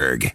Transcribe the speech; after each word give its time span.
Erg. 0.00 0.32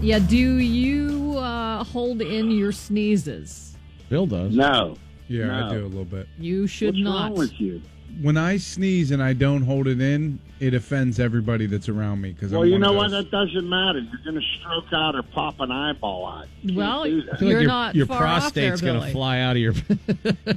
Yeah, 0.00 0.18
do 0.18 0.36
you 0.36 1.36
uh, 1.38 1.84
hold 1.84 2.20
in 2.20 2.50
your 2.50 2.72
sneezes? 2.72 3.76
Bill 4.08 4.26
does. 4.26 4.52
No. 4.56 4.96
Yeah, 5.28 5.46
No. 5.46 5.66
I 5.66 5.70
do 5.72 5.84
a 5.84 5.86
little 5.86 6.04
bit. 6.04 6.26
You 6.38 6.66
should 6.66 6.94
What's 6.94 7.04
not. 7.04 7.28
wrong 7.30 7.38
with 7.38 7.60
you? 7.60 7.80
When 8.20 8.36
I 8.36 8.56
sneeze 8.56 9.12
and 9.12 9.22
I 9.22 9.32
don't 9.34 9.62
hold 9.62 9.86
it 9.86 10.00
in, 10.00 10.40
it 10.58 10.74
offends 10.74 11.20
everybody 11.20 11.66
that's 11.66 11.88
around 11.88 12.20
me 12.20 12.32
because 12.32 12.50
Well, 12.50 12.62
I'm 12.62 12.68
you 12.68 12.78
know 12.78 12.92
what? 12.92 13.12
That 13.12 13.30
doesn't 13.30 13.66
matter. 13.68 14.00
You're 14.00 14.20
going 14.24 14.34
to 14.34 14.46
stroke 14.58 14.92
out 14.92 15.14
or 15.14 15.22
pop 15.22 15.60
an 15.60 15.70
eyeball 15.70 16.26
out. 16.26 16.46
You 16.62 16.76
Well, 16.76 17.04
do 17.04 17.22
that. 17.22 17.34
I 17.34 17.36
feel 17.38 17.48
You're 17.48 17.58
like 17.60 17.62
your, 17.62 17.68
not 17.68 17.94
your 17.94 18.06
far 18.06 18.26
off 18.26 18.40
prostate's 18.40 18.80
gonna 18.80 19.08
fly 19.12 19.38
out 19.38 19.54
of 19.56 19.62
your. 19.62 19.74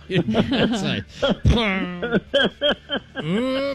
It's 0.10 0.84
like, 0.84 1.06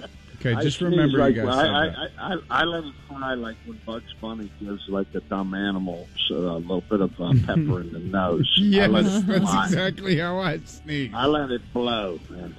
Okay, 0.41 0.55
I 0.55 0.63
just 0.63 0.79
sneeze 0.79 0.91
remember 0.91 1.19
like, 1.19 1.35
you 1.37 1.43
guys 1.45 1.55
I, 1.55 1.67
I. 1.67 1.87
I, 1.87 2.35
I, 2.35 2.39
I 2.51 2.65
let 2.65 2.85
it 2.85 2.95
fly 3.09 3.35
like 3.35 3.57
when 3.67 3.79
Bugs 3.85 4.13
Bunny 4.23 4.51
gives 4.59 4.83
like 4.89 5.07
a 5.15 5.21
dumb 5.21 5.53
animal 5.53 6.09
so 6.29 6.35
a 6.37 6.57
little 6.57 6.81
bit 6.83 7.01
of 7.03 7.13
uh, 7.21 7.33
pepper 7.47 7.83
in 7.83 7.93
the 7.93 7.99
nose. 7.99 8.51
yeah, 8.59 8.87
Yes, 8.89 9.23
that's 9.27 9.73
exactly 9.73 10.17
how 10.19 10.39
I 10.39 10.59
sneeze. 10.65 11.13
I 11.15 11.27
let 11.27 11.51
it 11.51 11.61
blow, 11.75 12.19
man. 12.31 12.57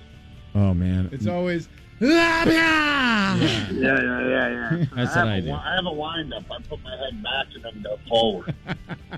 oh 0.54 0.74
man, 0.76 1.10
It's 1.12 1.26
always. 1.28 1.68
Yeah, 2.00 2.46
yeah, 2.46 3.36
yeah, 3.40 3.70
yeah. 3.72 4.86
That's 4.96 5.16
I 5.16 5.24
what 5.24 5.28
have 5.28 5.28
I 5.28 5.36
a 5.36 5.42
do. 5.42 5.48
wi- 5.50 5.64
I 5.72 5.76
have 5.76 5.86
a 5.86 5.92
wind 5.94 6.34
up. 6.34 6.44
I 6.52 6.60
put 6.64 6.84
my 6.84 6.96
head 6.98 7.22
back 7.24 7.46
and 7.54 7.64
then 7.64 7.82
go 7.84 7.98
forward. 8.10 8.56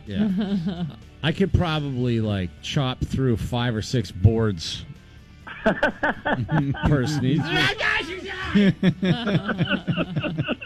yeah. 0.05 0.85
I 1.23 1.31
could 1.31 1.53
probably 1.53 2.19
like 2.19 2.49
chop 2.61 2.99
through 3.05 3.37
five 3.37 3.73
or 3.73 3.81
six 3.81 4.11
boards 4.11 4.85
per 6.85 7.07
sneeze. 7.07 7.41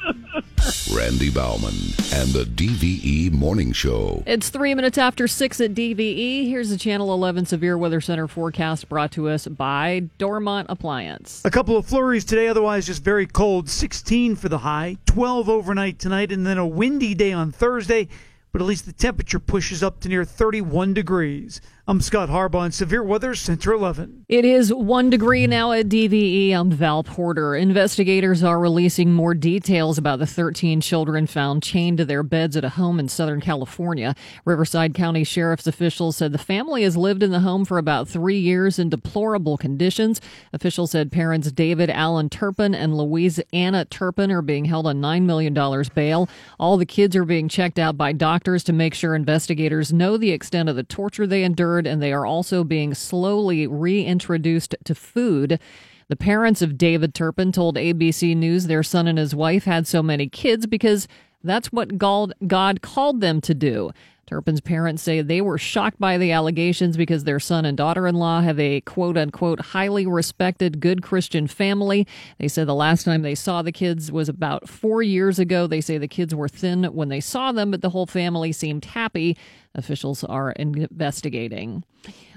Randy 0.93 1.29
Bauman 1.29 1.75
and 2.13 2.33
the 2.33 2.43
DVE 2.43 3.31
Morning 3.31 3.71
Show. 3.71 4.23
It's 4.25 4.49
three 4.49 4.75
minutes 4.75 4.97
after 4.97 5.27
six 5.27 5.61
at 5.61 5.73
DVE. 5.73 6.47
Here's 6.47 6.69
the 6.69 6.77
Channel 6.77 7.13
11 7.13 7.45
Severe 7.45 7.77
Weather 7.77 8.01
Center 8.01 8.27
forecast 8.27 8.89
brought 8.89 9.11
to 9.13 9.29
us 9.29 9.47
by 9.47 10.09
Dormont 10.17 10.67
Appliance. 10.69 11.41
A 11.45 11.51
couple 11.51 11.77
of 11.77 11.85
flurries 11.85 12.25
today, 12.25 12.47
otherwise 12.47 12.85
just 12.85 13.03
very 13.03 13.25
cold. 13.25 13.69
16 13.69 14.35
for 14.35 14.49
the 14.49 14.59
high, 14.59 14.97
12 15.05 15.47
overnight 15.47 15.99
tonight, 15.99 16.31
and 16.31 16.45
then 16.45 16.57
a 16.57 16.67
windy 16.67 17.13
day 17.13 17.31
on 17.31 17.51
Thursday. 17.51 18.07
But 18.51 18.61
at 18.61 18.67
least 18.67 18.85
the 18.85 18.93
temperature 18.93 19.39
pushes 19.39 19.83
up 19.83 19.99
to 20.01 20.09
near 20.09 20.25
31 20.25 20.93
degrees. 20.93 21.61
I'm 21.89 22.01
Scott 22.01 22.27
Harbaugh 22.27 22.65
in 22.65 22.73
Severe 22.73 23.01
Weather 23.01 23.33
Center 23.33 23.71
11. 23.71 24.25
It 24.27 24.43
is 24.43 24.73
one 24.73 25.09
degree 25.09 25.47
now 25.47 25.71
at 25.71 25.87
DVE. 25.87 26.51
I'm 26.51 26.69
Val 26.69 27.01
Porter. 27.01 27.55
Investigators 27.55 28.43
are 28.43 28.59
releasing 28.59 29.13
more 29.13 29.33
details 29.33 29.97
about 29.97 30.19
the 30.19 30.27
13 30.27 30.81
children 30.81 31.27
found 31.27 31.63
chained 31.63 31.99
to 31.99 32.03
their 32.03 32.23
beds 32.23 32.57
at 32.57 32.65
a 32.65 32.69
home 32.71 32.99
in 32.99 33.07
Southern 33.07 33.39
California. 33.39 34.15
Riverside 34.43 34.93
County 34.95 35.23
Sheriff's 35.23 35.65
officials 35.65 36.17
said 36.17 36.33
the 36.33 36.37
family 36.37 36.83
has 36.83 36.97
lived 36.97 37.23
in 37.23 37.31
the 37.31 37.39
home 37.39 37.63
for 37.63 37.77
about 37.77 38.09
three 38.09 38.37
years 38.37 38.79
in 38.79 38.89
deplorable 38.89 39.55
conditions. 39.55 40.19
Officials 40.51 40.91
said 40.91 41.09
parents 41.09 41.53
David 41.53 41.89
Allen 41.89 42.29
Turpin 42.29 42.75
and 42.75 42.97
Louise 42.97 43.39
Anna 43.53 43.85
Turpin 43.85 44.29
are 44.29 44.41
being 44.41 44.65
held 44.65 44.87
on 44.87 44.99
$9 45.01 45.21
million 45.21 45.53
bail. 45.95 46.27
All 46.59 46.75
the 46.75 46.85
kids 46.85 47.15
are 47.15 47.23
being 47.23 47.47
checked 47.47 47.79
out 47.79 47.95
by 47.95 48.11
doctors 48.11 48.65
to 48.65 48.73
make 48.73 48.93
sure 48.93 49.15
investigators 49.15 49.93
know 49.93 50.17
the 50.17 50.31
extent 50.31 50.67
of 50.67 50.75
the 50.75 50.83
torture 50.83 51.25
they 51.25 51.43
endured, 51.43 51.76
and 51.85 52.01
they 52.01 52.13
are 52.13 52.25
also 52.25 52.63
being 52.63 52.93
slowly 52.93 53.67
reintroduced 53.67 54.75
to 54.85 54.95
food. 54.95 55.59
The 56.07 56.15
parents 56.15 56.61
of 56.61 56.77
David 56.77 57.13
Turpin 57.13 57.51
told 57.51 57.75
ABC 57.75 58.35
News 58.35 58.67
their 58.67 58.83
son 58.83 59.07
and 59.07 59.19
his 59.19 59.35
wife 59.35 59.65
had 59.65 59.85
so 59.85 60.01
many 60.01 60.29
kids 60.29 60.65
because 60.65 61.07
that's 61.43 61.71
what 61.71 61.97
God 61.97 62.33
called 62.81 63.21
them 63.21 63.41
to 63.41 63.53
do. 63.53 63.91
Turpin's 64.27 64.59
parents 64.59 65.01
say 65.01 65.21
they 65.21 65.39
were 65.39 65.57
shocked 65.57 65.99
by 66.01 66.17
the 66.17 66.33
allegations 66.33 66.97
because 66.97 67.23
their 67.23 67.39
son 67.39 67.63
and 67.63 67.77
daughter 67.77 68.05
in 68.05 68.15
law 68.15 68.41
have 68.41 68.59
a 68.59 68.81
quote 68.81 69.17
unquote 69.17 69.61
highly 69.61 70.05
respected, 70.05 70.81
good 70.81 71.01
Christian 71.01 71.47
family. 71.47 72.05
They 72.37 72.49
said 72.49 72.67
the 72.67 72.75
last 72.75 73.05
time 73.05 73.21
they 73.21 73.35
saw 73.35 73.61
the 73.61 73.71
kids 73.71 74.11
was 74.11 74.27
about 74.27 74.67
four 74.67 75.01
years 75.01 75.39
ago. 75.39 75.65
They 75.65 75.79
say 75.79 75.97
the 75.97 76.09
kids 76.09 76.35
were 76.35 76.49
thin 76.49 76.83
when 76.83 77.07
they 77.07 77.21
saw 77.21 77.53
them, 77.53 77.71
but 77.71 77.81
the 77.81 77.91
whole 77.91 78.05
family 78.05 78.51
seemed 78.51 78.83
happy. 78.83 79.37
Officials 79.73 80.25
are 80.25 80.51
investigating. 80.51 81.85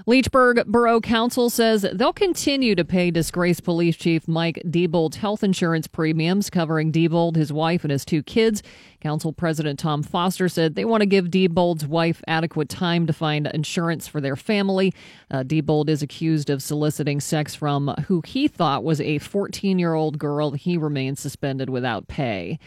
Leechburg 0.07 0.65
Borough 0.65 1.01
Council 1.01 1.49
says 1.49 1.85
they'll 1.93 2.13
continue 2.13 2.75
to 2.75 2.83
pay 2.83 3.11
disgraced 3.11 3.63
police 3.63 3.95
chief 3.95 4.27
Mike 4.27 4.61
Diebold's 4.65 5.17
health 5.17 5.43
insurance 5.43 5.87
premiums, 5.87 6.49
covering 6.49 6.91
Diebold, 6.91 7.35
his 7.35 7.53
wife, 7.53 7.83
and 7.83 7.91
his 7.91 8.05
two 8.05 8.23
kids. 8.23 8.63
Council 9.01 9.33
President 9.33 9.79
Tom 9.79 10.03
Foster 10.03 10.47
said 10.47 10.75
they 10.75 10.85
want 10.85 11.01
to 11.01 11.07
give 11.07 11.25
Diebold's 11.25 11.85
wife 11.85 12.21
adequate 12.27 12.69
time 12.69 13.07
to 13.07 13.13
find 13.13 13.47
insurance 13.47 14.07
for 14.07 14.21
their 14.21 14.35
family. 14.35 14.93
Uh, 15.29 15.43
Diebold 15.43 15.89
is 15.89 16.01
accused 16.01 16.49
of 16.49 16.63
soliciting 16.63 17.19
sex 17.19 17.55
from 17.55 17.89
who 18.07 18.21
he 18.25 18.47
thought 18.47 18.83
was 18.83 19.01
a 19.01 19.17
14 19.17 19.79
year 19.79 19.93
old 19.93 20.19
girl. 20.19 20.51
He 20.51 20.77
remains 20.77 21.19
suspended 21.19 21.69
without 21.69 22.07
pay. 22.07 22.59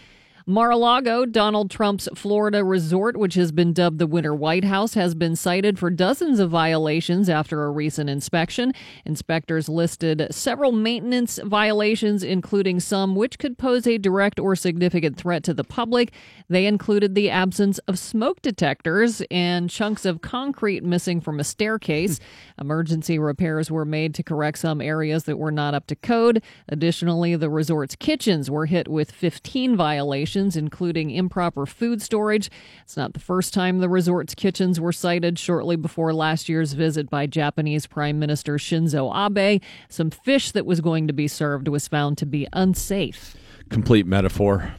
Mar-a-Lago, 0.46 1.24
Donald 1.24 1.70
Trump's 1.70 2.06
Florida 2.14 2.62
resort, 2.62 3.16
which 3.16 3.32
has 3.32 3.50
been 3.50 3.72
dubbed 3.72 3.98
the 3.98 4.06
Winter 4.06 4.34
White 4.34 4.64
House, 4.64 4.92
has 4.92 5.14
been 5.14 5.34
cited 5.36 5.78
for 5.78 5.88
dozens 5.88 6.38
of 6.38 6.50
violations 6.50 7.30
after 7.30 7.64
a 7.64 7.70
recent 7.70 8.10
inspection. 8.10 8.74
Inspectors 9.06 9.70
listed 9.70 10.26
several 10.30 10.70
maintenance 10.70 11.40
violations, 11.42 12.22
including 12.22 12.78
some 12.78 13.16
which 13.16 13.38
could 13.38 13.56
pose 13.56 13.86
a 13.86 13.96
direct 13.96 14.38
or 14.38 14.54
significant 14.54 15.16
threat 15.16 15.42
to 15.44 15.54
the 15.54 15.64
public. 15.64 16.12
They 16.50 16.66
included 16.66 17.14
the 17.14 17.30
absence 17.30 17.78
of 17.88 17.98
smoke 17.98 18.42
detectors 18.42 19.22
and 19.30 19.70
chunks 19.70 20.04
of 20.04 20.20
concrete 20.20 20.84
missing 20.84 21.22
from 21.22 21.40
a 21.40 21.44
staircase. 21.44 22.20
Emergency 22.60 23.18
repairs 23.18 23.70
were 23.70 23.86
made 23.86 24.14
to 24.16 24.22
correct 24.22 24.58
some 24.58 24.82
areas 24.82 25.24
that 25.24 25.38
were 25.38 25.50
not 25.50 25.72
up 25.72 25.86
to 25.86 25.96
code. 25.96 26.42
Additionally, 26.68 27.34
the 27.34 27.48
resort's 27.48 27.96
kitchens 27.96 28.50
were 28.50 28.66
hit 28.66 28.88
with 28.88 29.10
15 29.10 29.74
violations, 29.74 30.33
including 30.34 31.10
improper 31.10 31.66
food 31.66 32.02
storage. 32.02 32.50
It's 32.82 32.96
not 32.96 33.14
the 33.14 33.20
first 33.20 33.54
time 33.54 33.78
the 33.78 33.88
resort's 33.88 34.34
kitchens 34.34 34.80
were 34.80 34.92
cited 34.92 35.38
shortly 35.38 35.76
before 35.76 36.12
last 36.12 36.48
year's 36.48 36.72
visit 36.72 37.08
by 37.08 37.26
Japanese 37.26 37.86
Prime 37.86 38.18
Minister 38.18 38.54
Shinzo 38.56 39.12
Abe. 39.14 39.62
Some 39.88 40.10
fish 40.10 40.50
that 40.52 40.66
was 40.66 40.80
going 40.80 41.06
to 41.06 41.12
be 41.12 41.28
served 41.28 41.68
was 41.68 41.86
found 41.88 42.18
to 42.18 42.26
be 42.26 42.46
unsafe. 42.52 43.36
Complete 43.70 44.06
metaphor. 44.06 44.74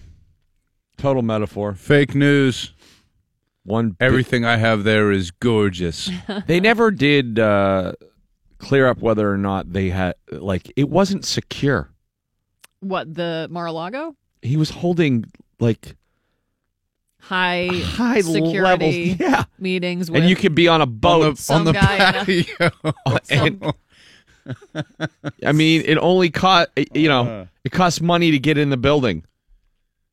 Total 0.97 1.21
metaphor. 1.21 1.73
Fake 1.73 2.13
news. 2.15 2.73
One. 3.63 3.91
bi- 3.91 4.05
Everything 4.05 4.45
I 4.45 4.57
have 4.57 4.83
there 4.83 5.11
is 5.11 5.31
gorgeous. 5.31 6.09
they 6.47 6.59
never 6.59 6.91
did 6.91 7.39
uh, 7.39 7.93
clear 8.59 8.87
up 8.87 8.99
whether 8.99 9.31
or 9.31 9.37
not 9.37 9.73
they 9.73 9.89
had 9.89 10.15
like 10.31 10.71
it 10.75 10.89
wasn't 10.89 11.25
secure. 11.25 11.89
What, 12.81 13.15
the 13.15 13.47
Mar-a-Lago? 13.49 14.15
He 14.43 14.57
was 14.57 14.69
holding 14.69 15.25
like 15.59 15.95
High, 17.19 17.69
high 17.71 18.21
security 18.21 18.59
levels, 18.59 18.95
yeah. 19.19 19.45
meetings 19.57 20.11
with 20.11 20.21
And 20.21 20.29
you 20.29 20.35
could 20.35 20.53
be 20.53 20.67
on 20.67 20.81
a 20.81 20.85
boat 20.85 21.23
on 21.23 21.31
the, 21.31 21.41
Some 21.41 21.59
on 21.59 21.65
the 21.65 21.73
guy 21.73 21.95
in 21.95 22.15
a- 22.15 22.69
patio. 22.69 22.71
and 23.31 23.73
I 25.43 25.51
mean, 25.51 25.81
it 25.85 25.97
only 25.97 26.29
cost 26.29 26.69
you 26.93 27.09
know 27.09 27.47
it 27.63 27.71
costs 27.71 27.99
money 27.99 28.29
to 28.31 28.37
get 28.37 28.59
in 28.59 28.69
the 28.69 28.77
building. 28.77 29.23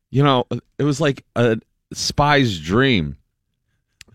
You 0.09 0.23
know, 0.23 0.45
it 0.79 0.83
was 0.83 0.99
like 0.99 1.23
a 1.35 1.59
spy's 1.93 2.59
dream. 2.59 3.17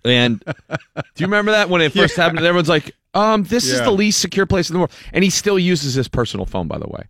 And 0.05 0.43
do 0.45 0.75
you 1.19 1.27
remember 1.27 1.53
that 1.53 1.69
when 1.71 1.81
it 1.83 1.93
first 1.93 2.17
happened? 2.17 2.41
Everyone's 2.41 2.69
like, 2.69 2.97
"Um, 3.15 3.45
this 3.45 3.67
is 3.67 3.81
the 3.81 3.93
least 3.93 4.21
secure 4.21 4.47
place 4.47 4.71
in 4.71 4.75
the 4.75 4.81
world," 4.81 4.93
and 5.13 5.23
he 5.23 5.31
still 5.31 5.59
uses 5.59 5.95
his 5.95 6.09
personal 6.09 6.47
phone. 6.47 6.67
By 6.67 6.79
the 6.79 6.89
way, 6.89 7.05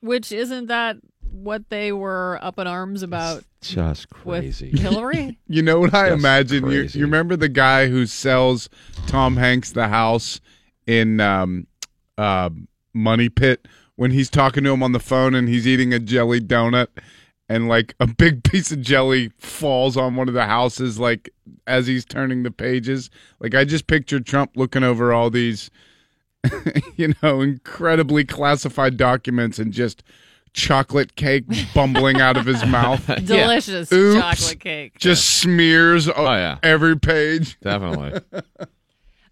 Which 0.00 0.32
isn't 0.32 0.66
that 0.66 0.96
what 1.32 1.68
they 1.70 1.92
were 1.92 2.38
up 2.42 2.58
in 2.58 2.66
arms 2.66 3.02
about 3.02 3.44
just 3.60 4.06
with 4.24 4.42
crazy. 4.42 4.70
Hillary? 4.70 5.38
You 5.48 5.62
know 5.62 5.80
what 5.80 5.94
I 5.94 6.08
Just 6.08 6.18
imagine? 6.20 6.70
You, 6.70 6.82
you 6.82 7.02
remember 7.02 7.36
the 7.36 7.48
guy 7.48 7.88
who 7.88 8.06
sells 8.06 8.68
Tom 9.06 9.36
Hanks 9.36 9.72
the 9.72 9.88
house 9.88 10.40
in 10.86 11.20
um, 11.20 11.66
uh, 12.16 12.50
Money 12.94 13.28
Pit 13.28 13.66
when 13.96 14.10
he's 14.10 14.30
talking 14.30 14.64
to 14.64 14.72
him 14.72 14.82
on 14.82 14.92
the 14.92 15.00
phone 15.00 15.34
and 15.34 15.48
he's 15.48 15.66
eating 15.66 15.92
a 15.92 15.98
jelly 15.98 16.40
donut 16.40 16.88
and 17.48 17.68
like 17.68 17.94
a 18.00 18.06
big 18.06 18.44
piece 18.50 18.72
of 18.72 18.80
jelly 18.80 19.30
falls 19.38 19.96
on 19.96 20.16
one 20.16 20.28
of 20.28 20.34
the 20.34 20.46
houses 20.46 20.98
like 20.98 21.30
as 21.66 21.86
he's 21.86 22.04
turning 22.04 22.42
the 22.42 22.50
pages. 22.50 23.10
Like 23.40 23.54
I 23.54 23.64
just 23.64 23.86
pictured 23.86 24.26
Trump 24.26 24.52
looking 24.56 24.82
over 24.82 25.12
all 25.12 25.30
these 25.30 25.70
you 26.96 27.14
know, 27.22 27.40
incredibly 27.40 28.24
classified 28.24 28.96
documents 28.96 29.58
and 29.58 29.72
just 29.72 30.02
chocolate 30.52 31.16
cake 31.16 31.44
bumbling 31.74 32.20
out 32.20 32.36
of 32.36 32.46
his 32.46 32.64
mouth. 32.66 33.06
Delicious 33.24 33.92
Oops. 33.92 34.20
chocolate 34.20 34.60
cake. 34.60 34.98
Just 34.98 35.38
smears 35.40 36.08
Oh, 36.08 36.24
yeah. 36.32 36.58
every 36.62 36.98
page. 36.98 37.58
Definitely. 37.60 38.20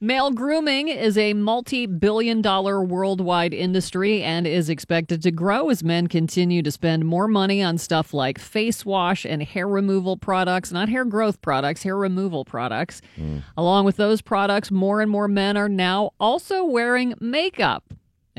Male 0.03 0.31
grooming 0.31 0.89
is 0.89 1.19
a 1.19 1.35
multi 1.35 1.85
billion 1.85 2.41
dollar 2.41 2.83
worldwide 2.83 3.53
industry 3.53 4.23
and 4.23 4.47
is 4.47 4.71
expected 4.71 5.23
to 5.25 5.31
grow 5.31 5.69
as 5.69 5.85
men 5.85 6.07
continue 6.07 6.63
to 6.63 6.71
spend 6.71 7.05
more 7.05 7.29
money 7.29 7.63
on 7.63 7.77
stuff 7.77 8.15
like 8.15 8.39
face 8.39 8.87
wash 8.87 9.27
and 9.27 9.43
hair 9.43 9.69
removal 9.69 10.17
products, 10.17 10.73
not 10.73 10.89
hair 10.89 11.05
growth 11.05 11.43
products, 11.43 11.83
hair 11.83 11.99
removal 11.99 12.47
products. 12.47 13.03
Mm. 13.19 13.43
Along 13.59 13.85
with 13.85 13.99
those 13.99 14.23
products, 14.23 14.71
more 14.71 15.03
and 15.03 15.11
more 15.11 15.29
men 15.29 15.59
are 15.59 15.69
now 15.69 16.13
also 16.19 16.65
wearing 16.65 17.13
makeup. 17.21 17.85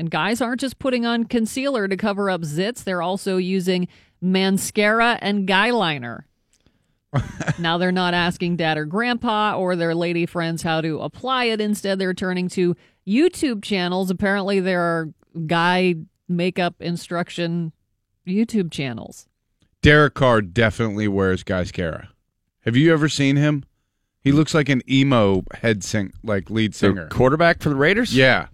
And 0.02 0.10
guys 0.10 0.40
aren't 0.40 0.58
just 0.58 0.80
putting 0.80 1.06
on 1.06 1.26
concealer 1.26 1.86
to 1.86 1.96
cover 1.96 2.28
up 2.28 2.40
zits, 2.40 2.82
they're 2.82 3.02
also 3.02 3.36
using 3.36 3.86
mascara 4.20 5.16
and 5.22 5.46
guy 5.46 5.70
liner. 5.70 6.26
now 7.60 7.78
they're 7.78 7.92
not 7.92 8.12
asking 8.12 8.56
dad 8.56 8.76
or 8.76 8.84
grandpa 8.84 9.54
or 9.56 9.76
their 9.76 9.94
lady 9.94 10.26
friends 10.26 10.64
how 10.64 10.80
to 10.80 10.98
apply 10.98 11.44
it. 11.44 11.60
Instead, 11.60 12.00
they're 12.00 12.14
turning 12.14 12.48
to 12.48 12.74
YouTube 13.06 13.62
channels. 13.62 14.10
Apparently, 14.10 14.58
there 14.58 14.80
are 14.80 15.10
guy 15.46 15.94
makeup 16.28 16.74
instruction 16.80 17.70
YouTube 18.26 18.72
channels. 18.72 19.28
Derek 19.82 20.14
Carr 20.14 20.42
definitely 20.42 21.06
wears 21.06 21.44
Guyscara. 21.44 22.08
Have 22.62 22.74
you 22.76 22.92
ever 22.92 23.08
seen 23.08 23.36
him? 23.36 23.64
He 24.20 24.32
looks 24.32 24.52
like 24.52 24.68
an 24.68 24.82
emo 24.90 25.44
head 25.54 25.84
sing 25.84 26.12
like 26.24 26.50
lead 26.50 26.72
The 26.72 26.78
singer. 26.78 27.06
quarterback 27.06 27.62
for 27.62 27.68
the 27.68 27.76
Raiders? 27.76 28.16
Yeah. 28.16 28.48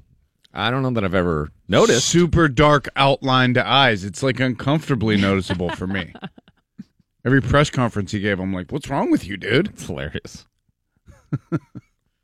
I 0.53 0.71
don't 0.71 0.83
know 0.83 0.91
that 0.91 1.05
I've 1.05 1.15
ever 1.15 1.51
noticed. 1.69 2.09
Super 2.09 2.49
dark 2.49 2.89
outlined 2.97 3.59
eyes. 3.59 4.05
It's 4.05 4.23
like 4.23 4.41
uncomfortably 4.41 5.17
noticeable 5.17 5.71
for 5.71 5.87
me. 5.87 6.13
Every 7.25 7.43
press 7.43 7.69
conference 7.71 8.13
he 8.13 8.21
gave, 8.21 8.41
I'm 8.41 8.53
like, 8.55 8.71
"What's 8.73 8.89
wrong 8.89 9.11
with 9.11 9.27
you, 9.27 9.37
dude?" 9.37 9.69
It's 9.69 9.87
hilarious. 9.87 10.47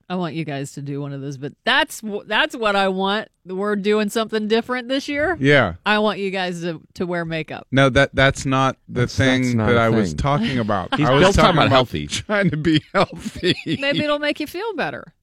I 0.09 0.17
want 0.17 0.35
you 0.35 0.45
guys 0.45 0.73
to 0.73 0.83
do 0.83 1.01
one 1.01 1.13
of 1.13 1.21
those, 1.23 1.39
but 1.39 1.55
that's 1.65 2.03
that's 2.27 2.55
what 2.55 2.77
I 2.77 2.89
want. 2.89 3.29
We're 3.47 3.77
doing 3.77 4.11
something 4.11 4.49
different 4.49 4.89
this 4.89 5.09
year. 5.09 5.37
Yeah. 5.41 5.75
I 5.87 5.99
want 5.99 6.19
you 6.19 6.31
guys 6.31 6.61
to, 6.61 6.81
to 6.95 7.07
wear 7.07 7.25
makeup. 7.25 7.67
No, 7.73 7.89
that 7.91 8.15
that's 8.15 8.45
not 8.45 8.77
the 8.87 9.01
That's- 9.03 9.17
thing 9.17 9.43
that's 9.43 9.55
not 9.55 9.67
that 9.69 9.77
a 9.77 9.81
I 9.81 9.89
was 9.89 10.13
talking 10.15 10.59
about. 10.59 10.95
He's 10.97 11.09
I 11.09 11.13
was 11.13 11.23
talking 11.23 11.41
talking 11.43 11.57
about 11.59 11.69
healthy. 11.71 12.07
Trying 12.07 12.51
to 12.51 12.57
be 12.57 12.83
healthy. 12.95 13.55
Maybe 13.67 14.01
it'll 14.05 14.19
make 14.19 14.41
you 14.41 14.47
feel 14.47 14.75
better. 14.75 15.15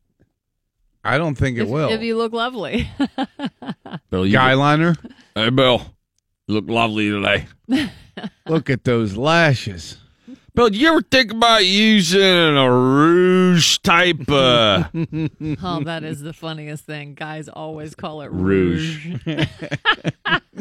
I 1.03 1.17
don't 1.17 1.35
think 1.35 1.57
it 1.57 1.63
if, 1.63 1.69
will. 1.69 1.89
if 1.89 2.01
you 2.01 2.15
look 2.17 2.33
lovely. 2.33 2.87
Bill, 4.09 4.25
you 4.25 4.33
Guy 4.33 4.53
liner. 4.53 4.95
Hey, 5.35 5.49
Bill. 5.49 5.81
You 6.47 6.55
look 6.55 6.69
lovely 6.69 7.09
today. 7.09 7.47
Look 8.47 8.69
at 8.69 8.83
those 8.83 9.15
lashes. 9.15 9.97
Bill, 10.53 10.69
do 10.69 10.77
you 10.77 10.89
ever 10.89 11.01
think 11.01 11.31
about 11.31 11.65
using 11.65 12.21
a 12.21 12.69
rouge 12.69 13.77
type 13.79 14.29
uh 14.29 14.83
oh, 15.63 15.83
that 15.85 16.01
is 16.03 16.19
the 16.19 16.33
funniest 16.33 16.83
thing. 16.85 17.13
Guys 17.13 17.47
always 17.47 17.95
call 17.95 18.21
it 18.21 18.29
Rouge. 18.31 19.07
rouge. 19.25 19.47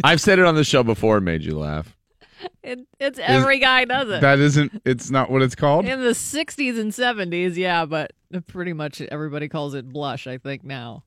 I've 0.04 0.20
said 0.20 0.38
it 0.38 0.44
on 0.44 0.54
the 0.54 0.62
show 0.62 0.84
before 0.84 1.16
and 1.16 1.24
made 1.24 1.42
you 1.42 1.58
laugh. 1.58 1.96
It, 2.62 2.80
it's 2.98 3.18
every 3.18 3.58
guy 3.58 3.86
does 3.86 4.08
it. 4.10 4.20
That 4.20 4.38
isn't. 4.38 4.82
It's 4.84 5.10
not 5.10 5.30
what 5.30 5.40
it's 5.42 5.54
called. 5.54 5.86
In 5.86 6.00
the 6.00 6.10
60s 6.10 6.78
and 6.78 6.92
70s, 6.92 7.56
yeah, 7.56 7.86
but 7.86 8.12
pretty 8.46 8.74
much 8.74 9.00
everybody 9.00 9.48
calls 9.48 9.74
it 9.74 9.88
blush, 9.88 10.26
I 10.26 10.38
think, 10.38 10.62
now. 10.62 11.02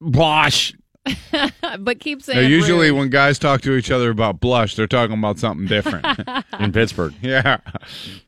Bosh. 0.00 0.74
but 1.78 2.00
keep 2.00 2.22
saying 2.22 2.40
No, 2.40 2.46
usually 2.46 2.90
rouge. 2.90 2.98
when 2.98 3.10
guys 3.10 3.38
talk 3.38 3.60
to 3.62 3.74
each 3.74 3.90
other 3.90 4.10
about 4.10 4.40
blush, 4.40 4.74
they're 4.76 4.86
talking 4.86 5.18
about 5.18 5.38
something 5.38 5.66
different. 5.66 6.06
In 6.60 6.72
Pittsburgh. 6.72 7.14
yeah. 7.20 7.58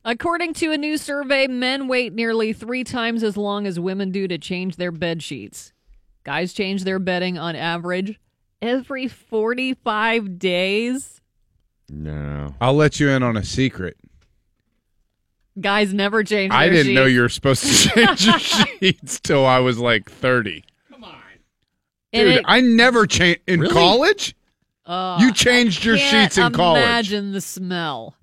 According 0.05 0.55
to 0.55 0.73
a 0.73 0.79
new 0.79 0.97
survey, 0.97 1.47
men 1.47 1.89
wait 1.89 2.13
nearly 2.13 2.53
three 2.53 2.85
times 2.85 3.23
as 3.23 3.37
long 3.37 3.67
as 3.67 3.81
women 3.81 4.11
do 4.11 4.29
to 4.29 4.39
change 4.39 4.77
their 4.77 4.93
bed 4.93 5.23
sheets. 5.23 5.73
Guys 6.25 6.53
change 6.53 6.85
their 6.85 6.99
bedding 6.99 7.39
on 7.39 7.57
average 7.57 8.21
every 8.61 9.09
45 9.09 10.39
days. 10.39 11.18
No. 11.91 12.55
I'll 12.61 12.75
let 12.75 13.01
you 13.01 13.09
in 13.09 13.23
on 13.23 13.37
a 13.37 13.45
secret. 13.45 13.97
Guys 15.61 15.93
never 15.93 16.23
change 16.23 16.51
their 16.53 16.59
I 16.61 16.69
didn't 16.69 16.95
know 16.95 17.07
sheets. 17.07 17.15
you 17.15 17.21
were 17.23 17.29
supposed 17.29 17.65
to 17.65 17.73
change 17.95 18.27
your 18.27 18.39
sheets 18.39 19.19
till 19.21 19.45
I 19.45 19.59
was 19.59 19.79
like 19.79 20.09
30. 20.11 20.65
Come 20.91 21.05
on, 21.05 21.15
Dude, 22.13 22.27
it- 22.37 22.45
I 22.47 22.61
never 22.61 23.07
changed 23.07 23.41
in 23.49 23.61
Really? 23.61 23.73
college. 23.73 24.37
uh, 24.87 25.19
you 25.21 25.33
changed 25.33 25.85
your 25.85 25.97
can't 25.97 26.31
sheets 26.33 26.39
in 26.39 26.53
college. 26.53 26.83
Imagine 26.83 27.33
the 27.33 27.41
smell. 27.41 28.15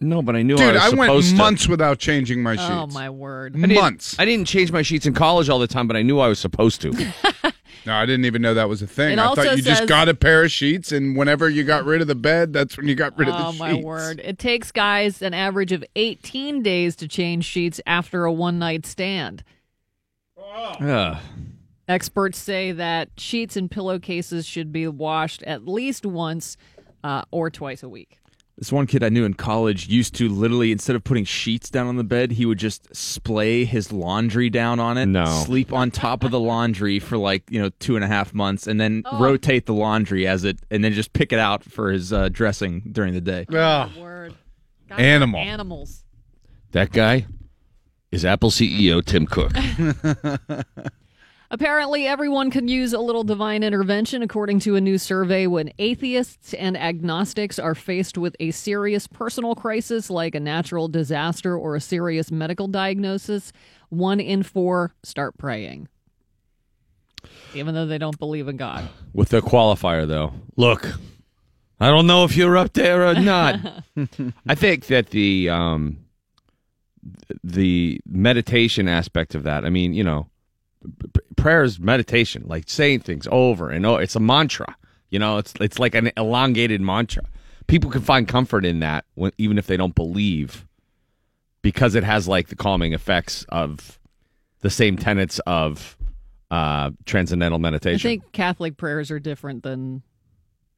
No, 0.00 0.22
but 0.22 0.36
I 0.36 0.42
knew 0.42 0.54
I 0.54 0.58
Dude, 0.58 0.74
was 0.74 0.82
I 0.82 0.88
went 0.90 1.08
supposed 1.08 1.30
to. 1.30 1.36
months 1.36 1.66
without 1.68 1.98
changing 1.98 2.40
my 2.44 2.54
sheets. 2.54 2.70
Oh 2.70 2.86
my 2.86 3.10
word! 3.10 3.56
I 3.56 3.60
didn't- 3.62 3.74
months. 3.74 4.16
I 4.16 4.24
didn't 4.24 4.46
change 4.46 4.70
my 4.70 4.82
sheets 4.82 5.06
in 5.06 5.14
college 5.14 5.48
all 5.48 5.58
the 5.58 5.66
time, 5.66 5.88
but 5.88 5.96
I 5.96 6.02
knew 6.02 6.20
I 6.20 6.28
was 6.28 6.38
supposed 6.38 6.80
to. 6.82 6.92
No, 7.86 7.94
I 7.94 8.06
didn't 8.06 8.24
even 8.24 8.42
know 8.42 8.54
that 8.54 8.68
was 8.68 8.82
a 8.82 8.86
thing. 8.86 9.12
It 9.12 9.18
I 9.18 9.24
also 9.24 9.42
thought 9.42 9.56
you 9.56 9.62
just 9.62 9.86
got 9.86 10.08
a 10.08 10.14
pair 10.14 10.44
of 10.44 10.50
sheets, 10.50 10.92
and 10.92 11.16
whenever 11.16 11.48
you 11.48 11.64
got 11.64 11.84
rid 11.84 12.00
of 12.00 12.06
the 12.06 12.14
bed, 12.14 12.52
that's 12.52 12.76
when 12.76 12.88
you 12.88 12.94
got 12.94 13.16
rid 13.18 13.28
of 13.28 13.34
the 13.34 13.52
sheets. 13.52 13.60
Oh 13.60 13.64
my 13.64 13.74
word! 13.74 14.20
It 14.24 14.38
takes 14.38 14.70
guys 14.72 15.22
an 15.22 15.34
average 15.34 15.72
of 15.72 15.84
18 15.96 16.62
days 16.62 16.96
to 16.96 17.08
change 17.08 17.44
sheets 17.44 17.80
after 17.86 18.24
a 18.24 18.32
one 18.32 18.58
night 18.58 18.86
stand. 18.86 19.44
Ugh. 20.80 21.16
Experts 21.88 22.38
say 22.38 22.72
that 22.72 23.08
sheets 23.16 23.56
and 23.56 23.70
pillowcases 23.70 24.44
should 24.46 24.72
be 24.72 24.86
washed 24.86 25.42
at 25.44 25.66
least 25.66 26.04
once 26.04 26.58
uh, 27.02 27.22
or 27.30 27.48
twice 27.50 27.82
a 27.82 27.88
week. 27.88 28.18
This 28.58 28.72
one 28.72 28.88
kid 28.88 29.04
I 29.04 29.08
knew 29.08 29.24
in 29.24 29.34
college 29.34 29.86
used 29.86 30.16
to 30.16 30.28
literally, 30.28 30.72
instead 30.72 30.96
of 30.96 31.04
putting 31.04 31.24
sheets 31.24 31.70
down 31.70 31.86
on 31.86 31.94
the 31.96 32.02
bed, 32.02 32.32
he 32.32 32.44
would 32.44 32.58
just 32.58 32.92
splay 32.94 33.64
his 33.64 33.92
laundry 33.92 34.50
down 34.50 34.80
on 34.80 34.98
it. 34.98 35.06
No. 35.06 35.26
Sleep 35.26 35.72
on 35.72 35.92
top 35.92 36.24
of 36.24 36.32
the 36.32 36.40
laundry 36.40 36.98
for 36.98 37.16
like, 37.16 37.44
you 37.50 37.60
know, 37.62 37.70
two 37.78 37.94
and 37.94 38.04
a 38.04 38.08
half 38.08 38.34
months 38.34 38.66
and 38.66 38.80
then 38.80 39.04
Oh. 39.06 39.20
rotate 39.20 39.66
the 39.66 39.74
laundry 39.74 40.26
as 40.26 40.42
it, 40.42 40.58
and 40.72 40.82
then 40.82 40.92
just 40.92 41.12
pick 41.12 41.32
it 41.32 41.38
out 41.38 41.62
for 41.62 41.92
his 41.92 42.12
uh, 42.12 42.28
dressing 42.30 42.82
during 42.90 43.14
the 43.14 43.20
day. 43.20 43.46
Ugh. 43.54 43.90
Word. 43.96 44.34
Guys 44.88 44.98
Animal. 44.98 45.38
Animals. 45.40 46.02
That 46.72 46.90
guy 46.90 47.26
is 48.10 48.24
Apple 48.24 48.50
CEO 48.50 49.04
Tim 49.04 49.26
Cook. 49.26 49.52
Apparently, 51.50 52.06
everyone 52.06 52.50
can 52.50 52.68
use 52.68 52.92
a 52.92 52.98
little 52.98 53.24
divine 53.24 53.62
intervention, 53.62 54.22
according 54.22 54.60
to 54.60 54.76
a 54.76 54.80
new 54.82 54.98
survey. 54.98 55.46
When 55.46 55.72
atheists 55.78 56.52
and 56.52 56.76
agnostics 56.76 57.58
are 57.58 57.74
faced 57.74 58.18
with 58.18 58.36
a 58.38 58.50
serious 58.50 59.06
personal 59.06 59.54
crisis 59.54 60.10
like 60.10 60.34
a 60.34 60.40
natural 60.40 60.88
disaster 60.88 61.56
or 61.56 61.74
a 61.74 61.80
serious 61.80 62.30
medical 62.30 62.68
diagnosis, 62.68 63.50
one 63.88 64.20
in 64.20 64.42
four 64.42 64.92
start 65.02 65.38
praying, 65.38 65.88
even 67.54 67.74
though 67.74 67.86
they 67.86 67.98
don't 67.98 68.18
believe 68.18 68.46
in 68.46 68.58
God. 68.58 68.86
With 69.14 69.30
the 69.30 69.40
qualifier, 69.40 70.06
though. 70.06 70.34
Look, 70.56 70.86
I 71.80 71.88
don't 71.88 72.06
know 72.06 72.24
if 72.24 72.36
you're 72.36 72.58
up 72.58 72.74
there 72.74 73.08
or 73.08 73.14
not. 73.14 73.84
I 74.46 74.54
think 74.54 74.86
that 74.88 75.10
the 75.10 75.48
um, 75.48 76.04
the 77.42 78.02
meditation 78.06 78.86
aspect 78.86 79.34
of 79.34 79.44
that. 79.44 79.64
I 79.64 79.70
mean, 79.70 79.94
you 79.94 80.04
know, 80.04 80.28
prayer 81.38 81.62
is 81.62 81.80
meditation, 81.80 82.44
like 82.46 82.64
saying 82.68 83.00
things 83.00 83.26
over 83.30 83.70
and 83.70 83.86
over. 83.86 84.02
It's 84.02 84.16
a 84.16 84.20
mantra. 84.20 84.76
You 85.08 85.18
know, 85.18 85.38
it's 85.38 85.54
it's 85.60 85.78
like 85.78 85.94
an 85.94 86.10
elongated 86.16 86.82
mantra. 86.82 87.24
People 87.66 87.90
can 87.90 88.02
find 88.02 88.28
comfort 88.28 88.64
in 88.64 88.80
that, 88.80 89.04
when, 89.14 89.32
even 89.38 89.58
if 89.58 89.66
they 89.66 89.76
don't 89.76 89.94
believe, 89.94 90.66
because 91.62 91.94
it 91.94 92.04
has 92.04 92.28
like 92.28 92.48
the 92.48 92.56
calming 92.56 92.92
effects 92.92 93.44
of 93.48 93.98
the 94.60 94.70
same 94.70 94.96
tenets 94.96 95.38
of 95.40 95.96
uh, 96.50 96.90
transcendental 97.06 97.58
meditation. 97.58 98.08
I 98.08 98.10
think 98.10 98.32
Catholic 98.32 98.76
prayers 98.76 99.10
are 99.10 99.18
different 99.18 99.62
than 99.62 100.02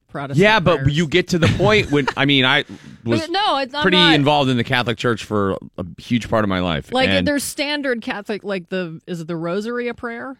Protestant. 0.08 0.42
Yeah, 0.42 0.60
but 0.60 0.78
prayers. 0.78 0.96
you 0.96 1.06
get 1.06 1.28
to 1.28 1.38
the 1.38 1.48
point 1.56 1.90
when 1.90 2.06
I 2.16 2.24
mean, 2.24 2.44
I 2.44 2.64
was 3.04 3.28
no, 3.28 3.58
it's 3.58 3.74
pretty 3.80 3.96
not- 3.96 4.14
involved 4.14 4.50
in 4.50 4.56
the 4.56 4.64
Catholic 4.64 4.98
Church 4.98 5.24
for 5.24 5.56
a 5.78 5.86
huge 5.98 6.28
part 6.28 6.44
of 6.44 6.48
my 6.48 6.60
life. 6.60 6.92
Like 6.92 7.08
and, 7.08 7.26
there's 7.26 7.44
standard 7.44 8.02
Catholic, 8.02 8.44
like 8.44 8.68
the 8.68 9.00
is 9.06 9.20
it 9.20 9.26
the 9.26 9.36
Rosary 9.36 9.88
a 9.88 9.94
prayer? 9.94 10.36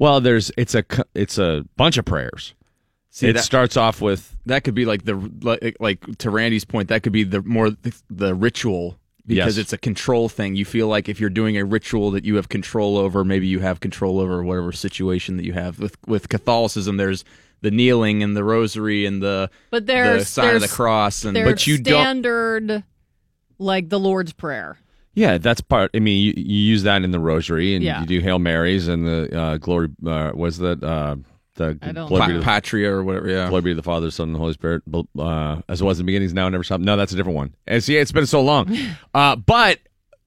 Well, 0.00 0.20
there's 0.20 0.50
it's 0.56 0.74
a 0.74 0.84
it's 1.14 1.38
a 1.38 1.64
bunch 1.76 1.96
of 1.98 2.04
prayers. 2.04 2.54
See, 3.10 3.28
it 3.28 3.34
that- 3.34 3.44
starts 3.44 3.76
off 3.76 4.00
with 4.00 4.36
That 4.46 4.64
could 4.64 4.74
be 4.74 4.84
like 4.84 5.04
the, 5.04 5.14
like, 5.42 5.76
like 5.80 6.18
to 6.18 6.30
Randy's 6.30 6.64
point, 6.64 6.88
that 6.88 7.02
could 7.02 7.12
be 7.12 7.24
the 7.24 7.42
more 7.42 7.70
the, 7.70 7.94
the 8.08 8.34
ritual 8.34 8.98
because 9.26 9.56
Yes. 9.56 9.62
it's 9.64 9.72
a 9.72 9.78
control 9.78 10.28
thing. 10.28 10.56
You 10.56 10.64
feel 10.64 10.88
like 10.88 11.08
if 11.08 11.20
you're 11.20 11.28
doing 11.30 11.56
a 11.56 11.64
ritual 11.64 12.10
that 12.12 12.24
you 12.24 12.36
have 12.36 12.48
control 12.48 12.96
over, 12.96 13.22
maybe 13.24 13.46
you 13.46 13.60
have 13.60 13.78
control 13.80 14.18
over 14.20 14.42
whatever 14.42 14.72
situation 14.72 15.36
that 15.36 15.44
you 15.44 15.52
have. 15.52 15.78
With, 15.78 15.96
with 16.06 16.28
Catholicism, 16.28 16.96
there's 16.96 17.24
the 17.60 17.70
kneeling 17.70 18.22
and 18.22 18.36
the 18.36 18.42
rosary 18.42 19.04
and 19.06 19.22
the, 19.22 19.50
But 19.70 19.86
there's 19.86 20.22
the 20.22 20.24
sign 20.24 20.54
of 20.56 20.62
the 20.62 20.68
cross 20.68 21.24
and 21.24 21.34
but 21.34 21.66
you 21.66 21.78
don't- 21.78 22.02
standard, 22.02 22.84
like 23.58 23.88
the 23.90 24.00
Lord's 24.00 24.32
Prayer. 24.32 24.78
Yeah, 25.14 25.38
that's 25.38 25.60
part. 25.60 25.90
I 25.94 25.98
mean, 25.98 26.22
you, 26.22 26.32
you 26.36 26.56
use 26.72 26.82
that 26.84 27.02
in 27.02 27.10
the 27.10 27.18
Rosary 27.20 27.74
and 27.74 27.84
Yeah. 27.84 28.00
you 28.00 28.06
do 28.06 28.20
Hail 28.20 28.38
Marys 28.38 28.88
and 28.88 29.06
the 29.06 29.38
uh, 29.38 29.56
glory. 29.58 29.88
Uh, 30.06 30.32
was 30.34 30.58
that 30.58 30.82
uh, 30.82 31.16
the 31.56 31.78
I 31.82 31.92
don't 31.92 32.08
glory 32.08 32.26
be 32.28 32.32
know. 32.34 32.38
to- 32.40 32.44
Pa- 32.44 32.50
patria 32.52 32.92
or 32.92 33.02
whatever. 33.04 33.28
Yeah. 33.28 33.48
Glory 33.48 33.62
be 33.62 33.70
to 33.72 33.74
the 33.74 33.82
Father, 33.82 34.10
Son, 34.10 34.28
and 34.28 34.34
the 34.34 34.38
Holy 34.38 34.52
Spirit, 34.54 34.82
uh, 35.18 35.60
as 35.68 35.80
it 35.80 35.84
was 35.84 35.98
in 36.00 36.06
the 36.06 36.10
beginnings, 36.12 36.32
now, 36.32 36.46
and 36.46 36.52
never 36.52 36.64
shall. 36.64 36.78
No, 36.78 36.96
that's 36.96 37.12
a 37.12 37.16
different 37.16 37.36
one. 37.36 37.54
And 37.66 37.82
see, 37.82 37.96
it's 37.96 38.12
been 38.12 38.26
so 38.26 38.40
long. 38.42 38.74
Uh, 39.14 39.34
but 39.36 39.80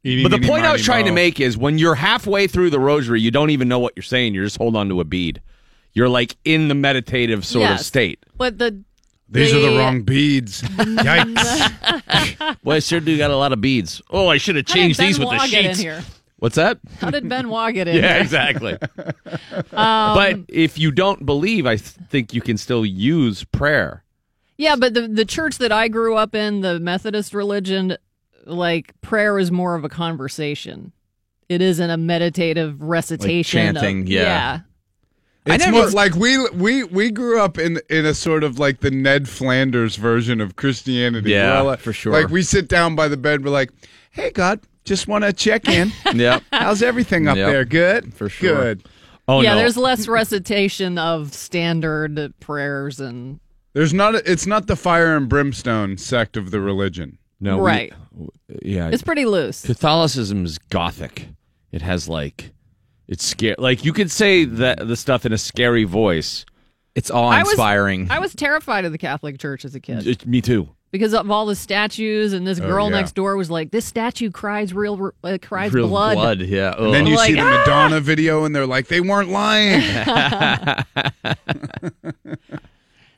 But 0.03 0.31
the 0.31 0.41
point 0.45 0.65
I 0.65 0.73
was 0.73 0.83
trying 0.83 1.05
to 1.05 1.13
make 1.13 1.39
is 1.39 1.57
when 1.57 1.77
you're 1.77 1.95
halfway 1.95 2.47
through 2.47 2.69
the 2.71 2.79
rosary, 2.79 3.21
you 3.21 3.31
don't 3.31 3.49
even 3.51 3.69
know 3.69 3.79
what 3.79 3.93
you're 3.95 4.03
saying. 4.03 4.33
You're 4.33 4.43
just 4.43 4.57
holding 4.57 4.77
on 4.77 4.89
to 4.89 4.99
a 4.99 5.05
bead. 5.05 5.41
You're 5.93 6.09
like 6.09 6.35
in 6.43 6.67
the 6.67 6.75
meditative 6.75 7.45
sort 7.45 7.65
of 7.65 7.69
Yes. 7.77 7.85
state. 7.87 8.19
But 8.37 8.57
the 8.57 8.83
These 9.29 9.53
are 9.53 9.59
the 9.59 9.71
the- 9.71 9.77
wrong 9.77 10.01
beads. 10.03 10.61
Yikes. 11.23 12.57
Well, 12.63 12.77
I 12.77 12.79
sure 12.79 12.99
do 12.99 13.17
got 13.17 13.31
a 13.31 13.35
lot 13.37 13.51
of 13.53 13.59
beads. 13.61 14.01
Oh, 14.09 14.27
I 14.27 14.37
should 14.37 14.55
have 14.55 14.65
changed 14.65 14.99
these 14.99 15.19
with 15.19 15.29
Benoit 15.29 15.43
the 15.45 15.49
get 15.51 15.65
in 15.65 15.71
sheets. 15.71 15.79
here? 15.81 16.03
What's 16.37 16.55
that? 16.55 16.77
How 16.99 17.09
did 17.09 17.27
Benoit 17.27 17.73
get 17.73 17.87
in 17.87 17.97
Yeah, 17.97 18.13
here? 18.13 18.21
exactly. 18.21 18.77
Um, 19.71 20.15
but 20.15 20.39
if 20.49 20.77
you 20.77 20.91
don't 20.91 21.25
believe, 21.25 21.65
I 21.65 21.75
th- 21.77 21.89
think 22.09 22.33
you 22.33 22.41
can 22.41 22.57
still 22.57 22.85
use 22.85 23.43
prayer. 23.43 24.03
Yeah, 24.57 24.75
but 24.75 24.93
the 24.93 25.07
the 25.07 25.25
church 25.25 25.57
that 25.57 25.71
I 25.71 25.87
grew 25.87 26.15
up 26.15 26.35
in, 26.35 26.61
the 26.61 26.79
Methodist 26.79 27.33
religion, 27.33 27.97
like 28.45 28.93
prayer 29.01 29.39
is 29.39 29.51
more 29.51 29.75
of 29.75 29.83
a 29.83 29.89
conversation. 29.89 30.91
It 31.49 31.61
isn't 31.61 31.89
a 31.89 31.97
meditative 31.97 32.81
recitation. 32.81 33.75
of- 33.75 33.81
chanting, 33.81 34.07
yeah. 34.07 34.61
It's 35.45 35.63
I 35.65 35.71
never- 35.71 35.83
more 35.83 35.89
like 35.91 36.15
we 36.15 36.47
we 36.49 36.83
we 36.85 37.11
grew 37.11 37.39
up 37.41 37.57
in 37.57 37.79
in 37.89 38.05
a 38.05 38.13
sort 38.13 38.43
of 38.43 38.59
like 38.59 38.79
the 38.79 38.91
Ned 38.91 39.27
Flanders 39.27 39.97
version 39.97 40.39
of 40.39 40.55
Christianity. 40.55 41.31
Yeah, 41.31 41.61
We're 41.61 41.67
like- 41.69 41.79
uh, 41.79 41.81
for 41.81 41.93
sure. 41.93 42.13
Like 42.13 42.29
we 42.29 42.43
sit 42.43 42.67
down 42.69 42.95
by 42.95 43.07
the 43.09 43.17
bed, 43.17 43.43
we're 43.43 43.51
like, 43.51 43.71
"Hey 44.11 44.31
God, 44.31 44.61
just 44.85 45.07
want 45.07 45.23
to 45.25 45.33
check 45.33 45.67
in. 45.67 45.91
Yep. 46.13 46.43
How's 46.53 46.81
everything 46.81 47.27
up 47.27 47.35
Yep, 47.37 47.49
there? 47.51 47.65
Good, 47.65 48.13
for 48.13 48.29
sure. 48.29 48.55
Good. 48.55 48.87
Oh 49.27 49.41
yeah, 49.41 49.51
no, 49.53 49.57
there's 49.57 49.77
less 49.77 50.07
recitation 50.07 50.97
of 50.97 51.33
standard 51.33 52.33
prayers 52.39 52.99
and 52.99 53.39
There's 53.73 53.93
not. 53.93 54.15
A, 54.15 54.31
it's 54.31 54.45
not 54.45 54.67
the 54.67 54.75
fire 54.75 55.15
and 55.17 55.27
brimstone 55.27 55.97
sect 55.97 56.37
of 56.37 56.51
the 56.51 56.59
religion. 56.61 57.17
no, 57.41 57.57
we- 57.57 57.63
right. 57.63 57.93
yeah, 58.61 58.89
It's 58.93 59.03
pretty 59.03 59.25
loose. 59.25 59.65
Catholicism 59.65 60.45
is 60.45 60.57
gothic. 60.57 61.27
It 61.71 61.81
has 61.81 62.07
like 62.07 62.51
it's 63.07 63.25
scary. 63.25 63.55
Like 63.57 63.83
you 63.85 63.93
could 63.93 64.09
say 64.11 64.45
that 64.45 64.87
the 64.87 64.95
stuff 64.95 65.25
in 65.25 65.33
a 65.33 65.37
scary 65.37 65.83
voice. 65.83 66.45
It's 66.95 67.09
awe-inspiring. 67.09 68.11
I 68.11 68.19
was 68.19 68.35
terrified 68.35 68.85
of 68.85 68.91
the 68.91 68.99
Catholic 68.99 69.39
Church 69.39 69.65
as 69.65 69.73
a 69.73 69.79
kid 69.79 70.05
It- 70.05 70.27
me 70.27 70.41
too. 70.41 70.69
because 70.91 71.15
of 71.15 71.31
all 71.31 71.47
the 71.47 71.55
statues, 71.55 72.33
and 72.33 72.45
this 72.45 72.59
girl 72.59 72.85
yeah. 72.91 72.97
next 72.97 73.13
door 73.15 73.35
was 73.35 73.49
like, 73.49 73.71
"This 73.71 73.83
statue 73.83 74.29
cries 74.29 74.75
real, 74.75 75.11
uh, 75.23 75.39
cries 75.41 75.73
Real 75.73 75.87
blood." 75.87 76.41
yeah. 76.41 76.75
And 76.77 76.93
then 76.93 77.07
you 77.07 77.15
Like, 77.15 77.29
see 77.29 77.33
the 77.35 77.41
Madonna 77.43 77.99
video, 77.99 78.45
and 78.45 78.55
they're 78.55 78.67
like, 78.67 78.89
they 78.89 79.01
weren't 79.01 79.29
lying. 79.29 79.81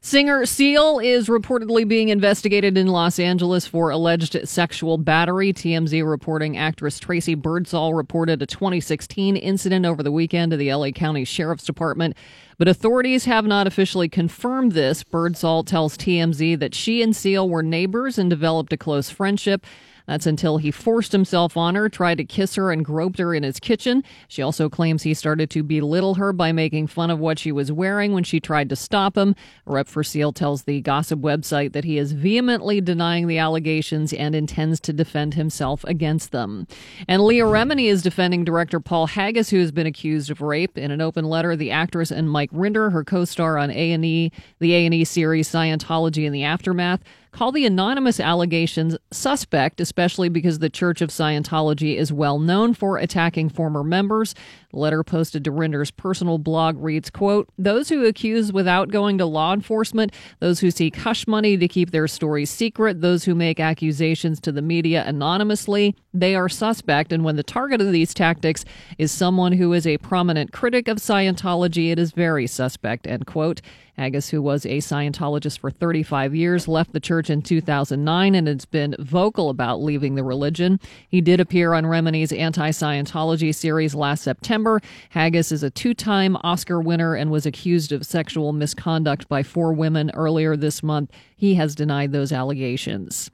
Singer 0.05 0.45
Seal 0.45 0.99
is 0.99 1.29
reportedly 1.29 1.87
being 1.87 2.09
investigated 2.09 2.77
in 2.77 2.85
Los 2.85 3.17
Angeles 3.17 3.65
for 3.65 3.89
alleged 3.89 4.37
sexual 4.47 4.99
battery. 4.99 5.51
TMZ 5.51 6.07
reporting 6.07 6.57
actress 6.57 6.99
Tracy 6.99 7.33
Birdsall 7.33 7.95
reported 7.95 8.39
a 8.39 8.45
2016 8.45 9.35
incident 9.35 9.83
over 9.83 10.03
the 10.03 10.11
weekend 10.11 10.51
to 10.51 10.57
the 10.57 10.71
LA 10.71 10.91
County 10.91 11.25
Sheriff's 11.25 11.65
Department, 11.65 12.15
but 12.59 12.67
authorities 12.67 13.25
have 13.25 13.47
not 13.47 13.65
officially 13.65 14.07
confirmed 14.07 14.73
this. 14.73 15.03
Birdsall 15.03 15.63
tells 15.63 15.97
TMZ 15.97 16.59
that 16.59 16.75
she 16.75 17.01
and 17.01 17.15
Seal 17.15 17.49
were 17.49 17.63
neighbors 17.63 18.19
and 18.19 18.29
developed 18.29 18.73
a 18.73 18.77
close 18.77 19.09
friendship. 19.09 19.65
That's 20.07 20.25
until 20.25 20.57
he 20.57 20.71
forced 20.71 21.11
himself 21.11 21.57
on 21.57 21.75
her, 21.75 21.89
tried 21.89 22.17
to 22.19 22.25
kiss 22.25 22.55
her, 22.55 22.71
and 22.71 22.85
groped 22.85 23.19
her 23.19 23.33
in 23.33 23.43
his 23.43 23.59
kitchen. 23.59 24.03
She 24.27 24.41
also 24.41 24.69
claims 24.69 25.03
he 25.03 25.13
started 25.13 25.49
to 25.51 25.63
belittle 25.63 26.15
her 26.15 26.31
by 26.31 26.51
making 26.51 26.87
fun 26.87 27.09
of 27.09 27.19
what 27.19 27.39
she 27.39 27.51
was 27.51 27.71
wearing 27.71 28.13
when 28.13 28.23
she 28.23 28.39
tried 28.39 28.69
to 28.69 28.75
stop 28.75 29.17
him. 29.17 29.35
A 29.65 29.71
rep 29.71 29.87
for 29.87 30.03
Seal 30.03 30.31
tells 30.31 30.63
the 30.63 30.81
gossip 30.81 31.19
website 31.19 31.73
that 31.73 31.85
he 31.85 31.97
is 31.97 32.11
vehemently 32.11 32.81
denying 32.81 33.27
the 33.27 33.37
allegations 33.37 34.13
and 34.13 34.35
intends 34.35 34.79
to 34.81 34.93
defend 34.93 35.33
himself 35.33 35.83
against 35.85 36.31
them. 36.31 36.67
And 37.07 37.23
Leah 37.23 37.45
Remini 37.45 37.85
is 37.85 38.01
defending 38.01 38.43
director 38.45 38.79
Paul 38.79 39.07
Haggis, 39.07 39.49
who 39.49 39.59
has 39.59 39.71
been 39.71 39.87
accused 39.87 40.29
of 40.29 40.41
rape. 40.41 40.77
In 40.77 40.91
an 40.91 41.01
open 41.01 41.25
letter, 41.25 41.55
the 41.55 41.71
actress 41.71 42.11
and 42.11 42.29
Mike 42.29 42.51
Rinder, 42.51 42.91
her 42.91 43.03
co-star 43.03 43.57
on 43.57 43.71
A&E, 43.71 44.31
the 44.59 44.73
A&E 44.73 45.03
series 45.03 45.49
Scientology 45.49 46.25
and 46.25 46.35
the 46.35 46.43
Aftermath, 46.43 47.01
call 47.35 47.51
the 47.51 47.65
anonymous 47.65 48.21
allegations 48.21 48.95
suspect, 49.11 49.81
especially 49.81 50.29
because 50.29 50.59
the 50.59 50.69
Church 50.69 51.01
of 51.01 51.09
Scientology 51.09 51.97
is 51.97 52.13
well 52.13 52.39
known 52.39 52.73
for 52.73 52.97
attacking 52.97 53.49
former 53.49 53.83
members. 53.83 54.33
The 54.71 54.79
letter 54.79 55.03
posted 55.03 55.43
to 55.43 55.51
Rinder's 55.51 55.91
personal 55.91 56.37
blog 56.37 56.81
reads, 56.81 57.09
quote, 57.09 57.49
Those 57.57 57.89
who 57.89 58.05
accuse 58.05 58.53
without 58.53 58.89
going 58.89 59.17
to 59.17 59.25
law 59.25 59.53
enforcement, 59.53 60.13
those 60.39 60.61
who 60.61 60.71
seek 60.71 60.95
hush 60.95 61.27
money 61.27 61.57
to 61.57 61.67
keep 61.67 61.91
their 61.91 62.07
stories 62.07 62.49
secret, 62.49 63.01
those 63.01 63.25
who 63.25 63.35
make 63.35 63.59
accusations 63.59 64.39
to 64.39 64.53
the 64.53 64.61
media 64.61 65.03
anonymously, 65.05 65.93
they 66.13 66.35
are 66.35 66.47
suspect. 66.47 67.11
And 67.11 67.25
when 67.25 67.35
the 67.35 67.43
target 67.43 67.81
of 67.81 67.91
these 67.91 68.13
tactics 68.13 68.63
is 68.97 69.11
someone 69.11 69.51
who 69.51 69.73
is 69.73 69.85
a 69.85 69.97
prominent 69.97 70.53
critic 70.53 70.87
of 70.87 70.99
Scientology, 70.99 71.91
it 71.91 71.99
is 71.99 72.13
very 72.13 72.47
suspect, 72.47 73.05
end 73.05 73.25
quote. 73.25 73.61
Haggis, 73.97 74.29
who 74.29 74.41
was 74.41 74.65
a 74.65 74.77
Scientologist 74.77 75.59
for 75.59 75.71
35 75.71 76.35
years, 76.35 76.67
left 76.67 76.91
the 76.91 76.99
church 76.99 77.29
in 77.29 77.41
2009 77.41 78.35
and 78.35 78.47
has 78.47 78.65
been 78.65 78.95
vocal 78.99 79.49
about 79.49 79.81
leaving 79.81 80.15
the 80.15 80.23
religion. 80.23 80.79
He 81.07 81.21
did 81.21 81.39
appear 81.39 81.73
on 81.73 81.85
Remini's 81.85 82.31
anti 82.33 82.71
Scientology 82.71 83.55
series 83.55 83.95
last 83.95 84.23
September. 84.23 84.81
Haggis 85.09 85.51
is 85.51 85.63
a 85.63 85.69
two 85.69 85.93
time 85.93 86.35
Oscar 86.43 86.81
winner 86.81 87.15
and 87.15 87.31
was 87.31 87.45
accused 87.45 87.91
of 87.91 88.05
sexual 88.05 88.51
misconduct 88.51 89.29
by 89.29 89.43
four 89.43 89.73
women 89.73 90.11
earlier 90.13 90.57
this 90.57 90.83
month. 90.83 91.11
He 91.35 91.55
has 91.55 91.75
denied 91.75 92.11
those 92.11 92.31
allegations. 92.31 93.31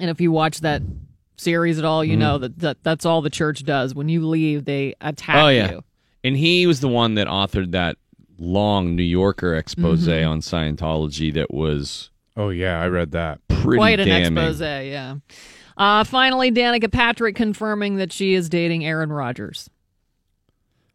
And 0.00 0.10
if 0.10 0.20
you 0.20 0.32
watch 0.32 0.60
that 0.60 0.82
series 1.36 1.78
at 1.78 1.84
all, 1.84 2.04
you 2.04 2.12
mm-hmm. 2.12 2.20
know 2.20 2.38
that, 2.38 2.58
that 2.60 2.82
that's 2.82 3.04
all 3.04 3.20
the 3.20 3.30
church 3.30 3.64
does. 3.64 3.94
When 3.94 4.08
you 4.08 4.26
leave, 4.26 4.64
they 4.64 4.94
attack 5.00 5.36
Oh 5.36 5.48
yeah, 5.48 5.70
you. 5.72 5.84
and 6.24 6.36
he 6.36 6.66
was 6.66 6.80
the 6.80 6.88
one 6.88 7.14
that 7.14 7.26
authored 7.26 7.72
that 7.72 7.96
long 8.38 8.94
New 8.96 9.02
Yorker 9.02 9.54
expose 9.56 10.06
Mm-hmm. 10.06 10.28
on 10.28 10.40
Scientology 10.40 11.32
that 11.34 11.52
was 11.52 12.10
oh 12.36 12.50
yeah, 12.50 12.80
I 12.80 12.86
read 12.88 13.10
that. 13.12 13.40
pretty 13.48 13.78
Quite 13.78 14.00
an 14.00 14.08
damning. 14.08 14.38
expose, 14.38 14.60
yeah. 14.60 15.16
Uh, 15.76 16.02
finally, 16.04 16.50
Danica 16.50 16.90
Patrick 16.90 17.36
confirming 17.36 17.96
that 17.96 18.12
she 18.12 18.34
is 18.34 18.48
dating 18.48 18.84
Aaron 18.84 19.12
Rodgers, 19.12 19.68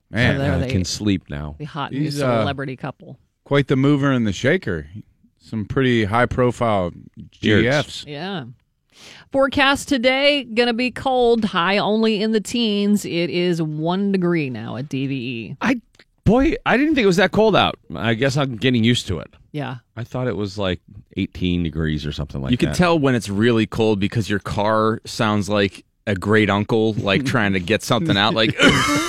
Man, 0.10 0.36
So 0.36 0.40
there 0.44 0.54
I 0.54 0.58
they- 0.60 0.70
can 0.72 0.86
sleep 0.86 1.30
now. 1.30 1.56
the 1.58 1.66
hot 1.66 1.92
new 1.92 2.00
He's, 2.02 2.22
uh, 2.22 2.42
celebrity 2.42 2.76
couple. 2.76 3.18
quite 3.46 3.68
the 3.68 3.76
mover 3.76 4.12
and 4.12 4.28
the 4.28 4.34
shaker. 4.34 4.88
Some 5.40 5.66
pretty 5.66 6.06
high 6.06 6.26
profile 6.26 6.92
GFs. 7.42 8.06
Yeah. 8.08 8.46
Forecast 9.32 9.90
today 9.90 10.44
going 10.44 10.68
to 10.68 10.74
be 10.74 10.92
cold, 10.92 11.44
high 11.46 11.78
only 11.80 12.22
in 12.22 12.32
the 12.32 12.40
teens. 12.40 13.04
It 13.06 13.30
is 13.30 13.62
one 13.62 14.12
degree 14.12 14.50
now 14.50 14.78
at 14.78 14.88
DVE. 14.88 15.58
I 15.62 15.82
boy, 16.26 16.56
I 16.66 16.78
didn't 16.78 16.96
think 16.96 17.04
it 17.04 17.08
was 17.08 17.18
that 17.18 17.32
cold 17.32 17.56
out. 17.56 17.76
I 17.96 18.14
guess 18.14 18.38
I'm 18.38 18.56
getting 18.58 18.84
used 18.84 19.08
to 19.08 19.20
it. 19.20 19.34
Yeah. 19.52 19.78
I 19.96 20.04
thought 20.04 20.28
it 20.28 20.36
was 20.36 20.58
like 20.58 20.82
18 21.18 21.64
degrees 21.64 22.06
or 22.06 22.12
something 22.12 22.42
like 22.42 22.52
you 22.52 22.58
that. 22.58 22.62
You 22.64 22.68
can 22.70 22.76
tell 22.76 22.98
when 22.98 23.16
it's 23.16 23.30
really 23.30 23.66
cold 23.68 24.00
because 24.00 24.30
your 24.30 24.40
car 24.40 25.00
sounds 25.06 25.50
like 25.50 25.86
a 26.08 26.16
great 26.16 26.50
uncle, 26.50 26.94
like 26.94 27.26
trying 27.26 27.54
to 27.54 27.60
get 27.60 27.84
something 27.84 28.18
out. 28.18 28.34
Like, 28.34 28.56
okay, 28.60 29.06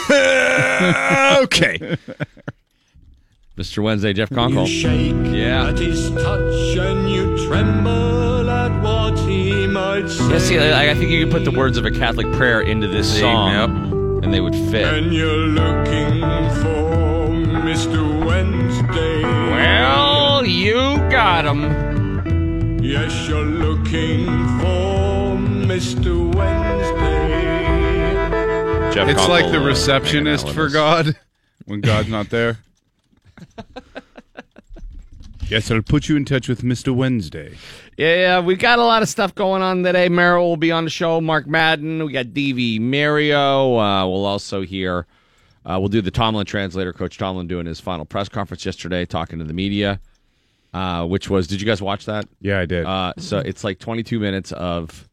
Mr. 3.56 3.83
Wednesday, 3.83 4.12
Jeff 4.12 4.30
Conkle. 4.30 4.66
shake 4.66 5.14
Yeah. 5.35 5.68
at 5.68 5.78
his 5.78 6.11
touch 6.11 6.76
and 6.76 7.11
you 7.11 7.47
tremble 7.47 8.50
at 8.50 8.83
what 8.83 9.18
he 9.21 9.66
might 9.66 10.09
say. 10.09 10.30
Yeah, 10.30 10.38
see, 10.38 10.59
I, 10.59 10.90
I 10.90 10.94
think 10.94 11.11
you 11.11 11.25
could 11.25 11.33
put 11.33 11.44
the 11.44 11.56
words 11.59 11.78
of 11.78 11.87
a 11.87 11.90
Catholic 11.90 12.30
prayer 12.33 12.61
into 12.61 12.87
this 12.88 13.12
See, 13.12 13.21
song, 13.21 14.21
and 14.23 14.33
they 14.35 14.40
would 14.40 14.54
fit. 14.54 14.85
And 14.94 15.12
you're 15.12 15.37
looking 15.37 16.21
for 16.62 17.04
Mr. 17.64 18.26
Wednesday. 18.26 19.23
Well, 19.23 20.44
you 20.44 20.75
got 21.11 21.47
him. 21.47 22.78
Yes, 22.85 23.26
you're 23.26 23.42
looking 23.42 24.26
for 24.61 25.38
Mr. 25.64 26.35
Wednesday. 26.35 27.25
Jeff 28.92 29.09
It's 29.09 29.23
Conkle, 29.23 29.28
like 29.30 29.50
the 29.50 29.62
uh, 29.62 29.64
receptionist 29.64 30.44
hanging 30.44 30.54
for. 30.54 30.68
God 30.68 31.18
when 31.64 31.80
God's 31.80 32.11
not 32.11 32.28
there. 32.28 32.59
yes, 35.49 35.71
I'll 35.71 35.80
put 35.80 36.06
you 36.11 36.16
in 36.16 36.26
touch 36.26 36.49
with 36.49 36.61
Mr. 36.61 36.94
Wednesday. 36.94 37.56
Yeah, 37.97 38.14
yeah, 38.14 38.40
we 38.40 38.56
got 38.56 38.78
a 38.78 38.85
lot 38.85 39.00
of 39.00 39.09
stuff 39.09 39.35
going 39.35 39.62
on 39.62 39.83
today. 39.83 40.11
Merrill 40.11 40.50
will 40.50 40.59
be 40.59 40.71
on 40.71 40.85
the 40.85 40.90
show. 40.90 41.18
Mark 41.23 41.47
Madden. 41.47 42.04
We 42.04 42.12
got 42.12 42.26
DV 42.26 42.78
Mario. 42.83 43.78
Uh, 43.78 44.06
we'll 44.06 44.26
also 44.26 44.61
hear. 44.61 45.06
Uh, 45.64 45.78
we'll 45.80 45.88
do 45.88 46.02
the 46.02 46.11
Tomlin 46.11 46.44
translator, 46.47 46.92
Coach 46.92 47.16
Tomlin, 47.16 47.47
doing 47.47 47.66
his 47.66 47.80
final 47.80 48.04
press 48.04 48.28
conference 48.28 48.66
yesterday, 48.66 49.04
talking 49.06 49.38
to 49.38 49.44
the 49.44 49.54
media. 49.54 50.00
Uh, 50.75 51.06
which 51.06 51.30
was, 51.30 51.47
did 51.47 51.61
you 51.61 51.66
guys 51.66 51.80
watch 51.80 52.04
that? 52.06 52.26
Yeah, 52.40 52.59
I 52.59 52.66
did. 52.66 52.85
Uh, 52.85 53.12
so 53.16 53.38
it's 53.38 53.62
like 53.62 53.78
22 53.78 54.18
minutes 54.18 54.50
of. 54.52 55.09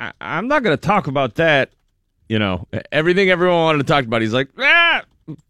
I, 0.00 0.12
I'm 0.20 0.48
not 0.48 0.64
going 0.64 0.76
to 0.76 0.80
talk 0.80 1.06
about 1.06 1.36
that. 1.36 1.70
You 2.28 2.38
know, 2.38 2.66
everything 2.92 3.30
everyone 3.30 3.62
wanted 3.62 3.78
to 3.78 3.84
talk 3.84 4.04
about. 4.04 4.20
He's 4.20 4.34
like, 4.34 4.48
ah! 4.58 5.02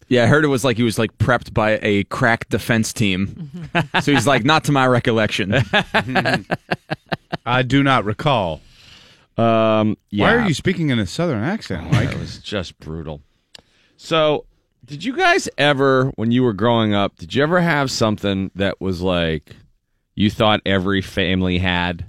yeah, 0.09 0.25
I 0.25 0.27
heard 0.27 0.45
it 0.45 0.49
was 0.49 0.65
like 0.65 0.77
he 0.77 0.83
was 0.83 0.99
like 0.99 1.17
prepped 1.19 1.53
by 1.53 1.79
a 1.83 2.05
crack 2.05 2.49
defense 2.49 2.93
team. 2.93 3.51
so 4.01 4.13
he's 4.13 4.27
like, 4.27 4.45
not 4.45 4.65
to 4.65 4.73
my 4.73 4.87
recollection. 4.87 5.55
I 7.47 7.63
do 7.63 7.83
not 7.83 8.05
recall. 8.05 8.61
Um, 9.37 9.97
yeah. 10.11 10.25
Why 10.25 10.35
are 10.35 10.47
you 10.49 10.55
speaking 10.55 10.91
in 10.91 10.99
a 10.99 11.07
southern 11.07 11.43
accent, 11.43 11.91
Mike? 11.93 12.11
It 12.11 12.19
was 12.19 12.39
just 12.39 12.79
brutal. 12.79 13.23
So, 14.01 14.47
did 14.85 15.03
you 15.03 15.17
guys 15.17 15.49
ever, 15.59 16.13
when 16.15 16.31
you 16.31 16.45
were 16.45 16.53
growing 16.53 16.95
up, 16.95 17.17
did 17.17 17.35
you 17.35 17.43
ever 17.43 17.61
have 17.61 17.91
something 17.91 18.53
that 18.55 18.81
was 18.81 19.03
like 19.03 19.57
you 20.15 20.31
thought 20.31 20.61
every 20.65 21.03
family 21.03 21.59
had, 21.59 22.09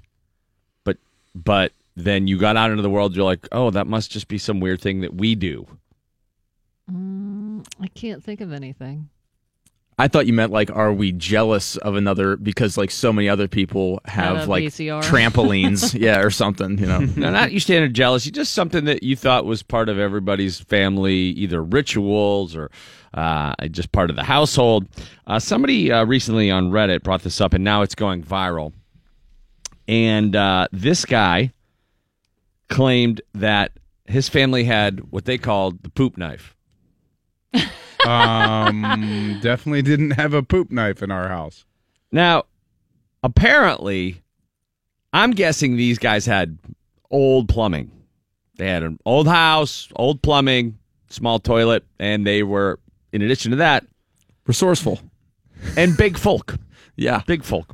but 0.84 0.98
but 1.34 1.74
then 1.96 2.28
you 2.28 2.38
got 2.38 2.56
out 2.58 2.70
into 2.70 2.84
the 2.84 2.92
world, 2.92 3.16
you're 3.16 3.26
like, 3.26 3.48
oh, 3.52 3.72
that 3.72 3.88
must 3.88 4.12
just 4.12 4.28
be 4.28 4.38
some 4.38 4.60
weird 4.60 4.80
thing 4.80 5.02
that 5.02 5.16
we 5.16 5.34
do. 5.34 5.66
Mm, 6.92 7.66
I 7.82 7.88
can't 7.88 8.24
think 8.24 8.40
of 8.40 8.54
anything. 8.54 9.10
I 10.00 10.08
thought 10.08 10.28
you 10.28 10.34
meant 10.34 10.54
like, 10.54 10.72
are 10.72 10.94
we 10.94 11.12
jealous 11.12 11.76
of 11.76 11.96
another 11.96 12.38
because 12.38 12.78
like 12.78 12.90
so 12.90 13.12
many 13.12 13.28
other 13.28 13.50
people 13.50 14.00
have 14.06 14.48
like 14.48 14.64
VCR. 14.64 15.04
trampolines, 15.04 15.94
yeah, 16.00 16.22
or 16.22 16.30
something, 16.30 16.78
you 16.78 16.86
know? 16.86 17.00
no, 17.00 17.30
not 17.30 17.52
you 17.52 17.60
standard 17.60 17.94
jealousy, 17.94 18.32
just 18.32 18.54
something 18.54 18.86
that 18.86 19.04
you 19.04 19.18
thought 19.18 19.44
was 19.44 19.62
part 19.62 19.90
of 19.90 20.00
everybody's 20.00 20.58
family, 20.58 21.14
either 21.16 21.62
rituals 21.62 22.56
or 22.56 22.72
uh, 23.14 23.54
just 23.72 23.92
part 23.92 24.10
of 24.10 24.16
the 24.16 24.24
household. 24.24 24.88
Uh, 25.28 25.38
somebody 25.38 25.92
uh, 25.92 26.06
recently 26.06 26.50
on 26.50 26.72
Reddit 26.72 27.04
brought 27.04 27.24
this 27.24 27.42
up, 27.42 27.54
and 27.54 27.66
now 27.66 27.82
it's 27.82 27.96
going 27.96 28.24
viral. 28.24 28.72
And 29.90 30.34
uh, 30.34 30.70
this 30.72 31.04
guy 31.04 31.52
claimed 32.70 33.20
that 33.34 33.74
his 34.06 34.30
family 34.30 34.64
had 34.64 35.12
what 35.12 35.26
they 35.26 35.38
called 35.38 35.84
the 35.84 35.90
poop 35.90 36.18
knife. 36.18 36.56
Um, 38.08 39.40
definitely 39.42 39.82
didn't 39.82 40.12
have 40.12 40.34
a 40.34 40.44
poop 40.44 40.72
knife 40.72 41.02
in 41.04 41.12
our 41.12 41.28
house. 41.28 41.66
Now, 42.12 42.46
apparently, 43.24 44.22
I'm 45.14 45.32
guessing 45.32 45.76
these 45.76 46.00
guys 46.00 46.26
had 46.26 46.58
old 47.12 47.50
plumbing. 47.50 47.92
They 48.58 48.68
had 48.68 48.84
an 48.84 49.00
old 49.06 49.28
house, 49.28 49.88
old 49.96 50.22
plumbing, 50.22 50.78
small 51.10 51.40
toilet, 51.40 51.86
and 52.00 52.26
they 52.26 52.44
were, 52.44 52.80
in 53.12 53.22
addition 53.22 53.52
to 53.52 53.58
that, 53.58 53.86
Resourceful. 54.46 55.00
and 55.78 55.96
big 55.98 56.18
folk. 56.18 56.56
Yeah. 56.96 57.22
Big 57.26 57.46
folk. 57.46 57.74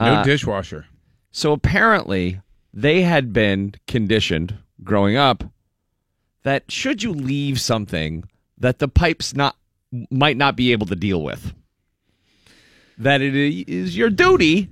No 0.00 0.06
Uh, 0.14 0.22
dishwasher. 0.24 0.86
So 1.30 1.52
apparently, 1.52 2.40
they 2.72 3.02
had 3.02 3.30
been 3.34 3.74
conditioned 3.86 4.56
growing 4.82 5.14
up 5.14 5.44
that 6.42 6.70
should 6.72 7.02
you 7.02 7.12
leave 7.12 7.60
something 7.60 8.24
that 8.58 8.78
the 8.78 8.88
pipes 8.88 9.34
not 9.34 9.56
might 10.10 10.36
not 10.36 10.56
be 10.56 10.72
able 10.72 10.86
to 10.86 10.96
deal 10.96 11.22
with, 11.22 11.52
that 12.98 13.20
it 13.22 13.34
is 13.34 13.96
your 13.96 14.10
duty 14.10 14.68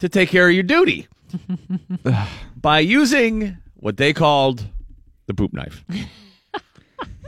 to 0.00 0.08
take 0.08 0.28
care 0.28 0.48
of 0.48 0.54
your 0.54 0.62
duty 0.64 1.06
by 2.56 2.80
using 2.80 3.56
what 3.76 3.96
they 3.96 4.12
called 4.12 4.66
the 5.26 5.34
poop 5.34 5.52
knife. 5.52 5.84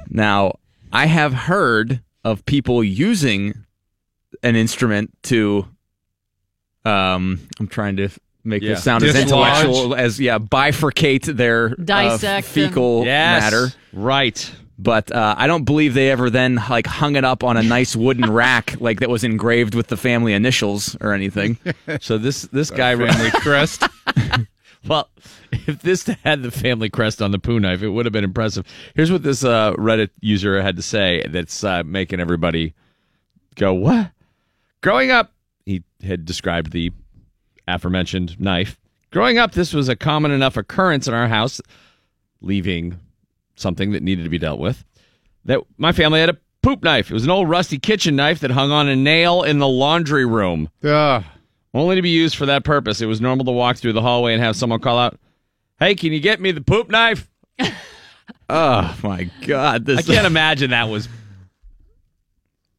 Now, 0.09 0.59
I 0.93 1.07
have 1.07 1.33
heard 1.35 2.01
of 2.25 2.45
people 2.47 2.83
using 2.85 3.65
an 4.43 4.55
instrument 4.57 5.11
to 5.25 5.67
um 6.85 7.41
I'm 7.59 7.67
trying 7.67 7.97
to 7.97 8.09
make 8.45 8.63
Yeah. 8.63 8.75
this 8.75 8.85
sound 8.85 9.03
as 9.03 9.17
intellectual 9.17 9.95
as 9.97 10.21
yeah, 10.21 10.39
bifurcate 10.39 11.25
their 11.37 11.71
uh, 11.73 11.75
Dissect 11.85 12.47
fecal 12.47 13.05
matter. 13.05 13.73
right. 13.93 14.51
But 14.79 15.11
uh, 15.11 15.35
I 15.39 15.47
don't 15.47 15.65
believe 15.65 15.95
they 15.95 16.11
ever 16.11 16.29
then 16.29 16.57
like 16.57 16.87
hung 16.87 17.17
it 17.17 17.25
up 17.25 17.43
on 17.43 17.57
a 17.57 17.63
nice 17.63 17.97
wooden 17.97 18.31
rack 18.33 18.79
like 18.79 19.01
that 19.01 19.09
was 19.09 19.25
engraved 19.25 19.75
with 19.75 19.87
the 19.87 19.97
family 19.97 20.35
initials 20.35 20.97
or 21.01 21.13
anything. 21.13 21.59
So 22.01 22.19
this 22.19 22.43
this 22.43 22.71
guy 22.71 22.95
Family 22.97 23.31
crest. 23.31 23.85
Well, 24.89 25.09
if 25.51 25.83
this 25.83 26.07
had 26.07 26.43
the 26.43 26.51
family 26.51 26.89
crest 26.89 27.21
on 27.21 27.33
the 27.33 27.41
poo 27.41 27.59
knife, 27.59 27.83
it 27.83 27.89
would 27.89 28.07
have 28.07 28.13
been 28.13 28.23
impressive. 28.23 28.67
Here's 28.95 29.11
what 29.11 29.25
this 29.25 29.43
uh, 29.43 29.73
Reddit 29.75 30.11
user 30.21 30.63
had 30.63 30.77
to 30.77 30.83
say 30.83 31.25
that's 31.29 31.65
uh, 31.65 31.83
making 31.85 32.21
everybody 32.21 32.75
go, 33.57 33.75
What? 33.75 34.13
Growing 34.83 35.11
up, 35.11 35.33
he 35.65 35.83
had 36.05 36.25
described 36.25 36.71
the 36.71 36.93
aforementioned 37.67 38.39
knife. 38.39 38.79
Growing 39.11 39.39
up, 39.39 39.53
this 39.53 39.73
was 39.73 39.89
a 39.89 39.97
common 39.97 40.31
enough 40.31 40.57
occurrence 40.57 41.09
in 41.09 41.15
our 41.15 41.27
house, 41.27 41.61
leaving 42.41 43.01
something 43.57 43.93
that 43.93 44.03
needed 44.03 44.23
to 44.23 44.29
be 44.29 44.39
dealt 44.39 44.61
with, 44.61 44.85
that 45.45 45.61
my 45.77 45.93
family 45.93 46.21
had 46.21 46.31
a 46.31 46.37
poop 46.63 46.83
knife. 46.83 47.11
It 47.11 47.15
was 47.15 47.25
an 47.25 47.31
old 47.31 47.49
rusty 47.49 47.79
kitchen 47.79 48.17
knife 48.17 48.41
that 48.41 48.51
hung 48.51 48.71
on 48.71 48.89
a 48.89 48.97
nail 48.97 49.43
in 49.43 49.59
the 49.59 49.69
laundry 49.69 50.27
room 50.27 50.69
Ugh. 50.85 51.25
only 51.75 51.97
to 51.97 52.03
be 52.03 52.11
used 52.11 52.37
for 52.37 52.47
that 52.47 52.65
purpose. 52.65 53.01
It 53.01 53.07
was 53.07 53.21
normal 53.21 53.45
to 53.47 53.53
walk 53.53 53.77
through 53.77 53.93
the 53.93 54.03
hallway 54.03 54.35
and 54.35 54.43
have 54.43 54.57
someone 54.57 54.81
call 54.81 54.99
out, 54.99 55.19
"Hey, 55.79 55.95
can 55.95 56.13
you 56.13 56.21
get 56.21 56.41
me 56.41 56.51
the 56.53 56.61
poop 56.61 56.91
knife?" 56.91 57.29
oh 58.49 58.97
my 59.03 59.31
god, 59.47 59.85
this 59.85 60.09
I 60.09 60.15
can't 60.15 60.27
imagine 60.27 60.71
that 60.71 60.89
was. 60.89 61.09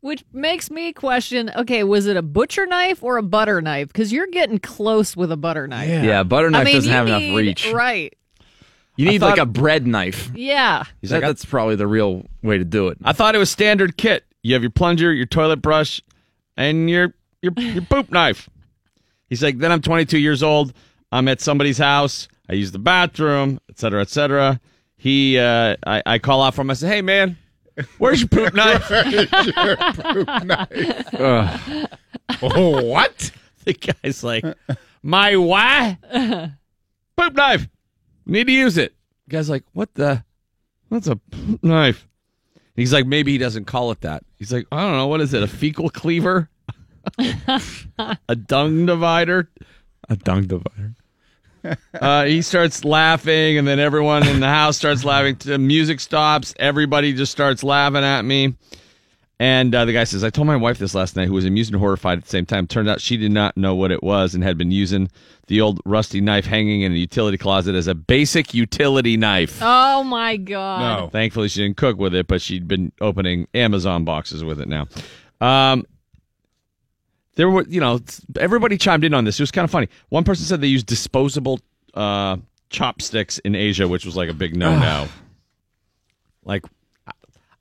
Which 0.01 0.23
makes 0.31 0.69
me 0.69 0.93
question 0.93 1.49
okay, 1.55 1.83
was 1.83 2.07
it 2.07 2.17
a 2.17 2.21
butcher 2.21 2.65
knife 2.65 3.01
or 3.03 3.17
a 3.17 3.23
butter 3.23 3.61
knife? 3.61 3.87
Because 3.87 4.11
you're 4.11 4.27
getting 4.27 4.59
close 4.59 5.15
with 5.15 5.31
a 5.31 5.37
butter 5.37 5.65
knife. 5.65 5.87
Yeah, 5.87 6.23
butter 6.23 6.49
knife 6.49 6.61
I 6.61 6.63
mean, 6.65 6.73
doesn't 6.75 6.89
you 6.89 6.95
have 6.95 7.07
enough 7.07 7.35
reach. 7.37 7.71
Right. 7.71 8.16
You 8.97 9.09
need 9.09 9.19
thought- 9.19 9.31
like 9.31 9.39
a 9.39 9.45
bread 9.45 9.85
knife. 9.87 10.31
Yeah. 10.35 10.83
He's 11.01 11.09
That- 11.11 11.17
like, 11.17 11.23
that's 11.29 11.45
probably 11.45 11.75
the 11.75 11.87
real 11.87 12.25
way 12.43 12.57
to 12.57 12.65
do 12.65 12.87
it. 12.89 12.97
I 13.03 13.13
thought 13.13 13.35
it 13.35 13.37
was 13.37 13.49
standard 13.51 13.97
kit. 13.97 14.23
You 14.43 14.53
have 14.53 14.63
your 14.63 14.71
plunger, 14.71 15.11
your 15.13 15.25
toilet 15.25 15.61
brush, 15.61 16.01
and 16.55 16.89
your 16.89 17.13
your 17.41 17.53
your 17.57 17.81
poop 17.83 18.11
knife. 18.11 18.49
He's 19.29 19.43
like, 19.43 19.57
then 19.59 19.71
I'm 19.71 19.81
22 19.81 20.17
years 20.17 20.41
old. 20.41 20.73
I'm 21.11 21.27
at 21.27 21.41
somebody's 21.41 21.77
house. 21.77 22.27
I 22.49 22.53
use 22.53 22.71
the 22.71 22.79
bathroom, 22.79 23.59
et 23.69 23.77
cetera, 23.77 24.01
et 24.01 24.09
cetera. 24.09 24.59
He, 24.95 25.37
uh, 25.37 25.75
I, 25.85 26.01
I 26.05 26.19
call 26.19 26.41
out 26.41 26.55
for 26.55 26.61
him. 26.61 26.71
I 26.71 26.73
say, 26.73 26.87
hey 26.87 27.01
man, 27.01 27.37
where's 27.97 28.21
your 28.21 28.29
poop 28.29 28.53
knife? 28.53 28.89
Oh, 32.41 32.83
what? 32.83 33.31
The 33.65 33.73
guy's 33.73 34.23
like, 34.23 34.43
my 35.03 35.35
what? 35.37 35.97
Poop 37.17 37.33
knife. 37.33 37.67
Need 38.27 38.47
to 38.47 38.53
use 38.53 38.77
it. 38.77 38.93
The 39.27 39.31
guy's 39.31 39.49
like, 39.49 39.63
what 39.73 39.93
the? 39.95 40.23
That's 40.91 41.07
a 41.07 41.19
knife? 41.61 42.07
He's 42.75 42.93
like, 42.93 43.07
maybe 43.07 43.31
he 43.31 43.37
doesn't 43.37 43.65
call 43.65 43.91
it 43.91 44.01
that. 44.01 44.23
He's 44.37 44.53
like, 44.53 44.67
I 44.71 44.81
don't 44.81 44.97
know. 44.97 45.07
What 45.07 45.21
is 45.21 45.33
it? 45.33 45.41
A 45.41 45.47
fecal 45.47 45.89
cleaver? 45.89 46.49
a 48.29 48.35
dung 48.35 48.85
divider? 48.85 49.49
A 50.09 50.15
dung 50.15 50.45
divider. 50.45 50.93
Uh, 51.93 52.25
he 52.25 52.41
starts 52.41 52.85
laughing, 52.85 53.57
and 53.57 53.67
then 53.67 53.79
everyone 53.79 54.25
in 54.27 54.39
the 54.39 54.47
house 54.47 54.77
starts 54.77 55.03
laughing. 55.03 55.35
The 55.39 55.57
music 55.57 55.99
stops. 55.99 56.53
Everybody 56.59 57.13
just 57.13 57.31
starts 57.31 57.63
laughing 57.63 58.03
at 58.03 58.23
me. 58.23 58.55
And 59.39 59.75
uh, 59.75 59.85
the 59.85 59.93
guy 59.93 60.03
says, 60.03 60.23
I 60.23 60.31
told 60.31 60.47
my 60.47 60.55
wife 60.55 60.79
this 60.79 60.95
last 60.95 61.15
night, 61.15 61.27
who 61.27 61.33
was 61.33 61.45
amused 61.45 61.71
and 61.71 61.79
horrified 61.79 62.17
at 62.17 62.23
the 62.23 62.29
same 62.29 62.45
time. 62.45 62.65
Turned 62.65 62.89
out 62.89 63.01
she 63.01 63.17
did 63.17 63.31
not 63.31 63.55
know 63.55 63.75
what 63.75 63.91
it 63.91 64.01
was 64.01 64.33
and 64.33 64.43
had 64.43 64.57
been 64.57 64.71
using 64.71 65.11
the 65.45 65.61
old 65.61 65.79
rusty 65.85 66.21
knife 66.21 66.45
hanging 66.45 66.81
in 66.81 66.91
a 66.91 66.95
utility 66.95 67.37
closet 67.37 67.75
as 67.75 67.85
a 67.85 67.93
basic 67.93 68.55
utility 68.55 69.15
knife. 69.15 69.59
Oh 69.61 70.03
my 70.03 70.37
god. 70.37 70.79
No. 70.79 71.09
Thankfully, 71.09 71.49
she 71.49 71.61
didn't 71.61 71.77
cook 71.77 71.97
with 71.97 72.15
it, 72.15 72.25
but 72.25 72.41
she'd 72.41 72.67
been 72.67 72.91
opening 72.99 73.47
Amazon 73.53 74.05
boxes 74.05 74.43
with 74.43 74.59
it 74.59 74.67
now. 74.67 74.87
Um, 75.39 75.85
there 77.35 77.47
were, 77.47 77.63
you 77.67 77.79
know, 77.79 77.99
everybody 78.39 78.75
chimed 78.79 79.03
in 79.03 79.13
on 79.13 79.23
this. 79.23 79.39
It 79.39 79.43
was 79.43 79.51
kind 79.51 79.63
of 79.63 79.69
funny. 79.69 79.87
One 80.09 80.23
person 80.23 80.45
said 80.45 80.61
they 80.61 80.67
use 80.67 80.83
disposable 80.83 81.59
uh, 81.93 82.37
chopsticks 82.71 83.37
in 83.39 83.53
Asia, 83.53 83.87
which 83.87 84.03
was 84.03 84.17
like 84.17 84.29
a 84.29 84.33
big 84.33 84.55
no-no. 84.55 85.07
like, 86.43 86.65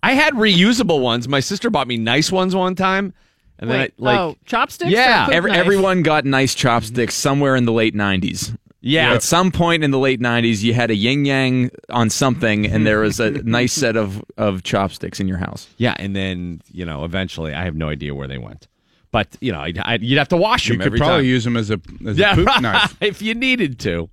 I 0.02 0.12
had 0.12 0.34
reusable 0.34 1.00
ones. 1.00 1.26
My 1.28 1.40
sister 1.40 1.70
bought 1.70 1.88
me 1.88 1.96
nice 1.96 2.30
ones 2.30 2.54
one 2.54 2.74
time, 2.74 3.12
and 3.58 3.70
then 3.70 3.80
I, 3.80 3.88
like, 3.98 4.18
oh, 4.18 4.36
chopsticks? 4.44 4.90
Yeah. 4.90 5.28
Every, 5.32 5.50
everyone 5.52 6.02
got 6.02 6.24
nice 6.24 6.54
chopsticks 6.54 7.14
somewhere 7.14 7.56
in 7.56 7.64
the 7.64 7.72
late 7.72 7.94
90s. 7.94 8.56
yeah, 8.80 9.12
At 9.14 9.22
some 9.22 9.50
point 9.50 9.82
in 9.82 9.90
the 9.90 9.98
late 9.98 10.20
90s, 10.20 10.62
you 10.62 10.74
had 10.74 10.90
a 10.90 10.94
yin 10.94 11.24
yang 11.24 11.70
on 11.90 12.10
something, 12.10 12.66
and 12.66 12.86
there 12.86 13.00
was 13.00 13.18
a 13.18 13.30
nice 13.42 13.72
set 13.72 13.96
of, 13.96 14.22
of 14.36 14.62
chopsticks 14.62 15.18
in 15.18 15.26
your 15.26 15.38
house. 15.38 15.66
yeah, 15.78 15.94
and 15.98 16.14
then 16.14 16.60
you 16.70 16.84
know, 16.84 17.04
eventually, 17.04 17.52
I 17.54 17.64
have 17.64 17.74
no 17.74 17.88
idea 17.88 18.14
where 18.14 18.28
they 18.28 18.38
went, 18.38 18.68
but 19.10 19.28
you 19.40 19.50
know, 19.50 19.60
I'd, 19.60 19.78
I'd, 19.78 20.02
you'd 20.02 20.18
have 20.18 20.28
to 20.28 20.36
wash 20.36 20.68
them 20.68 20.74
You 20.74 20.78
could 20.78 20.86
every 20.88 20.98
probably 20.98 21.18
time. 21.22 21.24
use 21.24 21.42
them 21.44 21.56
as 21.56 21.70
a 21.70 21.80
as 22.06 22.16
yeah, 22.18 22.32
a 22.32 22.36
poop 22.36 22.48
knife. 22.60 22.96
if 23.00 23.22
you 23.22 23.34
needed 23.34 23.80
to. 23.80 24.08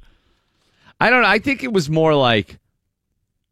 I 0.99 1.09
don't 1.09 1.21
know. 1.21 1.27
I 1.27 1.39
think 1.39 1.63
it 1.63 1.73
was 1.73 1.89
more 1.89 2.15
like 2.15 2.57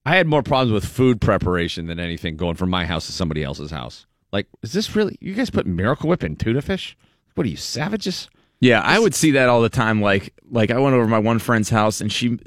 I 0.06 0.16
had 0.16 0.28
more 0.28 0.42
problems 0.44 0.72
with 0.72 0.86
food 0.86 1.22
preparation 1.22 1.86
than 1.88 2.00
anything 2.00 2.36
going 2.38 2.56
from 2.56 2.70
my 2.70 2.86
house 2.86 3.06
to 3.06 3.12
somebody 3.12 3.44
else's 3.44 3.72
house. 3.72 4.06
Like, 4.32 4.48
is 4.64 4.74
this 4.74 4.96
really 4.96 5.18
you 5.22 5.34
guys 5.34 5.50
put 5.50 5.66
Miracle 5.68 6.10
Whip 6.10 6.24
in 6.24 6.36
tuna 6.36 6.62
fish? 6.62 6.98
What 7.36 7.46
are 7.46 7.50
you 7.50 7.58
savages? 7.58 8.30
Yeah, 8.62 8.82
I 8.82 9.00
would 9.00 9.16
see 9.16 9.32
that 9.32 9.50
all 9.50 9.62
the 9.62 9.70
time. 9.70 10.02
Like, 10.02 10.36
like 10.52 10.70
I 10.70 10.78
went 10.78 10.94
over 10.94 11.06
to 11.06 11.10
my 11.10 11.18
one 11.18 11.40
friend's 11.40 11.72
house, 11.72 12.00
and 12.00 12.12
she, 12.12 12.38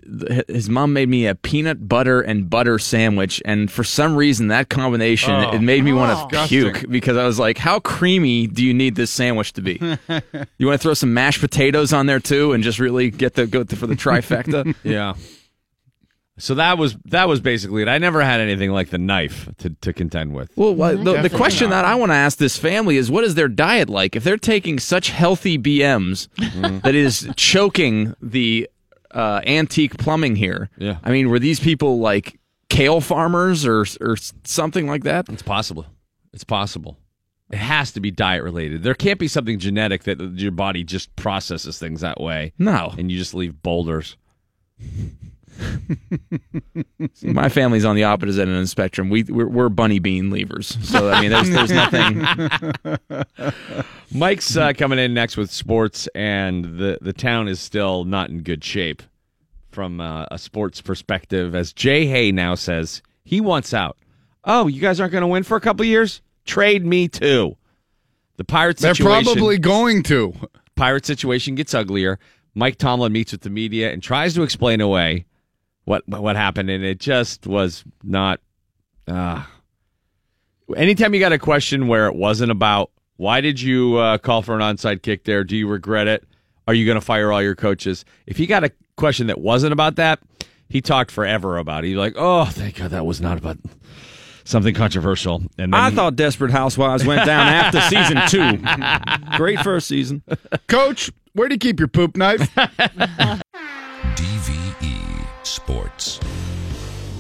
his 0.47 0.71
mom 0.71 0.93
made 0.93 1.09
me 1.09 1.27
a 1.27 1.35
peanut 1.35 1.89
butter 1.89 2.21
and 2.21 2.49
butter 2.49 2.79
sandwich, 2.79 3.43
and 3.45 3.69
for 3.71 3.83
some 3.83 4.15
reason, 4.15 4.47
that 4.49 4.69
combination 4.69 5.35
Oh. 5.35 5.53
it 5.53 5.61
made 5.61 5.83
me 5.83 5.93
want 5.93 6.13
to 6.17 6.25
oh. 6.25 6.29
Disgusting. 6.47 6.73
puke 6.83 6.91
because 6.91 7.17
I 7.17 7.25
was 7.27 7.41
like, 7.41 7.59
"How 7.59 7.81
creamy 7.81 8.47
do 8.47 8.65
you 8.65 8.73
need 8.73 8.95
this 8.95 9.11
sandwich 9.11 9.55
to 9.55 9.61
be? 9.63 9.73
you 10.59 10.67
want 10.69 10.81
to 10.81 10.83
throw 10.83 10.95
some 10.95 11.13
mashed 11.15 11.41
potatoes 11.41 11.93
on 11.93 12.07
there 12.07 12.21
too, 12.21 12.53
and 12.53 12.63
just 12.63 12.79
really 12.79 13.11
get 13.11 13.35
the 13.35 13.49
go 13.49 13.65
for 13.65 13.89
the 13.89 13.97
trifecta." 13.97 14.73
Yeah. 14.85 15.15
So 16.37 16.57
that 16.57 16.79
was 16.79 16.97
that 17.07 17.29
was 17.29 17.41
basically 17.41 17.83
it. 17.83 17.89
I 17.89 17.99
never 17.99 18.21
had 18.23 18.41
anything 18.41 18.71
like 18.73 18.91
the 18.91 18.99
knife 18.99 19.49
to, 19.59 19.71
to 19.83 19.93
contend 19.93 20.35
with. 20.35 20.51
Well, 20.57 20.75
what, 20.75 21.05
the, 21.05 21.23
the 21.23 21.31
question 21.31 21.71
not. 21.71 21.83
that 21.83 21.85
I 21.85 21.95
want 21.95 22.11
to 22.11 22.17
ask 22.17 22.39
this 22.39 22.59
family 22.59 22.97
is, 22.97 23.09
what 23.09 23.23
is 23.23 23.37
their 23.37 23.47
diet 23.49 23.89
like? 23.89 24.17
If 24.17 24.25
they're 24.25 24.37
taking 24.37 24.81
such 24.81 25.11
healthy 25.11 25.59
BMs 25.59 26.29
that 26.83 26.95
is 26.97 27.29
choking 27.37 28.15
the 28.21 28.69
uh, 29.13 29.43
antique 29.47 29.97
plumbing 29.97 30.35
here, 30.35 30.71
Yeah. 30.77 30.99
I 31.05 31.13
mean, 31.13 31.29
were 31.29 31.39
these 31.39 31.61
people 31.61 32.01
like 32.01 32.41
kale 32.69 33.01
farmers 33.01 33.65
or 33.65 33.85
or 34.01 34.17
something 34.43 34.89
like 34.89 35.05
that? 35.05 35.29
It's 35.29 35.43
possible. 35.43 35.87
It's 36.33 36.43
possible. 36.45 36.99
It 37.51 37.59
has 37.59 37.93
to 37.93 38.01
be 38.01 38.11
diet 38.11 38.43
related. 38.43 38.83
There 38.83 38.95
can't 38.95 39.21
be 39.21 39.29
something 39.29 39.61
genetic 39.61 40.03
that 40.05 40.19
your 40.19 40.51
body 40.51 40.83
just 40.83 41.15
processes 41.15 41.79
things 41.79 42.01
that 42.01 42.21
way. 42.21 42.53
No. 42.59 42.93
And 42.99 43.13
you 43.13 43.19
just 43.19 43.35
leave 43.35 43.63
boulders. 43.63 44.17
See, 47.15 47.29
my 47.29 47.49
family's 47.49 47.85
on 47.85 47.97
the 47.97 48.05
opposite 48.05 48.43
end 48.43 48.51
of 48.51 48.61
the 48.61 48.67
spectrum. 48.67 49.11
We 49.11 49.25
we're, 49.25 49.47
we're 49.47 49.69
bunny 49.69 49.99
bean 49.99 50.31
leavers, 50.31 50.83
so 50.85 51.11
I 51.11 51.21
mean, 51.21 51.31
there's 51.31 51.51
there's 51.51 51.71
nothing. 51.71 52.27
Mike's 54.19 54.57
uh, 54.57 54.73
coming 54.73 54.99
in 54.99 55.15
next 55.15 55.37
with 55.37 55.51
sports, 55.51 56.09
and 56.15 56.65
the, 56.65 56.99
the 57.01 57.13
town 57.13 57.49
is 57.49 57.61
still 57.61 58.05
not 58.05 58.31
in 58.31 58.43
good 58.43 58.65
shape 58.65 59.03
from 59.71 60.01
uh, 60.01 60.27
a 60.31 60.39
sports 60.39 60.81
perspective. 60.81 61.55
As 61.55 61.73
Jay 61.73 62.07
Hay 62.07 62.33
now 62.33 62.55
says, 62.55 63.03
he 63.25 63.41
wants 63.41 63.75
out. 63.75 63.97
Oh, 64.45 64.67
you 64.67 64.81
guys 64.81 65.01
aren't 65.01 65.13
going 65.13 65.23
to 65.23 65.29
win 65.29 65.43
for 65.43 65.57
a 65.57 65.61
couple 65.61 65.85
years? 65.85 66.21
Trade 66.45 66.85
me 66.85 67.09
too. 67.09 67.57
The 68.37 68.45
Pirate 68.45 68.79
situation. 68.79 69.05
They're 69.05 69.23
probably 69.35 69.59
going 69.59 70.03
to. 70.05 70.35
pirate 70.75 71.07
situation 71.07 71.55
gets 71.55 71.73
uglier. 71.75 72.19
Mike 72.55 72.77
Tomlin 72.77 73.13
meets 73.13 73.33
with 73.33 73.43
the 73.43 73.51
media 73.51 73.93
and 73.93 74.03
tries 74.03 74.35
to 74.35 74.43
explain 74.43 74.81
away 74.81 75.27
what 75.85 76.07
what 76.09 76.37
happened, 76.37 76.71
and 76.71 76.85
it 76.85 76.99
just 77.01 77.47
was 77.47 77.85
not. 78.03 78.41
Uh, 79.07 79.43
anytime 80.77 81.15
you 81.15 81.21
got 81.21 81.33
a 81.33 81.39
question 81.39 81.89
where 81.89 82.07
it 82.07 82.15
wasn't 82.15 82.51
about 82.51 82.91
why 83.17 83.41
did 83.41 83.61
you 83.61 83.97
uh, 83.97 84.19
call 84.19 84.43
for 84.43 84.55
an 84.55 84.61
onside 84.61 85.03
kick 85.03 85.25
there? 85.25 85.45
Do 85.45 85.57
you 85.57 85.69
regret 85.69 86.09
it? 86.09 86.25
Are 86.67 86.75
you 86.75 86.87
going 86.87 86.97
to 86.97 87.05
fire 87.05 87.31
all 87.31 87.43
your 87.43 87.55
coaches? 87.55 88.05
If 88.27 88.39
he 88.39 88.47
got 88.47 88.65
a 88.65 88.73
question 88.97 89.27
that 89.27 89.39
wasn't 89.41 89.73
about 89.73 89.97
that, 89.97 90.21
he 90.69 90.81
talked 90.81 91.11
forever 91.11 91.59
about 91.59 91.85
it. 91.85 91.89
He's 91.89 91.97
like, 91.97 92.15
"Oh, 92.17 92.47
thank 92.47 92.77
God 92.77 92.91
that 92.93 93.05
was 93.05 93.21
not 93.21 93.37
about 93.37 93.59
something 94.45 94.75
controversial." 94.75 95.43
And 95.59 95.73
then 95.73 95.75
I 95.75 95.91
he- 95.91 95.97
thought 95.97 96.17
Desperate 96.17 96.51
Housewives 96.51 97.05
went 97.05 97.27
down 97.27 97.47
after 97.47 97.81
season 97.83 98.23
two. 98.29 98.65
Great 99.37 99.61
first 99.61 99.87
season. 99.87 100.23
Coach, 100.67 101.11
where 101.35 101.49
do 101.49 101.55
you 101.55 101.59
keep 101.59 101.79
your 101.79 101.89
poop 101.89 102.17
knife? 102.17 102.41
DVE 104.17 104.64
E 104.64 104.64
Sports. 105.47 106.21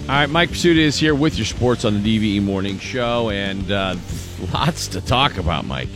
All 0.03 0.09
right, 0.09 0.29
Mike 0.29 0.51
Prisuta 0.51 0.77
is 0.77 0.99
here 0.99 1.15
with 1.15 1.37
your 1.37 1.47
sports 1.47 1.85
on 1.85 2.03
the 2.03 2.19
DVE 2.39 2.43
Morning 2.43 2.79
Show, 2.79 3.31
and 3.31 3.71
uh, 3.71 3.97
lots 4.53 4.87
to 4.89 5.01
talk 5.01 5.37
about, 5.39 5.65
Mike. 5.67 5.89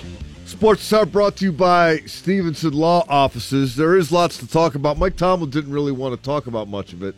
Sports 0.46 0.90
are 0.94 1.04
brought 1.04 1.36
to 1.36 1.44
you 1.44 1.52
by 1.52 1.98
Stevenson 2.06 2.72
Law 2.72 3.04
Offices. 3.08 3.76
There 3.76 3.96
is 3.96 4.10
lots 4.10 4.38
to 4.38 4.46
talk 4.48 4.74
about. 4.74 4.96
Mike 4.98 5.16
Tomlin 5.16 5.50
didn't 5.50 5.72
really 5.72 5.92
want 5.92 6.16
to 6.16 6.22
talk 6.22 6.46
about 6.46 6.68
much 6.68 6.92
of 6.94 7.02
it, 7.02 7.14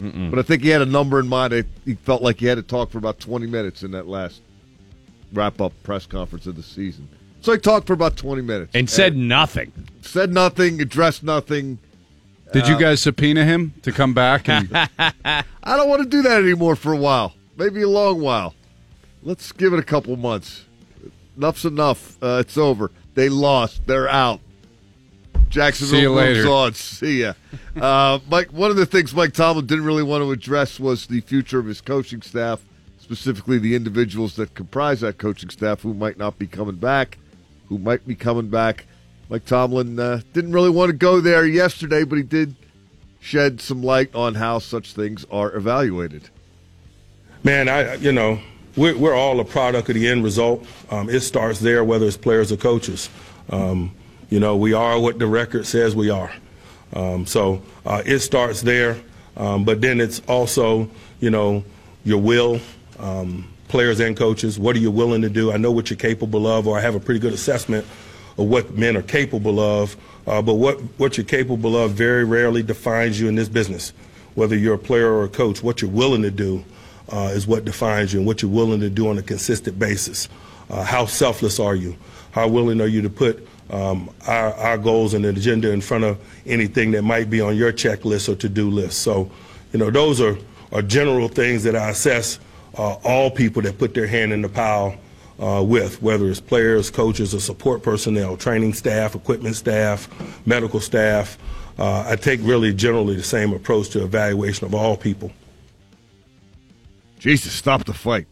but 0.00 0.38
I 0.38 0.42
think 0.42 0.62
he 0.64 0.68
had 0.70 0.82
a 0.82 0.86
number 0.86 1.20
in 1.20 1.28
mind. 1.28 1.64
He 1.84 1.94
felt 1.94 2.22
like 2.22 2.40
he 2.40 2.46
had 2.46 2.56
to 2.56 2.62
talk 2.62 2.90
for 2.90 2.98
about 2.98 3.20
20 3.20 3.46
minutes 3.46 3.84
in 3.84 3.92
that 3.92 4.08
last 4.08 4.42
wrap 5.32 5.60
up 5.60 5.72
press 5.84 6.06
conference 6.06 6.46
of 6.46 6.56
the 6.56 6.62
season. 6.62 7.08
So 7.40 7.52
he 7.52 7.58
talked 7.58 7.86
for 7.86 7.92
about 7.92 8.16
20 8.16 8.42
minutes 8.42 8.72
And 8.74 8.90
said 8.90 9.16
nothing. 9.16 9.72
said 10.02 10.32
nothing, 10.32 10.80
addressed 10.80 11.22
nothing. 11.22 11.78
Did 12.52 12.68
you 12.68 12.78
guys 12.78 13.00
subpoena 13.02 13.44
him 13.44 13.74
to 13.82 13.92
come 13.92 14.14
back? 14.14 14.48
And 14.48 14.68
I 14.98 15.44
don't 15.64 15.88
want 15.88 16.02
to 16.02 16.08
do 16.08 16.22
that 16.22 16.42
anymore 16.42 16.76
for 16.76 16.92
a 16.92 16.96
while, 16.96 17.34
maybe 17.56 17.82
a 17.82 17.88
long 17.88 18.20
while. 18.20 18.54
Let's 19.22 19.52
give 19.52 19.72
it 19.72 19.78
a 19.78 19.82
couple 19.84 20.16
months. 20.16 20.64
Enough's 21.36 21.64
enough. 21.64 22.22
Uh, 22.22 22.38
it's 22.40 22.58
over. 22.58 22.90
They 23.14 23.28
lost. 23.28 23.86
They're 23.86 24.08
out. 24.08 24.40
Jacksonville 25.48 25.98
See 25.98 26.02
you 26.02 26.14
moves 26.14 26.38
later. 26.38 26.48
on. 26.48 26.74
See 26.74 27.20
ya. 27.22 27.32
Uh, 27.80 28.18
Mike, 28.30 28.52
one 28.52 28.70
of 28.70 28.76
the 28.76 28.86
things 28.86 29.14
Mike 29.14 29.32
Tomlin 29.34 29.66
didn't 29.66 29.84
really 29.84 30.02
want 30.02 30.22
to 30.24 30.32
address 30.32 30.80
was 30.80 31.06
the 31.06 31.20
future 31.20 31.58
of 31.58 31.66
his 31.66 31.80
coaching 31.80 32.22
staff, 32.22 32.60
specifically 32.98 33.58
the 33.58 33.74
individuals 33.74 34.36
that 34.36 34.54
comprise 34.54 35.00
that 35.00 35.18
coaching 35.18 35.50
staff 35.50 35.82
who 35.82 35.92
might 35.94 36.16
not 36.16 36.38
be 36.38 36.46
coming 36.46 36.76
back, 36.76 37.18
who 37.68 37.78
might 37.78 38.06
be 38.06 38.14
coming 38.14 38.48
back. 38.48 38.86
Mike 39.32 39.46
Tomlin 39.46 39.98
uh, 39.98 40.20
didn't 40.34 40.52
really 40.52 40.68
want 40.68 40.90
to 40.90 40.92
go 40.92 41.18
there 41.22 41.46
yesterday, 41.46 42.04
but 42.04 42.16
he 42.16 42.22
did 42.22 42.54
shed 43.18 43.62
some 43.62 43.82
light 43.82 44.14
on 44.14 44.34
how 44.34 44.58
such 44.58 44.92
things 44.92 45.24
are 45.30 45.50
evaluated. 45.56 46.28
Man, 47.42 47.66
I 47.66 47.94
you 47.94 48.12
know 48.12 48.40
we're 48.76 48.94
we're 48.94 49.14
all 49.14 49.40
a 49.40 49.44
product 49.46 49.88
of 49.88 49.94
the 49.94 50.06
end 50.06 50.22
result. 50.22 50.66
Um, 50.90 51.08
it 51.08 51.20
starts 51.20 51.60
there, 51.60 51.82
whether 51.82 52.04
it's 52.04 52.18
players 52.18 52.52
or 52.52 52.58
coaches. 52.58 53.08
Um, 53.48 53.94
you 54.28 54.38
know, 54.38 54.54
we 54.54 54.74
are 54.74 55.00
what 55.00 55.18
the 55.18 55.26
record 55.26 55.66
says 55.66 55.96
we 55.96 56.10
are. 56.10 56.30
Um, 56.92 57.24
so 57.24 57.62
uh, 57.86 58.02
it 58.04 58.18
starts 58.18 58.60
there, 58.60 58.98
um, 59.38 59.64
but 59.64 59.80
then 59.80 59.98
it's 59.98 60.20
also 60.28 60.90
you 61.20 61.30
know 61.30 61.64
your 62.04 62.20
will, 62.20 62.60
um, 62.98 63.48
players 63.68 63.98
and 63.98 64.14
coaches. 64.14 64.58
What 64.58 64.76
are 64.76 64.80
you 64.80 64.90
willing 64.90 65.22
to 65.22 65.30
do? 65.30 65.52
I 65.52 65.56
know 65.56 65.72
what 65.72 65.88
you're 65.88 65.96
capable 65.96 66.46
of, 66.46 66.68
or 66.68 66.76
I 66.76 66.82
have 66.82 66.94
a 66.94 67.00
pretty 67.00 67.20
good 67.20 67.32
assessment 67.32 67.86
of 68.38 68.46
what 68.46 68.76
men 68.76 68.96
are 68.96 69.02
capable 69.02 69.60
of. 69.60 69.96
Uh, 70.26 70.40
but 70.40 70.54
what 70.54 70.78
what 70.98 71.16
you're 71.16 71.26
capable 71.26 71.76
of 71.76 71.92
very 71.92 72.24
rarely 72.24 72.62
defines 72.62 73.20
you 73.20 73.28
in 73.28 73.34
this 73.34 73.48
business. 73.48 73.92
Whether 74.34 74.56
you're 74.56 74.74
a 74.74 74.78
player 74.78 75.12
or 75.12 75.24
a 75.24 75.28
coach, 75.28 75.62
what 75.62 75.82
you're 75.82 75.90
willing 75.90 76.22
to 76.22 76.30
do 76.30 76.64
uh, 77.10 77.32
is 77.34 77.46
what 77.46 77.64
defines 77.64 78.12
you, 78.12 78.20
and 78.20 78.26
what 78.26 78.40
you're 78.40 78.50
willing 78.50 78.80
to 78.80 78.90
do 78.90 79.08
on 79.08 79.18
a 79.18 79.22
consistent 79.22 79.78
basis. 79.78 80.28
Uh, 80.70 80.82
how 80.82 81.04
selfless 81.04 81.60
are 81.60 81.74
you? 81.74 81.96
How 82.30 82.48
willing 82.48 82.80
are 82.80 82.86
you 82.86 83.02
to 83.02 83.10
put 83.10 83.46
um, 83.70 84.08
our, 84.26 84.54
our 84.54 84.78
goals 84.78 85.12
and 85.12 85.24
agenda 85.26 85.70
in 85.70 85.80
front 85.80 86.04
of 86.04 86.18
anything 86.46 86.92
that 86.92 87.02
might 87.02 87.28
be 87.28 87.40
on 87.40 87.56
your 87.56 87.72
checklist 87.72 88.28
or 88.30 88.36
to-do 88.36 88.70
list? 88.70 89.02
So, 89.02 89.30
you 89.72 89.78
know, 89.78 89.90
those 89.90 90.20
are, 90.20 90.38
are 90.72 90.80
general 90.80 91.28
things 91.28 91.62
that 91.64 91.76
I 91.76 91.90
assess 91.90 92.38
uh, 92.78 92.94
all 93.04 93.30
people 93.30 93.60
that 93.62 93.78
put 93.78 93.92
their 93.92 94.06
hand 94.06 94.32
in 94.32 94.40
the 94.40 94.48
pile 94.48 94.96
uh, 95.42 95.62
with, 95.62 96.00
whether 96.00 96.28
it's 96.30 96.40
players, 96.40 96.88
coaches, 96.90 97.34
or 97.34 97.40
support 97.40 97.82
personnel, 97.82 98.36
training 98.36 98.74
staff, 98.74 99.14
equipment 99.14 99.56
staff, 99.56 100.08
medical 100.46 100.80
staff. 100.80 101.36
Uh, 101.78 102.04
I 102.06 102.16
take 102.16 102.40
really 102.42 102.72
generally 102.72 103.16
the 103.16 103.22
same 103.22 103.52
approach 103.52 103.88
to 103.90 104.04
evaluation 104.04 104.66
of 104.66 104.74
all 104.74 104.96
people. 104.96 105.32
Jesus, 107.18 107.52
stop 107.52 107.84
the 107.84 107.92
fight. 107.92 108.28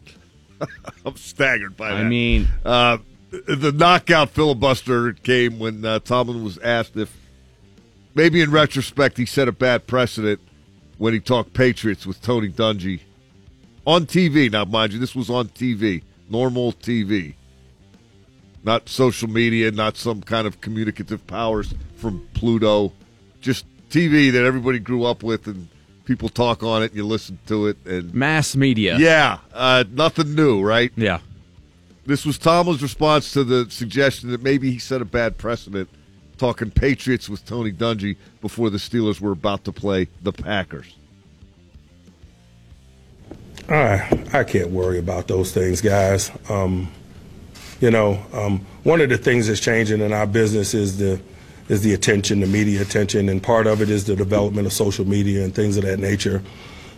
I'm 1.05 1.17
staggered 1.17 1.75
by 1.75 1.89
that. 1.89 1.97
I 1.97 2.03
mean, 2.03 2.47
uh, 2.63 2.97
the 3.31 3.71
knockout 3.71 4.29
filibuster 4.29 5.13
came 5.13 5.59
when 5.59 5.83
uh, 5.83 5.99
Tomlin 5.99 6.43
was 6.43 6.57
asked 6.59 6.95
if 6.95 7.15
maybe 8.15 8.41
in 8.41 8.51
retrospect 8.51 9.17
he 9.17 9.25
set 9.25 9.47
a 9.47 9.51
bad 9.51 9.87
precedent 9.87 10.39
when 10.97 11.13
he 11.13 11.19
talked 11.19 11.53
Patriots 11.53 12.05
with 12.05 12.21
Tony 12.21 12.49
Dungy 12.49 12.99
on 13.85 14.05
TV. 14.05 14.51
Now, 14.51 14.65
mind 14.65 14.93
you, 14.93 14.99
this 14.99 15.15
was 15.15 15.29
on 15.29 15.47
TV, 15.49 16.03
normal 16.31 16.73
TV, 16.73 17.35
not 18.63 18.89
social 18.89 19.29
media, 19.29 19.71
not 19.71 19.97
some 19.97 20.21
kind 20.21 20.47
of 20.47 20.61
communicative 20.61 21.25
powers 21.27 21.73
from 21.97 22.27
Pluto, 22.33 22.93
just 23.41 23.65
TV 23.89 24.31
that 24.31 24.43
everybody 24.43 24.79
grew 24.79 25.03
up 25.03 25.21
with 25.23 25.47
and 25.47 25.67
people 26.05 26.29
talk 26.29 26.63
on 26.63 26.81
it 26.81 26.87
and 26.87 26.95
you 26.95 27.05
listen 27.05 27.37
to 27.47 27.67
it 27.67 27.77
and 27.85 28.13
Mass 28.13 28.55
media. 28.55 28.97
yeah, 28.97 29.39
uh, 29.53 29.83
nothing 29.91 30.33
new, 30.33 30.61
right? 30.61 30.91
Yeah. 30.95 31.19
This 32.05 32.25
was 32.25 32.37
Tomlin's 32.37 32.81
response 32.81 33.31
to 33.33 33.43
the 33.43 33.69
suggestion 33.69 34.31
that 34.31 34.41
maybe 34.41 34.71
he 34.71 34.79
set 34.79 35.01
a 35.01 35.05
bad 35.05 35.37
precedent 35.37 35.87
talking 36.37 36.71
Patriots 36.71 37.29
with 37.29 37.45
Tony 37.45 37.71
Dungy 37.71 38.17
before 38.41 38.71
the 38.71 38.79
Steelers 38.79 39.21
were 39.21 39.33
about 39.33 39.63
to 39.65 39.71
play 39.71 40.07
the 40.23 40.33
Packers. 40.33 40.95
I 43.71 44.25
I 44.33 44.43
can't 44.43 44.69
worry 44.71 44.99
about 44.99 45.27
those 45.27 45.51
things, 45.51 45.81
guys. 45.81 46.31
Um, 46.49 46.91
you 47.79 47.89
know, 47.89 48.23
um, 48.33 48.65
one 48.83 49.01
of 49.01 49.09
the 49.09 49.17
things 49.17 49.47
that's 49.47 49.59
changing 49.59 50.01
in 50.01 50.13
our 50.13 50.27
business 50.27 50.73
is 50.73 50.97
the 50.97 51.21
is 51.69 51.81
the 51.81 51.93
attention, 51.93 52.41
the 52.41 52.47
media 52.47 52.81
attention, 52.81 53.29
and 53.29 53.41
part 53.41 53.67
of 53.67 53.81
it 53.81 53.89
is 53.89 54.05
the 54.05 54.15
development 54.15 54.67
of 54.67 54.73
social 54.73 55.07
media 55.07 55.43
and 55.43 55.55
things 55.55 55.77
of 55.77 55.83
that 55.83 55.99
nature. 55.99 56.41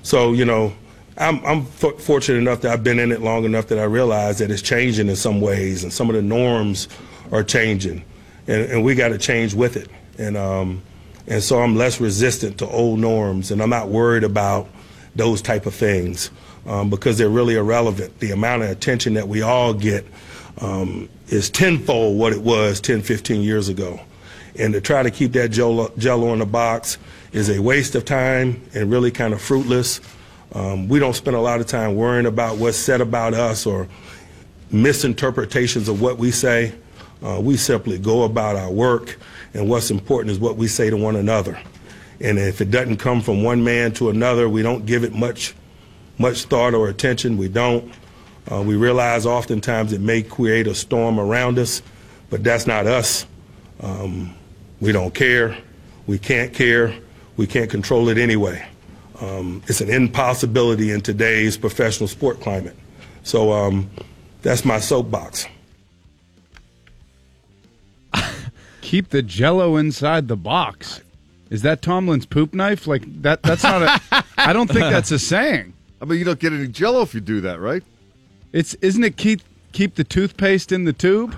So, 0.01 0.33
you 0.33 0.45
know, 0.45 0.73
I'm, 1.17 1.45
I'm 1.45 1.59
f- 1.81 1.99
fortunate 1.99 2.39
enough 2.39 2.61
that 2.61 2.73
I've 2.73 2.83
been 2.83 2.97
in 2.97 3.11
it 3.11 3.21
long 3.21 3.45
enough 3.45 3.67
that 3.67 3.77
I 3.77 3.83
realize 3.83 4.39
that 4.39 4.49
it's 4.49 4.63
changing 4.63 5.09
in 5.09 5.15
some 5.15 5.41
ways, 5.41 5.83
and 5.83 5.93
some 5.93 6.09
of 6.09 6.15
the 6.15 6.23
norms 6.23 6.87
are 7.31 7.43
changing, 7.43 8.03
and, 8.47 8.63
and 8.71 8.83
we 8.83 8.95
got 8.95 9.09
to 9.09 9.19
change 9.19 9.53
with 9.53 9.77
it. 9.77 9.89
And 10.17 10.35
um, 10.35 10.81
and 11.27 11.43
so 11.43 11.61
I'm 11.61 11.75
less 11.75 12.01
resistant 12.01 12.57
to 12.57 12.67
old 12.67 12.99
norms, 12.99 13.51
and 13.51 13.61
I'm 13.61 13.69
not 13.69 13.89
worried 13.89 14.23
about 14.23 14.67
those 15.15 15.41
type 15.43 15.67
of 15.67 15.75
things 15.75 16.31
um, 16.65 16.89
because 16.89 17.17
they're 17.17 17.29
really 17.29 17.55
irrelevant. 17.55 18.19
The 18.19 18.31
amount 18.31 18.63
of 18.63 18.69
attention 18.69 19.13
that 19.15 19.27
we 19.27 19.41
all 19.41 19.73
get 19.73 20.05
um, 20.61 21.09
is 21.27 21.49
tenfold 21.49 22.17
what 22.17 22.33
it 22.33 22.41
was 22.41 22.79
10, 22.79 23.01
15 23.01 23.41
years 23.41 23.69
ago. 23.69 23.99
And 24.57 24.73
to 24.73 24.81
try 24.81 25.01
to 25.01 25.09
keep 25.09 25.33
that 25.33 25.49
jello, 25.49 26.33
in 26.33 26.39
the 26.39 26.45
box 26.45 26.97
is 27.31 27.49
a 27.49 27.59
waste 27.59 27.95
of 27.95 28.05
time 28.05 28.61
and 28.75 28.91
really 28.91 29.11
kind 29.11 29.33
of 29.33 29.41
fruitless. 29.41 29.99
Um, 30.53 30.87
we 30.87 30.99
don't 30.99 31.15
spend 31.15 31.35
a 31.35 31.41
lot 31.41 31.59
of 31.59 31.65
time 31.65 31.95
worrying 31.95 32.27
about 32.27 32.57
what's 32.57 32.77
said 32.77 33.01
about 33.01 33.33
us 33.33 33.65
or 33.65 33.87
misinterpretations 34.71 35.89
of 35.89 36.01
what 36.01 36.17
we 36.17 36.29
say. 36.29 36.73
Uh, 37.23 37.39
we 37.41 37.57
simply 37.57 37.97
go 37.97 38.23
about 38.23 38.55
our 38.55 38.69
work, 38.69 39.17
and 39.53 39.69
what's 39.69 39.89
important 39.89 40.29
is 40.31 40.39
what 40.39 40.57
we 40.57 40.67
say 40.67 40.89
to 40.89 40.97
one 40.97 41.15
another. 41.15 41.59
And 42.19 42.37
if 42.37 42.61
it 42.61 42.69
doesn't 42.69 42.97
come 42.97 43.21
from 43.21 43.43
one 43.43 43.63
man 43.63 43.93
to 43.93 44.09
another, 44.09 44.49
we 44.49 44.61
don't 44.61 44.85
give 44.85 45.03
it 45.03 45.13
much, 45.13 45.55
much 46.17 46.45
thought 46.45 46.73
or 46.73 46.89
attention. 46.89 47.37
We 47.37 47.47
don't. 47.47 47.91
Uh, 48.51 48.61
we 48.61 48.75
realize 48.75 49.25
oftentimes 49.25 49.93
it 49.93 50.01
may 50.01 50.21
create 50.21 50.67
a 50.67 50.75
storm 50.75 51.19
around 51.19 51.57
us, 51.57 51.81
but 52.29 52.43
that's 52.43 52.67
not 52.67 52.85
us. 52.87 53.25
Um, 53.79 54.35
we 54.81 54.91
don't 54.91 55.13
care. 55.13 55.57
We 56.07 56.19
can't 56.19 56.53
care. 56.53 56.93
We 57.37 57.47
can't 57.47 57.69
control 57.69 58.09
it 58.09 58.17
anyway. 58.17 58.65
Um, 59.21 59.63
it's 59.67 59.79
an 59.79 59.89
impossibility 59.89 60.91
in 60.91 61.01
today's 61.01 61.55
professional 61.57 62.07
sport 62.07 62.41
climate. 62.41 62.75
So 63.23 63.53
um, 63.53 63.89
that's 64.41 64.65
my 64.65 64.79
soapbox. 64.79 65.47
Keep 68.81 69.09
the 69.09 69.21
jello 69.21 69.77
inside 69.77 70.27
the 70.27 70.35
box. 70.35 71.01
Is 71.49 71.61
that 71.61 71.81
Tomlin's 71.81 72.25
poop 72.25 72.53
knife? 72.53 72.87
Like 72.87 73.03
that 73.21 73.43
that's 73.43 73.63
not 73.63 73.81
a 73.83 74.23
I 74.37 74.53
don't 74.53 74.67
think 74.67 74.81
that's 74.81 75.11
a 75.11 75.19
saying. 75.19 75.73
I 76.03 76.05
mean, 76.05 76.19
you 76.19 76.25
don't 76.25 76.37
get 76.37 76.51
any 76.51 76.67
jello 76.67 77.01
if 77.01 77.13
you 77.13 77.21
do 77.21 77.39
that, 77.41 77.61
right? 77.61 77.81
It's 78.51 78.73
isn't 78.75 79.05
it 79.05 79.15
keep 79.15 79.39
keep 79.71 79.95
the 79.95 80.03
toothpaste 80.03 80.73
in 80.73 80.83
the 80.83 80.91
tube? 80.91 81.37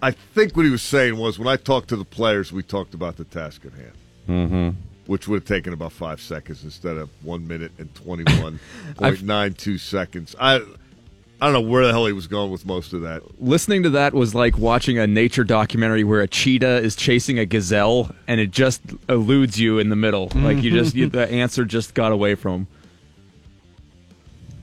I 0.00 0.12
think 0.12 0.56
what 0.56 0.64
he 0.64 0.70
was 0.70 0.80
saying 0.80 1.18
was 1.18 1.38
when 1.38 1.46
I 1.46 1.56
talked 1.56 1.90
to 1.90 1.96
the 1.96 2.06
players, 2.06 2.52
we 2.52 2.62
talked 2.62 2.94
about 2.94 3.18
the 3.18 3.24
task 3.24 3.66
at 3.66 3.72
hand. 3.74 3.92
Mm-hmm. 4.26 4.80
Which 5.06 5.28
would 5.28 5.42
have 5.42 5.44
taken 5.44 5.74
about 5.74 5.92
five 5.92 6.22
seconds 6.22 6.64
instead 6.64 6.96
of 6.96 7.10
one 7.22 7.46
minute 7.46 7.72
and 7.76 7.94
twenty 7.94 8.24
one 8.40 8.58
point 8.96 9.22
nine 9.22 9.52
two 9.52 9.76
seconds. 9.76 10.34
I 10.40 10.56
I 10.56 11.46
don't 11.46 11.52
know 11.52 11.60
where 11.60 11.84
the 11.84 11.92
hell 11.92 12.06
he 12.06 12.14
was 12.14 12.28
going 12.28 12.50
with 12.50 12.64
most 12.64 12.94
of 12.94 13.02
that. 13.02 13.42
Listening 13.42 13.82
to 13.82 13.90
that 13.90 14.14
was 14.14 14.34
like 14.34 14.56
watching 14.56 14.96
a 14.96 15.06
nature 15.06 15.44
documentary 15.44 16.02
where 16.02 16.22
a 16.22 16.28
cheetah 16.28 16.78
is 16.78 16.96
chasing 16.96 17.38
a 17.38 17.44
gazelle 17.44 18.10
and 18.26 18.40
it 18.40 18.52
just 18.52 18.80
eludes 19.10 19.60
you 19.60 19.78
in 19.78 19.90
the 19.90 19.96
middle. 19.96 20.30
Like 20.34 20.62
you 20.62 20.70
just 20.70 20.94
you, 20.94 21.10
the 21.10 21.30
answer 21.30 21.66
just 21.66 21.92
got 21.92 22.10
away 22.10 22.36
from 22.36 22.52
him. 22.52 22.66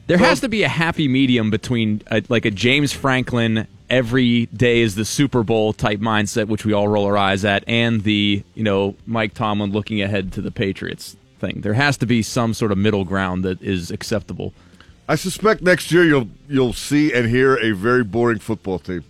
There 0.09 0.17
has 0.17 0.39
to 0.41 0.49
be 0.49 0.63
a 0.63 0.67
happy 0.67 1.07
medium 1.07 1.51
between 1.51 2.01
a, 2.07 2.23
like 2.29 2.45
a 2.45 2.49
James 2.49 2.91
Franklin 2.91 3.67
every 3.91 4.47
day 4.47 4.79
is 4.79 4.95
the 4.95 5.05
Super 5.05 5.43
Bowl 5.43 5.71
type 5.71 5.99
mindset, 5.99 6.47
which 6.47 6.65
we 6.65 6.73
all 6.73 6.87
roll 6.87 7.05
our 7.05 7.15
eyes 7.15 7.45
at, 7.45 7.63
and 7.67 8.01
the 8.01 8.43
you 8.55 8.63
know 8.63 8.95
Mike 9.05 9.35
Tomlin 9.35 9.71
looking 9.71 10.01
ahead 10.01 10.33
to 10.33 10.41
the 10.41 10.49
Patriots 10.49 11.15
thing. 11.39 11.61
There 11.61 11.75
has 11.75 11.95
to 11.97 12.07
be 12.07 12.23
some 12.23 12.55
sort 12.55 12.71
of 12.71 12.79
middle 12.79 13.05
ground 13.05 13.45
that 13.45 13.61
is 13.61 13.91
acceptable. 13.91 14.51
I 15.07 15.13
suspect 15.13 15.61
next 15.61 15.91
year 15.91 16.03
you'll 16.03 16.29
you'll 16.47 16.73
see 16.73 17.13
and 17.13 17.29
hear 17.29 17.57
a 17.57 17.73
very 17.73 18.03
boring 18.03 18.39
football 18.39 18.79
team. 18.79 19.03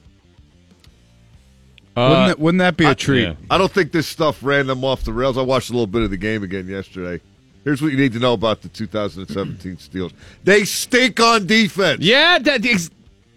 wouldn't, 1.95 2.13
uh, 2.13 2.27
that, 2.27 2.39
wouldn't 2.39 2.59
that 2.59 2.75
be 2.75 2.85
a 2.85 2.93
treat? 2.93 3.25
I, 3.49 3.55
I 3.55 3.57
don't 3.57 3.71
think 3.71 3.93
this 3.93 4.07
stuff 4.07 4.43
ran 4.43 4.67
them 4.67 4.83
off 4.83 5.03
the 5.03 5.13
rails. 5.13 5.37
I 5.37 5.43
watched 5.43 5.69
a 5.69 5.73
little 5.73 5.87
bit 5.87 6.01
of 6.01 6.09
the 6.11 6.17
game 6.17 6.43
again 6.43 6.67
yesterday. 6.67 7.23
Here's 7.69 7.83
what 7.83 7.91
you 7.91 7.99
need 7.99 8.13
to 8.13 8.19
know 8.19 8.33
about 8.33 8.63
the 8.63 8.69
2017 8.69 9.77
Steelers. 9.77 10.11
They 10.43 10.65
stink 10.65 11.19
on 11.19 11.45
defense. 11.45 12.01
Yeah, 12.01 12.39
that 12.39 12.65
is, 12.65 12.89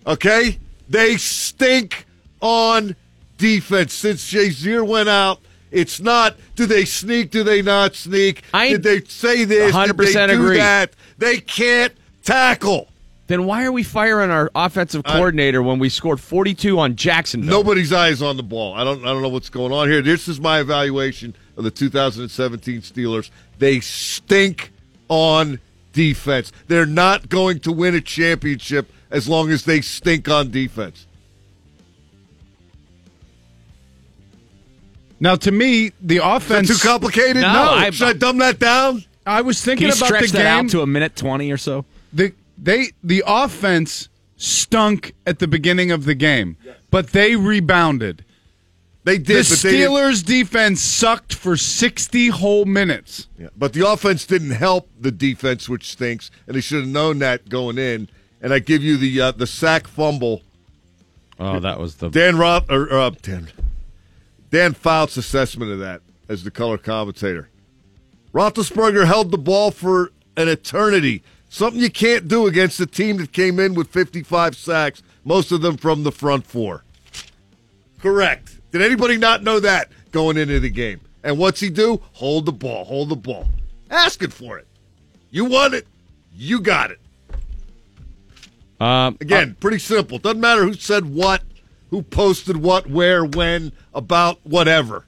Okay? 0.06 0.58
They 0.88 1.18
stink 1.18 2.06
on 2.40 2.96
defense. 3.36 3.92
Since 3.92 4.32
Shazier 4.32 4.88
went 4.88 5.10
out, 5.10 5.40
it's 5.70 6.00
not 6.00 6.38
do 6.56 6.64
they 6.64 6.86
sneak, 6.86 7.30
do 7.30 7.44
they 7.44 7.60
not 7.60 7.94
sneak? 7.94 8.42
I 8.54 8.70
Did 8.70 8.82
they 8.84 9.00
say 9.02 9.44
this? 9.44 9.74
Did 9.74 9.98
they 9.98 10.04
100% 10.14 10.28
do 10.28 10.34
agree. 10.34 10.56
that? 10.56 10.94
They 11.18 11.36
can't 11.36 11.92
tackle. 12.24 12.88
then 13.26 13.44
why 13.44 13.66
are 13.66 13.72
we 13.72 13.82
firing 13.82 14.30
our 14.30 14.50
offensive 14.54 15.04
coordinator 15.04 15.62
when 15.62 15.78
we 15.78 15.90
scored 15.90 16.20
42 16.20 16.78
on 16.78 16.96
Jacksonville? 16.96 17.50
Nobody's 17.50 17.92
eyes 17.92 18.22
on 18.22 18.38
the 18.38 18.42
ball. 18.42 18.72
I 18.72 18.82
don't 18.82 19.02
I 19.04 19.08
don't 19.08 19.20
know 19.20 19.28
what's 19.28 19.50
going 19.50 19.72
on 19.72 19.90
here. 19.90 20.00
This 20.00 20.26
is 20.26 20.40
my 20.40 20.60
evaluation 20.60 21.34
of 21.56 21.64
the 21.64 21.70
2017 21.70 22.80
Steelers. 22.80 23.30
They 23.62 23.78
stink 23.78 24.72
on 25.08 25.60
defense. 25.92 26.50
They're 26.66 26.84
not 26.84 27.28
going 27.28 27.60
to 27.60 27.70
win 27.70 27.94
a 27.94 28.00
championship 28.00 28.90
as 29.08 29.28
long 29.28 29.50
as 29.52 29.64
they 29.66 29.80
stink 29.80 30.28
on 30.28 30.50
defense. 30.50 31.06
Now, 35.20 35.36
to 35.36 35.52
me, 35.52 35.92
the 36.00 36.16
offense 36.24 36.66
Too 36.76 36.88
complicated? 36.88 37.42
No, 37.42 37.48
I- 37.48 37.90
Should 37.90 38.08
I 38.08 38.12
dumb 38.14 38.38
that 38.38 38.58
down? 38.58 39.04
I 39.24 39.42
was 39.42 39.60
Can 39.60 39.66
thinking 39.78 39.86
you 39.86 39.92
about 39.92 40.06
stretch 40.06 40.30
the 40.32 40.38
that 40.38 40.56
game. 40.56 40.64
out 40.66 40.70
to 40.72 40.80
a 40.82 40.86
minute 40.88 41.14
twenty 41.14 41.52
or 41.52 41.56
so? 41.56 41.84
the 42.12 42.32
they 42.58 42.90
the 43.04 43.22
offense 43.24 44.08
stunk 44.38 45.14
at 45.24 45.38
the 45.38 45.46
beginning 45.46 45.92
of 45.92 46.04
the 46.04 46.16
game, 46.16 46.56
but 46.90 47.12
they 47.12 47.36
rebounded. 47.36 48.24
They 49.04 49.18
did, 49.18 49.46
the 49.46 49.56
but 49.56 49.62
they 49.62 49.78
Steelers 49.80 50.24
defense 50.24 50.80
sucked 50.80 51.34
for 51.34 51.56
60 51.56 52.28
whole 52.28 52.64
minutes. 52.64 53.26
Yeah, 53.36 53.48
but 53.56 53.72
the 53.72 53.86
offense 53.88 54.24
didn't 54.26 54.50
help 54.52 54.88
the 54.98 55.10
defense, 55.10 55.68
which 55.68 55.90
stinks, 55.90 56.30
and 56.46 56.54
they 56.54 56.60
should 56.60 56.82
have 56.82 56.88
known 56.88 57.18
that 57.18 57.48
going 57.48 57.78
in. 57.78 58.08
And 58.40 58.52
I 58.52 58.60
give 58.60 58.82
you 58.82 58.96
the 58.96 59.20
uh, 59.20 59.32
the 59.32 59.46
sack 59.46 59.88
fumble. 59.88 60.42
Oh, 61.38 61.58
that 61.58 61.80
was 61.80 61.96
the 61.96 62.10
Dan 62.10 62.38
Roth 62.38 62.70
or 62.70 62.92
uh, 62.92 63.10
Dan 63.22 63.48
Dan 64.50 64.74
Fouts' 64.74 65.16
assessment 65.16 65.72
of 65.72 65.78
that 65.80 66.02
as 66.28 66.44
the 66.44 66.50
color 66.50 66.78
commentator. 66.78 67.48
Roethlisberger 68.32 69.06
held 69.06 69.30
the 69.30 69.38
ball 69.38 69.70
for 69.70 70.12
an 70.36 70.48
eternity. 70.48 71.22
Something 71.48 71.82
you 71.82 71.90
can't 71.90 72.28
do 72.28 72.46
against 72.46 72.80
a 72.80 72.86
team 72.86 73.18
that 73.18 73.32
came 73.32 73.58
in 73.58 73.74
with 73.74 73.88
55 73.88 74.56
sacks, 74.56 75.02
most 75.24 75.52
of 75.52 75.60
them 75.60 75.76
from 75.76 76.02
the 76.02 76.12
front 76.12 76.46
four. 76.46 76.84
Correct. 78.00 78.58
Did 78.72 78.82
anybody 78.82 79.18
not 79.18 79.42
know 79.42 79.60
that 79.60 79.90
going 80.10 80.36
into 80.36 80.58
the 80.58 80.70
game? 80.70 81.00
And 81.22 81.38
what's 81.38 81.60
he 81.60 81.70
do? 81.70 82.02
Hold 82.14 82.46
the 82.46 82.52
ball, 82.52 82.84
hold 82.84 83.10
the 83.10 83.16
ball. 83.16 83.46
Asking 83.90 84.30
for 84.30 84.58
it. 84.58 84.66
You 85.30 85.44
want 85.44 85.74
it. 85.74 85.86
You 86.34 86.60
got 86.60 86.90
it. 86.90 86.98
um, 88.80 89.16
Again, 89.20 89.56
pretty 89.60 89.78
simple. 89.78 90.18
Doesn't 90.18 90.40
matter 90.40 90.64
who 90.64 90.74
said 90.74 91.04
what, 91.04 91.42
who 91.90 92.02
posted 92.02 92.56
what, 92.56 92.88
where, 92.88 93.24
when, 93.24 93.72
about 93.94 94.38
whatever. 94.44 95.04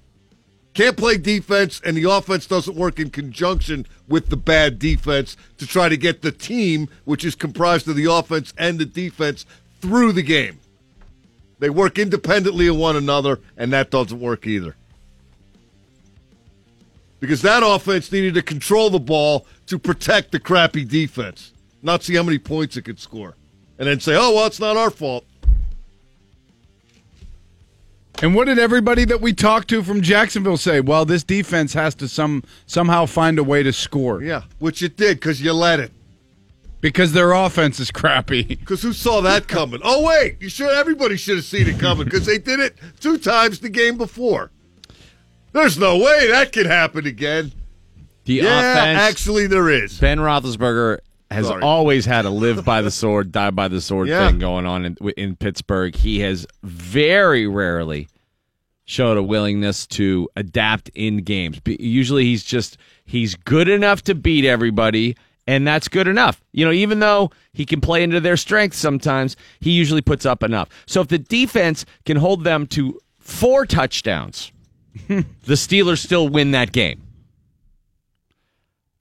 Can't 0.74 0.96
play 0.96 1.16
defense, 1.16 1.80
and 1.84 1.96
the 1.96 2.10
offense 2.10 2.46
doesn't 2.46 2.76
work 2.76 2.98
in 2.98 3.08
conjunction 3.10 3.86
with 4.08 4.28
the 4.28 4.36
bad 4.36 4.78
defense 4.78 5.36
to 5.58 5.66
try 5.66 5.88
to 5.88 5.96
get 5.96 6.20
the 6.20 6.32
team, 6.32 6.88
which 7.04 7.24
is 7.24 7.34
comprised 7.34 7.88
of 7.88 7.96
the 7.96 8.10
offense 8.10 8.52
and 8.58 8.78
the 8.78 8.84
defense, 8.84 9.46
through 9.80 10.12
the 10.12 10.22
game. 10.22 10.58
They 11.58 11.70
work 11.70 11.98
independently 11.98 12.66
of 12.66 12.76
one 12.76 12.96
another, 12.96 13.40
and 13.56 13.72
that 13.72 13.90
doesn't 13.90 14.20
work 14.20 14.46
either. 14.46 14.76
Because 17.20 17.42
that 17.42 17.62
offense 17.64 18.12
needed 18.12 18.34
to 18.34 18.42
control 18.42 18.90
the 18.90 18.98
ball 18.98 19.46
to 19.66 19.78
protect 19.78 20.32
the 20.32 20.38
crappy 20.38 20.84
defense, 20.84 21.52
not 21.82 22.02
see 22.02 22.14
how 22.14 22.22
many 22.22 22.38
points 22.38 22.76
it 22.76 22.82
could 22.82 23.00
score, 23.00 23.34
and 23.78 23.88
then 23.88 23.98
say, 24.00 24.14
"Oh 24.14 24.34
well, 24.34 24.46
it's 24.46 24.60
not 24.60 24.76
our 24.76 24.90
fault." 24.90 25.24
And 28.22 28.34
what 28.34 28.44
did 28.44 28.58
everybody 28.58 29.04
that 29.06 29.20
we 29.20 29.32
talked 29.32 29.68
to 29.68 29.82
from 29.82 30.00
Jacksonville 30.00 30.56
say? 30.56 30.80
Well, 30.80 31.04
this 31.04 31.24
defense 31.24 31.72
has 31.74 31.94
to 31.96 32.08
some 32.08 32.42
somehow 32.66 33.06
find 33.06 33.38
a 33.38 33.44
way 33.44 33.62
to 33.62 33.72
score 33.72 34.22
Yeah, 34.22 34.42
which 34.58 34.82
it 34.82 34.96
did 34.96 35.18
because 35.18 35.40
you 35.40 35.52
let 35.52 35.80
it. 35.80 35.92
Because 36.84 37.12
their 37.14 37.32
offense 37.32 37.80
is 37.80 37.90
crappy. 37.90 38.42
Because 38.60 38.82
who 38.82 38.92
saw 38.92 39.22
that 39.22 39.48
coming? 39.48 39.80
Oh 39.82 40.02
wait, 40.02 40.36
you 40.40 40.50
should. 40.50 40.68
Everybody 40.70 41.16
should 41.16 41.36
have 41.36 41.44
seen 41.46 41.66
it 41.66 41.80
coming 41.80 42.04
because 42.04 42.26
they 42.26 42.36
did 42.36 42.60
it 42.60 42.76
two 43.00 43.16
times 43.16 43.60
the 43.60 43.70
game 43.70 43.96
before. 43.96 44.50
There's 45.52 45.78
no 45.78 45.96
way 45.96 46.28
that 46.28 46.52
could 46.52 46.66
happen 46.66 47.06
again. 47.06 47.52
The 48.26 48.34
yeah, 48.34 48.72
offense. 48.72 48.98
actually, 49.00 49.46
there 49.46 49.70
is. 49.70 49.98
Ben 49.98 50.18
Roethlisberger 50.18 50.98
has 51.30 51.46
Sorry. 51.46 51.62
always 51.62 52.04
had 52.04 52.26
a 52.26 52.30
live 52.30 52.64
by 52.66 52.82
the 52.82 52.90
sword, 52.90 53.32
die 53.32 53.50
by 53.50 53.68
the 53.68 53.80
sword 53.80 54.08
Yeah. 54.08 54.28
thing 54.28 54.38
going 54.38 54.66
on 54.66 54.84
in, 54.84 54.96
in 55.16 55.36
Pittsburgh. 55.36 55.94
He 55.94 56.20
has 56.20 56.46
very 56.62 57.46
rarely 57.46 58.08
showed 58.84 59.16
a 59.16 59.22
willingness 59.22 59.86
to 59.86 60.28
adapt 60.36 60.90
in 60.94 61.18
games. 61.18 61.60
Be- 61.60 61.76
Usually, 61.80 62.24
he's 62.24 62.44
just 62.44 62.76
he's 63.06 63.34
good 63.36 63.68
enough 63.68 64.02
to 64.02 64.14
beat 64.14 64.44
everybody, 64.44 65.16
and 65.46 65.66
that's 65.66 65.88
good 65.88 66.08
enough. 66.08 66.42
You 66.52 66.64
know, 66.64 66.72
even 66.72 67.00
though 67.00 67.30
he 67.52 67.66
can 67.66 67.80
play 67.80 68.02
into 68.02 68.20
their 68.20 68.36
strengths 68.36 68.78
sometimes, 68.78 69.36
he 69.60 69.70
usually 69.70 70.02
puts 70.02 70.24
up 70.26 70.42
enough. 70.42 70.68
So 70.86 71.00
if 71.00 71.08
the 71.08 71.18
defense 71.18 71.84
can 72.04 72.16
hold 72.16 72.44
them 72.44 72.66
to 72.68 73.00
four 73.18 73.66
touchdowns, 73.66 74.52
the 75.08 75.24
Steelers 75.54 75.98
still 75.98 76.28
win 76.28 76.52
that 76.52 76.72
game. 76.72 77.02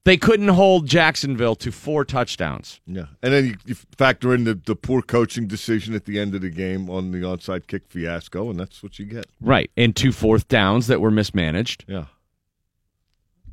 They 0.05 0.17
couldn't 0.17 0.49
hold 0.49 0.85
Jacksonville 0.85 1.55
to 1.55 1.71
four 1.71 2.03
touchdowns. 2.03 2.81
Yeah, 2.85 3.05
and 3.21 3.33
then 3.33 3.45
you, 3.45 3.55
you 3.65 3.75
factor 3.75 4.33
in 4.33 4.43
the, 4.43 4.53
the 4.53 4.75
poor 4.75 5.01
coaching 5.01 5.47
decision 5.47 5.95
at 5.95 6.03
the 6.03 6.19
end 6.19 6.35
of 6.35 6.41
the 6.41 6.49
game 6.49 6.89
on 6.89 7.11
the 7.11 7.19
onside 7.19 7.67
kick 7.67 7.83
fiasco, 7.87 8.49
and 8.49 8.59
that's 8.59 8.83
what 8.83 8.99
you 8.99 9.05
get. 9.05 9.27
Right. 9.39 9.71
And 9.77 9.95
two 9.95 10.11
fourth 10.11 10.49
downs 10.49 10.87
that 10.87 10.99
were 10.99 11.11
mismanaged. 11.11 11.85
Yeah. 11.87 12.05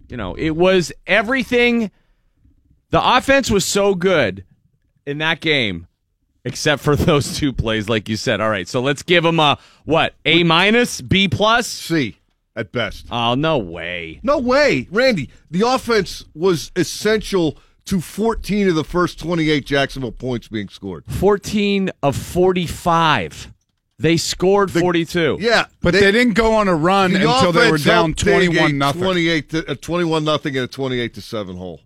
You 0.08 0.16
know, 0.16 0.34
it 0.34 0.50
was 0.50 0.92
everything. 1.06 1.92
The 2.90 3.16
offense 3.16 3.50
was 3.50 3.64
so 3.64 3.94
good 3.94 4.44
in 5.06 5.18
that 5.18 5.40
game, 5.40 5.86
except 6.44 6.82
for 6.82 6.96
those 6.96 7.36
two 7.38 7.52
plays, 7.52 7.88
like 7.88 8.08
you 8.08 8.16
said. 8.16 8.40
All 8.40 8.50
right, 8.50 8.68
so 8.68 8.80
let's 8.80 9.02
give 9.02 9.24
them 9.24 9.40
a 9.40 9.58
what? 9.84 10.14
A 10.24 10.42
minus, 10.44 11.00
B 11.00 11.28
plus, 11.28 11.66
C 11.66 12.16
at 12.56 12.72
best. 12.72 13.06
Oh 13.10 13.34
no 13.34 13.58
way! 13.58 14.20
No 14.22 14.38
way, 14.38 14.88
Randy. 14.90 15.30
The 15.50 15.66
offense 15.66 16.24
was 16.34 16.72
essential 16.76 17.58
to 17.86 18.00
14 18.00 18.68
of 18.68 18.74
the 18.74 18.84
first 18.84 19.18
28 19.18 19.64
Jacksonville 19.66 20.12
points 20.12 20.48
being 20.48 20.68
scored. 20.68 21.04
14 21.08 21.90
of 22.02 22.14
45. 22.14 23.52
They 23.98 24.16
scored 24.16 24.70
42. 24.70 25.38
Yeah, 25.40 25.66
But 25.82 25.92
they, 25.92 26.12
didn't 26.12 26.32
go 26.32 26.54
on 26.54 26.68
a 26.68 26.74
run 26.74 27.12
the 27.12 27.28
until 27.28 27.52
they 27.52 27.70
were 27.70 27.78
down 27.78 28.14
21 28.14 28.78
nothing. 28.78 29.02
28 29.02 29.50
to, 29.50 29.72
a 29.72 29.76
21 29.76 30.24
nothing 30.24 30.56
and 30.56 30.64
a 30.64 30.68
28 30.68 31.14
to 31.14 31.20
7 31.20 31.56
hole. 31.56 31.80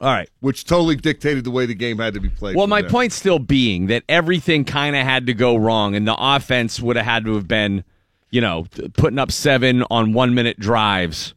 All 0.00 0.12
right. 0.12 0.28
Which 0.40 0.64
totally 0.64 0.96
dictated 0.96 1.44
the 1.44 1.50
way 1.50 1.66
the 1.66 1.74
game 1.74 1.98
had 1.98 2.14
to 2.14 2.20
be 2.20 2.28
played. 2.28 2.56
Well, 2.56 2.66
my 2.66 2.82
there. 2.82 2.90
point 2.90 3.12
still 3.12 3.38
being 3.38 3.86
that 3.86 4.02
everything 4.08 4.64
kind 4.64 4.94
of 4.94 5.04
had 5.04 5.26
to 5.26 5.34
go 5.34 5.56
wrong, 5.56 5.94
and 5.94 6.06
the 6.06 6.16
offense 6.18 6.80
would 6.80 6.96
have 6.96 7.06
had 7.06 7.24
to 7.24 7.34
have 7.34 7.48
been, 7.48 7.82
you 8.30 8.40
know, 8.40 8.66
putting 8.94 9.18
up 9.18 9.32
seven 9.32 9.84
on 9.90 10.12
one 10.12 10.34
minute 10.34 10.58
drives 10.60 11.34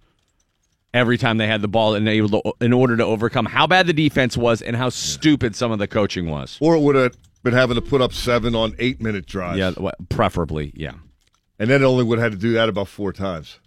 every 0.94 1.18
time 1.18 1.38
they 1.38 1.48
had 1.48 1.62
the 1.62 1.68
ball 1.68 1.96
and 1.96 2.08
able 2.10 2.42
to, 2.42 2.54
in 2.60 2.74
order 2.74 2.98
to 2.98 3.06
overcome 3.06 3.46
how 3.46 3.68
bad 3.68 3.88
the 3.88 3.94
defense 3.94 4.36
was 4.36 4.62
and 4.62 4.76
how 4.76 4.90
stupid 4.90 5.56
some 5.56 5.72
of 5.72 5.80
the 5.80 5.88
coaching 5.88 6.30
was. 6.30 6.58
Or 6.60 6.76
it 6.76 6.82
would 6.82 6.96
have 6.96 7.16
been 7.44 7.54
having 7.54 7.76
to 7.76 7.82
put 7.82 8.02
up 8.02 8.12
seven 8.12 8.56
on 8.56 8.76
eight 8.80 9.02
minute 9.02 9.26
drives. 9.26 9.60
Yeah, 9.60 9.92
preferably, 10.10 10.74
yeah. 10.76 10.94
And 11.60 11.70
then 11.70 11.82
it 11.82 11.86
only 11.86 12.04
would 12.04 12.20
have 12.20 12.32
had 12.34 12.40
to 12.40 12.48
do 12.48 12.54
that 12.54 12.70
about 12.70 12.88
four 12.88 13.14
times. 13.14 13.60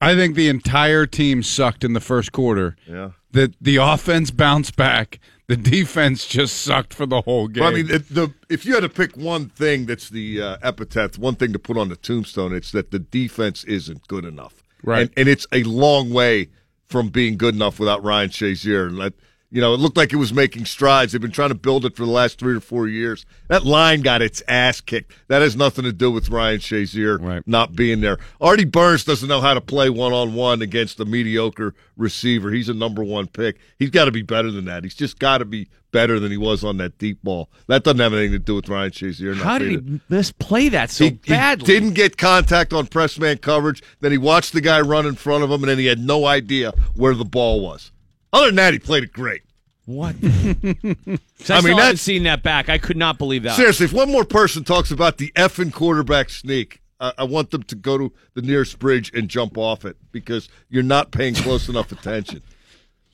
I 0.00 0.14
think 0.14 0.34
the 0.34 0.48
entire 0.48 1.06
team 1.06 1.42
sucked 1.42 1.84
in 1.84 1.94
the 1.94 2.00
first 2.00 2.32
quarter. 2.32 2.76
Yeah. 2.86 3.10
The 3.36 3.52
the 3.60 3.76
offense 3.76 4.30
bounced 4.30 4.76
back. 4.76 5.20
The 5.46 5.58
defense 5.58 6.26
just 6.26 6.62
sucked 6.62 6.94
for 6.94 7.04
the 7.04 7.20
whole 7.20 7.48
game. 7.48 7.64
Well, 7.64 7.70
I 7.70 7.74
mean, 7.74 7.90
it, 7.90 8.08
the 8.08 8.32
if 8.48 8.64
you 8.64 8.72
had 8.72 8.80
to 8.80 8.88
pick 8.88 9.14
one 9.14 9.50
thing 9.50 9.84
that's 9.84 10.08
the 10.08 10.40
uh, 10.40 10.56
epitaph, 10.62 11.18
one 11.18 11.34
thing 11.34 11.52
to 11.52 11.58
put 11.58 11.76
on 11.76 11.90
the 11.90 11.96
tombstone, 11.96 12.54
it's 12.54 12.72
that 12.72 12.92
the 12.92 12.98
defense 12.98 13.62
isn't 13.64 14.08
good 14.08 14.24
enough. 14.24 14.62
Right. 14.82 15.02
And, 15.02 15.10
and 15.18 15.28
it's 15.28 15.46
a 15.52 15.64
long 15.64 16.08
way 16.08 16.48
from 16.86 17.08
being 17.08 17.36
good 17.36 17.54
enough 17.54 17.78
without 17.78 18.02
Ryan 18.02 18.30
Shazier. 18.30 18.88
And 18.88 18.98
that, 19.02 19.12
you 19.56 19.62
know, 19.62 19.72
it 19.72 19.80
looked 19.80 19.96
like 19.96 20.12
it 20.12 20.16
was 20.16 20.34
making 20.34 20.66
strides. 20.66 21.12
They've 21.12 21.20
been 21.20 21.30
trying 21.30 21.48
to 21.48 21.54
build 21.54 21.86
it 21.86 21.96
for 21.96 22.04
the 22.04 22.10
last 22.10 22.38
three 22.38 22.54
or 22.54 22.60
four 22.60 22.88
years. 22.88 23.24
That 23.48 23.64
line 23.64 24.02
got 24.02 24.20
its 24.20 24.42
ass 24.46 24.82
kicked. 24.82 25.14
That 25.28 25.40
has 25.40 25.56
nothing 25.56 25.84
to 25.84 25.94
do 25.94 26.10
with 26.10 26.28
Ryan 26.28 26.58
Shazier 26.58 27.18
Right. 27.18 27.42
not 27.46 27.74
being 27.74 28.02
there. 28.02 28.18
Artie 28.38 28.66
Burns 28.66 29.04
doesn't 29.04 29.30
know 29.30 29.40
how 29.40 29.54
to 29.54 29.62
play 29.62 29.88
one 29.88 30.12
on 30.12 30.34
one 30.34 30.60
against 30.60 31.00
a 31.00 31.06
mediocre 31.06 31.72
receiver. 31.96 32.50
He's 32.50 32.68
a 32.68 32.74
number 32.74 33.02
one 33.02 33.28
pick. 33.28 33.56
He's 33.78 33.88
got 33.88 34.04
to 34.04 34.12
be 34.12 34.20
better 34.20 34.50
than 34.50 34.66
that. 34.66 34.84
He's 34.84 34.94
just 34.94 35.18
got 35.18 35.38
to 35.38 35.46
be 35.46 35.70
better 35.90 36.20
than 36.20 36.30
he 36.30 36.36
was 36.36 36.62
on 36.62 36.76
that 36.76 36.98
deep 36.98 37.22
ball. 37.22 37.48
That 37.66 37.82
doesn't 37.82 38.00
have 38.00 38.12
anything 38.12 38.32
to 38.32 38.38
do 38.38 38.56
with 38.56 38.68
Ryan 38.68 38.90
Shazier. 38.90 39.36
not 39.36 39.42
How 39.42 39.56
did 39.56 39.70
he 39.70 40.00
misplay 40.10 40.68
that 40.68 40.90
so 40.90 41.04
he, 41.04 41.18
he 41.24 41.56
didn't 41.56 41.94
get 41.94 42.18
contact 42.18 42.74
on 42.74 42.88
press 42.88 43.18
man 43.18 43.38
coverage. 43.38 43.82
Then 44.00 44.12
he 44.12 44.18
watched 44.18 44.52
the 44.52 44.60
guy 44.60 44.82
run 44.82 45.06
in 45.06 45.14
front 45.14 45.44
of 45.44 45.50
him, 45.50 45.62
and 45.62 45.70
then 45.70 45.78
he 45.78 45.86
had 45.86 45.98
no 45.98 46.26
idea 46.26 46.74
where 46.94 47.14
the 47.14 47.24
ball 47.24 47.62
was. 47.62 47.90
Other 48.34 48.48
than 48.48 48.56
that, 48.56 48.74
he 48.74 48.78
played 48.78 49.02
it 49.02 49.14
great. 49.14 49.40
What? 49.86 50.16
I, 50.22 50.24
I 50.24 50.30
mean, 50.66 50.88
mean, 51.08 51.76
that's- 51.76 52.00
seen 52.00 52.24
that 52.24 52.42
back. 52.42 52.68
I 52.68 52.76
could 52.78 52.96
not 52.96 53.18
believe 53.18 53.44
that. 53.44 53.56
Seriously, 53.56 53.86
if 53.86 53.92
one 53.92 54.10
more 54.10 54.24
person 54.24 54.64
talks 54.64 54.90
about 54.90 55.18
the 55.18 55.30
effing 55.36 55.72
quarterback 55.72 56.28
sneak, 56.28 56.82
I, 56.98 57.12
I 57.18 57.24
want 57.24 57.52
them 57.52 57.62
to 57.64 57.74
go 57.76 57.96
to 57.96 58.12
the 58.34 58.42
nearest 58.42 58.78
bridge 58.80 59.12
and 59.14 59.28
jump 59.28 59.56
off 59.56 59.84
it 59.84 59.96
because 60.10 60.48
you're 60.68 60.82
not 60.82 61.12
paying 61.12 61.34
close 61.34 61.68
enough 61.68 61.90
attention. 61.92 62.42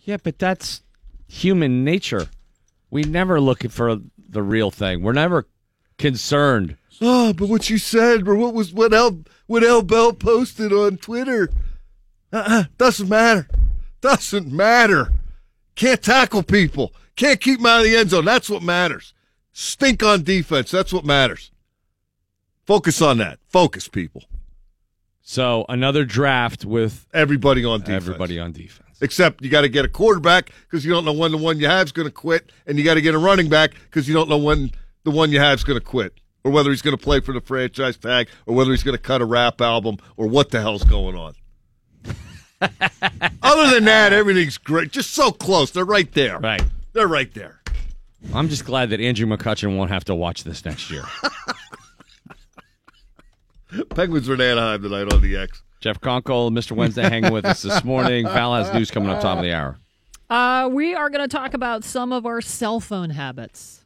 Yeah, 0.04 0.16
but 0.20 0.36
that's 0.40 0.82
human 1.28 1.84
nature. 1.84 2.26
We 2.90 3.02
never 3.04 3.40
look 3.40 3.62
for 3.70 4.00
the 4.18 4.42
real 4.42 4.72
thing. 4.72 5.00
We're 5.00 5.12
never 5.12 5.46
concerned. 5.96 6.76
Oh, 7.00 7.32
but 7.32 7.48
what 7.48 7.70
you 7.70 7.78
said, 7.78 8.26
or 8.26 8.34
what 8.34 8.52
was 8.52 8.72
what 8.72 8.92
El 8.92 9.20
what 9.46 9.62
El 9.62 9.82
Bell 9.82 10.12
posted 10.12 10.72
on 10.72 10.96
Twitter, 10.96 11.50
uh-uh, 12.32 12.64
doesn't 12.78 13.08
matter. 13.08 13.46
Doesn't 14.00 14.50
matter. 14.50 15.12
Can't 15.74 16.02
tackle 16.02 16.42
people. 16.42 16.92
Can't 17.16 17.40
keep 17.40 17.58
them 17.58 17.66
out 17.66 17.78
of 17.80 17.84
the 17.84 17.96
end 17.96 18.10
zone. 18.10 18.24
That's 18.24 18.48
what 18.50 18.62
matters. 18.62 19.14
Stink 19.52 20.02
on 20.02 20.22
defense. 20.22 20.70
That's 20.70 20.92
what 20.92 21.04
matters. 21.04 21.50
Focus 22.64 23.02
on 23.02 23.18
that. 23.18 23.38
Focus, 23.48 23.88
people. 23.88 24.24
So 25.20 25.64
another 25.68 26.04
draft 26.04 26.64
with 26.64 27.06
Everybody 27.12 27.64
on 27.64 27.80
defense. 27.80 28.04
everybody 28.06 28.38
on 28.38 28.52
defense. 28.52 28.98
Except 29.00 29.42
you 29.42 29.50
got 29.50 29.62
to 29.62 29.68
get 29.68 29.84
a 29.84 29.88
quarterback 29.88 30.50
because 30.62 30.84
you 30.84 30.92
don't 30.92 31.04
know 31.04 31.12
when 31.12 31.32
the 31.32 31.36
one 31.38 31.58
you 31.58 31.66
have 31.66 31.86
is 31.86 31.92
going 31.92 32.06
to 32.06 32.12
quit, 32.12 32.50
and 32.66 32.78
you 32.78 32.84
got 32.84 32.94
to 32.94 33.00
get 33.00 33.14
a 33.14 33.18
running 33.18 33.48
back 33.48 33.72
because 33.84 34.06
you 34.08 34.14
don't 34.14 34.28
know 34.28 34.38
when 34.38 34.70
the 35.04 35.10
one 35.10 35.32
you 35.32 35.40
have 35.40 35.58
is 35.58 35.64
going 35.64 35.78
to 35.78 35.84
quit, 35.84 36.14
or 36.44 36.52
whether 36.52 36.70
he's 36.70 36.82
going 36.82 36.96
to 36.96 37.02
play 37.02 37.18
for 37.20 37.32
the 37.32 37.40
franchise 37.40 37.96
tag, 37.96 38.28
or 38.46 38.54
whether 38.54 38.70
he's 38.70 38.84
going 38.84 38.96
to 38.96 39.02
cut 39.02 39.20
a 39.20 39.24
rap 39.24 39.60
album, 39.60 39.96
or 40.16 40.28
what 40.28 40.50
the 40.50 40.60
hell's 40.60 40.84
going 40.84 41.16
on. 41.16 41.34
Other 43.42 43.74
than 43.74 43.84
that, 43.84 44.12
everything's 44.12 44.58
great. 44.58 44.92
Just 44.92 45.12
so 45.12 45.32
close. 45.32 45.70
They're 45.70 45.84
right 45.84 46.10
there. 46.12 46.38
Right. 46.38 46.62
They're 46.92 47.08
right 47.08 47.32
there. 47.34 47.60
I'm 48.34 48.48
just 48.48 48.64
glad 48.64 48.90
that 48.90 49.00
Andrew 49.00 49.26
McCutchen 49.26 49.76
won't 49.76 49.90
have 49.90 50.04
to 50.04 50.14
watch 50.14 50.44
this 50.44 50.64
next 50.64 50.90
year. 50.90 51.02
Penguins 53.90 54.28
are 54.28 54.34
in 54.34 54.40
Anaheim 54.40 54.82
tonight 54.82 55.12
on 55.12 55.22
the 55.22 55.36
X. 55.36 55.62
Jeff 55.80 56.00
Conkle, 56.00 56.50
Mr. 56.50 56.72
Wednesday, 56.72 57.02
hanging 57.02 57.32
with 57.32 57.44
us 57.44 57.62
this 57.62 57.82
morning. 57.82 58.26
Val 58.26 58.54
has 58.54 58.72
news 58.72 58.90
coming 58.90 59.10
up 59.10 59.20
top 59.20 59.38
of 59.38 59.42
the 59.42 59.52
hour. 59.52 59.78
Uh, 60.30 60.68
we 60.70 60.94
are 60.94 61.10
going 61.10 61.28
to 61.28 61.34
talk 61.34 61.54
about 61.54 61.82
some 61.82 62.12
of 62.12 62.24
our 62.24 62.40
cell 62.40 62.78
phone 62.78 63.10
habits. 63.10 63.84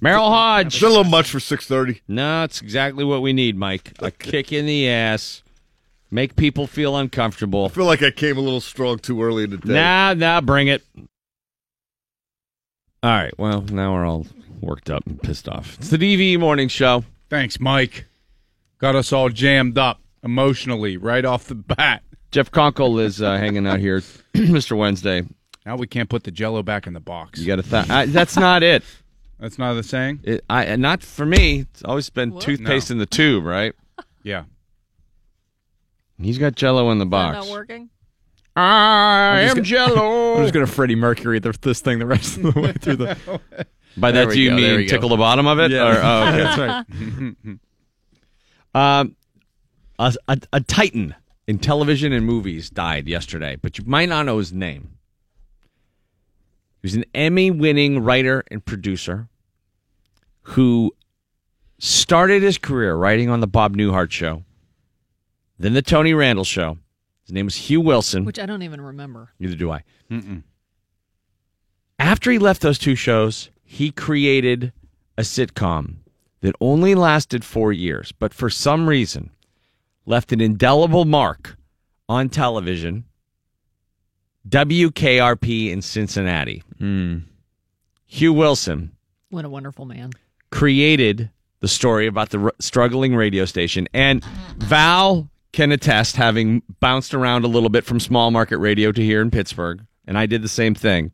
Merril 0.00 0.30
Hoge. 0.30 0.74
Is 0.74 0.80
that 0.80 0.86
a 0.86 0.88
little 0.88 1.04
much 1.04 1.30
for 1.30 1.40
six 1.40 1.66
thirty? 1.66 2.02
No, 2.06 2.44
it's 2.44 2.62
exactly 2.62 3.04
what 3.04 3.22
we 3.22 3.32
need, 3.32 3.56
Mike. 3.56 3.92
A 3.98 4.10
kick 4.10 4.52
in 4.52 4.66
the 4.66 4.88
ass. 4.88 5.42
Make 6.10 6.36
people 6.36 6.66
feel 6.66 6.96
uncomfortable. 6.96 7.66
I 7.66 7.68
feel 7.68 7.84
like 7.84 8.02
I 8.02 8.10
came 8.10 8.38
a 8.38 8.40
little 8.40 8.60
strong 8.62 8.98
too 8.98 9.22
early 9.22 9.44
in 9.44 9.50
the 9.50 9.58
day. 9.58 9.74
Nah, 9.74 10.14
nah, 10.14 10.40
bring 10.40 10.68
it. 10.68 10.82
All 13.02 13.10
right. 13.10 13.36
Well, 13.38 13.62
now 13.62 13.92
we're 13.94 14.06
all 14.06 14.26
worked 14.60 14.90
up 14.90 15.06
and 15.06 15.22
pissed 15.22 15.48
off. 15.48 15.76
It's 15.78 15.90
the 15.90 15.98
DVE 15.98 16.38
morning 16.40 16.68
show. 16.68 17.04
Thanks, 17.28 17.60
Mike. 17.60 18.06
Got 18.78 18.96
us 18.96 19.12
all 19.12 19.28
jammed 19.28 19.76
up 19.78 20.00
emotionally 20.22 20.96
right 20.96 21.24
off 21.24 21.44
the 21.46 21.54
bat. 21.54 22.02
Jeff 22.30 22.50
Conkle 22.50 23.00
is 23.00 23.22
uh, 23.22 23.36
hanging 23.36 23.66
out 23.66 23.78
here, 23.78 24.00
Mr. 24.34 24.76
Wednesday. 24.76 25.22
Now 25.64 25.76
we 25.76 25.86
can't 25.86 26.08
put 26.08 26.24
the 26.24 26.30
Jello 26.30 26.62
back 26.62 26.86
in 26.86 26.94
the 26.94 27.00
box. 27.00 27.38
You 27.40 27.46
got 27.46 27.56
to. 27.56 27.70
Th- 27.70 27.90
I, 27.90 28.06
that's 28.06 28.36
not 28.36 28.62
it. 28.62 28.82
That's 29.38 29.58
not 29.58 29.74
the 29.74 29.82
saying. 29.82 30.20
it. 30.24 30.44
I 30.50 30.74
not 30.76 31.02
for 31.02 31.24
me. 31.26 31.60
It's 31.60 31.84
always 31.84 32.10
been 32.10 32.32
What? 32.32 32.42
toothpaste 32.42 32.90
No. 32.90 32.94
in 32.94 32.98
the 32.98 33.06
tube, 33.06 33.44
right? 33.44 33.74
Yeah. 34.22 34.44
He's 36.20 36.38
got 36.38 36.54
Jello 36.56 36.90
in 36.90 36.98
the 36.98 37.04
Is 37.04 37.10
that 37.10 37.32
box. 37.32 37.46
not 37.46 37.52
working? 37.52 37.90
I 38.56 39.40
am 39.42 39.48
gonna- 39.54 39.62
Jello. 39.62 40.34
I'm 40.36 40.42
just 40.42 40.52
gonna 40.54 40.66
Freddie 40.66 40.96
Mercury 40.96 41.38
the, 41.38 41.56
this 41.60 41.80
thing 41.80 41.98
the 42.00 42.06
rest 42.06 42.36
of 42.38 42.54
the 42.54 42.60
way 42.60 42.72
through 42.72 42.96
the. 42.96 43.40
By 43.96 44.10
that, 44.12 44.30
do 44.30 44.40
you 44.40 44.50
go, 44.50 44.56
there 44.60 44.72
we 44.72 44.78
mean 44.78 44.86
go. 44.86 44.90
tickle 44.90 45.08
the 45.08 45.16
bottom 45.16 45.46
of 45.46 45.58
it? 45.58 45.70
Yeah. 45.72 45.88
Or, 45.88 46.00
oh, 46.02 46.28
okay. 46.28 46.36
That's 46.44 46.58
right. 48.74 49.00
Um, 49.00 49.16
a, 49.98 50.14
a, 50.28 50.38
a 50.52 50.60
titan 50.60 51.14
in 51.48 51.58
television 51.58 52.12
and 52.12 52.24
movies 52.24 52.70
died 52.70 53.08
yesterday, 53.08 53.56
but 53.60 53.78
you 53.78 53.84
might 53.86 54.08
not 54.08 54.26
know 54.26 54.38
his 54.38 54.52
name. 54.52 54.98
He 56.82 56.86
was 56.86 56.94
an 56.94 57.04
Emmy 57.14 57.50
winning 57.50 58.04
writer 58.04 58.44
and 58.50 58.64
producer 58.64 59.28
who 60.42 60.94
started 61.78 62.42
his 62.42 62.56
career 62.58 62.94
writing 62.94 63.30
on 63.30 63.40
The 63.40 63.48
Bob 63.48 63.76
Newhart 63.76 64.10
Show, 64.12 64.44
then 65.58 65.72
The 65.74 65.82
Tony 65.82 66.14
Randall 66.14 66.44
Show. 66.44 66.78
His 67.24 67.32
name 67.32 67.46
was 67.46 67.56
Hugh 67.56 67.80
Wilson. 67.80 68.24
Which 68.24 68.38
I 68.38 68.46
don't 68.46 68.62
even 68.62 68.80
remember. 68.80 69.30
Neither 69.38 69.54
do 69.56 69.70
I. 69.70 69.82
After 71.98 72.30
he 72.30 72.38
left 72.38 72.62
those 72.62 72.78
two 72.78 72.94
shows, 72.94 73.50
he 73.64 73.90
created 73.90 74.72
a 75.18 75.22
sitcom 75.22 75.96
that 76.40 76.54
only 76.60 76.94
lasted 76.94 77.44
four 77.44 77.72
years, 77.72 78.12
but 78.12 78.32
for 78.32 78.48
some 78.48 78.88
reason 78.88 79.30
left 80.06 80.32
an 80.32 80.40
indelible 80.40 81.04
mark 81.04 81.56
on 82.08 82.28
television. 82.28 83.04
WKRP 84.48 85.70
in 85.70 85.82
Cincinnati. 85.82 86.62
Hmm. 86.78 87.18
Hugh 88.06 88.32
Wilson 88.32 88.92
What 89.28 89.44
a 89.44 89.48
wonderful 89.50 89.84
man. 89.84 90.12
created 90.50 91.28
the 91.60 91.68
story 91.68 92.06
about 92.06 92.30
the 92.30 92.38
r- 92.38 92.54
struggling 92.58 93.14
radio 93.14 93.44
station. 93.44 93.86
And 93.92 94.24
Val 94.56 95.28
can 95.52 95.72
attest, 95.72 96.16
having 96.16 96.62
bounced 96.80 97.14
around 97.14 97.44
a 97.44 97.48
little 97.48 97.68
bit 97.68 97.84
from 97.84 98.00
small 98.00 98.30
market 98.30 98.58
radio 98.58 98.92
to 98.92 99.02
here 99.02 99.20
in 99.20 99.30
Pittsburgh, 99.30 99.84
and 100.06 100.18
I 100.18 100.26
did 100.26 100.42
the 100.42 100.48
same 100.48 100.74
thing. 100.74 101.12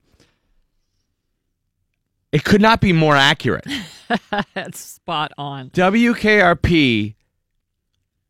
It 2.32 2.45
could 2.45 2.61
not 2.61 2.80
be 2.80 2.93
more 2.93 3.14
accurate. 3.14 3.66
That's 4.55 4.80
spot 4.80 5.32
on. 5.39 5.70
WKRP, 5.70 7.14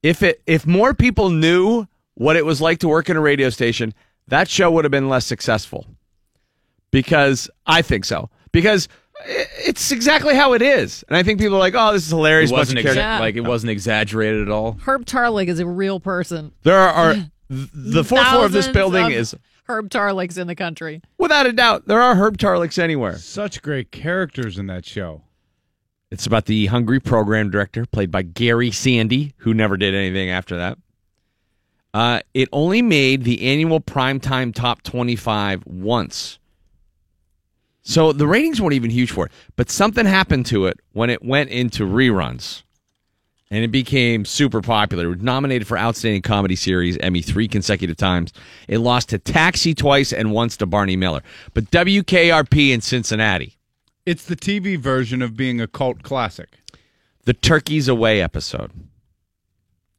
if 0.03 0.23
it 0.23 0.43
if 0.47 0.67
more 0.67 0.93
people 0.93 1.31
knew 1.31 1.87
what 2.15 2.37
it 2.37 2.45
was 2.45 2.61
like 2.61 2.79
to 2.81 2.89
work 2.89 3.09
in 3.09 3.17
a 3.17 3.21
radio 3.21 3.49
station, 3.49 3.95
that 4.29 4.49
show 4.49 4.71
would 4.71 4.85
have 4.85 4.93
been 4.93 5.09
less 5.09 5.27
successful. 5.27 5.87
Because 6.91 7.49
I 7.67 7.83
think 7.83 8.05
so. 8.05 8.31
Because 8.53 8.89
it's 9.27 9.91
exactly 9.91 10.35
how 10.35 10.53
it 10.53 10.62
is. 10.62 11.05
And 11.09 11.16
I 11.16 11.22
think 11.22 11.41
people 11.41 11.57
are 11.57 11.61
like, 11.61 11.75
oh, 11.77 11.93
this 11.93 12.05
is 12.05 12.11
hilarious. 12.11 12.51
It 12.51 12.55
wasn't 12.55 12.79
of 12.79 12.85
characters. 12.85 13.05
exa- 13.05 13.20
like 13.20 13.37
it 13.37 13.41
wasn't 13.43 13.70
exaggerated 13.70 14.43
at 14.43 14.49
all. 14.51 14.79
Herb 14.85 15.05
Tarlek 15.07 15.49
is 15.49 15.59
a 15.61 15.66
real 15.66 16.01
person. 16.01 16.53
There 16.62 16.79
are 16.79 17.14
the 17.49 18.05
fourth 18.05 18.27
floor 18.29 18.45
of 18.47 18.53
this 18.53 18.68
building 18.68 19.07
of 19.07 19.12
is 19.12 19.35
Herb 19.66 19.89
Tarleks 19.91 20.37
in 20.39 20.47
the 20.47 20.55
country. 20.55 21.01
without 21.18 21.47
a 21.47 21.53
doubt 21.53 21.87
there 21.87 22.01
are 22.01 22.14
Herb 22.14 22.37
Tarleks 22.39 22.79
anywhere. 22.79 23.16
Such 23.16 23.62
great 23.62 23.91
characters 23.91 24.59
in 24.59 24.66
that 24.66 24.85
show. 24.85 25.22
It's 26.11 26.27
about 26.27 26.45
the 26.45 26.66
hungry 26.66 27.01
program 27.01 27.51
director, 27.51 27.87
played 27.87 28.11
by 28.11 28.22
Gary 28.22 28.70
Sandy, 28.70 29.33
who 29.39 29.53
never 29.53 29.77
did 29.77 29.95
anything 29.95 30.31
after 30.31 30.57
that. 30.59 30.79
Uh, 31.93 32.20
it 32.35 32.49
only 32.53 32.83
made 32.83 33.25
the 33.25 33.43
annual 33.43 33.81
primetime 33.81 34.55
top 34.55 34.83
25 34.83 35.64
once. 35.66 36.39
So 37.87 38.12
the 38.12 38.26
ratings 38.26 38.61
weren't 38.61 38.72
even 38.74 38.91
huge 38.91 39.11
for 39.11 39.26
it. 39.26 39.32
But 39.57 39.70
something 39.70 40.07
happened 40.07 40.47
to 40.47 40.66
it 40.66 40.80
when 40.93 41.11
it 41.11 41.22
went 41.22 41.51
into 41.51 41.85
reruns. 41.87 42.62
And 43.51 43.62
it 43.62 43.68
became 43.70 44.24
super 44.24 44.62
popular. 44.62 45.05
It 45.05 45.09
was 45.09 45.20
nominated 45.20 45.68
for 45.68 45.78
Outstanding 45.78 46.22
Comedy 46.22 46.57
Series 46.57 46.97
Emmy 46.99 47.20
three 47.22 47.47
consecutive 47.47 47.97
times. 47.97 48.32
It 48.68 48.78
lost 48.78 49.11
to 49.11 49.18
Taxi 49.18 49.74
twice 49.74 50.12
and 50.12 50.32
once 50.32 50.57
to 50.57 50.66
Barney 50.66 50.97
Miller. 50.97 51.22
But 51.53 51.70
WKRP 51.70 52.70
in 52.72 52.80
Cincinnati, 52.80 53.59
It's 54.07 54.24
the 54.24 54.35
TV 54.35 54.76
version 54.78 55.20
of 55.22 55.37
being 55.37 55.61
a 55.61 55.66
cult 55.68 56.03
classic. 56.03 56.49
the 57.26 57.35
Turkeys 57.35 57.87
Away 57.87 58.20
episode. 58.20 58.72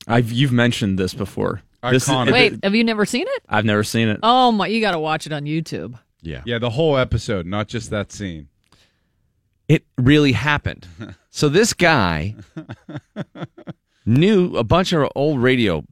I've 0.07 0.31
you've 0.31 0.51
mentioned 0.51 0.99
this 0.99 1.13
before. 1.13 1.61
This 1.89 2.07
Iconic. 2.09 2.31
Wait, 2.33 2.63
have 2.63 2.75
you 2.75 2.83
never 2.83 3.05
seen 3.05 3.25
it? 3.27 3.43
I've 3.47 3.65
never 3.65 3.83
seen 3.83 4.07
it. 4.09 4.19
Oh 4.23 4.51
my! 4.51 4.67
You 4.67 4.81
got 4.81 4.91
to 4.91 4.99
watch 4.99 5.25
it 5.27 5.33
on 5.33 5.43
YouTube. 5.45 5.97
Yeah. 6.25 6.41
Yeah, 6.45 6.59
the 6.59 6.71
whole 6.71 6.97
episode, 6.97 7.45
not 7.45 7.67
just 7.67 7.89
that 7.91 8.11
scene. 8.11 8.47
It 9.67 9.85
really 9.97 10.31
happened. 10.33 10.87
so 11.29 11.49
this 11.49 11.73
guy 11.73 12.35
knew 14.05 14.55
a 14.55 14.63
bunch 14.63 14.93
of 14.93 15.09
old 15.15 15.41
radio 15.41 15.83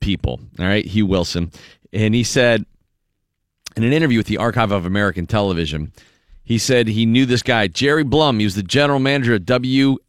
people, 0.00 0.40
all 0.58 0.66
right, 0.66 0.84
Hugh 0.84 1.06
Wilson, 1.06 1.50
and 1.92 2.14
he 2.14 2.22
said 2.24 2.64
in 3.76 3.84
an 3.84 3.92
interview 3.92 4.18
with 4.18 4.26
the 4.26 4.38
Archive 4.38 4.72
of 4.72 4.84
American 4.84 5.26
Television, 5.26 5.92
he 6.42 6.58
said 6.58 6.88
he 6.88 7.06
knew 7.06 7.26
this 7.26 7.42
guy, 7.42 7.68
Jerry 7.68 8.02
Blum. 8.02 8.38
He 8.38 8.44
was 8.44 8.54
the 8.54 8.62
general 8.62 8.98
manager 8.98 9.34
of 9.34 9.42
WQXI 9.42 10.00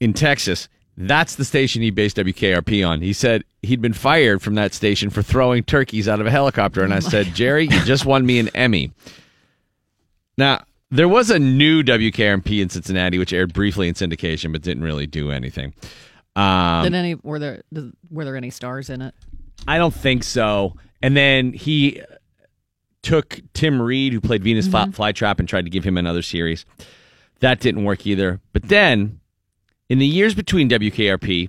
in 0.00 0.12
Texas. 0.12 0.68
That's 0.96 1.34
the 1.34 1.44
station 1.44 1.82
he 1.82 1.90
based 1.90 2.16
WKRP 2.16 2.86
on. 2.86 3.02
He 3.02 3.12
said 3.12 3.44
he'd 3.62 3.82
been 3.82 3.92
fired 3.92 4.40
from 4.40 4.54
that 4.54 4.72
station 4.72 5.10
for 5.10 5.22
throwing 5.22 5.62
turkeys 5.62 6.08
out 6.08 6.20
of 6.20 6.26
a 6.26 6.30
helicopter. 6.30 6.82
And 6.82 6.94
I 6.94 6.98
said, 7.00 7.34
Jerry, 7.34 7.64
you 7.64 7.84
just 7.84 8.06
won 8.06 8.24
me 8.24 8.38
an 8.38 8.48
Emmy. 8.54 8.92
Now, 10.38 10.64
there 10.90 11.08
was 11.08 11.30
a 11.30 11.38
new 11.38 11.82
WKRP 11.82 12.62
in 12.62 12.68
Cincinnati, 12.70 13.18
which 13.18 13.32
aired 13.32 13.52
briefly 13.52 13.88
in 13.88 13.94
syndication, 13.94 14.52
but 14.52 14.62
didn't 14.62 14.84
really 14.84 15.06
do 15.06 15.30
anything. 15.30 15.74
Um, 16.34 16.84
Did 16.84 16.94
any 16.94 17.14
were 17.14 17.38
there 17.38 17.62
were 18.10 18.24
there 18.24 18.36
any 18.36 18.50
stars 18.50 18.90
in 18.90 19.00
it? 19.02 19.14
I 19.66 19.78
don't 19.78 19.94
think 19.94 20.22
so. 20.22 20.76
And 21.02 21.16
then 21.16 21.52
he 21.52 22.02
took 23.02 23.40
Tim 23.54 23.80
Reid, 23.80 24.12
who 24.12 24.20
played 24.20 24.42
Venus 24.44 24.68
Fly 24.68 24.86
Flytrap, 24.86 25.38
and 25.38 25.48
tried 25.48 25.64
to 25.64 25.70
give 25.70 25.84
him 25.84 25.96
another 25.96 26.22
series. 26.22 26.66
That 27.40 27.60
didn't 27.60 27.84
work 27.84 28.06
either. 28.06 28.40
But 28.52 28.64
then, 28.64 29.20
in 29.88 29.98
the 29.98 30.06
years 30.06 30.34
between 30.34 30.68
WKRP 30.68 31.48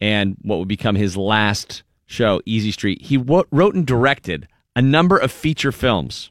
and 0.00 0.36
what 0.42 0.58
would 0.58 0.68
become 0.68 0.94
his 0.94 1.16
last 1.16 1.82
show, 2.06 2.40
Easy 2.44 2.70
Street, 2.70 3.02
he 3.02 3.18
wo- 3.18 3.46
wrote 3.50 3.74
and 3.74 3.86
directed 3.86 4.48
a 4.74 4.82
number 4.82 5.16
of 5.16 5.32
feature 5.32 5.72
films, 5.72 6.30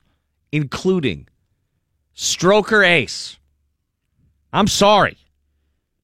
including 0.51 1.27
Stroker 2.15 2.87
Ace. 2.87 3.37
I'm 4.53 4.67
sorry, 4.67 5.17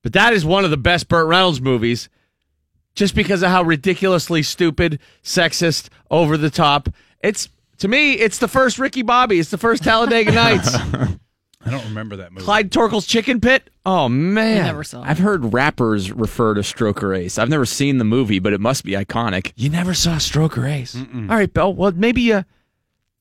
but 0.04 0.14
that 0.14 0.34
is 0.34 0.44
one 0.44 0.66
of 0.66 0.72
the 0.72 0.78
best 0.78 1.08
Burt 1.08 1.28
Reynolds 1.28 1.62
movies 1.62 2.10
just 2.96 3.16
because 3.16 3.42
of 3.42 3.50
how 3.50 3.64
ridiculously 3.64 4.44
stupid, 4.44 5.00
sexist, 5.24 5.90
over 6.10 6.36
the 6.36 6.50
top. 6.50 6.90
It's 7.22 7.48
to 7.78 7.88
me, 7.88 8.14
it's 8.14 8.38
the 8.38 8.48
first 8.48 8.78
Ricky 8.78 9.02
Bobby. 9.02 9.40
It's 9.40 9.50
the 9.50 9.58
first 9.58 9.84
Talladega 9.84 10.32
Nights. 10.32 10.76
I 11.66 11.70
don't 11.70 11.84
remember 11.86 12.16
that 12.18 12.32
movie. 12.32 12.44
Clyde 12.46 12.72
Torkle's 12.72 13.06
Chicken 13.06 13.40
Pit. 13.42 13.70
Oh 13.86 14.10
man, 14.10 14.62
I 14.62 14.66
never 14.68 14.84
saw. 14.84 15.02
I've 15.04 15.20
heard 15.20 15.54
rappers 15.54 16.12
refer 16.12 16.54
to 16.56 16.62
Stroker 16.62 17.18
Ace. 17.18 17.38
I've 17.38 17.50
never 17.50 17.66
seen 17.66 17.98
the 17.98 18.04
movie, 18.04 18.40
but 18.40 18.54
it 18.54 18.60
must 18.62 18.84
be 18.84 18.92
iconic. 18.94 19.54
You 19.56 19.70
never 19.70 19.94
saw 19.94 20.16
Stroker 20.18 20.70
Ace. 20.72 20.96
All 20.96 21.36
right, 21.36 21.52
Bill. 21.54 21.74
Well, 21.74 21.92
maybe 21.96 22.32
uh, 22.34 22.44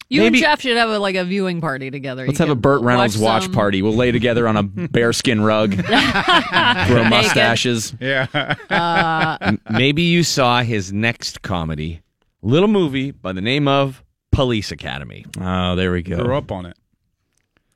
You 0.09 0.23
Maybe- 0.23 0.39
and 0.39 0.43
Jeff 0.45 0.61
should 0.63 0.77
have 0.77 0.91
a, 0.91 0.99
like 0.99 1.15
a 1.17 1.25
viewing 1.25 1.61
party 1.61 1.91
together. 1.91 2.27
Let's 2.27 2.39
You 2.41 2.47
have 2.47 2.53
a 2.57 2.61
Burt 2.61 2.83
Reynolds 2.83 3.17
watch, 3.17 3.45
some- 3.45 3.53
party. 3.53 3.81
We'll 3.83 3.95
lay 3.95 4.11
together 4.13 4.49
on 4.49 4.57
a 4.57 4.63
bearskin 4.63 5.41
rug, 5.43 5.71
grow 5.85 7.05
mustaches. 7.05 7.95
Yeah. 8.01 9.37
m- 9.41 9.61
maybe 9.71 10.03
you 10.03 10.23
saw 10.25 10.63
his 10.63 10.93
next 10.93 11.43
comedy, 11.43 12.01
little 12.43 12.69
movie 12.69 13.11
by 13.13 13.33
the 13.33 13.41
name 13.41 13.69
of 13.69 14.03
Police 14.33 14.71
Academy. 14.73 15.25
Oh, 15.41 15.77
there 15.77 15.93
we 15.93 16.03
go. 16.03 16.17
Grew 16.17 16.27
go. 16.29 16.37
up 16.37 16.51
on 16.53 16.67
it. 16.67 16.77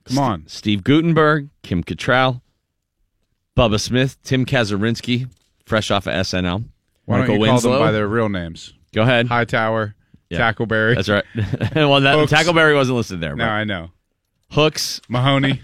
Come 0.06 0.18
on. 0.18 0.44
Steve 0.46 0.84
Guttenberg, 0.84 1.48
Kim 1.62 1.82
Cattrall, 1.82 2.40
Bubba 3.56 3.80
Smith, 3.80 4.16
Tim 4.22 4.44
Kazurinsky, 4.44 5.28
fresh 5.64 5.90
off 5.90 6.06
of 6.06 6.12
SNL. 6.14 6.64
Why 7.06 7.20
Michael 7.20 7.34
don't 7.38 7.44
you 7.44 7.50
call 7.50 7.60
them 7.60 7.78
by 7.80 7.92
their 7.92 8.08
real 8.08 8.28
names? 8.28 8.72
Go 8.92 9.02
ahead. 9.02 9.26
Hightower, 9.28 9.94
Yeah. 10.30 10.38
Tackleberry. 10.52 10.94
That's 10.94 11.08
right. 11.08 11.24
well, 11.74 12.00
that, 12.00 12.16
Hooks. 12.16 12.32
Tackleberry 12.32 12.74
wasn't 12.74 12.96
listed 12.96 13.20
there. 13.20 13.34
No, 13.36 13.44
I 13.46 13.64
know. 13.64 13.90
Hooks, 14.50 15.00
Mahoney. 15.08 15.62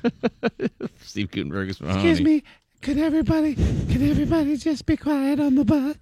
Steve 1.02 1.30
Guttenberg 1.30 1.68
is 1.70 1.80
Mahoney. 1.80 1.98
Excuse 2.10 2.20
me. 2.20 2.42
Could 2.82 2.98
everybody, 2.98 3.54
could 3.54 4.02
everybody 4.02 4.56
just 4.56 4.86
be 4.86 4.96
quiet 4.96 5.38
on 5.38 5.54
the 5.54 5.64
bus? 5.64 5.96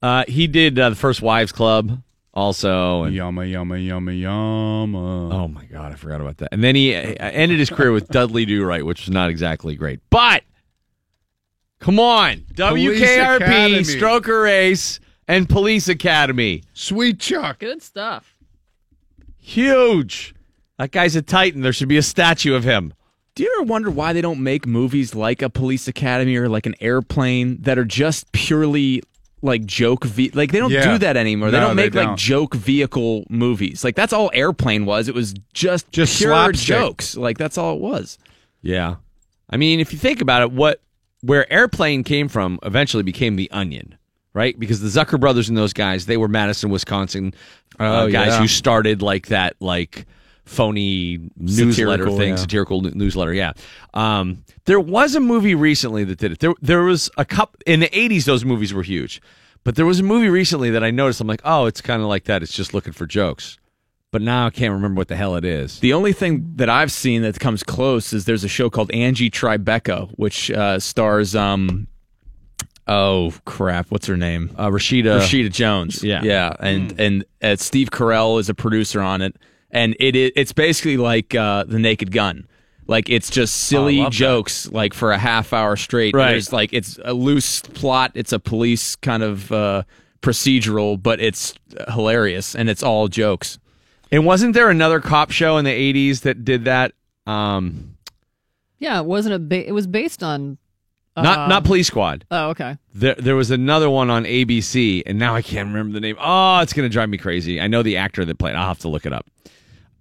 Uh, 0.00 0.24
he 0.28 0.46
did 0.46 0.78
uh, 0.78 0.90
the 0.90 0.96
First 0.96 1.20
Wives 1.20 1.50
Club 1.52 2.00
also. 2.34 3.04
And, 3.04 3.16
yumma, 3.16 3.50
yumma, 3.50 3.82
yumma, 3.82 4.20
yumma. 4.20 5.32
oh 5.32 5.48
my 5.48 5.64
God, 5.64 5.92
I 5.92 5.94
forgot 5.94 6.20
about 6.20 6.38
that. 6.38 6.50
And 6.52 6.62
then 6.62 6.74
he 6.74 6.94
uh, 6.94 7.14
ended 7.18 7.58
his 7.58 7.70
career 7.70 7.92
with 7.92 8.08
Dudley 8.08 8.44
Do 8.44 8.64
Right, 8.64 8.84
which 8.84 9.02
was 9.02 9.10
not 9.10 9.30
exactly 9.30 9.76
great. 9.76 10.00
But 10.10 10.42
come 11.80 11.98
on, 11.98 12.44
Police 12.56 13.00
WKRP, 13.00 13.36
Academy. 13.36 13.80
Stroker 13.80 14.50
Ace, 14.50 15.00
and 15.26 15.48
Police 15.48 15.88
Academy. 15.88 16.62
Sweet 16.74 17.20
Chuck. 17.20 17.60
Good 17.60 17.82
stuff. 17.82 18.36
Huge. 19.38 20.34
That 20.78 20.90
guy's 20.90 21.14
a 21.16 21.22
titan. 21.22 21.62
There 21.62 21.72
should 21.72 21.88
be 21.88 21.96
a 21.96 22.02
statue 22.02 22.54
of 22.54 22.64
him. 22.64 22.94
Do 23.34 23.42
you 23.42 23.52
ever 23.58 23.64
wonder 23.64 23.90
why 23.90 24.12
they 24.12 24.20
don't 24.20 24.42
make 24.42 24.64
movies 24.64 25.14
like 25.14 25.42
a 25.42 25.50
Police 25.50 25.88
Academy 25.88 26.36
or 26.36 26.48
like 26.48 26.66
an 26.66 26.74
Airplane 26.80 27.60
that 27.62 27.78
are 27.78 27.84
just 27.84 28.30
purely 28.32 29.02
like 29.44 29.64
joke 29.66 30.04
ve- 30.04 30.30
like 30.34 30.50
they 30.52 30.58
don't 30.58 30.70
Yeah. 30.72 30.92
do 30.92 30.98
that 30.98 31.16
anymore. 31.16 31.50
they 31.50 31.58
No, 31.60 31.68
don't 31.68 31.76
make 31.76 31.94
like 31.94 32.06
don't. 32.08 32.18
joke 32.18 32.54
vehicle 32.54 33.24
movies. 33.28 33.84
Like 33.84 33.94
that's 33.94 34.12
all 34.12 34.30
Airplane 34.34 34.86
was. 34.86 35.06
It 35.08 35.14
was 35.14 35.34
just 35.52 35.90
Just 35.92 36.18
pure 36.18 36.52
jokes. 36.52 37.16
Like 37.16 37.38
that's 37.38 37.56
all 37.58 37.74
it 37.76 37.80
was. 37.80 38.18
Yeah. 38.62 38.96
I 39.50 39.56
mean, 39.56 39.78
if 39.80 39.92
you 39.92 39.98
think 39.98 40.20
about 40.20 40.42
it, 40.42 40.50
what 40.52 40.80
where 41.20 41.50
Airplane 41.52 42.02
came 42.04 42.28
from 42.28 42.58
eventually 42.62 43.02
became 43.02 43.36
the 43.36 43.50
Onion, 43.50 43.96
right? 44.32 44.58
Because 44.58 44.80
the 44.80 44.88
Zucker 44.88 45.18
brothers 45.20 45.48
and 45.48 45.56
those 45.56 45.72
guys, 45.72 46.06
they 46.06 46.16
were 46.16 46.28
Madison, 46.28 46.70
Wisconsin 46.70 47.32
uh, 47.80 48.02
Oh, 48.04 48.10
guys 48.10 48.28
yeah. 48.28 48.38
who 48.40 48.48
started 48.48 49.02
like 49.02 49.26
that, 49.28 49.54
like 49.60 50.06
phony 50.44 51.18
newsletter 51.36 51.72
Satirical, 51.72 52.18
thing, 52.18 52.28
yeah. 52.30 52.36
satirical 52.36 52.80
newsletter. 52.82 53.32
Yeah. 53.32 53.52
Um, 53.94 54.44
there 54.66 54.80
was 54.80 55.14
a 55.14 55.20
movie 55.20 55.54
recently 55.54 56.04
that 56.04 56.18
did 56.18 56.32
it. 56.32 56.38
There, 56.40 56.54
there 56.60 56.82
was 56.82 57.10
a 57.16 57.24
couple 57.24 57.58
in 57.66 57.80
the 57.80 57.88
'80s. 57.88 58.24
Those 58.24 58.44
movies 58.44 58.72
were 58.72 58.82
huge, 58.82 59.20
but 59.62 59.76
there 59.76 59.86
was 59.86 60.00
a 60.00 60.02
movie 60.02 60.28
recently 60.28 60.70
that 60.70 60.84
I 60.84 60.90
noticed. 60.90 61.20
I'm 61.20 61.26
like, 61.26 61.42
oh, 61.44 61.66
it's 61.66 61.80
kind 61.80 62.02
of 62.02 62.08
like 62.08 62.24
that. 62.24 62.42
It's 62.42 62.52
just 62.52 62.74
looking 62.74 62.92
for 62.92 63.06
jokes. 63.06 63.58
But 64.10 64.22
now 64.22 64.46
I 64.46 64.50
can't 64.50 64.72
remember 64.72 65.00
what 65.00 65.08
the 65.08 65.16
hell 65.16 65.34
it 65.34 65.44
is. 65.44 65.80
The 65.80 65.92
only 65.92 66.12
thing 66.12 66.52
that 66.54 66.70
I've 66.70 66.92
seen 66.92 67.22
that 67.22 67.40
comes 67.40 67.64
close 67.64 68.12
is 68.12 68.26
there's 68.26 68.44
a 68.44 68.48
show 68.48 68.70
called 68.70 68.92
Angie 68.92 69.28
Tribeca, 69.28 70.08
which 70.16 70.52
uh, 70.52 70.78
stars 70.78 71.34
um 71.34 71.88
oh 72.86 73.32
crap, 73.44 73.90
what's 73.90 74.06
her 74.06 74.16
name? 74.16 74.54
Uh, 74.56 74.68
Rashida. 74.68 75.18
Rashida 75.18 75.50
Jones. 75.50 76.02
Yeah. 76.02 76.22
yeah, 76.22 76.54
and 76.60 76.98
and 77.00 77.24
uh, 77.42 77.56
Steve 77.56 77.90
Carell 77.90 78.38
is 78.38 78.48
a 78.48 78.54
producer 78.54 79.00
on 79.00 79.22
it, 79.22 79.36
and 79.74 79.94
it, 80.00 80.16
it 80.16 80.32
it's 80.36 80.52
basically 80.52 80.96
like 80.96 81.34
uh, 81.34 81.64
the 81.64 81.78
Naked 81.78 82.12
Gun. 82.12 82.46
Like 82.86 83.08
it's 83.08 83.30
just 83.30 83.54
silly 83.68 83.98
love 83.98 84.12
that. 84.12 84.16
jokes, 84.16 84.70
like 84.70 84.92
for 84.94 85.12
a 85.12 85.18
half 85.18 85.52
hour 85.52 85.74
straight. 85.76 86.14
Right. 86.14 86.30
There's 86.30 86.52
like 86.52 86.72
it's 86.72 86.98
a 87.04 87.12
loose 87.14 87.60
plot. 87.60 88.12
It's 88.14 88.32
a 88.32 88.38
police 88.38 88.94
kind 88.96 89.22
of 89.22 89.50
uh, 89.52 89.82
procedural, 90.22 91.02
but 91.02 91.20
it's 91.20 91.54
hilarious, 91.92 92.54
and 92.54 92.68
it's 92.68 92.82
all 92.82 93.08
jokes. 93.08 93.58
And 94.12 94.24
wasn't 94.26 94.54
there 94.54 94.70
another 94.70 95.00
cop 95.00 95.30
show 95.30 95.56
in 95.56 95.64
the 95.64 95.70
'80s 95.70 96.20
that 96.20 96.44
did 96.44 96.66
that? 96.66 96.92
Um, 97.26 97.96
Yeah, 98.78 99.00
it 99.00 99.06
wasn't 99.06 99.34
a. 99.34 99.38
Ba- 99.38 99.66
it 99.66 99.72
was 99.72 99.86
based 99.86 100.22
on 100.22 100.58
not 101.16 101.48
not 101.48 101.64
Police 101.64 101.86
Squad. 101.86 102.26
Oh, 102.30 102.50
okay. 102.50 102.76
There, 102.92 103.14
there 103.14 103.36
was 103.36 103.50
another 103.50 103.88
one 103.88 104.10
on 104.10 104.24
ABC, 104.24 105.02
and 105.06 105.18
now 105.18 105.34
I 105.34 105.40
can't 105.42 105.68
remember 105.68 105.94
the 105.94 106.00
name. 106.00 106.16
Oh, 106.20 106.58
it's 106.58 106.74
gonna 106.74 106.88
drive 106.90 107.08
me 107.08 107.16
crazy. 107.16 107.60
I 107.62 107.66
know 107.66 107.82
the 107.82 107.96
actor 107.96 108.24
that 108.26 108.38
played. 108.38 108.56
I'll 108.56 108.68
have 108.68 108.80
to 108.80 108.88
look 108.88 109.06
it 109.06 109.12
up. 109.14 109.26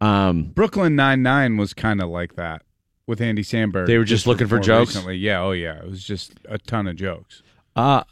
Um, 0.04 0.44
Brooklyn 0.56 0.96
Nine 0.96 1.22
Nine 1.24 1.58
was 1.58 1.74
kind 1.74 2.02
of 2.02 2.10
like 2.10 2.36
that 2.36 2.64
with 3.08 3.22
Andy 3.22 3.44
Samberg. 3.44 3.88
They 3.88 3.98
were 3.98 4.04
just 4.04 4.28
looking 4.28 4.48
for 4.48 4.60
jokes? 4.60 4.92
Recently. 4.96 5.16
Yeah, 5.18 5.42
oh 5.42 5.52
yeah, 5.52 5.78
it 5.78 5.88
was 5.90 6.04
just 6.04 6.34
a 6.50 6.58
ton 6.58 6.88
of 6.88 6.96
jokes, 6.96 7.42
uh, 7.76 8.04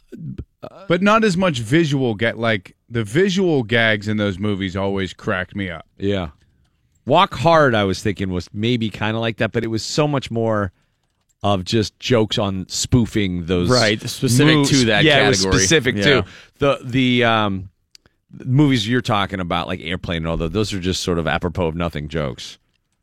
but 0.88 1.02
not 1.02 1.24
as 1.24 1.36
much 1.36 1.58
visual. 1.60 2.14
Get 2.14 2.38
like 2.38 2.76
the 2.88 3.04
visual 3.04 3.62
gags 3.62 4.08
in 4.08 4.16
those 4.16 4.38
movies 4.38 4.76
always 4.76 5.12
cracked 5.12 5.54
me 5.56 5.70
up. 5.70 5.86
yeah. 5.98 6.30
Walk 7.04 7.34
Hard, 7.34 7.74
I 7.74 7.82
was 7.82 8.00
thinking 8.00 8.30
was 8.30 8.48
maybe 8.52 8.88
kind 8.88 9.16
of 9.16 9.20
like 9.22 9.38
that, 9.38 9.50
but 9.50 9.64
it 9.64 9.66
was 9.66 9.84
so 9.84 10.06
much 10.06 10.30
more 10.30 10.70
of 11.42 11.64
just 11.64 11.98
jokes 11.98 12.38
on 12.38 12.64
spoofing 12.68 13.46
those 13.46 13.68
Right, 13.68 14.00
specific 14.00 14.54
moves. 14.58 14.70
to 14.70 14.84
that 14.86 15.02
yeah, 15.02 15.24
it 15.24 15.28
was 15.30 15.38
category. 15.40 15.58
specific 15.62 15.96
Yeah. 15.96 16.02
to 16.04 16.24
the 16.60 16.78
the 16.84 17.24
um 17.24 17.54
the 17.64 17.71
movies 18.44 18.88
you're 18.88 19.00
talking 19.02 19.40
about, 19.40 19.66
like 19.66 19.80
Airplane 19.80 20.18
and 20.18 20.26
all 20.28 20.36
those. 20.36 20.50
Those 20.52 20.72
are 20.74 20.80
just 20.80 21.02
sort 21.02 21.18
of 21.18 21.26
apropos 21.26 21.66
of 21.66 21.74
nothing 21.74 22.08
jokes. 22.08 22.58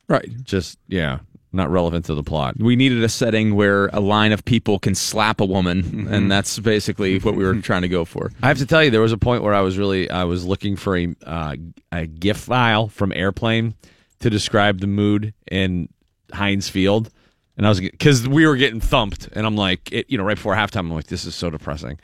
Right. 0.07 0.29
Just 0.43 0.79
yeah, 0.87 1.19
not 1.53 1.69
relevant 1.69 2.05
to 2.05 2.15
the 2.15 2.23
plot. 2.23 2.55
We 2.59 2.75
needed 2.75 3.03
a 3.03 3.09
setting 3.09 3.55
where 3.55 3.87
a 3.87 3.99
line 3.99 4.31
of 4.31 4.43
people 4.45 4.79
can 4.79 4.95
slap 4.95 5.39
a 5.39 5.45
woman, 5.45 5.83
Mm-hmm. 5.83 6.13
and 6.13 6.31
that's 6.31 6.57
basically 6.59 7.19
what 7.19 7.35
we 7.35 7.43
were 7.43 7.55
trying 7.61 7.83
to 7.83 7.87
go 7.89 8.05
for. 8.05 8.31
I 8.41 8.47
have 8.47 8.57
to 8.57 8.65
tell 8.65 8.83
you, 8.83 8.89
there 8.89 9.01
was 9.01 9.11
a 9.11 9.17
point 9.17 9.43
where 9.43 9.53
I 9.53 9.61
was 9.61 9.77
really 9.77 10.09
I 10.09 10.23
was 10.23 10.45
looking 10.45 10.75
for 10.75 10.97
a 10.97 11.13
uh, 11.25 11.55
a 11.91 12.07
GIF 12.07 12.37
file 12.37 12.87
from 12.87 13.11
Airplane 13.13 13.75
to 14.19 14.29
describe 14.29 14.79
the 14.79 14.87
mood 14.87 15.33
in 15.51 15.89
Heinz 16.33 16.69
Field, 16.69 17.11
and 17.55 17.65
I 17.67 17.69
was 17.69 17.79
because 17.79 18.27
we 18.27 18.47
were 18.47 18.55
getting 18.57 18.79
thumped, 18.81 19.29
and 19.33 19.45
I'm 19.45 19.55
like, 19.55 19.91
it, 19.91 20.07
you 20.09 20.17
know, 20.17 20.23
right 20.23 20.35
before 20.37 20.55
halftime, 20.55 20.79
I'm 20.79 20.91
like, 20.93 21.07
this 21.07 21.23
is 21.25 21.35
so 21.35 21.49
depressing, 21.51 21.99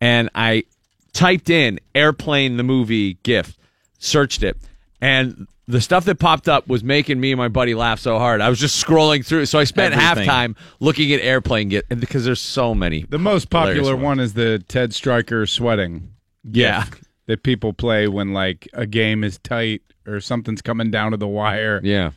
and 0.00 0.30
I 0.34 0.64
typed 1.16 1.50
in 1.50 1.80
Airplane 1.94 2.56
the 2.56 2.62
movie 2.62 3.14
GIF, 3.22 3.56
searched 3.98 4.42
it, 4.42 4.56
and 5.00 5.46
the 5.68 5.80
stuff 5.80 6.04
that 6.04 6.20
popped 6.20 6.48
up 6.48 6.68
was 6.68 6.84
making 6.84 7.18
me 7.18 7.32
and 7.32 7.38
my 7.38 7.48
buddy 7.48 7.74
laugh 7.74 7.98
so 7.98 8.18
hard. 8.18 8.40
I 8.40 8.48
was 8.48 8.60
just 8.60 8.84
scrolling 8.84 9.26
through, 9.26 9.46
so 9.46 9.58
I 9.58 9.64
spent 9.64 9.94
Everything. 9.94 10.28
halftime 10.28 10.56
looking 10.78 11.12
at 11.12 11.20
Airplane 11.20 11.70
GIF, 11.70 11.84
and 11.90 12.00
because 12.00 12.24
there's 12.24 12.40
so 12.40 12.74
many. 12.74 13.02
The 13.08 13.18
most 13.18 13.50
popular 13.50 13.96
one 13.96 14.20
is 14.20 14.34
the 14.34 14.62
Ted 14.68 14.94
Striker 14.94 15.46
sweating. 15.46 16.10
Yeah. 16.44 16.84
that 17.26 17.42
people 17.42 17.72
play 17.72 18.06
when 18.06 18.32
like 18.32 18.68
a 18.72 18.86
game 18.86 19.24
is 19.24 19.38
tight 19.38 19.82
or 20.06 20.20
something's 20.20 20.62
coming 20.62 20.92
down 20.92 21.10
to 21.10 21.16
the 21.16 21.26
wire. 21.26 21.80
Yeah. 21.82 22.12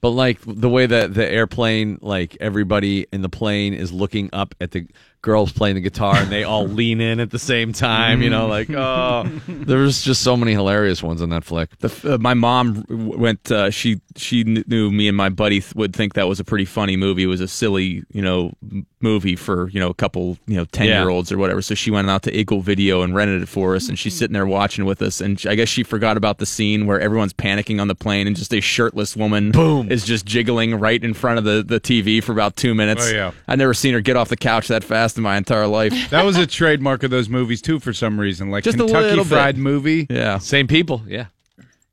But 0.00 0.10
like 0.10 0.38
the 0.46 0.68
way 0.68 0.86
that 0.86 1.14
the 1.14 1.28
airplane, 1.28 1.98
like 2.00 2.36
everybody 2.40 3.06
in 3.12 3.22
the 3.22 3.28
plane 3.28 3.74
is 3.74 3.92
looking 3.92 4.30
up 4.32 4.54
at 4.60 4.70
the 4.70 4.86
girls 5.22 5.52
playing 5.52 5.74
the 5.74 5.80
guitar 5.80 6.16
and 6.16 6.30
they 6.30 6.44
all 6.44 6.66
lean 6.68 7.00
in 7.00 7.20
at 7.20 7.30
the 7.30 7.38
same 7.38 7.72
time, 7.72 8.22
you 8.22 8.30
know, 8.30 8.46
like, 8.46 8.70
oh, 8.70 9.24
there's 9.48 10.02
just 10.02 10.22
so 10.22 10.36
many 10.36 10.52
hilarious 10.52 11.02
ones 11.02 11.20
on 11.22 11.28
that 11.30 11.44
flick. 11.44 11.76
The, 11.78 12.14
uh, 12.14 12.18
my 12.18 12.34
mom 12.34 12.84
went. 12.88 13.50
Uh, 13.50 13.70
she 13.70 14.00
she 14.16 14.44
knew 14.44 14.90
me 14.90 15.08
and 15.08 15.16
my 15.16 15.28
buddy 15.28 15.60
th- 15.60 15.74
would 15.74 15.94
think 15.94 16.14
that 16.14 16.28
was 16.28 16.40
a 16.40 16.44
pretty 16.44 16.64
funny 16.64 16.96
movie. 16.96 17.22
It 17.24 17.26
was 17.26 17.40
a 17.40 17.48
silly, 17.48 18.02
you 18.12 18.22
know, 18.22 18.52
m- 18.62 18.86
movie 19.00 19.36
for 19.36 19.68
you 19.70 19.80
know 19.80 19.88
a 19.90 19.94
couple, 19.94 20.38
you 20.46 20.56
know, 20.56 20.64
ten 20.66 20.86
Yeah. 20.88 21.00
year 21.00 21.08
olds 21.10 21.30
or 21.32 21.38
whatever. 21.38 21.62
So 21.62 21.74
she 21.74 21.90
went 21.90 22.08
out 22.10 22.22
to 22.24 22.34
Eagle 22.36 22.60
Video 22.60 23.02
and 23.02 23.14
rented 23.14 23.42
it 23.42 23.48
for 23.48 23.74
us, 23.76 23.88
and 23.88 23.98
she's 23.98 24.16
sitting 24.16 24.34
there 24.34 24.46
watching 24.46 24.84
with 24.84 25.02
us. 25.02 25.20
And 25.20 25.40
I 25.48 25.54
guess 25.54 25.68
she 25.68 25.82
forgot 25.82 26.16
about 26.16 26.38
the 26.38 26.46
scene 26.46 26.86
where 26.86 27.00
everyone's 27.00 27.32
panicking 27.32 27.80
on 27.80 27.88
the 27.88 27.94
plane, 27.94 28.26
and 28.26 28.36
just 28.36 28.52
a 28.54 28.60
shirtless 28.60 29.16
woman 29.16 29.50
Boom. 29.52 29.90
is 29.90 30.04
just 30.04 30.24
jiggling 30.26 30.74
right 30.78 31.02
in 31.02 31.14
front 31.14 31.38
of 31.38 31.44
the 31.44 31.62
the 31.62 31.80
TV 31.80 32.22
for 32.22 32.32
about 32.32 32.56
two 32.56 32.74
minutes. 32.74 33.10
Oh, 33.10 33.14
yeah. 33.14 33.30
I've 33.48 33.58
never 33.58 33.74
seen 33.74 33.94
her 33.94 34.00
get 34.00 34.16
off 34.16 34.28
the 34.28 34.36
couch 34.36 34.68
that 34.68 34.82
fast 34.84 35.09
in 35.16 35.22
my 35.22 35.36
entire 35.36 35.66
life. 35.66 35.92
That 36.10 36.24
was 36.24 36.36
a 36.36 36.46
trademark 36.46 37.02
of 37.02 37.10
those 37.10 37.28
movies 37.28 37.62
too 37.62 37.78
for 37.80 37.92
some 37.92 38.18
reason. 38.18 38.50
Like 38.50 38.64
Just 38.64 38.76
a 38.76 38.80
Kentucky 38.80 39.08
little 39.08 39.24
bit. 39.24 39.30
Fried 39.30 39.56
Movie. 39.58 40.06
yeah. 40.10 40.38
Same 40.38 40.66
people. 40.66 41.02
Yeah. 41.06 41.26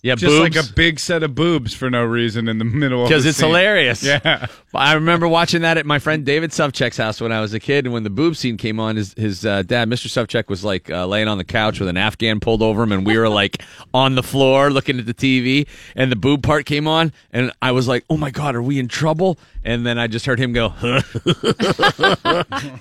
Yeah. 0.07 0.15
Just 0.15 0.31
boobs. 0.37 0.55
like 0.55 0.65
a 0.65 0.73
big 0.73 0.99
set 0.99 1.21
of 1.21 1.35
boobs 1.35 1.73
for 1.73 1.89
no 1.89 2.03
reason 2.05 2.47
in 2.47 2.57
the 2.59 2.65
middle 2.65 3.03
of 3.03 3.09
because 3.09 3.25
it's 3.25 3.37
scene. 3.37 3.47
hilarious. 3.49 4.03
Yeah. 4.03 4.47
I 4.73 4.93
remember 4.93 5.27
watching 5.27 5.61
that 5.63 5.77
at 5.77 5.85
my 5.85 5.99
friend 5.99 6.25
David 6.25 6.51
Sufchek's 6.51 6.95
house 6.97 7.19
when 7.19 7.31
I 7.31 7.41
was 7.41 7.53
a 7.53 7.59
kid, 7.59 7.85
and 7.85 7.93
when 7.93 8.03
the 8.03 8.09
boob 8.09 8.35
scene 8.37 8.55
came 8.57 8.79
on, 8.79 8.95
his 8.95 9.13
his 9.13 9.45
uh, 9.45 9.63
dad, 9.63 9.89
Mr. 9.89 10.07
Sufchek, 10.07 10.47
was 10.49 10.63
like 10.63 10.89
uh, 10.89 11.05
laying 11.05 11.27
on 11.27 11.37
the 11.37 11.43
couch 11.43 11.79
with 11.79 11.89
an 11.89 11.97
Afghan 11.97 12.39
pulled 12.39 12.61
over 12.61 12.83
him, 12.83 12.91
and 12.91 13.05
we 13.05 13.17
were 13.17 13.27
like 13.29 13.61
on 13.93 14.15
the 14.15 14.23
floor 14.23 14.69
looking 14.69 14.97
at 14.97 15.05
the 15.05 15.13
TV, 15.13 15.67
and 15.95 16.11
the 16.11 16.15
boob 16.15 16.41
part 16.41 16.65
came 16.65 16.87
on, 16.87 17.11
and 17.31 17.51
I 17.61 17.71
was 17.71 17.87
like, 17.87 18.05
"Oh 18.09 18.15
my 18.17 18.31
god, 18.31 18.55
are 18.55 18.61
we 18.61 18.79
in 18.79 18.87
trouble?" 18.87 19.37
And 19.63 19.85
then 19.85 19.99
I 19.99 20.07
just 20.07 20.25
heard 20.25 20.39
him 20.39 20.53
go 20.53 20.67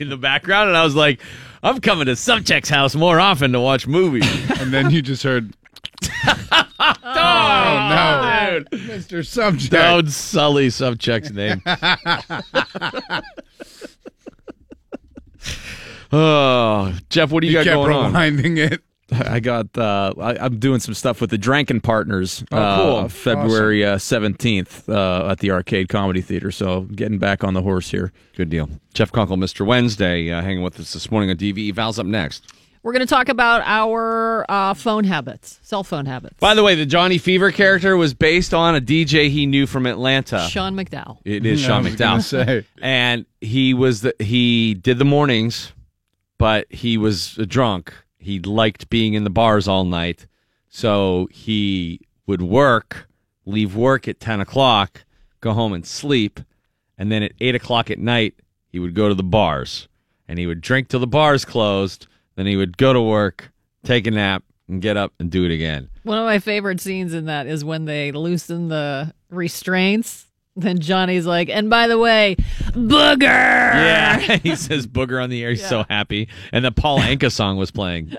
in 0.01 0.09
the 0.09 0.19
background, 0.21 0.69
and 0.69 0.77
I 0.77 0.85
was 0.85 0.95
like, 0.95 1.21
"I'm 1.63 1.81
coming 1.81 2.07
to 2.07 2.13
Sufchek's 2.13 2.69
house 2.69 2.95
more 2.95 3.19
often 3.19 3.53
to 3.53 3.61
watch 3.61 3.87
movies." 3.87 4.29
And 4.61 4.73
then 4.73 4.91
you 4.91 5.03
just 5.03 5.23
heard 5.23 5.53
Oh 6.79 7.89
no. 7.89 8.65
Mr. 8.79 9.27
Subject. 9.27 9.73
Don't 9.73 10.11
sully 10.11 10.69
Sufchek's 10.69 11.31
name. 11.31 11.63
oh, 16.13 16.97
Jeff, 17.11 17.31
what 17.31 17.41
do 17.41 17.47
you, 17.47 17.59
You 17.59 17.65
got 17.65 17.71
kept 17.71 17.75
going 17.75 17.93
on? 17.93 18.13
rewinding 18.13 18.59
it. 18.59 18.83
I 19.13 19.39
got. 19.39 19.77
Uh, 19.79 20.13
I, 20.19 20.37
I'm 20.39 20.59
doing 20.59 20.81
some 20.81 20.95
stuff 20.95 21.21
with 21.21 21.31
the 21.31 21.39
Drankin 21.39 21.81
Partners. 21.83 22.43
Oh, 22.51 22.77
cool. 22.77 22.97
Uh, 22.97 23.09
February 23.09 23.85
uh, 23.85 23.99
seventeenth 23.99 24.89
uh, 24.89 25.29
at 25.31 25.39
the 25.39 25.53
Arcade 25.53 25.89
Comedy 25.89 26.21
Theater. 26.21 26.51
So 26.51 26.83
getting 26.83 27.19
back 27.19 27.45
on 27.45 27.55
the 27.55 27.63
horse 27.63 27.91
here. 27.91 28.13
Good 28.37 28.51
deal. 28.51 28.69
Jeff 28.95 29.13
Kunkel, 29.13 29.37
Mr. 29.37 29.65
Wednesday, 29.65 30.33
uh, 30.33 30.43
hanging 30.43 30.63
with 30.63 30.81
us 30.81 30.93
this 30.93 31.11
morning 31.11 31.31
on 31.31 31.37
DVE. 31.37 31.73
Val's 31.73 32.01
up 32.01 32.07
next. 32.07 32.47
We're 32.87 32.93
going 32.93 33.05
to 33.05 33.13
talk 33.13 33.29
about 33.29 33.63
our 33.65 34.49
uh, 34.49 34.75
phone 34.75 35.03
habits, 35.03 35.59
cell 35.61 35.83
phone 35.83 36.07
habits. 36.07 36.37
By 36.39 36.55
the 36.55 36.63
way, 36.63 36.77
the 36.77 36.87
Johnny 36.87 37.19
Fever 37.19 37.51
character 37.51 37.97
was 37.97 38.15
based 38.15 38.55
on 38.55 38.77
a 38.77 38.81
DJ 38.81 39.29
he 39.29 39.45
knew 39.45 39.67
from 39.67 39.87
Atlanta. 39.87 40.47
Sean 40.49 40.77
McDowell. 40.77 41.19
It 41.25 41.45
is 41.45 41.65
I 41.65 41.67
Sean 41.67 41.85
McDowell. 41.85 42.23
say. 42.23 42.65
and 42.81 43.27
he 43.41 43.75
was 43.75 44.03
the, 44.03 44.15
he 44.21 44.75
did 44.75 45.01
the 45.01 45.05
mornings, 45.05 45.73
but 46.39 46.69
he 46.71 46.97
was 46.97 47.35
drunk. 47.49 47.93
He 48.21 48.39
liked 48.39 48.89
being 48.89 49.15
in 49.15 49.25
the 49.25 49.31
bars 49.31 49.67
all 49.67 49.85
night, 49.85 50.29
so 50.69 51.27
he 51.33 52.03
would 52.29 52.41
work, 52.41 53.09
leave 53.47 53.75
work 53.75 54.07
at 54.07 54.21
ten 54.21 54.41
o'clock, 54.41 55.05
go 55.41 55.53
home 55.55 55.73
and 55.73 55.85
sleep, 55.85 56.39
and 56.97 57.11
then 57.11 57.25
at 57.25 57.33
eight 57.41 57.57
o'clock 57.57 57.91
at 57.91 57.99
night 57.99 58.37
he 58.69 58.79
would 58.79 58.95
go 58.95 59.09
to 59.09 59.15
the 59.17 59.25
bars, 59.25 59.89
and 60.29 60.39
he 60.39 60.47
would 60.47 60.61
drink 60.61 60.87
till 60.87 61.01
the 61.01 61.09
bars 61.09 61.45
closed. 61.45 62.07
Then 62.37 62.47
he 62.47 62.57
would 62.57 62.77
go 62.77 62.93
to 62.93 63.01
work, 63.01 63.51
take 63.83 64.07
a 64.07 64.11
nap, 64.11 64.45
and 64.69 64.81
get 64.81 64.97
up 64.97 65.13
and 65.19 65.31
do 65.31 65.45
it 65.45 65.51
again. 65.51 65.89
One 66.03 66.19
of 66.19 66.25
my 66.25 66.39
favorite 66.39 66.81
scenes 66.81 67.15
in 67.15 67.27
that 67.27 67.47
is 67.47 67.65
when 67.65 67.85
they 67.85 68.13
loosen 68.13 68.69
the 68.69 69.13
restraints. 69.31 70.27
Then 70.55 70.79
Johnny's 70.79 71.27
like, 71.27 71.51
and 71.51 71.69
by 71.69 71.87
the 71.87 71.99
way, 71.99 72.37
booger. 72.71 73.23
Yeah, 73.23 74.19
he 74.43 74.57
says 74.57 74.87
booger 74.87 75.23
on 75.23 75.31
the 75.31 75.43
air. 75.43 75.51
He's 75.51 75.67
so 75.67 75.85
happy. 75.89 76.29
And 76.53 76.65
the 76.65 76.73
Paul 76.73 77.01
Anka 77.01 77.31
song 77.31 77.57
was 77.57 77.71
playing. 77.71 78.17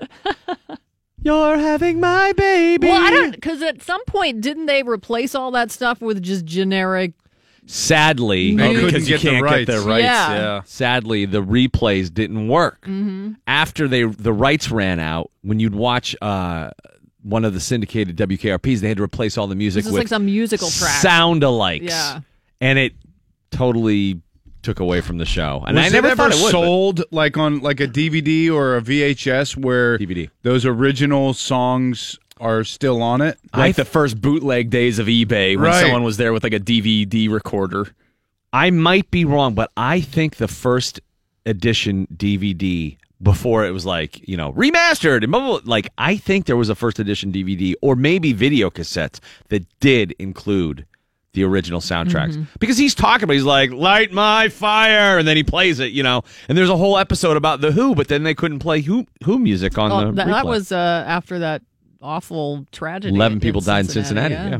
You're 1.22 1.58
having 1.58 1.98
my 1.98 2.32
baby. 2.32 2.86
Well, 2.86 3.04
I 3.04 3.10
don't, 3.10 3.32
because 3.32 3.60
at 3.60 3.82
some 3.82 4.04
point, 4.04 4.40
didn't 4.40 4.66
they 4.66 4.84
replace 4.84 5.34
all 5.34 5.50
that 5.50 5.72
stuff 5.72 6.00
with 6.00 6.22
just 6.22 6.44
generic? 6.44 7.12
Sadly, 7.70 8.56
They 8.56 8.74
couldn't 8.74 8.86
because 8.86 9.08
you 9.10 9.16
get 9.18 9.22
the 9.24 9.30
can't 9.30 9.44
rights. 9.44 9.66
get 9.66 9.72
the 9.80 9.86
rights. 9.88 10.04
Yeah. 10.04 10.32
yeah. 10.34 10.60
sadly, 10.64 11.24
the 11.26 11.42
replays 11.42 12.12
didn't 12.12 12.48
work. 12.48 12.80
Mm-hmm. 12.82 13.32
After 13.46 13.86
they 13.86 14.04
the 14.04 14.32
rights 14.32 14.70
ran 14.70 14.98
out, 15.00 15.30
when 15.42 15.60
you'd 15.60 15.74
watch 15.74 16.16
uh, 16.22 16.70
one 17.22 17.44
of 17.44 17.52
the 17.54 17.60
syndicated 17.60 18.16
WKRPs, 18.16 18.80
they 18.80 18.88
had 18.88 18.96
to 18.96 19.02
replace 19.02 19.36
all 19.36 19.46
the 19.46 19.54
music 19.54 19.80
This 19.84 19.86
is 19.88 19.92
with 19.92 20.00
like 20.00 20.08
some 20.08 20.24
musical 20.24 20.68
track. 20.70 21.00
sound 21.02 21.42
alikes. 21.42 21.88
Yeah. 21.90 22.20
and 22.60 22.78
it 22.78 22.94
totally 23.50 24.20
took 24.62 24.80
away 24.80 25.00
from 25.00 25.18
the 25.18 25.24
show. 25.24 25.62
And 25.66 25.76
was 25.76 25.86
I 25.86 25.88
never 25.90 26.08
it 26.08 26.10
ever 26.12 26.22
thought 26.30 26.32
it 26.32 26.42
would. 26.42 26.42
but- 26.44 26.50
sold 26.50 27.02
like 27.10 27.36
on 27.36 27.60
like 27.60 27.80
a 27.80 27.86
DVD 27.86 28.50
or 28.50 28.76
a 28.76 28.82
VHS 28.82 29.56
where 29.56 29.98
DVD. 29.98 30.30
those 30.42 30.64
original 30.66 31.32
songs 31.34 32.18
are 32.40 32.64
still 32.64 33.02
on 33.02 33.20
it? 33.20 33.38
Like 33.54 33.76
the 33.76 33.84
first 33.84 34.20
bootleg 34.20 34.70
days 34.70 34.98
of 34.98 35.06
eBay 35.06 35.56
when 35.56 35.64
Right. 35.66 35.80
someone 35.82 36.02
was 36.02 36.16
there 36.16 36.32
with 36.32 36.42
like 36.42 36.52
a 36.54 36.60
DVD 36.60 37.28
recorder. 37.30 37.88
I 38.52 38.70
might 38.70 39.10
be 39.10 39.24
wrong, 39.24 39.54
but 39.54 39.70
I 39.76 40.00
think 40.00 40.36
the 40.36 40.48
first 40.48 41.00
edition 41.46 42.06
DVD 42.14 42.96
before 43.22 43.64
it 43.66 43.70
was 43.72 43.84
like 43.84 44.26
you 44.28 44.36
know 44.36 44.52
remastered 44.52 45.22
and 45.22 45.32
blah, 45.32 45.40
blah, 45.40 45.60
blah, 45.60 45.70
like 45.70 45.88
I 45.98 46.16
think 46.16 46.46
there 46.46 46.56
was 46.56 46.68
a 46.68 46.74
first 46.74 46.98
edition 46.98 47.32
DVD 47.32 47.74
or 47.82 47.96
maybe 47.96 48.32
video 48.32 48.70
cassettes 48.70 49.18
that 49.48 49.64
did 49.80 50.14
include 50.18 50.86
the 51.32 51.42
original 51.44 51.80
soundtracks 51.80 52.46
because 52.58 52.78
he's 52.78 52.94
talking 52.94 53.24
about 53.24 53.34
he's 53.34 53.44
like 53.44 53.70
light 53.70 54.12
my 54.12 54.48
fire 54.48 55.18
and 55.18 55.26
then 55.28 55.36
he 55.36 55.42
plays 55.42 55.78
it 55.78 55.92
you 55.92 56.02
know 56.02 56.22
and 56.48 56.56
there's 56.56 56.70
a 56.70 56.76
whole 56.76 56.96
episode 56.96 57.36
about 57.36 57.60
the 57.60 57.70
Who 57.72 57.94
but 57.94 58.08
then 58.08 58.22
they 58.22 58.34
couldn't 58.34 58.58
play 58.60 58.80
Who 58.82 59.06
Who 59.24 59.38
music 59.38 59.76
on 59.78 59.90
Oh, 59.92 60.06
the 60.06 60.12
that, 60.12 60.26
that 60.26 60.46
was 60.46 60.72
uh, 60.72 61.04
after 61.06 61.38
that 61.40 61.62
awful 62.00 62.66
tragedy. 62.72 63.14
11 63.14 63.40
people 63.40 63.60
died 63.60 63.80
in 63.80 63.88
Cincinnati. 63.90 64.34
yeah. 64.34 64.58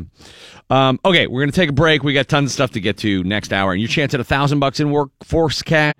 Yeah. 0.70 0.88
Um, 0.88 1.00
okay, 1.04 1.26
we're 1.26 1.40
going 1.40 1.50
to 1.50 1.56
take 1.56 1.70
a 1.70 1.72
break. 1.72 2.02
We 2.02 2.12
got 2.12 2.28
tons 2.28 2.50
of 2.50 2.52
stuff 2.52 2.72
to 2.72 2.80
get 2.80 2.98
to 2.98 3.24
next 3.24 3.52
hour. 3.52 3.72
And 3.72 3.80
your 3.80 3.88
chance 3.88 4.12
at 4.14 4.20
a 4.20 4.24
thousand 4.24 4.58
bucks 4.60 4.80
in 4.80 4.90
workforce 4.90 5.62
cash. 5.62 5.94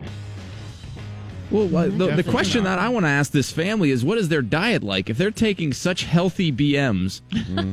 Well, 1.51 1.66
the, 1.89 2.09
the 2.14 2.22
question 2.24 2.64
that 2.64 2.78
I 2.78 2.91
want 2.91 3.07
to 3.07 3.11
ask 3.11 3.32
this 3.32 3.51
family 3.51 3.91
is, 3.91 4.05
what 4.05 4.18
is 4.18 4.28
their 4.28 4.43
diet 4.43 4.82
like? 4.82 5.09
If 5.09 5.16
they're 5.16 5.30
taking 5.30 5.72
such 5.72 6.05
healthy 6.05 6.53
BMs 6.53 7.22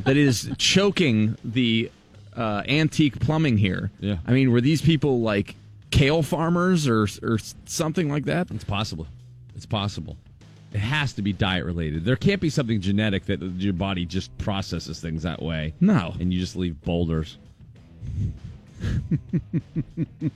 that 0.04 0.16
is 0.16 0.50
choking 0.56 1.36
the 1.44 1.90
uh, 2.34 2.62
antique 2.66 3.20
plumbing 3.20 3.58
here, 3.58 3.90
Yeah. 4.00 4.16
I 4.26 4.32
mean, 4.32 4.50
were 4.50 4.62
these 4.62 4.80
people 4.80 5.20
like 5.20 5.56
kale 5.90 6.22
farmers 6.22 6.88
or 6.88 7.06
or 7.22 7.38
something 7.66 8.08
like 8.08 8.24
that? 8.24 8.50
It's 8.50 8.64
possible. 8.64 9.06
It's 9.54 9.66
possible. 9.66 10.16
It 10.72 10.78
has 10.78 11.12
to 11.14 11.22
be 11.22 11.32
diet 11.32 11.64
related. 11.64 12.04
There 12.04 12.16
can't 12.16 12.40
be 12.40 12.50
something 12.50 12.80
genetic 12.80 13.26
that 13.26 13.40
your 13.40 13.72
body 13.72 14.04
just 14.04 14.36
processes 14.38 15.00
things 15.00 15.22
that 15.22 15.42
way. 15.42 15.74
No. 15.80 16.14
And 16.18 16.32
you 16.32 16.40
just 16.40 16.56
leave 16.56 16.80
boulders. 16.82 17.38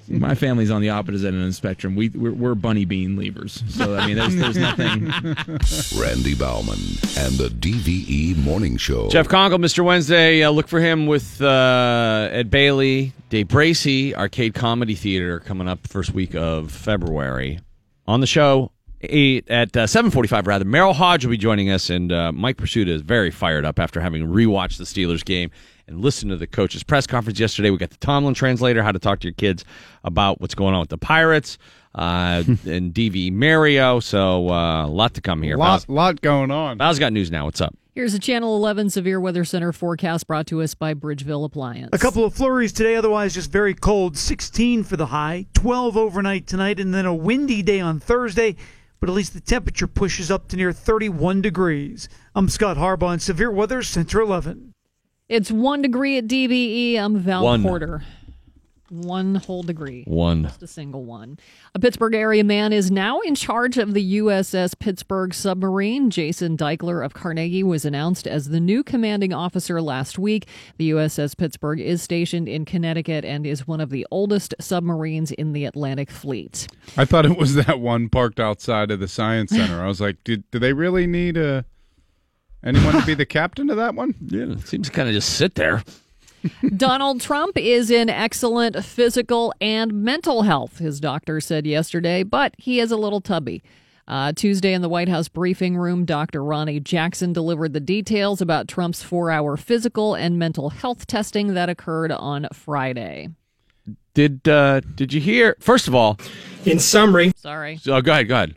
My 0.08 0.34
family's 0.34 0.70
on 0.70 0.80
the 0.80 0.90
opposite 0.90 1.28
end 1.28 1.40
of 1.40 1.46
the 1.46 1.52
spectrum. 1.52 1.94
We 1.94 2.08
we're, 2.10 2.32
we're 2.32 2.54
bunny 2.54 2.84
bean 2.84 3.16
leavers, 3.16 3.68
so 3.70 3.96
I 3.96 4.06
mean, 4.06 4.16
there's 4.16 4.34
there's 4.34 4.56
nothing. 4.56 5.06
Randy 6.00 6.34
Bauman 6.34 6.78
and 7.18 7.34
the 7.34 7.50
DVE 7.50 8.36
Morning 8.38 8.76
Show. 8.76 9.08
Jeff 9.10 9.28
Conkle, 9.28 9.58
Mr. 9.58 9.84
Wednesday. 9.84 10.42
Uh, 10.42 10.50
look 10.50 10.68
for 10.68 10.80
him 10.80 11.06
with 11.06 11.40
uh, 11.42 12.28
Ed 12.32 12.50
Bailey, 12.50 13.12
Dave 13.28 13.48
Bracey, 13.48 14.14
Arcade 14.14 14.54
Comedy 14.54 14.94
Theater 14.94 15.40
coming 15.40 15.68
up 15.68 15.86
first 15.86 16.14
week 16.14 16.34
of 16.34 16.72
February. 16.72 17.60
On 18.06 18.20
the 18.20 18.26
show 18.26 18.72
eight 19.02 19.48
at 19.50 19.76
uh, 19.76 19.86
seven 19.86 20.10
forty-five, 20.10 20.46
rather. 20.46 20.64
Merril 20.64 20.94
Hoge 20.94 21.24
will 21.24 21.30
be 21.30 21.36
joining 21.36 21.70
us, 21.70 21.90
and 21.90 22.12
uh, 22.12 22.32
Mike 22.32 22.56
Prisuta 22.56 22.88
is 22.88 23.02
very 23.02 23.30
fired 23.30 23.64
up 23.64 23.78
after 23.78 24.00
having 24.00 24.26
rewatched 24.26 24.78
the 24.78 24.84
Steelers 24.84 25.24
game 25.24 25.50
and 25.86 26.00
listened 26.00 26.30
to 26.30 26.36
the 26.36 26.46
coach's 26.46 26.82
press 26.82 27.06
conference 27.06 27.38
yesterday. 27.38 27.70
We 27.70 27.78
got 27.78 27.90
the 27.90 27.96
Tomlin 27.98 28.34
translator, 28.34 28.82
how 28.82 28.92
to 28.92 28.98
talk 28.98 29.20
to 29.20 29.26
your 29.26 29.34
kids 29.34 29.64
about 30.04 30.40
what's 30.40 30.54
going 30.54 30.74
on 30.74 30.80
with 30.80 30.90
the 30.90 30.98
Pirates. 30.98 31.58
Uh, 31.92 32.44
and 32.46 32.94
DV 32.94 33.32
Mario, 33.32 33.98
so 33.98 34.48
uh, 34.48 34.86
a 34.86 34.88
lot 34.88 35.14
to 35.14 35.20
come 35.20 35.42
here. 35.42 35.56
lot, 35.56 35.66
Val's, 35.66 35.88
lot 35.88 36.20
going 36.20 36.52
on. 36.52 36.78
Val's 36.78 37.00
got 37.00 37.12
news 37.12 37.32
now. 37.32 37.46
What's 37.46 37.60
up? 37.60 37.74
Here's 37.92 38.14
a 38.14 38.20
Channel 38.20 38.54
11 38.54 38.90
Severe 38.90 39.20
Weather 39.20 39.44
Center 39.44 39.72
forecast 39.72 40.28
brought 40.28 40.46
to 40.46 40.62
us 40.62 40.74
by 40.74 40.94
Bridgeville 40.94 41.44
Appliance. 41.44 41.90
A 41.92 41.98
couple 41.98 42.24
of 42.24 42.32
flurries 42.32 42.72
today, 42.72 42.94
otherwise 42.94 43.34
just 43.34 43.50
very 43.50 43.74
cold. 43.74 44.16
16 44.16 44.84
for 44.84 44.96
the 44.96 45.06
high, 45.06 45.46
12 45.54 45.96
overnight 45.96 46.46
tonight, 46.46 46.78
and 46.78 46.94
then 46.94 47.04
a 47.04 47.14
windy 47.14 47.62
day 47.62 47.80
on 47.80 47.98
Thursday. 47.98 48.54
But 49.00 49.08
at 49.08 49.14
least 49.14 49.32
the 49.32 49.40
temperature 49.40 49.86
pushes 49.86 50.30
up 50.30 50.48
to 50.48 50.56
near 50.56 50.72
31 50.72 51.40
degrees. 51.40 52.08
I'm 52.34 52.50
Scott 52.50 52.76
Harbaugh 52.76 53.14
in 53.14 53.18
Severe 53.18 53.50
Weather 53.50 53.82
Center 53.82 54.20
11. 54.20 54.74
It's 55.26 55.50
one 55.50 55.80
degree 55.80 56.18
at 56.18 56.26
DVE. 56.26 56.98
I'm 56.98 57.18
Val 57.18 57.44
One. 57.44 57.62
Porter. 57.62 58.02
One 58.90 59.36
whole 59.36 59.62
degree. 59.62 60.02
One. 60.08 60.42
Just 60.42 60.64
a 60.64 60.66
single 60.66 61.04
one. 61.04 61.38
A 61.76 61.78
Pittsburgh 61.78 62.12
area 62.12 62.42
man 62.42 62.72
is 62.72 62.90
now 62.90 63.20
in 63.20 63.36
charge 63.36 63.78
of 63.78 63.94
the 63.94 64.18
USS 64.18 64.76
Pittsburgh 64.76 65.32
submarine. 65.32 66.10
Jason 66.10 66.56
Deichler 66.56 67.04
of 67.04 67.14
Carnegie 67.14 67.62
was 67.62 67.84
announced 67.84 68.26
as 68.26 68.48
the 68.48 68.58
new 68.58 68.82
commanding 68.82 69.32
officer 69.32 69.80
last 69.80 70.18
week. 70.18 70.48
The 70.76 70.90
USS 70.90 71.36
Pittsburgh 71.36 71.78
is 71.78 72.02
stationed 72.02 72.48
in 72.48 72.64
Connecticut 72.64 73.24
and 73.24 73.46
is 73.46 73.64
one 73.64 73.80
of 73.80 73.90
the 73.90 74.04
oldest 74.10 74.56
submarines 74.58 75.30
in 75.30 75.52
the 75.52 75.66
Atlantic 75.66 76.10
Fleet. 76.10 76.66
I 76.96 77.04
thought 77.04 77.24
it 77.24 77.38
was 77.38 77.54
that 77.54 77.78
one 77.78 78.08
parked 78.08 78.40
outside 78.40 78.90
of 78.90 78.98
the 78.98 79.06
science 79.06 79.50
center. 79.52 79.80
I 79.80 79.86
was 79.86 80.00
like, 80.00 80.16
do, 80.24 80.38
do 80.50 80.58
they 80.58 80.72
really 80.72 81.06
need 81.06 81.36
a 81.36 81.64
anyone 82.64 82.94
to 83.00 83.06
be 83.06 83.14
the 83.14 83.24
captain 83.24 83.70
of 83.70 83.76
that 83.76 83.94
one? 83.94 84.16
Yeah, 84.26 84.46
it 84.52 84.66
seems 84.66 84.88
to 84.88 84.92
kind 84.92 85.08
of 85.08 85.14
just 85.14 85.36
sit 85.36 85.54
there. 85.54 85.84
Donald 86.76 87.20
Trump 87.20 87.56
is 87.58 87.90
in 87.90 88.08
excellent 88.08 88.84
physical 88.84 89.52
and 89.60 89.92
mental 89.92 90.42
health, 90.42 90.78
his 90.78 91.00
doctor 91.00 91.40
said 91.40 91.66
yesterday, 91.66 92.22
but 92.22 92.54
he 92.58 92.80
is 92.80 92.90
a 92.90 92.96
little 92.96 93.20
tubby. 93.20 93.62
Uh, 94.08 94.32
Tuesday 94.32 94.72
in 94.72 94.82
the 94.82 94.88
White 94.88 95.08
House 95.08 95.28
briefing 95.28 95.76
room, 95.76 96.04
Dr. 96.04 96.42
Ronnie 96.42 96.80
Jackson 96.80 97.32
delivered 97.32 97.72
the 97.74 97.80
details 97.80 98.40
about 98.40 98.66
Trump's 98.66 99.02
four 99.04 99.30
hour 99.30 99.56
physical 99.56 100.14
and 100.16 100.36
mental 100.38 100.70
health 100.70 101.06
testing 101.06 101.54
that 101.54 101.68
occurred 101.68 102.10
on 102.10 102.48
Friday. 102.52 103.28
Did 104.14 104.48
uh, 104.48 104.80
did 104.80 105.12
you 105.12 105.20
hear? 105.20 105.56
First 105.60 105.86
of 105.86 105.94
all, 105.94 106.18
In 106.64 106.80
summary, 106.80 107.32
Sorry. 107.36 107.78
oh, 107.86 108.00
go 108.02 108.10
ahead, 108.12 108.26
go 108.28 108.34
ahead. 108.34 108.54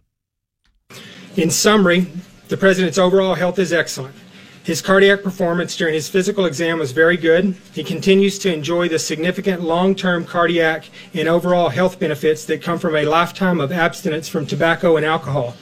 in 1.35 1.51
summary, 1.51 2.07
the 2.47 2.57
president's 2.57 2.97
overall 2.97 3.35
health 3.35 3.59
is 3.59 3.71
excellent. 3.71 4.15
His 4.63 4.81
cardiac 4.81 5.23
performance 5.23 5.75
during 5.75 5.93
his 5.93 6.07
physical 6.07 6.45
exam 6.45 6.79
was 6.79 6.93
very 6.93 7.17
good. 7.17 7.55
He 7.73 7.83
continues 7.83 8.39
to 8.39 8.53
enjoy 8.53 8.87
the 8.87 8.97
significant 8.97 9.61
long-term 9.61 10.23
cardiac 10.23 10.85
and 11.13 11.27
overall 11.27 11.67
health 11.67 11.99
benefits 11.99 12.45
that 12.45 12.61
come 12.61 12.79
from 12.79 12.95
a 12.95 13.03
lifetime 13.03 13.59
of 13.59 13.73
abstinence 13.73 14.29
from 14.29 14.45
tobacco 14.45 14.95
and 14.95 15.05
alcohol. 15.05 15.55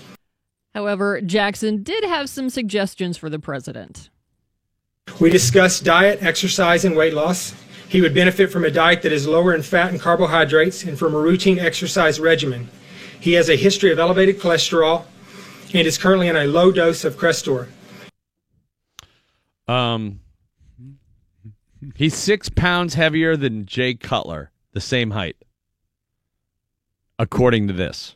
However, 0.75 1.19
Jackson 1.19 1.81
did 1.81 2.03
have 2.03 2.29
some 2.29 2.51
suggestions 2.51 3.17
for 3.17 3.27
the 3.27 3.39
president. 3.39 4.11
We 5.19 5.31
discussed 5.31 5.83
diet, 5.83 6.21
exercise, 6.21 6.85
and 6.85 6.95
weight 6.95 7.15
loss. 7.15 7.55
He 7.89 8.01
would 8.01 8.13
benefit 8.13 8.51
from 8.51 8.63
a 8.65 8.71
diet 8.71 9.01
that 9.01 9.11
is 9.11 9.27
lower 9.27 9.53
in 9.55 9.63
fat 9.63 9.89
and 9.89 9.99
carbohydrates 9.99 10.83
and 10.83 10.97
from 10.97 11.15
a 11.15 11.19
routine 11.19 11.57
exercise 11.57 12.19
regimen. 12.19 12.69
He 13.19 13.33
has 13.33 13.49
a 13.49 13.55
history 13.55 13.91
of 13.91 13.97
elevated 13.97 14.39
cholesterol 14.39 15.05
and 15.73 15.87
is 15.87 15.97
currently 15.97 16.29
on 16.29 16.35
a 16.35 16.45
low 16.45 16.71
dose 16.71 17.03
of 17.03 17.17
Crestor. 17.17 17.67
Um, 19.67 20.19
he's 21.95 22.15
six 22.15 22.49
pounds 22.49 22.93
heavier 22.93 23.35
than 23.35 23.65
Jay 23.65 23.93
Cutler, 23.93 24.51
the 24.73 24.81
same 24.81 25.11
height, 25.11 25.37
according 27.19 27.67
to 27.67 27.73
this. 27.73 28.15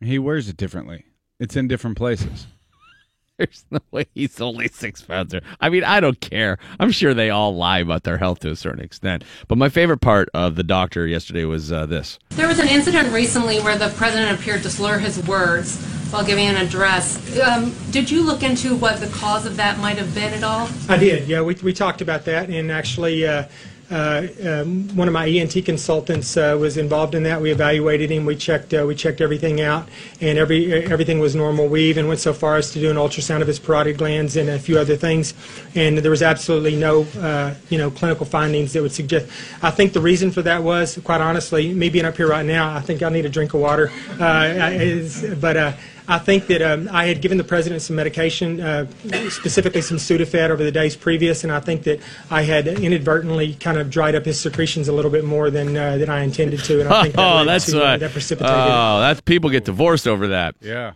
He 0.00 0.18
wears 0.18 0.48
it 0.48 0.56
differently. 0.56 1.04
It's 1.40 1.56
in 1.56 1.68
different 1.68 1.96
places. 1.96 2.46
There's 3.38 3.64
no 3.70 3.80
way 3.90 4.06
he's 4.14 4.40
only 4.40 4.68
six 4.68 5.02
pounds. 5.02 5.34
I 5.60 5.68
mean, 5.68 5.84
I 5.84 6.00
don't 6.00 6.20
care. 6.20 6.58
I'm 6.80 6.90
sure 6.90 7.12
they 7.12 7.28
all 7.28 7.54
lie 7.54 7.80
about 7.80 8.04
their 8.04 8.16
health 8.16 8.40
to 8.40 8.50
a 8.50 8.56
certain 8.56 8.82
extent. 8.82 9.24
But 9.46 9.58
my 9.58 9.68
favorite 9.68 10.00
part 10.00 10.30
of 10.32 10.56
the 10.56 10.62
doctor 10.62 11.06
yesterday 11.06 11.44
was 11.44 11.70
uh, 11.70 11.84
this. 11.84 12.18
There 12.30 12.48
was 12.48 12.58
an 12.58 12.68
incident 12.68 13.12
recently 13.12 13.60
where 13.60 13.76
the 13.76 13.88
president 13.90 14.38
appeared 14.38 14.62
to 14.62 14.70
slur 14.70 14.98
his 14.98 15.26
words 15.26 15.76
while 16.10 16.24
giving 16.24 16.46
an 16.46 16.56
address. 16.56 17.38
Um, 17.40 17.74
did 17.90 18.10
you 18.10 18.22
look 18.22 18.42
into 18.42 18.76
what 18.76 19.00
the 19.00 19.08
cause 19.08 19.46
of 19.46 19.56
that 19.56 19.78
might 19.78 19.98
have 19.98 20.14
been 20.14 20.32
at 20.32 20.42
all? 20.42 20.68
I 20.88 20.96
did, 20.96 21.28
yeah. 21.28 21.42
We, 21.42 21.54
we 21.56 21.72
talked 21.72 22.00
about 22.00 22.24
that, 22.26 22.48
and 22.48 22.70
actually, 22.70 23.26
uh, 23.26 23.44
uh, 23.90 24.26
um, 24.44 24.88
one 24.96 25.06
of 25.06 25.14
my 25.14 25.28
ENT 25.28 25.64
consultants 25.64 26.36
uh, 26.36 26.56
was 26.58 26.76
involved 26.76 27.14
in 27.14 27.22
that. 27.22 27.40
We 27.40 27.52
evaluated 27.52 28.10
him. 28.10 28.24
We 28.24 28.34
checked 28.34 28.74
uh, 28.74 28.84
we 28.84 28.96
checked 28.96 29.20
everything 29.20 29.60
out, 29.60 29.88
and 30.20 30.38
every 30.38 30.72
everything 30.72 31.20
was 31.20 31.36
normal. 31.36 31.68
We 31.68 31.82
even 31.82 32.08
went 32.08 32.18
so 32.18 32.32
far 32.32 32.56
as 32.56 32.72
to 32.72 32.80
do 32.80 32.90
an 32.90 32.96
ultrasound 32.96 33.42
of 33.42 33.46
his 33.46 33.60
parotid 33.60 33.96
glands 33.96 34.36
and 34.36 34.48
a 34.48 34.58
few 34.58 34.76
other 34.76 34.96
things, 34.96 35.34
and 35.76 35.98
there 35.98 36.10
was 36.10 36.22
absolutely 36.22 36.74
no 36.74 37.06
uh, 37.20 37.54
you 37.68 37.78
know 37.78 37.92
clinical 37.92 38.26
findings 38.26 38.72
that 38.72 38.82
would 38.82 38.90
suggest. 38.90 39.28
I 39.62 39.70
think 39.70 39.92
the 39.92 40.00
reason 40.00 40.32
for 40.32 40.42
that 40.42 40.64
was, 40.64 40.98
quite 41.04 41.20
honestly, 41.20 41.72
me 41.72 41.88
being 41.88 42.06
up 42.06 42.16
here 42.16 42.28
right 42.28 42.46
now, 42.46 42.74
I 42.74 42.80
think 42.80 43.04
I 43.04 43.08
need 43.08 43.24
a 43.24 43.30
drink 43.30 43.54
of 43.54 43.60
water. 43.60 43.92
Uh, 44.18 44.70
is- 44.72 45.24
but. 45.40 45.76
I 46.08 46.18
think 46.18 46.46
that 46.46 46.62
um, 46.62 46.88
I 46.92 47.06
had 47.06 47.20
given 47.20 47.38
the 47.38 47.44
president 47.44 47.82
some 47.82 47.96
medication, 47.96 48.60
uh, 48.60 48.86
specifically 49.28 49.80
some 49.80 49.96
Sudafed, 49.96 50.50
over 50.50 50.62
the 50.62 50.72
days 50.72 50.96
previous, 50.96 51.42
and 51.42 51.52
I 51.52 51.60
think 51.60 51.82
that 51.84 52.00
I 52.30 52.42
had 52.42 52.68
inadvertently 52.68 53.54
kind 53.54 53.78
of 53.78 53.90
dried 53.90 54.14
up 54.14 54.24
his 54.24 54.38
secretions 54.38 54.88
a 54.88 54.92
little 54.92 55.10
bit 55.10 55.24
more 55.24 55.50
than 55.50 55.76
uh, 55.76 55.98
than 55.98 56.08
I 56.08 56.22
intended 56.22 56.62
to, 56.64 56.80
and 56.80 56.88
I 56.88 57.02
think 57.02 57.14
that 57.16 57.40
oh, 57.40 57.44
that's 57.44 57.66
to, 57.66 57.82
uh, 57.82 57.96
that 57.96 58.12
precipitated. 58.12 58.56
Oh, 58.56 59.00
that's 59.00 59.20
people 59.20 59.50
get 59.50 59.64
divorced 59.64 60.06
over 60.06 60.28
that. 60.28 60.54
Yeah. 60.60 60.92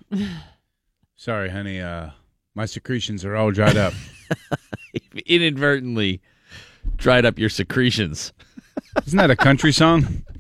Sorry, 1.16 1.50
honey. 1.50 1.80
Uh, 1.80 2.10
my 2.54 2.66
secretions 2.66 3.24
are 3.24 3.36
all 3.36 3.50
dried 3.50 3.76
up. 3.76 3.92
Inadvertently 5.26 6.20
dried 6.96 7.24
up 7.24 7.38
your 7.38 7.48
secretions. 7.48 8.32
Isn't 9.06 9.18
that 9.18 9.30
a 9.30 9.36
country 9.36 9.72
song? 9.72 10.24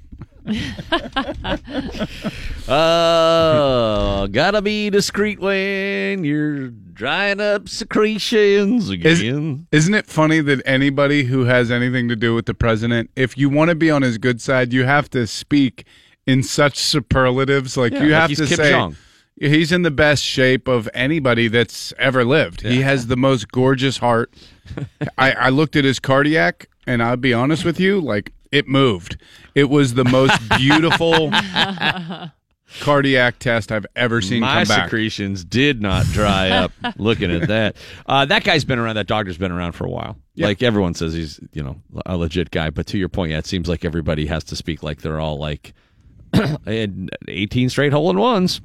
Oh, 2.68 4.28
gotta 4.32 4.62
be 4.62 4.90
discreet 4.90 5.40
when 5.40 6.24
you're 6.24 6.68
drying 6.68 7.40
up 7.40 7.68
secretions 7.68 8.88
again. 8.90 9.66
isn't 9.72 9.94
it 9.94 10.06
funny 10.06 10.40
that 10.40 10.62
anybody 10.66 11.24
who 11.24 11.44
has 11.44 11.70
anything 11.70 12.08
to 12.08 12.16
do 12.16 12.34
with 12.34 12.46
the 12.46 12.54
president, 12.54 13.10
if 13.16 13.36
you 13.38 13.48
want 13.48 13.70
to 13.70 13.74
be 13.74 13.90
on 13.90 14.02
his 14.02 14.18
good 14.18 14.40
side, 14.40 14.72
you 14.72 14.84
have 14.84 15.08
to 15.10 15.26
speak 15.26 15.84
in 16.26 16.42
such 16.42 16.76
superlatives. 16.76 17.76
Like 17.76 17.92
Yeah, 17.92 18.02
you 18.02 18.10
like 18.12 18.20
have 18.20 18.28
he's 18.30 18.38
to 18.38 18.46
Kim 18.46 18.56
say 18.56 18.70
Jong. 18.70 18.96
he's 19.40 19.72
in 19.72 19.82
the 19.82 19.90
best 19.90 20.22
shape 20.22 20.68
of 20.68 20.88
anybody 20.94 21.48
that's 21.48 21.92
ever 21.98 22.24
lived. 22.24 22.60
He 22.62 22.82
has 22.82 23.06
the 23.06 23.16
most 23.16 23.50
gorgeous 23.50 23.98
heart. 23.98 24.32
I, 25.18 25.32
I 25.32 25.48
looked 25.48 25.74
at 25.76 25.84
his 25.84 25.98
cardiac, 25.98 26.68
and 26.86 27.02
I'll 27.02 27.16
be 27.16 27.32
honest 27.34 27.64
with 27.64 27.80
you, 27.80 28.00
like 28.00 28.32
it 28.52 28.68
moved. 28.68 29.16
It 29.54 29.70
was 29.70 29.94
the 29.94 30.04
most 30.04 30.40
beautiful 30.56 31.30
cardiac 32.80 33.38
test 33.38 33.72
I've 33.72 33.86
ever 33.96 34.20
seen 34.20 34.40
My 34.40 34.64
come 34.64 34.68
back. 34.68 34.84
secretions 34.84 35.44
did 35.44 35.80
not 35.82 36.06
dry 36.06 36.50
up. 36.50 36.72
Looking 36.96 37.30
at 37.30 37.48
that, 37.48 37.76
uh, 38.06 38.24
that 38.26 38.44
guy's 38.44 38.64
been 38.64 38.78
around. 38.78 38.96
That 38.96 39.06
doctor's 39.06 39.38
been 39.38 39.52
around 39.52 39.72
for 39.72 39.84
a 39.84 39.90
while. 39.90 40.16
Like 40.36 40.62
everyone 40.62 40.94
says, 40.94 41.12
he's 41.12 41.38
you 41.52 41.62
know 41.62 41.76
a 42.06 42.16
legit 42.16 42.50
guy. 42.50 42.70
But 42.70 42.86
to 42.88 42.98
your 42.98 43.08
point, 43.08 43.32
yeah, 43.32 43.38
it 43.38 43.46
seems 43.46 43.68
like 43.68 43.84
everybody 43.84 44.26
has 44.26 44.44
to 44.44 44.56
speak 44.56 44.82
like 44.82 45.02
they're 45.02 45.20
all 45.20 45.36
like 45.38 45.74
and 46.66 47.10
18 47.28 47.68
straight 47.68 47.92
hole 47.92 48.08
in 48.10 48.18
ones. 48.18 48.60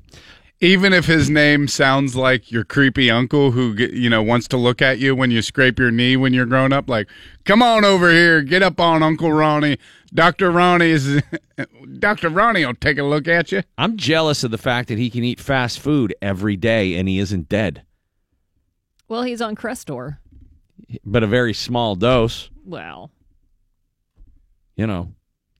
Even 0.62 0.94
if 0.94 1.06
his 1.06 1.30
name 1.30 1.68
sounds 1.68 2.16
like 2.16 2.50
your 2.50 2.64
creepy 2.64 3.12
uncle 3.12 3.52
who 3.52 3.74
you 3.74 4.10
know 4.10 4.24
wants 4.24 4.48
to 4.48 4.58
look 4.58 4.82
at 4.82 5.00
you 5.00 5.14
when 5.16 5.30
you 5.30 5.42
scrape 5.42 5.78
your 5.78 5.92
knee 5.92 6.16
when 6.16 6.34
you're 6.34 6.46
grown 6.46 6.72
up, 6.72 6.90
like, 6.90 7.08
come 7.44 7.62
on 7.62 7.84
over 7.84 8.10
here, 8.12 8.42
get 8.42 8.64
up 8.64 8.80
on 8.80 9.04
Uncle 9.04 9.32
Ronnie. 9.34 9.78
Doctor 10.14 10.50
Ronnie 10.52 10.92
is 10.92 11.22
Doctor 12.00 12.30
Ronnie 12.30 12.66
will 12.66 12.74
take 12.74 12.98
a 12.98 13.04
look 13.04 13.28
at 13.28 13.52
you. 13.52 13.64
I'm 13.78 13.98
jealous 13.98 14.44
of 14.46 14.52
the 14.52 14.58
fact 14.58 14.88
that 14.88 14.98
he 14.98 15.10
can 15.10 15.24
eat 15.26 15.42
fast 15.42 15.80
food 15.80 16.16
every 16.22 16.56
day 16.56 16.96
and 16.96 17.10
he 17.10 17.20
isn't 17.20 17.50
dead, 17.50 17.84
Well, 19.10 19.24
he's 19.24 19.42
on 19.42 19.56
Crestor. 19.58 20.20
but 21.06 21.22
a 21.22 21.28
very 21.28 21.54
small 21.54 21.96
dose. 21.96 22.50
Well, 22.64 23.12
You 24.78 24.88
know, 24.88 25.14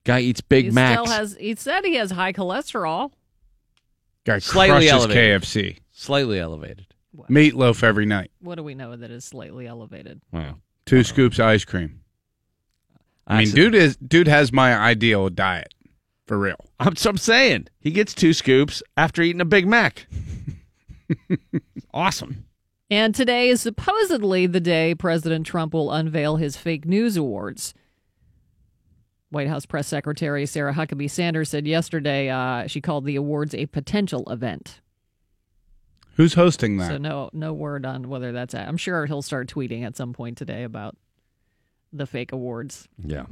guy 0.06 0.22
eats 0.22 0.40
Big 0.42 0.66
he 0.66 0.72
Macs. 0.72 1.02
still 1.02 1.14
has. 1.14 1.36
He 1.38 1.54
said 1.56 1.84
he 1.84 1.96
has 1.96 2.12
high 2.12 2.32
cholesterol. 2.34 3.12
Guy 4.26 4.40
Slightly 4.40 4.88
crushes 4.88 4.92
elevated. 4.92 5.42
KFC. 5.42 5.80
Slightly 5.92 6.40
elevated. 6.40 6.88
Meatloaf 7.30 7.84
every 7.84 8.06
night. 8.06 8.32
What 8.42 8.56
do 8.56 8.64
we 8.64 8.76
know 8.76 8.96
that 8.96 9.12
is 9.12 9.24
slightly 9.24 9.68
elevated? 9.68 10.22
Wow. 10.32 10.58
Two 10.86 11.04
scoops 11.04 11.40
of 11.40 11.46
ice 11.46 11.64
cream. 11.64 12.02
I 13.28 13.40
mean, 13.40 13.52
dude 13.52 13.74
is 13.74 13.96
dude 13.98 14.28
has 14.28 14.52
my 14.52 14.76
ideal 14.76 15.30
diet 15.30 15.74
for 16.26 16.38
real. 16.38 16.58
I'm, 16.80 16.96
so 16.96 17.10
I'm 17.12 17.18
saying 17.18 17.68
he 17.80 17.92
gets 17.92 18.14
two 18.14 18.34
scoops 18.34 18.84
after 18.98 19.22
eating 19.22 19.42
a 19.42 19.46
Big 19.46 19.68
Mac. 19.68 20.08
awesome. 21.94 22.46
And 22.92 23.16
today 23.16 23.50
is 23.50 23.62
supposedly 23.62 24.46
the 24.46 24.60
day 24.60 24.94
President 24.94 25.48
Trump 25.48 25.74
will 25.74 25.92
unveil 25.92 26.36
his 26.36 26.56
fake 26.56 26.86
news 26.86 27.18
awards. 27.18 27.74
White 29.30 29.48
House 29.48 29.66
Press 29.66 29.88
Secretary 29.88 30.46
Sarah 30.46 30.74
Huckabee 30.74 31.10
Sanders 31.10 31.50
said 31.50 31.68
yesterday 31.68 32.30
uh, 32.30 32.68
she 32.68 32.82
called 32.82 33.06
the 33.06 33.16
awards 33.16 33.54
a 33.54 33.66
potential 33.66 34.24
event. 34.30 34.82
Who's 36.16 36.36
hosting 36.36 36.78
that? 36.78 36.88
So 36.88 36.98
no 36.98 37.30
no 37.34 37.52
word 37.54 37.86
on 37.86 38.08
whether 38.08 38.32
that's. 38.32 38.56
I'm 38.56 38.78
sure 38.78 39.06
he'll 39.06 39.22
start 39.22 39.48
tweeting 39.48 39.86
at 39.86 39.98
some 39.98 40.14
point 40.14 40.38
today 40.38 40.64
about 40.64 40.96
the 41.92 42.06
fake 42.06 42.32
awards. 42.32 42.88
Yeah. 43.04 43.26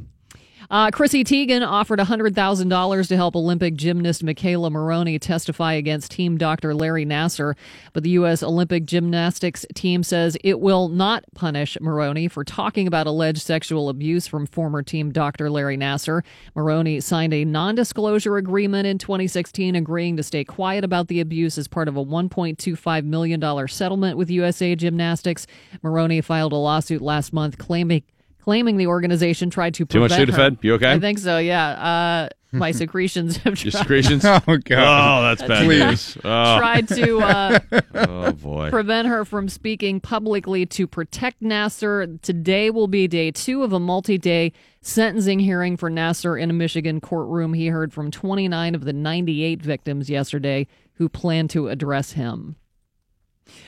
Uh, 0.70 0.92
Chrissy 0.92 1.24
Teigen 1.24 1.66
offered 1.66 2.00
$100,000 2.00 3.08
to 3.08 3.16
help 3.16 3.36
Olympic 3.36 3.76
gymnast 3.76 4.26
McKayla 4.26 4.72
Maroney 4.72 5.20
testify 5.20 5.74
against 5.74 6.12
team 6.12 6.38
Dr. 6.38 6.74
Larry 6.74 7.06
Nassar, 7.06 7.56
but 7.94 8.04
the 8.04 8.12
U.S. 8.12 8.42
Olympic 8.42 8.86
gymnastics 8.86 9.66
team 9.76 10.04
says 10.04 10.38
it 10.44 10.60
will 10.60 10.88
not 10.88 11.26
punish 11.36 11.78
Maroney 11.82 12.28
for 12.28 12.44
talking 12.44 12.88
about 12.88 13.08
alleged 13.08 13.42
sexual 13.42 13.90
abuse 13.90 14.26
from 14.28 14.46
former 14.46 14.82
team 14.82 15.12
Dr. 15.12 15.50
Larry 15.50 15.78
Nassar. 15.78 16.24
Maroney 16.56 17.00
signed 17.02 17.34
a 17.34 17.46
non 17.46 17.76
disclosure 17.76 18.38
agreement 18.38 18.88
in 18.88 18.98
2016 18.98 19.76
agreeing 19.76 20.18
to 20.18 20.24
stay 20.24 20.44
quiet 20.44 20.84
about 20.84 21.08
the 21.08 21.20
abuse 21.20 21.58
as 21.58 21.68
part 21.68 21.88
of 21.88 21.98
a 21.98 22.04
$1.25 22.04 23.04
million 23.06 23.68
settlement 23.68 24.18
with 24.18 24.30
USA 24.30 24.76
Gymnastics. 24.76 25.46
Maroney 25.82 26.22
filed 26.22 26.54
a 26.54 26.56
lawsuit 26.56 27.02
last 27.02 27.34
month 27.34 27.58
claiming 27.58 28.04
claiming 28.44 28.78
the 28.78 28.88
organization 28.88 29.50
tried 29.50 29.74
to 29.76 29.86
Too 29.86 30.02
much 30.02 30.12
prevent 30.12 30.30
her- 30.32 30.52
Sudafed? 30.52 30.64
You 30.64 30.74
okay? 30.76 30.92
I 30.92 31.00
think 31.00 31.18
so. 31.20 31.38
Yeah. 31.38 31.70
Uh, 31.70 32.30
my 32.52 32.72
secretions 32.72 33.38
have 33.38 33.64
Your 33.64 33.72
secretions? 33.72 34.24
Oh 34.26 34.40
God. 34.58 34.60
Oh, 34.72 35.24
that's 35.24 35.42
bad 35.42 35.66
Please. 35.66 35.80
news. 35.80 36.18
Oh. 36.24 36.58
tried 36.60 36.88
to 36.90 37.20
uh, 37.20 37.60
oh 37.96 38.32
boy. 38.34 38.70
prevent 38.70 39.08
her 39.08 39.26
from 39.26 39.50
speaking 39.50 40.00
publicly 40.00 40.66
to 40.68 40.86
protect 40.86 41.42
Nassar. 41.42 42.22
Today 42.22 42.70
will 42.70 42.88
be 42.88 43.08
day 43.08 43.32
two 43.32 43.64
of 43.64 43.74
a 43.74 43.80
multi-day 43.80 44.52
sentencing 44.82 45.40
hearing 45.40 45.78
for 45.78 45.90
Nassar 45.90 46.40
in 46.40 46.50
a 46.50 46.54
Michigan 46.54 47.00
courtroom. 47.02 47.54
He 47.54 47.68
heard 47.68 47.92
from 47.94 48.12
29 48.12 48.76
of 48.76 48.84
the 48.84 48.94
98 48.94 49.62
victims 49.62 50.10
yesterday 50.10 50.68
who 50.96 51.10
plan 51.10 51.48
to 51.50 51.70
address 51.70 52.12
him. 52.12 52.56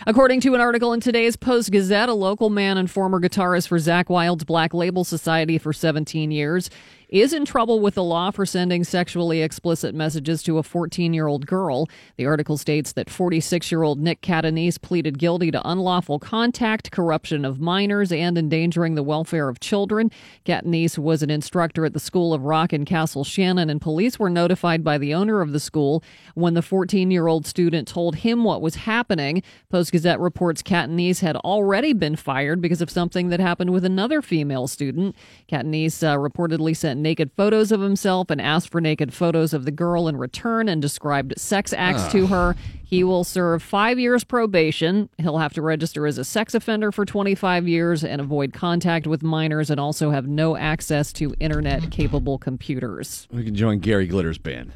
According 0.08 0.42
to 0.42 0.56
an 0.56 0.62
article 0.62 0.94
in 0.94 1.00
today's 1.00 1.36
Post 1.36 1.72
Gazette, 1.72 2.10
a 2.10 2.14
local 2.14 2.50
man 2.50 2.78
and 2.78 2.90
former 2.90 3.20
guitarist 3.20 3.68
for 3.68 3.78
Zakk 3.78 4.10
Wylde's 4.10 4.44
Black 4.44 4.74
Label 4.74 5.04
Society 5.04 5.58
for 5.58 5.74
17 5.74 6.32
years 6.32 6.70
is 7.10 7.34
in 7.34 7.46
trouble 7.46 7.80
with 7.80 7.96
the 7.96 8.04
law 8.04 8.32
for 8.32 8.46
sending 8.46 8.84
sexually 8.84 9.42
explicit 9.42 9.94
messages 9.96 10.44
to 10.44 10.58
a 10.58 10.64
14 10.64 11.14
year 11.14 11.28
old 11.28 11.46
girl. 11.46 11.88
The 12.18 12.26
article 12.26 12.58
states 12.58 12.94
that 12.94 13.10
46 13.10 13.72
year 13.72 13.84
old 13.84 14.00
Nick 14.00 14.22
Catanese 14.22 14.82
pleaded 14.82 15.20
guilty 15.20 15.52
to 15.52 15.68
unlawful 15.68 16.20
contact, 16.20 16.92
corruption 16.92 17.46
of 17.46 17.60
minors, 17.60 18.12
and 18.12 18.38
endangering 18.38 18.96
the 18.96 19.04
welfare 19.04 19.50
of 19.50 19.60
children. 19.60 20.12
Catanese 20.46 20.98
was 20.98 21.22
an 21.24 21.30
instructor 21.30 21.86
at 21.86 21.94
the 21.94 22.00
School 22.00 22.34
of 22.34 22.44
Rock 22.44 22.74
in 22.74 22.86
Castle 22.86 23.24
Shannon, 23.24 23.70
and 23.70 23.82
police 23.82 24.20
were 24.20 24.30
notified 24.30 24.84
by 24.84 24.98
the 24.98 25.14
owner 25.14 25.42
of 25.42 25.52
the 25.52 25.60
school 25.60 26.04
when 26.34 26.54
the 26.54 26.62
14 26.62 27.12
year 27.12 27.28
old 27.28 27.46
student 27.46 27.88
told 27.88 28.18
him 28.18 28.44
what 28.44 28.62
was 28.62 28.76
happening. 28.76 29.44
Post 29.70 29.92
Gazette 29.92 30.20
reports 30.20 30.62
Catanese 30.62 31.22
had 31.22 31.36
already 31.38 31.94
been 31.94 32.16
fired 32.16 32.62
because 32.62 32.82
of 32.82 32.90
something 32.90 33.30
that 33.30 33.40
happened 33.40 33.72
with 33.72 33.86
another 33.86 34.22
female 34.22 34.68
student. 34.68 35.16
Catanese 35.50 36.04
uh, 36.04 36.18
reportedly 36.18 36.76
sent 36.76 36.95
naked 37.02 37.32
photos 37.36 37.72
of 37.72 37.82
himself 37.82 38.30
and 38.30 38.42
asked 38.42 38.70
for 38.70 38.82
naked 38.82 39.14
photos 39.14 39.54
of 39.54 39.66
the 39.66 39.72
girl 39.72 40.08
in 40.08 40.18
return 40.18 40.68
and 40.70 40.82
described 40.82 41.34
sex 41.38 41.74
acts 41.74 42.08
to 42.12 42.24
ah. 42.26 42.28
her. 42.28 42.56
He 42.84 43.04
will 43.04 43.24
serve 43.24 43.64
five 43.64 43.98
years 43.98 44.24
probation. 44.24 45.10
He'll 45.18 45.40
have 45.40 45.54
to 45.54 45.62
register 45.62 46.06
as 46.06 46.18
a 46.18 46.24
sex 46.24 46.54
offender 46.54 46.92
for 46.92 47.04
25 47.04 47.68
years 47.68 48.04
and 48.04 48.22
avoid 48.22 48.54
contact 48.54 49.08
with 49.08 49.24
minors 49.24 49.70
and 49.70 49.80
also 49.80 50.12
have 50.12 50.28
no 50.28 50.56
access 50.56 51.12
to 51.14 51.34
internet 51.40 51.92
capable 51.92 52.38
computers. 52.38 53.28
We 53.32 53.44
can 53.44 53.56
join 53.56 53.80
Gary 53.80 54.08
Glitter's 54.08 54.38
band. 54.38 54.72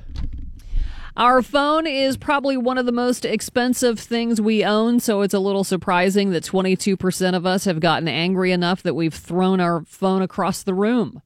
Our 1.20 1.41
phone 1.41 1.86
is 1.86 2.15
probably 2.15 2.55
one 2.55 2.78
of 2.78 2.86
the 2.86 2.93
most 2.93 3.26
expensive 3.26 3.99
things 3.99 4.39
we 4.39 4.63
own, 4.63 5.01
so 5.01 5.22
it's 5.22 5.34
a 5.34 5.39
little 5.39 5.65
surprising 5.65 6.30
that 6.30 6.45
22% 6.45 7.36
of 7.36 7.45
us 7.45 7.65
have 7.65 7.82
gotten 7.82 8.07
angry 8.07 8.53
enough 8.53 8.82
that 8.84 8.93
we've 8.93 9.13
thrown 9.13 9.59
our 9.59 9.84
phone 9.84 10.22
across 10.22 10.63
the 10.63 10.74
room. 10.74 11.22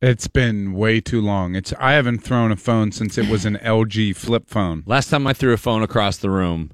It's 0.00 0.28
been 0.28 0.74
way 0.74 1.00
too 1.00 1.20
long. 1.20 1.56
It's 1.56 1.72
I 1.78 1.92
haven't 1.92 2.18
thrown 2.20 2.52
a 2.52 2.56
phone 2.56 2.92
since 2.92 3.18
it 3.18 3.28
was 3.28 3.44
an 3.44 3.56
LG 3.56 4.14
flip 4.16 4.48
phone. 4.48 4.84
Last 4.86 5.10
time 5.10 5.26
I 5.26 5.32
threw 5.32 5.52
a 5.52 5.56
phone 5.56 5.82
across 5.82 6.18
the 6.18 6.30
room, 6.30 6.70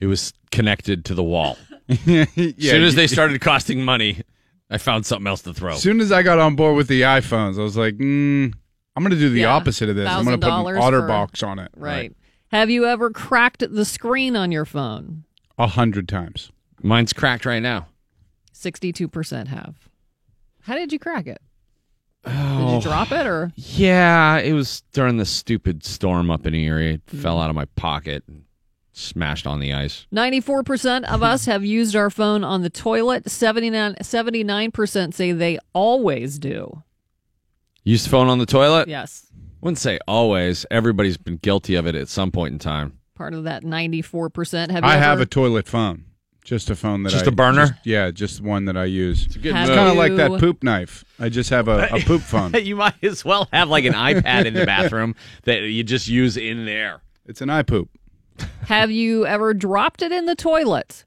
it 0.00 0.06
was 0.06 0.32
connected 0.50 1.04
to 1.06 1.14
the 1.14 1.22
wall. 1.22 1.56
yeah, 2.04 2.24
as 2.36 2.54
soon 2.58 2.82
as 2.82 2.94
they 2.96 3.06
started 3.06 3.40
costing 3.40 3.84
money, 3.84 4.22
I 4.68 4.78
found 4.78 5.06
something 5.06 5.26
else 5.28 5.42
to 5.42 5.54
throw. 5.54 5.74
As 5.74 5.82
soon 5.82 6.00
as 6.00 6.10
I 6.10 6.22
got 6.22 6.38
on 6.40 6.56
board 6.56 6.76
with 6.76 6.88
the 6.88 7.02
iPhones, 7.02 7.58
I 7.58 7.62
was 7.62 7.76
like, 7.76 7.94
mm, 7.94 8.52
I'm 8.96 9.02
going 9.02 9.10
to 9.10 9.16
do 9.18 9.30
the 9.30 9.40
Yeah, 9.40 9.54
opposite 9.54 9.88
of 9.88 9.94
this. 9.96 10.08
I'm 10.08 10.24
going 10.24 10.40
to 10.40 10.44
put 10.44 10.52
an 10.52 10.64
$1,000 10.64 10.80
OtterBox 10.80 11.38
for- 11.38 11.46
on 11.46 11.58
it. 11.60 11.70
Right. 11.76 12.12
Have 12.48 12.68
you 12.68 12.84
ever 12.86 13.10
cracked 13.10 13.62
the 13.70 13.84
screen 13.84 14.34
on 14.34 14.50
your 14.50 14.64
phone? 14.64 15.24
A 15.58 15.66
hundred 15.66 16.08
times. 16.08 16.50
Mine's 16.82 17.12
cracked 17.12 17.44
right 17.46 17.60
now. 17.62 17.88
62% 18.54 19.48
have. 19.48 19.76
How 20.62 20.74
did 20.74 20.92
you 20.92 20.98
crack 20.98 21.26
it? 21.26 21.40
Did 22.24 22.34
Oh. 22.34 22.76
you 22.76 22.82
drop 22.82 23.12
it 23.12 23.26
or? 23.26 23.52
Yeah, 23.56 24.38
it 24.38 24.52
was 24.52 24.82
during 24.92 25.16
the 25.16 25.24
stupid 25.24 25.84
storm 25.84 26.30
up 26.30 26.46
in 26.46 26.54
Erie. 26.54 26.94
It 26.94 27.02
hmm. 27.10 27.20
fell 27.20 27.40
out 27.40 27.50
of 27.50 27.56
my 27.56 27.64
pocket 27.76 28.24
and 28.26 28.44
smashed 28.92 29.46
on 29.46 29.60
the 29.60 29.72
ice. 29.72 30.06
94% 30.12 31.04
of 31.04 31.22
us 31.22 31.46
have 31.46 31.64
used 31.64 31.94
our 31.94 32.10
phone 32.10 32.42
on 32.44 32.62
the 32.62 32.70
toilet. 32.70 33.30
79, 33.30 33.94
79% 34.02 35.14
say 35.14 35.32
they 35.32 35.58
always 35.72 36.38
do. 36.38 36.82
Use 37.84 38.04
the 38.04 38.10
phone 38.10 38.28
on 38.28 38.38
the 38.38 38.46
toilet? 38.46 38.88
Yes. 38.88 39.26
Wouldn't 39.60 39.78
say 39.78 39.98
always. 40.06 40.66
Everybody's 40.70 41.16
been 41.16 41.36
guilty 41.36 41.74
of 41.74 41.86
it 41.86 41.94
at 41.94 42.08
some 42.08 42.30
point 42.30 42.52
in 42.52 42.58
time. 42.58 42.98
Part 43.14 43.34
of 43.34 43.44
that 43.44 43.64
94%. 43.64 44.70
Have 44.70 44.84
I 44.84 44.94
ever, 44.94 45.04
have 45.04 45.20
a 45.20 45.26
toilet 45.26 45.66
phone. 45.66 46.04
Just 46.48 46.70
a 46.70 46.74
phone 46.74 47.02
that 47.02 47.10
Just 47.10 47.26
I 47.26 47.28
a 47.28 47.30
burner? 47.30 47.66
just- 47.66 47.84
yeah, 47.86 48.10
just 48.10 48.40
one 48.40 48.64
that 48.64 48.76
I 48.78 48.86
use. 48.86 49.26
It's, 49.26 49.36
good 49.36 49.54
Have 49.54 49.68
kind 49.68 49.90
of 49.90 49.96
like 49.96 50.16
that 50.16 50.30
you- 50.30 50.38
poop 50.38 50.62
knife. 50.62 51.04
I 51.20 51.28
just 51.28 51.50
have 51.50 51.68
a, 51.68 51.88
a 51.92 52.00
poop 52.06 52.22
phone. 52.22 52.54
you 52.54 52.74
might 52.76 52.94
as 53.02 53.22
well 53.22 53.48
have 53.52 53.68
like 53.68 53.84
an 53.84 53.92
iPad 53.92 54.46
in 54.46 54.54
the 54.54 54.64
bathroom 54.64 55.14
that 55.44 55.60
you 55.60 55.84
just 55.84 56.08
use 56.08 56.38
in 56.38 56.64
there. 56.64 57.02
It's 57.26 57.42
an 57.42 57.50
iPoop. 57.50 57.88
Have 58.62 58.90
you 58.90 59.26
ever 59.26 59.52
dropped 59.52 60.00
it 60.00 60.10
in 60.10 60.24
the 60.24 60.34
toilet? 60.34 61.04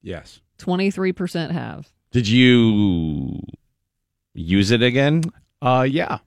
Yes. 0.00 0.40
23% 0.60 1.50
have. 1.50 1.92
Did 2.10 2.26
you 2.26 3.40
use 4.32 4.70
it 4.70 4.82
again? 4.82 5.24
Uh, 5.60 5.86
yeah, 5.88 6.18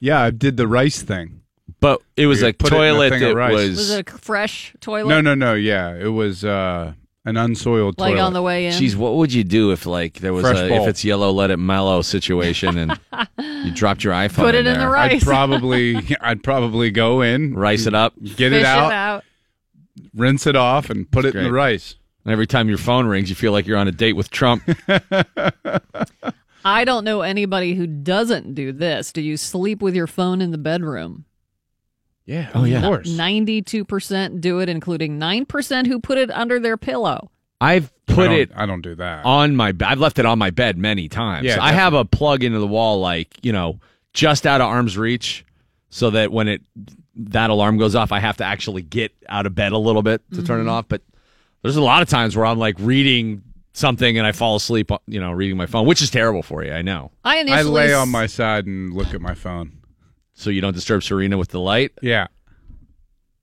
yeah. 0.00 0.20
I 0.20 0.30
did 0.32 0.56
the 0.58 0.66
rice 0.68 1.00
thing. 1.02 1.40
But 1.80 2.02
it 2.16 2.26
was 2.26 2.40
You 2.42 2.48
a 2.48 2.52
put 2.52 2.72
it 2.72 2.76
in 2.76 2.80
a 2.82 2.86
toilet 2.92 3.10
thing 3.10 3.22
of 3.22 3.28
that 3.30 3.36
rice. 3.36 3.52
was, 3.54 3.76
Was 3.76 3.90
it 3.90 4.08
a 4.10 4.18
fresh 4.18 4.74
toilet? 4.80 5.08
No, 5.08 5.20
no, 5.20 5.34
no. 5.34 5.54
Yeah, 5.54 5.94
it 5.94 6.08
was 6.08 6.44
uh, 6.44 6.92
an 7.26 7.36
unsoiled 7.36 7.98
Like 7.98 8.12
toilet. 8.14 8.22
on 8.24 8.32
the 8.32 8.40
way 8.40 8.66
in? 8.66 8.72
Jeez, 8.72 8.94
what 8.96 9.14
would 9.16 9.32
you 9.32 9.44
do 9.44 9.72
if 9.72 9.84
like 9.84 10.14
there 10.20 10.32
was 10.32 10.42
Fresh 10.42 10.58
a 10.60 10.68
bowl. 10.68 10.82
if 10.84 10.88
it's 10.88 11.04
yellow, 11.04 11.30
let 11.30 11.50
it 11.50 11.58
mellow 11.58 12.00
situation 12.00 12.78
and 12.78 12.98
you 13.66 13.72
dropped 13.72 14.02
your 14.04 14.14
iPhone? 14.14 14.36
Put 14.36 14.54
it 14.54 14.66
in 14.66 14.78
the 14.78 14.88
rice. 14.88 15.20
I'd 15.20 15.22
probably, 15.26 16.16
I'd 16.22 16.42
probably 16.42 16.90
go 16.90 17.20
in, 17.20 17.52
rice 17.54 17.86
it 17.86 17.94
up. 17.94 18.14
get 18.22 18.52
Fish 18.52 18.60
it 18.60 18.64
out, 18.64 19.24
rinse 20.14 20.46
it 20.46 20.56
off, 20.56 20.88
and 20.88 21.10
put 21.10 21.26
it 21.26 21.34
in 21.34 21.44
the 21.44 21.52
rice. 21.52 21.96
And 22.24 22.32
every 22.32 22.46
time 22.46 22.68
your 22.68 22.78
phone 22.78 23.06
rings, 23.06 23.28
you 23.28 23.36
feel 23.36 23.52
like 23.52 23.66
you're 23.68 23.78
on 23.78 23.86
a 23.86 23.92
date 23.92 24.14
with 24.14 24.30
Trump. 24.30 24.62
I 26.64 26.84
don't 26.84 27.04
know 27.04 27.20
anybody 27.20 27.74
who 27.74 27.86
doesn't 27.86 28.54
do 28.56 28.72
this. 28.72 29.12
Do 29.12 29.20
you 29.20 29.36
sleep 29.36 29.80
with 29.80 29.94
your 29.94 30.08
phone 30.08 30.40
in 30.40 30.50
the 30.50 30.58
bedroom? 30.58 31.25
Yeah. 32.26 32.50
Oh, 32.54 32.64
yeah. 32.64 32.78
Of 32.78 32.82
course. 32.84 33.08
92% 33.08 34.40
do 34.40 34.58
it, 34.60 34.68
including 34.68 35.18
9% 35.18 35.86
who 35.86 36.00
put 36.00 36.18
it 36.18 36.30
under 36.30 36.58
their 36.60 36.76
pillow. 36.76 37.30
I've 37.60 37.90
put 38.06 38.26
don't- 38.26 38.32
it 38.34 38.50
I 38.54 38.66
don't 38.66 38.82
do 38.82 38.94
that. 38.96 39.24
on 39.24 39.56
my. 39.56 39.72
Bed. 39.72 39.86
I've 39.88 39.98
left 40.00 40.18
it 40.18 40.26
on 40.26 40.38
my 40.38 40.50
bed 40.50 40.76
many 40.76 41.08
times. 41.08 41.46
Yeah, 41.46 41.56
I 41.62 41.72
have 41.72 41.94
a 41.94 42.04
plug 42.04 42.44
into 42.44 42.58
the 42.58 42.66
wall, 42.66 43.00
like 43.00 43.28
you 43.42 43.50
know, 43.52 43.80
just 44.12 44.46
out 44.46 44.60
of 44.60 44.66
arm's 44.68 44.98
reach, 44.98 45.42
so 45.88 46.10
that 46.10 46.30
when 46.32 46.48
it 46.48 46.60
that 47.14 47.48
alarm 47.48 47.78
goes 47.78 47.94
off, 47.94 48.12
I 48.12 48.18
have 48.20 48.36
to 48.38 48.44
actually 48.44 48.82
get 48.82 49.10
out 49.30 49.46
of 49.46 49.54
bed 49.54 49.72
a 49.72 49.78
little 49.78 50.02
bit 50.02 50.20
to 50.34 50.42
turn 50.42 50.60
it 50.60 50.64
Mhm. 50.64 50.70
off. 50.72 50.84
But 50.88 51.00
there's 51.62 51.76
a 51.76 51.82
lot 51.82 52.02
of 52.02 52.10
times 52.10 52.36
where 52.36 52.44
I'm 52.44 52.58
like 52.58 52.74
reading 52.78 53.40
something 53.72 54.18
and 54.18 54.26
I 54.26 54.32
fall 54.32 54.56
asleep, 54.56 54.90
you 55.06 55.18
know, 55.18 55.32
reading 55.32 55.56
my 55.56 55.64
phone, 55.66 55.86
which 55.86 56.02
is 56.02 56.10
terrible 56.10 56.42
for 56.42 56.62
you. 56.62 56.72
I 56.72 56.82
know. 56.82 57.10
I 57.24 57.38
initially 57.38 57.58
I 57.84 57.86
lay 57.86 57.94
on 57.94 58.10
my 58.10 58.26
side 58.26 58.66
and 58.66 58.92
look 58.92 59.14
at 59.14 59.22
my 59.22 59.32
phone. 59.34 59.72
So 60.38 60.50
you 60.50 60.60
don't 60.60 60.74
disturb 60.74 61.02
Serena 61.02 61.38
with 61.38 61.48
the 61.48 61.58
light. 61.60 61.92
Yeah. 62.02 62.26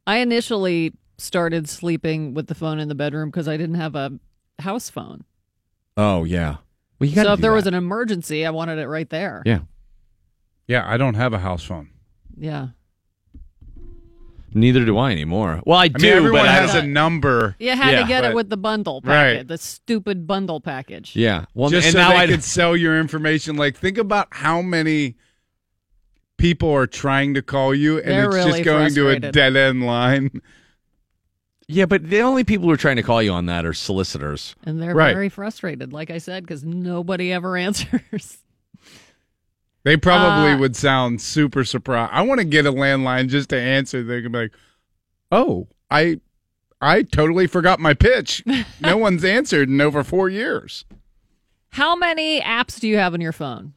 I 0.07 0.17
initially 0.17 0.93
started 1.17 1.67
sleeping 1.67 2.33
with 2.35 2.47
the 2.47 2.55
phone 2.55 2.79
in 2.79 2.87
the 2.87 2.95
bedroom 2.95 3.29
because 3.29 3.47
I 3.47 3.57
didn't 3.57 3.75
have 3.75 3.95
a 3.95 4.11
house 4.59 4.89
phone. 4.89 5.23
Oh 5.97 6.23
yeah. 6.23 6.57
Well, 6.99 7.09
you 7.09 7.15
got 7.15 7.25
So 7.25 7.33
if 7.33 7.39
there 7.41 7.51
was 7.51 7.65
an 7.67 7.73
emergency, 7.73 8.45
I 8.45 8.51
wanted 8.51 8.77
it 8.79 8.87
right 8.87 9.09
there. 9.09 9.41
Yeah. 9.45 9.59
Yeah, 10.67 10.83
I 10.87 10.97
don't 10.97 11.15
have 11.15 11.33
a 11.33 11.39
house 11.39 11.63
phone. 11.63 11.89
Yeah. 12.37 12.67
Neither 14.55 14.85
do 14.85 14.97
I 14.99 15.11
anymore. 15.11 15.63
Well, 15.65 15.79
I, 15.79 15.85
I 15.85 15.87
do. 15.87 16.03
mean, 16.03 16.13
everyone 16.13 16.41
but 16.41 16.49
I 16.49 16.53
has 16.53 16.73
don't- 16.73 16.85
a 16.85 16.87
number. 16.87 17.55
You 17.59 17.71
had 17.75 17.91
Yeah. 17.93 18.01
to 18.03 18.07
get 18.07 18.23
it 18.23 18.35
with 18.35 18.49
the 18.49 18.57
bundle 18.57 19.01
Right. 19.03 19.47
the 19.47 19.57
stupid 19.57 20.27
bundle 20.27 20.61
package. 20.61 21.15
Yeah. 21.15 21.45
Well, 21.55 21.71
just 21.71 21.87
and 21.87 21.93
so 21.93 21.99
now 21.99 22.09
they 22.09 22.17
I 22.17 22.27
could 22.27 22.43
sell 22.43 22.77
your 22.77 22.99
information. 22.99 23.55
Like, 23.55 23.75
think 23.75 23.97
about 23.97 24.27
how 24.31 24.61
many 24.61 25.15
people 26.43 26.71
are 26.75 26.85
trying 26.87 27.33
to 27.35 27.41
call 27.41 27.73
you, 27.73 27.99
and 27.99 28.09
They're 28.09 28.25
it's 28.25 28.35
really 28.35 28.63
just 28.63 28.65
going 28.65 28.93
to 28.95 29.09
a 29.11 29.17
dead 29.17 29.55
end 29.55 29.85
line. 29.85 30.41
Yeah, 31.69 31.85
but 31.85 32.09
the 32.09 32.19
only 32.19 32.43
people 32.43 32.65
who 32.67 32.73
are 32.73 32.77
trying 32.77 32.97
to 32.97 33.01
call 33.01 33.21
you 33.23 33.31
on 33.31 33.45
that 33.45 33.65
are 33.65 33.73
solicitors. 33.73 34.53
And 34.65 34.81
they're 34.81 34.93
Right. 34.93 35.13
very 35.13 35.29
frustrated, 35.29 35.93
like 35.93 36.11
I 36.11 36.17
said, 36.17 36.43
because 36.43 36.61
nobody 36.65 37.31
ever 37.31 37.55
answers. 37.67 38.39
They 39.85 39.95
probably 39.95 40.51
Uh, 40.51 40.57
would 40.57 40.75
sound 40.75 41.21
super 41.21 41.63
surprised. 41.63 42.11
I 42.13 42.23
want 42.23 42.39
to 42.39 42.45
get 42.45 42.65
a 42.65 42.73
landline 42.73 43.29
just 43.29 43.49
to 43.51 43.57
answer. 43.57 44.03
They 44.03 44.21
can 44.21 44.33
be 44.33 44.37
like, 44.39 44.51
"Oh, 45.31 45.69
I, 45.89 46.19
I 46.81 47.03
totally 47.03 47.47
forgot 47.47 47.79
my 47.79 47.93
pitch. 47.93 48.43
no 48.81 48.97
one's 48.97 49.23
answered 49.23 49.69
in 49.69 49.79
over 49.79 50.03
four 50.03 50.27
years." 50.29 50.83
How 51.69 51.95
many 51.95 52.41
apps 52.41 52.81
do 52.81 52.87
you 52.89 52.97
have 52.97 53.13
on 53.13 53.21
your 53.21 53.31
phone? 53.31 53.73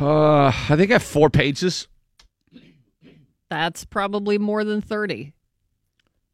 Uh, 0.00 0.46
I 0.46 0.76
think 0.76 0.90
I 0.90 0.94
have 0.94 1.02
four 1.02 1.30
pages. 1.30 1.88
That's 3.48 3.84
probably 3.84 4.38
more 4.38 4.64
than 4.64 4.80
30. 4.80 5.32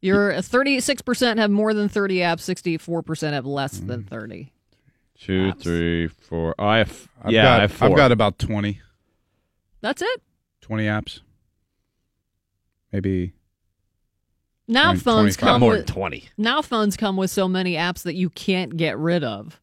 You're 0.01 0.33
36% 0.33 1.37
have 1.37 1.49
more 1.51 1.73
than 1.73 1.87
30 1.87 2.17
apps, 2.17 2.41
64% 2.41 3.31
have 3.31 3.45
less 3.45 3.79
than 3.79 4.03
30. 4.03 4.51
Two, 5.17 5.53
three, 5.53 6.07
four. 6.07 6.53
I 6.59 6.79
have. 6.79 7.07
I've 7.21 7.31
yeah, 7.31 7.43
got, 7.43 7.59
I 7.59 7.61
have 7.61 7.71
four. 7.71 7.87
I've 7.89 7.95
got 7.95 8.11
about 8.11 8.37
20, 8.39 8.81
That's 9.79 10.01
it. 10.01 10.21
20 10.61 10.83
apps, 10.85 11.21
maybe. 12.91 13.31
Now 14.67 14.87
20, 14.87 14.99
phones 14.99 15.37
25. 15.37 15.39
come 15.49 15.59
more 15.61 15.69
with 15.71 15.85
than 15.85 15.93
twenty. 15.93 16.29
now 16.37 16.61
phones 16.61 16.97
come 16.97 17.15
with 17.15 17.31
so 17.31 17.47
many 17.47 17.73
apps 17.75 18.03
that 18.03 18.15
you 18.15 18.29
can't 18.29 18.75
get 18.75 18.97
rid 18.97 19.23
of. 19.23 19.61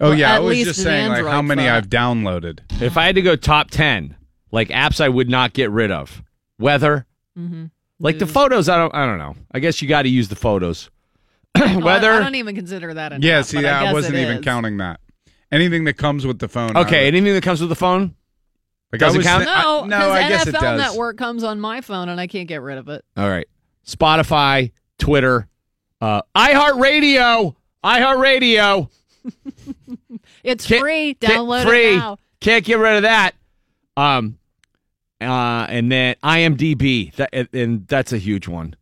Oh 0.00 0.10
Or 0.10 0.14
yeah, 0.14 0.30
at 0.32 0.36
I 0.36 0.38
was 0.40 0.50
least 0.50 0.66
just 0.68 0.78
an 0.80 0.84
saying 0.84 1.08
like 1.10 1.24
how 1.24 1.40
many 1.42 1.62
phone. 1.62 1.70
I've 1.70 1.88
downloaded. 1.88 2.60
If 2.82 2.96
I 2.96 3.04
had 3.06 3.14
to 3.14 3.22
go 3.22 3.34
top 3.36 3.70
ten, 3.70 4.14
like 4.52 4.68
apps 4.68 5.00
I 5.00 5.08
would 5.08 5.28
not 5.30 5.52
get 5.54 5.70
rid 5.70 5.90
of, 5.90 6.22
weather, 6.58 7.06
Mm-hmm. 7.38 7.66
like 7.98 8.18
the 8.18 8.26
photos. 8.26 8.68
I 8.68 8.76
don't. 8.78 8.94
I 8.94 9.06
don't 9.06 9.18
know. 9.18 9.34
I 9.52 9.58
guess 9.60 9.80
you 9.82 9.88
got 9.88 10.02
to 10.02 10.08
use 10.08 10.28
the 10.28 10.36
photos. 10.36 10.90
weather. 11.54 12.12
I, 12.12 12.20
don't 12.20 12.34
even 12.34 12.54
consider 12.54 12.92
that 12.94 13.12
an 13.12 13.22
Yeah, 13.22 13.38
app, 13.38 13.44
see, 13.46 13.56
but 13.58 13.62
that 13.62 13.82
I, 13.86 13.90
I 13.90 13.92
wasn't 13.92 14.16
even 14.16 14.38
is. 14.38 14.44
counting 14.44 14.76
that. 14.78 15.00
Anything 15.50 15.84
that 15.84 15.94
comes 15.94 16.26
with 16.26 16.38
the 16.38 16.48
phone. 16.48 16.76
Okay, 16.76 17.04
would- 17.06 17.14
anything 17.14 17.34
that 17.34 17.42
comes 17.42 17.60
with 17.60 17.70
the 17.70 17.74
phone. 17.76 18.14
like 18.92 19.00
doesn't 19.00 19.18
was 19.18 19.26
count? 19.26 19.44
thi- 19.44 19.50
I- 19.50 19.62
No, 19.62 19.84
no, 19.84 19.96
because 19.98 20.10
I 20.12 20.28
guess 20.28 20.44
NFL 20.44 20.48
it 20.48 20.52
does. 20.60 20.80
Network 20.80 21.16
comes 21.16 21.42
on 21.44 21.60
my 21.60 21.80
phone 21.80 22.08
and 22.10 22.20
I 22.20 22.26
can't 22.26 22.48
get 22.48 22.60
rid 22.62 22.76
of 22.78 22.88
it. 22.90 23.02
All 23.16 23.28
right. 23.28 23.46
Spotify, 23.86 24.72
Twitter, 24.98 25.46
uh, 26.00 26.20
iHeartRadio, 26.36 27.54
iHeartRadio. 27.84 28.90
It's 30.44 30.66
Can't- 30.66 30.80
free. 30.80 31.14
Download 31.14 31.64
free. 31.64 31.94
it 31.94 31.96
now. 31.98 32.18
Can't 32.40 32.64
get 32.64 32.78
rid 32.78 32.96
of 32.96 33.02
that. 33.02 33.34
Um, 33.96 34.38
uh, 35.20 35.66
and 35.68 35.90
then 35.90 36.14
IMDb. 36.22 37.14
That 37.16 37.30
and- 37.32 37.48
and 37.52 37.86
that's 37.88 38.12
a 38.12 38.18
huge 38.18 38.48
one. 38.48 38.74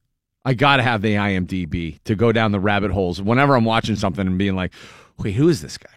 I 0.45 0.55
gotta 0.55 0.83
have 0.83 1.01
the 1.03 1.15
IMDb 1.15 2.03
to 2.05 2.15
go 2.15 2.33
down 2.33 2.53
the 2.53 2.61
rabbit 2.61 2.91
holes 2.91 3.21
whenever 3.23 3.57
I'm 3.57 3.65
watching 3.65 3.97
something 3.97 4.27
and 4.27 4.37
being 4.39 4.55
like, 4.57 4.73
"Wait, 5.19 5.33
who 5.33 5.49
is 5.49 5.63
this 5.63 5.79
guy? 5.79 5.89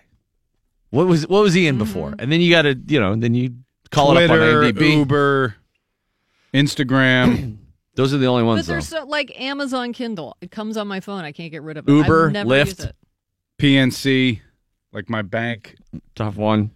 What 0.92 1.08
was 1.08 1.28
what 1.28 1.42
was 1.44 1.54
he 1.54 1.68
in 1.68 1.78
before?" 1.78 2.14
And 2.20 2.32
then 2.32 2.40
you 2.40 2.50
gotta, 2.52 2.78
you 2.88 3.00
know, 3.00 3.16
then 3.16 3.34
you 3.34 3.56
call 3.92 4.12
Twitter, 4.14 4.34
it 4.64 4.70
up 4.70 4.76
on 4.78 4.82
IMDb. 4.82 4.94
Uber, 5.00 5.56
Instagram. 6.54 7.58
Those 7.96 8.14
are 8.14 8.18
the 8.20 8.28
only 8.28 8.44
But 8.44 8.48
ones, 8.48 8.68
though. 8.68 8.74
there's 8.74 8.88
so, 8.88 9.06
like 9.06 9.38
Amazon 9.42 9.92
Kindle. 9.92 10.38
It 10.40 10.52
comes 10.52 10.78
on 10.78 10.88
my 10.88 11.00
phone. 11.00 11.24
I 11.24 11.32
can't 11.32 11.52
get 11.52 11.64
rid 11.64 11.78
of 11.78 11.90
it. 11.90 11.92
Uber, 11.92 12.28
I've 12.28 12.32
never 12.34 12.50
Lyft. 12.50 12.92
PNC, 13.60 14.42
like 14.94 15.10
my 15.10 15.22
bank. 15.22 15.76
Tough 16.16 16.36
one. 16.36 16.72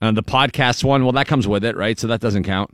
And 0.00 0.16
the 0.16 0.22
podcast 0.22 0.84
one, 0.84 1.02
well, 1.02 1.12
that 1.12 1.26
comes 1.26 1.48
with 1.48 1.64
it, 1.64 1.76
right? 1.76 1.98
So 1.98 2.06
that 2.06 2.20
doesn't 2.20 2.44
count. 2.44 2.70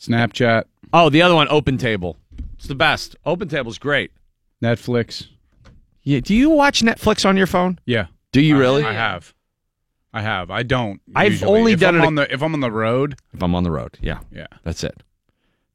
Snapchat, 0.00 0.64
Oh, 0.92 1.10
the 1.10 1.22
other 1.22 1.34
one, 1.34 1.48
Open 1.48 1.76
Table. 1.76 2.16
It's 2.54 2.66
the 2.66 2.74
best. 2.74 3.14
Open 3.26 3.48
Table's 3.48 3.78
great. 3.78 4.10
Netflix. 4.62 5.26
Yeah. 6.02 6.20
Do 6.20 6.34
you 6.34 6.50
watch 6.50 6.80
Netflix 6.82 7.26
on 7.28 7.36
your 7.36 7.46
phone? 7.46 7.78
Yeah. 7.84 8.06
Do 8.32 8.40
you 8.40 8.56
I- 8.56 8.58
really? 8.60 8.84
I 8.84 8.92
have. 8.92 9.34
I 10.12 10.22
have. 10.22 10.50
I 10.50 10.62
don't. 10.62 11.00
I've 11.14 11.32
usually. 11.32 11.58
only 11.58 11.72
if 11.72 11.80
done 11.80 11.96
I'm 11.96 12.00
it 12.00 12.04
a- 12.04 12.06
on 12.06 12.14
the 12.14 12.32
if 12.32 12.42
I'm 12.42 12.54
on 12.54 12.60
the 12.60 12.70
road. 12.70 13.16
If 13.34 13.42
I'm 13.42 13.54
on 13.54 13.62
the 13.62 13.70
road, 13.70 13.98
yeah, 14.00 14.20
Yeah. 14.32 14.46
that's 14.64 14.82
it. 14.82 14.94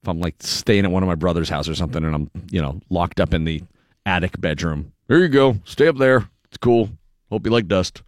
If 0.01 0.09
I'm 0.09 0.19
like 0.19 0.35
staying 0.39 0.85
at 0.85 0.91
one 0.91 1.03
of 1.03 1.07
my 1.07 1.15
brother's 1.15 1.49
house 1.49 1.69
or 1.69 1.75
something, 1.75 2.03
and 2.03 2.15
I'm 2.15 2.31
you 2.49 2.59
know 2.61 2.79
locked 2.89 3.19
up 3.19 3.33
in 3.33 3.43
the 3.45 3.61
attic 4.05 4.39
bedroom, 4.39 4.93
here 5.07 5.19
you 5.19 5.29
go, 5.29 5.57
stay 5.65 5.87
up 5.87 5.97
there. 5.97 6.27
It's 6.45 6.57
cool. 6.57 6.89
Hope 7.29 7.45
you 7.45 7.51
like 7.51 7.67
dust. 7.67 8.01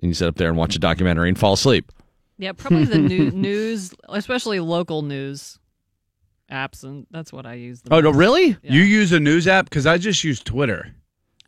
And 0.00 0.10
you 0.10 0.14
sit 0.14 0.28
up 0.28 0.36
there 0.36 0.48
and 0.48 0.56
watch 0.56 0.76
a 0.76 0.78
documentary 0.78 1.28
and 1.28 1.38
fall 1.38 1.54
asleep. 1.54 1.90
Yeah, 2.38 2.52
probably 2.52 2.84
the 2.84 2.98
new, 2.98 3.30
news, 3.34 3.92
especially 4.08 4.60
local 4.60 5.02
news 5.02 5.58
apps, 6.50 6.84
and 6.84 7.06
that's 7.10 7.32
what 7.32 7.46
I 7.46 7.54
use. 7.54 7.82
The 7.82 7.92
Oh 7.94 8.00
no, 8.00 8.10
most. 8.10 8.18
really? 8.18 8.56
You 8.62 8.82
use 8.82 9.12
a 9.12 9.18
news 9.20 9.48
app 9.48 9.64
because 9.68 9.86
I 9.86 9.98
just 9.98 10.22
use 10.22 10.40
Twitter. 10.40 10.94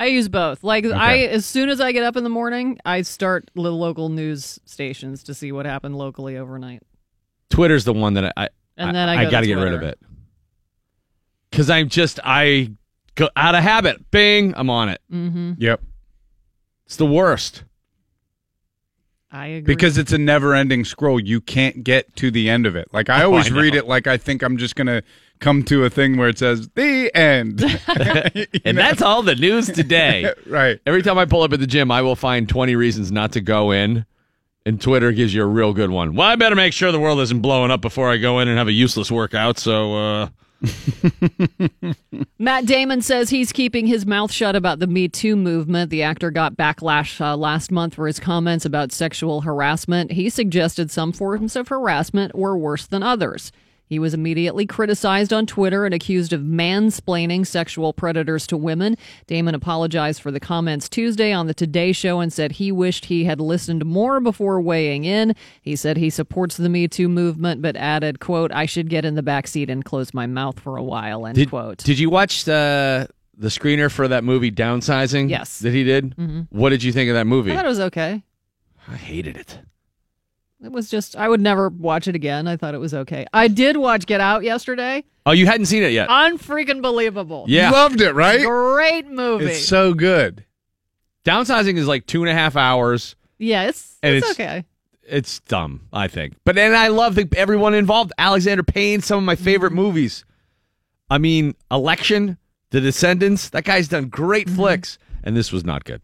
I 0.01 0.07
use 0.07 0.29
both. 0.29 0.65
Like 0.65 0.85
I, 0.87 1.19
as 1.19 1.45
soon 1.45 1.69
as 1.69 1.81
I 1.81 1.93
get 1.93 2.03
up 2.03 2.17
in 2.17 2.25
the 2.25 2.31
morning, 2.31 2.79
I 2.85 3.03
start 3.03 3.51
the 3.55 3.61
local 3.71 4.09
news 4.09 4.59
stations 4.65 5.23
to 5.25 5.35
see 5.35 5.53
what 5.53 5.67
happened 5.67 5.97
locally 5.97 6.39
overnight. 6.39 6.83
Twitter's 7.51 7.85
the 7.85 7.93
one 7.93 8.15
that 8.15 8.33
I 8.37 8.49
And 8.79 8.97
then 8.97 9.09
I 9.09 9.17
go 9.17 9.25
to 9.27 9.31
got 9.31 9.41
to 9.43 9.47
get 9.47 9.55
rid 9.55 9.75
of 9.75 9.83
it 9.83 9.99
because 11.51 11.69
I'm 11.69 11.89
just 11.91 12.19
I 12.25 12.73
go 13.15 13.29
out 13.37 13.55
of 13.55 13.63
habit. 13.63 14.11
Bing, 14.11 14.55
I'm 14.57 14.71
on 14.71 14.89
it. 14.89 15.01
Mm-hmm. 15.13 15.53
Yep. 15.59 15.81
It's 16.87 16.97
the 16.97 17.07
worst. 17.07 17.65
I 19.33 19.47
agree. 19.47 19.75
Because 19.75 19.97
it's 19.97 20.13
a 20.13 20.19
never-ending 20.19 20.85
scroll. 20.85 21.21
You 21.21 21.41
can't 21.41 21.85
get 21.85 22.17
to 22.17 22.33
the 22.33 22.51
end 22.51 22.67
of 22.67 22.75
it. 22.75 22.89
Like 22.93 23.09
I 23.09 23.23
Oh, 23.23 23.27
always 23.27 23.51
I 23.53 23.55
read 23.55 23.75
it 23.77 23.87
like 23.87 24.07
I 24.09 24.17
think 24.17 24.43
I'm 24.43 24.57
just 24.57 24.75
gonna 24.75 25.03
come 25.39 25.63
to 25.65 25.85
a 25.85 25.91
thing 25.91 26.17
where 26.17 26.29
it 26.29 26.39
says 26.39 26.69
the 26.75 27.15
end. 27.15 27.61
And 28.65 28.77
know? 28.77 28.83
that's 28.83 29.03
all 29.03 29.23
the 29.23 29.37
news 29.37 29.69
today. 29.69 30.33
right. 30.47 30.81
Every 30.85 31.03
time 31.03 31.17
I 31.17 31.27
pull 31.27 31.43
up 31.43 31.53
at 31.53 31.61
the 31.61 31.67
gym, 31.67 31.91
I 31.93 32.03
will 32.03 32.17
find 32.17 32.49
20 32.49 32.75
reasons 32.75 33.13
not 33.13 33.33
to 33.33 33.41
go 33.41 33.71
in. 33.71 34.05
And 34.67 34.81
Twitter 34.81 35.11
gives 35.13 35.33
you 35.33 35.43
a 35.43 35.47
real 35.47 35.73
good 35.73 35.91
one. 35.91 36.15
Well, 36.15 36.29
I 36.29 36.37
better 36.37 36.55
make 36.57 36.73
sure 36.75 36.93
the 36.93 37.01
world 37.01 37.21
isn't 37.21 37.41
blowing 37.41 37.71
up 37.71 37.81
before 37.81 38.11
I 38.11 38.19
go 38.19 38.41
in 38.41 38.49
and 38.49 38.59
have 38.59 38.69
a 38.69 38.73
useless 38.73 39.11
workout. 39.11 39.59
So, 39.59 39.95
uh, 39.95 40.29
Matt 42.39 42.67
Damon 42.67 43.01
says 43.03 43.31
he's 43.31 43.53
keeping 43.53 43.87
his 43.87 44.05
mouth 44.05 44.31
shut 44.31 44.55
about 44.55 44.79
the 44.79 44.87
Me 44.87 45.09
Too 45.09 45.37
movement. 45.37 45.91
The 45.91 46.03
actor 46.03 46.31
got 46.31 46.57
backlash 46.57 47.21
uh, 47.21 47.37
last 47.37 47.71
month 47.71 47.95
for 47.95 48.07
his 48.07 48.21
comments 48.21 48.65
about 48.65 48.93
sexual 48.93 49.43
harassment. 49.43 50.13
He 50.13 50.29
suggested 50.29 50.91
some 50.91 51.13
forms 51.13 51.57
of 51.57 51.69
harassment 51.69 52.35
were 52.35 52.59
worse 52.59 52.87
than 52.87 53.03
others. 53.03 53.53
He 53.91 53.99
was 53.99 54.15
immediately 54.15 54.67
criticized 54.67 55.33
on 55.33 55.47
Twitter 55.47 55.85
and 55.85 55.93
accused 55.93 56.33
of 56.33 56.43
mansplaining 56.43 57.45
sexual 57.45 57.93
predators 57.93 58.47
to 58.47 58.57
women. 58.57 58.97
Damon 59.27 59.53
apologized 59.53 60.23
for 60.23 60.31
the 60.31 60.39
comments 60.39 60.89
Tuesday 60.89 61.33
on 61.33 61.49
the 61.49 61.55
Today 61.55 61.91
Show 61.91 62.21
and 62.21 62.33
said 62.33 62.53
he 62.53 62.71
wished 62.71 63.07
he 63.07 63.25
had 63.25 63.41
listened 63.41 63.85
more 63.85 64.21
before 64.21 64.61
weighing 64.61 65.05
in. 65.05 65.35
He 65.61 65.75
said 65.75 65.97
he 65.97 66.09
supports 66.09 66.57
the 66.57 66.69
Me 66.69 66.87
Too 66.87 67.09
movement, 67.09 67.63
but 67.63 67.75
added, 67.75 68.21
"quote 68.21 68.53
I 68.53 68.65
should 68.65 68.89
get 68.89 69.05
in 69.05 69.17
the 69.17 69.25
back 69.25 69.49
seat 69.49 69.69
and 69.69 69.85
close 69.85 70.15
my 70.15 70.25
mouth 70.29 70.61
for 70.61 70.77
a 70.77 70.85
while." 70.85 71.27
End 71.27 71.35
did, 71.35 71.51
quote. 71.51 71.79
did 71.79 71.99
you 71.99 72.11
watch 72.11 72.45
the 72.45 73.09
the 73.37 73.49
screener 73.49 73.91
for 73.91 74.07
that 74.07 74.23
movie 74.23 74.53
Downsizing. 74.53 75.31
Yes. 75.31 75.59
that 75.61 75.73
he 75.73 75.83
did. 75.83 76.15
Mhm. 76.17 76.47
What 76.51 76.69
did 76.71 76.85
you 76.85 76.93
think 76.93 77.09
of 77.09 77.15
that 77.15 77.27
movie? 77.27 77.51
I 77.51 77.57
thought 77.57 77.65
it 77.65 77.69
was 77.69 77.81
okay. 77.81 78.23
I 78.87 78.95
hated 78.97 79.37
it. 79.37 79.59
It 80.63 80.73
was 80.73 80.91
just 80.91 81.17
I 81.17 81.29
would 81.29 81.41
never 81.41 81.69
watch 81.69 82.07
it 82.07 82.15
again. 82.15 82.47
I 82.47 82.57
thought 82.57 82.75
it 82.75 82.79
was 82.79 82.93
okay. 82.93 83.27
I 83.33 83.49
did 83.49 83.77
watch 83.77 84.07
Get 84.07 84.21
Out 84.21 84.43
yesterday. 84.43 85.05
Oh, 85.25 85.33
you 85.33 85.47
hadn't 85.47 85.67
seen 85.67 85.83
it 85.83 85.93
yet? 85.93 86.09
Unfreaking 86.11 86.83
believable. 86.83 87.45
Yeah. 87.49 87.71
Loved 87.71 88.01
it, 88.01 88.13
right? 88.13 88.45
Great 88.45 89.07
movie. 89.07 89.47
It's 89.47 89.67
so 89.67 89.95
good. 89.95 90.45
Downsizing 91.25 91.77
is 91.77 91.87
like 91.87 92.07
two 92.07 92.23
and 92.23 92.31
a 92.31 92.35
half 92.35 92.57
hours. 92.57 93.17
yeah, 93.39 93.65
it's, 93.65 93.99
And 94.03 94.15
it's, 94.15 94.31
it's- 94.31 94.41
okay. 94.41 94.65
It's 95.03 95.41
dumb, 95.41 95.89
I 95.93 96.07
think. 96.07 96.35
But 96.45 96.55
then 96.55 96.73
I 96.73 96.87
love 96.87 97.17
the, 97.17 97.29
everyone 97.37 97.75
involved. 97.75 98.13
Alexander 98.17 98.63
Payne, 98.63 99.01
some 99.01 99.19
of 99.19 99.25
my 99.25 99.35
favorite 99.35 99.71
mm-hmm. 99.71 99.81
movies. 99.81 100.25
I 101.11 101.19
mean, 101.19 101.57
Election, 101.69 102.39
The 102.71 102.81
Descendants. 102.81 103.49
That 103.51 103.65
guy's 103.65 103.89
done 103.89 104.09
great 104.09 104.47
mm-hmm. 104.47 104.57
flicks, 104.57 104.99
and 105.25 105.37
this 105.37 105.51
was 105.51 105.65
not 105.65 105.83
good. 105.85 106.03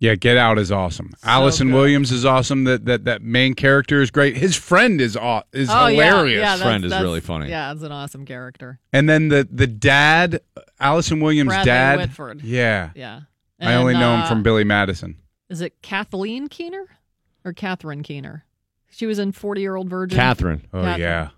Yeah, 0.00 0.14
Get 0.14 0.38
Out 0.38 0.58
is 0.58 0.72
awesome. 0.72 1.10
Allison 1.22 1.72
Williams 1.72 2.10
is 2.10 2.24
awesome. 2.24 2.64
That 2.64 2.86
that 2.86 3.04
that 3.04 3.20
main 3.22 3.52
character 3.54 4.00
is 4.00 4.10
great. 4.10 4.34
His 4.36 4.56
friend 4.56 4.98
is 5.00 5.14
aw- 5.16 5.42
is 5.52 5.68
Oh, 5.70 5.86
hilarious. 5.86 6.38
yeah, 6.40 6.56
that's- 6.56 6.80
that's- 6.82 6.98
is 6.98 7.02
really 7.02 7.20
funny. 7.20 7.50
Yeah, 7.50 7.70
it's 7.72 7.82
an 7.82 7.92
awesome 7.92 8.24
character. 8.24 8.80
And 8.94 9.08
then 9.08 9.28
the 9.28 9.46
the 9.50 9.66
dad, 9.66 10.40
Allison 10.80 11.20
Williams' 11.20 11.48
Bradley 11.48 11.64
dad. 11.66 11.98
Whitford. 11.98 12.42
Yeah, 12.42 12.90
Yeah. 12.94 13.20
I 13.60 13.74
only 13.74 13.92
And, 13.92 14.00
know 14.00 14.14
him 14.14 14.20
uh, 14.22 14.26
from 14.28 14.42
Billy 14.42 14.64
Madison. 14.64 15.16
Is 15.50 15.60
it 15.60 15.82
Kathleen 15.82 16.48
Keener 16.48 16.86
or 17.44 17.52
Catherine 17.52 18.02
Keener? 18.02 18.46
She 18.90 19.04
was 19.04 19.18
in 19.18 19.32
Forty 19.32 19.60
Year 19.60 19.76
Old 19.76 19.90
Virgin. 19.90 20.16
Catherine. 20.16 20.66
Oh 20.72 20.80
Catherine. 20.80 21.00
yeah. 21.02 21.28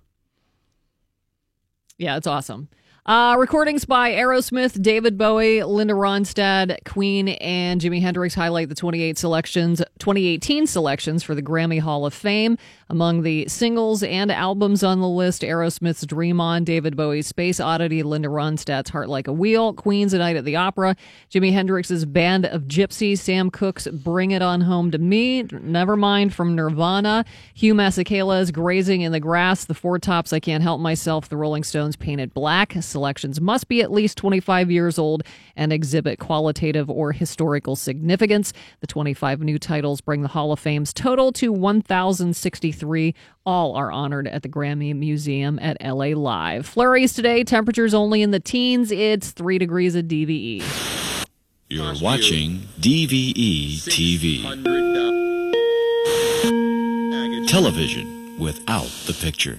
Yeah, 1.99 2.17
it's 2.17 2.27
awesome. 2.29 2.69
Uh, 3.05 3.35
recordings 3.37 3.85
by 3.85 4.13
Aerosmith, 4.13 4.81
David 4.81 5.19
Bowie, 5.19 5.65
Linda 5.65 5.93
Ronstadt, 5.93 6.85
Queen, 6.85 7.31
and 7.31 7.81
Jimi 7.81 8.01
Hendrix 8.01 8.33
highlight 8.37 8.69
the 8.69 8.77
28 8.77 9.19
selections, 9.19 9.83
2018 9.99 10.69
selections 10.69 11.25
for 11.25 11.35
the 11.35 11.43
Grammy 11.43 11.81
Hall 11.81 12.07
of 12.07 12.15
Fame. 12.15 12.57
Among 12.89 13.23
the 13.23 13.49
singles 13.49 14.05
and 14.05 14.31
albums 14.31 14.85
on 14.85 15.01
the 15.01 15.09
list, 15.09 15.43
Aerosmith's 15.43 16.07
Dream 16.07 16.41
On, 16.41 16.63
David 16.63 16.95
Bowie's 16.95 17.27
Space 17.27 17.59
Oddity, 17.59 18.05
Linda 18.05 18.29
Ronstadt's 18.29 18.91
Heart 18.91 19.09
Like 19.09 19.27
a 19.27 19.33
Wheel, 19.33 19.73
Queen's 19.73 20.15
A 20.15 20.19
Night 20.19 20.37
at 20.37 20.45
the 20.45 20.55
Opera, 20.55 20.95
Jimi 21.29 21.53
Hendrix's 21.53 22.05
Band 22.05 22.45
of 22.47 22.65
Gypsys, 22.65 23.19
Sam 23.19 23.51
Cooke's 23.51 23.89
Bring 23.89 24.31
It 24.31 24.43
On 24.43 24.61
Home 24.61 24.93
to 24.93 24.99
Me, 24.99 25.43
Nevermind 25.43 26.33
from 26.33 26.55
Nirvana, 26.55 27.25
Hugh 27.55 27.75
Masekela's 27.75 28.53
Grazing 28.53 29.01
in 29.01 29.11
the 29.11 29.19
Grass, 29.19 29.65
The 29.65 29.75
Four 29.75 29.99
Tops, 29.99 30.33
I 30.33 30.39
Can't 30.39 30.63
Help 30.63 30.81
Myself, 30.81 31.29
The 31.29 31.37
Rolling 31.37 31.65
Stones 31.65 31.97
Paint 31.97 32.21
It 32.21 32.33
Black. 32.33 32.75
Selections 32.93 33.41
must 33.41 33.67
be 33.67 33.83
at 33.83 33.91
least 33.91 34.17
25 34.19 34.71
years 34.71 34.99
old 34.99 35.25
and 35.57 35.73
exhibit 35.73 36.21
qualitative 36.21 36.89
or 36.89 37.11
historical 37.11 37.75
significance. 37.75 38.53
The 38.79 38.87
25 38.87 39.41
new 39.41 39.59
titles 39.59 40.01
bring 40.01 40.23
the 40.23 40.29
Hall 40.29 40.53
of 40.53 40.61
Fame's 40.61 40.93
total 40.93 41.33
to 41.33 41.53
1,063. 41.53 43.15
All 43.45 43.75
are 43.75 43.91
honored 43.91 44.29
at 44.29 44.45
the 44.45 44.49
Grammy 44.49 44.95
Museum 44.95 45.59
at 45.59 45.77
LA 45.83 46.17
Live. 46.17 46.67
Flurries 46.67 47.13
today, 47.13 47.43
temperatures 47.43 47.93
only 47.93 48.23
in 48.23 48.31
the 48.31 48.39
teens. 48.39 48.93
It's 48.93 49.33
3 49.33 49.59
degrees 49.59 49.97
at. 49.97 50.13
DVE. 50.13 50.63
You're 51.71 51.95
watching 52.03 52.59
DVE 52.81 53.79
TV. 53.89 54.43
Television 57.49 58.39
without 58.39 58.91
the 59.07 59.15
picture. 59.15 59.59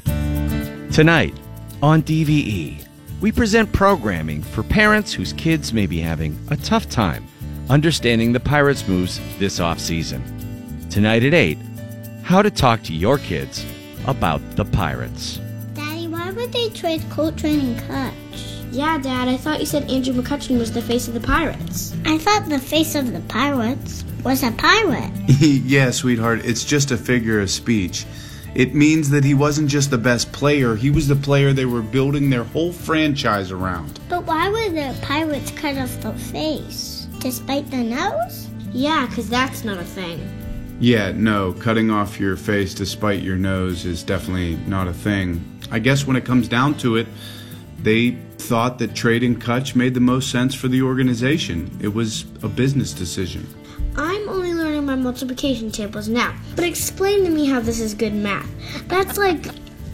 Tonight 0.92 1.34
on 1.82 2.04
DVE, 2.04 2.86
we 3.24 3.32
present 3.32 3.72
programming 3.72 4.42
for 4.42 4.64
parents 4.64 5.14
whose 5.14 5.32
kids 5.32 5.72
may 5.72 5.86
be 5.88 6.02
having 6.02 6.38
a 6.52 6.58
tough 6.58 6.90
time 6.90 7.26
understanding 7.70 8.34
the 8.34 8.40
Pirates' 8.42 8.86
moves 8.86 9.22
this 9.40 9.62
offseason. 9.62 10.22
Tonight 10.90 11.24
at 11.24 11.34
8, 11.34 11.58
how 12.24 12.42
to 12.42 12.52
talk 12.52 12.84
to 12.84 12.94
your 12.94 13.18
kids 13.18 13.66
about 14.08 14.42
the 14.58 14.66
Pirates. 14.66 15.40
Daddy, 15.74 16.10
why 16.10 16.32
would 16.32 16.52
they 16.52 16.68
trade 16.72 17.02
Coltrane 17.10 17.62
and 17.62 17.80
Kutch? 17.80 18.74
Yeah, 18.74 18.98
Dad, 18.98 19.30
I 19.30 19.38
thought 19.38 19.62
you 19.62 19.68
said 19.68 19.90
Andrew 19.90 20.14
McCutchen 20.14 20.60
was 20.60 20.74
the 20.74 20.82
face 20.82 21.08
of 21.08 21.14
the 21.14 21.22
Pirates. 21.22 21.96
I 22.06 22.18
thought 22.18 22.50
the 22.50 22.60
face 22.60 22.94
of 22.94 23.14
the 23.14 23.22
Pirates 23.22 24.04
was 24.26 24.44
a 24.44 24.52
pirate. 24.52 25.14
yeah, 25.40 25.92
sweetheart, 25.92 26.42
it's 26.44 26.66
just 26.66 26.92
a 26.92 26.98
figure 26.98 27.40
of 27.40 27.50
speech. 27.50 28.06
It 28.56 28.76
means 28.76 29.10
that 29.10 29.24
he 29.24 29.34
wasn't 29.34 29.68
just 29.68 29.89
the 29.89 29.97
best 29.97 30.32
player, 30.32 30.76
he 30.76 30.91
was 30.91 31.08
the 31.08 31.16
player 31.16 31.54
they 31.54 31.66
were 31.66 31.82
building 31.82 32.30
their 32.30 32.43
whole 32.43 32.72
franchise 32.72 33.51
around. 33.51 33.99
But 34.10 34.26
why 34.26 34.49
would 34.49 34.76
the 34.76 34.95
pirates 35.01 35.49
cut 35.51 35.78
off 35.78 35.99
the 36.01 36.14
face? 36.14 37.08
Despite 37.20 37.72
the 37.72 37.78
nose? 37.78 38.49
Yeah, 38.72 39.08
because 39.08 39.28
that's 39.28 39.64
not 39.64 39.78
a 39.78 39.84
thing. 39.84 40.20
Yeah, 40.80 41.12
no, 41.12 41.54
cutting 41.54 41.89
off 41.89 42.20
your 42.20 42.36
face 42.36 42.74
despite 42.76 43.22
your 43.22 43.38
nose 43.38 43.86
is 43.86 44.04
definitely 44.04 44.56
not 44.68 44.88
a 44.88 44.93
thing. 44.93 45.43
I 45.72 45.80
guess 45.80 46.06
when 46.06 46.16
it 46.16 46.26
comes 46.26 46.47
down 46.47 46.78
to 46.80 46.97
it, 46.97 47.08
they 47.80 48.12
thought 48.38 48.78
that 48.80 48.93
trading 48.93 49.38
Kutch 49.38 49.76
made 49.76 49.93
the 49.93 49.99
most 49.99 50.30
sense 50.30 50.54
for 50.54 50.68
the 50.68 50.82
organization. 50.82 51.76
It 51.82 51.93
was 51.93 52.26
a 52.43 52.47
business 52.47 52.93
decision. 52.93 53.47
I'm 54.84 54.90
only 54.90 54.96
learning 54.96 55.04
my 55.04 55.12
multiplication 55.12 55.72
tables 55.72 56.10
now, 56.10 56.36
but 56.56 56.66
explain 56.66 57.24
to 57.24 57.30
me 57.30 57.46
how 57.46 57.60
this 57.62 57.80
is 57.80 57.94
good 57.94 58.14
math. 58.14 58.50
That's 58.88 59.18
like 59.18 59.46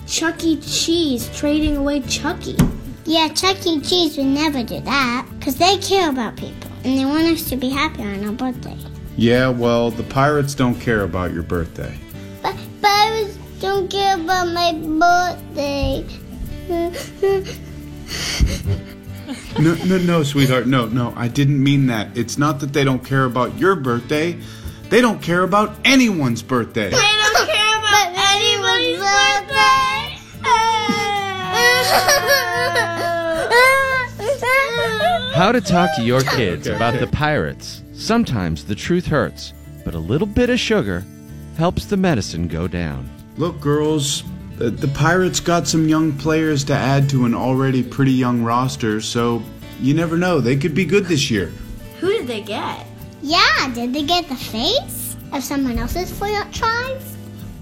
Chuck 0.08 0.44
E. 0.44 0.60
Cheese 0.62 1.30
trading 1.38 1.78
away 1.78 2.02
Chucky. 2.02 2.56
Yeah, 3.06 3.28
Chuck 3.30 3.66
E. 3.66 3.80
Cheese 3.82 4.18
would 4.18 4.26
never 4.26 4.64
do 4.64 4.80
that, 4.82 5.28
because 5.38 5.58
they 5.58 5.78
care 5.78 6.10
about 6.10 6.38
people, 6.38 6.72
and 6.84 6.98
they 6.98 7.06
want 7.06 7.26
us 7.28 7.48
to 7.50 7.56
be 7.56 7.70
happy 7.70 8.02
on 8.04 8.26
our 8.26 8.32
birthday. 8.32 8.78
Yeah, 9.16 9.50
well, 9.50 9.92
the 9.92 10.04
pirates 10.04 10.56
don't 10.56 10.80
care 10.80 11.04
about 11.04 11.34
your 11.34 11.44
birthday. 11.44 11.96
But 12.42 12.56
pirates 12.82 13.38
don't 13.60 13.92
care 13.92 14.16
about 14.16 14.48
my 14.48 14.74
birthday. 14.74 16.06
No, 19.60 19.76
no, 19.86 19.98
no, 20.00 20.24
sweetheart. 20.24 20.66
No, 20.68 20.88
no, 20.88 21.14
I 21.16 21.28
didn't 21.28 21.62
mean 21.62 21.88
that. 21.88 22.18
It's 22.18 22.38
not 22.38 22.60
that 22.62 22.74
they 22.74 22.84
don't 22.84 23.04
care 23.06 23.26
about 23.26 23.58
your 23.60 23.76
birthday. 23.76 24.40
They 24.90 25.02
don't 25.02 25.22
care 25.22 25.44
about 25.44 25.76
anyone's 25.86 26.42
birthday. 26.42 26.90
They 26.90 26.96
don't 26.96 27.48
care 27.48 27.78
about 27.78 28.12
anyone's 28.16 28.98
birthday. 28.98 30.18
How 35.36 35.52
to 35.52 35.62
talk 35.62 35.96
to 35.96 36.02
your 36.02 36.22
kids 36.22 36.66
about 36.66 37.00
the 37.00 37.06
Pirates. 37.06 37.84
Sometimes 37.94 38.66
the 38.66 38.74
truth 38.74 39.06
hurts, 39.06 39.54
but 39.86 39.94
a 39.94 40.00
little 40.00 40.26
bit 40.28 40.50
of 40.50 40.60
sugar 40.60 41.06
helps 41.56 41.86
the 41.86 41.98
medicine 41.98 42.48
go 42.48 42.68
down. 42.68 43.08
Look, 43.38 43.62
girls, 43.62 44.24
the, 44.58 44.72
the 44.72 44.88
Pirates 44.88 45.40
got 45.40 45.68
some 45.68 45.88
young 45.88 46.14
players 46.18 46.64
to 46.66 46.74
add 46.74 47.08
to 47.12 47.26
an 47.26 47.36
already 47.36 47.84
pretty 47.84 48.14
young 48.14 48.42
roster, 48.44 49.02
so 49.02 49.44
you 49.80 49.94
never 49.94 50.18
know. 50.18 50.40
They 50.40 50.58
could 50.58 50.74
be 50.74 50.84
good 50.86 51.06
this 51.06 51.30
year. 51.30 51.52
Who 52.00 52.10
did 52.10 52.26
they 52.26 52.42
get? 52.42 52.88
Yeah, 53.22 53.72
did 53.74 53.94
they 53.94 54.04
get 54.04 54.28
the 54.30 54.36
face 54.36 55.16
of 55.34 55.44
someone 55.44 55.78
else's 55.78 56.12
franchise? 56.12 57.18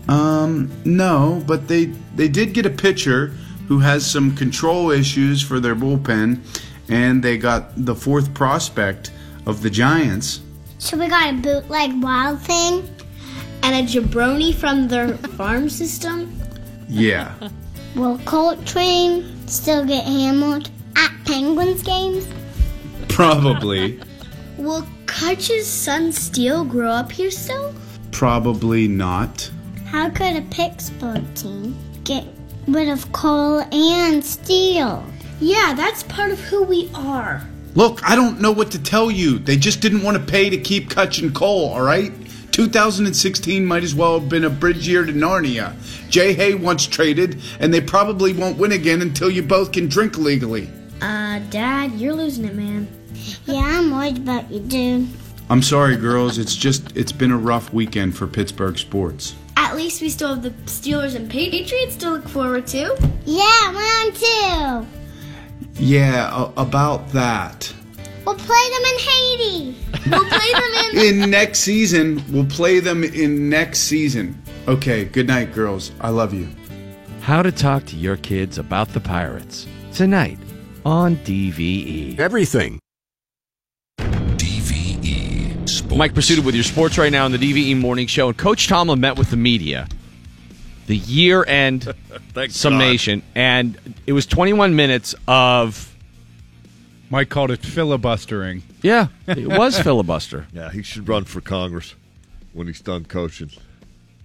Um, 0.08 0.72
no, 0.86 1.44
but 1.46 1.68
they 1.68 1.86
they 2.16 2.28
did 2.28 2.54
get 2.54 2.66
a 2.66 2.70
pitcher 2.70 3.28
who 3.68 3.80
has 3.80 4.10
some 4.10 4.36
control 4.36 4.92
issues 4.92 5.42
for 5.42 5.60
their 5.60 5.76
bullpen, 5.76 6.40
and 6.90 7.22
they 7.22 7.38
got 7.38 7.72
the 7.86 7.96
fourth 7.96 8.34
prospect 8.34 9.12
of 9.46 9.62
the 9.62 9.70
Giants. 9.70 10.42
So 10.78 10.98
we 10.98 11.08
got 11.08 11.34
a 11.34 11.38
bootleg 11.38 12.02
wild 12.02 12.40
thing 12.42 12.88
and 13.64 13.76
a 13.76 13.90
jabroni 13.90 14.54
from 14.54 14.88
their 14.88 15.18
farm 15.38 15.70
system. 15.70 16.40
Yeah. 16.88 17.34
Will 17.96 18.20
Coltrane 18.20 19.48
still 19.48 19.84
get 19.84 20.06
hammered 20.06 20.70
at 20.96 21.12
Penguins 21.26 21.82
games? 21.82 22.28
Probably. 23.10 24.00
Will 24.58 24.84
Kutch's 25.06 25.68
son 25.68 26.12
Steel 26.12 26.66
grow 26.66 26.90
up 26.90 27.12
here 27.12 27.30
still? 27.30 27.76
Probably 28.12 28.88
not. 28.88 29.50
How 29.86 30.10
could 30.10 30.36
a 30.36 30.42
Pittsburgh 30.50 31.24
team 31.36 31.78
get 32.04 32.26
rid 32.68 32.90
of 32.90 33.12
Cole 33.12 33.60
and 33.72 34.24
steel? 34.24 35.06
Yeah, 35.40 35.74
that's 35.76 36.02
part 36.04 36.32
of 36.32 36.40
who 36.40 36.64
we 36.64 36.90
are. 36.96 37.46
Look, 37.76 38.02
I 38.04 38.16
don't 38.16 38.42
know 38.42 38.52
what 38.52 38.72
to 38.72 38.82
tell 38.82 39.12
you. 39.12 39.38
They 39.38 39.58
just 39.58 39.80
didn't 39.80 40.02
want 40.02 40.18
to 40.18 40.24
pay 40.24 40.50
to 40.50 40.58
keep 40.58 40.90
Kutch 40.90 41.22
and 41.22 41.36
Cole, 41.36 41.70
all 41.70 41.84
right? 41.84 42.12
2016 42.52 43.64
might 43.64 43.84
as 43.84 43.94
well 43.94 44.20
have 44.20 44.30
been 44.30 44.46
a 44.46 44.50
bridge 44.50 44.88
year 44.88 45.06
to 45.06 45.14
Narnia. 45.14 45.76
Jay 46.10 46.34
Hay 46.34 46.56
once 46.56 46.88
traded, 46.88 47.40
and 47.60 47.72
they 47.72 47.82
probably 47.82 48.34
won't 48.34 48.58
win 48.58 48.72
again 48.72 49.04
until 49.04 49.30
you 49.30 49.44
both 49.44 49.72
can 49.72 49.88
drink 49.88 50.18
legally. 50.18 50.68
Uh, 51.00 51.38
Dad, 51.52 51.92
you're 51.94 52.16
losing 52.16 52.46
it, 52.46 52.56
man. 52.56 52.88
Yeah, 53.46 53.62
I'm 53.64 53.92
worried 53.92 54.18
about 54.18 54.52
you, 54.52 54.60
dude. 54.60 55.08
I'm 55.50 55.62
sorry, 55.62 55.96
girls. 55.96 56.38
It's 56.38 56.56
just, 56.56 56.96
it's 56.98 57.12
been 57.12 57.32
a 57.32 57.38
rough 57.38 57.72
weekend 57.74 58.18
for 58.18 58.28
Pittsburgh 58.28 58.78
sports. 58.78 59.36
At 59.56 59.76
least 59.76 60.02
we 60.02 60.10
still 60.10 60.30
have 60.36 60.44
the 60.44 60.52
Steelers 60.72 61.16
and 61.16 61.30
Patriots 61.30 61.96
to 61.98 62.12
look 62.12 62.28
forward 62.28 62.68
to. 62.68 62.98
Yeah, 63.26 63.74
round 63.74 64.16
two. 64.16 64.88
Yeah, 65.84 66.30
a- 66.56 66.62
about 66.62 67.08
that. 67.10 67.74
We'll 68.26 68.36
play 68.36 68.70
them 68.72 68.82
in 68.84 69.00
Haiti. 69.00 69.76
We'll 70.10 70.26
play 70.26 70.52
them 70.54 70.96
in. 70.96 71.24
In 71.24 71.30
next 71.30 71.60
season, 71.60 72.24
we'll 72.32 72.46
play 72.46 72.80
them 72.80 73.04
in 73.04 73.50
next 73.50 73.80
season. 73.82 74.42
Okay, 74.68 75.06
good 75.06 75.28
night, 75.28 75.54
girls. 75.54 75.92
I 76.02 76.10
love 76.10 76.34
you. 76.34 76.48
How 77.22 77.42
to 77.42 77.52
talk 77.52 77.86
to 77.88 77.96
your 77.96 78.18
kids 78.18 78.58
about 78.58 78.90
the 78.90 79.00
Pirates. 79.00 79.66
Tonight 79.94 80.40
on. 80.86 81.16
DVE. 81.18 82.18
Everything. 82.20 82.80
Mike 85.96 86.14
Prisuta 86.14 86.44
with 86.46 86.54
your 86.54 86.64
sports 86.64 86.98
right 86.98 87.12
now 87.12 87.26
on 87.26 87.32
the 87.32 87.38
DVE 87.40 87.76
Morning 87.80 88.06
Show. 88.08 88.28
And 88.28 88.38
Coach 88.38 88.68
Tomlin 88.68 89.00
met 89.00 89.18
with 89.18 89.32
the 89.32 89.38
media, 89.38 89.88
the 90.86 90.96
year 90.98 91.44
end 91.46 91.84
Thank 92.34 92.52
summation, 92.52 93.24
and 93.34 93.78
it 94.06 94.14
was 94.14 94.26
21 94.26 94.76
minutes 94.76 95.16
of. 95.28 95.94
Mike 97.10 97.30
called 97.30 97.52
it 97.52 97.62
filibustering. 97.66 98.64
Yeah, 98.82 99.08
it 99.28 99.48
was 99.58 99.80
filibuster. 99.80 100.46
Yeah, 100.52 100.70
he 100.72 100.84
should 100.84 101.08
run 101.08 101.24
for 101.24 101.40
Congress 101.40 101.96
when 102.54 102.68
he's 102.68 102.82
done 102.82 103.06
coaching. 103.06 103.50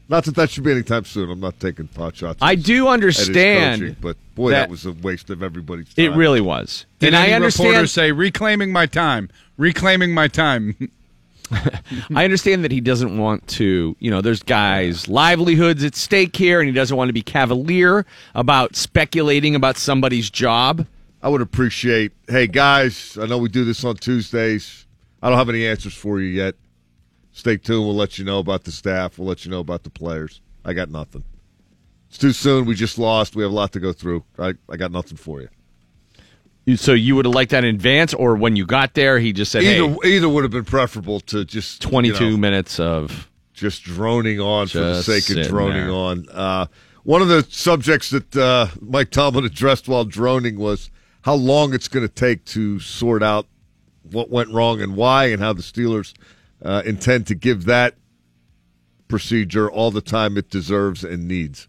Not 0.09 0.25
that 0.25 0.35
that 0.35 0.51
should 0.51 0.65
be 0.65 0.73
anytime 0.73 1.05
soon. 1.05 1.31
I'm 1.31 1.39
not 1.41 1.61
taking 1.61 1.87
pot 1.87 2.17
shots. 2.17 2.41
I 2.43 2.57
do 2.57 2.89
understand 2.89 3.81
coaching, 3.81 3.97
but 4.01 4.17
boy, 4.35 4.51
that, 4.51 4.63
that- 4.63 4.71
was 4.71 4.85
a 4.85 4.93
waste 4.93 5.31
of 5.31 5.43
everybody's 5.45 5.95
time. 5.95 6.05
It 6.05 6.17
really 6.17 6.41
was. 6.41 6.85
Did 6.99 7.15
and 7.15 7.17
any 7.17 7.33
I 7.33 7.37
understand. 7.37 7.69
reporters 7.69 7.93
say 7.93 8.11
reclaiming 8.11 8.73
my 8.73 8.87
time, 8.87 9.31
reclaiming 9.57 10.13
my 10.13 10.29
time? 10.29 10.91
I 12.15 12.25
understand 12.25 12.65
that 12.65 12.73
he 12.73 12.81
doesn't 12.81 13.17
want 13.19 13.47
to, 13.49 13.97
you 13.99 14.11
know, 14.11 14.21
there's 14.21 14.43
guys' 14.43 15.09
livelihoods 15.09 15.85
at 15.85 15.95
stake 15.95 16.37
here, 16.37 16.61
and 16.61 16.69
he 16.69 16.73
doesn't 16.75 16.97
want 16.97 17.09
to 17.09 17.13
be 17.13 17.23
cavalier 17.23 18.07
about 18.35 18.77
speculating 18.77 19.55
about 19.55 19.77
somebody's 19.77 20.31
job. 20.31 20.87
I 21.23 21.29
would 21.29 21.41
appreciate. 21.41 22.13
Hey 22.29 22.47
guys, 22.47 23.17
I 23.21 23.27
know 23.27 23.39
we 23.39 23.49
do 23.49 23.65
this 23.65 23.85
on 23.85 23.97
Tuesdays. 23.97 24.87
I 25.23 25.29
don't 25.29 25.39
have 25.39 25.49
any 25.49 25.67
answers 25.67 25.95
for 25.95 26.21
you 26.21 26.29
yet. 26.29 26.57
Stay 27.33 27.57
tuned. 27.57 27.87
We'll 27.87 27.95
let 27.95 28.19
you 28.19 28.25
know 28.25 28.41
about 28.41 28.65
the 28.65 28.73
staff. 28.73 29.19
We'll 29.19 29.29
let 29.29 29.45
you 29.45 29.51
know 29.51 29.61
about 29.61 29.85
the 29.85 29.91
players. 29.91 30.41
I 30.65 30.73
got 30.73 30.91
nothing. 30.91 31.25
It's 32.09 32.19
too 32.19 32.33
soon. 32.33 32.67
We 32.67 32.75
just 32.75 32.99
lost. 32.99 33.37
We 33.37 33.43
have 33.43 33.53
a 33.53 33.55
lot 33.55 33.73
to 33.73 33.81
go 33.81 33.93
through. 33.93 34.25
I, 34.39 34.55
I 34.69 34.77
got 34.77 34.91
nothing 34.91 35.17
for 35.17 35.41
you. 35.41 35.49
You- 36.65 36.77
So 36.77 36.93
you 36.93 37.17
would 37.17 37.25
have 37.25 37.35
liked 37.35 37.51
that 37.51 37.65
in 37.65 37.75
advance, 37.75 38.15
or 38.15 38.37
when 38.37 38.55
you 38.57 38.67
got 38.67 38.95
there, 38.95 39.19
he 39.19 39.33
just 39.33 39.51
said, 39.53 39.65
Either 39.65 39.97
"Hey, 40.03 40.17
either 40.17 40.29
would 40.29 40.45
have 40.45 40.51
been 40.53 40.65
preferable 40.65 41.21
to 41.21 41.45
just 41.45 41.83
22 41.83 42.25
you 42.25 42.31
know, 42.33 42.37
minutes 42.37 42.79
of 42.79 43.29
just 43.53 43.83
droning 43.83 44.41
on 44.41 44.67
for 44.69 44.79
the 44.79 45.03
sake 45.03 45.29
of 45.37 45.47
droning 45.49 45.83
there. 45.87 45.91
on. 45.91 46.27
Uh, 46.33 46.67
one 47.05 47.21
of 47.21 47.29
the 47.29 47.45
subjects 47.51 48.11
that 48.11 48.37
uh, 48.37 48.69
Mike 48.81 49.11
Tomlin 49.11 49.45
addressed 49.45 49.89
while 49.89 50.05
droning 50.05 50.57
was 50.57 50.91
how 51.23 51.35
long 51.35 51.75
it's 51.75 51.89
going 51.89 52.07
to 52.07 52.13
take 52.13 52.45
to 52.47 52.79
sort 52.81 53.23
out 53.23 53.47
what 54.11 54.31
went 54.31 54.51
wrong 54.51 54.81
and 54.81 54.95
why, 54.97 55.27
and 55.27 55.41
how 55.41 55.53
the 55.53 55.63
Steelers 55.63 56.13
uh, 56.65 56.83
intend 56.85 57.27
to 57.29 57.35
give 57.35 57.65
that 57.65 57.95
procedure 59.09 59.71
all 59.71 59.91
the 59.91 60.01
time 60.01 60.37
it 60.39 60.49
deserves 60.51 61.05
and 61.05 61.27
needs. 61.29 61.69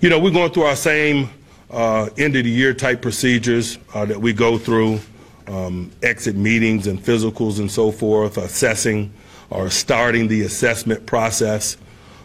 You 0.00 0.08
know, 0.08 0.18
we're 0.18 0.30
going 0.32 0.50
through 0.52 0.64
our 0.64 0.76
same 0.76 1.30
uh, 1.70 2.08
end 2.16 2.36
of 2.36 2.44
the 2.44 2.50
year 2.50 2.74
type 2.74 3.02
procedures 3.02 3.78
uh, 3.94 4.04
that 4.04 4.20
we 4.20 4.32
go 4.32 4.58
through 4.58 5.00
um, 5.46 5.90
exit 6.02 6.36
meetings 6.36 6.86
and 6.86 6.98
physicals 6.98 7.58
and 7.58 7.70
so 7.70 7.90
forth, 7.90 8.36
assessing 8.38 9.12
or 9.50 9.70
starting 9.70 10.28
the 10.28 10.42
assessment 10.42 11.04
process. 11.06 11.76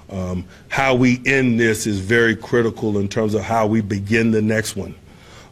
Um, 0.10 0.46
how 0.70 0.96
we 0.96 1.22
end 1.26 1.60
this 1.60 1.86
is 1.86 2.00
very 2.00 2.36
critical 2.36 2.98
in 2.98 3.08
terms 3.08 3.36
of 3.36 3.42
how 3.42 3.68
we 3.68 3.82
begin 3.82 4.32
the 4.32 4.42
next 4.42 4.76
one. 4.76 4.96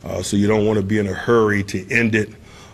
Uh, 0.04 0.24
so 0.24 0.38
you 0.38 0.48
don't 0.48 0.66
want 0.66 0.78
to 0.78 0.84
be 0.84 0.98
in 1.00 1.08
a 1.08 1.14
hurry 1.14 1.64
to 1.64 1.92
end 1.92 2.16
it, 2.16 2.30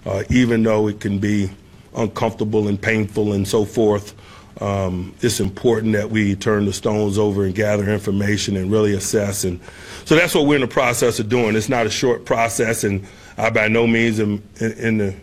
uh, 0.06 0.24
even 0.30 0.64
though 0.64 0.88
it 0.88 1.00
can 1.00 1.20
be 1.20 1.50
uncomfortable 1.96 2.68
and 2.68 2.82
painful 2.82 3.34
and 3.34 3.48
so 3.48 3.66
forth. 3.66 4.14
Um, 4.62 5.16
it's 5.22 5.40
important 5.40 5.94
that 5.94 6.10
we 6.10 6.36
turn 6.36 6.66
the 6.66 6.74
stones 6.74 7.18
over 7.18 7.46
and 7.46 7.56
gather 7.56 7.90
information 7.90 8.56
and 8.56 8.72
really 8.72 8.94
assess. 8.94 9.44
And 9.44 9.60
so 10.06 10.16
that's 10.16 10.36
what 10.36 10.46
we're 10.46 10.56
in 10.56 10.62
the 10.62 10.68
process 10.68 11.20
of 11.20 11.30
doing. 11.30 11.56
It's 11.56 11.70
not 11.70 11.86
a 11.86 11.90
short 11.90 12.26
process, 12.26 12.84
and 12.84 13.06
I 13.38 13.50
by 13.50 13.68
no 13.68 13.88
means 13.88 14.20
am 14.20 14.44
in, 14.60 14.72
in 14.74 14.98
the 14.98 15.16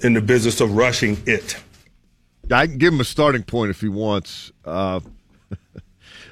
in 0.00 0.14
the 0.14 0.20
business 0.20 0.60
of 0.60 0.76
rushing 0.76 1.18
it. 1.26 1.56
I 2.50 2.66
can 2.66 2.78
give 2.78 2.92
him 2.92 3.00
a 3.00 3.04
starting 3.04 3.42
point 3.42 3.70
if 3.70 3.80
he 3.80 3.88
wants. 3.88 4.52
Uh, 4.64 5.00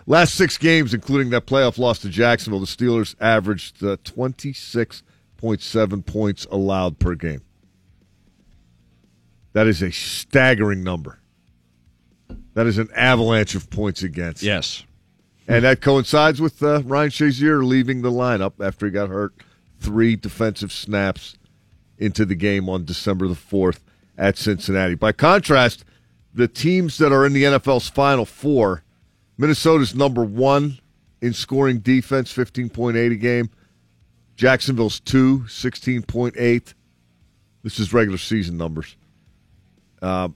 last 0.06 0.34
six 0.34 0.58
games, 0.58 0.94
including 0.94 1.30
that 1.30 1.46
playoff 1.46 1.78
loss 1.78 1.98
to 2.00 2.08
Jacksonville, 2.08 2.60
the 2.60 2.66
Steelers 2.66 3.14
averaged 3.20 3.82
uh, 3.82 3.96
26.7 4.04 6.06
points 6.06 6.46
allowed 6.50 6.98
per 6.98 7.14
game. 7.14 7.42
That 9.54 9.66
is 9.66 9.82
a 9.82 9.90
staggering 9.90 10.84
number. 10.84 11.18
That 12.54 12.66
is 12.66 12.78
an 12.78 12.88
avalanche 12.94 13.54
of 13.54 13.68
points 13.70 14.02
against. 14.02 14.42
Yes. 14.42 14.84
And 15.46 15.64
that 15.64 15.80
coincides 15.80 16.40
with 16.40 16.62
uh, 16.62 16.82
Ryan 16.84 17.10
Shazier 17.10 17.64
leaving 17.64 18.02
the 18.02 18.10
lineup 18.10 18.64
after 18.64 18.86
he 18.86 18.92
got 18.92 19.10
hurt. 19.10 19.34
Three 19.80 20.16
defensive 20.16 20.72
snaps 20.72 21.36
into 21.98 22.24
the 22.24 22.34
game 22.34 22.68
on 22.68 22.84
December 22.84 23.28
the 23.28 23.34
4th 23.34 23.80
at 24.16 24.38
Cincinnati. 24.38 24.94
By 24.94 25.12
contrast, 25.12 25.84
the 26.32 26.48
teams 26.48 26.98
that 26.98 27.12
are 27.12 27.26
in 27.26 27.32
the 27.32 27.44
NFL's 27.44 27.88
Final 27.88 28.24
Four, 28.24 28.82
Minnesota's 29.36 29.94
number 29.94 30.24
one 30.24 30.78
in 31.20 31.32
scoring 31.32 31.80
defense, 31.80 32.32
15.8 32.32 33.12
a 33.12 33.16
game. 33.16 33.50
Jacksonville's 34.36 35.00
two, 35.00 35.40
16.8. 35.40 36.74
This 37.62 37.78
is 37.78 37.92
regular 37.92 38.18
season 38.18 38.56
numbers. 38.56 38.96
Uh, 40.02 40.28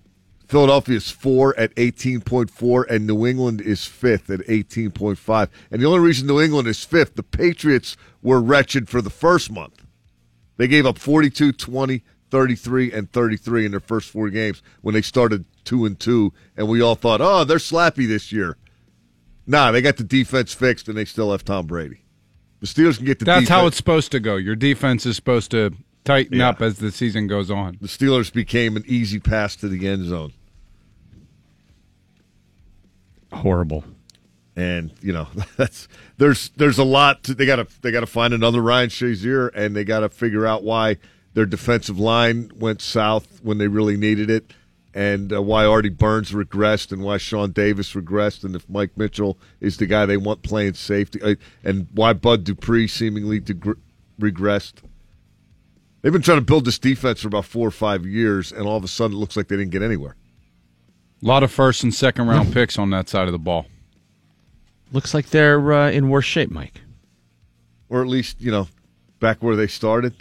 Philadelphia's 0.48 1.10
four 1.10 1.56
at 1.58 1.74
18.4, 1.74 2.84
and 2.88 3.06
New 3.06 3.26
England 3.26 3.60
is 3.60 3.84
fifth 3.84 4.30
at 4.30 4.40
18.5. 4.40 5.48
And 5.70 5.82
the 5.82 5.86
only 5.86 6.00
reason 6.00 6.26
New 6.26 6.40
England 6.40 6.66
is 6.68 6.82
fifth, 6.84 7.14
the 7.16 7.22
Patriots 7.22 7.96
were 8.22 8.40
wretched 8.40 8.88
for 8.88 9.02
the 9.02 9.10
first 9.10 9.52
month. 9.52 9.84
They 10.56 10.66
gave 10.66 10.86
up 10.86 10.98
42, 10.98 11.52
20, 11.52 12.02
33, 12.30 12.92
and 12.92 13.12
33 13.12 13.66
in 13.66 13.70
their 13.72 13.80
first 13.80 14.10
four 14.10 14.30
games 14.30 14.62
when 14.80 14.94
they 14.94 15.02
started 15.02 15.44
2 15.64 15.84
and 15.84 16.00
2, 16.00 16.32
and 16.56 16.66
we 16.68 16.80
all 16.80 16.94
thought, 16.94 17.20
oh, 17.20 17.44
they're 17.44 17.58
slappy 17.58 18.08
this 18.08 18.32
year. 18.32 18.56
Nah, 19.46 19.70
they 19.70 19.80
got 19.82 19.96
the 19.98 20.04
defense 20.04 20.52
fixed, 20.54 20.88
and 20.88 20.96
they 20.96 21.04
still 21.04 21.30
have 21.30 21.44
Tom 21.44 21.66
Brady. 21.66 22.02
The 22.60 22.66
Steelers 22.66 22.96
can 22.96 23.06
get 23.06 23.18
the 23.18 23.24
That's 23.26 23.40
defense. 23.42 23.48
how 23.60 23.66
it's 23.66 23.76
supposed 23.76 24.10
to 24.12 24.20
go. 24.20 24.36
Your 24.36 24.56
defense 24.56 25.06
is 25.06 25.14
supposed 25.16 25.50
to 25.52 25.72
tighten 26.04 26.38
Yeah. 26.38 26.48
up 26.48 26.60
as 26.60 26.78
the 26.78 26.90
season 26.90 27.26
goes 27.28 27.50
on. 27.50 27.78
the 27.80 27.86
Steelers 27.86 28.32
became 28.32 28.76
an 28.76 28.84
easy 28.86 29.20
pass 29.20 29.54
to 29.56 29.68
the 29.68 29.86
end 29.86 30.06
zone. 30.06 30.32
Horrible. 33.32 33.84
And 34.56 34.92
you 35.00 35.12
know 35.12 35.28
that's 35.56 35.88
there's 36.16 36.50
there's 36.56 36.78
a 36.78 36.84
lot 36.84 37.22
to, 37.24 37.34
they 37.34 37.46
got 37.46 37.56
to 37.56 37.80
they 37.82 37.90
got 37.90 38.00
to 38.00 38.06
find 38.06 38.34
another 38.34 38.60
Ryan 38.60 38.90
Shazier 38.90 39.50
and 39.54 39.76
they 39.76 39.84
got 39.84 40.00
to 40.00 40.08
figure 40.08 40.46
out 40.46 40.64
why 40.64 40.96
their 41.34 41.46
defensive 41.46 42.00
line 42.00 42.50
went 42.58 42.82
south 42.82 43.40
when 43.44 43.58
they 43.58 43.68
really 43.68 43.96
needed 43.96 44.28
it, 44.28 44.52
and 44.92 45.32
uh, 45.32 45.40
why 45.40 45.64
Artie 45.64 45.88
Burns 45.88 46.32
regressed 46.32 46.90
and 46.90 47.02
why 47.02 47.18
Sean 47.18 47.52
Davis 47.52 47.92
regressed, 47.92 48.42
and 48.42 48.56
if 48.56 48.68
Mike 48.68 48.96
Mitchell 48.96 49.38
is 49.60 49.76
the 49.76 49.86
guy 49.86 50.04
they 50.04 50.16
want 50.16 50.42
playing 50.42 50.74
safety, 50.74 51.22
uh, 51.22 51.36
and 51.62 51.86
why 51.92 52.12
Bud 52.12 52.42
Dupree 52.42 52.88
seemingly 52.88 53.40
regressed. 54.20 54.82
They've 56.02 56.12
been 56.12 56.22
trying 56.22 56.38
to 56.38 56.44
build 56.44 56.64
this 56.64 56.78
defense 56.78 57.20
for 57.20 57.28
about 57.28 57.44
four 57.44 57.68
or 57.68 57.72
five 57.72 58.04
years, 58.04 58.50
and 58.50 58.66
all 58.66 58.76
of 58.76 58.82
a 58.82 58.88
sudden 58.88 59.16
it 59.16 59.20
looks 59.20 59.36
like 59.36 59.46
they 59.46 59.56
didn't 59.56 59.70
get 59.70 59.82
anywhere. 59.82 60.16
A 61.22 61.26
lot 61.26 61.42
of 61.42 61.50
first 61.50 61.82
and 61.82 61.92
second 61.92 62.28
round 62.28 62.52
picks 62.52 62.78
on 62.78 62.90
that 62.90 63.08
side 63.08 63.26
of 63.26 63.32
the 63.32 63.38
ball. 63.38 63.66
Looks 64.92 65.12
like 65.14 65.30
they're 65.30 65.72
uh, 65.72 65.90
in 65.90 66.08
worse 66.08 66.24
shape, 66.24 66.50
Mike. 66.50 66.80
or 67.88 68.00
at 68.02 68.08
least 68.08 68.40
you 68.40 68.50
know 68.50 68.68
back 69.20 69.42
where 69.42 69.56
they 69.56 69.66
started. 69.66 70.14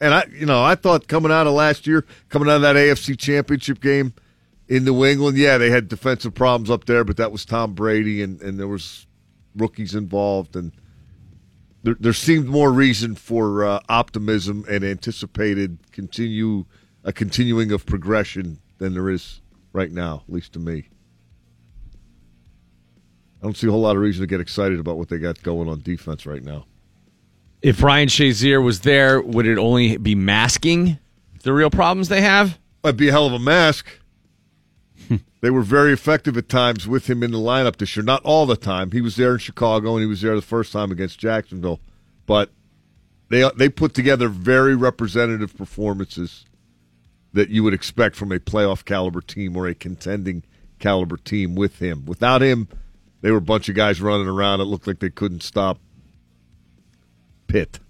And 0.00 0.14
I, 0.14 0.24
you 0.32 0.46
know, 0.46 0.62
I 0.62 0.74
thought 0.76 1.08
coming 1.08 1.32
out 1.32 1.46
of 1.46 1.52
last 1.54 1.86
year, 1.86 2.04
coming 2.28 2.48
out 2.48 2.56
of 2.56 2.62
that 2.62 2.76
AFC 2.76 3.18
Championship 3.18 3.80
game 3.80 4.14
in 4.68 4.84
New 4.84 5.04
England, 5.04 5.36
yeah, 5.36 5.58
they 5.58 5.70
had 5.70 5.88
defensive 5.88 6.34
problems 6.34 6.70
up 6.70 6.84
there, 6.84 7.02
but 7.02 7.16
that 7.16 7.32
was 7.32 7.44
Tom 7.44 7.74
Brady, 7.74 8.22
and 8.22 8.40
and 8.40 8.58
there 8.58 8.68
was 8.68 9.06
rookies 9.56 9.94
involved, 9.94 10.56
and 10.56 10.72
there, 11.82 11.96
there 11.98 12.12
seemed 12.12 12.46
more 12.46 12.72
reason 12.72 13.14
for 13.14 13.64
uh, 13.64 13.80
optimism 13.88 14.64
and 14.68 14.84
anticipated 14.84 15.78
continue 15.92 16.64
a 17.04 17.12
continuing 17.12 17.70
of 17.72 17.86
progression 17.86 18.60
than 18.78 18.94
there 18.94 19.10
is 19.10 19.40
right 19.72 19.90
now, 19.90 20.22
at 20.26 20.32
least 20.32 20.52
to 20.54 20.58
me. 20.58 20.88
I 23.40 23.44
don't 23.44 23.56
see 23.56 23.68
a 23.68 23.70
whole 23.70 23.82
lot 23.82 23.96
of 23.96 24.02
reason 24.02 24.22
to 24.22 24.26
get 24.26 24.40
excited 24.40 24.80
about 24.80 24.98
what 24.98 25.08
they 25.08 25.18
got 25.18 25.42
going 25.42 25.68
on 25.68 25.80
defense 25.80 26.26
right 26.26 26.42
now. 26.42 26.66
If 27.62 27.82
Ryan 27.82 28.08
Shazier 28.08 28.62
was 28.62 28.80
there, 28.80 29.20
would 29.20 29.46
it 29.46 29.58
only 29.58 29.96
be 29.96 30.14
masking 30.14 30.98
the 31.42 31.52
real 31.52 31.70
problems 31.70 32.08
they 32.08 32.20
have? 32.20 32.58
That'd 32.82 32.98
be 32.98 33.08
a 33.08 33.12
hell 33.12 33.26
of 33.26 33.32
a 33.32 33.38
mask. 33.38 33.86
they 35.40 35.50
were 35.50 35.62
very 35.62 35.92
effective 35.92 36.36
at 36.36 36.48
times 36.48 36.86
with 36.86 37.08
him 37.08 37.22
in 37.22 37.30
the 37.30 37.38
lineup 37.38 37.76
this 37.76 37.96
year. 37.96 38.04
Not 38.04 38.22
all 38.24 38.46
the 38.46 38.56
time. 38.56 38.90
He 38.92 39.00
was 39.00 39.16
there 39.16 39.32
in 39.32 39.38
Chicago 39.38 39.94
and 39.94 40.00
he 40.00 40.06
was 40.06 40.20
there 40.20 40.34
the 40.34 40.42
first 40.42 40.72
time 40.72 40.90
against 40.90 41.18
Jacksonville. 41.18 41.80
But 42.26 42.50
they 43.28 43.48
they 43.56 43.68
put 43.68 43.94
together 43.94 44.28
very 44.28 44.74
representative 44.74 45.56
performances 45.56 46.44
that 47.32 47.48
you 47.50 47.62
would 47.62 47.74
expect 47.74 48.16
from 48.16 48.32
a 48.32 48.38
playoff 48.38 48.84
caliber 48.84 49.20
team 49.20 49.56
or 49.56 49.66
a 49.66 49.74
contending 49.74 50.42
caliber 50.78 51.16
team 51.16 51.54
with 51.54 51.78
him. 51.78 52.04
Without 52.06 52.42
him, 52.42 52.68
they 53.20 53.30
were 53.30 53.38
a 53.38 53.42
bunch 53.42 53.68
of 53.68 53.74
guys 53.74 54.00
running 54.00 54.28
around. 54.28 54.60
It 54.60 54.64
looked 54.64 54.86
like 54.86 55.00
they 55.00 55.10
couldn't 55.10 55.42
stop 55.42 55.78
Pitt. 57.48 57.80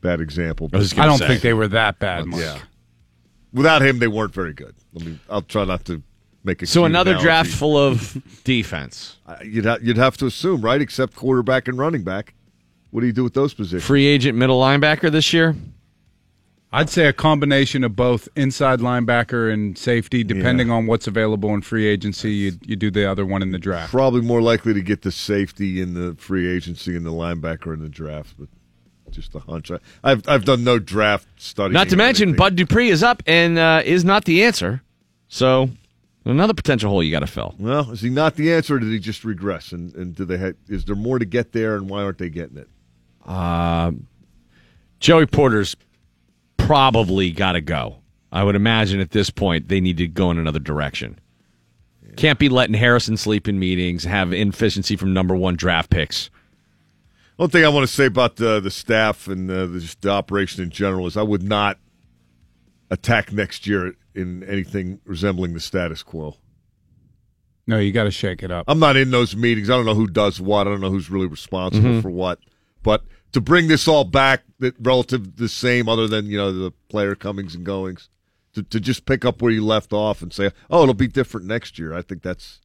Bad 0.00 0.20
example. 0.20 0.70
I, 0.72 0.78
don't 1.06 1.18
think 1.18 1.42
they 1.42 1.52
were 1.52 1.68
that 1.68 1.98
bad. 1.98 2.26
Mike. 2.26 2.40
Yeah. 2.40 2.58
Without 3.52 3.82
him, 3.82 3.98
they 3.98 4.08
weren't 4.08 4.32
very 4.32 4.54
good. 4.54 4.74
I 4.98 5.04
mean, 5.04 5.20
I'll 5.28 5.42
try 5.42 5.64
not 5.64 5.84
to 5.86 6.02
make 6.44 6.62
a 6.62 6.66
So 6.66 6.84
another 6.84 7.10
analogy. 7.12 7.24
draft 7.26 7.50
full 7.50 7.76
of 7.76 8.16
defense. 8.44 9.16
You'd 9.44 9.66
ha- 9.66 9.78
you'd 9.82 9.98
have 9.98 10.16
to 10.18 10.26
assume, 10.26 10.62
right? 10.62 10.80
Except 10.80 11.14
quarterback 11.14 11.68
and 11.68 11.76
running 11.76 12.02
back. 12.02 12.34
What 12.90 13.00
do 13.02 13.06
you 13.06 13.12
do 13.12 13.24
with 13.24 13.34
those 13.34 13.52
positions? 13.54 13.84
Free 13.84 14.06
agent 14.06 14.38
middle 14.38 14.60
linebacker 14.60 15.10
this 15.12 15.32
year. 15.32 15.54
I'd 16.72 16.88
say 16.88 17.06
a 17.06 17.12
combination 17.12 17.82
of 17.82 17.96
both 17.96 18.28
inside 18.36 18.78
linebacker 18.78 19.52
and 19.52 19.76
safety, 19.76 20.22
depending 20.22 20.70
on 20.70 20.86
what's 20.86 21.08
available 21.08 21.52
in 21.52 21.62
free 21.62 21.86
agency. 21.86 22.32
You 22.32 22.52
you 22.64 22.76
do 22.76 22.90
the 22.92 23.10
other 23.10 23.26
one 23.26 23.42
in 23.42 23.50
the 23.50 23.58
draft. 23.58 23.90
Probably 23.90 24.20
more 24.20 24.40
likely 24.40 24.72
to 24.74 24.80
get 24.80 25.02
the 25.02 25.10
safety 25.10 25.80
in 25.80 25.94
the 25.94 26.14
free 26.14 26.48
agency 26.48 26.96
and 26.96 27.04
the 27.04 27.10
linebacker 27.10 27.74
in 27.74 27.80
the 27.80 27.88
draft, 27.88 28.34
but 28.38 28.48
just 29.10 29.34
a 29.34 29.40
hunch. 29.40 29.72
I, 29.72 29.78
I've 30.04 30.28
I've 30.28 30.44
done 30.44 30.62
no 30.62 30.78
draft 30.78 31.26
study. 31.40 31.74
Not 31.74 31.88
to 31.88 31.96
mention, 31.96 32.34
Bud 32.34 32.54
Dupree 32.54 32.90
is 32.90 33.02
up 33.02 33.22
and 33.26 33.58
uh, 33.58 33.82
is 33.84 34.04
not 34.04 34.24
the 34.24 34.44
answer. 34.44 34.82
So 35.26 35.70
another 36.24 36.54
potential 36.54 36.90
hole 36.90 37.02
you 37.02 37.10
got 37.10 37.20
to 37.20 37.26
fill. 37.26 37.56
Well, 37.58 37.90
is 37.90 38.00
he 38.00 38.10
not 38.10 38.36
the 38.36 38.52
answer, 38.52 38.76
or 38.76 38.78
did 38.78 38.90
he 38.90 39.00
just 39.00 39.24
regress? 39.24 39.72
And 39.72 39.92
and 39.96 40.14
do 40.14 40.24
they 40.24 40.38
ha- 40.38 40.52
is 40.68 40.84
there 40.84 40.94
more 40.94 41.18
to 41.18 41.24
get 41.24 41.50
there, 41.50 41.74
and 41.74 41.90
why 41.90 42.04
aren't 42.04 42.18
they 42.18 42.30
getting 42.30 42.58
it? 42.58 42.68
Uh, 43.26 43.90
Joey 45.00 45.26
Porter's 45.26 45.74
probably 46.70 47.32
got 47.32 47.52
to 47.52 47.60
go. 47.60 47.96
I 48.30 48.44
would 48.44 48.54
imagine 48.54 49.00
at 49.00 49.10
this 49.10 49.28
point 49.28 49.66
they 49.66 49.80
need 49.80 49.96
to 49.96 50.06
go 50.06 50.30
in 50.30 50.38
another 50.38 50.60
direction. 50.60 51.18
Can't 52.16 52.38
be 52.38 52.48
letting 52.48 52.74
Harrison 52.74 53.16
sleep 53.16 53.48
in 53.48 53.58
meetings, 53.58 54.04
have 54.04 54.32
inefficiency 54.32 54.94
from 54.94 55.12
number 55.12 55.34
one 55.34 55.56
draft 55.56 55.90
picks. 55.90 56.30
One 57.38 57.50
thing 57.50 57.64
I 57.64 57.68
want 57.70 57.88
to 57.88 57.92
say 57.92 58.06
about 58.06 58.36
the 58.36 58.60
the 58.60 58.70
staff 58.70 59.26
and 59.26 59.50
uh, 59.50 59.66
the, 59.66 59.80
just 59.80 60.02
the 60.02 60.10
operation 60.10 60.62
in 60.62 60.70
general 60.70 61.08
is 61.08 61.16
I 61.16 61.22
would 61.22 61.42
not 61.42 61.78
attack 62.88 63.32
next 63.32 63.66
year 63.66 63.94
in 64.14 64.44
anything 64.44 65.00
resembling 65.04 65.54
the 65.54 65.60
status 65.60 66.04
quo. 66.04 66.36
No, 67.66 67.78
you 67.80 67.90
got 67.90 68.04
to 68.04 68.10
shake 68.12 68.44
it 68.44 68.52
up. 68.52 68.66
I'm 68.68 68.78
not 68.78 68.96
in 68.96 69.10
those 69.10 69.34
meetings. 69.34 69.70
I 69.70 69.76
don't 69.76 69.86
know 69.86 69.94
who 69.94 70.06
does 70.06 70.40
what. 70.40 70.68
I 70.68 70.70
don't 70.70 70.80
know 70.80 70.90
who's 70.90 71.10
really 71.10 71.26
responsible 71.26 71.90
Mhm. 71.90 72.02
for 72.02 72.10
what. 72.10 72.38
But 72.84 73.02
to 73.32 73.40
bring 73.40 73.68
this 73.68 73.86
all 73.86 74.04
back, 74.04 74.42
that 74.58 74.74
relative 74.80 75.36
the 75.36 75.48
same, 75.48 75.88
other 75.88 76.06
than 76.06 76.26
you 76.26 76.36
know 76.36 76.52
the 76.52 76.72
player 76.88 77.14
comings 77.14 77.54
and 77.54 77.64
goings, 77.64 78.08
to 78.54 78.62
to 78.62 78.80
just 78.80 79.06
pick 79.06 79.24
up 79.24 79.42
where 79.42 79.52
you 79.52 79.64
left 79.64 79.92
off 79.92 80.22
and 80.22 80.32
say, 80.32 80.50
oh, 80.70 80.82
it'll 80.82 80.94
be 80.94 81.08
different 81.08 81.46
next 81.46 81.78
year. 81.78 81.94
I 81.94 82.02
think 82.02 82.22
that's 82.22 82.60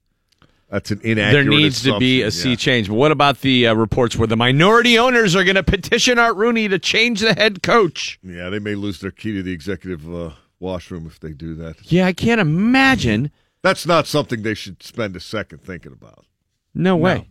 that's 0.69 0.91
an 0.91 0.99
inaccurate. 1.03 1.43
There 1.43 1.49
needs 1.49 1.83
to 1.83 1.99
be 1.99 2.21
a 2.21 2.27
assumption, 2.27 2.51
sea 2.51 2.55
change. 2.55 2.87
But 2.87 2.95
what 2.95 3.11
about 3.11 3.41
the 3.41 3.67
uh, 3.67 3.75
reports 3.75 4.15
where 4.15 4.27
the 4.27 4.35
minority 4.35 4.97
owners 4.97 5.35
are 5.35 5.43
going 5.43 5.55
to 5.55 5.63
petition 5.63 6.17
Art 6.17 6.35
Rooney 6.35 6.67
to 6.67 6.79
change 6.79 7.21
the 7.21 7.33
head 7.33 7.61
coach? 7.61 8.19
Yeah, 8.23 8.49
they 8.49 8.59
may 8.59 8.75
lose 8.75 8.99
their 8.99 9.11
key 9.11 9.33
to 9.33 9.43
the 9.43 9.51
executive 9.51 10.13
uh, 10.13 10.31
washroom 10.59 11.05
if 11.05 11.19
they 11.19 11.33
do 11.33 11.53
that. 11.55 11.91
Yeah, 11.91 12.07
I 12.07 12.13
can't 12.13 12.41
imagine. 12.41 13.31
That's 13.61 13.85
not 13.85 14.07
something 14.07 14.41
they 14.41 14.53
should 14.53 14.81
spend 14.83 15.15
a 15.15 15.19
second 15.19 15.61
thinking 15.61 15.91
about. 15.91 16.25
No 16.73 16.95
way. 16.95 17.29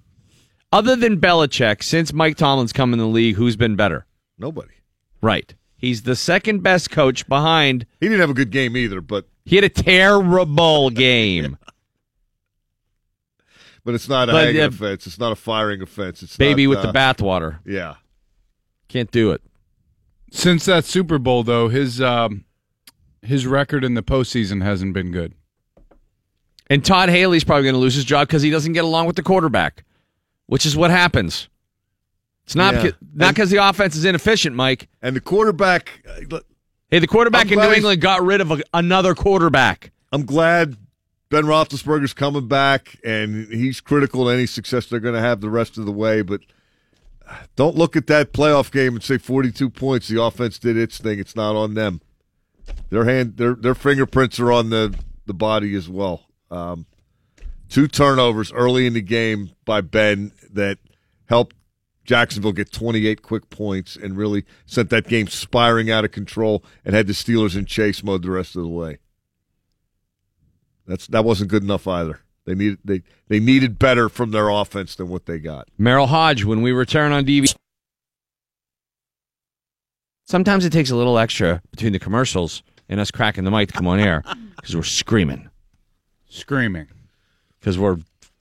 Other 0.75 0.97
than 0.97 1.21
Belichick, 1.21 1.85
since 1.85 2.13
Mike 2.13 2.37
Tomlin's 2.37 2.73
come 2.73 2.93
in 2.93 2.99
the 2.99 3.07
league, 3.07 3.37
who's 3.37 3.55
been 3.55 3.77
better? 3.77 4.07
Nobody. 4.37 4.75
Right. 5.23 5.55
He's 5.77 6.03
the 6.03 6.17
second 6.17 6.65
best 6.65 6.91
coach 6.91 7.29
behind. 7.29 7.87
He 8.01 8.09
didn't 8.09 8.21
have 8.21 8.31
a 8.31 8.35
good 8.35 8.51
game 8.51 8.77
either, 8.77 9.01
but 9.01 9.29
he 9.45 9.55
had 9.55 9.65
a 9.65 9.69
terrible 9.69 10.91
game. 10.91 11.57
But 13.85 13.95
it's 13.95 14.09
not 14.09 14.31
a 14.31 14.33
But, 14.33 14.57
uh, 14.57 14.67
offense. 14.69 15.07
It's 15.07 15.19
not 15.19 15.33
a 15.33 15.37
firing 15.37 15.83
offense. 15.83 16.23
It's 16.23 16.39
Baby 16.39 16.65
not, 16.67 16.71
with 16.71 16.79
uh, 16.79 16.87
the 16.87 16.99
bathwater. 16.99 17.59
Yeah. 17.67 17.97
Can't 18.89 19.11
do 19.11 19.33
it. 19.33 19.43
Since 20.31 20.65
that 20.65 20.87
Super 20.87 21.19
Bowl, 21.19 21.43
though, 21.43 21.69
his 21.69 22.01
um, 22.01 22.47
his 23.21 23.47
record 23.47 23.85
in 23.85 23.93
the 23.93 24.03
postseason 24.03 24.63
hasn't 24.63 24.95
been 24.95 25.13
good. 25.13 25.35
And 26.71 26.83
Todd 26.83 27.11
Haley's 27.11 27.45
probably 27.45 27.65
going 27.65 27.75
to 27.75 27.79
lose 27.79 27.95
his 27.95 28.07
job 28.07 28.27
because 28.27 28.41
he 28.41 28.49
doesn't 28.49 28.73
get 28.73 28.85
along 28.85 29.07
with 29.07 29.17
the 29.17 29.23
quarterback, 29.23 29.85
which 30.47 30.67
is 30.67 30.77
what 30.77 30.91
happens. 30.91 31.49
It's 32.45 32.55
not 32.55 32.75
Yeah. 32.75 32.91
not 33.15 33.35
because 33.35 33.51
the 33.51 33.67
offense 33.67 33.97
is 33.97 34.05
inefficient, 34.05 34.55
Mike. 34.55 34.89
And 35.03 35.17
the 35.17 35.21
quarterback. 35.21 36.03
uh, 36.31 36.41
Hey, 36.91 36.99
the 37.01 37.07
quarterback 37.07 37.47
I'm 37.47 37.55
in 37.55 37.59
New 37.59 37.75
England 37.75 38.01
got 38.01 38.23
rid 38.23 38.41
of 38.41 38.53
a, 38.53 38.61
another 38.73 39.15
quarterback. 39.15 39.91
I'm 40.13 40.25
glad 40.25 40.77
Ben 41.29 41.45
Roethlisberger's 41.45 42.13
coming 42.13 42.47
back, 42.47 42.97
and 43.03 43.49
he's 43.49 43.81
critical 43.81 44.27
to 44.27 44.31
any 44.31 44.47
success 44.47 44.87
they're 44.87 45.01
going 45.01 45.15
to 45.15 45.21
have 45.21 45.41
the 45.41 45.51
rest 45.51 45.77
of 45.77 45.87
the 45.87 45.93
way. 45.93 46.23
But 46.23 46.43
don't 47.57 47.75
look 47.75 47.97
at 47.97 48.07
that 48.09 48.33
playoff 48.33 48.71
game 48.71 48.95
and 48.95 49.03
say 49.03 49.19
42 49.19 49.71
points. 49.71 50.07
The 50.07 50.23
offense 50.23 50.59
did 50.59 50.77
its 50.77 50.99
thing. 50.99 51.19
It's 51.19 51.35
not 51.35 51.57
on 51.57 51.75
them. 51.75 52.01
Their 52.91 53.07
hand, 53.07 53.39
their 53.39 53.55
their 53.55 53.75
fingerprints 53.75 54.39
are 54.39 54.53
on 54.53 54.71
the 54.71 54.95
the 55.27 55.35
body 55.35 55.75
as 55.75 55.89
well. 55.89 56.27
Um, 56.51 56.87
two 57.69 57.89
turnovers 57.89 58.53
early 58.53 58.87
in 58.87 58.93
the 58.93 59.03
game 59.03 59.51
by 59.65 59.81
Ben 59.81 60.33
that 60.53 60.79
helped 61.27 61.57
Jacksonville 62.05 62.53
get 62.53 62.71
28 62.71 63.23
quick 63.23 63.49
points 63.51 63.97
and 63.97 64.17
really 64.17 64.45
sent 64.67 64.91
that 64.91 65.09
game 65.09 65.27
spiraling 65.27 65.91
out 65.91 66.05
of 66.05 66.13
control 66.13 66.63
and 66.85 66.95
had 66.95 67.07
the 67.07 67.13
Steelers 67.13 67.57
in 67.57 67.65
chase 67.65 68.03
mode 68.03 68.23
the 68.23 68.31
rest 68.31 68.57
of 68.57 68.63
the 68.63 68.69
way. 68.69 68.99
That's 70.87 71.07
that 71.09 71.25
wasn't 71.25 71.51
good 71.51 71.63
enough 71.63 71.89
either. 71.89 72.21
They 72.45 72.55
needed 72.55 72.79
they 72.85 73.03
they 73.29 73.41
needed 73.41 73.79
better 73.79 74.11
from 74.11 74.33
their 74.33 74.51
offense 74.51 74.95
than 74.95 75.09
what 75.09 75.25
they 75.25 75.39
got. 75.39 75.69
Merril 75.81 76.09
Hoge, 76.09 76.45
when 76.45 76.61
we 76.61 76.73
return 76.73 77.13
on 77.13 77.25
DV. 77.25 77.55
Sometimes 80.27 80.65
it 80.65 80.71
takes 80.71 80.91
a 80.91 80.97
little 80.97 81.19
extra 81.19 81.63
between 81.71 81.93
the 81.93 81.99
commercials 81.99 82.63
and 82.89 83.01
us 83.01 83.11
cracking 83.11 83.45
the 83.45 83.51
mic 83.51 83.69
to 83.69 83.75
come 83.75 83.87
on 83.87 84.01
air 84.01 84.23
because 84.57 84.75
we're 84.77 84.83
screaming. 84.83 85.49
Screaming. 86.29 86.89
Because 87.65 87.79
we're 87.79 87.97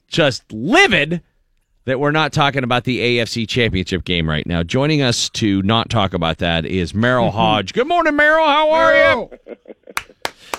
just 0.06 0.52
livid 0.52 1.22
that 1.86 1.98
we're 1.98 2.10
not 2.10 2.30
talking 2.30 2.62
about 2.62 2.84
the 2.84 2.98
AFC 2.98 3.48
Championship 3.48 4.04
game 4.04 4.28
right 4.28 4.46
now. 4.46 4.62
Joining 4.62 5.00
us 5.00 5.30
to 5.30 5.62
not 5.62 5.88
talk 5.88 6.12
about 6.12 6.36
that 6.38 6.66
is 6.66 6.92
Merril 6.92 7.30
Hoge. 7.30 7.72
Good 7.72 7.88
morning, 7.88 8.12
Merril. 8.12 8.46
How 8.46 8.70
are 8.72 8.94
you? 8.94 9.56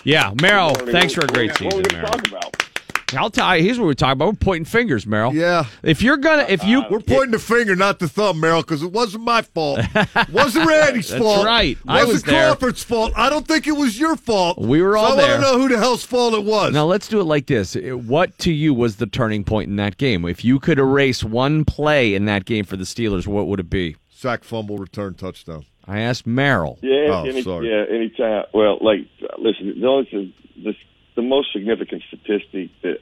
Yeah, 0.03 0.31
Merril, 0.31 0.91
thanks 0.91 1.13
for 1.13 1.25
a 1.25 1.27
great 1.27 1.55
season, 1.55 1.83
Merril. 1.83 2.74
I'll 3.17 3.29
tell 3.29 3.55
you, 3.57 3.63
here's 3.63 3.79
what 3.79 3.85
we're 3.85 3.93
talking 3.93 4.13
about. 4.13 4.25
We're 4.27 4.33
pointing 4.33 4.65
fingers, 4.65 5.05
Merril. 5.05 5.33
Yeah. 5.33 5.65
If 5.83 6.01
you're 6.01 6.17
gonna, 6.17 6.45
if 6.49 6.63
you, 6.63 6.83
We're 6.89 6.99
pointing 6.99 7.31
the 7.31 7.39
finger, 7.39 7.75
not 7.75 7.99
the 7.99 8.07
thumb, 8.09 8.41
Merril, 8.41 8.61
because 8.61 8.83
it 8.83 8.91
wasn't 8.91 9.23
my 9.23 9.41
fault. 9.41 9.79
It 9.95 10.29
wasn't 10.29 10.65
Randy's 10.69 11.09
That's 11.09 11.21
fault. 11.23 11.45
right. 11.45 11.71
It 11.77 11.77
I 11.87 12.03
wasn't 12.03 12.13
was 12.13 12.23
there. 12.23 12.47
Crawford's 12.55 12.83
fault. 12.83 13.13
I 13.15 13.29
don't 13.29 13.47
think 13.47 13.67
it 13.67 13.73
was 13.75 13.99
your 13.99 14.15
fault. 14.15 14.57
We 14.59 14.81
were 14.81 14.93
So 14.93 14.99
all 14.99 15.13
I 15.13 15.15
there. 15.15 15.31
want 15.39 15.43
to 15.45 15.51
know 15.51 15.59
who 15.59 15.69
the 15.69 15.77
hell's 15.77 16.03
fault 16.05 16.33
it 16.33 16.43
was. 16.43 16.73
Now 16.73 16.85
let's 16.85 17.07
do 17.07 17.19
it 17.19 17.25
like 17.25 17.47
this. 17.47 17.75
What 17.75 18.37
to 18.39 18.51
you 18.51 18.73
was 18.73 18.97
the 18.97 19.07
turning 19.07 19.43
point 19.43 19.69
in 19.69 19.75
that 19.77 19.97
game? 19.97 20.25
If 20.25 20.43
you 20.45 20.59
could 20.59 20.79
erase 20.79 21.23
one 21.23 21.65
play 21.65 22.13
in 22.15 22.25
that 22.25 22.45
game 22.45 22.65
for 22.65 22.77
the 22.77 22.83
Steelers, 22.85 23.27
what 23.27 23.47
would 23.47 23.59
it 23.59 23.69
be? 23.69 23.95
Sack, 24.09 24.43
fumble, 24.43 24.77
return, 24.77 25.13
touchdown. 25.13 25.65
I 25.87 25.99
asked 25.99 26.25
Merril. 26.25 26.79
Yeah, 26.81 27.07
Oh, 27.11 27.25
any, 27.25 27.43
sorry. 27.43 27.69
yeah, 27.69 27.83
anytime. 27.93 28.45
Well, 28.55 28.79
like, 28.81 28.99
listen, 29.37 29.79
the 29.79 29.85
only 29.87 30.05
thing, 30.09 30.33
the, 30.63 30.73
the 31.15 31.21
most 31.21 31.53
significant 31.53 32.03
statistic 32.07 32.69
that 32.81 32.99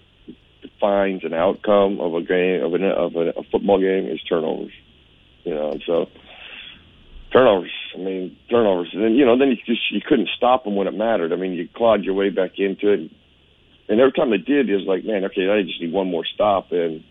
defines 0.62 1.24
an 1.24 1.34
outcome 1.34 2.00
of 2.00 2.14
a 2.14 2.22
game 2.22 2.64
of, 2.64 2.74
an, 2.74 2.84
of 2.84 3.16
a, 3.16 3.30
a 3.40 3.44
football 3.52 3.80
game 3.80 4.08
is 4.08 4.22
turnovers. 4.24 4.72
You 5.44 5.54
know, 5.54 5.78
so 5.86 6.10
turnovers. 7.32 7.72
I 7.96 7.98
mean, 7.98 8.38
turnovers. 8.50 8.90
And 8.94 9.04
then 9.04 9.14
you 9.14 9.26
know, 9.26 9.38
then 9.38 9.50
you 9.50 9.58
just 9.66 9.92
you 9.92 10.02
couldn't 10.02 10.30
stop 10.38 10.64
them 10.64 10.76
when 10.76 10.88
it 10.88 10.94
mattered. 10.94 11.34
I 11.34 11.36
mean, 11.36 11.54
you 11.54 11.68
clawed 11.74 12.04
your 12.04 12.14
way 12.14 12.30
back 12.30 12.52
into 12.58 12.92
it, 12.92 13.12
and 13.90 14.00
every 14.00 14.14
time 14.14 14.30
they 14.30 14.38
did, 14.38 14.70
it 14.70 14.76
was 14.76 14.88
like, 14.88 15.04
man, 15.04 15.26
okay, 15.26 15.50
I 15.50 15.64
just 15.64 15.82
need 15.82 15.92
one 15.92 16.10
more 16.10 16.26
stop. 16.26 16.72
And 16.72 17.04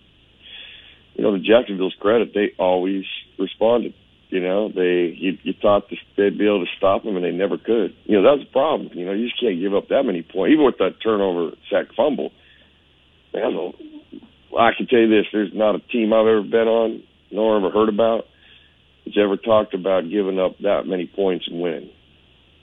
you 1.14 1.22
know, 1.22 1.32
to 1.32 1.40
Jacksonville's 1.40 1.96
credit, 2.00 2.32
they 2.34 2.52
always 2.58 3.04
responded. 3.38 3.94
You 4.32 4.40
know, 4.40 4.72
they 4.72 5.12
you, 5.12 5.36
you 5.42 5.52
thought 5.60 5.90
they'd 6.16 6.38
be 6.38 6.46
able 6.46 6.64
to 6.64 6.72
stop 6.78 7.04
them, 7.04 7.16
and 7.16 7.24
they 7.24 7.32
never 7.32 7.58
could. 7.58 7.92
You 8.04 8.16
know, 8.16 8.22
that 8.22 8.40
was 8.40 8.46
the 8.48 8.50
problem. 8.50 8.88
You 8.94 9.04
know, 9.04 9.12
you 9.12 9.28
just 9.28 9.38
can't 9.38 9.60
give 9.60 9.74
up 9.74 9.88
that 9.88 10.04
many 10.04 10.22
points, 10.22 10.54
even 10.54 10.64
with 10.64 10.78
that 10.78 11.02
turnover, 11.04 11.54
sack, 11.68 11.92
fumble. 11.94 12.32
Man, 13.34 13.44
I, 13.44 14.56
I 14.56 14.70
can 14.74 14.86
tell 14.86 15.00
you 15.00 15.10
this: 15.10 15.26
there's 15.34 15.52
not 15.52 15.74
a 15.74 15.80
team 15.80 16.14
I've 16.14 16.24
ever 16.24 16.40
been 16.40 16.64
on, 16.64 17.02
nor 17.30 17.58
ever 17.58 17.68
heard 17.68 17.90
about, 17.90 18.24
that's 19.04 19.18
ever 19.20 19.36
talked 19.36 19.74
about 19.74 20.08
giving 20.08 20.40
up 20.40 20.56
that 20.64 20.86
many 20.86 21.06
points 21.06 21.44
and 21.46 21.60
winning. 21.60 21.90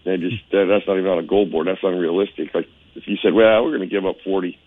They 0.06 0.18
just 0.18 0.42
that, 0.50 0.66
that's 0.66 0.88
not 0.88 0.98
even 0.98 1.12
on 1.12 1.24
a 1.24 1.28
goal 1.28 1.46
board. 1.46 1.68
That's 1.68 1.84
unrealistic. 1.84 2.50
Like 2.52 2.66
if 2.96 3.04
you 3.06 3.18
said, 3.22 3.38
"Well, 3.38 3.62
we're 3.62 3.78
going 3.78 3.88
to 3.88 3.94
give 3.94 4.10
up 4.10 4.16
40, 4.26 4.58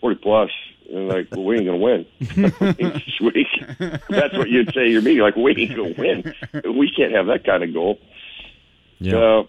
40 0.00 0.16
plus," 0.20 0.50
And 0.88 1.08
like, 1.08 1.28
well, 1.32 1.44
we 1.44 1.56
ain't 1.56 1.66
gonna 1.66 1.78
win. 1.78 2.06
we, 3.20 3.46
that's 4.08 4.36
what 4.36 4.48
you'd 4.48 4.72
say. 4.72 4.88
You're 4.88 5.02
meeting 5.02 5.22
like, 5.22 5.36
we 5.36 5.54
ain't 5.56 5.76
gonna 5.76 5.94
win. 5.96 6.34
We 6.76 6.92
can't 6.96 7.12
have 7.12 7.26
that 7.26 7.44
kind 7.44 7.64
of 7.64 7.72
goal. 7.72 7.98
Yeah. 8.98 9.12
So 9.12 9.48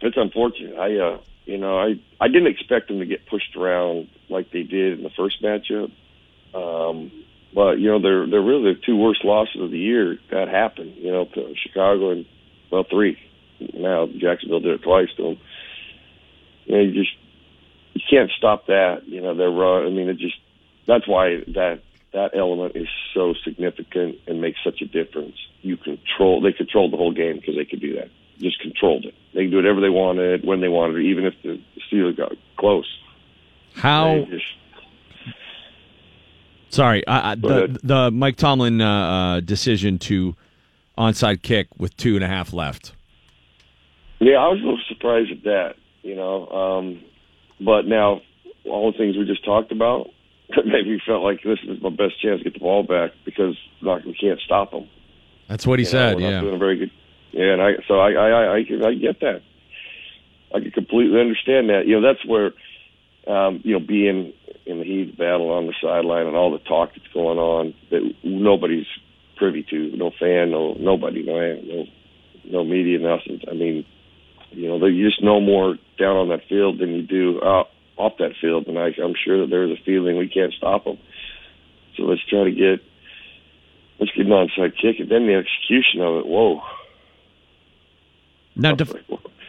it's 0.00 0.16
unfortunate. 0.16 0.76
I, 0.78 0.96
uh, 0.96 1.18
you 1.44 1.58
know, 1.58 1.78
I 1.78 2.00
I 2.20 2.28
didn't 2.28 2.48
expect 2.48 2.88
them 2.88 3.00
to 3.00 3.06
get 3.06 3.26
pushed 3.26 3.56
around 3.56 4.08
like 4.28 4.50
they 4.50 4.62
did 4.62 4.98
in 4.98 5.04
the 5.04 5.10
first 5.10 5.42
matchup. 5.42 5.90
Um, 6.54 7.10
but 7.54 7.78
you 7.78 7.88
know, 7.88 8.00
they're 8.00 8.26
they're 8.26 8.42
really 8.42 8.74
the 8.74 8.80
two 8.80 8.96
worst 8.96 9.24
losses 9.24 9.60
of 9.60 9.70
the 9.70 9.78
year. 9.78 10.18
That 10.30 10.48
happened. 10.48 10.96
You 10.96 11.10
know, 11.10 11.24
to 11.24 11.54
Chicago 11.56 12.10
and 12.10 12.26
well, 12.70 12.84
three. 12.84 13.18
Now 13.74 14.06
Jacksonville 14.06 14.60
did 14.60 14.80
it 14.80 14.82
twice 14.82 15.08
to 15.16 15.22
them. 15.22 15.38
You 16.66 16.76
know, 16.76 16.82
you 16.82 16.92
just 16.92 17.16
you 17.98 18.04
can't 18.08 18.30
stop 18.36 18.66
that. 18.66 19.06
You 19.06 19.20
know, 19.20 19.34
their 19.34 19.50
run. 19.50 19.86
I 19.86 19.90
mean, 19.90 20.08
it 20.08 20.18
just 20.18 20.36
that's 20.86 21.06
why 21.06 21.42
that 21.54 21.80
that 22.12 22.30
element 22.36 22.76
is 22.76 22.88
so 23.14 23.34
significant 23.44 24.16
and 24.26 24.40
makes 24.40 24.58
such 24.64 24.80
a 24.80 24.86
difference. 24.86 25.36
You 25.62 25.76
control. 25.76 26.40
They 26.40 26.52
controlled 26.52 26.92
the 26.92 26.96
whole 26.96 27.12
game 27.12 27.36
because 27.36 27.56
they 27.56 27.64
could 27.64 27.80
do 27.80 27.94
that. 27.96 28.08
Just 28.38 28.60
controlled 28.60 29.04
it. 29.04 29.14
They 29.34 29.44
could 29.44 29.50
do 29.50 29.56
whatever 29.56 29.80
they 29.80 29.90
wanted 29.90 30.44
when 30.44 30.60
they 30.60 30.68
wanted, 30.68 31.04
even 31.04 31.24
if 31.24 31.34
the 31.42 31.60
Steelers 31.90 32.16
got 32.16 32.32
close. 32.56 32.86
How? 33.74 34.26
Sorry, 36.70 37.06
I, 37.06 37.32
I, 37.32 37.34
the 37.34 37.78
the 37.82 38.10
Mike 38.10 38.36
Tomlin 38.36 38.80
uh, 38.80 38.86
uh, 38.86 39.40
decision 39.40 39.98
to 40.00 40.36
onside 40.96 41.42
kick 41.42 41.68
with 41.78 41.96
two 41.96 42.14
and 42.14 42.24
a 42.24 42.28
half 42.28 42.52
left. 42.52 42.92
Yeah, 44.20 44.36
I 44.36 44.48
was 44.48 44.60
a 44.60 44.64
little 44.64 44.80
surprised 44.88 45.30
at 45.30 45.44
that, 45.44 45.74
you 46.02 46.14
know. 46.14 46.48
Um, 46.48 47.00
but 47.60 47.86
now, 47.86 48.20
all 48.64 48.92
the 48.92 48.98
things 48.98 49.16
we 49.16 49.24
just 49.24 49.44
talked 49.44 49.72
about, 49.72 50.08
maybe 50.64 50.90
we 50.90 51.02
felt 51.06 51.22
like 51.22 51.42
this 51.42 51.58
is 51.66 51.80
my 51.82 51.90
best 51.90 52.20
chance 52.22 52.38
to 52.40 52.44
get 52.44 52.54
the 52.54 52.60
ball 52.60 52.82
back 52.82 53.12
because 53.24 53.56
like, 53.82 54.04
we 54.04 54.14
can't 54.14 54.40
stop 54.40 54.70
them. 54.70 54.88
That's 55.48 55.66
what 55.66 55.78
he 55.78 55.84
You 55.84 55.90
said. 55.90 56.20
yeah. 56.20 56.40
doing 56.40 56.54
a 56.54 56.58
very 56.58 56.76
good. 56.76 56.90
Yeah, 57.32 57.52
and 57.52 57.62
I 57.62 57.72
so 57.86 57.98
I 58.00 58.12
I 58.12 58.28
I, 58.28 58.54
I, 58.56 58.64
can, 58.64 58.84
I 58.84 58.94
get 58.94 59.20
that. 59.20 59.42
I 60.54 60.60
can 60.60 60.70
completely 60.70 61.20
understand 61.20 61.68
that. 61.68 61.86
You 61.86 62.00
know, 62.00 62.06
that's 62.06 62.24
where 62.26 62.52
um, 63.26 63.60
you 63.64 63.72
know 63.78 63.84
being 63.86 64.32
in 64.66 64.78
the 64.78 64.84
heat 64.84 65.10
of 65.10 65.18
battle 65.18 65.50
on 65.50 65.66
the 65.66 65.74
sideline 65.80 66.26
and 66.26 66.36
all 66.36 66.50
the 66.52 66.58
talk 66.58 66.90
that's 66.94 67.12
going 67.12 67.38
on 67.38 67.74
that 67.90 68.02
nobody's 68.22 68.86
privy 69.36 69.62
to. 69.70 69.96
No 69.96 70.10
fan, 70.18 70.50
no 70.50 70.74
nobody, 70.74 71.22
no 71.22 71.34
no 71.62 71.84
no 72.44 72.64
media, 72.64 72.98
nothing. 72.98 73.40
I 73.50 73.54
mean, 73.54 73.84
you 74.50 74.68
know, 74.68 74.84
you 74.86 75.06
just 75.06 75.22
know 75.22 75.40
more 75.40 75.76
down 75.98 76.16
on 76.16 76.28
that 76.28 76.48
field 76.48 76.78
than 76.78 76.90
you 76.90 77.02
do 77.02 77.40
out 77.42 77.68
off 77.96 78.12
that 78.18 78.32
field, 78.40 78.66
and 78.68 78.78
I, 78.78 78.90
I'm 79.02 79.14
sure 79.24 79.40
that 79.40 79.50
there's 79.50 79.70
a 79.70 79.82
feeling 79.84 80.16
we 80.16 80.28
can't 80.28 80.52
stop 80.52 80.84
them. 80.84 80.98
So 81.96 82.04
let's 82.04 82.24
try 82.28 82.44
to 82.44 82.50
get 82.50 82.80
let's 83.98 84.12
get 84.12 84.26
an 84.26 84.32
onside 84.32 84.72
kick, 84.80 85.00
and 85.00 85.10
then 85.10 85.26
the 85.26 85.34
execution 85.34 86.00
of 86.00 86.18
it. 86.18 86.26
Whoa. 86.26 86.62
Now, 88.54 88.74
def- 88.74 88.94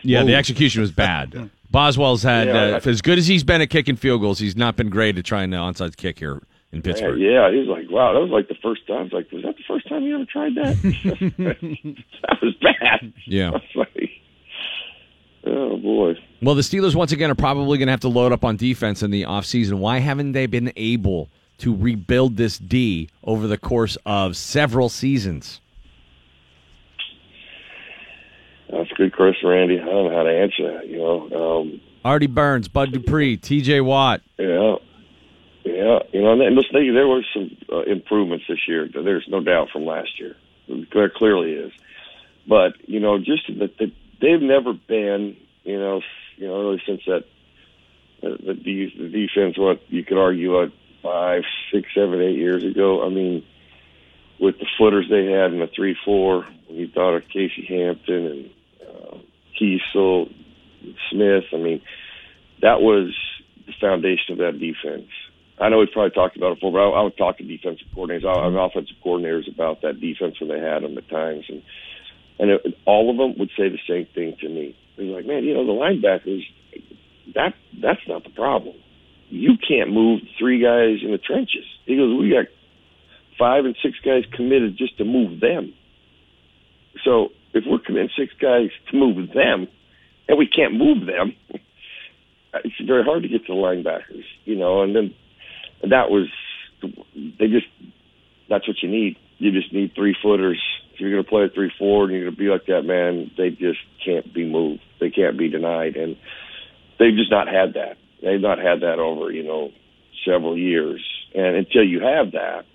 yeah, 0.03 0.23
the 0.23 0.35
execution 0.35 0.81
was 0.81 0.91
bad. 0.91 1.49
Boswell's 1.71 2.23
had 2.23 2.47
Yeah, 2.47 2.79
uh, 2.83 2.89
as 2.89 3.01
good 3.01 3.17
as 3.17 3.27
he's 3.27 3.43
been 3.43 3.61
at 3.61 3.69
kicking 3.69 3.95
field 3.95 4.21
goals. 4.21 4.39
He's 4.39 4.55
not 4.55 4.75
been 4.75 4.89
great 4.89 5.17
at 5.17 5.25
trying 5.25 5.51
to 5.51 5.57
onside 5.57 5.97
kick 5.97 6.19
here 6.19 6.41
in 6.71 6.81
Pittsburgh. 6.81 7.19
Yeah, 7.19 7.51
he 7.51 7.57
was 7.57 7.67
like, 7.67 7.89
wow, 7.91 8.13
that 8.13 8.19
was 8.19 8.29
like 8.31 8.47
the 8.47 8.55
first 8.61 8.87
time. 8.87 8.97
I 8.97 9.03
was 9.03 9.13
like, 9.13 9.31
was 9.31 9.43
that 9.43 9.55
the 9.55 9.63
first 9.67 9.87
time 9.87 10.03
you 10.03 10.15
ever 10.15 10.25
tried 10.25 10.55
that? 10.55 10.75
that 12.23 12.37
was 12.41 12.55
bad. 12.61 13.13
Yeah. 13.25 13.49
I 13.49 13.51
was 13.51 13.61
like, 13.75 14.09
oh 15.45 15.77
boy. 15.77 16.13
Well, 16.41 16.55
the 16.55 16.61
Steelers 16.61 16.95
once 16.95 17.11
again 17.11 17.29
are 17.29 17.35
probably 17.35 17.77
going 17.77 17.87
to 17.87 17.91
have 17.91 17.99
to 18.01 18.09
load 18.09 18.31
up 18.31 18.45
on 18.45 18.55
defense 18.55 19.03
in 19.03 19.11
the 19.11 19.23
offseason. 19.23 19.73
Why 19.73 19.99
haven't 19.99 20.31
they 20.31 20.45
been 20.45 20.71
able 20.75 21.29
to 21.59 21.75
rebuild 21.75 22.37
this 22.37 22.57
D 22.57 23.09
over 23.23 23.47
the 23.47 23.57
course 23.57 23.97
of 24.05 24.37
several 24.37 24.89
seasons? 24.89 25.59
That's 28.71 28.91
a 28.91 28.95
good 28.95 29.15
question, 29.15 29.49
Randy. 29.49 29.79
I 29.79 29.85
don't 29.85 30.11
know 30.11 30.15
how 30.15 30.23
to 30.23 30.31
answer 30.31 30.73
that. 30.73 30.87
You 30.87 30.97
know, 30.97 31.59
um, 31.61 31.81
Artie 32.05 32.27
Burns, 32.27 32.67
Bud 32.67 32.91
Dupree, 32.91 33.37
T.J. 33.41 33.81
Watt. 33.81 34.21
yeah, 34.37 34.75
yeah. 35.65 35.99
You 36.13 36.21
know, 36.21 36.33
and 36.33 36.57
there 36.73 37.07
were 37.07 37.25
some 37.33 37.57
uh, 37.71 37.81
improvements 37.81 38.45
this 38.47 38.67
year. 38.67 38.87
There's 38.87 39.27
no 39.27 39.41
doubt 39.41 39.69
from 39.71 39.85
last 39.85 40.19
year. 40.19 40.35
There 40.93 41.09
clearly 41.09 41.53
is, 41.53 41.71
but 42.47 42.73
you 42.87 42.99
know, 42.99 43.17
just 43.17 43.47
that 43.59 43.77
the, 43.79 43.91
they've 44.21 44.41
never 44.41 44.73
been. 44.73 45.37
You 45.63 45.79
know, 45.79 46.01
you 46.37 46.47
know, 46.47 46.59
really 46.61 46.81
since 46.85 47.01
that 47.05 47.25
uh, 48.23 48.37
the, 48.45 48.53
the 48.53 49.09
defense. 49.09 49.57
What 49.57 49.81
you 49.89 50.03
could 50.03 50.17
argue, 50.17 50.53
what 50.53 50.71
five, 51.03 51.43
six, 51.73 51.87
seven, 51.93 52.21
eight 52.21 52.37
years 52.37 52.63
ago. 52.63 53.05
I 53.05 53.09
mean, 53.09 53.45
with 54.39 54.57
the 54.59 54.67
footers 54.77 55.07
they 55.09 55.25
had 55.25 55.53
in 55.53 55.59
the 55.59 55.69
three, 55.73 55.95
four. 56.05 56.45
When 56.67 56.77
you 56.77 56.87
thought 56.87 57.15
of 57.15 57.23
Casey 57.27 57.65
Hampton 57.67 58.25
and 58.25 58.49
uh, 58.87 59.17
Keisel, 59.59 60.31
Smith. 61.09 61.45
I 61.51 61.57
mean, 61.57 61.81
that 62.61 62.81
was 62.81 63.15
the 63.65 63.73
foundation 63.79 64.33
of 64.33 64.37
that 64.39 64.59
defense. 64.59 65.09
I 65.59 65.69
know 65.69 65.79
we've 65.79 65.91
probably 65.91 66.11
talked 66.11 66.37
about 66.37 66.53
it 66.53 66.55
before, 66.55 66.71
but 66.71 66.79
I, 66.79 66.99
I 66.99 67.01
would 67.01 67.17
talk 67.17 67.37
to 67.37 67.43
defensive 67.43 67.87
coordinators, 67.95 68.25
I, 68.25 68.45
I'm 68.45 68.55
offensive 68.55 68.95
coordinators 69.03 69.51
about 69.53 69.81
that 69.81 69.99
defense 69.99 70.39
when 70.39 70.49
they 70.49 70.59
had 70.59 70.83
them 70.83 70.97
at 70.97 71.09
times, 71.09 71.45
and 71.49 71.61
and 72.39 72.51
it, 72.51 72.61
all 72.85 73.11
of 73.11 73.17
them 73.17 73.37
would 73.37 73.49
say 73.57 73.69
the 73.69 73.79
same 73.87 74.07
thing 74.15 74.35
to 74.41 74.49
me. 74.49 74.75
They're 74.97 75.05
like, 75.05 75.25
"Man, 75.25 75.43
you 75.43 75.53
know, 75.53 75.65
the 75.65 75.73
linebackers, 75.73 76.43
that 77.35 77.53
that's 77.81 78.07
not 78.07 78.23
the 78.23 78.31
problem. 78.31 78.75
You 79.29 79.57
can't 79.57 79.91
move 79.91 80.21
three 80.39 80.61
guys 80.61 81.03
in 81.03 81.11
the 81.11 81.19
trenches." 81.19 81.65
He 81.85 81.95
goes, 81.97 82.19
"We 82.19 82.29
got 82.29 82.45
five 83.39 83.65
and 83.65 83.75
six 83.81 83.97
guys 84.05 84.23
committed 84.33 84.77
just 84.77 84.97
to 84.97 85.05
move 85.05 85.39
them. 85.39 85.73
So 87.05 87.29
if 87.53 87.63
we're 87.65 87.79
committing 87.79 88.09
six 88.17 88.33
guys 88.39 88.69
to 88.91 88.97
move 88.97 89.15
them, 89.33 89.67
and 90.27 90.37
we 90.37 90.47
can't 90.47 90.75
move 90.75 91.07
them, 91.07 91.33
it's 92.53 92.75
very 92.85 93.03
hard 93.03 93.23
to 93.23 93.29
get 93.29 93.45
to 93.47 93.53
the 93.53 93.59
linebackers, 93.59 94.25
you 94.43 94.55
know. 94.55 94.83
And 94.83 94.95
then 94.95 95.15
that 95.89 96.11
was 96.11 96.27
they 97.15 97.47
just 97.47 97.67
that's 98.49 98.67
what 98.67 98.77
you 98.83 98.89
need. 98.89 99.17
You 99.37 99.51
just 99.51 99.73
need 99.73 99.93
three 99.95 100.15
footers. 100.21 100.61
If 100.99 101.03
you're 101.03 101.11
going 101.11 101.23
to 101.23 101.29
play 101.29 101.43
a 101.45 101.49
three 101.49 101.71
four 101.79 102.03
and 102.03 102.11
you're 102.11 102.25
going 102.25 102.35
to 102.35 102.37
be 102.37 102.49
like 102.49 102.65
that, 102.65 102.83
man, 102.83 103.31
they 103.37 103.51
just 103.51 103.79
can't 104.03 104.33
be 104.33 104.43
moved. 104.45 104.81
They 104.99 105.09
can't 105.09 105.37
be 105.37 105.47
denied, 105.47 105.95
and 105.95 106.17
they've 106.99 107.15
just 107.15 107.31
not 107.31 107.47
had 107.47 107.75
that. 107.75 107.95
They've 108.21 108.41
not 108.41 108.59
had 108.59 108.81
that 108.81 108.99
over 108.99 109.31
you 109.31 109.43
know 109.43 109.71
several 110.27 110.57
years. 110.57 110.99
And 111.33 111.55
until 111.55 111.85
you 111.85 112.01
have 112.01 112.33
that, 112.33 112.65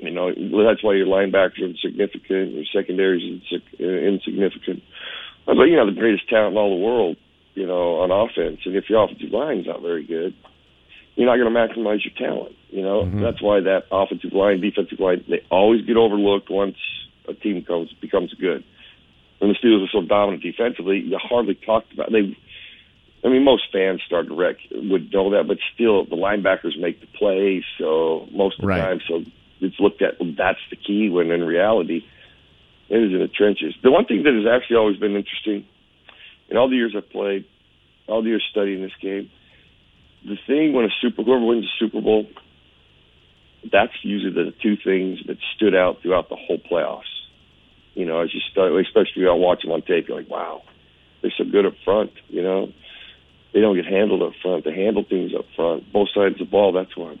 you 0.00 0.10
know 0.10 0.32
that's 0.64 0.82
why 0.82 0.94
your 0.94 1.06
linebackers 1.06 1.60
are 1.60 1.66
insignificant, 1.66 2.56
your 2.56 2.64
secondary 2.72 3.20
is 3.20 3.60
insig- 3.60 3.78
insignificant. 3.78 4.82
But 5.44 5.68
you 5.68 5.76
know 5.76 5.84
the 5.84 6.00
greatest 6.00 6.30
talent 6.30 6.52
in 6.52 6.56
all 6.56 6.74
the 6.74 6.82
world, 6.82 7.18
you 7.52 7.66
know, 7.66 8.00
on 8.00 8.10
offense, 8.10 8.60
and 8.64 8.76
if 8.76 8.88
your 8.88 9.04
offensive 9.04 9.30
line's 9.30 9.66
not 9.66 9.82
very 9.82 10.06
good, 10.06 10.32
you're 11.16 11.26
not 11.26 11.36
going 11.36 11.52
to 11.52 11.58
maximize 11.58 12.00
your 12.00 12.16
talent. 12.16 12.56
You 12.70 12.80
know, 12.80 13.02
mm-hmm. 13.04 13.20
that's 13.20 13.42
why 13.42 13.60
that 13.60 13.84
offensive 13.92 14.32
line, 14.32 14.62
defensive 14.62 15.00
line, 15.00 15.22
they 15.28 15.44
always 15.50 15.84
get 15.84 15.96
overlooked 15.96 16.50
once 16.50 16.76
a 17.28 17.34
team 17.34 17.62
comes 17.64 17.92
becomes 18.00 18.32
good. 18.34 18.64
When 19.38 19.50
the 19.50 19.56
Steelers 19.56 19.84
are 19.84 19.90
so 19.92 20.02
dominant 20.02 20.42
defensively, 20.42 21.00
you 21.00 21.18
hardly 21.18 21.54
talked 21.54 21.92
about 21.92 22.10
they. 22.10 22.36
I 23.24 23.28
mean, 23.28 23.44
most 23.44 23.64
fans 23.72 24.02
start 24.06 24.28
to 24.28 24.34
wreck 24.34 24.56
would 24.70 25.12
know 25.12 25.30
that, 25.30 25.48
but 25.48 25.58
still, 25.74 26.04
the 26.04 26.16
linebackers 26.16 26.78
make 26.78 27.00
the 27.00 27.06
plays, 27.06 27.64
so 27.78 28.28
most 28.30 28.56
of 28.56 28.62
the 28.62 28.66
Right. 28.68 28.80
time, 28.80 29.00
so 29.08 29.24
it's 29.60 29.80
looked 29.80 30.02
at. 30.02 30.20
Well, 30.20 30.32
that's 30.36 30.60
the 30.70 30.76
key. 30.76 31.08
When 31.08 31.30
in 31.30 31.42
reality, 31.42 32.04
it 32.88 32.96
is 32.96 33.12
in 33.12 33.18
the 33.18 33.28
trenches. 33.28 33.74
The 33.82 33.90
one 33.90 34.04
thing 34.04 34.22
that 34.22 34.34
has 34.34 34.46
actually 34.46 34.76
always 34.76 34.96
been 34.96 35.16
interesting 35.16 35.66
in 36.48 36.56
all 36.56 36.68
the 36.68 36.76
years 36.76 36.94
I've 36.96 37.10
played, 37.10 37.46
all 38.06 38.22
the 38.22 38.28
years 38.28 38.46
studying 38.50 38.82
this 38.82 38.94
game, 39.00 39.30
the 40.24 40.36
thing 40.46 40.72
when 40.72 40.84
a 40.84 40.90
super 41.00 41.22
whoever 41.22 41.44
wins 41.44 41.64
a 41.64 41.78
Super 41.78 42.00
Bowl, 42.00 42.26
that's 43.70 43.92
usually 44.02 44.32
the 44.32 44.52
two 44.62 44.76
things 44.76 45.20
that 45.26 45.38
stood 45.56 45.74
out 45.74 46.02
throughout 46.02 46.28
the 46.28 46.36
whole 46.36 46.58
playoffs. 46.58 47.02
You 47.96 48.04
know, 48.04 48.20
as 48.20 48.28
you 48.34 48.40
start, 48.52 48.72
especially 48.72 49.26
out 49.26 49.38
watching 49.38 49.70
on 49.70 49.80
tape, 49.80 50.06
you're 50.06 50.18
like, 50.18 50.28
wow, 50.28 50.60
they're 51.22 51.32
so 51.36 51.44
good 51.44 51.64
up 51.64 51.72
front. 51.82 52.12
You 52.28 52.42
know, 52.42 52.68
they 53.54 53.60
don't 53.62 53.74
get 53.74 53.86
handled 53.86 54.22
up 54.22 54.34
front. 54.42 54.66
They 54.66 54.74
handle 54.74 55.02
things 55.02 55.32
up 55.36 55.46
front, 55.56 55.90
both 55.90 56.08
sides 56.14 56.34
of 56.34 56.46
the 56.46 56.50
ball. 56.50 56.72
That's 56.72 56.94
why. 56.94 57.18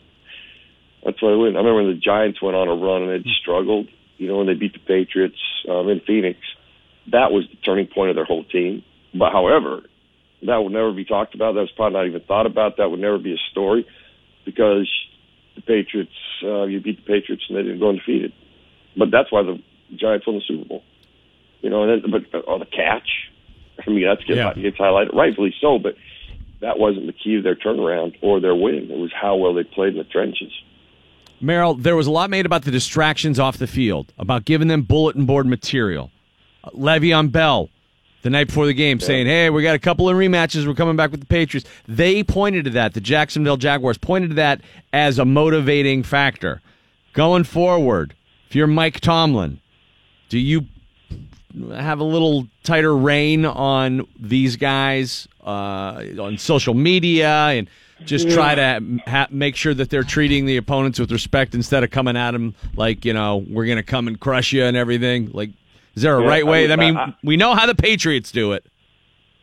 That's 1.02 1.22
why 1.22 1.30
I 1.30 1.36
win. 1.36 1.56
I 1.56 1.60
remember 1.60 1.82
when 1.82 1.94
the 1.94 1.98
Giants 1.98 2.42
went 2.42 2.56
on 2.56 2.68
a 2.68 2.74
run 2.74 3.02
and 3.02 3.10
they'd 3.10 3.30
struggled. 3.40 3.88
You 4.18 4.28
know, 4.28 4.36
when 4.36 4.48
they 4.48 4.54
beat 4.54 4.74
the 4.74 4.80
Patriots 4.80 5.40
um, 5.66 5.88
in 5.88 6.00
Phoenix, 6.06 6.40
that 7.10 7.32
was 7.32 7.44
the 7.50 7.56
turning 7.64 7.86
point 7.86 8.10
of 8.10 8.16
their 8.16 8.24
whole 8.26 8.44
team. 8.44 8.82
But 9.14 9.32
however, 9.32 9.80
that 10.42 10.58
would 10.58 10.72
never 10.72 10.92
be 10.92 11.06
talked 11.06 11.34
about. 11.34 11.54
That 11.54 11.60
was 11.60 11.72
probably 11.74 11.96
not 11.96 12.06
even 12.06 12.20
thought 12.20 12.44
about. 12.44 12.76
That 12.76 12.90
would 12.90 13.00
never 13.00 13.18
be 13.18 13.32
a 13.32 13.50
story 13.50 13.86
because 14.44 14.90
the 15.54 15.62
Patriots, 15.62 16.12
uh, 16.42 16.64
you 16.64 16.80
beat 16.80 16.98
the 16.98 17.12
Patriots 17.12 17.44
and 17.48 17.56
they 17.56 17.62
didn't 17.62 17.80
go 17.80 17.88
undefeated. 17.88 18.32
But 18.94 19.10
that's 19.10 19.32
why 19.32 19.42
the 19.42 19.62
Giants 19.94 20.26
won 20.26 20.36
the 20.36 20.42
Super 20.46 20.64
Bowl. 20.66 20.82
You 21.62 21.70
know, 21.70 21.82
and 21.88 22.02
then, 22.02 22.10
but 22.10 22.44
oh, 22.46 22.58
the 22.58 22.66
catch. 22.66 23.08
I 23.86 23.90
mean, 23.90 24.04
that's 24.04 24.22
gets, 24.24 24.36
Yeah. 24.36 24.54
gets 24.54 24.76
highlighted 24.78 25.14
rightfully 25.14 25.54
so. 25.60 25.78
But 25.78 25.96
that 26.60 26.78
wasn't 26.78 27.06
the 27.06 27.12
key 27.12 27.36
to 27.36 27.42
their 27.42 27.54
turnaround 27.54 28.16
or 28.22 28.40
their 28.40 28.54
win. 28.54 28.90
It 28.90 28.98
was 28.98 29.12
how 29.14 29.36
well 29.36 29.54
they 29.54 29.64
played 29.64 29.92
in 29.92 29.98
the 29.98 30.04
trenches. 30.04 30.52
Merril, 31.42 31.82
there 31.82 31.96
was 31.96 32.06
a 32.06 32.10
lot 32.10 32.30
made 32.30 32.46
about 32.46 32.62
the 32.64 32.70
distractions 32.70 33.38
off 33.38 33.58
the 33.58 33.66
field, 33.66 34.12
about 34.18 34.44
giving 34.46 34.68
them 34.68 34.82
bulletin 34.82 35.26
board 35.26 35.46
material. 35.46 36.10
Uh, 36.64 36.70
Le'Veon 36.70 37.30
Bell, 37.30 37.68
the 38.22 38.30
night 38.30 38.46
before 38.46 38.64
the 38.66 38.72
game, 38.72 39.00
saying, 39.00 39.26
"Hey, 39.26 39.50
we 39.50 39.62
got 39.62 39.74
a 39.74 39.78
couple 39.78 40.08
of 40.08 40.16
rematches. 40.16 40.66
We're 40.66 40.72
coming 40.74 40.96
back 40.96 41.10
with 41.10 41.20
the 41.20 41.26
Patriots." 41.26 41.68
They 41.86 42.24
pointed 42.24 42.64
to 42.64 42.70
that. 42.70 42.94
The 42.94 43.00
Jacksonville 43.02 43.58
Jaguars 43.58 43.98
pointed 43.98 44.30
to 44.30 44.34
that 44.36 44.62
as 44.94 45.18
a 45.18 45.24
motivating 45.26 46.02
factor 46.02 46.62
going 47.12 47.44
forward. 47.44 48.14
If 48.48 48.56
you're 48.56 48.66
Mike 48.66 49.00
Tomlin, 49.00 49.60
do 50.28 50.38
you 50.38 50.66
have 51.74 52.00
a 52.00 52.04
little 52.04 52.46
tighter 52.64 52.94
rein 52.96 53.44
on 53.46 54.06
these 54.18 54.56
guys 54.56 55.26
uh, 55.44 56.02
on 56.20 56.36
social 56.38 56.74
media 56.74 57.28
and 57.30 57.68
just 58.04 58.28
try 58.30 58.54
to 58.54 59.00
ha- 59.06 59.28
make 59.30 59.56
sure 59.56 59.72
that 59.72 59.88
they're 59.88 60.02
treating 60.02 60.44
the 60.44 60.58
opponents 60.58 60.98
with 60.98 61.10
respect 61.10 61.54
instead 61.54 61.82
of 61.82 61.90
coming 61.90 62.14
at 62.16 62.32
them 62.32 62.54
like 62.76 63.04
you 63.06 63.14
know 63.14 63.38
we're 63.48 63.64
going 63.64 63.78
to 63.78 63.82
come 63.82 64.06
and 64.06 64.20
crush 64.20 64.52
you 64.52 64.64
and 64.64 64.76
everything. 64.76 65.30
Like, 65.32 65.50
is 65.94 66.02
there 66.02 66.18
a 66.18 66.22
Yeah, 66.22 66.28
right 66.28 66.44
I 66.44 66.50
way? 66.50 66.62
mean, 66.66 66.70
I 66.72 66.76
mean, 66.76 66.96
I- 66.96 67.14
we 67.22 67.36
know 67.38 67.54
how 67.54 67.64
the 67.66 67.74
Patriots 67.74 68.30
do 68.32 68.52
it. 68.52 68.66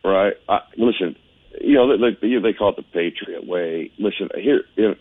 Right. 0.04 0.34
I, 0.48 0.60
listen, 0.76 1.16
you 1.60 1.74
know, 1.74 1.96
they, 1.96 2.16
they, 2.20 2.38
they 2.38 2.52
call 2.52 2.68
it 2.70 2.76
the 2.76 2.82
Patriot 2.82 3.46
way. 3.46 3.90
Listen, 3.98 4.28
here, 4.36 4.62
you 4.76 4.88
know, 4.90 4.94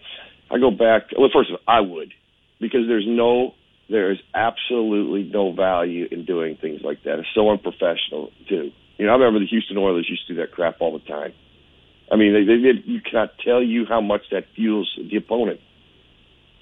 I 0.50 0.58
go 0.58 0.72
back. 0.72 1.10
Well, 1.18 1.30
first 1.32 1.50
of 1.52 1.58
all, 1.68 1.76
I 1.76 1.82
would, 1.82 2.14
because 2.60 2.88
there's 2.88 3.06
no, 3.06 3.54
there 3.94 4.12
is 4.12 4.18
absolutely 4.34 5.22
no 5.32 5.54
value 5.54 6.08
in 6.10 6.26
doing 6.26 6.58
things 6.60 6.82
like 6.84 7.04
that. 7.04 7.20
It's 7.20 7.28
so 7.36 7.52
unprofessional, 7.52 8.32
too. 8.50 8.72
You 8.98 9.06
know, 9.06 9.12
I 9.12 9.16
remember 9.18 9.40
the 9.40 9.46
Houston 9.46 9.78
Oilers 9.78 10.08
used 10.10 10.26
to 10.28 10.34
do 10.34 10.42
that 10.42 10.52
crap 10.52 10.78
all 10.82 10.98
the 10.98 11.06
time. 11.06 11.32
I 12.12 12.16
mean, 12.16 12.34
they, 12.34 12.44
they 12.44 12.60
did. 12.60 12.88
You 12.88 13.02
cannot 13.02 13.38
tell 13.46 13.62
you 13.62 13.86
how 13.88 14.02
much 14.02 14.22
that 14.32 14.46
fuels 14.56 14.92
the 14.98 15.16
opponent. 15.18 15.60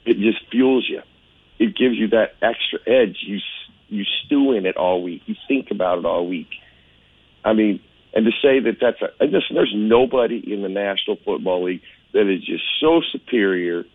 It 0.06 0.18
just 0.18 0.40
fuels 0.52 0.86
you. 0.90 1.02
It 1.58 1.78
gives 1.78 1.96
you 1.96 2.10
that 2.10 2.34
extra 2.42 2.80
edge. 2.86 3.18
You 3.22 3.40
you 3.88 4.04
stew 4.26 4.52
in 4.52 4.66
it 4.66 4.76
all 4.76 5.02
week. 5.02 5.22
You 5.26 5.36
think 5.48 5.72
about 5.72 6.00
it 6.00 6.06
all 6.06 6.28
week. 6.28 6.50
I 7.46 7.54
mean, 7.54 7.82
and 8.14 8.26
to 8.26 8.32
say 8.42 8.60
that 8.60 8.78
that's 8.82 9.02
a 9.02 9.24
and 9.24 9.32
listen, 9.32 9.56
there's 9.56 9.74
nobody 9.74 10.54
in 10.54 10.64
the 10.64 10.70
National 10.70 11.16
Football 11.24 11.64
League 11.64 11.82
that 12.14 12.30
is 12.30 12.46
just 12.46 12.64
so 12.82 13.02
superior. 13.12 13.86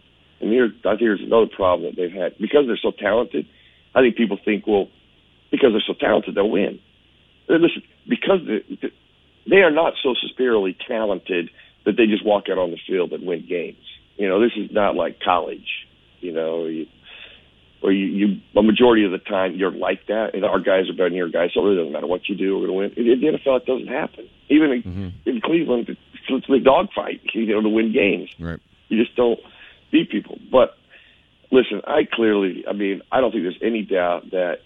And 0.40 0.50
here, 0.50 0.70
I 0.84 0.90
think 0.90 1.00
there's 1.00 1.22
another 1.24 1.46
problem 1.46 1.90
that 1.90 1.96
they've 1.96 2.12
had 2.12 2.36
because 2.38 2.66
they're 2.66 2.78
so 2.80 2.90
talented. 2.90 3.46
I 3.94 4.00
think 4.00 4.16
people 4.16 4.38
think, 4.44 4.66
well, 4.66 4.88
because 5.50 5.70
they're 5.72 5.86
so 5.86 5.94
talented, 5.98 6.34
they'll 6.34 6.50
win. 6.50 6.78
Uh, 7.48 7.54
Listen, 7.54 7.82
because 8.08 8.40
they, 8.46 8.90
they 9.48 9.62
are 9.62 9.70
not 9.70 9.94
so 10.02 10.14
superiorly 10.14 10.76
talented 10.86 11.50
that 11.84 11.96
they 11.96 12.06
just 12.06 12.24
walk 12.24 12.44
out 12.50 12.58
on 12.58 12.70
the 12.70 12.78
field 12.86 13.12
and 13.12 13.26
win 13.26 13.46
games. 13.48 13.78
You 14.16 14.28
know, 14.28 14.40
this 14.40 14.52
is 14.56 14.70
not 14.72 14.94
like 14.94 15.20
college. 15.20 15.86
You 16.20 16.32
know, 16.32 16.66
you, 16.66 16.86
or 17.82 17.92
you, 17.92 18.06
you 18.06 18.40
a 18.56 18.62
majority 18.62 19.04
of 19.04 19.12
the 19.12 19.18
time 19.18 19.54
you're 19.54 19.70
like 19.70 20.06
that, 20.08 20.34
and 20.34 20.44
our 20.44 20.58
guys 20.58 20.88
are 20.88 20.92
better 20.92 21.08
than 21.08 21.16
your 21.16 21.28
guys, 21.28 21.50
so 21.54 21.60
it 21.60 21.64
really 21.64 21.76
doesn't 21.76 21.92
matter 21.92 22.06
what 22.06 22.28
you 22.28 22.34
do, 22.34 22.58
we're 22.58 22.66
going 22.66 22.90
to 22.92 23.00
win. 23.00 23.06
In 23.06 23.20
the 23.20 23.38
NFL, 23.38 23.58
it 23.58 23.66
doesn't 23.66 23.88
happen. 23.88 24.28
Even 24.48 24.72
in, 24.72 25.14
in 25.24 25.40
Cleveland, 25.40 25.88
it's, 25.88 26.00
it's 26.28 26.48
a 26.48 26.58
dogfight, 26.58 27.20
you 27.34 27.46
know, 27.46 27.60
to 27.62 27.68
win 27.68 27.92
games. 27.92 28.30
Right. 28.40 28.60
You 28.88 29.02
just 29.02 29.16
don't 29.16 29.38
beat 29.90 30.10
people. 30.10 30.38
But 30.50 30.76
listen, 31.50 31.82
I 31.86 32.02
clearly, 32.10 32.64
I 32.68 32.72
mean, 32.72 33.02
I 33.10 33.20
don't 33.20 33.32
think 33.32 33.44
there's 33.44 33.62
any 33.62 33.82
doubt 33.82 34.30
that. 34.32 34.58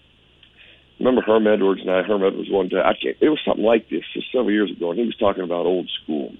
Remember 0.99 1.23
Herm 1.25 1.47
Edwards 1.47 1.81
and 1.81 1.89
I. 1.89 2.03
Herm 2.03 2.23
Edwards 2.23 2.51
one 2.51 2.67
day. 2.67 2.77
I 2.77 2.93
can't. 2.93 3.17
It 3.19 3.29
was 3.29 3.39
something 3.43 3.65
like 3.65 3.89
this 3.89 4.03
just 4.13 4.31
several 4.31 4.51
years 4.51 4.69
ago, 4.69 4.91
and 4.91 4.99
he 4.99 5.05
was 5.05 5.17
talking 5.17 5.43
about 5.43 5.65
old 5.65 5.89
school. 6.03 6.31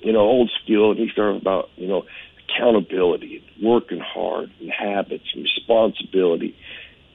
You 0.00 0.12
know, 0.12 0.20
old 0.20 0.50
school, 0.64 0.90
and 0.90 0.98
he 0.98 1.08
started 1.12 1.40
about 1.40 1.70
you 1.76 1.86
know 1.86 2.02
accountability, 2.48 3.40
and 3.54 3.64
working 3.64 4.00
hard, 4.00 4.50
and 4.60 4.70
habits, 4.70 5.24
and 5.32 5.44
responsibility. 5.44 6.56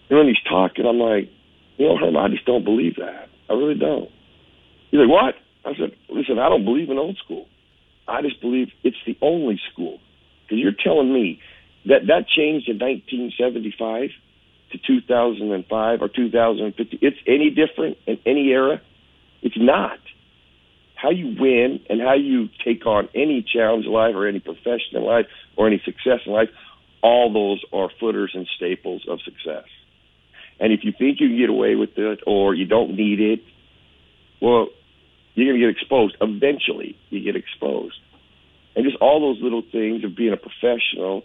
And 0.09 0.19
when 0.19 0.27
he's 0.27 0.41
talking, 0.49 0.85
I'm 0.85 0.99
like, 0.99 1.30
you 1.77 1.88
know, 1.88 1.97
Herm, 1.97 2.17
I 2.17 2.30
just 2.30 2.45
don't 2.45 2.63
believe 2.63 2.95
that. 2.95 3.27
I 3.49 3.53
really 3.53 3.76
don't. 3.76 4.09
He's 4.91 4.99
like, 4.99 5.09
what? 5.09 5.35
I 5.65 5.76
said, 5.77 5.95
listen, 6.09 6.39
I 6.39 6.49
don't 6.49 6.65
believe 6.65 6.89
in 6.89 6.97
old 6.97 7.17
school. 7.23 7.45
I 8.07 8.21
just 8.21 8.41
believe 8.41 8.69
it's 8.84 8.97
the 9.05 9.17
only 9.21 9.59
school. 9.71 9.99
Because 10.49 10.61
you're 10.61 10.71
telling 10.84 11.13
me 11.13 11.39
that 11.85 12.07
that 12.07 12.27
changed 12.27 12.67
in 12.67 12.80
1975 12.80 14.09
to 14.71 14.77
2005 14.77 16.01
or 16.01 16.09
2050. 16.09 16.99
It's 17.01 17.17
any 17.27 17.49
different 17.49 17.97
in 18.07 18.17
any 18.26 18.49
era? 18.49 18.81
It's 19.41 19.57
not. 19.57 19.99
How 20.95 21.11
you 21.11 21.35
win 21.39 21.80
and 21.89 22.01
how 22.01 22.15
you 22.15 22.49
take 22.65 22.85
on 22.85 23.07
any 23.15 23.45
challenge 23.53 23.85
in 23.85 23.91
life 23.91 24.15
or 24.15 24.27
any 24.27 24.39
profession 24.39 24.95
in 24.95 25.03
life 25.03 25.27
or 25.55 25.67
any 25.67 25.81
success 25.85 26.19
in 26.26 26.34
life, 26.34 26.49
all 27.01 27.31
those 27.31 27.63
are 27.71 27.89
footers 27.99 28.31
and 28.34 28.47
staples 28.57 29.05
of 29.07 29.19
success. 29.21 29.65
And 30.59 30.73
if 30.73 30.84
you 30.84 30.91
think 30.91 31.21
you 31.21 31.30
can 31.30 31.38
get 31.38 31.49
away 31.49 31.76
with 31.76 31.97
it 31.97 32.19
or 32.27 32.53
you 32.53 32.65
don't 32.65 32.95
need 32.95 33.21
it, 33.21 33.39
well, 34.41 34.67
you're 35.35 35.47
going 35.47 35.61
to 35.61 35.67
get 35.67 35.81
exposed. 35.81 36.17
Eventually, 36.19 36.97
you 37.09 37.23
get 37.23 37.38
exposed. 37.38 37.95
And 38.80 38.85
just 38.85 38.95
all 39.01 39.19
those 39.19 39.43
little 39.43 39.61
things 39.61 40.06
of 40.06 40.15
being 40.15 40.31
a 40.31 40.38
professional, 40.38 41.23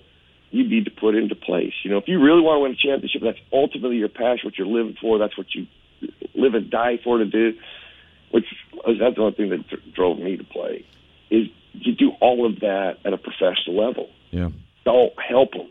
you 0.51 0.68
need 0.68 0.86
to 0.86 0.90
put 0.90 1.14
into 1.14 1.36
place. 1.36 1.72
You 1.85 1.93
know, 1.93 1.98
if 1.98 2.09
you 2.09 2.20
really 2.20 2.40
want 2.40 2.56
to 2.56 2.62
win 2.62 2.72
a 2.72 2.74
championship, 2.74 3.22
that's 3.22 3.39
ultimately 3.52 3.97
your 3.97 4.09
passion, 4.09 4.40
what 4.43 4.59
you're 4.59 4.66
living 4.66 4.97
for. 5.01 5.18
That's 5.18 5.39
what 5.39 5.55
you 5.55 5.68
live 6.35 6.55
and 6.55 6.68
die 6.68 6.98
for 7.05 7.18
to 7.18 7.24
do. 7.24 7.52
Which 8.32 8.47
that's 8.85 9.14
the 9.14 9.20
only 9.20 9.36
thing 9.36 9.51
that 9.51 9.68
dr- 9.68 9.94
drove 9.94 10.18
me 10.18 10.36
to 10.36 10.43
play. 10.43 10.85
Is 11.31 11.47
you 11.74 11.94
do 11.94 12.10
all 12.20 12.44
of 12.44 12.59
that 12.59 12.98
at 13.05 13.12
a 13.12 13.18
professional 13.18 13.76
level. 13.86 14.10
Yeah. 14.32 14.51
Don't 14.85 15.12
help 15.20 15.52
them. 15.52 15.68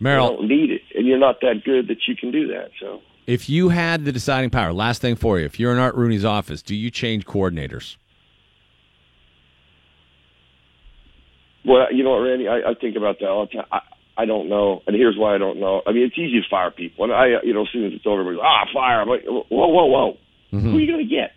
Merril, 0.00 0.30
You 0.30 0.36
don't 0.36 0.48
need 0.48 0.70
it, 0.70 0.82
and 0.94 1.08
you're 1.08 1.18
not 1.18 1.40
that 1.40 1.64
good 1.64 1.88
that 1.88 2.06
you 2.06 2.14
can 2.14 2.30
do 2.30 2.46
that. 2.54 2.70
So. 2.78 3.02
if 3.26 3.50
you 3.50 3.70
had 3.70 4.04
the 4.04 4.12
deciding 4.12 4.50
power, 4.50 4.72
last 4.72 5.02
thing 5.02 5.16
for 5.16 5.40
you, 5.40 5.44
if 5.44 5.58
you're 5.58 5.72
in 5.72 5.78
Art 5.78 5.96
Rooney's 5.96 6.24
office, 6.24 6.62
do 6.62 6.76
you 6.76 6.88
change 6.88 7.26
coordinators? 7.26 7.96
Well, 11.70 11.86
you 11.92 12.02
know 12.02 12.10
what, 12.10 12.26
Randy? 12.26 12.48
I, 12.48 12.70
I 12.70 12.74
think 12.74 12.96
about 12.96 13.20
that 13.20 13.28
all 13.28 13.46
the 13.46 13.52
time. 13.52 13.66
I, 13.70 13.80
I 14.18 14.24
don't 14.26 14.48
know, 14.48 14.82
and 14.88 14.96
here's 14.96 15.16
why 15.16 15.36
I 15.36 15.38
don't 15.38 15.60
know. 15.60 15.82
I 15.86 15.92
mean, 15.92 16.02
it's 16.02 16.18
easy 16.18 16.40
to 16.42 16.48
fire 16.50 16.72
people, 16.72 17.04
and 17.04 17.12
I, 17.12 17.40
you 17.44 17.54
know, 17.54 17.62
as 17.62 17.68
soon 17.72 17.86
as 17.86 17.92
it's 17.92 18.04
over, 18.06 18.22
everybody's 18.22 18.44
ah, 18.44 18.66
fire. 18.74 19.00
I'm 19.00 19.08
like, 19.08 19.24
whoa, 19.24 19.44
whoa, 19.48 19.86
whoa. 19.86 20.16
Who 20.50 20.76
are 20.76 20.80
you 20.80 20.86
going 20.92 21.08
to 21.08 21.14
get? 21.14 21.32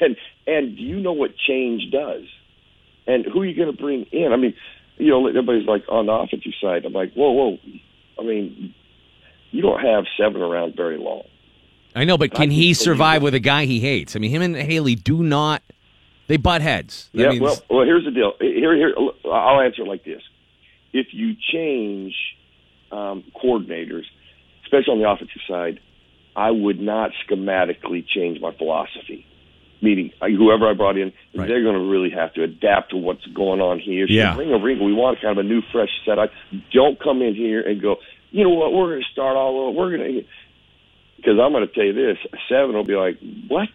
And 0.00 0.16
and 0.46 0.76
do 0.76 0.82
you 0.82 0.98
know 0.98 1.12
what 1.12 1.30
change 1.36 1.90
does? 1.92 2.24
And 3.06 3.24
who 3.24 3.42
are 3.42 3.46
you 3.46 3.54
going 3.54 3.74
to 3.74 3.80
bring 3.80 4.04
in? 4.12 4.32
I 4.32 4.36
mean, 4.36 4.54
you 4.96 5.10
know, 5.10 5.26
everybody's 5.26 5.66
like 5.66 5.84
on 5.88 6.06
the 6.06 6.12
offensive 6.12 6.52
side. 6.60 6.84
I'm 6.84 6.92
like, 6.92 7.12
whoa, 7.12 7.30
whoa. 7.30 7.58
I 8.18 8.22
mean, 8.22 8.74
you 9.52 9.62
don't 9.62 9.80
have 9.80 10.04
seven 10.18 10.40
around 10.40 10.74
very 10.74 10.98
long. 10.98 11.22
I 11.94 12.04
know, 12.04 12.18
but 12.18 12.32
can 12.32 12.50
he 12.50 12.74
survive 12.74 13.22
with 13.22 13.34
a 13.34 13.40
guy 13.40 13.64
he 13.64 13.80
hates? 13.80 14.16
I 14.16 14.18
mean, 14.18 14.30
him 14.30 14.42
and 14.42 14.56
Haley 14.56 14.96
do 14.96 15.22
not. 15.22 15.62
They 16.28 16.36
butt 16.36 16.62
heads. 16.62 17.08
That 17.14 17.20
Yeah, 17.20 17.28
means- 17.30 17.40
well, 17.42 17.62
well, 17.70 17.84
here's 17.86 18.04
the 18.04 18.10
deal. 18.10 18.34
Here, 18.40 18.74
here, 18.74 18.94
I'll 19.24 19.60
answer 19.60 19.82
it 19.82 19.88
like 19.88 20.04
this: 20.04 20.22
If 20.92 21.08
you 21.12 21.34
change 21.52 22.14
um, 22.90 23.24
coordinators, 23.34 24.04
especially 24.64 24.92
on 24.94 24.98
the 25.00 25.08
offensive 25.08 25.40
side, 25.48 25.80
I 26.34 26.50
would 26.50 26.80
not 26.80 27.12
schematically 27.28 28.06
change 28.06 28.40
my 28.40 28.52
philosophy. 28.52 29.26
Meaning, 29.82 30.10
whoever 30.20 30.68
I 30.68 30.72
brought 30.74 30.96
in, 30.96 31.12
they're 31.34 31.62
going 31.62 31.74
to 31.74 31.90
really 31.90 32.10
have 32.10 32.32
to 32.34 32.42
adapt 32.42 32.90
to 32.90 32.96
what's 32.96 33.24
going 33.26 33.60
on 33.60 33.78
here. 33.78 34.06
So 34.08 34.12
Yeah. 34.14 34.34
bring 34.34 34.50
a 34.50 34.58
wrinkle. 34.58 34.86
We 34.86 34.94
want 34.94 35.20
kind 35.20 35.38
of 35.38 35.44
a 35.44 35.48
new, 35.48 35.60
fresh 35.70 35.90
set. 36.06 36.18
I 36.18 36.28
don't 36.72 36.98
come 36.98 37.20
in 37.22 37.34
here 37.34 37.60
and 37.60 37.80
go. 37.80 37.96
You 38.30 38.44
know 38.44 38.50
what? 38.50 38.72
We're 38.72 38.92
going 38.92 39.02
to 39.02 39.10
start 39.12 39.36
all 39.36 39.60
over. 39.68 39.78
We're 39.78 39.96
going 39.96 40.14
to 40.14 40.24
because 41.18 41.38
I'm 41.38 41.52
going 41.52 41.66
to 41.66 41.72
tell 41.72 41.84
you 41.84 41.92
this: 41.92 42.18
seven 42.48 42.74
will 42.74 42.84
be 42.84 42.94
like, 42.96 43.18
what? 43.48 43.68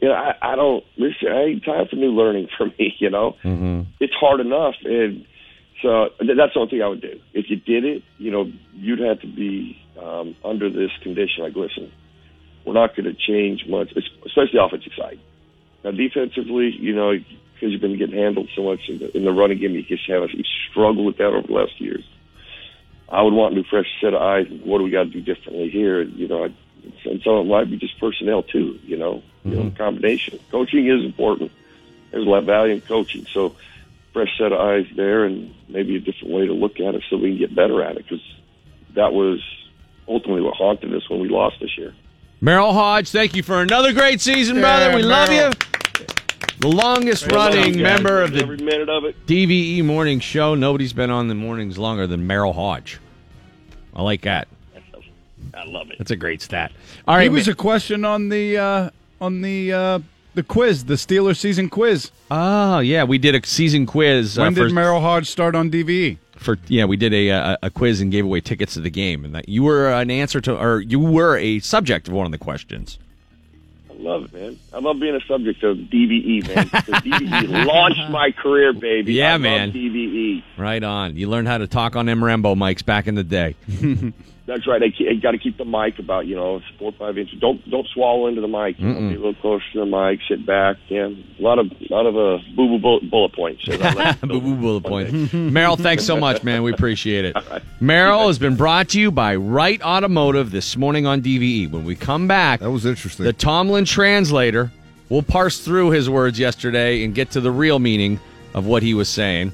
You 0.00 0.08
know, 0.08 0.14
I, 0.14 0.34
I 0.52 0.56
don't 0.56 0.84
listen. 0.96 1.28
I 1.28 1.44
ain't 1.44 1.64
time 1.64 1.86
for 1.88 1.96
new 1.96 2.10
learning 2.12 2.48
for 2.56 2.66
me. 2.78 2.94
You 2.98 3.10
know, 3.10 3.36
Mm-hmm. 3.44 3.82
it's 4.00 4.14
hard 4.14 4.40
enough, 4.40 4.74
and 4.84 5.24
so 5.82 6.08
th- 6.20 6.36
that's 6.36 6.54
the 6.54 6.60
only 6.60 6.70
thing 6.70 6.82
I 6.82 6.88
would 6.88 7.00
do. 7.02 7.18
If 7.34 7.46
you 7.48 7.56
did 7.56 7.84
it, 7.84 8.02
you 8.18 8.30
know, 8.30 8.50
you'd 8.74 9.00
have 9.00 9.20
to 9.20 9.26
be 9.26 9.78
um, 10.02 10.36
under 10.44 10.68
this 10.70 10.90
condition. 11.02 11.44
Like, 11.44 11.54
listen, 11.56 11.90
we're 12.64 12.74
not 12.74 12.96
going 12.96 13.04
to 13.04 13.14
change 13.14 13.64
much, 13.68 13.92
especially 14.26 14.58
offensive 14.60 14.92
side. 14.98 15.18
Now, 15.84 15.90
defensively, 15.92 16.74
you 16.78 16.94
know, 16.94 17.12
because 17.12 17.70
you've 17.72 17.80
been 17.80 17.96
getting 17.98 18.16
handled 18.18 18.48
so 18.56 18.62
much 18.62 18.80
in 18.88 18.98
the, 18.98 19.16
in 19.16 19.24
the 19.24 19.32
running 19.32 19.58
game, 19.60 19.72
you 19.72 19.82
just 19.82 20.08
have 20.10 20.22
you 20.32 20.44
struggle 20.70 21.04
with 21.04 21.16
that 21.18 21.26
over 21.32 21.46
the 21.46 21.52
last 21.52 21.80
years. 21.80 22.04
I 23.08 23.22
would 23.22 23.32
want 23.34 23.52
a 23.52 23.56
new, 23.56 23.64
fresh 23.70 23.86
set 24.00 24.14
of 24.14 24.20
eyes. 24.20 24.46
What 24.64 24.78
do 24.78 24.84
we 24.84 24.90
got 24.90 25.04
to 25.04 25.10
do 25.10 25.20
differently 25.20 25.70
here? 25.70 26.02
You 26.02 26.26
know, 26.26 26.44
I, 26.44 26.48
and 27.04 27.20
so 27.22 27.40
it 27.40 27.44
might 27.44 27.70
be 27.70 27.76
just 27.76 27.98
personnel 27.98 28.42
too. 28.42 28.78
You 28.82 28.96
know, 28.96 29.22
you 29.44 29.54
know, 29.54 29.62
mm-hmm. 29.64 29.76
combination. 29.76 30.38
Coaching 30.50 30.88
is 30.88 31.04
important. 31.04 31.50
There's 32.10 32.26
a 32.26 32.30
lot 32.30 32.38
of 32.38 32.46
value 32.46 32.74
in 32.74 32.80
coaching. 32.80 33.26
So, 33.32 33.56
fresh 34.12 34.36
set 34.38 34.52
of 34.52 34.60
eyes 34.60 34.86
there, 34.94 35.24
and 35.24 35.54
maybe 35.68 35.96
a 35.96 36.00
different 36.00 36.32
way 36.32 36.46
to 36.46 36.52
look 36.52 36.80
at 36.80 36.94
it, 36.94 37.02
so 37.10 37.16
we 37.16 37.30
can 37.30 37.38
get 37.38 37.54
better 37.54 37.82
at 37.82 37.96
it. 37.96 38.04
Because 38.04 38.22
that 38.94 39.12
was 39.12 39.42
ultimately 40.08 40.42
what 40.42 40.54
haunted 40.54 40.94
us 40.94 41.08
when 41.10 41.20
we 41.20 41.28
lost 41.28 41.60
this 41.60 41.76
year. 41.76 41.94
Merril 42.42 42.72
Hoge, 42.72 43.10
thank 43.10 43.34
you 43.34 43.42
for 43.42 43.60
another 43.60 43.92
great 43.92 44.20
season, 44.20 44.56
Yeah, 44.56 44.62
brother. 44.62 44.96
We 44.96 45.02
love 45.02 45.30
you. 45.30 45.50
The 46.58 46.68
longest 46.68 47.30
I 47.30 47.36
love 47.36 47.54
you 47.54 47.60
running 47.60 47.74
guys. 47.74 47.82
member 47.82 48.22
of 48.22 48.32
the 48.32 48.42
every 48.42 48.56
minute 48.56 48.88
of 48.88 49.04
it. 49.04 49.26
DVE 49.26 49.84
morning 49.84 50.20
show. 50.20 50.54
Nobody's 50.54 50.92
been 50.92 51.10
on 51.10 51.28
the 51.28 51.34
mornings 51.34 51.78
longer 51.78 52.06
than 52.06 52.26
Merril 52.26 52.54
Hoge. 52.54 52.98
I 53.94 54.02
like 54.02 54.22
that. 54.22 54.48
I 55.54 55.64
love 55.64 55.90
it. 55.90 55.98
That's 55.98 56.10
a 56.10 56.16
great 56.16 56.42
stat. 56.42 56.72
All 57.06 57.16
right, 57.16 57.24
He 57.24 57.28
was 57.28 57.46
ma- 57.46 57.52
a 57.52 57.56
question 57.56 58.04
on 58.04 58.28
the 58.28 58.56
uh, 58.56 58.90
on 59.20 59.42
the 59.42 59.72
uh, 59.72 59.98
the 60.34 60.42
quiz, 60.42 60.84
the 60.84 60.94
Steelers 60.94 61.36
season 61.38 61.68
quiz. 61.68 62.10
Oh 62.30 62.80
yeah, 62.80 63.04
we 63.04 63.18
did 63.18 63.34
a 63.34 63.46
season 63.46 63.86
quiz. 63.86 64.38
When 64.38 64.48
uh, 64.48 64.50
did 64.50 64.70
for, 64.70 64.74
Merril 64.74 65.00
Hoge 65.00 65.26
start 65.26 65.54
on 65.54 65.68
E? 65.68 65.70
DVE? 65.70 66.18
for 66.36 66.58
yeah, 66.68 66.84
we 66.84 66.96
did 66.96 67.12
a, 67.12 67.28
a 67.30 67.58
a 67.64 67.70
quiz 67.70 68.00
and 68.00 68.12
gave 68.12 68.24
away 68.24 68.40
tickets 68.40 68.74
to 68.74 68.80
the 68.80 68.90
game, 68.90 69.24
and 69.24 69.34
that 69.34 69.48
you 69.48 69.62
were 69.62 69.90
an 69.92 70.10
answer 70.10 70.40
to, 70.42 70.56
or 70.56 70.80
you 70.80 71.00
were 71.00 71.36
a 71.38 71.58
subject 71.60 72.08
of 72.08 72.14
one 72.14 72.26
of 72.26 72.32
the 72.32 72.38
questions. 72.38 72.98
I 73.90 73.94
love 73.94 74.24
it, 74.26 74.32
man. 74.34 74.58
I 74.74 74.78
love 74.78 75.00
being 75.00 75.16
a 75.16 75.20
subject 75.26 75.62
of 75.64 75.78
DVE, 75.78 76.46
man. 76.54 76.68
The 76.70 76.92
DVE 76.92 77.66
launched 77.66 78.10
my 78.10 78.30
career, 78.30 78.74
baby. 78.74 79.14
Yeah, 79.14 79.30
I 79.30 79.32
love 79.32 79.40
man. 79.40 79.72
DVE. 79.72 80.44
Right 80.58 80.82
on. 80.82 81.16
You 81.16 81.28
learned 81.30 81.48
how 81.48 81.58
to 81.58 81.66
talk 81.66 81.96
on 81.96 82.04
them 82.04 82.22
Rambo 82.22 82.54
mics 82.54 82.84
back 82.84 83.06
in 83.06 83.14
the 83.14 83.24
day. 83.24 83.56
That's 84.46 84.66
right. 84.68 84.80
I, 84.82 84.90
ke- 84.90 85.08
I 85.10 85.14
got 85.14 85.32
to 85.32 85.38
keep 85.38 85.58
the 85.58 85.64
mic 85.64 85.98
about 85.98 86.26
you 86.26 86.36
know 86.36 86.60
four 86.78 86.90
or 86.92 86.96
five 86.98 87.18
inches. 87.18 87.40
Don't 87.40 87.68
don't 87.68 87.86
swallow 87.92 88.28
into 88.28 88.40
the 88.40 88.46
mic. 88.48 88.78
You 88.78 88.86
know, 88.88 88.94
be 89.08 89.14
a 89.16 89.18
little 89.18 89.34
closer 89.34 89.64
to 89.72 89.80
the 89.80 89.86
mic. 89.86 90.20
Sit 90.28 90.46
back. 90.46 90.76
Yeah, 90.88 91.08
a 91.08 91.42
lot 91.42 91.58
of 91.58 91.66
lot 91.90 92.06
of 92.06 92.14
uh, 92.16 92.38
boo 92.54 92.68
boo 92.68 92.78
bullet, 92.78 93.10
bullet 93.10 93.34
points. 93.34 93.64
So 93.64 93.76
Boo 94.22 94.40
boo 94.40 94.54
bullet 94.54 94.84
point. 94.84 95.10
Merril, 95.32 95.76
thanks 95.78 96.04
so 96.04 96.16
much, 96.16 96.44
man. 96.44 96.62
We 96.62 96.72
appreciate 96.72 97.24
it. 97.24 97.34
Merril 97.80 98.28
has 98.28 98.38
been 98.38 98.54
brought 98.56 98.90
to 98.90 99.00
you 99.00 99.10
by 99.10 99.34
Wright 99.36 99.82
Automotive 99.82 100.52
this 100.52 100.76
morning 100.76 101.06
on 101.06 101.22
DVE. 101.22 101.70
When 101.70 101.84
we 101.84 101.96
come 101.96 102.28
back, 102.28 102.60
that 102.60 102.70
was 102.70 102.86
interesting. 102.86 103.24
The 103.26 103.32
Tomlin 103.32 103.84
translator 103.84 104.70
will 105.08 105.22
parse 105.22 105.58
through 105.60 105.90
his 105.90 106.08
words 106.08 106.38
yesterday 106.38 107.02
and 107.04 107.14
get 107.14 107.32
to 107.32 107.40
the 107.40 107.50
real 107.50 107.78
meaning 107.80 108.20
of 108.54 108.66
what 108.66 108.82
he 108.84 108.94
was 108.94 109.08
saying. 109.08 109.52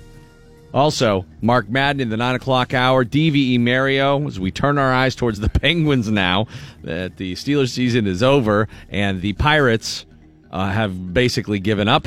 Also, 0.74 1.26
Mark 1.42 1.68
Madden 1.68 2.00
in 2.00 2.08
the 2.08 2.16
nine 2.16 2.34
o'clock 2.34 2.72
hour, 2.72 3.04
DVE 3.04 3.60
Mario, 3.60 4.26
as 4.26 4.40
we 4.40 4.50
turn 4.50 4.78
our 4.78 4.92
eyes 4.92 5.14
towards 5.14 5.38
the 5.38 5.48
Penguins 5.60 6.10
now 6.10 6.46
that 6.82 7.18
the 7.18 7.34
Steelers 7.34 7.70
season 7.70 8.06
is 8.06 8.22
over 8.22 8.68
and 8.88 9.20
the 9.20 9.34
Pirates 9.34 10.06
uh, 10.50 10.70
have 10.70 11.12
basically 11.12 11.58
given 11.58 11.88
up. 11.88 12.06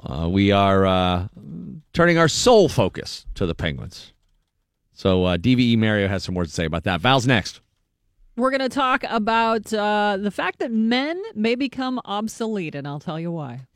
Uh, 0.00 0.28
we 0.28 0.52
are 0.52 0.86
uh, 0.86 1.28
turning 1.92 2.18
our 2.18 2.28
sole 2.28 2.68
focus 2.68 3.26
to 3.34 3.46
the 3.46 3.54
Penguins. 3.54 4.12
So 4.92 5.24
uh, 5.24 5.36
DVE 5.36 5.78
Mario 5.78 6.08
has 6.08 6.24
some 6.24 6.34
words 6.34 6.50
to 6.50 6.54
say 6.54 6.64
about 6.64 6.84
that. 6.84 7.00
Val's 7.00 7.26
next. 7.26 7.60
We're 8.36 8.50
going 8.50 8.60
to 8.60 8.68
talk 8.68 9.04
about 9.08 9.72
uh, 9.72 10.16
the 10.20 10.30
fact 10.30 10.60
that 10.60 10.70
men 10.70 11.20
may 11.34 11.56
become 11.56 12.00
obsolete, 12.04 12.76
and 12.76 12.86
I'll 12.86 13.00
tell 13.00 13.18
you 13.18 13.32
why. 13.32 13.66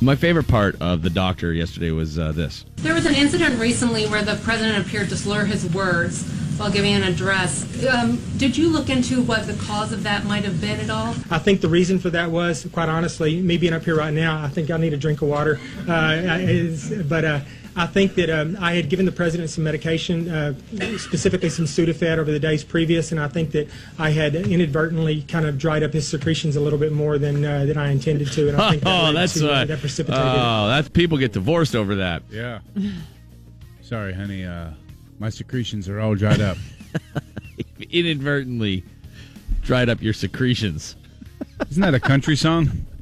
My 0.00 0.16
favorite 0.16 0.48
part 0.48 0.76
of 0.82 1.02
the 1.02 1.10
doctor 1.10 1.52
yesterday 1.52 1.90
was 1.90 2.18
uh, 2.18 2.32
this. 2.32 2.64
There 2.76 2.94
was 2.94 3.06
an 3.06 3.14
incident 3.14 3.58
recently 3.58 4.06
where 4.06 4.22
the 4.22 4.36
president 4.36 4.84
appeared 4.86 5.08
to 5.10 5.16
slur 5.16 5.44
his 5.44 5.72
words 5.74 6.28
while 6.58 6.70
giving 6.70 6.92
an 6.94 7.02
address. 7.04 7.64
Um, 7.86 8.20
did 8.36 8.56
you 8.56 8.68
look 8.68 8.90
into 8.90 9.22
what 9.22 9.46
the 9.46 9.54
cause 9.54 9.92
of 9.92 10.02
that 10.02 10.24
might 10.24 10.44
have 10.44 10.60
been 10.60 10.78
at 10.78 10.90
all? 10.90 11.14
I 11.30 11.38
think 11.38 11.60
the 11.62 11.68
reason 11.68 11.98
for 11.98 12.10
that 12.10 12.30
was, 12.30 12.66
quite 12.72 12.88
honestly, 12.88 13.40
me 13.40 13.56
being 13.56 13.72
up 13.72 13.84
here 13.84 13.96
right 13.96 14.12
now, 14.12 14.42
I 14.44 14.48
think 14.48 14.70
I 14.70 14.76
need 14.76 14.92
a 14.92 14.96
drink 14.98 15.22
of 15.22 15.28
water. 15.28 15.58
Uh, 15.88 15.92
I- 15.92 16.40
is, 16.40 16.92
but 17.08 17.24
uh, 17.24 17.40
I 17.76 17.86
think 17.86 18.14
that 18.14 18.30
um, 18.30 18.56
I 18.60 18.74
had 18.74 18.88
given 18.88 19.04
the 19.04 19.12
president 19.12 19.50
some 19.50 19.64
medication, 19.64 20.28
uh, 20.28 20.54
specifically 20.96 21.48
some 21.48 21.64
Sudafed 21.64 22.18
over 22.18 22.30
the 22.30 22.38
days 22.38 22.62
previous, 22.62 23.10
and 23.10 23.20
I 23.20 23.28
think 23.28 23.50
that 23.50 23.68
I 23.98 24.10
had 24.10 24.36
inadvertently 24.36 25.22
kind 25.22 25.44
of 25.44 25.58
dried 25.58 25.82
up 25.82 25.92
his 25.92 26.06
secretions 26.06 26.54
a 26.54 26.60
little 26.60 26.78
bit 26.78 26.92
more 26.92 27.18
than 27.18 27.44
uh, 27.44 27.64
than 27.64 27.76
I 27.76 27.90
intended 27.90 28.30
to, 28.32 28.48
and 28.48 28.56
I 28.60 28.70
think 28.70 28.84
that 28.84 29.08
oh, 29.08 29.12
that's 29.12 29.34
to, 29.34 29.50
uh, 29.50 29.64
that 29.64 29.80
precipitated. 29.80 30.24
oh, 30.24 30.68
that's 30.68 30.88
people 30.88 31.18
get 31.18 31.32
divorced 31.32 31.74
over 31.74 31.96
that. 31.96 32.22
Yeah. 32.30 32.60
Sorry, 33.82 34.12
honey. 34.12 34.44
Uh, 34.44 34.70
my 35.18 35.28
secretions 35.30 35.88
are 35.88 36.00
all 36.00 36.14
dried 36.14 36.40
up. 36.40 36.56
Inadvertently 37.90 38.84
dried 39.62 39.88
up 39.88 40.00
your 40.02 40.12
secretions. 40.12 40.96
Isn't 41.70 41.82
that 41.82 41.94
a 41.94 42.00
country 42.00 42.36
song? 42.36 42.86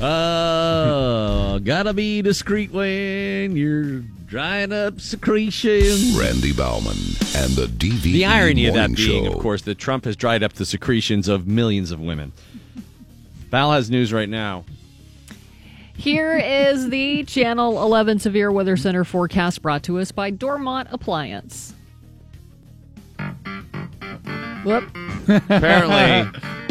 Oh, 0.00 1.60
gotta 1.64 1.92
be 1.92 2.22
discreet 2.22 2.72
when 2.72 3.56
you're 3.56 4.00
drying 4.26 4.72
up 4.72 5.00
secretions. 5.00 6.18
Randy 6.18 6.52
Baumann 6.52 6.96
and 7.36 7.52
the 7.52 7.66
DV. 7.66 8.02
The 8.02 8.24
irony 8.24 8.66
of 8.66 8.74
that 8.74 8.90
Morning 8.90 8.96
being, 8.96 9.24
Show. 9.24 9.32
of 9.32 9.38
course, 9.38 9.62
that 9.62 9.78
Trump 9.78 10.04
has 10.04 10.16
dried 10.16 10.42
up 10.42 10.54
the 10.54 10.64
secretions 10.66 11.28
of 11.28 11.46
millions 11.46 11.90
of 11.90 12.00
women. 12.00 12.32
Val 13.50 13.72
has 13.72 13.90
news 13.90 14.12
right 14.12 14.28
now. 14.28 14.64
Here 15.96 16.36
is 16.36 16.88
the 16.88 17.24
Channel 17.24 17.82
11 17.82 18.18
Severe 18.18 18.50
Weather 18.50 18.76
Center 18.76 19.04
forecast 19.04 19.60
brought 19.62 19.82
to 19.84 19.98
us 19.98 20.10
by 20.10 20.30
Dormont 20.30 20.88
Appliance. 20.90 21.74
Whoop. 24.64 24.84
Apparently, 25.28 26.40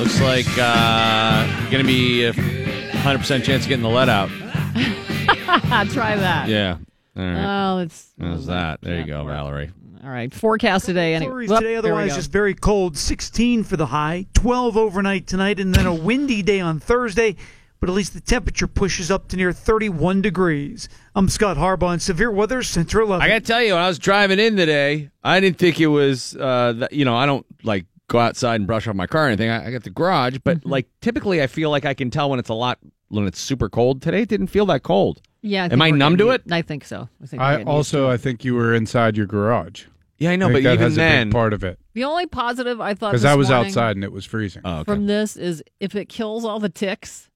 looks 0.00 0.20
like 0.22 0.46
uh, 0.56 1.70
going 1.70 1.84
to 1.84 1.86
be 1.86 2.24
a 2.24 2.32
100% 2.32 3.44
chance 3.44 3.64
of 3.64 3.68
getting 3.68 3.82
the 3.82 3.88
let 3.88 4.08
out. 4.08 4.30
Try 5.90 6.16
that. 6.16 6.48
Yeah. 6.48 6.78
All 7.18 7.22
right. 7.22 7.72
Oh, 7.74 7.78
it's 7.80 8.10
How's 8.18 8.46
that? 8.46 8.80
There 8.80 8.98
you 8.98 9.04
go, 9.04 9.24
Valerie. 9.26 9.70
all 10.02 10.08
right. 10.08 10.32
Forecast 10.32 10.86
today. 10.86 11.12
Anyway. 11.12 11.30
Flurries 11.30 11.50
Whoop, 11.50 11.60
today, 11.60 11.76
otherwise 11.76 12.14
just 12.14 12.32
very 12.32 12.54
cold. 12.54 12.96
16 12.96 13.62
for 13.62 13.76
the 13.76 13.86
high, 13.86 14.24
12 14.32 14.78
overnight 14.78 15.26
tonight, 15.26 15.60
and 15.60 15.74
then 15.74 15.84
a 15.84 15.94
windy 15.94 16.40
day 16.40 16.60
on 16.60 16.80
Thursday. 16.80 17.36
But 17.78 17.90
at 17.90 17.94
least 17.94 18.14
the 18.14 18.20
temperature 18.22 18.66
pushes 18.66 19.10
up 19.10 19.28
to 19.28 19.36
near 19.36 19.52
31 19.52 20.22
degrees. 20.22 20.88
I'm 21.14 21.28
Scott 21.28 21.58
Harbaugh 21.58 21.92
in 21.92 22.00
Severe 22.00 22.30
Weather 22.30 22.62
Center 22.62 23.00
11. 23.00 23.22
I 23.22 23.28
got 23.28 23.34
to 23.34 23.40
tell 23.40 23.62
you, 23.62 23.74
when 23.74 23.82
I 23.82 23.88
was 23.88 23.98
driving 23.98 24.38
in 24.38 24.56
today, 24.56 25.10
I 25.22 25.40
didn't 25.40 25.58
think 25.58 25.78
it 25.78 25.88
was, 25.88 26.34
uh, 26.36 26.72
that, 26.78 26.92
you 26.94 27.04
know, 27.04 27.16
I 27.16 27.26
don't 27.26 27.44
like 27.64 27.84
go 28.10 28.18
outside 28.18 28.56
and 28.56 28.66
brush 28.66 28.86
off 28.88 28.94
my 28.94 29.06
car 29.06 29.24
or 29.24 29.28
anything. 29.28 29.48
I, 29.48 29.68
I 29.68 29.70
got 29.70 29.84
the 29.84 29.90
garage, 29.90 30.38
but 30.44 30.58
Mm-hmm. 30.58 30.68
like 30.68 30.86
typically 31.00 31.40
I 31.42 31.46
feel 31.46 31.70
like 31.70 31.84
I 31.86 31.94
can 31.94 32.10
tell 32.10 32.28
when 32.28 32.38
it's 32.38 32.48
a 32.50 32.54
lot, 32.54 32.78
when 33.08 33.26
it's 33.26 33.40
super 33.40 33.68
cold. 33.70 34.02
Today 34.02 34.22
it 34.22 34.28
didn't 34.28 34.48
feel 34.48 34.66
that 34.66 34.82
cold. 34.82 35.22
Yeah. 35.42 35.68
Am 35.70 35.80
I 35.80 35.90
numb 35.90 36.18
to 36.18 36.30
it? 36.30 36.42
I 36.50 36.60
think 36.60 36.84
so. 36.84 37.08
I 37.22 37.26
think 37.26 37.40
I 37.40 37.62
also. 37.62 38.10
I 38.10 38.16
think 38.18 38.44
you 38.44 38.54
were 38.54 38.74
inside 38.74 39.16
your 39.16 39.26
garage. 39.26 39.84
Yeah, 40.18 40.32
I 40.32 40.36
know, 40.36 40.46
I 40.46 40.48
but 40.50 40.54
think 40.56 40.64
that 40.64 40.72
even 40.74 40.82
has 40.84 40.92
a 40.94 40.96
then, 40.96 41.28
big 41.28 41.32
part 41.32 41.54
of 41.54 41.64
it 41.64 41.78
The 41.94 42.04
only 42.04 42.26
positive 42.26 42.78
I 42.78 42.92
thought 42.92 43.12
because 43.12 43.24
I 43.24 43.34
was 43.36 43.48
morning 43.48 43.68
outside 43.68 43.96
and 43.96 44.04
it 44.04 44.12
was 44.12 44.26
freezing. 44.26 44.60
Oh, 44.66 44.84
from 44.84 45.06
this 45.06 45.34
is 45.34 45.62
if 45.80 45.94
it 45.94 46.10
kills 46.10 46.44
all 46.44 46.60
the 46.60 46.68
ticks, 46.68 47.29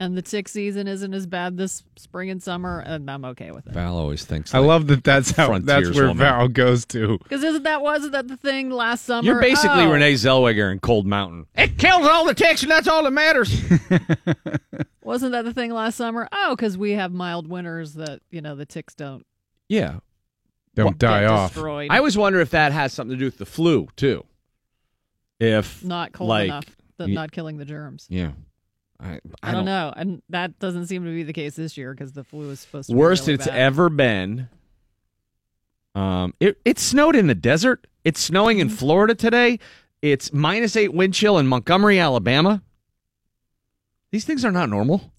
and 0.00 0.16
the 0.16 0.22
tick 0.22 0.48
season 0.48 0.88
isn't 0.88 1.14
as 1.14 1.26
bad 1.26 1.56
this 1.56 1.82
spring 1.96 2.30
and 2.30 2.42
summer, 2.42 2.80
and 2.80 3.10
I'm 3.10 3.24
okay 3.26 3.50
with 3.52 3.66
it. 3.66 3.72
Val 3.72 3.96
always 3.96 4.24
thinks. 4.24 4.54
I 4.54 4.58
love 4.58 4.86
that. 4.88 5.04
That's 5.04 5.30
how. 5.30 5.58
That's 5.58 5.90
where 5.94 6.08
woman. 6.08 6.18
Val 6.18 6.48
goes 6.48 6.84
to. 6.86 7.18
Because 7.18 7.42
isn't 7.44 7.62
that 7.62 7.82
wasn't 7.82 8.12
that 8.12 8.28
the 8.28 8.36
thing 8.36 8.70
last 8.70 9.04
summer? 9.04 9.24
You're 9.26 9.40
basically 9.40 9.84
Oh, 9.84 9.92
Renee 9.92 10.14
Zellweger 10.14 10.72
in 10.72 10.80
Cold 10.80 11.06
Mountain. 11.06 11.46
It 11.54 11.78
kills 11.78 12.06
all 12.06 12.24
the 12.24 12.34
ticks, 12.34 12.62
and 12.62 12.70
that's 12.70 12.88
all 12.88 13.02
that 13.04 13.12
matters. 13.12 13.54
Wasn't 15.02 15.32
that 15.32 15.44
the 15.44 15.52
thing 15.52 15.70
last 15.70 15.96
summer? 15.96 16.28
Oh, 16.32 16.56
because 16.56 16.78
we 16.78 16.92
have 16.92 17.12
mild 17.12 17.46
winters 17.46 17.94
that 17.94 18.20
you 18.30 18.40
know 18.40 18.54
the 18.54 18.66
ticks 18.66 18.94
don't 18.94 19.24
yeah. 19.68 19.98
Don't 20.74 20.98
die 20.98 21.26
off. 21.26 21.52
destroyed. 21.52 21.90
I 21.90 21.98
always 21.98 22.16
wonder 22.18 22.40
if 22.40 22.50
that 22.50 22.72
has 22.72 22.92
something 22.92 23.16
to 23.16 23.18
do 23.18 23.26
with 23.26 23.38
the 23.38 23.46
flu 23.46 23.88
too. 23.96 24.24
If 25.38 25.84
not 25.84 26.12
cold 26.12 26.28
like, 26.28 26.46
enough 26.46 26.64
that 26.98 27.08
y- 27.08 27.14
not 27.14 27.32
killing 27.32 27.58
the 27.58 27.64
germs. 27.64 28.06
Yeah. 28.08 28.32
I, 29.04 29.20
I, 29.42 29.52
don't, 29.52 29.66
know, 29.66 29.92
and 29.94 30.22
that 30.30 30.58
doesn't 30.58 30.86
seem 30.86 31.04
to 31.04 31.10
be 31.10 31.24
the 31.24 31.34
case 31.34 31.54
this 31.56 31.76
year 31.76 31.92
because 31.92 32.12
the 32.12 32.24
flu 32.24 32.48
is 32.50 32.60
supposed 32.60 32.88
to 32.88 32.96
Worst 32.96 33.26
be 33.26 33.32
really 33.32 33.34
it's 33.34 33.46
bad. 33.46 33.58
ever 33.58 33.90
been. 33.90 34.48
Um, 35.94 36.32
it 36.40 36.58
it 36.64 36.78
snowed 36.78 37.14
in 37.14 37.26
the 37.26 37.34
desert. 37.34 37.86
It's 38.04 38.18
snowing 38.20 38.56
Mm-hmm. 38.56 38.70
in 38.70 38.76
Florida 38.76 39.14
today. 39.14 39.58
It's 40.00 40.32
minus 40.32 40.74
eight 40.76 40.92
wind 40.94 41.12
chill 41.14 41.38
in 41.38 41.46
Montgomery, 41.46 41.98
Alabama. 41.98 42.62
These 44.10 44.24
things 44.24 44.44
are 44.44 44.52
not 44.52 44.68
normal. 44.70 45.12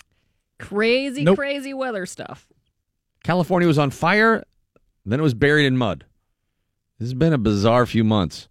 crazy, 0.59 1.23
Nope. 1.23 1.37
crazy 1.37 1.73
weather 1.73 2.05
stuff. 2.05 2.47
California 3.23 3.67
was 3.67 3.77
on 3.77 3.91
fire, 3.91 4.43
then 5.05 5.19
it 5.19 5.23
was 5.23 5.33
buried 5.35 5.65
in 5.65 5.77
mud. 5.77 6.05
This 6.99 7.07
has 7.07 7.13
been 7.13 7.33
a 7.33 7.37
bizarre 7.37 7.85
few 7.85 8.03
months. 8.03 8.47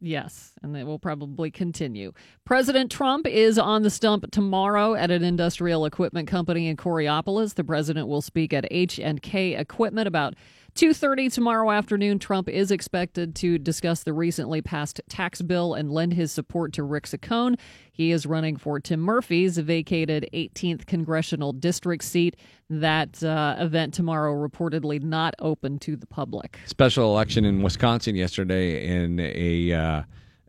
Yes, 0.00 0.52
and 0.64 0.76
it 0.76 0.84
will 0.84 0.98
probably 0.98 1.50
continue. 1.50 2.12
President 2.44 2.90
Trump 2.90 3.26
is 3.26 3.58
on 3.58 3.82
the 3.82 3.90
stump 3.90 4.30
tomorrow 4.30 4.94
at 4.94 5.10
an 5.10 5.22
industrial 5.22 5.84
equipment 5.84 6.26
company 6.26 6.66
in 6.66 6.76
Coraopolis. 6.76 7.54
The 7.54 7.64
president 7.64 8.08
will 8.08 8.22
speak 8.22 8.52
at 8.52 8.66
H&K 8.70 9.54
Equipment 9.54 10.08
about 10.08 10.34
2:30 10.74 11.32
tomorrow 11.32 11.70
afternoon. 11.70 12.18
Trump 12.18 12.48
is 12.48 12.72
expected 12.72 13.36
to 13.36 13.58
discuss 13.58 14.02
the 14.02 14.12
recently 14.12 14.60
passed 14.60 15.00
tax 15.08 15.40
bill 15.40 15.74
and 15.74 15.92
lend 15.92 16.14
his 16.14 16.32
support 16.32 16.72
to 16.72 16.82
Rick 16.82 17.04
Saccone. 17.04 17.56
He 17.92 18.10
is 18.10 18.26
running 18.26 18.56
for 18.56 18.80
Tim 18.80 18.98
Murphy's 18.98 19.56
vacated 19.58 20.28
18th 20.34 20.86
congressional 20.86 21.52
district 21.52 22.02
seat. 22.02 22.34
That 22.68 23.22
uh, 23.22 23.54
event 23.60 23.94
tomorrow 23.94 24.34
reportedly 24.34 25.00
not 25.00 25.34
open 25.38 25.78
to 25.80 25.94
the 25.94 26.08
public. 26.08 26.58
Special 26.66 27.08
election 27.12 27.44
in 27.44 27.62
Wisconsin 27.62 28.16
yesterday 28.16 28.84
in 28.88 29.20
a 29.20 29.72
uh, 29.72 30.02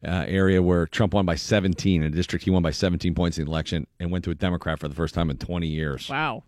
uh, 0.04 0.26
area 0.28 0.62
where 0.62 0.86
Trump 0.88 1.14
won 1.14 1.26
by 1.26 1.36
17, 1.36 2.02
in 2.02 2.08
a 2.08 2.16
district 2.16 2.46
he 2.46 2.52
won 2.52 2.64
by 2.64 2.72
17 2.72 3.14
points 3.16 3.38
in 3.38 3.46
the 3.46 3.52
election, 3.52 3.88
and 4.00 4.12
went 4.12 4.24
to 4.26 4.32
a 4.32 4.36
Democrat 4.36 4.80
for 4.80 4.88
the 4.88 4.96
first 4.96 5.14
time 5.14 5.30
in 5.30 5.38
20 5.38 5.68
years. 5.68 6.10
Wow. 6.10 6.44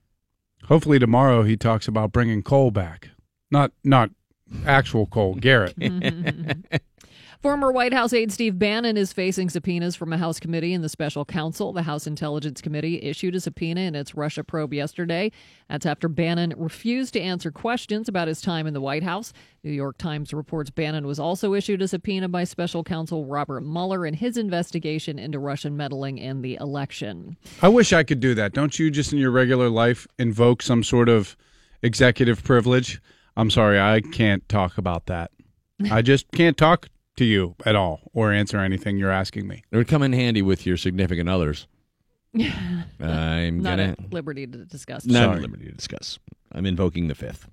Hopefully 0.65 0.99
tomorrow 0.99 1.43
he 1.43 1.55
talks 1.55 1.87
about 1.87 2.11
bringing 2.11 2.43
coal 2.43 2.71
back. 2.71 3.09
Not 3.51 3.71
not 3.83 4.09
actual 4.65 5.05
coal, 5.05 5.35
Garrett. 5.35 5.75
Former 7.41 7.71
White 7.71 7.93
House 7.93 8.13
aide 8.13 8.31
Steve 8.31 8.57
Bannon 8.57 8.97
is 8.97 9.13
facing 9.13 9.49
subpoenas 9.51 9.95
from 9.95 10.11
a 10.11 10.17
House 10.17 10.39
committee 10.39 10.73
and 10.73 10.83
the 10.83 10.89
special 10.89 11.23
counsel. 11.23 11.71
The 11.71 11.83
House 11.83 12.07
Intelligence 12.07 12.61
Committee 12.61 13.03
issued 13.03 13.35
a 13.35 13.39
subpoena 13.39 13.81
in 13.81 13.93
its 13.93 14.15
Russia 14.15 14.43
probe 14.43 14.73
yesterday. 14.73 15.31
That's 15.69 15.85
after 15.85 16.09
Bannon 16.09 16.55
refused 16.57 17.13
to 17.13 17.21
answer 17.21 17.51
questions 17.51 18.09
about 18.09 18.27
his 18.27 18.41
time 18.41 18.65
in 18.65 18.73
the 18.73 18.81
White 18.81 19.03
House. 19.03 19.33
New 19.63 19.71
York 19.71 19.99
Times 19.99 20.33
reports 20.33 20.71
Bannon 20.71 21.05
was 21.05 21.19
also 21.19 21.53
issued 21.53 21.83
a 21.83 21.87
subpoena 21.87 22.27
by 22.27 22.43
special 22.43 22.83
counsel 22.83 23.23
Robert 23.25 23.61
Mueller 23.61 24.07
in 24.07 24.15
his 24.15 24.35
investigation 24.35 25.19
into 25.19 25.37
Russian 25.37 25.77
meddling 25.77 26.17
in 26.17 26.41
the 26.41 26.55
election. 26.55 27.37
I 27.61 27.67
wish 27.69 27.93
I 27.93 28.03
could 28.03 28.19
do 28.19 28.33
that. 28.33 28.53
Don't 28.53 28.79
you 28.79 28.89
just 28.89 29.13
in 29.13 29.19
your 29.19 29.31
regular 29.31 29.69
life 29.69 30.07
invoke 30.17 30.63
some 30.63 30.83
sort 30.83 31.07
of 31.07 31.37
executive 31.83 32.43
privilege? 32.43 32.99
I'm 33.35 33.51
sorry, 33.51 33.79
I 33.79 34.01
can't 34.01 34.47
talk 34.49 34.79
about 34.79 35.05
that. 35.05 35.29
I 35.91 36.01
just 36.01 36.31
can't 36.31 36.57
talk 36.57 36.87
to 37.17 37.25
you 37.25 37.55
at 37.65 37.75
all 37.75 37.99
or 38.13 38.31
answer 38.31 38.57
anything 38.59 38.97
you're 38.97 39.11
asking 39.11 39.47
me. 39.47 39.63
It 39.71 39.77
would 39.77 39.87
come 39.87 40.01
in 40.03 40.13
handy 40.13 40.41
with 40.41 40.65
your 40.65 40.77
significant 40.77 41.29
others. 41.29 41.67
I'm 42.99 43.61
Not 43.61 43.71
gonna 43.77 43.95
at 43.99 44.13
liberty 44.13 44.45
to 44.47 44.65
discuss. 44.65 45.05
not 45.05 45.23
Sorry. 45.23 45.35
at 45.37 45.41
liberty 45.41 45.65
to 45.65 45.71
discuss. 45.71 46.19
I'm 46.51 46.65
invoking 46.65 47.07
the 47.07 47.15
fifth. 47.15 47.47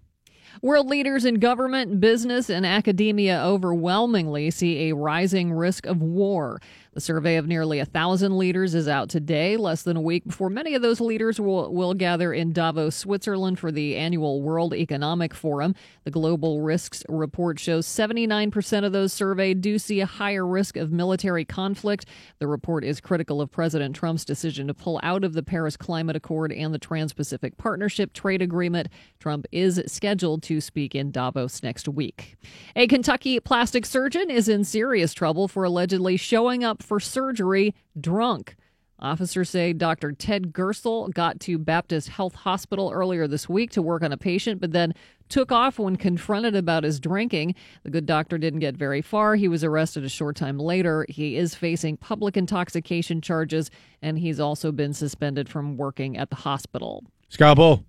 World 0.63 0.87
leaders 0.89 1.25
in 1.25 1.37
government, 1.37 2.01
business, 2.01 2.49
and 2.49 2.65
academia 2.65 3.43
overwhelmingly 3.45 4.51
see 4.53 4.89
a 4.89 4.95
rising 4.95 5.53
risk 5.53 5.85
of 5.87 6.01
war. 6.01 6.61
The 6.95 7.01
survey 7.01 7.35
of 7.35 7.49
nearly 7.49 7.81
a 7.81 7.85
thousand 7.85 8.39
leaders 8.39 8.73
is 8.73 8.87
out 8.87 9.09
today, 9.09 9.57
less 9.57 9.83
than 9.83 9.97
a 9.97 10.01
week 10.01 10.25
before 10.25 10.49
many 10.49 10.77
of 10.77 10.83
those 10.83 11.01
leaders 11.01 11.41
will, 11.41 11.75
will 11.75 11.93
gather 11.93 12.33
in 12.33 12.53
Davos, 12.53 12.95
Switzerland 12.95 13.59
for 13.59 13.73
the 13.73 13.97
annual 13.97 14.41
World 14.41 14.73
Economic 14.73 15.35
Forum. 15.35 15.75
The 16.05 16.13
Global 16.13 16.61
Risks 16.61 17.03
Report 17.09 17.59
shows 17.59 17.89
79% 17.89 18.85
of 18.85 18.93
those 18.93 19.13
surveyed 19.13 19.61
do 19.61 19.77
see 19.77 20.01
a 20.01 20.07
higher 20.07 20.47
risk 20.47 20.77
of 20.77 20.93
military 20.93 21.45
conflict. 21.45 22.07
The 22.39 22.47
report 22.47 22.85
is 22.85 23.01
critical 23.01 23.41
of 23.41 23.51
President 23.51 23.97
Trump's 23.97 24.25
decision 24.25 24.69
to 24.69 24.75
pull 24.75 25.01
out 25.03 25.25
of 25.25 25.33
the 25.33 25.43
Paris 25.43 25.77
Climate 25.77 26.15
Accord 26.15 26.53
and 26.53 26.73
the 26.73 26.79
Trans 26.79 27.13
Pacific 27.13 27.57
Partnership 27.57 28.13
Trade 28.13 28.41
Agreement. 28.41 28.87
Trump 29.19 29.47
is 29.51 29.83
scheduled 29.87 30.45
to 30.45 30.61
speak 30.61 30.95
in 30.95 31.11
Davos 31.11 31.61
next 31.61 31.89
week. 31.89 32.37
A 32.77 32.87
Kentucky 32.87 33.41
plastic 33.41 33.85
surgeon 33.85 34.31
is 34.31 34.49
in 34.49 34.63
serious 34.63 35.13
trouble 35.13 35.49
for 35.49 35.65
allegedly 35.65 36.17
showing 36.17 36.63
up 36.63 36.84
for 36.85 37.01
surgery 37.01 37.75
drunk. 38.01 38.57
Officers 39.01 39.51
say 39.51 39.73
Dr. 39.73 40.13
Ted 40.13 40.53
Gersel 40.53 41.13
got 41.13 41.41
to 41.41 41.59
Baptist 41.59 42.09
Health 42.09 42.35
Hospital 42.35 42.91
earlier 42.95 43.27
this 43.27 43.49
week 43.49 43.71
to 43.73 43.83
work 43.83 44.03
on 44.03 44.13
a 44.13 44.17
patient, 44.17 44.61
but 44.61 44.73
then 44.73 44.95
took 45.29 45.51
off 45.51 45.79
when 45.79 45.97
confronted 45.97 46.55
about 46.55 46.85
his 46.85 47.01
drinking. 47.01 47.55
The 47.83 47.91
good 47.91 48.07
doctor 48.07 48.39
didn't 48.39 48.61
get 48.61 48.77
very 48.77 49.03
far. 49.03 49.35
He 49.35 49.49
was 49.49 49.65
arrested 49.65 50.05
a 50.05 50.09
short 50.09 50.37
time 50.37 50.59
later. 50.59 51.07
He 51.09 51.37
is 51.37 51.55
facing 51.55 51.97
public 51.97 52.37
intoxication 52.37 53.21
charges, 53.21 53.71
and 54.01 54.19
he's 54.19 54.39
also 54.39 54.71
been 54.71 54.93
suspended 54.93 55.49
from 55.49 55.77
working 55.77 56.17
at 56.17 56.31
the 56.31 56.37
hospital. 56.37 57.05
Scalpel. 57.29 57.85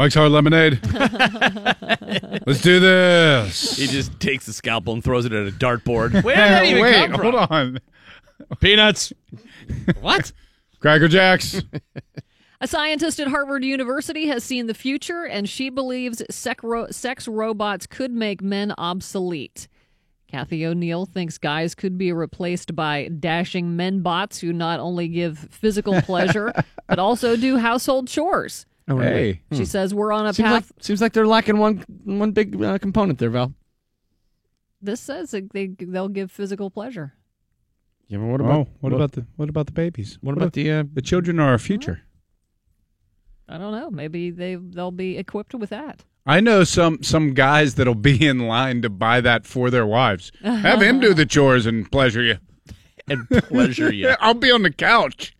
Mike's 0.00 0.14
Hard 0.14 0.32
Lemonade. 0.32 0.80
Let's 2.46 2.62
do 2.62 2.80
this. 2.80 3.76
He 3.76 3.86
just 3.86 4.18
takes 4.18 4.46
the 4.46 4.52
scalpel 4.54 4.94
and 4.94 5.04
throws 5.04 5.26
it 5.26 5.32
at 5.34 5.46
a 5.46 5.50
dartboard. 5.50 6.14
Wait, 6.14 6.24
Where 6.24 6.36
did 6.36 6.42
that 6.42 6.64
even 6.64 6.82
wait, 6.82 7.10
come 7.10 7.20
from? 7.20 7.32
hold 7.32 7.34
on. 7.34 7.78
Peanuts. 8.60 9.12
what? 10.00 10.32
Cracker 10.78 11.06
Jacks. 11.06 11.60
A 12.62 12.66
scientist 12.66 13.20
at 13.20 13.28
Harvard 13.28 13.62
University 13.62 14.26
has 14.28 14.42
seen 14.42 14.68
the 14.68 14.72
future, 14.72 15.24
and 15.24 15.46
she 15.46 15.68
believes 15.68 16.22
sec 16.30 16.62
ro- 16.62 16.90
sex 16.90 17.28
robots 17.28 17.86
could 17.86 18.10
make 18.10 18.40
men 18.40 18.72
obsolete. 18.78 19.68
Cathy 20.28 20.64
O'Neil 20.64 21.04
thinks 21.04 21.36
guys 21.36 21.74
could 21.74 21.98
be 21.98 22.10
replaced 22.10 22.74
by 22.74 23.08
dashing 23.08 23.76
men 23.76 24.00
bots 24.00 24.38
who 24.38 24.54
not 24.54 24.80
only 24.80 25.08
give 25.08 25.40
physical 25.50 26.00
pleasure, 26.00 26.54
but 26.88 26.98
also 26.98 27.36
do 27.36 27.58
household 27.58 28.08
chores. 28.08 28.64
Oh, 28.90 28.96
really? 28.96 29.42
She 29.52 29.58
Hmm. 29.58 29.64
says 29.64 29.94
we're 29.94 30.12
on 30.12 30.26
a 30.26 30.34
Seems 30.34 30.50
like, 30.50 30.62
path. 30.64 30.72
seems 30.80 31.00
like 31.00 31.12
they're 31.12 31.26
lacking 31.26 31.58
one 31.58 31.84
one 32.04 32.32
big 32.32 32.60
uh, 32.62 32.76
component 32.78 33.18
there, 33.18 33.30
Val. 33.30 33.54
this 34.82 35.00
says 35.00 35.30
that 35.30 35.52
they, 35.52 35.68
they'll 35.78 36.08
give 36.08 36.30
physical 36.30 36.70
pleasure. 36.70 37.14
Yeah, 38.08 38.18
but 38.18 38.26
what 38.26 38.40
about 38.40 38.50
oh, 38.52 38.60
about 38.62 38.68
what, 38.80 38.92
about 38.92 39.12
the 39.12 39.26
what 39.36 39.48
about 39.48 39.66
the 39.66 39.72
babies? 39.72 40.18
what 40.20 40.36
about 40.36 40.52
the 40.54 40.70
uh, 40.70 40.84
the 40.92 41.02
children 41.02 41.38
are 41.38 41.50
our 41.50 41.58
future? 41.58 42.02
I 43.48 43.58
don't 43.58 43.72
know. 43.72 43.90
Maybe 43.90 44.30
they 44.30 44.56
they'll 44.56 44.90
be 44.90 45.16
equipped 45.18 45.54
with 45.54 45.70
that. 45.70 46.04
I 46.26 46.40
know 46.40 46.64
some 46.64 47.02
some 47.02 47.34
guys 47.34 47.74
that'll 47.76 47.94
be 47.94 48.26
in 48.26 48.40
line 48.40 48.82
to 48.82 48.90
buy 48.90 49.20
that 49.20 49.46
for 49.46 49.70
their 49.70 49.86
wives. 49.86 50.30
Have 50.42 50.82
him 50.82 51.00
do 51.00 51.14
the 51.14 51.26
chores 51.34 51.66
and 51.66 51.90
pleasure 51.90 52.22
you. 52.22 52.38
and 53.08 53.28
pleasure 53.28 53.92
you? 53.92 54.14
I'll 54.20 54.34
be 54.34 54.50
on 54.52 54.62
the 54.62 54.70
couch, 54.72 55.36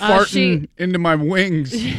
Uh, 0.00 0.18
farting 0.18 0.28
she- 0.62 0.68
into 0.78 0.98
my 0.98 1.14
wings. 1.14 1.74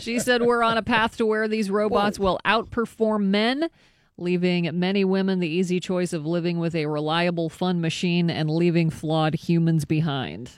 She 0.00 0.18
said 0.18 0.42
we're 0.42 0.62
on 0.62 0.76
a 0.76 0.82
path 0.82 1.16
to 1.16 1.24
where 1.24 1.48
these 1.48 1.70
robots 1.70 2.18
will 2.18 2.38
outperform 2.44 3.28
men, 3.28 3.70
leaving 4.18 4.68
many 4.78 5.04
women 5.04 5.40
the 5.40 5.48
easy 5.48 5.80
choice 5.80 6.12
of 6.12 6.26
living 6.26 6.58
with 6.58 6.74
a 6.74 6.84
reliable, 6.84 7.48
fun 7.48 7.80
machine 7.80 8.28
and 8.28 8.50
leaving 8.50 8.90
flawed 8.90 9.34
humans 9.34 9.86
behind. 9.86 10.50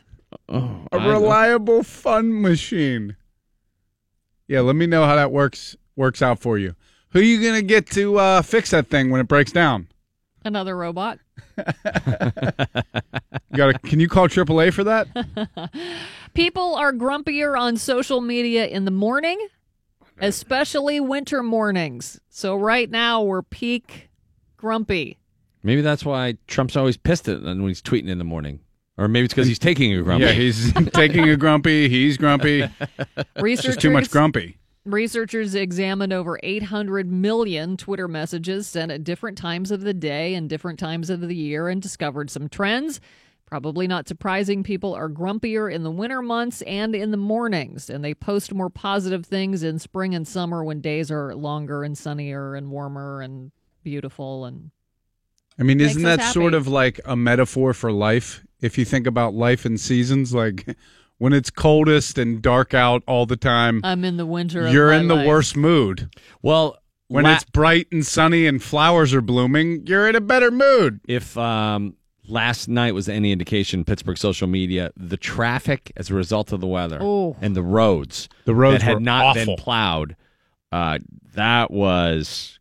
Oh, 0.49 0.87
a 0.91 0.99
reliable 0.99 1.85
fun 1.85 2.41
machine. 2.43 3.17
Yeah, 4.49 4.61
let 4.63 4.75
me 4.75 4.87
know 4.87 5.05
how 5.05 5.15
that 5.15 5.31
works 5.31 5.77
works 5.95 6.21
out 6.23 6.41
for 6.41 6.59
you. 6.59 6.75
Who 7.11 7.21
are 7.21 7.23
you 7.23 7.41
gonna 7.41 7.63
get 7.63 7.87
to 7.93 8.19
uh, 8.19 8.43
fix 8.43 8.71
that 8.71 8.89
thing 8.89 9.11
when 9.11 9.21
it 9.21 9.29
breaks 9.29 9.53
down? 9.53 9.87
Another 10.45 10.77
robot. 10.77 11.21
You 13.53 13.57
got 13.57 13.73
to 13.73 13.79
Can 13.81 13.99
you 13.99 14.09
call 14.09 14.29
AAA 14.29 14.73
for 14.73 14.85
that? 14.85 15.09
People 16.35 16.75
are 16.77 16.93
grumpier 16.93 17.59
on 17.59 17.77
social 17.77 18.21
media 18.21 18.67
in 18.67 18.85
the 18.85 18.91
morning, 18.91 19.49
especially 20.21 21.01
winter 21.01 21.43
mornings. 21.43 22.21
So 22.29 22.57
right 22.57 22.89
now 22.89 23.23
we're 23.23 23.43
peak 23.43 24.11
grumpy. 24.57 25.19
Maybe 25.63 25.81
that's 25.83 26.05
why 26.05 26.37
Trump's 26.47 26.77
always 26.77 26.97
pissed 26.97 27.29
at 27.29 27.43
when 27.43 27.67
he's 27.67 27.83
tweeting 27.83 28.09
in 28.09 28.19
the 28.19 28.25
morning, 28.25 28.61
or 28.97 29.09
maybe 29.09 29.27
it's 29.27 29.35
because 29.35 29.49
he's 29.49 29.59
taking 29.59 29.95
a 29.95 30.03
grumpy. 30.03 30.25
Yeah, 30.25 30.33
he's 30.33 30.73
taking 30.95 31.29
a 31.29 31.37
grumpy. 31.37 31.89
He's 31.89 32.17
grumpy. 32.17 32.69
It's 33.37 33.63
just 33.63 33.81
too 33.81 33.91
much 33.91 34.11
grumpy. 34.11 34.57
Researchers 34.87 35.55
examined 35.55 36.13
over 36.13 36.41
800 36.43 37.13
million 37.13 37.77
Twitter 37.77 38.09
messages 38.09 38.67
sent 38.67 38.91
at 38.91 39.05
different 39.05 39.37
times 39.37 39.71
of 39.71 39.83
the 39.83 39.93
day 39.93 40.35
and 40.35 40.49
different 40.49 40.79
times 40.79 41.11
of 41.11 41.21
the 41.21 41.35
year 41.35 41.69
and 41.69 41.83
discovered 41.83 42.31
some 42.31 42.49
trends. 42.49 42.99
Probably 43.51 43.89
not 43.89 44.07
surprising, 44.07 44.63
people 44.63 44.95
are 44.95 45.09
grumpier 45.11 45.73
in 45.73 45.83
the 45.83 45.91
winter 45.91 46.23
months 46.23 46.63
and 46.63 46.95
in 46.95 47.11
the 47.11 47.17
mornings, 47.17 47.91
and 47.91 48.05
they 48.05 48.15
post 48.15 48.55
more 48.55 48.71
positive 48.71 49.27
things 49.27 49.65
in 49.65 49.81
spring 49.81 50.15
and 50.15 50.27
summer 50.27 50.63
when 50.63 50.81
days 50.81 51.11
are 51.11 51.35
longer 51.35 51.83
and 51.83 51.99
sunnier 51.99 52.55
and 52.55 52.71
warmer 52.71 53.21
and 53.21 53.51
beautiful 53.83 54.45
and 54.45 54.71
I 55.59 55.63
mean, 55.63 55.81
isn't 55.81 56.07
us 56.07 56.17
that 56.19 56.33
sort 56.33 56.55
of 56.55 56.69
like 56.69 57.01
a 57.05 57.17
metaphor 57.17 57.75
for 57.75 57.91
life? 57.93 58.43
If 58.63 58.79
you 58.79 58.85
think 58.87 59.07
about 59.07 59.35
life 59.35 59.67
in 59.67 59.77
seasons, 59.79 60.33
like 60.33 60.75
when 61.19 61.33
it's 61.35 61.51
coldest 61.51 62.17
and 62.19 62.41
dark 62.41 62.73
out 62.73 63.03
all 63.07 63.27
the 63.27 63.37
time, 63.37 63.81
I'm 63.85 64.05
in 64.05 64.17
the 64.17 64.25
winter. 64.27 64.71
you're 64.71 64.91
my 64.91 64.97
in 64.99 65.09
the 65.09 65.17
life. 65.17 65.27
worst 65.27 65.57
mood. 65.57 66.09
Well, 66.41 66.79
When 67.09 67.25
la- 67.25 67.35
it's 67.35 67.45
bright 67.45 67.89
and 67.93 68.07
sunny 68.07 68.47
and 68.47 68.63
flowers 68.63 69.13
are 69.13 69.21
blooming, 69.21 69.87
you're 69.87 70.09
in 70.09 70.15
a 70.17 70.21
better 70.21 70.51
mood. 70.51 71.01
if 71.07 71.37
um, 71.37 71.97
last 72.31 72.69
night 72.69 72.95
was 72.95 73.09
any 73.09 73.33
indication, 73.33 73.85
Pittsburgh 73.85 74.17
social 74.19 74.47
media, 74.49 74.91
the 74.97 75.17
traffic 75.17 75.93
as 75.97 76.11
a 76.11 76.15
result 76.15 76.53
of 76.53 76.61
the 76.61 76.67
weather 76.67 76.99
Oh. 77.01 77.37
and 77.41 77.55
the 77.57 77.63
roads, 77.63 78.29
The 78.45 78.55
roads 78.55 78.79
that 78.83 78.85
had 78.95 79.03
not 79.03 79.25
awful. 79.37 79.45
been 79.47 79.57
plowed, 79.57 80.17
uh, 80.73 80.99
that 81.35 81.71
was. 81.71 82.59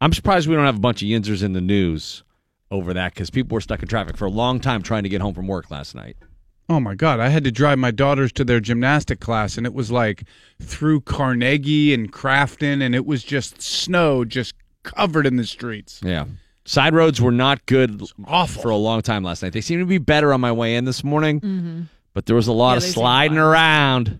I'm 0.00 0.12
surprised 0.12 0.48
we 0.48 0.54
don't 0.54 0.64
have 0.66 0.76
a 0.76 0.80
bunch 0.80 1.02
of 1.02 1.06
yinzers 1.08 1.42
in 1.42 1.52
the 1.52 1.60
news 1.60 2.22
over 2.70 2.92
that 2.94 3.14
because 3.14 3.30
people 3.30 3.54
were 3.54 3.60
stuck 3.60 3.82
in 3.82 3.88
traffic 3.88 4.16
for 4.16 4.24
a 4.26 4.30
long 4.30 4.60
time 4.60 4.82
trying 4.82 5.02
to 5.04 5.08
get 5.08 5.20
home 5.20 5.34
from 5.34 5.46
work 5.46 5.70
last 5.70 5.94
night. 5.94 6.16
Oh 6.68 6.80
my 6.80 6.94
God, 6.94 7.20
I 7.20 7.28
had 7.28 7.44
to 7.44 7.52
drive 7.52 7.78
my 7.78 7.90
daughters 7.90 8.32
to 8.32 8.44
their 8.44 8.58
gymnastic 8.60 9.20
class, 9.20 9.56
and 9.58 9.66
it 9.66 9.74
was 9.74 9.90
like 9.90 10.24
through 10.62 11.02
Carnegie 11.02 11.92
and 11.92 12.10
Crafton, 12.10 12.82
and 12.82 12.94
it 12.94 13.04
was 13.04 13.22
just 13.22 13.60
snow 13.60 14.24
just 14.24 14.54
covered 14.82 15.26
in 15.26 15.36
the 15.36 15.46
streets. 15.46 16.00
Yeah. 16.02 16.24
Side 16.66 16.94
roads 16.94 17.20
were 17.20 17.32
not 17.32 17.66
good 17.66 18.02
awful. 18.26 18.62
for 18.62 18.68
a 18.70 18.76
long 18.76 19.02
time 19.02 19.22
last 19.22 19.42
night. 19.42 19.52
They 19.52 19.60
seem 19.60 19.80
to 19.80 19.86
be 19.86 19.98
better 19.98 20.32
on 20.32 20.40
my 20.40 20.50
way 20.52 20.76
in 20.76 20.84
this 20.86 21.04
morning, 21.04 21.40
Mhm. 21.40 21.88
but 22.14 22.26
there 22.26 22.36
was 22.36 22.46
a 22.46 22.52
lot 22.52 22.72
Yeah, 22.72 22.76
of 22.78 22.82
sliding 22.84 23.36
around. 23.38 24.18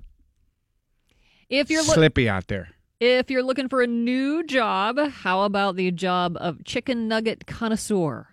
If 1.49 1.71
you're 1.71 1.83
look- 1.83 1.95
Slippy 1.95 2.29
out 2.29 2.49
there. 2.49 2.69
If 3.01 3.31
you're 3.31 3.43
looking 3.43 3.69
for 3.69 3.83
a 3.83 3.87
new 3.87 4.45
job, 4.45 4.99
how 4.99 5.43
about 5.43 5.77
the 5.77 5.91
job 5.91 6.37
of 6.41 6.65
chicken 6.65 7.09
nugget 7.09 7.47
connoisseur? 7.47 8.29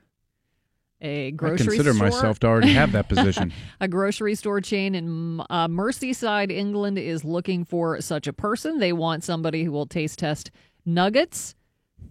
A 1.04 1.28
I 1.28 1.30
grocery 1.32 1.56
I 1.56 1.68
consider 1.78 1.94
store. 1.94 2.08
myself 2.10 2.40
to 2.40 2.48
already 2.48 2.74
have 2.74 2.92
that 2.92 3.10
position. 3.10 3.52
a 3.82 3.88
grocery 3.88 4.36
store 4.36 4.62
chain 4.62 4.94
in 4.94 5.42
uh, 5.50 5.68
Merseyside, 5.68 6.52
England, 6.52 7.00
is 7.00 7.26
looking 7.26 7.66
for 7.66 8.00
such 8.02 8.28
a 8.28 8.34
person. 8.34 8.78
They 8.80 8.94
want 8.94 9.24
somebody 9.24 9.64
who 9.64 9.72
will 9.72 9.88
taste 9.88 10.20
test 10.20 10.52
nuggets, 10.86 11.56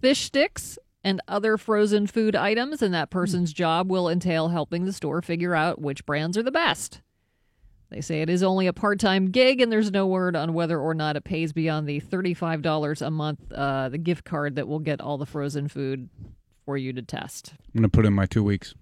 fish 0.01 0.23
sticks, 0.25 0.77
and 1.03 1.21
other 1.27 1.57
frozen 1.57 2.07
food 2.07 2.35
items, 2.35 2.81
and 2.81 2.93
that 2.93 3.09
person's 3.09 3.53
job 3.53 3.89
will 3.89 4.07
entail 4.09 4.49
helping 4.49 4.85
the 4.85 4.93
store 4.93 5.21
figure 5.21 5.55
out 5.55 5.81
which 5.81 6.05
brands 6.05 6.37
are 6.37 6.43
the 6.43 6.51
best. 6.51 7.01
They 7.89 8.01
say 8.01 8.21
it 8.21 8.29
is 8.29 8.41
only 8.41 8.67
a 8.67 8.73
part 8.73 8.99
time 8.99 9.31
gig, 9.31 9.59
and 9.59 9.71
there's 9.71 9.91
no 9.91 10.07
word 10.07 10.35
on 10.35 10.53
whether 10.53 10.79
or 10.79 10.93
not 10.93 11.17
it 11.17 11.25
pays 11.25 11.51
beyond 11.51 11.87
the 11.87 11.99
$35 11.99 13.01
a 13.05 13.11
month, 13.11 13.51
uh, 13.51 13.89
the 13.89 13.97
gift 13.97 14.23
card 14.23 14.55
that 14.55 14.67
will 14.67 14.79
get 14.79 15.01
all 15.01 15.17
the 15.17 15.25
frozen 15.25 15.67
food 15.67 16.09
for 16.65 16.77
you 16.77 16.93
to 16.93 17.01
test. 17.01 17.53
I'm 17.53 17.81
going 17.81 17.83
to 17.83 17.89
put 17.89 18.05
in 18.05 18.13
my 18.13 18.25
two 18.25 18.43
weeks. 18.43 18.73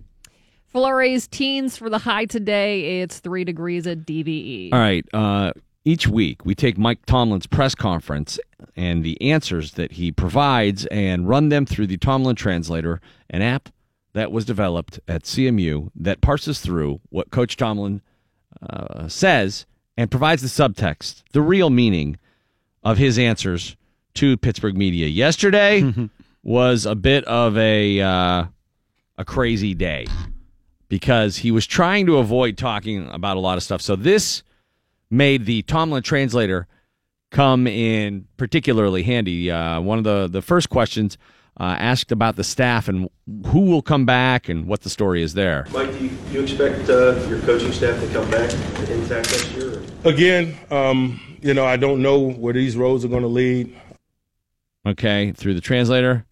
Flurries 0.72 1.28
teens 1.28 1.76
for 1.76 1.90
the 1.90 1.98
high 1.98 2.26
today. 2.26 3.02
It's 3.02 3.18
three 3.20 3.44
degrees 3.44 3.88
at 3.88 4.06
DVE. 4.06 4.72
All 4.72 4.80
right. 4.80 5.04
Uh, 5.12 5.54
each 5.86 6.08
week, 6.08 6.46
we 6.46 6.56
take 6.56 6.78
Mike 6.78 7.06
Tomlin's 7.06 7.48
press 7.48 7.74
conference 7.74 8.40
and 8.76 9.04
the 9.04 9.20
answers 9.22 9.74
that 9.74 9.94
he 9.94 10.12
provides 10.12 10.86
and 10.88 11.28
run 11.28 11.50
them 11.50 11.66
through 11.66 11.88
the 11.88 11.98
Tomlin 11.98 12.36
Translator, 12.36 13.00
an 13.30 13.42
app 13.42 13.70
that 14.14 14.32
was 14.32 14.46
developed 14.46 15.00
at 15.08 15.24
CMU 15.24 15.90
that 15.96 16.22
parses 16.22 16.60
through 16.60 17.00
what 17.10 17.32
Coach 17.32 17.56
Tomlin 17.58 18.02
uh, 18.62 19.08
says 19.08 19.66
and 19.98 20.12
provides 20.12 20.42
the 20.42 20.48
subtext, 20.48 21.24
the 21.32 21.42
real 21.42 21.70
meaning 21.70 22.18
of 22.84 22.98
his 22.98 23.18
answers 23.18 23.76
to 24.16 24.38
Pittsburgh 24.38 24.76
media. 24.76 25.08
Yesterday 25.08 26.10
was 26.44 26.86
a 26.86 26.96
bit 26.96 27.24
of 27.26 27.58
a 27.58 28.02
uh, 28.02 28.46
a 29.18 29.26
crazy 29.26 29.74
day 29.74 30.08
because 30.88 31.38
he 31.38 31.52
was 31.52 31.68
trying 31.68 32.06
to 32.08 32.18
avoid 32.18 32.58
talking 32.58 33.08
about 33.10 33.38
a 33.38 33.40
lot 33.40 33.58
of 33.58 33.64
stuff. 33.64 33.82
So 33.82 33.96
this 33.96 34.44
made 35.10 35.46
the 35.46 35.62
Tomlin 35.64 36.04
translator 36.04 36.68
come 37.32 37.68
in 37.68 38.28
particularly 38.38 39.04
handy. 39.04 39.52
Uh, 39.52 39.80
one 39.82 39.98
of 39.98 40.04
the 40.04 40.28
the 40.28 40.42
first 40.42 40.70
questions 40.70 41.18
uh, 41.60 41.76
asked 41.78 42.12
about 42.12 42.36
the 42.36 42.44
staff 42.44 42.88
and 42.88 43.10
who 43.48 43.62
will 43.62 43.82
come 43.82 44.06
back 44.06 44.48
and 44.48 44.66
what 44.66 44.82
the 44.82 44.90
story 44.90 45.22
is 45.22 45.34
there. 45.34 45.68
Mike, 45.72 45.92
do 45.92 46.06
you, 46.06 46.18
you 46.32 46.42
expect 46.42 46.90
uh, 46.90 47.16
your 47.28 47.40
coaching 47.42 47.72
staff 47.74 48.00
to 48.00 48.08
come 48.14 48.30
back 48.32 48.52
intact 48.90 49.32
next 49.32 49.52
year? 49.52 49.80
Or? 49.80 50.10
Again, 50.10 50.58
um, 50.72 51.20
you 51.42 51.54
know, 51.54 51.66
I 51.66 51.76
don't 51.76 52.02
know 52.02 52.32
where 52.32 52.54
these 52.54 52.78
roads 52.78 53.04
are 53.04 53.10
going 53.10 53.24
to 53.24 53.28
lead. 53.28 53.76
Okay, 54.86 55.34
through 55.34 55.54
the 55.54 55.62
translator. 55.62 56.26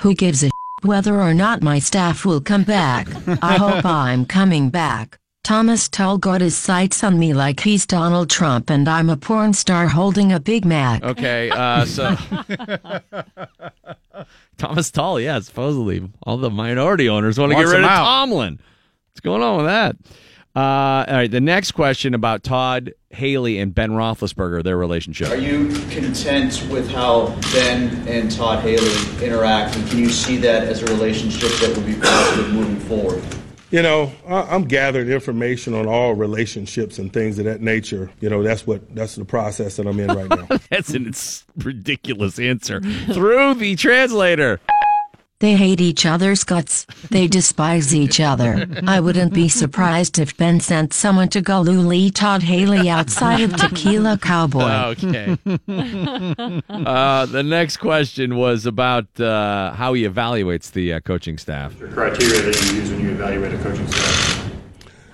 Who 0.00 0.14
gives 0.14 0.44
a 0.44 0.50
whether 0.82 1.20
or 1.20 1.34
not 1.34 1.60
my 1.62 1.80
staff 1.80 2.24
will 2.24 2.40
come 2.40 2.62
back? 2.62 3.08
I 3.42 3.56
hope 3.56 3.84
I'm 3.84 4.26
coming 4.26 4.70
back. 4.70 5.18
Thomas 5.48 5.88
Tull 5.88 6.18
got 6.18 6.42
his 6.42 6.54
sights 6.54 7.02
on 7.02 7.18
me 7.18 7.32
like 7.32 7.60
he's 7.60 7.86
Donald 7.86 8.28
Trump 8.28 8.68
and 8.68 8.86
I'm 8.86 9.08
a 9.08 9.16
porn 9.16 9.54
star 9.54 9.88
holding 9.88 10.30
a 10.30 10.38
Big 10.38 10.66
Mac. 10.66 11.02
Okay, 11.02 11.48
uh, 11.48 11.86
so 11.86 12.14
Thomas 14.58 14.90
Tull, 14.90 15.18
yeah, 15.18 15.40
supposedly 15.40 16.06
all 16.22 16.36
the 16.36 16.50
minority 16.50 17.08
owners 17.08 17.38
want 17.38 17.52
to 17.52 17.56
get 17.56 17.64
rid 17.64 17.80
of 17.80 17.86
out. 17.86 18.04
Tomlin. 18.04 18.60
What's 19.10 19.20
going 19.20 19.42
on 19.42 19.56
with 19.56 19.64
that? 19.64 19.96
Uh, 20.54 21.06
all 21.08 21.16
right, 21.16 21.30
the 21.30 21.40
next 21.40 21.72
question 21.72 22.12
about 22.12 22.42
Todd 22.42 22.92
Haley 23.08 23.58
and 23.58 23.74
Ben 23.74 23.92
Roethlisberger, 23.92 24.62
their 24.62 24.76
relationship. 24.76 25.30
Are 25.30 25.36
you 25.36 25.68
content 25.88 26.62
with 26.70 26.90
how 26.90 27.34
Ben 27.54 28.06
and 28.06 28.30
Todd 28.30 28.62
Haley 28.62 29.24
interact, 29.24 29.76
and 29.76 29.88
can 29.88 29.98
you 29.98 30.10
see 30.10 30.36
that 30.36 30.64
as 30.64 30.82
a 30.82 30.86
relationship 30.92 31.52
that 31.60 31.74
would 31.74 31.86
be 31.86 31.94
positive 31.94 32.52
moving 32.52 32.78
forward? 32.80 33.24
You 33.70 33.82
know, 33.82 34.10
I, 34.26 34.42
I'm 34.54 34.64
gathering 34.64 35.08
information 35.08 35.74
on 35.74 35.86
all 35.86 36.14
relationships 36.14 36.98
and 36.98 37.12
things 37.12 37.38
of 37.38 37.44
that 37.44 37.60
nature. 37.60 38.10
You 38.20 38.30
know, 38.30 38.42
that's 38.42 38.66
what 38.66 38.94
that's 38.94 39.16
the 39.16 39.26
process 39.26 39.76
that 39.76 39.86
I'm 39.86 40.00
in 40.00 40.08
right 40.08 40.28
now. 40.28 40.58
That's 40.70 40.90
an 40.90 41.12
ridiculous 41.56 42.38
answer 42.38 42.80
through 42.80 43.54
the 43.54 43.74
translator. 43.76 44.60
They 45.40 45.54
hate 45.54 45.80
each 45.80 46.04
other's 46.04 46.42
guts. 46.42 46.84
They 47.10 47.28
despise 47.28 47.94
each 47.94 48.18
other. 48.18 48.66
I 48.88 48.98
wouldn't 48.98 49.32
be 49.32 49.48
surprised 49.48 50.18
if 50.18 50.36
Ben 50.36 50.58
sent 50.58 50.92
someone 50.92 51.28
to 51.28 51.40
go 51.40 51.60
Lee 51.60 52.10
Todd 52.10 52.42
Haley 52.42 52.88
outside 52.88 53.42
of 53.42 53.54
Tequila 53.54 54.18
Cowboy. 54.18 54.96
Okay. 54.98 55.36
uh, 56.68 57.26
the 57.26 57.42
next 57.44 57.76
question 57.76 58.34
was 58.36 58.66
about 58.66 59.20
uh, 59.20 59.72
how 59.74 59.92
he 59.92 60.02
evaluates 60.02 60.72
the 60.72 60.94
uh, 60.94 61.00
coaching 61.00 61.38
staff. 61.38 61.78
The 61.78 61.86
criteria 61.86 62.42
that 62.42 62.60
you 62.64 62.80
use 62.80 62.90
when 62.90 63.00
you 63.00 63.10
evaluate 63.10 63.54
a 63.54 63.58
coaching 63.58 63.86
staff? 63.86 64.52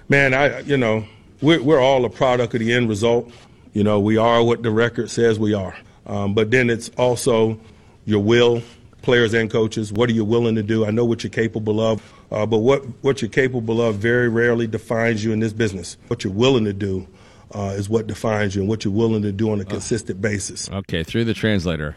Man, 0.09 0.33
I 0.33 0.61
you 0.61 0.79
know, 0.79 1.05
we're 1.43 1.63
we're 1.63 1.81
all 1.81 2.05
a 2.07 2.11
product 2.11 2.55
of 2.55 2.61
the 2.61 2.73
end 2.73 2.89
result. 2.89 3.31
You 3.75 3.85
know, 3.85 4.01
we 4.01 4.17
are 4.17 4.43
what 4.43 4.63
the 4.63 4.71
record 4.71 5.11
says 5.11 5.39
we 5.39 5.53
are. 5.53 5.77
Um, 6.07 6.33
but 6.33 6.51
then 6.51 6.71
it's 6.71 6.91
also 6.97 7.59
your 8.07 8.23
will, 8.23 8.63
players 9.05 9.35
and 9.35 9.51
coaches. 9.51 9.93
What 9.93 10.09
are 10.09 10.13
you 10.13 10.25
willing 10.25 10.55
to 10.57 10.63
do? 10.63 10.85
I 10.85 10.91
know 10.91 11.05
what 11.05 11.23
you're 11.23 11.31
capable 11.31 11.81
of, 11.81 12.03
uh, 12.33 12.47
but 12.47 12.59
what 12.59 12.83
what 13.03 13.23
you're 13.23 13.31
capable 13.31 13.81
of 13.81 13.97
very 13.97 14.29
rarely 14.29 14.67
defines 14.67 15.23
you 15.23 15.33
in 15.33 15.41
this 15.41 15.53
business. 15.53 15.97
What 16.09 16.25
you're 16.25 16.33
willing 16.33 16.65
to 16.65 16.73
do 16.73 17.07
uh, 17.53 17.75
is 17.77 17.89
what 17.89 18.07
defines 18.07 18.57
you, 18.57 18.63
and 18.63 18.69
what 18.69 18.85
you're 18.85 18.95
willing 18.95 19.23
to 19.23 19.33
do 19.33 19.53
on 19.53 19.61
a 19.61 19.65
consistent 19.65 20.21
basis. 20.21 20.71
Okay, 20.71 21.05
through 21.05 21.25
the 21.25 21.35
translator. 21.35 21.97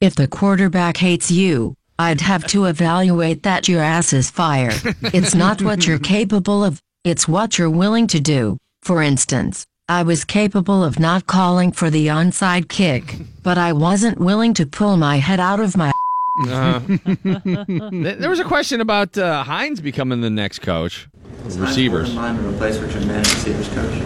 If 0.00 0.14
the 0.14 0.28
quarterback 0.28 0.98
hates 0.98 1.30
you, 1.30 1.74
I'd 1.98 2.20
have 2.20 2.46
to 2.48 2.66
evaluate 2.66 3.42
that 3.44 3.66
your 3.66 3.80
ass 3.80 4.12
is 4.12 4.30
fired. 4.30 4.74
It's 5.14 5.34
not 5.34 5.62
what 5.62 5.86
you're 5.86 5.98
capable 5.98 6.62
of, 6.62 6.82
it's 7.02 7.26
what 7.26 7.58
you're 7.58 7.70
willing 7.70 8.06
to 8.08 8.20
do. 8.20 8.58
For 8.82 9.02
instance, 9.02 9.66
I 9.88 10.02
was 10.02 10.24
capable 10.24 10.84
of 10.84 10.98
not 10.98 11.26
calling 11.26 11.72
for 11.72 11.90
the 11.90 12.08
onside 12.08 12.68
kick, 12.68 13.16
but 13.42 13.56
I 13.56 13.72
wasn't 13.72 14.18
willing 14.18 14.52
to 14.54 14.66
pull 14.66 14.96
my 14.96 15.16
head 15.16 15.40
out 15.40 15.60
of 15.60 15.76
my 15.76 15.92
Uh, 16.44 16.80
there 18.18 18.28
was 18.28 18.40
a 18.40 18.44
question 18.44 18.80
about 18.80 19.16
uh, 19.16 19.42
Hines 19.42 19.80
becoming 19.80 20.20
the 20.20 20.30
next 20.30 20.60
coach. 20.60 21.08
Receivers. 21.44 22.14
Mind 22.14 22.38
to 22.38 22.48
replace 22.48 22.78
Richard 22.78 23.06
Mann, 23.06 23.20
receivers 23.20 23.68
coach. 23.68 24.02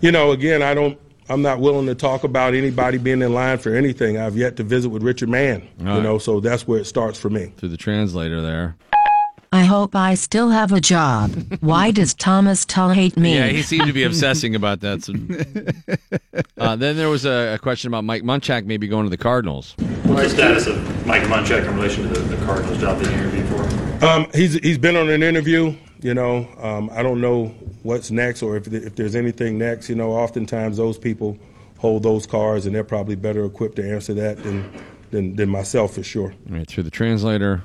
You 0.00 0.12
know, 0.12 0.32
again, 0.32 0.62
I 0.62 0.74
don't. 0.74 0.98
I'm 1.30 1.42
not 1.42 1.60
willing 1.60 1.86
to 1.86 1.94
talk 1.94 2.24
about 2.24 2.54
anybody 2.54 2.96
being 2.96 3.20
in 3.20 3.34
line 3.34 3.58
for 3.58 3.74
anything. 3.74 4.16
I've 4.16 4.36
yet 4.36 4.56
to 4.56 4.62
visit 4.62 4.88
with 4.88 5.02
Richard 5.02 5.28
Mann. 5.28 5.68
All 5.80 5.84
you 5.84 5.92
right. 5.92 6.02
know, 6.02 6.18
so 6.18 6.40
that's 6.40 6.66
where 6.66 6.80
it 6.80 6.86
starts 6.86 7.18
for 7.18 7.28
me. 7.28 7.52
Through 7.58 7.68
the 7.68 7.76
translator 7.76 8.40
there. 8.40 8.76
I 9.52 9.64
hope 9.64 9.96
I 9.96 10.14
still 10.14 10.50
have 10.50 10.72
a 10.72 10.80
job. 10.80 11.30
Why 11.60 11.90
does 11.90 12.14
Thomas 12.14 12.64
Tull 12.64 12.90
hate 12.90 13.16
me? 13.16 13.34
Yeah, 13.34 13.46
he 13.46 13.62
seemed 13.62 13.86
to 13.86 13.92
be 13.92 14.02
obsessing 14.02 14.54
about 14.54 14.80
that. 14.80 15.04
So. 15.04 15.14
Uh, 16.56 16.76
then 16.76 16.96
there 16.96 17.08
was 17.08 17.24
a, 17.24 17.54
a 17.54 17.58
question 17.58 17.88
about 17.88 18.04
Mike 18.04 18.22
Munchak 18.22 18.64
maybe 18.64 18.88
going 18.88 19.04
to 19.04 19.10
the 19.10 19.16
Cardinals. 19.16 19.74
What's 20.04 20.22
the 20.22 20.28
status 20.30 20.66
of 20.66 21.06
Mike 21.06 21.22
Munchak 21.22 21.66
in 21.66 21.74
relation 21.76 22.02
to 22.02 22.08
the, 22.08 22.36
the 22.36 22.44
Cardinals 22.44 22.78
job 22.78 22.98
that 22.98 23.10
you 23.10 23.16
interviewed 23.16 23.46
for? 23.46 24.04
Um, 24.04 24.26
he's 24.34 24.54
he's 24.54 24.78
been 24.78 24.96
on 24.96 25.08
an 25.08 25.22
interview. 25.22 25.74
You 26.00 26.14
know, 26.14 26.48
um, 26.60 26.90
I 26.92 27.02
don't 27.02 27.20
know 27.20 27.46
what's 27.82 28.10
next 28.10 28.42
or 28.42 28.56
if 28.56 28.66
if 28.72 28.96
there's 28.96 29.14
anything 29.14 29.58
next. 29.58 29.88
You 29.88 29.94
know, 29.94 30.12
oftentimes 30.12 30.76
those 30.76 30.98
people 30.98 31.38
hold 31.78 32.02
those 32.02 32.26
cards, 32.26 32.66
and 32.66 32.74
they're 32.74 32.84
probably 32.84 33.16
better 33.16 33.44
equipped 33.44 33.76
to 33.76 33.88
answer 33.88 34.14
that 34.14 34.42
than 34.42 34.70
than, 35.10 35.36
than 35.36 35.48
myself 35.48 35.94
for 35.94 36.02
sure. 36.02 36.32
All 36.50 36.56
right, 36.56 36.68
through 36.68 36.84
the 36.84 36.90
translator. 36.90 37.62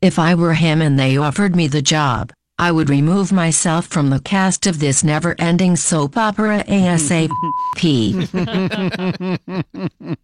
If 0.00 0.16
I 0.18 0.34
were 0.36 0.54
him 0.54 0.80
and 0.80 0.96
they 0.96 1.16
offered 1.16 1.56
me 1.56 1.66
the 1.66 1.82
job, 1.82 2.32
I 2.56 2.70
would 2.70 2.88
remove 2.88 3.32
myself 3.32 3.84
from 3.86 4.10
the 4.10 4.20
cast 4.20 4.64
of 4.68 4.78
this 4.78 5.02
never 5.02 5.34
ending 5.40 5.74
soap 5.74 6.16
opera 6.16 6.62
ASAP. 6.64 7.30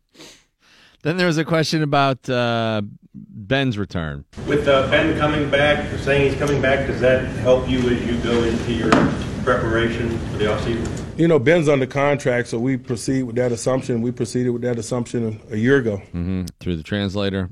Then 1.02 1.18
there 1.18 1.26
was 1.26 1.36
a 1.36 1.44
question 1.44 1.82
about 1.82 2.26
uh, 2.30 2.80
Ben's 3.14 3.76
return. 3.76 4.24
With 4.46 4.66
uh, 4.66 4.88
Ben 4.90 5.18
coming 5.18 5.50
back, 5.50 5.86
saying 5.98 6.30
he's 6.30 6.38
coming 6.38 6.62
back, 6.62 6.86
does 6.86 6.98
that 7.02 7.26
help 7.40 7.68
you 7.68 7.80
as 7.90 8.02
you 8.06 8.16
go 8.22 8.42
into 8.42 8.72
your 8.72 8.90
preparation 9.44 10.08
for 10.30 10.38
the 10.38 10.44
offseason? 10.46 11.18
You 11.18 11.28
know, 11.28 11.38
Ben's 11.38 11.68
under 11.68 11.84
contract, 11.84 12.48
so 12.48 12.58
we 12.58 12.78
proceed 12.78 13.24
with 13.24 13.36
that 13.36 13.52
assumption. 13.52 14.00
We 14.00 14.12
proceeded 14.12 14.48
with 14.52 14.62
that 14.62 14.78
assumption 14.78 15.42
a 15.50 15.58
year 15.58 15.76
ago. 15.76 15.98
hmm 15.98 16.44
Through 16.58 16.78
the 16.78 16.82
translator. 16.82 17.50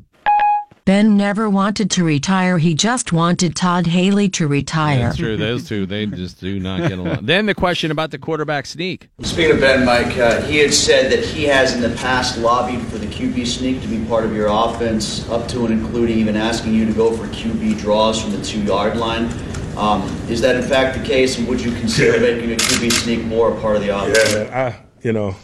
Ben 0.85 1.17
never 1.17 1.49
wanted 1.49 1.93
to 1.93 2.03
retire, 2.03 2.59
he 2.59 2.75
just 2.75 3.13
wanted 3.13 3.55
Todd 3.55 3.87
Haley 3.87 4.29
to 4.31 4.49
retire. 4.49 4.99
That's 4.99 5.17
true. 5.17 5.37
Those 5.37 5.69
two, 5.69 5.87
they 5.87 6.07
just 6.07 6.41
do 6.41 6.59
not 6.59 6.89
get 6.89 6.99
along. 6.99 7.19
then 7.27 7.47
the 7.47 7.55
question 7.55 7.93
about 7.93 8.11
the 8.11 8.19
quarterback 8.19 8.67
sneak. 8.67 9.09
Speaking 9.23 9.53
of 9.53 9.61
Ben, 9.61 9.85
Mike, 9.85 10.19
uh, 10.19 10.43
he 10.43 10.59
had 10.59 10.75
said 10.75 11.13
that 11.13 11.25
he 11.25 11.45
has 11.45 11.75
in 11.75 11.83
the 11.83 11.97
past 11.97 12.37
lobbied 12.39 12.85
for 12.89 12.99
the 12.99 13.07
QB 13.07 13.47
sneak 13.47 13.81
to 13.83 13.89
be 13.89 14.05
part 14.07 14.25
of 14.25 14.35
your 14.35 14.49
offense, 14.51 15.29
up 15.29 15.47
to 15.49 15.65
and 15.67 15.73
including 15.73 16.19
even 16.19 16.37
asking 16.37 16.75
you 16.75 16.85
to 16.85 16.93
go 16.93 17.17
for 17.17 17.27
QB 17.29 17.79
draws 17.79 18.21
from 18.21 18.33
the 18.33 18.43
two 18.43 18.63
yard 18.63 18.97
line. 18.97 19.33
Um, 19.77 20.03
is 20.29 20.41
that 20.41 20.57
in 20.57 20.63
fact 20.63 20.99
the 20.99 21.05
case, 21.05 21.39
and 21.39 21.47
would 21.47 21.61
you 21.61 21.71
consider 21.71 22.19
making 22.21 22.53
a 22.53 22.57
QB 22.57 22.93
sneak 22.93 23.25
more 23.25 23.57
a 23.57 23.61
part 23.61 23.77
of 23.77 23.83
the 23.83 23.97
offense? 23.97 24.33
Yeah, 24.33 24.45
man. 24.45 24.53
I, 24.53 24.85
you 25.03 25.13
know, 25.13 25.37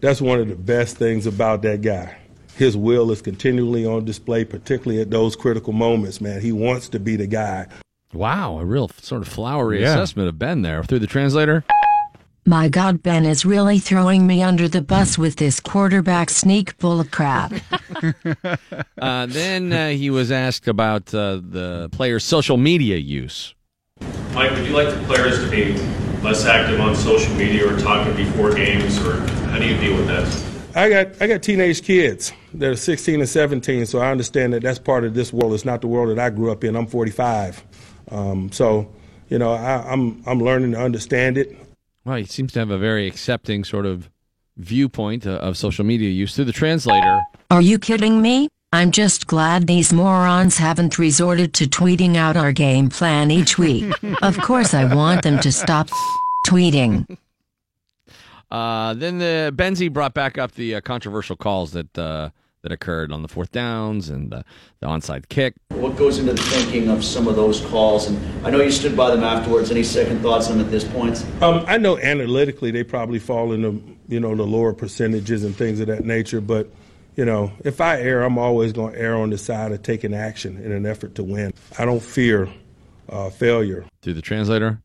that's 0.00 0.20
one 0.20 0.38
of 0.38 0.48
the 0.48 0.54
best 0.54 0.96
things 0.96 1.26
about 1.26 1.62
that 1.62 1.82
guy. 1.82 2.16
His 2.56 2.74
will 2.76 3.10
is 3.10 3.20
continually 3.20 3.84
on 3.84 4.06
display, 4.06 4.44
particularly 4.44 5.02
at 5.02 5.10
those 5.10 5.36
critical 5.36 5.74
moments, 5.74 6.20
man. 6.22 6.40
He 6.40 6.52
wants 6.52 6.88
to 6.88 6.98
be 6.98 7.14
the 7.14 7.26
guy. 7.26 7.66
Wow, 8.14 8.58
a 8.58 8.64
real 8.64 8.88
sort 9.02 9.20
of 9.20 9.28
flowery 9.28 9.82
Yeah. 9.82 9.92
assessment 9.92 10.28
of 10.28 10.38
Ben 10.38 10.62
there 10.62 10.82
through 10.82 11.00
the 11.00 11.06
translator. 11.06 11.64
My 12.46 12.68
God, 12.68 13.02
Ben 13.02 13.26
is 13.26 13.44
really 13.44 13.78
throwing 13.78 14.26
me 14.26 14.42
under 14.42 14.68
the 14.68 14.80
bus 14.80 15.18
with 15.18 15.36
this 15.36 15.60
quarterback 15.60 16.30
sneak 16.30 16.70
full 16.78 16.98
of 17.00 17.10
crap. 17.10 17.52
Uh, 18.98 19.26
then 19.26 19.72
uh, 19.72 19.88
he 19.90 20.08
was 20.10 20.32
asked 20.32 20.66
about 20.68 21.12
uh, 21.14 21.36
the 21.42 21.88
players' 21.92 22.24
social 22.24 22.56
media 22.56 22.96
use. 22.96 23.54
Mike, 24.32 24.50
would 24.52 24.66
you 24.66 24.72
like 24.72 24.88
the 24.88 25.00
players 25.04 25.38
to 25.44 25.50
be 25.50 25.72
less 26.22 26.44
active 26.46 26.80
on 26.80 26.94
social 26.96 27.32
media 27.36 27.70
or 27.70 27.78
talking 27.78 28.14
before 28.16 28.52
games, 28.54 28.98
or 29.04 29.20
how 29.48 29.58
do 29.58 29.66
you 29.66 29.76
deal 29.78 29.94
with 29.96 30.06
that? 30.06 30.55
I 30.76 30.90
got 30.90 31.22
I 31.22 31.26
got 31.26 31.42
teenage 31.42 31.82
kids 31.82 32.34
that 32.52 32.70
are 32.70 32.76
16 32.76 33.20
and 33.20 33.28
17, 33.28 33.86
so 33.86 33.98
I 33.98 34.10
understand 34.10 34.52
that 34.52 34.62
that's 34.62 34.78
part 34.78 35.04
of 35.04 35.14
this 35.14 35.32
world. 35.32 35.54
It's 35.54 35.64
not 35.64 35.80
the 35.80 35.86
world 35.86 36.10
that 36.10 36.18
I 36.18 36.28
grew 36.28 36.52
up 36.52 36.62
in. 36.64 36.76
I'm 36.76 36.86
45, 36.86 37.64
um, 38.10 38.52
so 38.52 38.92
you 39.30 39.38
know 39.38 39.52
I, 39.52 39.90
I'm 39.90 40.22
I'm 40.26 40.38
learning 40.38 40.72
to 40.72 40.78
understand 40.78 41.38
it. 41.38 41.56
Well, 42.04 42.16
he 42.16 42.24
seems 42.24 42.52
to 42.52 42.58
have 42.58 42.70
a 42.70 42.76
very 42.76 43.06
accepting 43.06 43.64
sort 43.64 43.86
of 43.86 44.10
viewpoint 44.58 45.26
uh, 45.26 45.36
of 45.36 45.56
social 45.56 45.84
media 45.84 46.10
use 46.10 46.36
through 46.36 46.44
the 46.44 46.52
translator. 46.52 47.22
Are 47.50 47.62
you 47.62 47.78
kidding 47.78 48.20
me? 48.20 48.48
I'm 48.72 48.90
just 48.90 49.26
glad 49.26 49.66
these 49.66 49.94
morons 49.94 50.58
haven't 50.58 50.98
resorted 50.98 51.54
to 51.54 51.64
tweeting 51.64 52.16
out 52.16 52.36
our 52.36 52.52
game 52.52 52.90
plan 52.90 53.30
each 53.30 53.56
week. 53.56 53.94
of 54.22 54.36
course, 54.42 54.74
I 54.74 54.94
want 54.94 55.22
them 55.22 55.40
to 55.40 55.50
stop 55.50 55.88
tweeting. 56.46 57.06
Uh, 58.50 58.94
then 58.94 59.18
the 59.18 59.52
Benzie 59.54 59.92
brought 59.92 60.14
back 60.14 60.38
up 60.38 60.52
the 60.52 60.76
uh, 60.76 60.80
controversial 60.80 61.36
calls 61.36 61.72
that 61.72 61.98
uh, 61.98 62.30
that 62.62 62.72
occurred 62.72 63.12
on 63.12 63.22
the 63.22 63.28
fourth 63.28 63.52
downs 63.52 64.08
and 64.08 64.32
the, 64.32 64.44
the 64.80 64.86
onside 64.88 65.28
kick. 65.28 65.54
What 65.68 65.96
goes 65.96 66.18
into 66.18 66.32
the 66.32 66.42
thinking 66.42 66.88
of 66.88 67.04
some 67.04 67.28
of 67.28 67.36
those 67.36 67.60
calls? 67.66 68.08
And 68.08 68.46
I 68.46 68.50
know 68.50 68.60
you 68.60 68.72
stood 68.72 68.96
by 68.96 69.10
them 69.10 69.22
afterwards. 69.22 69.70
Any 69.70 69.84
second 69.84 70.20
thoughts 70.20 70.50
on 70.50 70.58
them 70.58 70.66
at 70.66 70.72
this 70.72 70.82
point? 70.82 71.24
Um, 71.42 71.64
I 71.68 71.78
know 71.78 71.96
analytically 71.98 72.72
they 72.72 72.82
probably 72.82 73.20
fall 73.20 73.52
in 73.52 73.62
the 73.62 73.80
you 74.08 74.20
know 74.20 74.34
the 74.34 74.44
lower 74.44 74.72
percentages 74.72 75.44
and 75.44 75.54
things 75.54 75.80
of 75.80 75.86
that 75.88 76.04
nature, 76.04 76.40
but 76.40 76.68
you 77.14 77.24
know 77.24 77.52
if 77.64 77.80
I 77.80 78.00
err, 78.00 78.22
I'm 78.22 78.38
always 78.38 78.72
going 78.72 78.94
to 78.94 78.98
err 78.98 79.16
on 79.16 79.30
the 79.30 79.38
side 79.38 79.72
of 79.72 79.82
taking 79.82 80.14
action 80.14 80.56
in 80.62 80.72
an 80.72 80.86
effort 80.86 81.14
to 81.16 81.24
win. 81.24 81.52
I 81.78 81.84
don't 81.84 82.02
fear 82.02 82.48
uh, 83.08 83.30
failure. 83.30 83.84
Through 84.02 84.14
the 84.14 84.22
translator. 84.22 84.80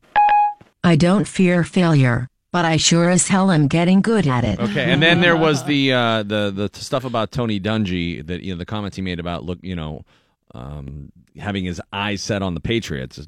I 0.84 0.96
don't 0.96 1.28
fear 1.28 1.62
failure, 1.62 2.28
but 2.52 2.64
I 2.64 2.76
sure 2.76 3.10
as 3.10 3.28
hell 3.28 3.50
am 3.50 3.66
getting 3.66 4.02
good 4.02 4.26
at 4.26 4.44
it. 4.44 4.60
Okay, 4.60 4.84
and 4.84 5.02
then 5.02 5.20
there 5.20 5.36
was 5.36 5.64
the 5.64 5.92
uh, 5.92 6.22
the 6.22 6.50
the 6.50 6.70
stuff 6.78 7.04
about 7.04 7.32
Tony 7.32 7.58
Dungy 7.58 8.24
that 8.24 8.42
you 8.42 8.52
know 8.54 8.58
the 8.58 8.66
comments 8.66 8.96
he 8.96 9.02
made 9.02 9.18
about 9.18 9.44
look 9.44 9.58
you 9.62 9.74
know 9.74 10.04
um, 10.54 11.10
having 11.38 11.64
his 11.64 11.80
eyes 11.92 12.22
set 12.22 12.42
on 12.42 12.54
the 12.54 12.60
Patriots 12.60 13.26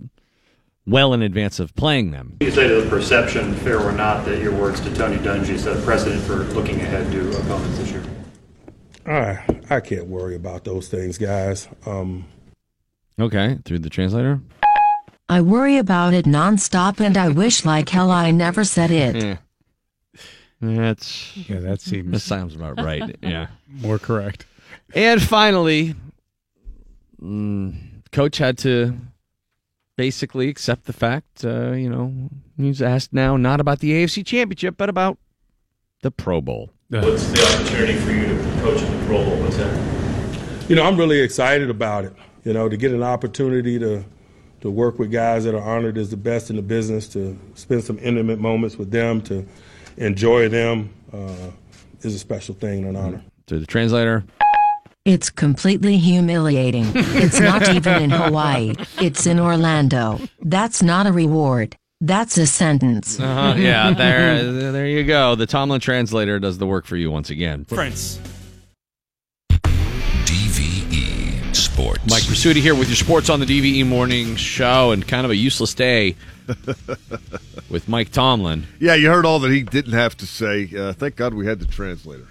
well 0.86 1.14
in 1.14 1.22
advance 1.22 1.58
of 1.58 1.74
playing 1.74 2.10
them. 2.10 2.36
You 2.40 2.50
say 2.50 2.68
to 2.68 2.82
the 2.82 2.90
perception, 2.90 3.54
fair 3.54 3.80
or 3.80 3.92
not, 3.92 4.26
that 4.26 4.42
your 4.42 4.52
words 4.52 4.80
to 4.82 4.94
Tony 4.94 5.16
Dungy 5.16 5.58
set 5.58 5.76
a 5.76 5.80
precedent 5.80 6.22
for 6.22 6.44
looking 6.54 6.80
ahead 6.80 7.10
to 7.10 7.30
opponents 7.40 7.78
this 7.78 7.90
year. 7.90 8.02
I 9.06 9.44
I 9.70 9.80
can't 9.80 10.06
worry 10.06 10.36
about 10.36 10.64
those 10.64 10.88
things, 10.88 11.18
guys. 11.18 11.68
Um, 11.86 12.26
Okay, 13.18 13.58
through 13.64 13.78
the 13.78 13.90
translator. 13.90 14.40
I 15.28 15.40
worry 15.40 15.78
about 15.78 16.12
it 16.14 16.26
nonstop 16.26 17.00
and 17.00 17.16
I 17.16 17.28
wish 17.28 17.64
like 17.64 17.88
hell 17.88 18.10
I 18.10 18.30
never 18.30 18.64
said 18.64 18.90
it. 18.90 19.16
Yeah. 19.16 19.36
That's 20.60 21.36
yeah, 21.36 21.60
that 21.60 21.80
seems 21.80 22.10
that 22.10 22.20
sounds 22.20 22.54
about 22.54 22.80
right. 22.80 23.16
Yeah, 23.22 23.48
more 23.68 23.98
correct. 23.98 24.46
And 24.94 25.20
finally, 25.20 25.94
mm, 27.20 27.74
coach 28.12 28.38
had 28.38 28.56
to 28.58 28.96
basically 29.96 30.48
accept 30.48 30.84
the 30.84 30.92
fact. 30.92 31.44
Uh, 31.44 31.72
you 31.72 31.90
know, 31.90 32.30
he's 32.56 32.80
asked 32.80 33.12
now 33.12 33.36
not 33.36 33.60
about 33.60 33.80
the 33.80 33.92
AFC 33.92 34.24
Championship, 34.24 34.76
but 34.76 34.88
about 34.88 35.18
the 36.02 36.10
Pro 36.10 36.40
Bowl. 36.40 36.70
What's 36.88 37.26
the 37.32 37.42
opportunity 37.42 37.94
for 37.98 38.12
you 38.12 38.26
to 38.26 38.60
coach 38.60 38.80
at 38.82 39.00
the 39.00 39.06
Pro 39.06 39.24
Bowl? 39.24 39.36
What's 39.40 39.56
that? 39.56 40.70
You 40.70 40.76
know, 40.76 40.84
I'm 40.84 40.96
really 40.96 41.20
excited 41.20 41.68
about 41.68 42.04
it. 42.04 42.14
You 42.44 42.52
know, 42.52 42.68
to 42.68 42.76
get 42.76 42.92
an 42.92 43.02
opportunity 43.02 43.78
to 43.78 44.04
to 44.64 44.70
work 44.70 44.98
with 44.98 45.12
guys 45.12 45.44
that 45.44 45.54
are 45.54 45.60
honored 45.62 45.98
as 45.98 46.08
the 46.08 46.16
best 46.16 46.48
in 46.48 46.56
the 46.56 46.62
business, 46.62 47.06
to 47.06 47.38
spend 47.54 47.84
some 47.84 47.98
intimate 47.98 48.38
moments 48.38 48.78
with 48.78 48.90
them, 48.90 49.20
to 49.20 49.46
enjoy 49.98 50.48
them, 50.48 50.88
uh, 51.12 51.50
is 52.00 52.14
a 52.14 52.18
special 52.18 52.54
thing 52.54 52.86
and 52.86 52.96
an 52.96 53.04
honor. 53.04 53.22
To 53.48 53.58
the 53.58 53.66
translator. 53.66 54.24
It's 55.04 55.28
completely 55.28 55.98
humiliating. 55.98 56.90
It's 56.94 57.38
not 57.38 57.68
even 57.74 58.04
in 58.04 58.08
Hawaii. 58.08 58.72
It's 58.98 59.26
in 59.26 59.38
Orlando. 59.38 60.18
That's 60.40 60.82
not 60.82 61.06
a 61.06 61.12
reward. 61.12 61.76
That's 62.00 62.38
a 62.38 62.46
sentence. 62.46 63.20
Uh-huh, 63.20 63.56
yeah, 63.58 63.90
there, 63.94 64.72
there 64.72 64.86
you 64.86 65.04
go. 65.04 65.34
The 65.34 65.44
Tomlin 65.44 65.82
translator 65.82 66.38
does 66.38 66.56
the 66.56 66.66
work 66.66 66.86
for 66.86 66.96
you 66.96 67.10
once 67.10 67.28
again. 67.28 67.66
Friends. 67.66 68.18
Sports. 71.74 72.08
Mike 72.08 72.22
Prisuta 72.22 72.54
here 72.60 72.74
with 72.76 72.86
your 72.88 72.94
sports 72.94 73.28
on 73.28 73.40
the 73.40 73.46
DVE 73.46 73.84
morning 73.84 74.36
show, 74.36 74.92
and 74.92 75.06
kind 75.06 75.24
of 75.24 75.32
a 75.32 75.36
useless 75.36 75.74
day 75.74 76.14
with 77.68 77.88
Mike 77.88 78.12
Tomlin. 78.12 78.64
Yeah, 78.78 78.94
you 78.94 79.08
heard 79.08 79.26
all 79.26 79.40
that 79.40 79.50
he 79.50 79.64
didn't 79.64 79.94
have 79.94 80.16
to 80.18 80.26
say. 80.26 80.70
Uh, 80.76 80.92
thank 80.92 81.16
God 81.16 81.34
we 81.34 81.46
had 81.46 81.58
the 81.58 81.66
translator. 81.66 82.28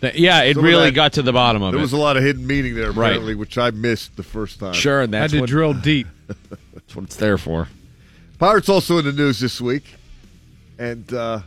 That- 0.00 0.16
yeah, 0.18 0.42
it 0.42 0.56
Some 0.56 0.64
of 0.64 0.68
really 0.70 0.90
that- 0.90 0.94
got 0.94 1.14
to 1.14 1.22
the 1.22 1.32
bottom 1.32 1.62
of 1.62 1.70
it. 1.70 1.72
There 1.72 1.78
it. 1.78 1.82
was 1.84 1.94
a 1.94 1.96
lot 1.96 2.18
of 2.18 2.22
hidden 2.22 2.46
meaning 2.46 2.74
there, 2.74 2.92
Right. 2.92 3.12
apparently, 3.12 3.34
which 3.34 3.56
I 3.56 3.70
missed 3.70 4.14
the 4.16 4.22
first 4.22 4.60
time. 4.60 4.74
Sure, 4.74 5.00
and 5.00 5.10
that's 5.14 5.32
Had 5.32 5.38
to 5.38 5.40
what, 5.40 5.48
drill 5.48 5.72
deep. 5.72 6.06
that's 6.74 6.94
what 6.94 7.04
it's 7.06 7.16
there 7.16 7.38
for. 7.38 7.68
Pirates 8.38 8.68
also 8.68 8.98
in 8.98 9.06
the 9.06 9.12
news 9.12 9.40
this 9.40 9.58
week, 9.58 9.84
and 10.78 11.10
uh, 11.14 11.40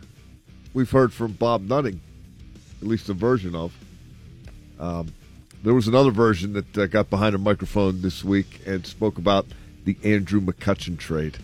we've 0.74 0.90
heard 0.90 1.14
from 1.14 1.34
Bob 1.34 1.62
Nutting, 1.62 2.02
at 2.82 2.88
least 2.88 3.08
a 3.10 3.14
version 3.14 3.54
of. 3.56 3.72
Um, 4.80 5.14
there 5.66 5.74
was 5.74 5.88
another 5.88 6.12
version 6.12 6.54
that 6.54 6.78
uh, 6.78 6.86
got 6.86 7.10
behind 7.10 7.34
a 7.34 7.40
microphone 7.40 8.04
this 8.04 8.24
week 8.24 8.62
and 8.68 8.86
spoke 8.86 9.18
about 9.18 9.48
the 9.84 9.98
Andrew 10.04 10.40
McCutchen 10.40 10.98
trade. 10.98 11.40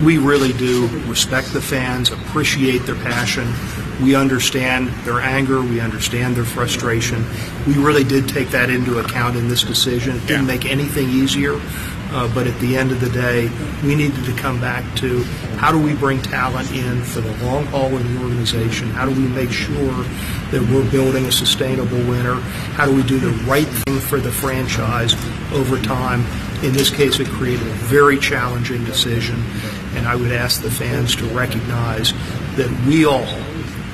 We 0.00 0.18
really 0.18 0.52
do 0.52 0.88
respect 1.08 1.52
the 1.52 1.62
fans, 1.62 2.10
appreciate 2.10 2.78
their 2.80 2.96
passion. 2.96 3.50
We 4.02 4.16
understand 4.16 4.88
their 5.06 5.20
anger. 5.20 5.62
We 5.62 5.80
understand 5.80 6.34
their 6.36 6.44
frustration. 6.44 7.24
We 7.66 7.74
really 7.74 8.04
did 8.04 8.28
take 8.28 8.48
that 8.50 8.68
into 8.68 8.98
account 8.98 9.36
in 9.36 9.48
this 9.48 9.62
decision. 9.62 10.16
It 10.16 10.26
didn't 10.26 10.46
make 10.46 10.66
anything 10.66 11.08
easier, 11.08 11.58
uh, 12.10 12.32
but 12.34 12.46
at 12.46 12.58
the 12.60 12.76
end 12.76 12.92
of 12.92 13.00
the 13.00 13.10
day, 13.10 13.50
we 13.82 13.94
needed 13.94 14.24
to 14.24 14.32
come 14.34 14.60
back 14.60 14.84
to 14.96 15.22
how 15.58 15.72
do 15.72 15.78
we 15.80 15.94
bring 15.94 16.20
talent 16.22 16.70
in 16.72 17.02
for 17.02 17.20
the 17.20 17.32
long 17.44 17.64
haul 17.66 17.96
in 17.96 18.14
the 18.14 18.22
organization? 18.22 18.88
How 18.90 19.06
do 19.06 19.12
we 19.12 19.26
make 19.28 19.50
sure 19.50 20.04
that 20.50 20.66
we're 20.70 20.88
building 20.90 21.26
a 21.26 21.32
sustainable 21.32 21.98
winner? 21.98 22.34
How 22.74 22.86
do 22.86 22.94
we 22.94 23.02
do 23.02 23.18
the 23.18 23.32
right 23.44 23.66
thing 23.66 23.98
for 23.98 24.20
the 24.20 24.30
franchise 24.30 25.14
over 25.52 25.80
time? 25.80 26.24
In 26.62 26.72
this 26.72 26.90
case, 26.90 27.18
it 27.20 27.28
created 27.28 27.66
a 27.66 27.70
very 27.70 28.18
challenging 28.18 28.84
decision, 28.84 29.42
and 29.94 30.06
I 30.06 30.16
would 30.16 30.32
ask 30.32 30.62
the 30.62 30.70
fans 30.70 31.16
to 31.16 31.24
recognize 31.26 32.12
that 32.56 32.70
we 32.86 33.04
all, 33.04 33.26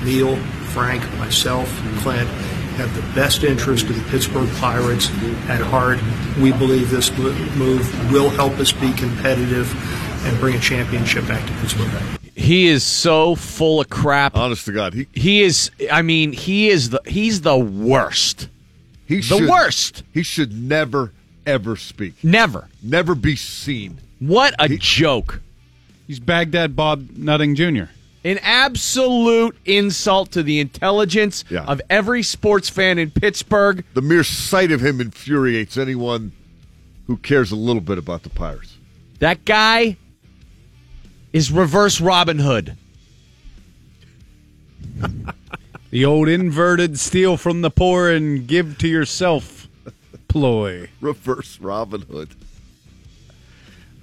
Neil, 0.04 0.36
Frank, 0.72 1.02
myself, 1.18 1.68
Clint, 1.98 2.28
have 2.72 2.94
the 2.94 3.02
best 3.14 3.44
interest 3.44 3.86
of 3.88 3.96
the 3.96 4.10
Pittsburgh 4.10 4.48
Pirates 4.56 5.08
at 5.48 5.60
heart. 5.60 5.98
We 6.40 6.52
believe 6.52 6.90
this 6.90 7.10
move 7.56 8.12
will 8.12 8.30
help 8.30 8.54
us 8.58 8.72
be 8.72 8.92
competitive 8.94 9.70
and 10.26 10.38
bring 10.38 10.54
a 10.56 10.60
championship 10.60 11.26
back 11.26 11.46
to 11.46 11.52
Pittsburgh. 11.54 11.90
He 12.34 12.66
is 12.66 12.82
so 12.82 13.34
full 13.34 13.80
of 13.80 13.90
crap. 13.90 14.36
Honest 14.36 14.64
to 14.66 14.72
God, 14.72 14.94
he 14.94 15.06
he 15.12 15.42
is. 15.42 15.70
I 15.90 16.02
mean, 16.02 16.32
he 16.32 16.68
is 16.70 16.90
the 16.90 17.00
he's 17.06 17.42
the 17.42 17.56
worst. 17.58 18.48
He 19.06 19.16
the 19.16 19.22
should- 19.22 19.48
worst. 19.48 20.02
He 20.12 20.22
should 20.22 20.52
never, 20.52 21.12
ever 21.46 21.76
speak. 21.76 22.14
Never. 22.24 22.68
Never 22.82 23.14
be 23.14 23.36
seen. 23.36 23.98
What 24.18 24.54
a 24.58 24.68
joke. 24.68 25.40
He's 26.06 26.20
Baghdad 26.20 26.74
Bob 26.74 27.10
Nutting 27.16 27.54
Jr. 27.54 27.84
An 28.24 28.38
absolute 28.42 29.56
insult 29.64 30.30
to 30.32 30.42
the 30.42 30.60
intelligence 30.60 31.44
of 31.50 31.80
every 31.90 32.22
sports 32.22 32.68
fan 32.68 32.98
in 32.98 33.10
Pittsburgh. 33.10 33.84
The 33.94 34.02
mere 34.02 34.22
sight 34.24 34.70
of 34.70 34.80
him 34.80 35.00
infuriates 35.00 35.76
anyone 35.76 36.32
who 37.08 37.16
cares 37.16 37.50
a 37.50 37.56
little 37.56 37.82
bit 37.82 37.98
about 37.98 38.22
the 38.22 38.30
Pirates. 38.30 38.76
That 39.18 39.44
guy 39.44 39.96
is 41.32 41.50
reverse 41.50 42.00
Robin 42.00 42.38
Hood. 42.38 42.76
The 45.92 46.06
old 46.06 46.26
inverted 46.26 46.98
steal 46.98 47.36
from 47.36 47.60
the 47.60 47.68
poor 47.70 48.08
and 48.10 48.46
give 48.46 48.78
to 48.78 48.88
yourself 48.88 49.68
ploy. 50.26 50.88
Reverse 51.02 51.60
Robin 51.60 52.00
Hood. 52.00 52.30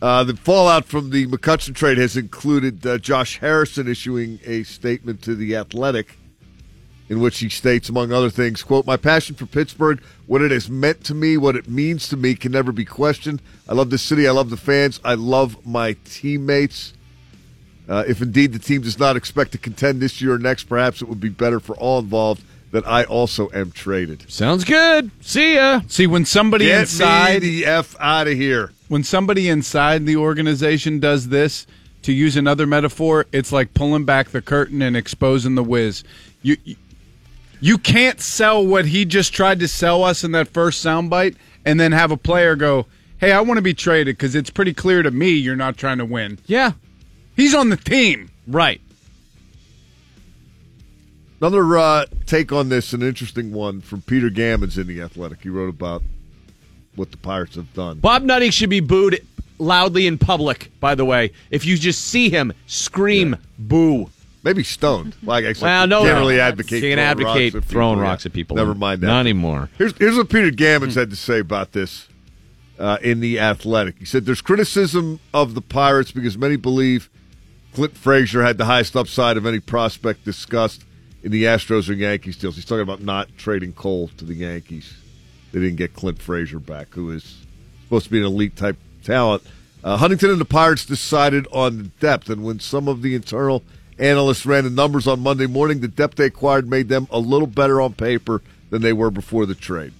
Uh, 0.01 0.23
the 0.23 0.35
fallout 0.35 0.85
from 0.85 1.09
the 1.09 1.27
McCutchen 1.27 1.75
trade 1.75 1.97
has 1.97 2.15
included 2.15 2.85
uh, 2.85 2.97
Josh 2.97 3.39
Harrison 3.39 3.87
issuing 3.87 4.39
a 4.45 4.63
statement 4.63 5.21
to 5.23 5.35
The 5.35 5.55
Athletic 5.55 6.17
in 7.09 7.19
which 7.19 7.39
he 7.39 7.49
states, 7.49 7.89
among 7.89 8.13
other 8.13 8.29
things, 8.29 8.61
quote, 8.61 8.85
My 8.85 8.95
passion 8.95 9.35
for 9.35 9.47
Pittsburgh, 9.47 9.99
what 10.27 10.43
it 10.43 10.51
has 10.51 10.69
meant 10.69 11.03
to 11.05 11.15
me, 11.15 11.37
what 11.37 11.55
it 11.55 11.67
means 11.67 12.07
to 12.09 12.17
me 12.17 12.35
can 12.35 12.51
never 12.51 12.71
be 12.71 12.85
questioned. 12.85 13.41
I 13.67 13.73
love 13.73 13.89
this 13.89 14.03
city. 14.03 14.27
I 14.27 14.31
love 14.31 14.51
the 14.51 14.57
fans. 14.57 14.99
I 15.03 15.15
love 15.15 15.65
my 15.65 15.97
teammates. 16.05 16.93
Uh, 17.89 18.03
if 18.07 18.21
indeed 18.21 18.53
the 18.53 18.59
team 18.59 18.83
does 18.83 18.99
not 18.99 19.15
expect 19.15 19.51
to 19.53 19.57
contend 19.57 19.99
this 19.99 20.21
year 20.21 20.35
or 20.35 20.39
next, 20.39 20.65
perhaps 20.65 21.01
it 21.01 21.09
would 21.09 21.19
be 21.19 21.29
better 21.29 21.59
for 21.59 21.75
all 21.77 21.97
involved 21.97 22.43
that 22.71 22.87
I 22.87 23.03
also 23.05 23.49
am 23.51 23.71
traded. 23.71 24.29
Sounds 24.29 24.63
good. 24.63 25.09
See 25.21 25.55
ya. 25.55 25.81
See, 25.87 26.05
when 26.05 26.25
somebody 26.25 26.65
Get 26.65 26.81
inside 26.81 27.41
me 27.41 27.61
the 27.61 27.65
F 27.65 27.95
out 27.99 28.27
of 28.27 28.33
here. 28.33 28.71
When 28.89 29.03
somebody 29.03 29.47
inside 29.47 30.05
the 30.05 30.17
organization 30.17 30.99
does 30.99 31.29
this, 31.29 31.65
to 32.01 32.13
use 32.13 32.35
another 32.35 32.65
metaphor, 32.65 33.25
it's 33.31 33.51
like 33.51 33.73
pulling 33.73 34.05
back 34.05 34.29
the 34.29 34.41
curtain 34.41 34.81
and 34.81 34.97
exposing 34.97 35.55
the 35.55 35.63
whiz. 35.63 36.03
You 36.41 36.57
you 37.61 37.77
can't 37.77 38.21
sell 38.21 38.65
what 38.65 38.85
he 38.85 39.05
just 39.05 39.33
tried 39.33 39.59
to 39.59 39.67
sell 39.67 40.03
us 40.03 40.23
in 40.23 40.31
that 40.31 40.47
first 40.47 40.83
soundbite, 40.83 41.35
and 41.65 41.79
then 41.79 41.91
have 41.91 42.11
a 42.11 42.17
player 42.17 42.55
go, 42.55 42.85
"Hey, 43.17 43.31
I 43.31 43.41
want 43.41 43.57
to 43.57 43.61
be 43.61 43.73
traded 43.73 44.17
because 44.17 44.33
it's 44.33 44.49
pretty 44.49 44.73
clear 44.73 45.03
to 45.03 45.11
me 45.11 45.31
you're 45.31 45.55
not 45.55 45.77
trying 45.77 45.97
to 45.97 46.05
win." 46.05 46.39
Yeah, 46.45 46.71
he's 47.35 47.53
on 47.53 47.69
the 47.69 47.77
team, 47.77 48.31
right? 48.47 48.81
Another 51.41 51.77
uh, 51.77 52.05
take 52.25 52.51
on 52.51 52.69
this, 52.69 52.91
an 52.93 53.01
interesting 53.01 53.51
one 53.51 53.81
from 53.81 54.01
Peter 54.01 54.29
Gammons 54.29 54.77
in 54.77 54.87
the 54.87 55.01
Athletic. 55.01 55.41
He 55.41 55.49
wrote 55.49 55.69
about 55.69 56.03
what 56.99 57.11
the 57.11 57.17
Pirates 57.17 57.55
have 57.55 57.73
done. 57.73 57.99
Bob 57.99 58.23
Nutting 58.23 58.51
should 58.51 58.69
be 58.69 58.81
booed 58.81 59.25
loudly 59.57 60.05
in 60.05 60.17
public. 60.17 60.71
By 60.79 60.95
the 60.95 61.05
way, 61.05 61.31
if 61.49 61.65
you 61.65 61.77
just 61.77 62.05
see 62.05 62.29
him 62.29 62.53
scream 62.67 63.37
"boo," 63.57 64.09
maybe 64.43 64.63
stoned. 64.63 65.15
Like 65.23 65.45
I 65.45 65.53
said, 65.53 65.63
well, 65.63 65.87
no, 65.87 66.03
generally 66.03 66.37
no. 66.37 66.43
advocate 66.43 66.83
You 66.83 66.95
can 66.95 66.97
throwing 66.97 66.99
advocate 66.99 67.53
rocks 67.53 67.65
at 67.65 67.69
throwing 67.69 67.95
people, 67.95 68.03
rocks 68.03 68.25
at 68.25 68.33
people. 68.33 68.57
Never 68.57 68.75
mind 68.75 69.01
that. 69.01 69.07
Not 69.07 69.21
anymore. 69.21 69.69
Here's 69.77 69.97
here's 69.97 70.17
what 70.17 70.29
Peter 70.29 70.51
Gammons 70.51 70.95
had 70.95 71.09
to 71.09 71.15
say 71.15 71.39
about 71.39 71.71
this 71.71 72.07
uh, 72.77 72.97
in 73.01 73.19
the 73.19 73.39
Athletic. 73.39 73.97
He 73.97 74.05
said, 74.05 74.25
"There's 74.25 74.41
criticism 74.41 75.19
of 75.33 75.55
the 75.55 75.61
Pirates 75.61 76.11
because 76.11 76.37
many 76.37 76.57
believe 76.57 77.09
Clint 77.73 77.95
Frazier 77.95 78.43
had 78.43 78.57
the 78.57 78.65
highest 78.65 78.95
upside 78.95 79.37
of 79.37 79.45
any 79.45 79.59
prospect 79.59 80.25
discussed 80.25 80.83
in 81.23 81.31
the 81.31 81.43
Astros 81.43 81.89
or 81.89 81.93
Yankees 81.93 82.37
deals. 82.37 82.55
He's 82.55 82.65
talking 82.65 82.81
about 82.81 83.01
not 83.01 83.29
trading 83.37 83.73
Cole 83.73 84.09
to 84.17 84.25
the 84.25 84.33
Yankees. 84.33 84.93
They 85.51 85.59
didn't 85.59 85.77
get 85.77 85.93
Clint 85.93 86.21
Frazier 86.21 86.59
back, 86.59 86.93
who 86.93 87.11
is 87.11 87.37
supposed 87.83 88.05
to 88.05 88.11
be 88.11 88.19
an 88.19 88.25
elite 88.25 88.55
type 88.55 88.77
talent. 89.03 89.43
Uh, 89.83 89.97
Huntington 89.97 90.31
and 90.31 90.41
the 90.41 90.45
Pirates 90.45 90.85
decided 90.85 91.47
on 91.51 91.77
the 91.77 91.83
depth, 91.99 92.29
and 92.29 92.43
when 92.43 92.59
some 92.59 92.87
of 92.87 93.01
the 93.01 93.15
internal 93.15 93.63
analysts 93.97 94.45
ran 94.45 94.63
the 94.63 94.69
numbers 94.69 95.07
on 95.07 95.21
Monday 95.21 95.47
morning, 95.47 95.79
the 95.79 95.87
depth 95.87 96.15
they 96.15 96.25
acquired 96.25 96.69
made 96.69 96.89
them 96.89 97.07
a 97.11 97.19
little 97.19 97.47
better 97.47 97.81
on 97.81 97.93
paper 97.93 98.41
than 98.69 98.81
they 98.81 98.93
were 98.93 99.09
before 99.09 99.45
the 99.45 99.55
trade. 99.55 99.93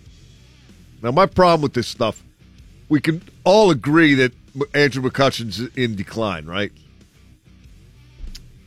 Now, 1.02 1.12
my 1.12 1.26
problem 1.26 1.62
with 1.62 1.74
this 1.74 1.88
stuff, 1.88 2.24
we 2.90 3.00
can 3.00 3.22
all 3.44 3.72
agree 3.72 4.16
that 4.16 4.34
Andrew 4.74 5.02
McCutchen's 5.02 5.60
in 5.76 5.96
decline, 5.96 6.46
right? 6.46 6.72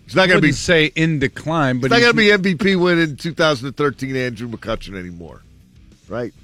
He's 0.05 0.17
not 0.17 0.29
going 0.29 0.41
to 0.41 0.47
be 0.47 0.53
say 0.53 0.87
in 0.87 1.19
decline, 1.19 1.81
but 1.81 1.91
He's 1.91 2.03
not 2.03 2.15
going 2.15 2.41
to 2.41 2.43
be 2.43 2.53
MVP 2.73 2.83
winning 2.83 3.17
2013 3.17 4.17
Andrew 4.17 4.49
McCutchen 4.49 4.97
anymore, 4.99 5.43
right? 6.09 6.35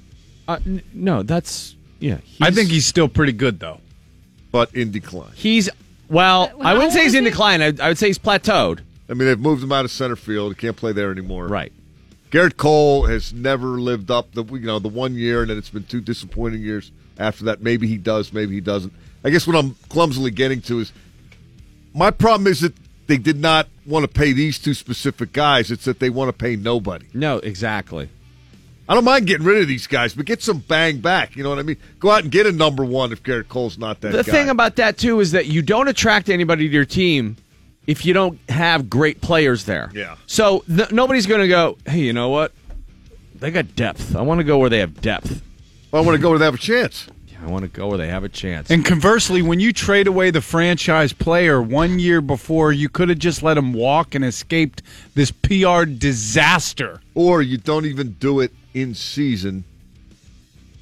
Uh, 0.49 0.57
n- 0.65 0.81
no, 0.93 1.21
that's 1.21 1.75
yeah. 1.99 2.17
I 2.41 2.49
think 2.49 2.71
he's 2.71 2.87
still 2.87 3.07
pretty 3.07 3.33
good 3.33 3.59
though, 3.59 3.79
but 4.51 4.73
in 4.73 4.89
decline. 4.89 5.31
He's 5.35 5.69
well. 6.09 6.51
I 6.59 6.73
wouldn't 6.73 6.91
say 6.91 7.03
he's 7.03 7.13
in 7.13 7.23
decline. 7.23 7.61
I, 7.61 7.71
I 7.79 7.89
would 7.89 7.99
say 7.99 8.07
he's 8.07 8.17
plateaued. 8.17 8.79
I 9.07 9.13
mean, 9.13 9.27
they've 9.27 9.39
moved 9.39 9.63
him 9.63 9.71
out 9.71 9.85
of 9.85 9.91
center 9.91 10.15
field. 10.15 10.55
He 10.55 10.59
can't 10.59 10.75
play 10.75 10.91
there 10.91 11.11
anymore. 11.11 11.47
Right. 11.47 11.71
Gerrit 12.31 12.57
Cole 12.57 13.05
has 13.05 13.31
never 13.31 13.79
lived 13.79 14.09
up 14.09 14.33
the 14.33 14.43
you 14.43 14.61
know 14.61 14.79
the 14.79 14.89
one 14.89 15.13
year, 15.13 15.41
and 15.41 15.51
then 15.51 15.57
it's 15.59 15.69
been 15.69 15.83
two 15.83 16.01
disappointing 16.01 16.61
years 16.61 16.91
after 17.19 17.45
that. 17.45 17.61
Maybe 17.61 17.87
he 17.87 17.97
does, 17.97 18.33
maybe 18.33 18.55
he 18.55 18.61
doesn't. 18.61 18.91
I 19.23 19.29
guess 19.29 19.45
what 19.45 19.55
I'm 19.55 19.75
clumsily 19.89 20.31
getting 20.31 20.61
to 20.63 20.79
is 20.79 20.91
my 21.93 22.09
problem 22.09 22.47
is 22.47 22.61
that 22.61 22.73
they 23.05 23.17
did 23.17 23.39
not 23.39 23.67
want 23.85 24.03
to 24.03 24.07
pay 24.07 24.33
these 24.33 24.57
two 24.57 24.73
specific 24.73 25.31
guys. 25.31 25.69
It's 25.69 25.85
that 25.85 25.99
they 25.99 26.09
want 26.09 26.29
to 26.29 26.33
pay 26.33 26.55
nobody. 26.55 27.05
No, 27.13 27.37
exactly. 27.37 28.09
I 28.89 28.95
don't 28.95 29.03
mind 29.03 29.27
getting 29.27 29.45
rid 29.45 29.61
of 29.61 29.67
these 29.67 29.85
guys, 29.85 30.15
but 30.15 30.25
get 30.25 30.41
some 30.41 30.57
bang 30.57 30.99
back. 30.99 31.35
You 31.35 31.43
know 31.43 31.49
what 31.49 31.59
I 31.59 31.61
mean? 31.61 31.77
Go 31.99 32.09
out 32.09 32.23
and 32.23 32.31
get 32.31 32.47
a 32.47 32.51
number 32.51 32.83
one 32.83 33.11
if 33.11 33.21
Gerrit 33.21 33.47
Cole's 33.47 33.77
not 33.77 34.01
that 34.01 34.11
the 34.11 34.23
guy. 34.23 34.31
thing 34.31 34.49
about 34.49 34.77
that 34.77 34.97
too 34.97 35.19
is 35.19 35.33
that 35.33 35.45
you 35.45 35.61
don't 35.61 35.87
attract 35.87 36.27
anybody 36.27 36.67
to 36.67 36.73
your 36.73 36.85
team 36.85 37.37
if 37.85 38.03
you 38.03 38.13
don't 38.13 38.39
have 38.49 38.89
great 38.89 39.21
players 39.21 39.65
there. 39.65 39.91
Yeah. 39.93 40.15
So 40.25 40.63
th- 40.67 40.91
nobody's 40.91 41.27
going 41.27 41.41
to 41.41 41.47
go. 41.47 41.77
Hey, 41.85 41.99
you 41.99 42.13
know 42.13 42.29
what? 42.29 42.51
They 43.35 43.51
got 43.51 43.75
depth. 43.75 44.15
I 44.15 44.21
want 44.21 44.39
to 44.39 44.43
go 44.43 44.57
where 44.57 44.71
they 44.71 44.79
have 44.79 44.99
depth. 45.01 45.43
I 45.93 45.99
want 46.01 46.15
to 46.15 46.21
go 46.21 46.31
where 46.31 46.39
they 46.39 46.45
have 46.45 46.55
a 46.55 46.57
chance. 46.57 47.07
Yeah, 47.27 47.37
I 47.43 47.47
want 47.47 47.65
to 47.65 47.69
go 47.69 47.89
where 47.89 47.97
they 47.99 48.07
have 48.07 48.23
a 48.23 48.29
chance. 48.29 48.71
And 48.71 48.83
conversely, 48.83 49.43
when 49.43 49.59
you 49.59 49.71
trade 49.71 50.07
away 50.07 50.31
the 50.31 50.41
franchise 50.41 51.13
player 51.13 51.61
one 51.61 51.99
year 51.99 52.21
before, 52.21 52.71
you 52.71 52.89
could 52.89 53.09
have 53.09 53.19
just 53.19 53.43
let 53.43 53.55
him 53.55 53.71
walk 53.73 54.15
and 54.15 54.25
escaped 54.25 54.81
this 55.13 55.29
PR 55.29 55.85
disaster. 55.85 57.01
Or 57.13 57.43
you 57.43 57.57
don't 57.57 57.85
even 57.85 58.13
do 58.13 58.39
it 58.39 58.51
in 58.73 58.93
season 58.95 59.63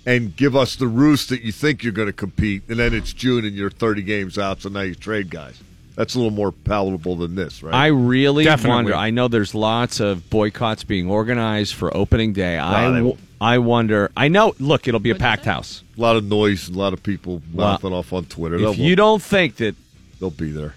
and 0.06 0.36
give 0.36 0.56
us 0.56 0.76
the 0.76 0.88
roost 0.88 1.30
that 1.30 1.42
you 1.42 1.52
think 1.52 1.84
you're 1.84 1.92
going 1.94 2.08
to 2.08 2.14
compete, 2.14 2.64
and 2.70 2.80
then 2.80 2.94
it's 2.94 3.12
June 3.14 3.46
and 3.46 3.54
you're 3.56 3.70
30 3.70 4.02
games 4.04 4.38
out, 4.38 4.62
so 4.62 4.70
now 4.70 4.82
you 4.82 4.96
trade 4.96 5.30
guys. 5.30 5.62
That's 5.96 6.14
a 6.16 6.20
little 6.20 6.32
more 6.32 6.52
palatable 6.52 7.16
than 7.16 7.36
this, 7.36 7.64
right? 7.64 7.74
I 7.74 7.88
really 7.88 8.44
Definitely. 8.44 8.76
wonder. 8.76 8.96
I 8.96 9.10
know 9.10 9.28
there's 9.28 9.56
lots 9.56 10.00
of 10.00 10.30
boycotts 10.30 10.84
being 10.84 11.10
organized 11.10 11.74
for 11.74 11.96
opening 11.96 12.34
day. 12.34 12.58
I, 12.60 12.92
they. 13.02 13.18
I 13.42 13.58
wonder. 13.58 14.12
I 14.16 14.28
know. 14.28 14.54
Look, 14.60 14.88
it'll 14.88 15.00
be 15.00 15.10
a 15.10 15.16
packed 15.16 15.46
house. 15.46 15.84
A 15.98 16.02
lot 16.02 16.16
of 16.16 16.24
noise, 16.24 16.70
a 16.70 16.74
lot 16.74 16.94
of 16.94 17.02
people 17.02 17.42
Well, 17.52 17.72
mouthing 17.72 17.94
off 17.94 18.14
on 18.14 18.26
Twitter. 18.26 18.60
They'll- 18.60 18.76
you 18.76 18.96
don't 18.96 19.22
think 19.24 19.56
that 19.58 19.76
they'll 20.20 20.30
be 20.30 20.52
there, 20.52 20.76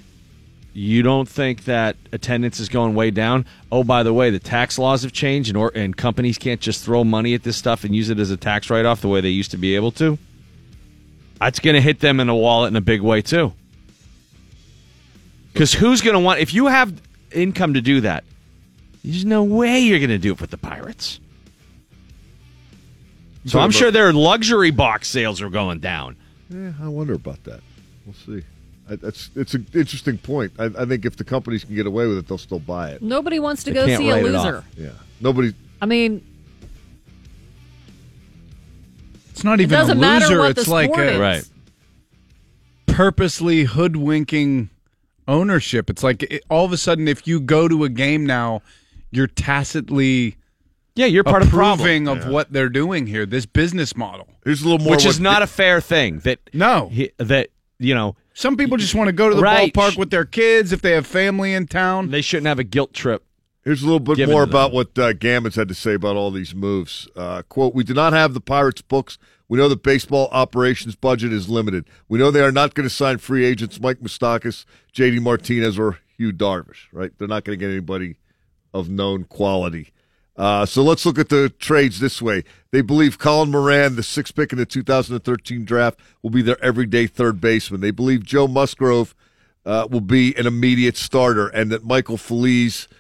you 0.72 1.02
don't 1.02 1.28
think 1.28 1.64
that 1.64 1.96
attendance 2.12 2.60
is 2.60 2.68
going 2.68 2.94
way 2.94 3.10
down. 3.10 3.44
Oh, 3.72 3.82
by 3.82 4.02
the 4.02 4.12
way, 4.12 4.30
the 4.30 4.38
tax 4.38 4.78
laws 4.78 5.02
have 5.02 5.12
changed, 5.12 5.50
and 5.50 5.56
or, 5.56 5.72
and 5.74 5.96
companies 5.96 6.38
can't 6.38 6.60
just 6.60 6.84
throw 6.84 7.02
money 7.02 7.34
at 7.34 7.42
this 7.42 7.56
stuff 7.56 7.84
and 7.84 7.94
use 7.94 8.08
it 8.10 8.18
as 8.18 8.30
a 8.30 8.36
tax 8.36 8.70
write 8.70 8.84
off 8.84 9.00
the 9.00 9.08
way 9.08 9.20
they 9.20 9.30
used 9.30 9.50
to 9.50 9.56
be 9.56 9.74
able 9.74 9.90
to. 9.92 10.18
That's 11.40 11.58
going 11.58 11.74
to 11.74 11.80
hit 11.80 12.00
them 12.00 12.20
in 12.20 12.26
the 12.26 12.34
wallet 12.34 12.68
in 12.68 12.76
a 12.76 12.80
big 12.80 13.00
way 13.00 13.22
too. 13.22 13.52
Because 15.52 15.72
who's 15.72 16.00
going 16.00 16.14
to 16.14 16.20
want 16.20 16.38
if 16.40 16.54
you 16.54 16.66
have 16.68 17.00
income 17.32 17.74
to 17.74 17.80
do 17.80 18.02
that? 18.02 18.24
There's 19.02 19.24
no 19.24 19.42
way 19.42 19.80
you're 19.80 19.98
going 19.98 20.10
to 20.10 20.18
do 20.18 20.32
it 20.32 20.40
with 20.40 20.50
the 20.50 20.58
Pirates. 20.58 21.18
So 23.46 23.58
I'm 23.58 23.70
sure 23.70 23.90
their 23.90 24.12
luxury 24.12 24.70
box 24.70 25.08
sales 25.08 25.40
are 25.40 25.48
going 25.48 25.80
down. 25.80 26.16
Yeah, 26.50 26.72
I 26.80 26.88
wonder 26.88 27.14
about 27.14 27.42
that. 27.44 27.60
We'll 28.04 28.14
see. 28.14 28.44
I, 28.90 28.96
that's 28.96 29.30
it's 29.36 29.54
an 29.54 29.66
interesting 29.74 30.18
point. 30.18 30.52
I, 30.58 30.64
I 30.66 30.84
think 30.84 31.04
if 31.04 31.16
the 31.16 31.24
companies 31.24 31.64
can 31.64 31.74
get 31.76 31.86
away 31.86 32.06
with 32.06 32.18
it, 32.18 32.26
they'll 32.28 32.38
still 32.38 32.58
buy 32.58 32.90
it. 32.90 33.02
Nobody 33.02 33.38
wants 33.38 33.62
to 33.64 33.70
They 33.70 33.74
go 33.74 33.96
see 33.96 34.08
a 34.10 34.16
loser. 34.16 34.64
Yeah, 34.76 34.90
nobody. 35.20 35.54
I 35.80 35.86
mean, 35.86 36.24
It's 39.30 39.44
not 39.44 39.60
It 39.60 39.64
even 39.64 39.78
doesn't 39.78 39.96
a 39.98 40.00
matter 40.00 40.26
loser. 40.26 40.38
what 40.40 40.54
the 40.56 40.60
it's 40.62 40.68
like 40.68 40.90
sport 40.92 41.06
a, 41.06 41.12
is. 41.12 41.18
Right. 41.18 41.48
purposely 42.86 43.64
hoodwinking 43.64 44.68
ownership. 45.28 45.88
It's 45.88 46.02
like 46.02 46.24
it, 46.24 46.42
all 46.50 46.64
of 46.64 46.72
a 46.72 46.76
sudden, 46.76 47.08
if 47.08 47.26
you 47.26 47.40
go 47.40 47.68
to 47.68 47.84
a 47.84 47.88
game 47.88 48.26
now, 48.26 48.62
you're 49.10 49.26
tacitly 49.28 50.36
yeah, 50.96 51.06
you're 51.06 51.24
part 51.24 51.42
of 51.42 51.48
proving 51.48 52.04
problem. 52.04 52.18
of 52.18 52.24
Yeah. 52.26 52.30
what 52.32 52.52
they're 52.52 52.68
doing 52.68 53.06
here. 53.06 53.24
This 53.24 53.46
business 53.46 53.96
model. 53.96 54.28
Here's 54.44 54.60
a 54.60 54.64
little 54.64 54.80
more 54.84 54.96
which 54.96 55.06
is 55.06 55.20
not 55.20 55.40
a 55.42 55.46
fair 55.46 55.80
thing. 55.80 56.18
That 56.20 56.40
no, 56.52 56.88
he, 56.88 57.10
that 57.18 57.48
you 57.78 57.94
know, 57.94 58.16
some 58.40 58.56
people 58.56 58.78
just 58.78 58.94
want 58.94 59.08
to 59.08 59.12
go 59.12 59.28
to 59.28 59.34
the 59.34 59.42
Right. 59.42 59.72
ballpark 59.72 59.98
with 59.98 60.10
their 60.10 60.24
kids 60.24 60.72
if 60.72 60.80
they 60.80 60.92
have 60.92 61.06
family 61.06 61.52
in 61.52 61.66
town. 61.66 62.10
They 62.10 62.22
shouldn't 62.22 62.46
have 62.46 62.58
a 62.58 62.64
guilt 62.64 62.94
trip. 62.94 63.22
Here's 63.62 63.82
a 63.82 63.84
little 63.84 64.00
bit 64.00 64.16
given 64.16 64.32
more 64.32 64.42
them. 64.46 64.50
about 64.50 64.72
what 64.72 64.98
uh, 64.98 65.12
Gammons 65.12 65.54
had 65.54 65.68
to 65.68 65.74
say 65.74 65.92
about 65.92 66.16
all 66.16 66.30
these 66.30 66.54
moves. 66.54 67.06
Uh, 67.14 67.42
quote, 67.42 67.74
we 67.74 67.84
do 67.84 67.92
not 67.92 68.14
have 68.14 68.32
the 68.32 68.40
Pirates 68.40 68.80
books. 68.80 69.18
We 69.48 69.58
know 69.58 69.68
the 69.68 69.76
baseball 69.76 70.28
operations 70.32 70.96
budget 70.96 71.32
is 71.32 71.50
limited. 71.50 71.84
We 72.08 72.18
know 72.18 72.30
they 72.30 72.40
are 72.40 72.52
not 72.52 72.72
going 72.74 72.88
to 72.88 72.94
sign 72.94 73.18
free 73.18 73.44
agents 73.44 73.78
Mike 73.78 74.00
Moustakas, 74.00 74.64
J.D. 74.92 75.18
Martinez, 75.20 75.78
or 75.78 75.98
Yu 76.16 76.32
Darvish, 76.32 76.86
right? 76.92 77.10
They're 77.18 77.28
not 77.28 77.44
going 77.44 77.58
to 77.58 77.62
get 77.62 77.70
anybody 77.70 78.16
of 78.72 78.88
known 78.88 79.24
quality. 79.24 79.92
Uh, 80.40 80.64
so 80.64 80.82
let's 80.82 81.04
look 81.04 81.18
at 81.18 81.28
the 81.28 81.50
trades 81.50 82.00
this 82.00 82.22
way. 82.22 82.42
They 82.70 82.80
believe 82.80 83.18
Colin 83.18 83.50
Moran, 83.50 83.96
the 83.96 84.02
sixth 84.02 84.34
pick 84.34 84.52
in 84.52 84.58
the 84.58 84.64
2013 84.64 85.66
draft, 85.66 86.00
will 86.22 86.30
be 86.30 86.40
their 86.40 86.62
everyday 86.64 87.06
third 87.06 87.42
baseman. 87.42 87.82
They 87.82 87.90
believe 87.90 88.24
Joe 88.24 88.48
Musgrove 88.48 89.14
uh, 89.66 89.86
will 89.90 90.00
be 90.00 90.34
an 90.36 90.46
immediate 90.46 90.96
starter 90.96 91.48
and 91.48 91.70
that 91.70 91.84
Michael 91.84 92.16
Feliz– 92.16 92.88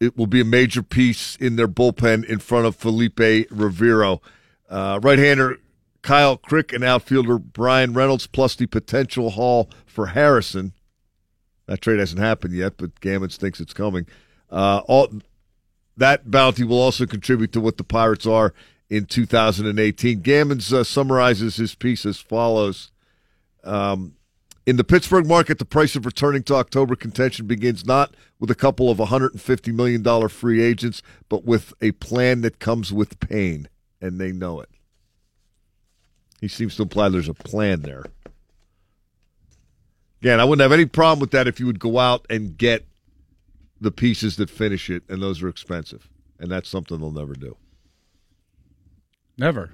it 0.00 0.16
will 0.16 0.26
be 0.26 0.40
a 0.40 0.44
major 0.44 0.82
piece 0.82 1.36
in 1.36 1.56
their 1.56 1.68
bullpen 1.68 2.24
in 2.24 2.38
front 2.38 2.66
of 2.66 2.76
Felipe 2.76 3.48
Rivero. 3.50 4.20
Uh, 4.68 4.98
right-hander 5.02 5.58
Kyle 6.02 6.36
Crick 6.36 6.72
and 6.72 6.84
outfielder 6.84 7.38
Bryan 7.38 7.94
Reynolds, 7.94 8.26
plus 8.26 8.56
the 8.56 8.66
potential 8.66 9.30
haul 9.30 9.70
for 9.86 10.08
Harrison. 10.08 10.72
That 11.66 11.80
trade 11.80 12.00
hasn't 12.00 12.20
happened 12.20 12.54
yet, 12.54 12.76
but 12.76 13.00
Gammons 13.00 13.36
thinks 13.36 13.60
it's 13.60 13.72
coming. 13.72 14.06
Uh, 14.50 14.82
all 14.86 15.08
that 15.96 16.30
bounty 16.30 16.64
will 16.64 16.80
also 16.80 17.06
contribute 17.06 17.52
to 17.52 17.60
what 17.60 17.76
the 17.76 17.84
Pirates 17.84 18.26
are 18.26 18.52
in 18.90 19.06
2018. 19.06 20.22
Gammons 20.22 20.72
uh, 20.72 20.84
summarizes 20.84 21.56
his 21.56 21.74
piece 21.74 22.04
as 22.04 22.18
follows. 22.18 22.90
Um, 23.62 24.16
in 24.66 24.76
the 24.76 24.84
Pittsburgh 24.84 25.26
market, 25.26 25.58
the 25.58 25.64
price 25.64 25.94
of 25.94 26.06
returning 26.06 26.42
to 26.44 26.54
October 26.54 26.96
contention 26.96 27.46
begins 27.46 27.84
not 27.84 28.14
with 28.40 28.50
a 28.50 28.54
couple 28.54 28.90
of 28.90 28.98
$150 28.98 29.74
million 29.74 30.28
free 30.28 30.62
agents, 30.62 31.02
but 31.28 31.44
with 31.44 31.74
a 31.80 31.92
plan 31.92 32.40
that 32.40 32.58
comes 32.58 32.92
with 32.92 33.20
pain, 33.20 33.68
and 34.00 34.18
they 34.18 34.32
know 34.32 34.60
it. 34.60 34.70
He 36.40 36.48
seems 36.48 36.76
to 36.76 36.82
imply 36.82 37.08
there's 37.08 37.28
a 37.28 37.34
plan 37.34 37.82
there. 37.82 38.04
Again, 40.20 40.40
I 40.40 40.44
wouldn't 40.44 40.62
have 40.62 40.72
any 40.72 40.86
problem 40.86 41.20
with 41.20 41.30
that 41.32 41.46
if 41.46 41.60
you 41.60 41.66
would 41.66 41.78
go 41.78 41.98
out 41.98 42.26
and 42.30 42.56
get 42.56 42.86
the 43.84 43.92
pieces 43.92 44.36
that 44.36 44.50
finish 44.50 44.90
it, 44.90 45.02
and 45.08 45.22
those 45.22 45.42
are 45.42 45.48
expensive. 45.48 46.08
And 46.40 46.50
that's 46.50 46.68
something 46.68 46.98
they'll 46.98 47.12
never 47.12 47.34
do, 47.34 47.56
Never. 49.38 49.70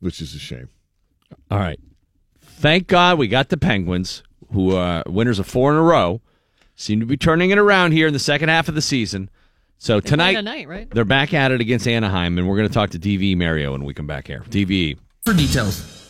which 0.00 0.20
is 0.20 0.34
a 0.34 0.38
shame. 0.38 0.68
All 1.50 1.58
right. 1.58 1.78
Thank 2.40 2.88
God 2.88 3.18
we 3.18 3.28
got 3.28 3.48
the 3.48 3.56
Penguins, 3.56 4.22
who 4.52 4.74
are 4.74 5.02
winners 5.06 5.38
of 5.38 5.46
four 5.46 5.70
in 5.70 5.78
a 5.78 5.82
row, 5.82 6.20
seem 6.74 7.00
to 7.00 7.06
be 7.06 7.16
turning 7.16 7.50
it 7.50 7.58
around 7.58 7.92
here 7.92 8.06
in 8.08 8.12
the 8.12 8.18
second 8.18 8.48
half 8.48 8.68
of 8.68 8.74
the 8.74 8.82
season. 8.82 9.30
So 9.78 10.00
They 10.00 10.10
tonight, 10.10 10.34
tonight, 10.34 10.68
right? 10.68 10.90
they're 10.90 11.04
back 11.04 11.32
at 11.34 11.52
it 11.52 11.60
against 11.60 11.86
Anaheim, 11.88 12.38
and 12.38 12.48
we're 12.48 12.56
going 12.56 12.68
to 12.68 12.74
talk 12.74 12.90
to 12.90 12.98
DV 12.98 13.36
Mario 13.36 13.72
when 13.72 13.84
we 13.84 13.94
come 13.94 14.06
back 14.06 14.26
here. 14.26 14.40
DVE. 14.48 14.98
For 15.24 15.32
details. 15.34 16.01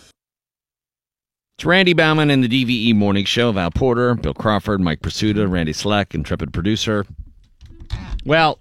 It's 1.56 1.64
Randy 1.64 1.92
Baumann 1.92 2.30
in 2.30 2.40
the 2.40 2.48
DVE 2.48 2.94
Morning 2.94 3.24
Show. 3.24 3.52
Val 3.52 3.70
Porter, 3.70 4.14
Bill 4.14 4.34
Crawford, 4.34 4.80
Mike 4.80 5.00
Prisuta, 5.00 5.48
Randy 5.48 5.72
Sleck, 5.72 6.14
intrepid 6.14 6.52
producer. 6.52 7.06
Well, 8.24 8.58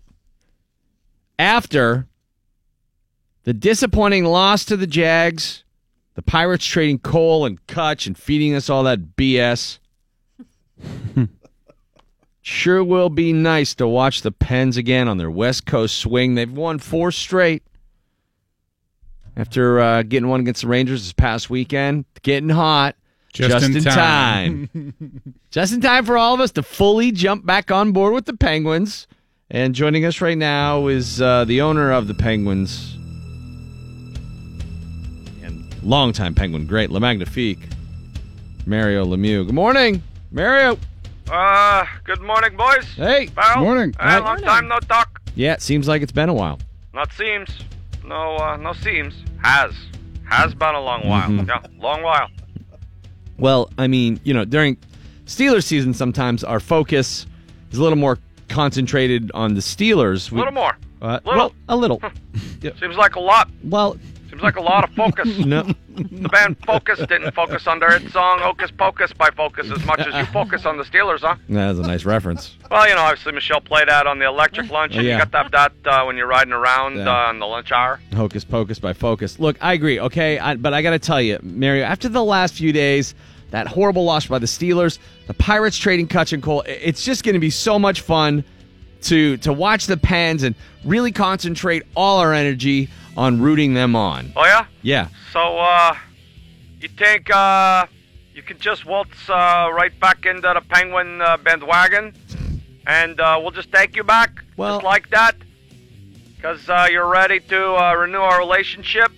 after 1.39 2.07
the 3.43 3.53
disappointing 3.53 4.25
loss 4.25 4.65
to 4.65 4.77
the 4.77 4.85
Jags, 4.87 5.63
the 6.13 6.21
Pirates 6.21 6.65
trading 6.65 6.99
Cole 6.99 7.45
and 7.45 7.65
Kutch 7.65 8.05
and 8.05 8.17
feeding 8.17 8.53
us 8.53 8.69
all 8.69 8.83
that 8.83 9.15
BS. 9.15 9.79
sure 12.41 12.83
will 12.83 13.09
be 13.09 13.33
nice 13.33 13.73
to 13.75 13.87
watch 13.87 14.21
the 14.21 14.31
Pens 14.31 14.77
again 14.77 15.07
on 15.07 15.17
their 15.17 15.31
West 15.31 15.65
Coast 15.65 15.97
swing. 15.97 16.35
They've 16.35 16.51
won 16.51 16.77
four 16.77 17.11
straight 17.11 17.63
after 19.35 19.79
uh, 19.79 20.03
getting 20.03 20.29
one 20.29 20.39
against 20.41 20.61
the 20.61 20.67
Rangers 20.67 21.03
this 21.03 21.13
past 21.13 21.49
weekend. 21.49 22.05
Getting 22.21 22.49
hot. 22.49 22.95
Just 23.33 23.65
in 23.65 23.81
time. 23.83 24.69
time. 24.73 25.33
Just 25.51 25.73
in 25.73 25.81
time 25.81 26.05
for 26.05 26.17
all 26.17 26.33
of 26.33 26.39
us 26.41 26.51
to 26.51 26.63
fully 26.63 27.11
jump 27.11 27.45
back 27.45 27.71
on 27.71 27.93
board 27.93 28.13
with 28.13 28.25
the 28.25 28.35
Penguins. 28.35 29.07
And 29.49 29.73
joining 29.73 30.05
us 30.05 30.21
right 30.21 30.37
now 30.37 30.87
is 30.87 31.21
uh, 31.21 31.45
the 31.45 31.61
owner 31.61 31.91
of 31.91 32.07
the 32.07 32.13
Penguins 32.13 32.93
and 35.43 35.73
longtime 35.83 36.35
Penguin 36.35 36.65
great, 36.67 36.89
Le 36.89 36.99
Magnifique, 36.99 37.67
Mario 38.65 39.05
Lemieux. 39.05 39.45
Good 39.45 39.55
morning, 39.55 40.03
Mario. 40.31 40.77
Uh, 41.29 41.85
good 42.03 42.21
morning, 42.21 42.55
boys. 42.57 42.85
Hey. 42.95 43.27
Pal. 43.27 43.61
Morning. 43.63 43.93
Uh, 43.99 44.03
Hi. 44.03 44.17
long 44.19 44.41
time 44.41 44.67
no 44.67 44.79
talk. 44.79 45.21
Yeah, 45.35 45.53
it 45.53 45.61
seems 45.61 45.87
like 45.87 46.01
it's 46.01 46.11
been 46.11 46.29
a 46.29 46.33
while. 46.33 46.59
Not 46.93 47.13
seems. 47.13 47.49
No, 48.11 48.35
uh, 48.35 48.57
no 48.57 48.73
seems. 48.73 49.13
Has. 49.41 49.71
Has 50.29 50.53
been 50.53 50.75
a 50.75 50.81
long 50.81 51.07
while. 51.07 51.29
Mhm. 51.29 51.47
Yeah, 51.47 51.61
long 51.79 52.03
while. 52.03 52.27
Well, 53.37 53.69
I 53.77 53.87
mean, 53.87 54.19
you 54.25 54.33
know, 54.33 54.43
during 54.43 54.75
Steelers 55.25 55.63
season, 55.63 55.93
sometimes 55.93 56.43
our 56.43 56.59
focus 56.59 57.25
is 57.71 57.77
a 57.79 57.81
little 57.81 57.97
more 57.97 58.19
concentrated 58.49 59.31
on 59.33 59.53
the 59.53 59.61
Steelers. 59.61 60.29
A 60.29 60.35
little 60.35 60.51
more. 60.51 60.75
Uh, 61.01 61.19
Little. 61.23 61.37
Well, 61.39 61.53
a 61.69 61.75
little. 61.77 62.01
yeah. 62.61 62.71
Seems 62.81 62.97
like 62.97 63.15
a 63.15 63.19
lot. 63.21 63.49
Well, 63.63 63.95
seems 64.41 64.55
like 64.55 64.61
a 64.61 64.65
lot 64.65 64.83
of 64.83 64.89
focus. 64.95 65.37
no. 65.45 65.63
The 65.89 66.29
band 66.29 66.57
Focus 66.65 66.99
didn't 66.99 67.31
focus 67.33 67.67
on 67.67 67.79
their 67.79 67.99
hit 67.99 68.11
song 68.11 68.39
Hocus 68.39 68.71
Pocus 68.71 69.11
by 69.13 69.29
Focus 69.31 69.69
as 69.71 69.83
much 69.85 69.99
as 69.99 70.15
you 70.15 70.25
focus 70.33 70.65
on 70.65 70.77
the 70.77 70.83
Steelers, 70.83 71.19
huh? 71.19 71.35
That's 71.49 71.79
a 71.79 71.83
nice 71.83 72.05
reference. 72.05 72.55
Well, 72.69 72.87
you 72.87 72.95
know, 72.95 73.01
obviously 73.01 73.33
Michelle 73.33 73.61
played 73.61 73.87
that 73.87 74.07
on 74.07 74.19
the 74.19 74.25
electric 74.25 74.69
lunch, 74.71 74.95
and 74.95 75.05
yeah. 75.05 75.13
you 75.13 75.17
got 75.19 75.31
to 75.31 75.37
have 75.37 75.51
that 75.51 75.73
uh, 75.85 76.05
when 76.05 76.17
you're 76.17 76.27
riding 76.27 76.53
around 76.53 76.97
Yeah. 76.97 77.09
uh, 77.09 77.29
on 77.29 77.39
the 77.39 77.45
lunch 77.45 77.71
hour. 77.71 77.99
Hocus 78.15 78.43
pocus 78.43 78.79
by 78.79 78.93
focus. 78.93 79.39
Look, 79.39 79.57
I 79.61 79.73
agree. 79.73 79.99
Okay, 79.99 80.39
I, 80.39 80.55
but 80.55 80.73
I 80.73 80.81
got 80.81 80.91
to 80.91 80.99
tell 80.99 81.21
you, 81.21 81.39
Mario, 81.41 81.83
after 81.83 82.09
the 82.09 82.23
last 82.23 82.53
few 82.53 82.71
days, 82.71 83.13
that 83.51 83.67
horrible 83.67 84.05
loss 84.05 84.27
by 84.27 84.39
the 84.39 84.45
Steelers, 84.45 84.97
the 85.27 85.33
Pirates 85.33 85.77
trading 85.77 86.07
Kutch 86.07 86.31
and 86.31 86.41
Cole, 86.41 86.63
it's 86.65 87.03
just 87.03 87.23
going 87.23 87.33
to 87.33 87.39
be 87.39 87.49
so 87.49 87.77
much 87.77 88.01
fun 88.01 88.43
to 89.03 89.37
to 89.37 89.51
watch 89.51 89.87
the 89.87 89.97
Pens 89.97 90.43
and 90.43 90.55
really 90.85 91.11
concentrate 91.11 91.83
all 91.95 92.19
our 92.19 92.33
energy 92.33 92.87
on 93.17 93.41
rooting 93.41 93.73
them 93.73 93.95
on. 93.95 94.31
Oh 94.35 94.45
yeah. 94.45 94.65
Yeah. 94.81 95.07
So, 95.31 95.57
uh, 95.59 95.95
you 96.79 96.89
think 96.89 97.29
uh, 97.29 97.85
you 98.33 98.41
can 98.41 98.57
just 98.59 98.85
waltz 98.85 99.29
uh, 99.29 99.69
right 99.73 99.97
back 99.99 100.25
into 100.25 100.41
the 100.41 100.61
Penguin 100.61 101.21
uh, 101.21 101.37
bandwagon, 101.37 102.13
and 102.87 103.19
uh, 103.19 103.39
we'll 103.41 103.51
just 103.51 103.71
take 103.71 103.95
you 103.95 104.03
back, 104.03 104.43
just 104.57 104.83
like 104.83 105.09
that, 105.11 105.35
because 106.35 106.67
uh, 106.69 106.87
you're 106.89 107.07
ready 107.07 107.39
to 107.39 107.75
uh, 107.75 107.93
renew 107.93 108.19
our 108.19 108.39
relationship. 108.39 109.11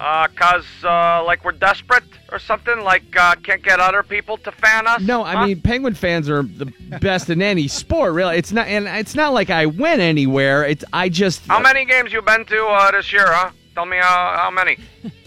Uh, 0.00 0.26
cause 0.34 0.64
uh, 0.82 1.22
like 1.24 1.44
we're 1.44 1.52
desperate 1.52 2.02
or 2.32 2.38
something, 2.38 2.80
like 2.80 3.14
uh, 3.18 3.34
can't 3.42 3.62
get 3.62 3.80
other 3.80 4.02
people 4.02 4.38
to 4.38 4.50
fan 4.50 4.86
us. 4.86 5.02
No, 5.02 5.22
I 5.22 5.34
huh? 5.34 5.46
mean 5.46 5.60
Penguin 5.60 5.92
fans 5.92 6.30
are 6.30 6.42
the 6.42 6.72
best 7.02 7.28
in 7.28 7.42
any 7.42 7.68
sport. 7.68 8.14
Really, 8.14 8.38
it's 8.38 8.50
not, 8.50 8.66
and 8.66 8.88
it's 8.88 9.14
not 9.14 9.34
like 9.34 9.50
I 9.50 9.66
win 9.66 10.00
anywhere. 10.00 10.64
It's 10.64 10.86
I 10.94 11.10
just 11.10 11.46
how 11.46 11.60
many 11.60 11.84
games 11.84 12.14
you 12.14 12.22
been 12.22 12.46
to 12.46 12.64
uh, 12.64 12.90
this 12.92 13.12
year, 13.12 13.26
huh? 13.26 13.50
Tell 13.74 13.84
me 13.84 13.98
how 13.98 14.36
how 14.38 14.50
many. 14.50 14.78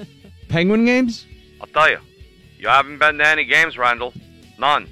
Penguin 0.50 0.86
games. 0.86 1.28
I'll 1.62 1.68
tell 1.68 1.92
you, 1.92 2.00
you 2.58 2.68
haven't 2.68 2.98
been 2.98 3.20
to 3.20 3.28
any 3.28 3.46
games, 3.46 3.78
Randall. 3.78 4.12
None. 4.58 4.90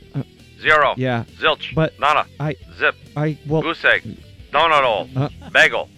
Zero. 0.59 0.91
Uh, 0.91 0.95
Yeah. 0.97 1.23
Zilch. 1.39 1.73
But 1.73 1.99
Nada. 1.99 2.27
I 2.39 2.55
Zip. 2.77 2.93
I 3.17 3.35
well 3.47 3.63
Goose 3.63 3.83
egg. 3.83 4.03
Donut 4.51 4.83
hole. 4.83 5.09
Uh. 5.15 5.29
Bagel. 5.51 5.89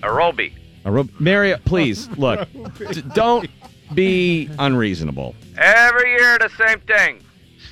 Arobi. 0.00 0.54
A 0.88 0.90
ro- 0.90 1.08
Mario, 1.18 1.58
please 1.66 2.08
look. 2.16 2.48
d- 2.78 3.02
don't 3.14 3.50
be 3.92 4.48
unreasonable. 4.58 5.34
Every 5.58 6.12
year 6.12 6.38
the 6.38 6.48
same 6.56 6.80
thing. 6.80 7.22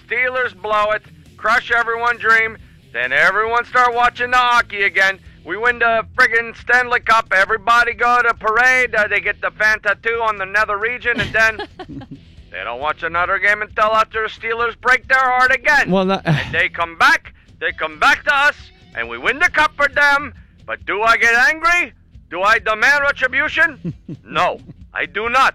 Steelers 0.07 0.55
blow 0.55 0.91
it, 0.91 1.03
crush 1.39 1.71
everyone's 1.71 2.21
dream, 2.21 2.59
then 2.93 3.13
everyone 3.13 3.65
start 3.65 3.95
watching 3.95 4.31
the 4.33 4.37
hockey 4.37 4.83
again. 4.83 5.19
We 5.47 5.57
win 5.57 5.79
the 5.79 6.07
friggin' 6.15 6.55
Stanley 6.59 7.01
Cup. 7.01 7.29
Everybody 7.33 7.95
go 7.95 8.21
to 8.21 8.35
parade. 8.35 8.95
Uh, 8.95 9.09
they 9.09 9.21
get 9.21 9.41
the 9.41 9.51
fan 9.53 9.81
tattoo 9.81 10.21
on 10.23 10.37
the 10.37 10.45
nether 10.45 10.77
region, 10.77 11.19
and 11.19 11.33
then 11.33 11.61
they 12.51 12.65
don't 12.65 12.81
watch 12.81 13.03
another 13.03 13.39
game 13.39 13.63
until 13.63 13.95
after 13.95 14.25
the 14.25 14.29
Steelers 14.29 14.79
break 14.79 15.09
their 15.09 15.17
heart 15.19 15.55
again. 15.55 15.91
Well, 15.91 16.05
not, 16.05 16.27
and 16.27 16.53
they 16.55 16.69
come 16.69 16.99
back. 16.99 17.33
They 17.61 17.73
come 17.73 17.99
back 17.99 18.25
to 18.25 18.35
us, 18.35 18.57
and 18.95 19.09
we 19.09 19.17
win 19.17 19.39
the 19.39 19.49
cup 19.49 19.73
for 19.75 19.89
them. 19.89 20.35
But 20.67 20.85
do 20.85 21.01
I 21.01 21.17
get 21.17 21.35
angry? 21.35 21.95
Do 22.31 22.43
I 22.43 22.59
demand 22.59 23.03
retribution? 23.03 23.95
no, 24.25 24.59
I 24.93 25.07
do 25.07 25.29
not. 25.29 25.55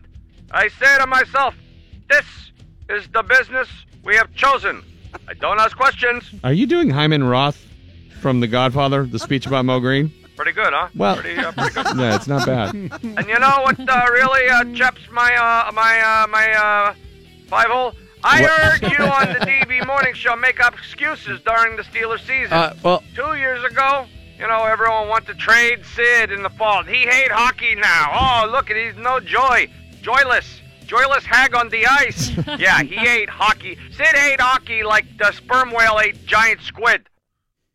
I 0.52 0.68
say 0.69 0.98
to 0.99 1.07
myself, 1.07 1.56
this 2.10 2.26
is 2.89 3.07
the 3.14 3.23
business 3.23 3.68
we 4.03 4.15
have 4.15 4.34
chosen. 4.34 4.84
I 5.27 5.34
don't 5.34 5.60
ask 5.60 5.76
questions. 5.76 6.23
Are 6.43 6.53
you 6.53 6.65
doing 6.65 6.89
Hyman 6.89 7.23
Roth 7.23 7.65
from 8.22 8.39
The 8.39 8.48
Godfather, 8.48 9.06
the 9.06 9.19
speech 9.19 9.45
about 9.45 9.65
Moe 9.65 9.80
Greene? 9.80 10.11
Pretty 10.38 10.53
good, 10.53 10.72
huh? 10.73 10.88
Well- 10.95 11.18
pretty, 11.18 11.38
uh, 11.38 11.52
pretty 11.52 11.73
good. 11.73 11.85
Yeah, 11.98 12.15
it's 12.15 12.27
not 12.27 12.45
bad. 12.45 12.73
And 12.73 13.27
you 13.27 13.38
know 13.39 13.60
what 13.64 13.80
uh, 13.80 14.06
really 14.11 14.48
uh, 14.49 14.73
chaps 14.73 15.02
my 15.11 15.35
uh, 15.35 15.72
my 15.73 15.99
uh, 15.99 16.27
my 16.27 16.52
uh, 16.53 16.93
five 17.48 17.68
hole? 17.68 17.93
I 18.23 18.41
What? 18.41 18.52
heard 18.52 18.91
you 18.91 19.06
on 19.06 19.34
the 19.34 19.39
DB 19.45 19.85
morning 19.85 20.14
show 20.14 20.35
make 20.35 20.60
up 20.64 20.73
excuses 20.76 21.41
during 21.41 21.76
the 21.76 21.84
Steelers 21.84 22.19
season. 22.26 22.53
Uh, 22.53 22.76
well- 22.84 23.03
two 23.15 23.35
years 23.35 23.64
ago, 23.64 24.06
you 24.41 24.47
know, 24.47 24.65
everyone 24.65 25.07
wanted 25.07 25.27
to 25.27 25.35
trade 25.35 25.85
Sid 25.85 26.31
in 26.31 26.41
the 26.41 26.49
fall. 26.49 26.84
He 26.84 27.05
hate 27.05 27.31
hockey 27.31 27.76
now. 27.76 28.09
Oh, 28.11 28.49
look, 28.51 28.72
at 28.72 28.76
he's 28.76 28.95
no 28.95 29.19
joy, 29.19 29.68
joyless. 30.01 30.61
Joyless 30.88 31.23
hag 31.23 31.55
on 31.55 31.69
the 31.69 31.85
ice. 31.85 32.31
yeah, 32.59 32.81
he 32.81 32.97
ate 33.07 33.30
hockey. 33.30 33.77
Sid 33.91 34.15
ate 34.15 34.41
hockey 34.41 34.81
like 34.81 35.05
the 35.19 35.31
sperm 35.31 35.72
whale 35.72 35.99
ate 36.03 36.26
giant 36.26 36.61
squid. 36.61 37.07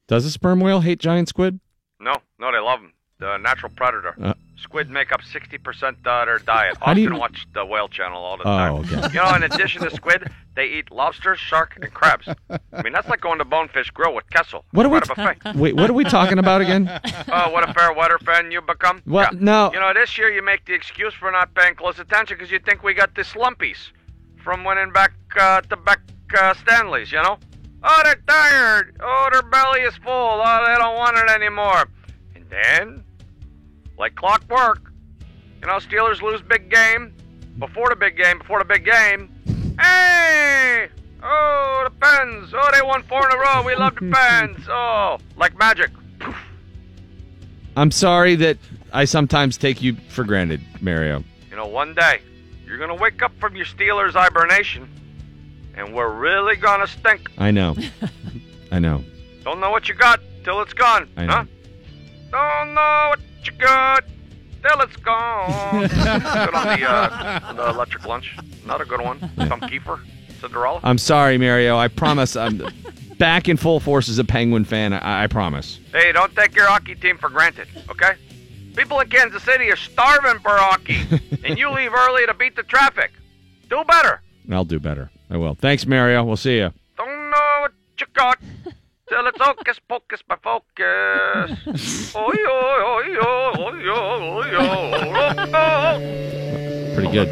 Does 0.09 0.25
a 0.25 0.31
sperm 0.31 0.59
whale 0.59 0.81
hate 0.81 0.99
giant 0.99 1.29
squid? 1.29 1.61
No, 2.01 2.15
no, 2.41 2.51
they 2.51 2.59
love 2.59 2.81
him. 2.81 2.93
The 3.21 3.39
natural 3.39 3.71
predator. 3.75 4.15
Uh. 4.21 4.35
Squid 4.59 4.89
make 4.89 5.13
up 5.13 5.21
60% 5.21 5.83
of 5.89 6.03
their 6.03 6.39
diet. 6.39 6.79
How 6.81 6.95
do 6.95 7.03
Often 7.03 7.15
you- 7.15 7.21
watch 7.21 7.47
the 7.53 7.65
whale 7.67 7.89
channel 7.89 8.23
all 8.25 8.39
the 8.39 8.45
Oh, 8.45 8.47
time. 8.47 8.75
okay. 8.77 9.09
You 9.13 9.23
know, 9.23 9.35
in 9.35 9.43
addition 9.43 9.83
to 9.83 9.91
squid, 9.91 10.31
they 10.55 10.67
eat 10.67 10.91
lobster, 10.91 11.37
shark, 11.37 11.77
and 11.77 11.93
crabs. 11.93 12.27
I 12.49 12.83
mean, 12.83 12.95
that's 12.95 13.07
like 13.09 13.21
going 13.21 13.39
to 13.39 13.45
Bonefish 13.45 13.91
Grill 13.91 14.15
with 14.15 14.29
Kessel. 14.31 14.65
What 14.71 14.87
are 14.87 14.89
we? 14.89 14.97
A 14.97 15.01
buffet. 15.03 15.37
Wait, 15.57 15.77
what 15.77 15.91
are 15.91 15.93
we 15.93 16.05
talking 16.05 16.39
about 16.39 16.63
again? 16.63 16.89
Oh, 17.31 17.51
what 17.51 17.69
a 17.69 17.75
fair 17.75 17.93
weather 17.93 18.19
fan 18.25 18.51
you 18.51 18.63
become. 18.63 19.03
Well, 19.07 19.29
no. 19.35 19.71
You 19.75 19.81
know, 19.81 19.93
this 19.93 20.17
year 20.17 20.31
you 20.33 20.43
make 20.43 20.65
the 20.65 20.73
excuse 20.73 21.13
for 21.13 21.31
not 21.31 21.55
paying 21.55 21.75
close 21.75 21.99
attention 21.99 22.39
because 22.39 22.51
you 22.51 22.59
think 22.59 22.83
we 22.83 22.95
got 22.95 23.15
the 23.15 23.23
slumpies 23.23 23.91
from 24.43 24.65
winning 24.65 24.91
back 24.91 25.13
uh, 25.39 25.61
to 25.61 25.77
back 25.77 26.01
uh, 26.39 26.55
Stanleys, 26.55 27.13
you 27.13 27.23
know? 27.23 27.39
Oh, 27.83 28.01
they're 28.05 28.17
tired. 28.27 28.97
Oh, 29.01 29.29
their 29.31 29.43
belly 29.43 29.81
is 29.81 29.95
full. 29.99 30.13
Oh, 30.43 30.65
they 30.67 30.75
don't 30.79 30.97
want 30.97 31.19
it 31.19 31.29
anymore. 31.31 31.85
And 32.35 32.47
then, 32.49 33.05
like 33.99 34.15
clockwork, 34.15 34.93
you 35.61 35.67
know, 35.67 35.75
Steelers 35.79 36.23
lose 36.23 36.43
big 36.43 36.71
game. 36.71 37.13
Before 37.59 37.89
the 37.89 37.97
big 37.97 38.17
game, 38.17 38.39
before 38.39 38.59
the 38.59 38.67
big 38.67 38.85
game. 38.85 39.31
Hey! 39.81 40.89
Oh, 41.23 41.81
the 41.85 41.91
Pens. 41.91 42.53
Oh, 42.55 42.71
they 42.73 42.83
won 42.83 43.03
four 43.05 43.29
in 43.29 43.35
a 43.35 43.39
row. 43.39 43.63
We 43.65 43.75
love 43.75 43.95
the 43.95 44.11
Pens. 44.11 44.59
Oh, 44.69 45.19
like 45.37 45.57
magic. 45.59 45.91
I'm 47.77 47.91
sorry 47.91 48.35
that 48.37 48.59
I 48.93 49.05
sometimes 49.05 49.57
take 49.57 49.83
you 49.83 49.97
for 50.09 50.25
granted, 50.25 50.61
Mario. 50.81 51.25
You 51.51 51.57
know, 51.57 51.67
one 51.67 51.95
day, 51.95 52.21
you're 52.67 52.79
going 52.79 52.89
to 52.91 53.03
wake 53.03 53.23
up 53.23 53.33
from 53.39 53.57
your 53.57 53.67
Steelers 53.67 54.13
hibernation, 54.13 54.89
and 55.75 55.95
we're 55.95 56.13
really 56.13 56.57
going 56.57 56.81
to 56.81 56.87
stink. 56.87 57.31
I 57.39 57.51
know. 57.51 57.77
I 58.73 58.79
know. 58.79 59.03
Don't 59.45 59.61
know 59.61 59.71
what 59.71 59.89
you 59.89 59.95
got 59.95 60.21
till 60.45 60.61
it's 60.61 60.73
gone. 60.75 61.09
I 61.17 61.27
know. 61.27 61.33
Huh? 61.33 61.45
Don't 62.31 62.75
know 62.75 63.07
what 63.11 63.21
you 63.47 63.53
got 63.55 64.05
till 64.63 64.81
it's 64.81 64.97
gone. 64.97 65.81
good 65.89 66.55
on 66.55 66.79
the, 66.79 66.89
uh, 66.89 67.53
the 67.53 67.69
electric 67.71 68.07
lunch. 68.07 68.37
Another 68.65 68.85
good 68.85 69.01
one. 69.01 69.21
Some 69.37 69.61
Keifer. 69.61 70.01
Cinderella. 70.41 70.81
I'm 70.83 70.99
sorry, 70.99 71.39
Mario. 71.39 71.77
I 71.77 71.89
promise 71.89 72.37
I'm 72.37 72.63
back 73.19 73.49
in 73.49 73.57
full 73.57 73.81
force 73.81 74.09
as 74.09 74.19
a 74.19 74.25
Penguin 74.25 74.65
fan. 74.65 74.93
I, 74.93 75.25
I 75.25 75.27
promise. 75.27 75.81
Hey, 75.93 76.13
don't 76.13 76.35
take 76.37 76.55
your 76.55 76.67
hockey 76.67 76.95
team 76.95 77.19
for 77.19 77.29
granted, 77.29 77.69
okay? 77.91 78.13
People 78.77 79.01
in 79.01 79.09
Kansas 79.09 79.43
City 79.43 79.71
are 79.71 79.77
starving 79.77 80.41
for 80.41 80.51
hockey, 80.51 80.99
and 81.45 81.59
you 81.59 81.71
leave 81.71 81.93
early 81.95 82.27
to 82.27 82.35
beat 82.35 82.57
the 82.57 82.63
traffic. 82.63 83.13
Do 83.71 83.83
better. 83.85 84.21
I'll 84.53 84.65
do 84.65 84.79
better. 84.79 85.11
I 85.31 85.39
will. 85.39 85.55
Thanks, 85.55 85.87
Mario. 85.87 86.23
We'll 86.23 86.37
see 86.37 86.59
you. 86.59 86.73
Don't 86.99 87.31
know 87.31 87.57
what 87.61 87.73
you 87.99 88.07
got 88.13 88.39
till 89.09 89.27
it's 89.27 89.39
hocus 89.41 89.79
pocus 89.89 90.23
by 90.23 90.37
focus. 90.43 91.51
Oy, 92.15 92.21
oy, 92.21 92.81
oy, 92.93 93.17
oy, 93.19 93.55
oy, 93.59 93.89
oy, 93.89 94.51
oy, 94.57 95.17
oy. 95.55 95.99
Pretty 96.95 97.11
good. 97.13 97.31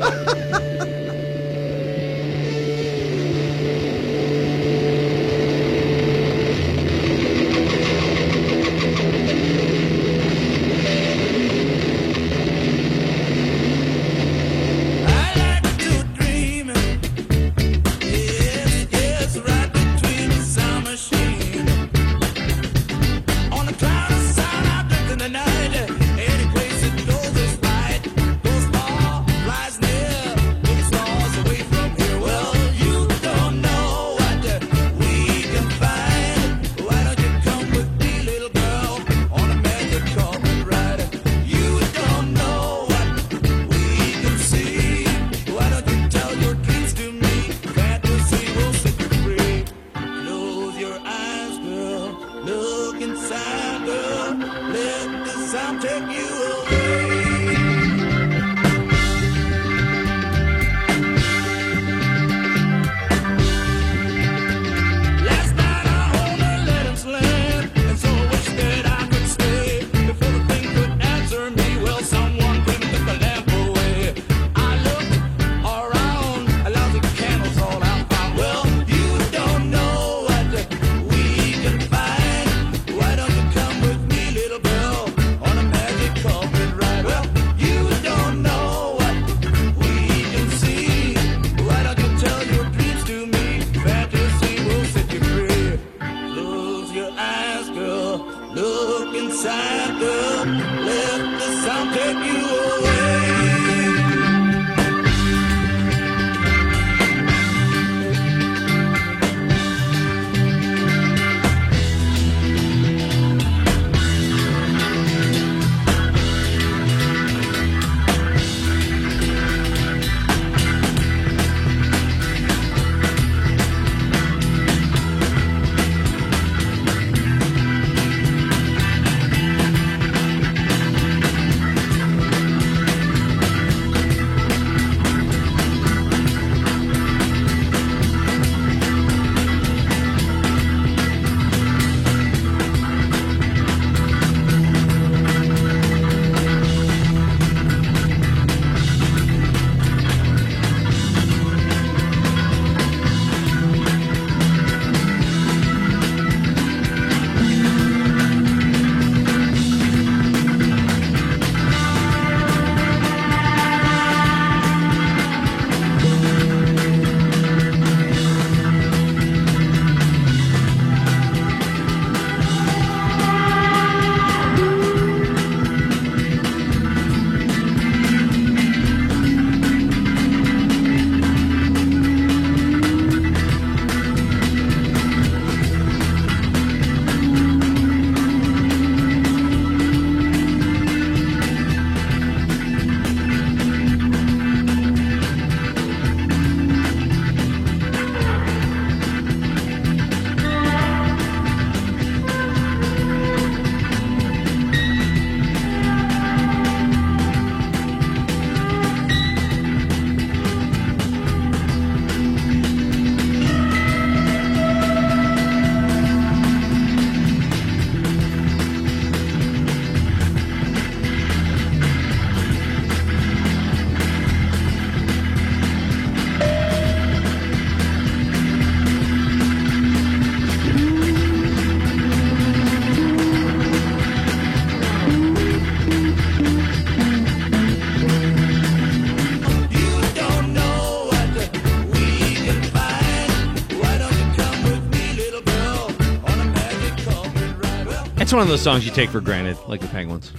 One 248.35 248.43
of 248.43 248.49
those 248.49 248.63
songs 248.63 248.85
you 248.85 248.91
take 248.91 249.11
for 249.11 249.21
granted, 249.21 249.57
like 249.69 249.81
the 249.81 249.87
Penguins. 249.87 250.33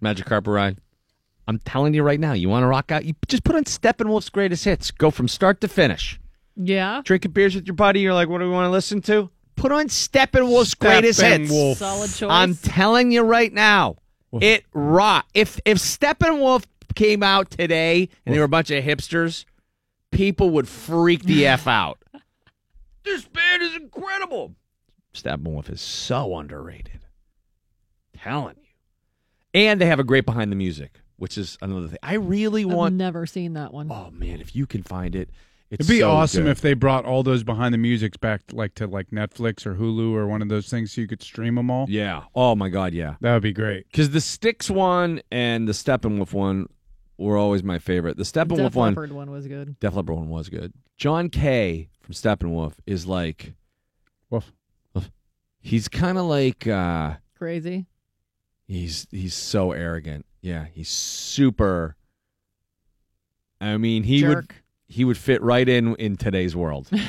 Magic 0.00 0.26
Carpet 0.26 0.52
Ride. 0.52 0.78
I'm 1.46 1.60
telling 1.60 1.94
you 1.94 2.02
right 2.02 2.18
now, 2.18 2.32
you 2.32 2.48
want 2.48 2.64
to 2.64 2.66
rock 2.66 2.90
out, 2.90 3.04
you 3.04 3.14
just 3.28 3.44
put 3.44 3.54
on 3.54 3.64
Steppenwolf's 3.64 4.28
greatest 4.30 4.64
hits. 4.64 4.90
Go 4.90 5.12
from 5.12 5.28
start 5.28 5.60
to 5.60 5.68
finish. 5.68 6.18
Yeah. 6.56 7.00
Drinking 7.04 7.30
beers 7.30 7.54
with 7.54 7.66
your 7.66 7.76
buddy, 7.76 8.00
you're 8.00 8.14
like, 8.14 8.28
what 8.28 8.38
do 8.38 8.44
we 8.44 8.50
want 8.50 8.66
to 8.66 8.70
listen 8.70 9.00
to? 9.02 9.30
Put 9.54 9.70
on 9.70 9.86
Steppenwolf's 9.86 10.74
greatest 10.74 11.20
hits. 11.20 11.50
Steppenwolf. 11.50 11.76
Solid 11.76 12.12
choice. 12.12 12.30
I'm 12.30 12.56
telling 12.56 13.12
you 13.12 13.22
right 13.22 13.52
now, 13.52 13.96
it 14.40 14.64
rock. 14.74 15.26
If 15.32 15.60
if 15.64 15.78
Steppenwolf 15.78 16.64
came 16.94 17.22
out 17.22 17.50
today 17.50 18.08
and 18.26 18.34
they 18.34 18.38
were 18.38 18.44
a 18.44 18.48
bunch 18.48 18.70
of 18.70 18.82
hipsters, 18.82 19.44
people 20.10 20.50
would 20.50 20.68
freak 20.68 21.22
the 21.22 21.46
f 21.46 21.66
out. 21.66 21.98
This 23.04 23.24
band 23.24 23.62
is 23.62 23.76
incredible. 23.76 24.56
Steppenwolf 25.16 25.70
is 25.70 25.80
so 25.80 26.36
underrated. 26.36 27.00
Telling 28.16 28.56
you. 28.58 28.62
And 29.60 29.80
they 29.80 29.86
have 29.86 30.00
a 30.00 30.04
great 30.04 30.26
behind 30.26 30.50
the 30.52 30.56
music, 30.56 31.00
which 31.16 31.38
is 31.38 31.56
another 31.62 31.88
thing. 31.88 31.98
I 32.02 32.14
really 32.14 32.62
I've 32.64 32.70
want. 32.70 32.94
never 32.94 33.26
seen 33.26 33.54
that 33.54 33.72
one. 33.72 33.90
Oh 33.90 34.10
man, 34.10 34.40
if 34.40 34.54
you 34.54 34.66
can 34.66 34.82
find 34.82 35.14
it, 35.14 35.30
it's 35.70 35.80
It'd 35.80 35.88
be 35.88 36.00
so 36.00 36.10
awesome 36.10 36.44
good. 36.44 36.50
if 36.50 36.60
they 36.60 36.74
brought 36.74 37.04
all 37.04 37.22
those 37.22 37.42
behind 37.42 37.74
the 37.74 37.78
musics 37.78 38.16
back, 38.16 38.42
like 38.52 38.74
to 38.76 38.86
like 38.86 39.10
Netflix 39.10 39.66
or 39.66 39.74
Hulu 39.74 40.14
or 40.14 40.26
one 40.26 40.40
of 40.42 40.48
those 40.48 40.68
things, 40.68 40.92
so 40.92 41.00
you 41.00 41.08
could 41.08 41.22
stream 41.22 41.54
them 41.56 41.70
all. 41.70 41.86
Yeah. 41.88 42.22
Oh 42.34 42.54
my 42.54 42.68
God. 42.68 42.92
Yeah. 42.92 43.16
That 43.20 43.32
would 43.34 43.42
be 43.42 43.52
great. 43.52 43.86
Because 43.90 44.10
the 44.10 44.20
Styx 44.20 44.70
one 44.70 45.20
and 45.32 45.66
the 45.66 45.72
Steppenwolf 45.72 46.32
one 46.32 46.68
were 47.18 47.36
always 47.36 47.62
my 47.62 47.78
favorite. 47.78 48.16
The 48.16 48.22
Steppenwolf 48.24 48.56
Def 48.58 48.74
one, 48.74 48.90
Leppard 48.92 49.12
one 49.12 49.30
was 49.30 49.46
good. 49.46 49.78
Def 49.80 49.94
Leppard 49.94 50.16
one 50.16 50.28
was 50.28 50.48
good. 50.48 50.72
John 50.98 51.30
Kay 51.30 51.88
from 52.00 52.14
Steppenwolf 52.14 52.74
is 52.86 53.06
like, 53.06 53.46
Woof. 53.46 53.54
He's 55.66 55.88
kind 55.88 56.16
of 56.18 56.26
like, 56.26 56.66
uh, 56.66 57.14
Crazy. 57.36 57.86
he's 58.66 59.06
he's 59.10 59.34
so 59.34 59.72
arrogant. 59.72 60.24
Yeah, 60.40 60.66
he's 60.72 60.88
super. 60.88 61.96
I 63.60 63.76
mean, 63.76 64.04
he 64.04 64.24
would 64.24 64.48
he 64.86 65.04
would 65.04 65.18
fit 65.18 65.42
right 65.42 65.68
in 65.68 65.94
in 65.96 66.16
today's 66.16 66.54
world. 66.54 66.88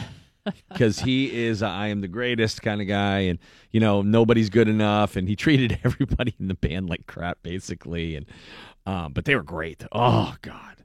because 0.69 0.99
he 0.99 1.45
is 1.45 1.61
a, 1.61 1.67
I 1.67 1.87
am 1.87 2.01
the 2.01 2.07
greatest 2.07 2.61
kind 2.61 2.81
of 2.81 2.87
guy, 2.87 3.19
and 3.19 3.39
you 3.71 3.79
know 3.79 4.01
nobody's 4.01 4.49
good 4.49 4.67
enough, 4.67 5.15
and 5.15 5.27
he 5.27 5.35
treated 5.35 5.79
everybody 5.83 6.35
in 6.39 6.47
the 6.47 6.55
band 6.55 6.89
like 6.89 7.05
crap, 7.07 7.39
basically. 7.43 8.15
And 8.15 8.25
um, 8.85 9.13
but 9.13 9.25
they 9.25 9.35
were 9.35 9.43
great. 9.43 9.83
Oh 9.91 10.35
God, 10.41 10.83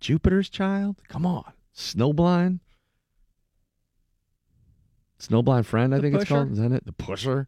Jupiter's 0.00 0.48
Child, 0.48 0.96
come 1.08 1.24
on, 1.24 1.52
Snowblind, 1.74 2.60
Snowblind 5.20 5.64
Friend, 5.66 5.94
I 5.94 5.98
The 5.98 6.02
think 6.02 6.14
it's 6.16 6.24
called. 6.28 6.52
Is 6.52 6.58
that 6.58 6.72
it? 6.72 6.84
The 6.86 6.92
Pusher, 6.92 7.46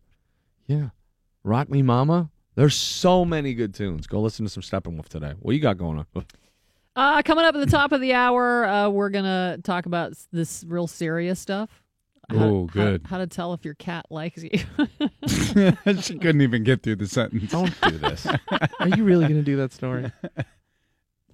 yeah. 0.67 0.91
Rock 1.45 1.69
Me 1.71 1.83
Mama. 1.83 2.31
There's 2.55 2.75
so 2.75 3.25
many 3.25 3.55
good 3.55 3.75
tunes. 3.75 4.07
Go 4.07 4.21
listen 4.21 4.45
to 4.45 4.51
some 4.51 4.63
Steppenwolf 4.63 5.09
today. 5.09 5.33
What 5.41 5.55
you 5.55 5.61
got 5.61 5.79
going 5.79 5.99
on? 5.99 6.07
Uh, 6.95 7.23
coming 7.23 7.43
up 7.43 7.55
at 7.55 7.59
the 7.59 7.65
top 7.71 7.91
of 7.93 8.03
the 8.03 8.13
hour, 8.13 8.67
uh, 8.67 8.87
we're 8.91 9.09
gonna 9.09 9.57
talk 9.65 9.87
about 9.87 10.13
this 10.31 10.63
real 10.69 10.87
serious 10.87 11.41
stuff. 11.41 11.83
How- 12.29 12.37
Oh, 12.37 12.67
how- 12.67 12.73
good. 12.75 13.07
How, 13.07 13.17
to 13.17 13.27
tell 13.27 13.55
if 13.55 13.65
your 13.65 13.73
cat 13.73 14.05
likes 14.11 14.43
you. 14.43 14.51
she 16.03 16.19
couldn't 16.19 16.43
even 16.43 16.65
get 16.65 16.83
through 16.83 16.97
the 16.97 17.07
sentence. 17.09 17.51
Don't 17.51 17.75
do 17.81 17.97
this. 17.97 18.27
Are 18.79 18.89
you 18.89 19.05
really 19.05 19.23
going 19.25 19.37
to 19.37 19.43
do 19.43 19.57
that 19.57 19.73
story? 19.73 20.13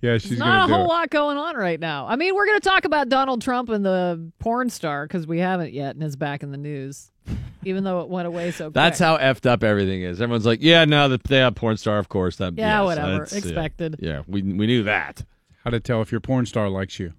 Yeah, 0.00 0.18
she's 0.18 0.38
not 0.38 0.64
a 0.64 0.66
do 0.68 0.74
whole 0.74 0.84
it. 0.84 0.88
lot 0.88 1.10
going 1.10 1.36
on 1.38 1.56
right 1.56 1.80
now. 1.80 2.06
I 2.06 2.14
mean, 2.16 2.34
we're 2.34 2.46
going 2.46 2.60
to 2.60 2.68
talk 2.68 2.84
about 2.84 3.08
Donald 3.08 3.42
Trump 3.42 3.68
and 3.68 3.84
the 3.84 4.30
porn 4.38 4.70
star 4.70 5.06
because 5.06 5.26
we 5.26 5.38
haven't 5.40 5.72
yet, 5.72 5.96
and 5.96 6.04
is 6.04 6.14
back 6.14 6.42
in 6.44 6.52
the 6.52 6.56
news, 6.56 7.10
even 7.64 7.82
though 7.82 8.00
it 8.02 8.08
went 8.08 8.28
away 8.28 8.52
so. 8.52 8.66
Fast. 8.70 8.74
That's 8.74 8.98
quick. 8.98 9.06
how 9.06 9.16
effed 9.18 9.46
up 9.46 9.64
everything 9.64 10.02
is. 10.02 10.20
Everyone's 10.22 10.46
like, 10.46 10.60
yeah, 10.62 10.84
no, 10.84 11.08
the, 11.08 11.18
they 11.28 11.38
have 11.38 11.56
porn 11.56 11.76
star, 11.76 11.98
of 11.98 12.08
course. 12.08 12.36
That 12.36 12.54
Yeah, 12.56 12.78
yes, 12.80 12.84
whatever. 12.86 13.10
that's- 13.12 13.32
yeah. 13.32 13.38
Expected. 13.38 13.96
Yeah, 13.98 14.22
we 14.28 14.42
we 14.42 14.66
knew 14.68 14.84
that. 14.84 15.24
How 15.64 15.70
to 15.70 15.80
tell 15.80 16.00
if 16.02 16.12
your 16.12 16.20
porn 16.20 16.46
star 16.46 16.68
likes 16.68 17.00
you? 17.00 17.12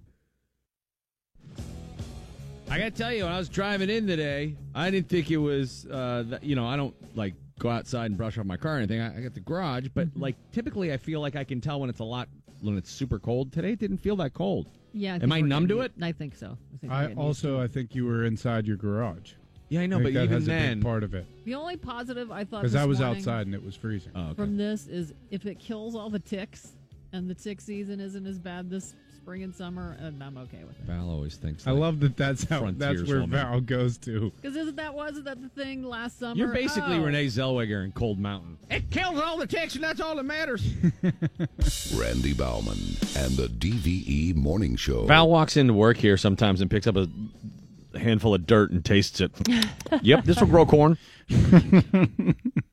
I 2.70 2.78
got 2.78 2.84
to 2.84 2.90
tell 2.92 3.12
you, 3.12 3.24
when 3.24 3.32
I 3.32 3.38
was 3.38 3.48
driving 3.48 3.90
in 3.90 4.06
today, 4.06 4.54
I 4.74 4.90
didn't 4.90 5.08
think 5.08 5.30
it 5.30 5.36
was, 5.38 5.86
uh, 5.90 6.22
that, 6.28 6.44
you 6.44 6.54
know, 6.54 6.66
I 6.66 6.76
don't 6.76 6.94
like 7.16 7.34
go 7.58 7.68
outside 7.68 8.06
and 8.06 8.16
brush 8.16 8.38
off 8.38 8.46
my 8.46 8.56
car 8.56 8.74
or 8.74 8.78
anything. 8.78 9.00
I, 9.00 9.18
I 9.18 9.20
got 9.20 9.34
the 9.34 9.40
garage, 9.40 9.88
but 9.92 10.06
Mm-hmm. 10.08 10.22
like 10.22 10.36
typically, 10.52 10.92
I 10.92 10.96
feel 10.96 11.20
like 11.20 11.34
I 11.34 11.42
can 11.44 11.60
tell 11.60 11.80
when 11.80 11.90
it's 11.90 11.98
a 12.00 12.04
lot 12.04 12.28
when 12.62 12.76
it's 12.76 12.90
super 12.90 13.18
cold. 13.18 13.52
Today, 13.52 13.72
it 13.72 13.78
didn't 13.78 13.98
feel 13.98 14.16
that 14.16 14.34
cold. 14.34 14.66
Yeah. 14.92 15.18
Am 15.20 15.32
I 15.32 15.40
numb 15.40 15.68
to 15.68 15.80
it? 15.80 15.92
I 16.02 16.12
think 16.12 16.34
so. 16.34 16.56
I 16.74 16.76
think 16.78 16.92
we're 16.92 16.98
I 16.98 17.02
getting 17.02 17.18
used 17.18 17.26
also 17.26 17.60
I 17.60 17.66
think 17.66 17.94
you 17.94 18.06
were 18.06 18.24
inside 18.24 18.66
your 18.66 18.76
garage. 18.76 19.32
Yeah, 19.68 19.82
I 19.82 19.86
know, 19.86 19.98
think 19.98 20.06
but 20.06 20.14
that 20.14 20.24
even 20.24 20.34
has 20.34 20.44
a 20.44 20.50
then, 20.50 20.78
big 20.78 20.84
part 20.84 21.04
of 21.04 21.14
it 21.14 21.24
The 21.44 21.54
only 21.54 21.76
positive 21.76 22.32
I 22.32 22.42
thought 22.42 22.62
because 22.62 22.72
this 22.72 22.82
I 22.82 22.86
was 22.86 22.98
morning 22.98 23.18
outside 23.18 23.46
and 23.46 23.54
it 23.54 23.64
was 23.64 23.76
freezing. 23.76 24.10
Oh, 24.16 24.34
from 24.34 24.56
this 24.56 24.88
is 24.88 25.14
if 25.30 25.46
it 25.46 25.60
kills 25.60 25.94
all 25.94 26.10
the 26.10 26.18
ticks 26.18 26.72
and 27.12 27.30
the 27.30 27.34
tick 27.34 27.60
season 27.60 28.00
isn't 28.00 28.26
as 28.26 28.38
bad 28.40 28.68
this 28.68 28.94
spring 29.22 29.42
and 29.42 29.54
summer, 29.54 29.96
and 30.00 30.22
I'm 30.22 30.36
okay 30.38 30.64
with 30.66 30.78
it. 30.78 30.84
Val 30.86 31.10
always 31.10 31.36
thinks. 31.36 31.66
I 31.66 31.72
like 31.72 31.80
love 31.80 32.00
that. 32.00 32.16
That's 32.16 32.44
how. 32.44 32.70
That's 32.70 33.02
where 33.02 33.20
woman. 33.20 33.30
Val 33.38 33.60
goes 33.60 33.98
to. 33.98 34.32
Because 34.40 34.56
isn't 34.56 34.76
that 34.76 34.94
wasn't 34.94 35.26
that 35.26 35.40
the 35.42 35.48
thing 35.50 35.84
last 35.84 36.18
summer? 36.18 36.34
You're 36.36 36.48
basically 36.52 36.96
Oh. 36.96 37.02
Renee 37.04 37.26
Zellweger 37.26 37.84
in 37.84 37.92
Cold 37.92 38.18
Mountain. 38.18 38.56
It 38.70 38.90
kills 38.90 39.20
all 39.20 39.36
the 39.36 39.46
ticks, 39.46 39.74
and 39.74 39.84
that's 39.84 40.00
all 40.00 40.16
that 40.16 40.24
matters. 40.24 40.66
Randy 41.94 42.32
Baumann 42.32 42.78
and 43.16 43.36
the 43.36 43.48
DVE 43.58 44.34
Morning 44.36 44.76
Show. 44.76 45.04
Val 45.04 45.28
walks 45.28 45.56
into 45.56 45.74
work 45.74 45.98
here 45.98 46.16
sometimes 46.16 46.60
and 46.60 46.70
picks 46.70 46.86
up 46.86 46.96
a 46.96 47.06
handful 47.98 48.34
of 48.34 48.46
dirt 48.46 48.70
and 48.70 48.82
tastes 48.84 49.20
it. 49.20 49.32
yep, 50.02 50.24
this 50.24 50.40
will 50.40 50.46
grow 50.48 50.64
corn. 50.64 50.96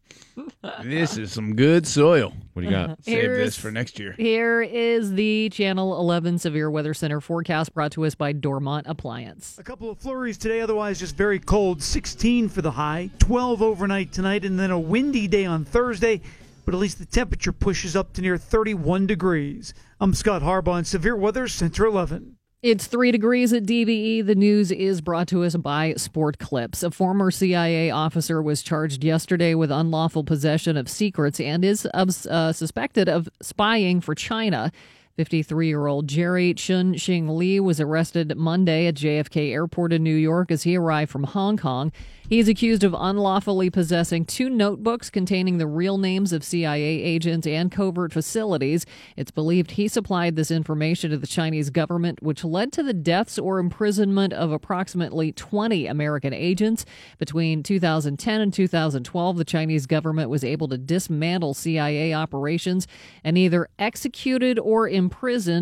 This 0.83 1.17
is 1.17 1.31
some 1.31 1.55
good 1.55 1.87
soil. 1.87 2.33
What 2.53 2.61
do 2.61 2.67
you 2.67 2.73
got? 2.73 2.97
Save 3.03 3.21
Here's- 3.21 3.45
this 3.45 3.57
for 3.57 3.71
next 3.71 3.99
year. 3.99 4.13
Here 4.17 4.61
is 4.61 5.13
the 5.13 5.49
Channel 5.49 5.99
11 5.99 6.39
Severe 6.39 6.69
Weather 6.69 6.93
Center 6.93 7.19
forecast 7.21 7.73
brought 7.73 7.91
to 7.93 8.05
us 8.05 8.15
by 8.15 8.31
Dormont 8.31 8.85
Appliance. 8.87 9.57
A 9.59 9.63
couple 9.63 9.89
of 9.89 9.97
flurries 9.99 10.37
today, 10.37 10.61
otherwise 10.61 10.99
just 10.99 11.15
very 11.15 11.39
cold. 11.39 11.81
16 11.81 12.49
for 12.49 12.61
the 12.61 12.71
high, 12.71 13.09
12 13.19 13.61
overnight 13.61 14.11
tonight, 14.11 14.45
and 14.45 14.59
then 14.59 14.71
a 14.71 14.79
windy 14.79 15.27
day 15.27 15.45
on 15.45 15.65
Thursday. 15.65 16.21
But 16.65 16.73
at 16.73 16.79
least 16.79 16.99
the 16.99 17.05
temperature 17.05 17.53
pushes 17.53 17.95
up 17.95 18.13
to 18.13 18.21
near 18.21 18.37
31 18.37 19.07
degrees. 19.07 19.73
I'm 19.99 20.13
Scott 20.13 20.41
Harbaugh 20.41 20.79
in 20.79 20.85
Severe 20.85 21.15
Weather 21.15 21.47
Center 21.47 21.85
11. 21.85 22.36
It's 22.67 22.85
three 22.85 23.13
degrees 23.13 23.53
at 23.53 23.63
DVE. 23.63 24.25
The 24.25 24.35
news 24.35 24.73
is 24.73 24.99
brought 24.99 25.29
to 25.29 25.45
us 25.45 25.55
by 25.55 25.93
Sport 25.93 26.37
Clips. 26.37 26.83
A 26.83 26.91
former 26.91 27.31
CIA 27.31 27.91
officer 27.91 28.41
was 28.41 28.61
charged 28.61 29.05
yesterday 29.05 29.55
with 29.55 29.71
unlawful 29.71 30.25
possession 30.25 30.75
of 30.75 30.89
secrets 30.89 31.39
and 31.39 31.63
is 31.63 31.85
uh, 31.85 32.51
suspected 32.51 33.07
of 33.07 33.29
spying 33.41 34.01
for 34.01 34.15
China. 34.15 34.73
53 35.17 35.67
year 35.67 35.87
old 35.87 36.07
Jerry 36.07 36.53
Chun 36.53 36.93
Shing 36.95 37.27
Lee 37.27 37.59
was 37.59 37.81
arrested 37.81 38.37
Monday 38.37 38.85
at 38.85 38.93
JFK 38.93 39.51
Airport 39.51 39.91
in 39.91 40.03
New 40.03 40.13
York 40.13 40.51
as 40.51 40.61
he 40.61 40.77
arrived 40.77 41.09
from 41.09 41.23
Hong 41.23 41.57
Kong. 41.57 41.91
He 42.29 42.39
is 42.39 42.49
accused 42.49 42.83
of 42.83 42.93
unlawfully 42.93 43.69
possessing 43.69 44.25
two 44.25 44.49
notebooks 44.49 45.09
containing 45.09 45.57
the 45.57 45.65
real 45.65 45.97
names 45.97 46.33
of 46.33 46.43
CIA 46.43 46.83
agents 46.83 47.47
and 47.47 47.71
covert 47.71 48.11
facilities. 48.11 48.85
It's 49.15 49.31
believed 49.31 49.71
he 49.71 49.87
supplied 49.87 50.35
this 50.35 50.51
information 50.51 51.09
to 51.11 51.17
the 51.17 51.25
Chinese 51.25 51.69
government, 51.69 52.21
which 52.21 52.43
led 52.43 52.73
to 52.73 52.83
the 52.83 52.93
deaths 52.93 53.39
or 53.39 53.59
imprisonment 53.59 54.33
of 54.33 54.51
approximately 54.51 55.31
20 55.31 55.87
American 55.87 56.33
agents. 56.33 56.85
Between 57.17 57.63
2010 57.63 58.41
and 58.41 58.53
2012, 58.53 59.37
the 59.37 59.45
Chinese 59.45 59.85
government 59.85 60.29
was 60.29 60.43
able 60.43 60.67
to 60.67 60.77
dismantle 60.77 61.53
CIA 61.53 62.13
operations 62.13 62.87
and 63.23 63.37
either 63.37 63.69
executed 63.79 64.59
or 64.59 64.87
imprisoned 64.87 65.06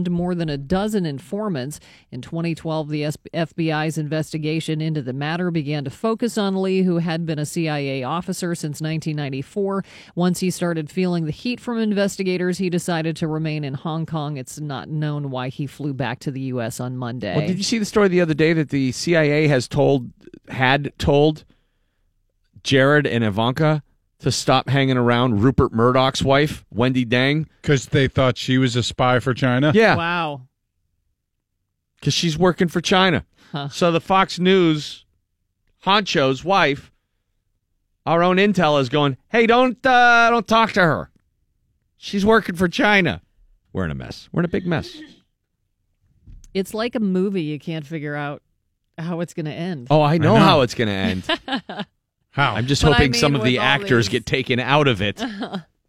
more 0.10 0.36
than 0.36 0.50
a 0.50 0.58
dozen 0.58 1.06
informants. 1.06 1.80
In 2.12 2.22
2012, 2.22 2.90
the 2.90 3.02
FBI's 3.04 3.98
investigation 3.98 4.82
into 4.82 5.02
the 5.02 5.14
matter 5.14 5.52
began 5.52 5.84
to 5.84 5.90
focus 5.90 6.38
on 6.38 6.62
Lee, 6.62 6.84
who 6.84 6.98
had 6.98 7.26
been 7.26 7.40
a 7.40 7.46
CIA 7.46 8.04
officer 8.04 8.56
since 8.56 8.82
1994. 8.82 9.84
Once 10.16 10.40
he 10.40 10.50
started 10.50 10.90
feeling 10.90 11.26
the 11.26 11.32
heat 11.32 11.60
from 11.60 11.78
investigators, 11.78 12.58
he 12.58 12.70
decided 12.70 13.16
to 13.18 13.28
remain 13.28 13.64
in 13.64 13.74
Hong 13.74 14.06
Kong. 14.06 14.38
It's 14.38 14.60
not 14.60 14.90
known 14.90 15.30
why 15.32 15.50
he 15.50 15.68
flew 15.68 15.94
back 15.94 16.20
to 16.20 16.32
the 16.32 16.42
U.S. 16.42 16.80
on 16.80 16.98
Monday. 16.98 17.36
Well, 17.36 17.48
did 17.48 17.58
you 17.58 17.64
see 17.64 17.78
the 17.78 17.86
story 17.86 18.08
the 18.08 18.22
other 18.22 18.34
day 18.34 18.54
that 18.54 18.70
the 18.70 18.92
CIA 18.92 19.48
has 19.48 19.68
told 19.68 20.10
had 20.50 20.94
told 20.98 21.44
Jared 22.64 23.08
and 23.08 23.24
Ivanka 23.24 23.84
to 24.26 24.32
stop 24.32 24.68
hanging 24.70 24.98
around 24.98 25.42
Rupert 25.44 25.72
Murdoch's 25.72 26.24
wife, 26.24 26.66
Wendi 26.74 27.06
Deng, 27.06 27.46
because 27.62 27.86
they 27.90 28.08
thought 28.08 28.40
she 28.40 28.58
was 28.58 28.76
a 28.76 28.82
spy 28.82 29.20
for 29.20 29.36
China. 29.36 29.72
Yeah, 29.76 29.96
Wow. 29.96 30.48
because 32.00 32.16
she's 32.16 32.36
working 32.36 32.68
for 32.68 32.82
China. 32.82 33.24
Huh. 33.52 33.70
So 33.70 33.92
the 33.92 34.02
Fox 34.02 34.40
News 34.40 35.06
honcho's 35.86 36.44
wife, 36.44 36.92
our 38.08 38.24
own 38.24 38.38
intel, 38.38 38.82
is 38.82 38.90
going, 38.90 39.16
"Hey, 39.30 39.46
don't 39.46 39.78
uh, 39.86 40.32
don't 40.32 40.48
talk 40.48 40.72
to 40.72 40.82
her. 40.82 41.12
She's 41.96 42.26
working 42.26 42.56
for 42.56 42.68
China." 42.68 43.22
We're 43.74 43.86
in 43.86 43.92
a 43.92 43.96
mess. 43.96 44.28
We're 44.32 44.42
in 44.42 44.46
a 44.46 44.50
big 44.50 44.66
mess. 44.66 44.98
It's 46.56 46.74
like 46.74 46.96
a 46.96 47.00
movie. 47.00 47.44
You 47.44 47.60
can't 47.60 47.86
figure 47.86 48.16
out 48.16 48.42
how 48.98 49.20
it's 49.20 49.36
going 49.36 49.46
to 49.46 49.52
end. 49.54 49.88
Oh, 49.92 50.02
I 50.02 50.18
know 50.18 50.34
know. 50.36 50.40
how 50.40 50.62
it's 50.62 50.74
going 50.74 50.88
to 50.88 50.94
end. 51.68 51.86
How? 52.36 52.54
I'm 52.56 52.68
just 52.68 52.82
But 52.82 52.92
I 52.92 52.96
hoping 52.98 53.14
some 53.14 53.34
of 53.36 53.44
the 53.44 53.60
actors 53.60 54.06
these- 54.08 54.12
get 54.12 54.26
taken 54.26 54.60
out 54.60 54.88
of 54.88 55.02
it. 55.02 55.22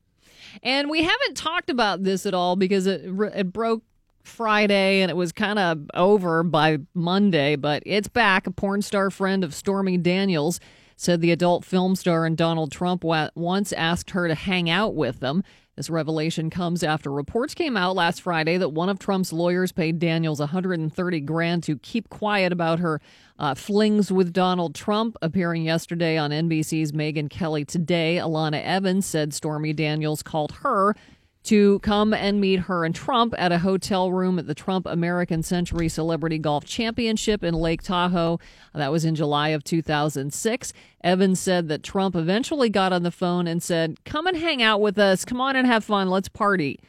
and 0.63 0.89
we 0.89 1.03
haven't 1.03 1.37
talked 1.37 1.71
about 1.71 2.05
this 2.05 2.25
at 2.27 2.35
all 2.35 2.57
because 2.57 2.87
it 2.87 3.03
it 3.35 3.53
broke 3.53 3.83
Friday 4.23 5.01
and 5.03 5.11
it 5.11 5.17
was 5.17 5.33
kind 5.33 5.59
of 5.59 5.91
over 5.95 6.43
by 6.43 6.79
Monday, 6.95 7.57
but 7.57 7.83
it's 7.87 8.09
back. 8.09 8.47
A 8.47 8.51
porn 8.51 8.83
star 8.83 9.11
friend 9.11 9.45
of 9.45 9.55
Stormy 9.55 9.97
Daniels 9.99 10.61
said 10.97 11.21
the 11.21 11.31
adult 11.31 11.65
film 11.65 11.95
star 11.95 12.25
and 12.25 12.37
Donald 12.37 12.73
Trump 12.73 13.05
wa- 13.05 13.31
once 13.35 13.73
asked 13.73 14.11
her 14.11 14.29
to 14.29 14.35
hang 14.35 14.71
out 14.71 14.95
with 14.95 15.21
them. 15.21 15.43
This 15.77 15.91
revelation 15.91 16.49
comes 16.49 16.83
after 16.83 17.13
reports 17.13 17.53
came 17.53 17.77
out 17.77 17.95
last 17.95 18.23
Friday 18.23 18.57
that 18.57 18.71
one 18.71 18.89
of 18.89 18.99
Trump's 18.99 19.31
lawyers 19.31 19.73
paid 19.73 19.99
Daniels 19.99 20.41
130 20.41 21.21
grand 21.21 21.63
to 21.65 21.77
keep 21.77 22.09
quiet 22.09 22.51
about 22.51 22.79
her 22.79 22.99
uh, 23.39 23.55
flings 23.55 24.11
with 24.11 24.33
Donald 24.33 24.75
Trump. 24.75 25.19
Appearing 25.21 25.65
yesterday 25.65 26.17
on 26.17 26.31
NBC's 26.31 26.93
Megyn 26.93 27.29
Kelly 27.29 27.67
Today, 27.67 28.17
Alana 28.17 28.65
Evans 28.65 29.05
said 29.05 29.35
Stormy 29.35 29.75
Daniels 29.75 30.23
called 30.23 30.53
her 30.63 30.97
to 31.47 31.79
come 31.81 32.13
and 32.13 32.41
meet 32.41 32.61
her 32.61 32.85
and 32.85 32.95
Trump 32.95 33.33
at 33.39 33.53
a 33.53 33.59
hotel 33.59 34.11
room 34.11 34.39
at 34.39 34.47
the 34.47 34.55
Trump 34.55 34.85
American 34.87 35.43
Century 35.43 35.89
Celebrity 35.89 36.39
Golf 36.39 36.65
Championship 36.65 37.45
in 37.45 37.55
Lake 37.55 37.83
Tahoe. 37.83 38.41
That 38.75 38.91
was 38.91 39.05
in 39.05 39.15
July 39.15 39.51
of 39.51 39.63
2006. 39.63 40.73
Evans 41.03 41.41
said 41.41 41.69
that 41.69 41.83
Trump 41.83 42.17
eventually 42.17 42.69
got 42.69 42.93
on 42.93 43.05
the 43.05 43.11
phone 43.11 43.47
and 43.47 43.63
said, 43.63 44.05
Come 44.05 44.27
and 44.27 44.37
hang 44.37 44.61
out 44.61 44.81
with 44.81 44.99
us. 44.99 45.25
Come 45.25 45.41
on 45.41 45.55
and 45.55 45.67
have 45.67 45.85
fun. 45.85 46.09
Let's 46.09 46.29
party. 46.29 46.81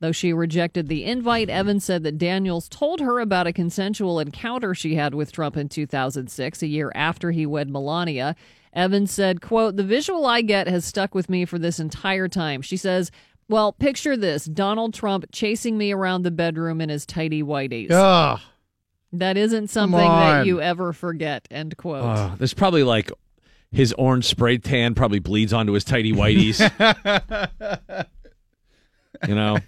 Though 0.00 0.12
she 0.12 0.32
rejected 0.32 0.88
the 0.88 1.04
invite, 1.04 1.48
Evans 1.48 1.84
said 1.84 2.02
that 2.04 2.18
Daniels 2.18 2.68
told 2.68 3.00
her 3.00 3.20
about 3.20 3.46
a 3.46 3.52
consensual 3.52 4.20
encounter 4.20 4.74
she 4.74 4.96
had 4.96 5.14
with 5.14 5.32
Trump 5.32 5.56
in 5.56 5.68
2006, 5.68 6.62
a 6.62 6.66
year 6.66 6.92
after 6.94 7.30
he 7.30 7.46
wed 7.46 7.70
Melania. 7.70 8.36
Evans 8.74 9.12
said, 9.12 9.40
quote, 9.40 9.76
The 9.76 9.84
visual 9.84 10.26
I 10.26 10.42
get 10.42 10.66
has 10.66 10.84
stuck 10.84 11.14
with 11.14 11.30
me 11.30 11.44
for 11.44 11.58
this 11.58 11.78
entire 11.78 12.28
time. 12.28 12.60
She 12.60 12.76
says, 12.76 13.10
Well, 13.48 13.72
picture 13.72 14.16
this 14.16 14.44
Donald 14.46 14.94
Trump 14.94 15.26
chasing 15.32 15.76
me 15.76 15.92
around 15.92 16.22
the 16.22 16.30
bedroom 16.30 16.80
in 16.80 16.88
his 16.88 17.04
tidy 17.06 17.42
whities. 17.42 17.90
Ugh. 17.90 18.40
That 19.12 19.36
isn't 19.36 19.68
something 19.68 20.00
on. 20.00 20.38
that 20.38 20.46
you 20.46 20.60
ever 20.60 20.92
forget, 20.92 21.46
end 21.50 21.76
quote. 21.76 22.04
Uh, 22.04 22.34
there's 22.36 22.54
probably 22.54 22.82
like 22.82 23.12
his 23.70 23.92
orange 23.98 24.24
spray 24.24 24.58
tan 24.58 24.94
probably 24.94 25.18
bleeds 25.20 25.52
onto 25.52 25.72
his 25.72 25.84
tidy 25.84 26.12
whities. 26.12 26.58
you 29.28 29.34
know, 29.34 29.58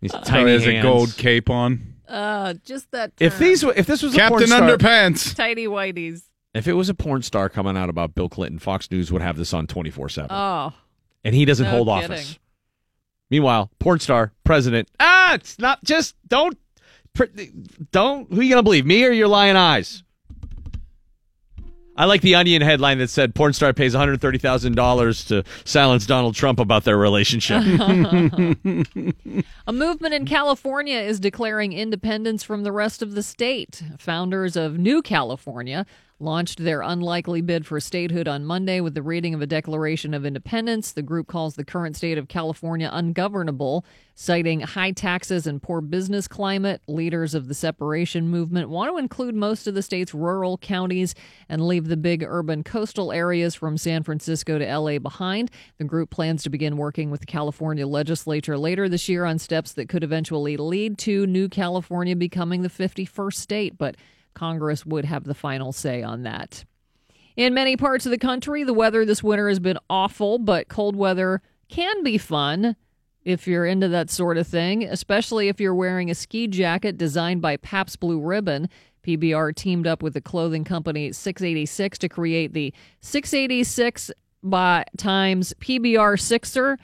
these 0.00 0.12
Probably 0.12 0.30
tiny 0.30 0.50
has 0.52 0.66
a 0.66 0.72
hands. 0.72 0.82
gold 0.84 1.16
cape 1.16 1.50
on. 1.50 1.94
Uh, 2.08 2.54
just 2.64 2.90
that. 2.92 3.12
If 3.18 3.32
term. 3.34 3.40
these, 3.42 3.64
were- 3.64 3.74
if 3.74 3.86
this 3.86 4.02
was 4.02 4.14
a 4.14 4.18
porn 4.28 4.30
Captain 4.42 4.48
star, 4.48 4.60
Underpants. 4.76 5.34
tidy 5.34 5.66
whities. 5.66 6.22
if 6.54 6.68
it 6.68 6.74
was 6.74 6.88
a 6.88 6.94
porn 6.94 7.22
star 7.22 7.48
coming 7.48 7.76
out 7.76 7.88
about 7.88 8.14
Bill 8.14 8.28
Clinton, 8.28 8.58
Fox 8.58 8.90
News 8.90 9.10
would 9.10 9.22
have 9.22 9.36
this 9.36 9.52
on 9.54 9.66
24 9.66 10.08
seven, 10.10 10.30
Oh, 10.30 10.72
and 11.24 11.34
he 11.34 11.44
doesn't 11.44 11.64
no 11.64 11.70
hold 11.70 11.88
kidding. 11.88 12.12
office. 12.12 12.38
Meanwhile, 13.32 13.70
porn 13.78 13.98
star, 13.98 14.30
president. 14.44 14.90
Ah, 15.00 15.32
it's 15.32 15.58
not 15.58 15.82
just 15.84 16.14
don't, 16.28 16.58
don't. 17.90 18.30
Who 18.30 18.42
you 18.42 18.50
gonna 18.50 18.62
believe, 18.62 18.84
me 18.84 19.06
or 19.06 19.10
your 19.10 19.26
lying 19.26 19.56
eyes? 19.56 20.02
I 21.96 22.04
like 22.04 22.20
the 22.20 22.34
Onion 22.34 22.60
headline 22.60 22.98
that 22.98 23.08
said 23.08 23.34
porn 23.34 23.54
star 23.54 23.72
pays 23.72 23.94
one 23.94 24.00
hundred 24.00 24.20
thirty 24.20 24.36
thousand 24.36 24.74
dollars 24.74 25.24
to 25.26 25.44
silence 25.64 26.04
Donald 26.04 26.34
Trump 26.34 26.58
about 26.58 26.84
their 26.84 26.98
relationship. 26.98 27.62
A 29.66 29.72
movement 29.72 30.12
in 30.12 30.26
California 30.26 30.98
is 30.98 31.18
declaring 31.18 31.72
independence 31.72 32.42
from 32.42 32.64
the 32.64 32.72
rest 32.72 33.00
of 33.00 33.14
the 33.14 33.22
state. 33.22 33.82
Founders 33.96 34.56
of 34.56 34.78
New 34.78 35.00
California 35.00 35.86
launched 36.18 36.58
their 36.58 36.82
unlikely 36.82 37.40
bid 37.40 37.66
for 37.66 37.80
statehood 37.80 38.28
on 38.28 38.44
Monday 38.44 38.80
with 38.80 38.94
the 38.94 39.02
reading 39.02 39.34
of 39.34 39.42
a 39.42 39.46
Declaration 39.46 40.14
of 40.14 40.24
Independence. 40.24 40.92
The 40.92 41.02
group 41.02 41.26
calls 41.26 41.56
the 41.56 41.64
current 41.64 41.96
state 41.96 42.16
of 42.16 42.28
California 42.28 42.88
ungovernable, 42.92 43.84
citing 44.14 44.60
high 44.60 44.92
taxes 44.92 45.46
and 45.46 45.62
poor 45.62 45.80
business 45.80 46.28
climate. 46.28 46.80
Leaders 46.86 47.34
of 47.34 47.48
the 47.48 47.54
separation 47.54 48.28
movement 48.28 48.68
want 48.68 48.92
to 48.92 48.98
include 48.98 49.34
most 49.34 49.66
of 49.66 49.74
the 49.74 49.82
state's 49.82 50.14
rural 50.14 50.58
counties 50.58 51.14
and 51.48 51.66
leave 51.66 51.88
the 51.88 51.96
big 51.96 52.22
urban 52.22 52.62
coastal 52.62 53.10
areas 53.10 53.54
from 53.54 53.76
San 53.76 54.02
Francisco 54.02 54.58
to 54.58 54.78
LA 54.78 54.98
behind. 54.98 55.50
The 55.78 55.84
group 55.84 56.10
plans 56.10 56.42
to 56.44 56.50
begin 56.50 56.76
working 56.76 57.10
with 57.10 57.20
the 57.20 57.26
California 57.26 57.86
legislature 57.86 58.56
later 58.56 58.88
this 58.88 59.08
year 59.08 59.24
on 59.24 59.38
steps 59.38 59.72
that 59.72 59.88
could 59.88 60.04
eventually 60.04 60.56
lead 60.56 60.98
to 60.98 61.26
New 61.26 61.48
California 61.48 62.14
becoming 62.14 62.62
the 62.62 62.68
51st 62.68 63.34
state, 63.34 63.78
but 63.78 63.96
Congress 64.34 64.86
would 64.86 65.04
have 65.04 65.24
the 65.24 65.34
final 65.34 65.72
say 65.72 66.02
on 66.02 66.22
that. 66.22 66.64
In 67.36 67.54
many 67.54 67.76
parts 67.76 68.04
of 68.04 68.10
the 68.10 68.18
country, 68.18 68.62
the 68.62 68.74
weather 68.74 69.04
this 69.04 69.22
winter 69.22 69.48
has 69.48 69.58
been 69.58 69.78
awful, 69.88 70.38
but 70.38 70.68
cold 70.68 70.96
weather 70.96 71.40
can 71.68 72.02
be 72.02 72.18
fun 72.18 72.76
if 73.24 73.46
you're 73.46 73.66
into 73.66 73.88
that 73.88 74.10
sort 74.10 74.36
of 74.36 74.46
thing, 74.46 74.84
especially 74.84 75.48
if 75.48 75.60
you're 75.60 75.74
wearing 75.74 76.10
a 76.10 76.14
ski 76.14 76.46
jacket 76.46 76.98
designed 76.98 77.40
by 77.40 77.56
Pabst 77.56 78.00
Blue 78.00 78.20
Ribbon. 78.20 78.68
PBR 79.02 79.54
teamed 79.54 79.86
up 79.86 80.02
with 80.02 80.14
the 80.14 80.20
clothing 80.20 80.64
company 80.64 81.12
686 81.12 81.98
to 81.98 82.08
create 82.08 82.52
the 82.52 82.72
686 83.00 84.10
by 84.42 84.84
times 84.96 85.54
PBR 85.60 86.20
Sixer. 86.20 86.78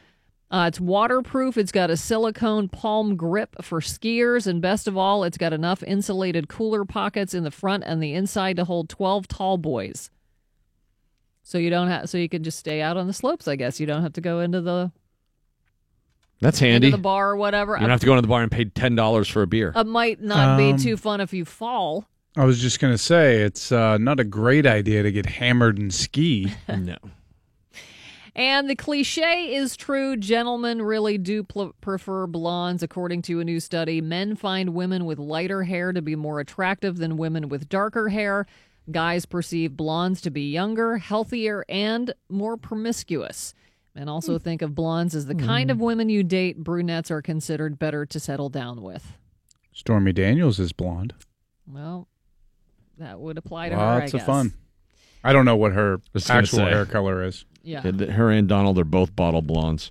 Uh, 0.50 0.64
it's 0.68 0.80
waterproof. 0.80 1.58
It's 1.58 1.72
got 1.72 1.90
a 1.90 1.96
silicone 1.96 2.68
palm 2.70 3.16
grip 3.16 3.54
for 3.62 3.80
skiers, 3.80 4.46
and 4.46 4.62
best 4.62 4.88
of 4.88 4.96
all, 4.96 5.22
it's 5.24 5.36
got 5.36 5.52
enough 5.52 5.82
insulated 5.82 6.48
cooler 6.48 6.84
pockets 6.86 7.34
in 7.34 7.44
the 7.44 7.50
front 7.50 7.84
and 7.86 8.02
the 8.02 8.14
inside 8.14 8.56
to 8.56 8.64
hold 8.64 8.88
12 8.88 9.28
tall 9.28 9.58
boys. 9.58 10.10
So 11.42 11.58
you 11.58 11.68
don't 11.70 11.88
have, 11.88 12.08
so 12.08 12.16
you 12.16 12.28
can 12.30 12.42
just 12.44 12.58
stay 12.58 12.80
out 12.80 12.96
on 12.96 13.06
the 13.06 13.12
slopes. 13.12 13.46
I 13.46 13.56
guess 13.56 13.78
you 13.78 13.86
don't 13.86 14.02
have 14.02 14.14
to 14.14 14.20
go 14.22 14.40
into 14.40 14.60
the 14.62 14.90
That's 16.40 16.60
into 16.62 16.70
handy. 16.72 16.90
the 16.92 16.98
bar 16.98 17.30
or 17.30 17.36
whatever. 17.36 17.74
You 17.74 17.80
don't 17.80 17.90
have 17.90 18.00
to 18.00 18.06
go 18.06 18.12
into 18.12 18.22
the 18.22 18.28
bar 18.28 18.42
and 18.42 18.50
pay 18.50 18.64
ten 18.66 18.94
dollars 18.94 19.28
for 19.28 19.42
a 19.42 19.46
beer. 19.46 19.72
It 19.76 19.86
might 19.86 20.20
not 20.22 20.56
be 20.56 20.70
Um, 20.70 20.78
too 20.78 20.96
fun 20.96 21.20
if 21.20 21.32
you 21.34 21.44
fall. 21.44 22.06
I 22.36 22.44
was 22.44 22.60
just 22.60 22.80
gonna 22.80 22.98
say 22.98 23.42
it's 23.42 23.70
uh, 23.72 23.98
not 23.98 24.20
a 24.20 24.24
great 24.24 24.66
idea 24.66 25.02
to 25.02 25.10
get 25.12 25.26
hammered 25.26 25.78
and 25.78 25.92
ski. 25.92 26.52
no. 26.68 26.96
And 28.38 28.70
the 28.70 28.76
cliche 28.76 29.52
is 29.52 29.76
true. 29.76 30.16
Gentlemen 30.16 30.80
really 30.80 31.18
do 31.18 31.42
pl- 31.42 31.74
prefer 31.80 32.28
blondes. 32.28 32.84
According 32.84 33.22
to 33.22 33.40
a 33.40 33.44
new 33.44 33.58
study, 33.58 34.00
men 34.00 34.36
find 34.36 34.74
women 34.74 35.06
with 35.06 35.18
lighter 35.18 35.64
hair 35.64 35.92
to 35.92 36.00
be 36.00 36.14
more 36.14 36.38
attractive 36.38 36.98
than 36.98 37.16
women 37.16 37.48
with 37.48 37.68
darker 37.68 38.10
hair. 38.10 38.46
Guys 38.92 39.26
perceive 39.26 39.76
blondes 39.76 40.20
to 40.20 40.30
be 40.30 40.52
younger, 40.52 40.98
healthier, 40.98 41.64
and 41.68 42.14
more 42.28 42.56
promiscuous. 42.56 43.54
Men 43.92 44.08
also 44.08 44.38
hmm. 44.38 44.44
think 44.44 44.62
of 44.62 44.72
blondes 44.72 45.16
as 45.16 45.26
the 45.26 45.34
hmm. 45.34 45.44
kind 45.44 45.68
of 45.68 45.80
women 45.80 46.08
you 46.08 46.22
date. 46.22 46.62
Brunettes 46.62 47.10
are 47.10 47.20
considered 47.20 47.76
better 47.76 48.06
to 48.06 48.20
settle 48.20 48.50
down 48.50 48.82
with. 48.82 49.18
Stormy 49.72 50.12
Daniels 50.12 50.60
is 50.60 50.72
blonde. 50.72 51.12
Well, 51.66 52.06
that 52.98 53.18
would 53.18 53.36
apply 53.36 53.70
to 53.70 53.74
her. 53.74 53.80
I 53.80 53.98
Lots 53.98 54.14
of 54.14 54.20
guess. 54.20 54.26
fun. 54.26 54.52
I 55.24 55.32
don't 55.32 55.44
know 55.44 55.56
what 55.56 55.72
her 55.72 56.00
Just 56.14 56.30
actual 56.30 56.58
say. 56.58 56.70
hair 56.70 56.86
color 56.86 57.24
is. 57.24 57.44
Yeah. 57.68 57.82
Her 57.82 58.30
and 58.30 58.48
Donald 58.48 58.78
are 58.78 58.84
both 58.84 59.14
bottle 59.14 59.42
blondes. 59.42 59.90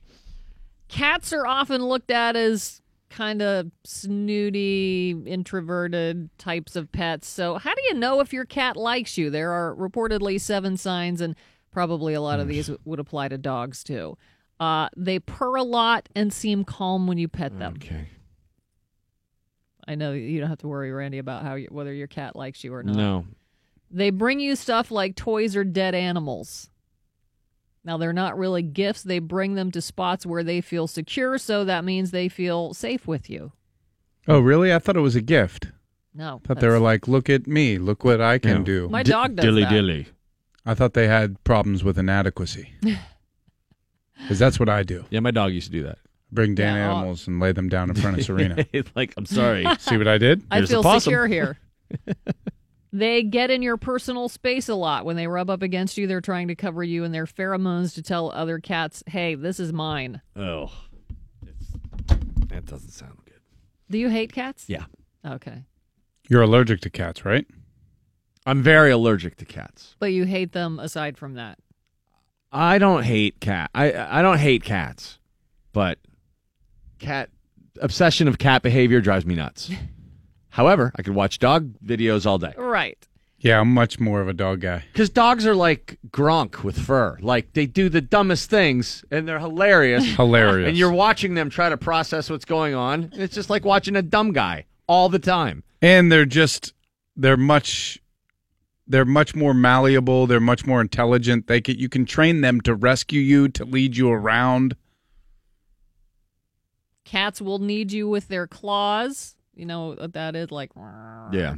Cats 0.87 1.31
are 1.31 1.45
often 1.45 1.83
looked 1.83 2.09
at 2.09 2.35
as 2.35 2.81
kind 3.09 3.41
of 3.41 3.71
snooty, 3.83 5.15
introverted 5.25 6.29
types 6.39 6.75
of 6.75 6.91
pets. 6.91 7.27
So, 7.27 7.57
how 7.57 7.75
do 7.75 7.81
you 7.83 7.93
know 7.93 8.19
if 8.19 8.33
your 8.33 8.45
cat 8.45 8.77
likes 8.77 9.17
you? 9.17 9.29
There 9.29 9.51
are 9.51 9.75
reportedly 9.75 10.41
seven 10.41 10.75
signs, 10.75 11.21
and 11.21 11.35
probably 11.71 12.15
a 12.15 12.21
lot 12.21 12.39
of 12.39 12.47
these 12.47 12.71
would 12.83 12.99
apply 12.99 13.27
to 13.27 13.37
dogs 13.37 13.83
too. 13.83 14.17
Uh, 14.59 14.89
they 14.97 15.19
purr 15.19 15.55
a 15.57 15.63
lot 15.63 16.09
and 16.15 16.33
seem 16.33 16.63
calm 16.63 17.05
when 17.05 17.19
you 17.19 17.27
pet 17.27 17.59
them. 17.59 17.75
Okay. 17.75 18.07
I 19.87 19.93
know 19.93 20.13
you 20.13 20.39
don't 20.39 20.49
have 20.49 20.57
to 20.59 20.67
worry, 20.67 20.91
Randy, 20.91 21.19
about 21.19 21.43
how 21.43 21.55
you, 21.55 21.67
whether 21.69 21.93
your 21.93 22.07
cat 22.07 22.35
likes 22.35 22.63
you 22.63 22.73
or 22.73 22.81
not. 22.81 22.95
No. 22.95 23.25
They 23.91 24.09
bring 24.09 24.39
you 24.39 24.55
stuff 24.55 24.89
like 24.89 25.15
toys 25.15 25.55
or 25.55 25.63
dead 25.63 25.93
animals. 25.95 26.69
Now, 27.87 27.97
they're 27.97 28.11
not 28.13 28.37
really 28.37 28.61
gifts. 28.61 29.01
They 29.01 29.19
bring 29.19 29.55
them 29.55 29.71
to 29.71 29.81
spots 29.81 30.25
where 30.25 30.43
they 30.43 30.59
feel 30.61 30.87
secure, 30.87 31.37
so 31.37 31.63
that 31.65 31.85
means 31.85 32.11
they 32.11 32.27
feel 32.27 32.73
safe 32.73 33.07
with 33.07 33.29
you. 33.29 33.53
Oh, 34.27 34.39
really? 34.41 34.73
I 34.73 34.79
thought 34.79 34.97
it 34.97 34.99
was 35.01 35.15
a 35.15 35.21
gift. 35.21 35.67
No. 36.13 36.41
thought 36.43 36.59
they 36.59 36.67
were 36.67 36.79
like, 36.79 37.07
"Look 37.07 37.29
at 37.29 37.47
me! 37.47 37.77
Look 37.77 38.03
what 38.03 38.19
I 38.19 38.39
can 38.39 38.57
Yeah. 38.57 38.63
do." 38.63 38.89
My 38.89 39.03
dog 39.03 39.35
does 39.35 39.45
Dilly 39.45 39.61
that. 39.63 39.69
dilly. 39.71 40.07
I 40.65 40.73
thought 40.73 40.95
they 40.95 41.07
had 41.07 41.41
problems 41.45 41.83
with 41.83 41.97
inadequacy. 41.97 42.73
Because 44.19 44.39
that's 44.39 44.59
what 44.59 44.67
I 44.67 44.81
do. 44.81 45.05
Yeah, 45.11 45.19
my 45.19 45.29
dog 45.31 45.53
used 45.53 45.67
to 45.67 45.71
do 45.71 45.83
that. 45.83 45.99
Bring 46.31 46.55
Dan 46.55 46.75
Yeah, 46.75 46.91
animals 46.91 47.27
and 47.27 47.39
lay 47.39 47.51
them 47.51 47.69
down 47.69 47.89
in 47.91 47.95
front 47.95 48.17
of 48.17 48.25
Serena. 48.25 48.65
like, 48.95 49.13
I'm 49.15 49.27
sorry. 49.27 49.63
See 49.77 49.95
what 49.95 50.07
I 50.07 50.17
did? 50.17 50.41
I 50.49 50.57
Here's 50.57 50.69
feel 50.71 50.81
secure 50.99 51.27
here. 51.27 51.57
they 52.91 53.23
get 53.23 53.51
in 53.51 53.61
your 53.61 53.77
personal 53.77 54.29
space 54.29 54.69
a 54.69 54.75
lot. 54.75 55.05
When 55.05 55.15
they 55.15 55.27
rub 55.27 55.49
up 55.49 55.61
against 55.61 55.97
you, 55.97 56.07
they're 56.07 56.21
trying 56.21 56.47
to 56.47 56.55
cover 56.55 56.83
you 56.83 57.03
in 57.03 57.11
their 57.11 57.25
pheromones 57.25 57.93
to 57.95 58.01
tell 58.01 58.31
other 58.31 58.59
cats, 58.59 59.03
hey, 59.07 59.35
this 59.35 59.59
is 59.59 59.73
mine. 59.73 60.21
Oh, 60.35 60.71
that 62.49 62.65
doesn't 62.65 62.91
sound 62.91 63.17
good. 63.25 63.41
Do 63.89 63.97
you 63.97 64.09
hate 64.09 64.33
cats? 64.33 64.65
Yeah. 64.67 64.85
Okay. 65.25 65.63
You're 66.29 66.41
allergic 66.41 66.81
to 66.81 66.89
cats, 66.89 67.25
right? 67.25 67.45
I'm 68.45 68.63
very 68.63 68.91
allergic 68.91 69.35
to 69.37 69.45
cats. 69.45 69.95
But 69.99 70.13
you 70.13 70.25
hate 70.25 70.53
them 70.53 70.79
aside 70.79 71.17
from 71.17 71.33
that. 71.33 71.59
I 72.51 72.77
don't 72.77 73.03
hate 73.03 73.41
cat. 73.41 73.69
I 73.75 73.93
I 73.93 74.21
don't 74.21 74.37
hate 74.37 74.63
cats, 74.63 75.19
but 75.73 75.99
cat 76.97 77.29
obsession 77.81 78.27
of 78.27 78.37
cat 78.37 78.63
behavior 78.63 79.01
drives 79.01 79.25
me 79.25 79.35
nuts. 79.35 79.69
However, 80.57 80.91
I 80.95 81.03
could 81.03 81.13
watch 81.13 81.37
dog 81.37 81.71
videos 81.85 82.25
all 82.25 82.39
day. 82.39 82.55
Right. 82.57 82.97
Yeah, 83.37 83.59
I'm 83.59 83.75
much 83.75 83.99
more 83.99 84.21
of 84.21 84.27
a 84.27 84.33
dog 84.33 84.61
guy. 84.61 84.85
Because 84.91 85.07
dogs 85.07 85.45
are 85.45 85.53
like 85.53 85.99
Gronk 86.09 86.63
with 86.63 86.79
fur. 86.79 87.15
Like 87.21 87.53
they 87.53 87.67
do 87.67 87.89
the 87.89 88.01
dumbest 88.01 88.49
things 88.49 89.05
and 89.11 89.27
they're 89.27 89.37
hilarious. 89.37 90.03
Hilarious. 90.15 90.69
And 90.69 90.75
you're 90.75 90.91
watching 90.91 91.35
them 91.35 91.51
try 91.51 91.69
to 91.69 91.77
process 91.77 92.27
what's 92.31 92.43
going 92.43 92.73
on. 92.73 93.03
And 93.13 93.21
it's 93.21 93.35
just 93.35 93.51
like 93.51 93.65
watching 93.65 93.95
a 93.95 94.01
dumb 94.01 94.33
guy 94.33 94.65
all 94.87 95.09
the 95.09 95.19
time. 95.19 95.63
And 95.79 96.11
they're 96.11 96.25
just 96.25 96.73
they're 97.15 97.37
much 97.37 98.01
they're 98.87 99.05
much 99.05 99.35
more 99.35 99.53
malleable, 99.53 100.25
they're 100.25 100.39
much 100.39 100.65
more 100.65 100.81
intelligent. 100.81 101.45
They 101.45 101.61
can 101.61 101.77
you 101.77 101.87
can 101.87 102.07
train 102.07 102.41
them 102.41 102.61
to 102.61 102.73
rescue 102.73 103.21
you, 103.21 103.47
to 103.49 103.63
lead 103.63 103.95
you 103.95 104.09
around. 104.09 104.75
Cats 107.05 107.39
will 107.39 107.59
need 107.59 107.91
you 107.91 108.09
with 108.09 108.27
their 108.27 108.47
claws. 108.47 109.35
You 109.57 109.65
know 109.65 109.95
what 109.95 110.13
that 110.13 110.35
is 110.35 110.51
like. 110.51 110.71
Yeah. 110.75 111.55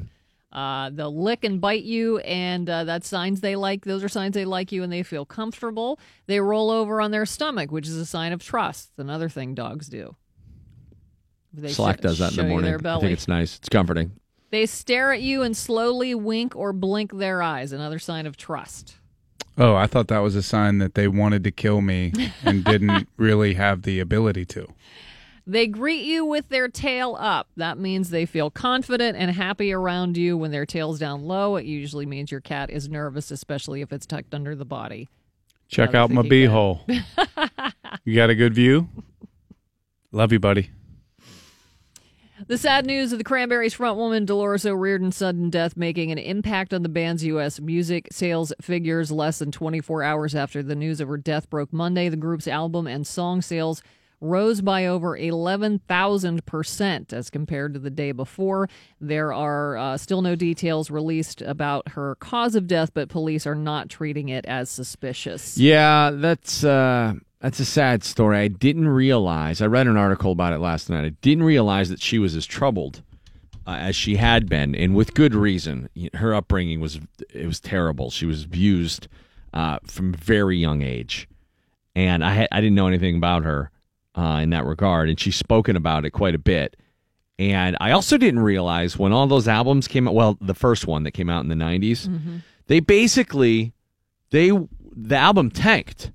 Uh, 0.51 0.89
they'll 0.89 1.15
lick 1.15 1.43
and 1.43 1.61
bite 1.61 1.83
you, 1.83 2.17
and 2.19 2.67
uh, 2.67 2.83
that's 2.83 3.07
signs 3.07 3.41
they 3.41 3.55
like. 3.55 3.85
Those 3.85 4.03
are 4.03 4.09
signs 4.09 4.33
they 4.33 4.45
like 4.45 4.71
you 4.71 4.81
and 4.81 4.91
they 4.91 5.03
feel 5.03 5.25
comfortable. 5.25 5.99
They 6.25 6.39
roll 6.39 6.71
over 6.71 7.01
on 7.01 7.11
their 7.11 7.25
stomach, 7.27 7.71
which 7.71 7.87
is 7.87 7.95
a 7.95 8.05
sign 8.05 8.31
of 8.31 8.41
trust. 8.43 8.89
Another 8.97 9.29
thing 9.29 9.53
dogs 9.53 9.87
do. 9.87 10.15
They 11.53 11.69
Slack 11.69 11.97
sh- 11.97 12.01
does 12.01 12.19
that 12.19 12.31
in 12.31 12.37
the 12.37 12.43
morning. 12.45 12.71
Their 12.71 12.95
I 12.95 12.99
think 12.99 13.11
it's 13.11 13.27
nice. 13.27 13.57
It's 13.57 13.69
comforting. 13.69 14.13
They 14.51 14.65
stare 14.65 15.13
at 15.13 15.21
you 15.21 15.43
and 15.43 15.55
slowly 15.55 16.15
wink 16.15 16.55
or 16.55 16.73
blink 16.73 17.15
their 17.15 17.41
eyes. 17.43 17.71
Another 17.71 17.99
sign 17.99 18.25
of 18.25 18.35
trust. 18.35 18.95
Oh, 19.57 19.75
I 19.75 19.87
thought 19.87 20.07
that 20.07 20.19
was 20.19 20.35
a 20.35 20.41
sign 20.41 20.77
that 20.79 20.95
they 20.95 21.07
wanted 21.07 21.43
to 21.43 21.51
kill 21.51 21.81
me 21.81 22.13
and 22.43 22.63
didn't 22.63 23.09
really 23.17 23.55
have 23.55 23.81
the 23.81 23.99
ability 23.99 24.45
to. 24.45 24.67
They 25.49 25.65
greet 25.65 26.03
you 26.03 26.25
with 26.25 26.49
their 26.49 26.67
tail 26.67 27.17
up. 27.19 27.47
That 27.57 27.79
means 27.79 28.11
they 28.11 28.27
feel 28.27 28.51
confident 28.51 29.17
and 29.17 29.31
happy 29.31 29.73
around 29.73 30.15
you 30.15 30.37
when 30.37 30.51
their 30.51 30.67
tail's 30.67 30.99
down 30.99 31.23
low. 31.23 31.55
It 31.55 31.65
usually 31.65 32.05
means 32.05 32.29
your 32.29 32.39
cat 32.39 32.69
is 32.69 32.87
nervous, 32.87 33.31
especially 33.31 33.81
if 33.81 33.91
it's 33.91 34.05
tucked 34.05 34.35
under 34.35 34.55
the 34.55 34.63
body. 34.63 35.09
Check 35.67 35.95
out 35.95 36.11
my 36.11 36.21
beehole. 36.21 36.81
you 38.03 38.15
got 38.15 38.29
a 38.29 38.35
good 38.35 38.53
view? 38.53 38.89
Love 40.11 40.31
you, 40.31 40.39
buddy. 40.39 40.69
The 42.45 42.59
sad 42.59 42.85
news 42.85 43.11
of 43.11 43.17
the 43.17 43.23
Cranberries 43.23 43.75
frontwoman 43.75 44.27
Dolores 44.27 44.67
O'Riordan's 44.67 45.17
sudden 45.17 45.49
death 45.49 45.75
making 45.75 46.11
an 46.11 46.19
impact 46.19 46.75
on 46.75 46.83
the 46.83 46.89
band's 46.89 47.23
U.S. 47.25 47.59
music 47.59 48.09
sales 48.11 48.53
figures 48.61 49.11
less 49.11 49.39
than 49.39 49.51
24 49.51 50.03
hours 50.03 50.35
after 50.35 50.61
the 50.61 50.75
news 50.75 51.01
of 51.01 51.07
her 51.07 51.17
death 51.17 51.49
broke 51.49 51.73
Monday. 51.73 52.07
The 52.07 52.17
group's 52.17 52.47
album 52.47 52.85
and 52.85 53.05
song 53.05 53.41
sales 53.41 53.81
rose 54.21 54.61
by 54.61 54.85
over 54.85 55.17
11,000% 55.17 57.13
as 57.13 57.29
compared 57.29 57.73
to 57.73 57.79
the 57.79 57.89
day 57.89 58.11
before. 58.11 58.69
There 58.99 59.33
are 59.33 59.77
uh, 59.77 59.97
still 59.97 60.21
no 60.21 60.35
details 60.35 60.91
released 60.91 61.41
about 61.41 61.89
her 61.89 62.15
cause 62.15 62.55
of 62.55 62.67
death, 62.67 62.91
but 62.93 63.09
police 63.09 63.47
are 63.47 63.55
not 63.55 63.89
treating 63.89 64.29
it 64.29 64.45
as 64.45 64.69
suspicious. 64.69 65.57
Yeah, 65.57 66.11
that's 66.13 66.63
uh 66.63 67.13
that's 67.41 67.59
a 67.59 67.65
sad 67.65 68.03
story. 68.03 68.37
I 68.37 68.49
didn't 68.49 68.89
realize. 68.89 69.61
I 69.61 69.67
read 69.67 69.87
an 69.87 69.95
article 69.95 70.33
about 70.33 70.51
it 70.51 70.59
last 70.59 70.89
night. 70.89 71.05
I 71.05 71.09
didn't 71.21 71.45
realize 71.45 71.87
that 71.89 72.01
she 72.01 72.19
was 72.19 72.35
as 72.35 72.45
troubled 72.45 73.01
uh, 73.65 73.77
as 73.79 73.95
she 73.95 74.17
had 74.17 74.49
been, 74.49 74.75
and 74.75 74.93
with 74.93 75.13
good 75.13 75.33
reason. 75.33 75.89
Her 76.15 76.35
upbringing 76.35 76.81
was 76.81 76.99
it 77.33 77.45
was 77.45 77.59
terrible. 77.61 78.11
She 78.11 78.25
was 78.25 78.43
abused 78.43 79.07
uh, 79.53 79.79
from 79.85 80.13
very 80.13 80.57
young 80.57 80.81
age, 80.81 81.29
and 81.95 82.25
I 82.25 82.47
I 82.51 82.59
didn't 82.59 82.75
know 82.75 82.87
anything 82.87 83.15
about 83.15 83.43
her 83.45 83.71
uh, 84.19 84.39
in 84.41 84.49
that 84.49 84.65
regard. 84.65 85.09
And 85.09 85.19
she's 85.19 85.35
spoken 85.35 85.75
about 85.75 86.05
it 86.05 86.11
quite 86.11 86.35
a 86.35 86.39
bit. 86.39 86.75
And 87.37 87.77
I 87.79 87.91
also 87.91 88.17
didn't 88.17 88.41
realize 88.41 88.97
when 88.99 89.13
all 89.13 89.25
those 89.25 89.47
albums 89.47 89.87
came 89.87 90.07
out. 90.07 90.13
Well, 90.13 90.37
the 90.41 90.53
first 90.53 90.87
one 90.87 91.03
that 91.03 91.11
came 91.11 91.29
out 91.29 91.41
in 91.41 91.47
the 91.47 91.55
'90s, 91.55 92.41
they 92.67 92.81
basically 92.81 93.71
they 94.31 94.51
the 94.93 95.15
album 95.15 95.49
tanked 95.49 96.11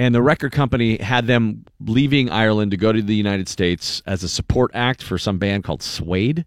and 0.00 0.12
the 0.12 0.22
record 0.22 0.50
company 0.50 0.98
had 1.00 1.28
them 1.28 1.64
leaving 1.78 2.28
Ireland 2.28 2.72
to 2.72 2.76
go 2.76 2.90
to 2.92 3.00
the 3.00 3.14
United 3.14 3.48
States 3.48 4.02
as 4.04 4.24
a 4.24 4.28
support 4.28 4.72
act 4.74 5.00
for 5.00 5.16
some 5.16 5.38
band 5.38 5.62
called 5.62 5.80
Suede, 5.80 6.44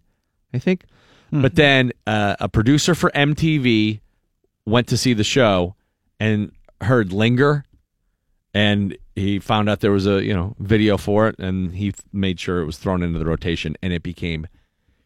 I 0.52 0.58
think. 0.58 0.84
But 1.32 1.54
then 1.54 1.92
uh, 2.06 2.36
a 2.38 2.48
producer 2.50 2.94
for 2.94 3.10
MTV 3.10 4.00
went 4.66 4.88
to 4.88 4.96
see 4.96 5.14
the 5.14 5.24
show 5.24 5.74
and 6.20 6.52
heard 6.82 7.12
"Linger," 7.12 7.64
and 8.52 8.96
he 9.16 9.40
found 9.40 9.68
out 9.68 9.80
there 9.80 9.90
was 9.90 10.06
a 10.06 10.22
you 10.22 10.32
know 10.32 10.54
video 10.60 10.96
for 10.96 11.26
it, 11.28 11.38
and 11.38 11.74
he 11.74 11.92
made 12.12 12.38
sure 12.38 12.60
it 12.60 12.66
was 12.66 12.78
thrown 12.78 13.02
into 13.02 13.18
the 13.18 13.26
rotation, 13.26 13.76
and 13.82 13.92
it 13.92 14.02
became 14.02 14.46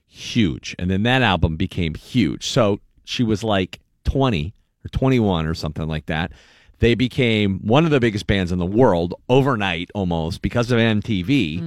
huge. 0.06 0.76
And 0.78 0.90
then 0.90 1.04
that 1.04 1.22
album 1.22 1.56
became 1.56 1.94
huge. 1.94 2.48
So 2.48 2.80
she 3.04 3.22
was 3.22 3.42
like 3.42 3.80
twenty 4.04 4.52
or 4.84 4.88
twenty-one 4.88 5.46
or 5.46 5.54
something 5.54 5.88
like 5.88 6.06
that 6.06 6.32
they 6.80 6.94
became 6.94 7.58
one 7.60 7.84
of 7.84 7.90
the 7.90 8.00
biggest 8.00 8.26
bands 8.26 8.50
in 8.50 8.58
the 8.58 8.66
world 8.66 9.14
overnight 9.28 9.90
almost 9.94 10.42
because 10.42 10.70
of 10.72 10.78
MTV. 10.78 11.60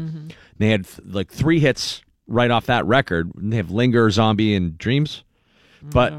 They 0.57 0.69
had 0.69 0.87
like 1.05 1.31
three 1.31 1.59
hits 1.59 2.01
right 2.27 2.51
off 2.51 2.65
that 2.65 2.85
record. 2.85 3.31
They 3.35 3.57
have 3.57 3.71
Linger, 3.71 4.09
Zombie, 4.09 4.55
and 4.55 4.77
Dreams. 4.77 5.23
But 5.83 6.13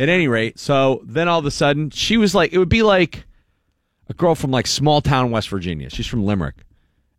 at 0.00 0.08
any 0.08 0.28
rate, 0.28 0.58
so 0.58 1.02
then 1.04 1.28
all 1.28 1.38
of 1.40 1.44
a 1.46 1.50
sudden 1.50 1.90
she 1.90 2.16
was 2.16 2.34
like, 2.34 2.52
it 2.52 2.58
would 2.58 2.68
be 2.68 2.82
like 2.82 3.24
a 4.08 4.14
girl 4.14 4.34
from 4.34 4.50
like 4.50 4.66
small 4.66 5.00
town 5.00 5.30
West 5.30 5.48
Virginia. 5.48 5.90
She's 5.90 6.06
from 6.06 6.24
Limerick 6.24 6.56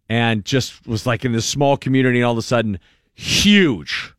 and 0.10 0.44
just 0.44 0.86
was 0.88 1.06
like 1.06 1.24
in 1.24 1.32
this 1.32 1.46
small 1.46 1.78
community 1.78 2.20
and 2.20 2.26
all 2.26 2.32
of 2.34 2.38
a 2.38 2.44
sudden 2.44 2.80
huge 3.14 4.14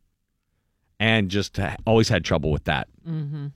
and 0.98 1.30
just 1.30 1.59
always 1.86 2.09
had 2.09 2.24
trouble 2.24 2.51
with 2.51 2.64
that. 2.64 2.88
Mm-hmm. 3.09 3.48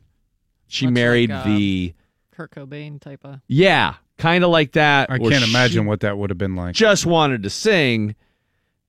She 0.67 0.87
Much 0.87 0.95
married 0.95 1.31
like, 1.31 1.41
uh, 1.41 1.45
the 1.45 1.95
Kurt 2.33 2.51
Cobain 2.51 3.01
type 3.01 3.21
of. 3.25 3.41
yeah, 3.47 3.95
kind 4.19 4.43
of 4.43 4.51
like 4.51 4.73
that. 4.73 5.11
I 5.11 5.19
can't 5.19 5.45
imagine 5.45 5.87
what 5.87 6.01
that 6.01 6.19
would 6.19 6.31
have 6.31 6.39
been 6.39 6.57
like. 6.57 6.75
Just 6.75 7.07
wanted 7.07 7.43
to 7.45 7.51
sing 7.51 8.17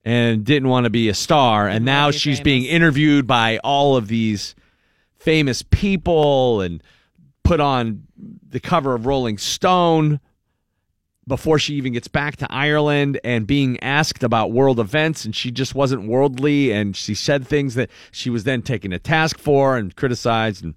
and 0.04 0.44
didn't 0.44 0.68
want 0.68 0.84
to 0.84 0.90
be 0.90 1.08
a 1.08 1.14
star, 1.14 1.68
and 1.68 1.84
now 1.84 2.10
she's 2.10 2.40
being 2.40 2.64
interviewed 2.64 3.26
by 3.26 3.58
all 3.58 3.96
of 3.96 4.08
these 4.08 4.54
famous 5.18 5.62
people 5.62 6.60
and 6.60 6.82
put 7.46 7.60
on 7.60 8.02
the 8.48 8.60
cover 8.60 8.94
of 8.94 9.06
Rolling 9.06 9.38
Stone 9.38 10.20
before 11.28 11.58
she 11.58 11.74
even 11.74 11.92
gets 11.92 12.06
back 12.08 12.36
to 12.36 12.46
Ireland 12.50 13.18
and 13.24 13.46
being 13.46 13.80
asked 13.82 14.22
about 14.22 14.52
world 14.52 14.78
events 14.78 15.24
and 15.24 15.34
she 15.34 15.50
just 15.50 15.74
wasn't 15.74 16.06
worldly 16.06 16.70
and 16.72 16.94
she 16.96 17.14
said 17.14 17.46
things 17.46 17.74
that 17.74 17.90
she 18.12 18.30
was 18.30 18.44
then 18.44 18.62
taken 18.62 18.92
to 18.92 18.98
task 18.98 19.38
for 19.38 19.76
and 19.76 19.94
criticized 19.96 20.62
and 20.64 20.74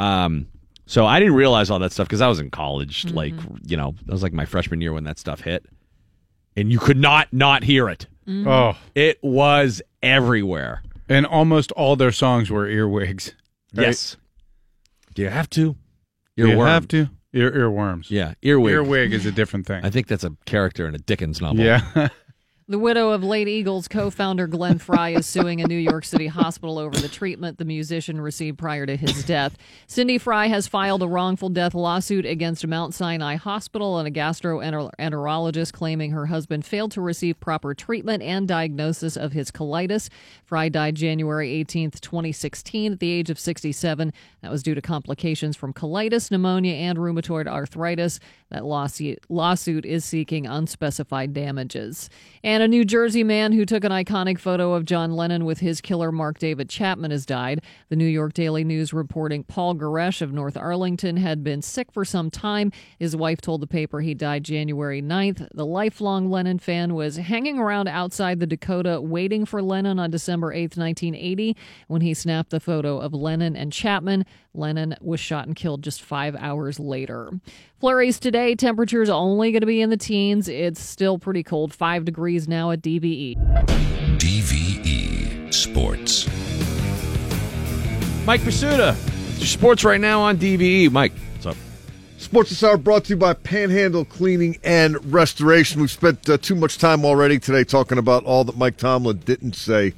um 0.00 0.48
so 0.86 1.06
I 1.06 1.20
didn't 1.20 1.34
realize 1.34 1.70
all 1.70 1.78
that 1.78 1.92
stuff 1.92 2.08
because 2.08 2.20
I 2.20 2.26
was 2.26 2.40
in 2.40 2.50
college 2.50 3.04
like 3.12 3.34
you 3.64 3.76
know 3.76 3.94
that 4.06 4.12
was 4.12 4.24
like 4.24 4.32
my 4.32 4.44
freshman 4.44 4.80
year 4.80 4.92
when 4.92 5.04
that 5.04 5.20
stuff 5.20 5.40
hit 5.42 5.66
and 6.56 6.72
you 6.72 6.80
could 6.80 6.98
not 6.98 7.32
not 7.32 7.62
hear 7.64 7.88
it 7.88 8.06
Mhm. 8.26 8.46
Oh. 8.46 8.76
it 8.96 9.18
was 9.22 9.82
everywhere 10.02 10.82
And 11.08 11.26
almost 11.26 11.70
all 11.72 11.94
their 11.96 12.12
songs 12.12 12.50
were 12.50 12.66
earwigs. 12.66 13.34
right? 13.74 13.86
yes 13.86 14.16
do 15.14 15.22
you 15.22 15.28
have 15.28 15.48
to 15.50 15.76
Do 16.36 16.48
you 16.48 16.54
Earworm. 16.56 16.66
have 16.68 16.88
to? 16.88 17.10
Ear 17.34 17.50
earworms. 17.50 18.10
yeah 18.10 18.34
earwig 18.42 18.72
Earwig 18.74 19.12
is 19.14 19.24
a 19.24 19.32
different 19.32 19.66
thing. 19.66 19.82
I 19.82 19.88
think 19.88 20.06
that's 20.06 20.22
a 20.24 20.32
character 20.44 20.86
in 20.86 20.94
a 20.94 20.98
Dickens 20.98 21.40
novel 21.40 21.64
Yeah. 21.64 21.80
The 22.68 22.78
widow 22.78 23.10
of 23.10 23.24
late 23.24 23.48
Eagles 23.48 23.88
co 23.88 24.08
founder 24.08 24.46
Glenn 24.46 24.78
Frey 24.78 25.16
is 25.16 25.26
suing 25.26 25.60
a 25.60 25.66
New 25.66 25.76
York 25.76 26.04
City 26.04 26.28
hospital 26.28 26.78
over 26.78 26.96
the 26.96 27.08
treatment 27.08 27.58
the 27.58 27.64
musician 27.64 28.20
received 28.20 28.56
prior 28.56 28.86
to 28.86 28.94
his 28.94 29.24
death. 29.24 29.58
Cindy 29.88 30.16
Frey 30.16 30.48
has 30.48 30.68
filed 30.68 31.02
a 31.02 31.08
wrongful 31.08 31.48
death 31.48 31.74
lawsuit 31.74 32.24
against 32.24 32.64
Mount 32.64 32.94
Sinai 32.94 33.34
Hospital 33.34 33.98
and 33.98 34.06
a 34.06 34.12
gastroenterologist 34.12 35.72
claiming 35.72 36.12
her 36.12 36.26
husband 36.26 36.64
failed 36.64 36.92
to 36.92 37.00
receive 37.00 37.40
proper 37.40 37.74
treatment 37.74 38.22
and 38.22 38.46
diagnosis 38.46 39.16
of 39.16 39.32
his 39.32 39.50
colitis. 39.50 40.08
Frey 40.44 40.68
died 40.68 40.94
January 40.94 41.64
18th, 41.64 42.00
2016, 42.00 42.92
at 42.92 43.00
the 43.00 43.10
age 43.10 43.28
of 43.28 43.40
67. 43.40 44.12
That 44.40 44.52
was 44.52 44.62
due 44.62 44.76
to 44.76 44.80
complications 44.80 45.56
from 45.56 45.72
colitis, 45.72 46.30
pneumonia, 46.30 46.74
and 46.74 46.96
rheumatoid 46.96 47.48
arthritis. 47.48 48.20
That 48.50 48.64
lawsuit, 48.64 49.18
lawsuit 49.28 49.84
is 49.84 50.04
seeking 50.04 50.46
unspecified 50.46 51.32
damages. 51.32 52.08
And 52.44 52.51
a 52.60 52.68
New 52.68 52.84
Jersey 52.84 53.24
man 53.24 53.52
who 53.52 53.64
took 53.64 53.84
an 53.84 53.92
iconic 53.92 54.38
photo 54.38 54.74
of 54.74 54.84
John 54.84 55.12
Lennon 55.12 55.44
with 55.44 55.60
his 55.60 55.80
killer 55.80 56.10
Mark 56.10 56.38
David 56.38 56.68
Chapman 56.68 57.12
has 57.12 57.24
died. 57.24 57.62
The 57.88 57.96
New 57.96 58.04
York 58.04 58.34
Daily 58.34 58.64
News 58.64 58.92
reporting 58.92 59.44
Paul 59.44 59.76
Goresh 59.76 60.20
of 60.20 60.32
North 60.32 60.56
Arlington 60.56 61.16
had 61.16 61.44
been 61.44 61.62
sick 61.62 61.92
for 61.92 62.04
some 62.04 62.30
time. 62.30 62.72
His 62.98 63.14
wife 63.14 63.40
told 63.40 63.62
the 63.62 63.66
paper 63.66 64.00
he 64.00 64.12
died 64.12 64.44
January 64.44 65.00
9th. 65.00 65.48
The 65.54 65.64
lifelong 65.64 66.30
Lennon 66.30 66.58
fan 66.58 66.94
was 66.94 67.16
hanging 67.16 67.58
around 67.58 67.86
outside 67.88 68.40
the 68.40 68.46
Dakota 68.46 69.00
waiting 69.00 69.46
for 69.46 69.62
Lennon 69.62 69.98
on 69.98 70.10
December 70.10 70.52
8th, 70.52 70.76
1980, 70.76 71.56
when 71.86 72.02
he 72.02 72.12
snapped 72.12 72.50
the 72.50 72.60
photo 72.60 72.98
of 72.98 73.14
Lennon 73.14 73.54
and 73.54 73.72
Chapman. 73.72 74.26
Lennon 74.52 74.96
was 75.00 75.20
shot 75.20 75.46
and 75.46 75.56
killed 75.56 75.82
just 75.82 76.02
five 76.02 76.36
hours 76.36 76.78
later. 76.78 77.30
Flurries 77.82 78.20
today, 78.20 78.54
temperatures 78.54 79.10
only 79.10 79.50
going 79.50 79.62
to 79.62 79.66
be 79.66 79.80
in 79.80 79.90
the 79.90 79.96
teens. 79.96 80.46
It's 80.46 80.80
still 80.80 81.18
pretty 81.18 81.42
cold, 81.42 81.74
five 81.74 82.04
degrees 82.04 82.46
now 82.46 82.70
at 82.70 82.80
DVE. 82.80 83.34
DVE 84.20 85.52
Sports. 85.52 86.28
Mike 88.24 88.40
Prisuta, 88.42 88.94
sports 89.44 89.82
right 89.82 90.00
now 90.00 90.20
on 90.20 90.36
DVE. 90.36 90.92
Mike, 90.92 91.12
what's 91.32 91.46
up? 91.46 91.56
Sports 92.18 92.50
this 92.50 92.62
hour 92.62 92.76
brought 92.76 93.06
to 93.06 93.14
you 93.14 93.16
by 93.16 93.34
Panhandle 93.34 94.04
Cleaning 94.04 94.58
and 94.62 95.12
Restoration. 95.12 95.80
We've 95.80 95.90
spent 95.90 96.30
uh, 96.30 96.38
too 96.38 96.54
much 96.54 96.78
time 96.78 97.04
already 97.04 97.40
today 97.40 97.64
talking 97.64 97.98
about 97.98 98.22
all 98.22 98.44
that 98.44 98.56
Mike 98.56 98.76
Tomlin 98.76 99.16
didn't 99.24 99.56
say 99.56 99.94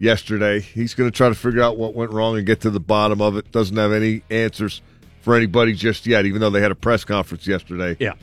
yesterday. 0.00 0.58
He's 0.58 0.94
going 0.94 1.08
to 1.08 1.16
try 1.16 1.28
to 1.28 1.36
figure 1.36 1.62
out 1.62 1.76
what 1.76 1.94
went 1.94 2.10
wrong 2.10 2.36
and 2.38 2.44
get 2.44 2.60
to 2.62 2.70
the 2.70 2.80
bottom 2.80 3.22
of 3.22 3.36
it. 3.36 3.52
Doesn't 3.52 3.76
have 3.76 3.92
any 3.92 4.24
answers 4.30 4.82
for 5.20 5.34
anybody 5.34 5.74
just 5.74 6.06
yet, 6.06 6.26
even 6.26 6.40
though 6.40 6.50
they 6.50 6.60
had 6.60 6.70
a 6.70 6.76
press 6.76 7.04
conference 7.04 7.46
yesterday. 7.46 7.96
Yeah. 8.00 8.14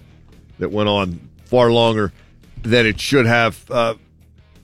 That 0.59 0.71
went 0.71 0.89
on 0.89 1.19
far 1.45 1.71
longer 1.71 2.11
than 2.63 2.85
it 2.85 2.99
should 2.99 3.25
have. 3.25 3.63
Uh, 3.69 3.95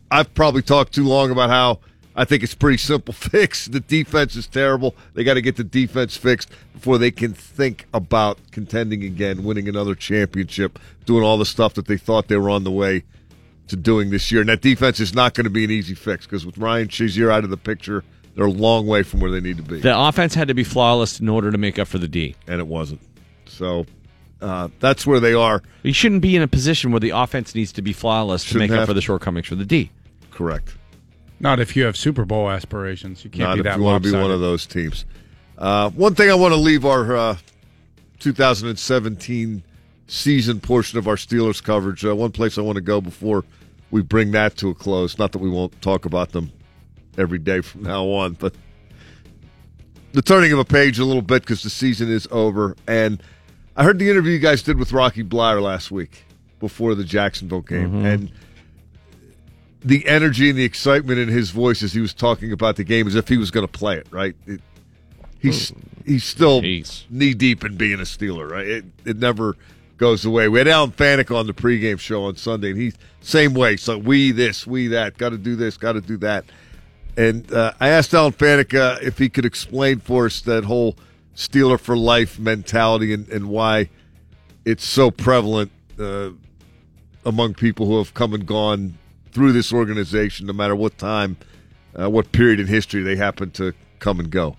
I've 0.10 0.34
probably 0.34 0.62
talked 0.62 0.94
too 0.94 1.06
long 1.06 1.32
about 1.32 1.50
how 1.50 1.80
I 2.16 2.26
think 2.26 2.44
it's 2.44 2.56
pretty 2.56 2.78
simple 2.78 3.14
fix. 3.14 3.68
The 3.68 3.80
defense 3.80 4.36
is 4.36 4.48
terrible. 4.48 4.96
They 5.14 5.24
got 5.24 5.36
to 5.36 5.42
get 5.42 5.56
the 5.56 5.64
defense 5.64 6.18
fixed 6.18 6.50
before 6.74 6.98
they 6.98 7.12
can 7.12 7.34
think 7.34 7.86
about 7.94 8.40
contending 8.52 9.04
again, 9.04 9.44
winning 9.44 9.68
another 9.68 9.96
championship, 9.96 10.80
doing 11.06 11.24
all 11.24 11.38
the 11.38 11.46
stuff 11.46 11.74
that 11.76 11.88
they 11.88 11.98
thought 11.98 12.28
they 12.28 12.38
were 12.38 12.50
on 12.50 12.64
the 12.64 12.72
way 12.72 13.04
to 13.68 13.76
doing 13.76 14.10
this 14.10 14.32
year. 14.32 14.42
And 14.42 14.50
that 14.50 14.62
defense 14.62 15.00
is 15.00 15.14
not 15.14 15.34
going 15.34 15.46
to 15.46 15.50
be 15.50 15.64
an 15.64 15.72
easy 15.72 15.96
fix 15.96 16.26
because 16.26 16.46
with 16.46 16.58
Ryan 16.58 16.88
Shazier 16.88 17.32
out 17.32 17.44
of 17.44 17.50
the 17.50 17.58
picture, 17.58 18.04
they're 18.36 18.46
a 18.46 18.52
long 18.52 18.88
way 18.88 19.04
from 19.04 19.20
where 19.20 19.32
they 19.32 19.40
need 19.40 19.58
to 19.58 19.64
be. 19.64 19.80
The 19.80 19.98
offense 19.98 20.34
had 20.34 20.48
to 20.48 20.54
be 20.54 20.64
flawless 20.64 21.20
in 21.20 21.30
order 21.30 21.52
to 21.52 21.58
make 21.58 21.78
up 21.78 21.88
for 21.88 22.00
the 22.00 22.08
D. 22.08 22.36
And 22.48 22.60
it 22.60 22.68
wasn't. 22.68 23.02
So 23.46 23.86
uh, 24.42 24.70
that's 24.80 25.06
where 25.06 25.20
they 25.20 25.34
are. 25.34 25.62
You 25.84 25.94
shouldn't 25.94 26.22
be 26.22 26.36
in 26.36 26.42
a 26.42 26.48
position 26.48 26.92
where 26.92 27.00
the 27.00 27.12
offense 27.12 27.54
needs 27.54 27.72
to 27.74 27.82
be 27.82 27.94
flawless 27.94 28.44
to 28.44 28.50
Shouldn't 28.50 28.72
make 28.72 28.80
up 28.80 28.88
for 28.88 28.94
the 28.94 29.02
shortcomings 29.02 29.48
for 29.48 29.56
the 29.56 29.66
D. 29.66 29.92
Correct. 30.32 30.76
Not 31.40 31.60
if 31.60 31.76
you 31.76 31.84
have 31.84 31.96
Super 31.96 32.26
Bowl 32.26 32.50
aspirations. 32.50 33.24
You 33.24 33.30
can't 33.30 33.50
Not 33.50 33.54
be 33.56 33.60
if 33.60 33.64
that 33.66 33.78
you 33.78 33.84
want 33.84 34.04
to 34.04 34.12
be 34.12 34.18
one 34.18 34.32
of 34.32 34.40
those 34.40 34.66
teams. 34.66 35.06
Uh, 35.58 35.92
one 35.92 36.16
thing 36.16 36.32
I 36.32 36.36
want 36.36 36.54
to 36.54 36.60
leave 36.60 36.86
our 36.86 37.16
uh, 37.16 37.38
2017 38.20 39.64
season 40.08 40.60
portion 40.60 40.98
of 40.98 41.08
our 41.08 41.16
Steelers 41.16 41.62
coverage. 41.62 42.04
Uh, 42.04 42.16
one 42.16 42.32
place 42.32 42.58
I 42.58 42.62
want 42.62 42.78
to 42.78 42.82
go 42.82 43.00
before 43.02 43.44
we 43.92 44.02
bring 44.02 44.32
that 44.32 44.58
to 44.58 44.70
a 44.70 44.74
close. 44.74 45.20
Not 45.20 45.34
that 45.34 45.40
we 45.40 45.50
won't 45.50 45.80
talk 45.82 46.06
about 46.06 46.32
them 46.32 46.52
every 47.18 47.40
day 47.40 47.62
from 47.62 47.84
now 47.84 48.06
on, 48.06 48.34
but 48.34 48.56
the 50.14 50.22
turning 50.22 50.52
of 50.52 50.60
a 50.60 50.66
page 50.66 51.00
a 51.00 51.06
little 51.06 51.22
bit 51.22 51.42
because 51.42 51.64
the 51.64 51.70
season 51.70 52.10
is 52.10 52.28
over. 52.32 52.76
And 52.88 53.22
I 53.76 53.84
heard 53.84 54.00
the 54.00 54.10
interview 54.10 54.34
you 54.34 54.40
guys 54.40 54.62
did 54.62 54.78
with 54.78 54.94
Rocky 54.94 55.24
Bleier 55.24 55.62
last 55.62 55.92
week 55.92 56.26
before 56.60 56.96
the 56.96 57.04
Jacksonville 57.04 57.62
game, 57.62 57.92
mm-hmm. 57.92 58.06
and 58.06 58.32
the 59.84 60.08
energy 60.08 60.50
and 60.50 60.58
the 60.58 60.64
excitement 60.64 61.20
in 61.20 61.28
his 61.28 61.50
voice 61.50 61.84
as 61.84 61.92
he 61.92 62.00
was 62.00 62.14
talking 62.14 62.54
about 62.54 62.78
the 62.78 62.84
game 62.84 63.06
as 63.08 63.16
if 63.16 63.28
he 63.28 63.38
was 63.38 63.52
going 63.52 63.66
to 63.68 63.72
play 63.72 63.98
it. 63.98 64.08
Right? 64.12 64.36
It, 64.46 64.62
he's 65.40 65.72
mm. 65.72 65.78
he's 66.06 66.24
still 66.24 66.62
knee 66.62 67.34
deep 67.34 67.66
in 67.66 67.76
being 67.76 68.00
a 68.00 68.04
Steeler. 68.04 68.50
Right? 68.50 68.68
It 68.68 68.86
it 69.04 69.18
never 69.18 69.58
goes 69.98 70.26
away. 70.26 70.48
We 70.48 70.60
had 70.60 70.68
Alan 70.68 70.92
Faneca 70.92 71.36
on 71.36 71.48
the 71.48 71.54
pregame 71.54 72.00
show 72.00 72.26
on 72.26 72.36
Sunday, 72.36 72.72
and 72.72 72.80
he's 72.80 72.96
same 73.22 73.54
way. 73.54 73.78
So 73.78 73.98
we 73.98 74.32
this, 74.32 74.68
we 74.68 74.88
that, 74.90 75.18
got 75.18 75.30
to 75.30 75.38
do 75.38 75.56
this, 75.56 75.78
got 75.78 75.94
to 75.94 76.02
do 76.02 76.18
that. 76.18 76.46
And 77.16 77.52
uh, 77.54 77.74
I 77.80 77.90
asked 77.90 78.14
Alan 78.14 78.34
Faneca 78.34 79.02
if 79.02 79.18
he 79.18 79.30
could 79.30 79.46
explain 79.46 80.00
for 80.00 80.26
us 80.26 80.42
that 80.42 80.64
whole 80.66 80.96
Steeler 81.36 81.80
for 81.80 81.96
life 81.96 82.40
mentality 82.40 83.14
and, 83.14 83.28
and 83.30 83.50
why 83.50 83.90
it's 84.66 84.86
so 84.86 85.12
prevalent 85.12 85.72
uh, 86.00 86.30
among 87.26 87.54
people 87.54 87.86
who 87.86 87.98
have 87.98 88.14
come 88.14 88.34
and 88.34 88.46
gone 88.46 88.98
through 89.32 89.52
this 89.52 89.74
organization, 89.74 90.48
no 90.48 90.54
matter 90.54 90.76
what 90.76 90.98
time, 90.98 91.38
uh, 92.00 92.10
what 92.10 92.32
period 92.32 92.60
in 92.60 92.68
history 92.68 93.04
they 93.04 93.16
happen 93.16 93.52
to 93.52 93.74
come 94.00 94.20
and 94.20 94.30
go. 94.30 94.58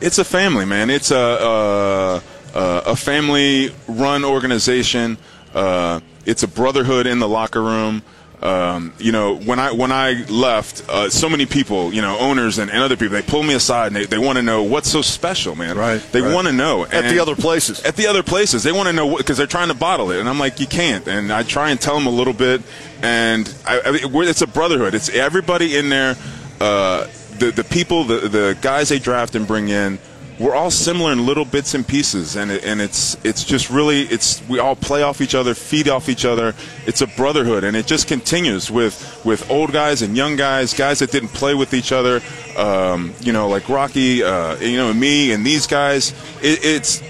It's 0.00 0.18
a 0.18 0.24
family, 0.24 0.66
man. 0.66 0.90
It's 0.90 1.10
a 1.10 2.22
a, 2.56 2.82
a, 2.86 2.96
family-run 2.96 4.24
organization. 4.24 5.18
Uh, 5.54 6.00
it's 6.24 6.42
a 6.42 6.48
brotherhood 6.48 7.06
in 7.06 7.18
the 7.18 7.28
locker 7.28 7.62
room. 7.62 8.02
Um, 8.42 8.92
you 8.98 9.12
know, 9.12 9.36
when 9.36 9.58
I 9.58 9.72
when 9.72 9.90
I 9.90 10.24
left, 10.28 10.86
uh, 10.90 11.08
so 11.08 11.28
many 11.28 11.46
people, 11.46 11.94
you 11.94 12.02
know, 12.02 12.18
owners 12.18 12.58
and, 12.58 12.70
and 12.70 12.82
other 12.82 12.96
people, 12.96 13.14
they 13.14 13.22
pull 13.22 13.42
me 13.42 13.54
aside 13.54 13.88
and 13.88 13.96
they, 13.96 14.04
they 14.04 14.18
want 14.18 14.36
to 14.36 14.42
know 14.42 14.62
what's 14.62 14.90
so 14.90 15.00
special, 15.00 15.54
man. 15.54 15.76
Right. 15.76 16.02
They 16.12 16.20
right. 16.20 16.34
want 16.34 16.46
to 16.46 16.52
know 16.52 16.84
At 16.84 17.10
the 17.10 17.18
other 17.18 17.34
places. 17.34 17.82
At 17.84 17.96
the 17.96 18.06
other 18.06 18.22
places, 18.22 18.62
they 18.62 18.72
want 18.72 18.88
to 18.88 18.92
know 18.92 19.16
because 19.16 19.38
they're 19.38 19.46
trying 19.46 19.68
to 19.68 19.74
bottle 19.74 20.10
it, 20.10 20.20
and 20.20 20.28
I'm 20.28 20.38
like, 20.38 20.60
you 20.60 20.66
can't. 20.66 21.08
And 21.08 21.32
I 21.32 21.44
try 21.44 21.70
and 21.70 21.80
tell 21.80 21.94
them 21.94 22.06
a 22.06 22.10
little 22.10 22.34
bit, 22.34 22.62
and 23.00 23.52
I, 23.66 23.80
I 23.80 23.90
mean, 23.92 24.28
it's 24.28 24.42
a 24.42 24.46
brotherhood. 24.46 24.94
It's 24.94 25.08
everybody 25.08 25.76
in 25.76 25.88
there. 25.88 26.16
Uh, 26.60 27.06
the 27.38 27.52
the 27.52 27.64
people, 27.64 28.04
the 28.04 28.28
the 28.28 28.58
guys 28.60 28.90
they 28.90 28.98
draft 28.98 29.34
and 29.34 29.46
bring 29.46 29.68
in. 29.68 29.98
We're 30.38 30.54
all 30.54 30.70
similar 30.70 31.12
in 31.12 31.24
little 31.24 31.46
bits 31.46 31.74
and 31.74 31.86
pieces, 31.86 32.36
and 32.36 32.50
it, 32.50 32.62
and 32.62 32.80
it's 32.80 33.16
it's 33.24 33.42
just 33.42 33.70
really 33.70 34.02
it's 34.02 34.46
we 34.48 34.58
all 34.58 34.76
play 34.76 35.02
off 35.02 35.22
each 35.22 35.34
other, 35.34 35.54
feed 35.54 35.88
off 35.88 36.10
each 36.10 36.26
other. 36.26 36.54
It's 36.86 37.00
a 37.00 37.06
brotherhood, 37.06 37.64
and 37.64 37.74
it 37.74 37.86
just 37.86 38.06
continues 38.06 38.70
with 38.70 39.22
with 39.24 39.50
old 39.50 39.72
guys 39.72 40.02
and 40.02 40.14
young 40.14 40.36
guys, 40.36 40.74
guys 40.74 40.98
that 40.98 41.10
didn't 41.10 41.30
play 41.30 41.54
with 41.54 41.72
each 41.72 41.90
other. 41.90 42.20
Um, 42.56 43.14
you 43.20 43.32
know, 43.32 43.48
like 43.48 43.66
Rocky, 43.70 44.22
uh, 44.22 44.56
you 44.56 44.76
know, 44.76 44.90
and 44.90 45.00
me 45.00 45.32
and 45.32 45.44
these 45.44 45.66
guys. 45.66 46.12
It, 46.42 46.62
it's 46.62 47.02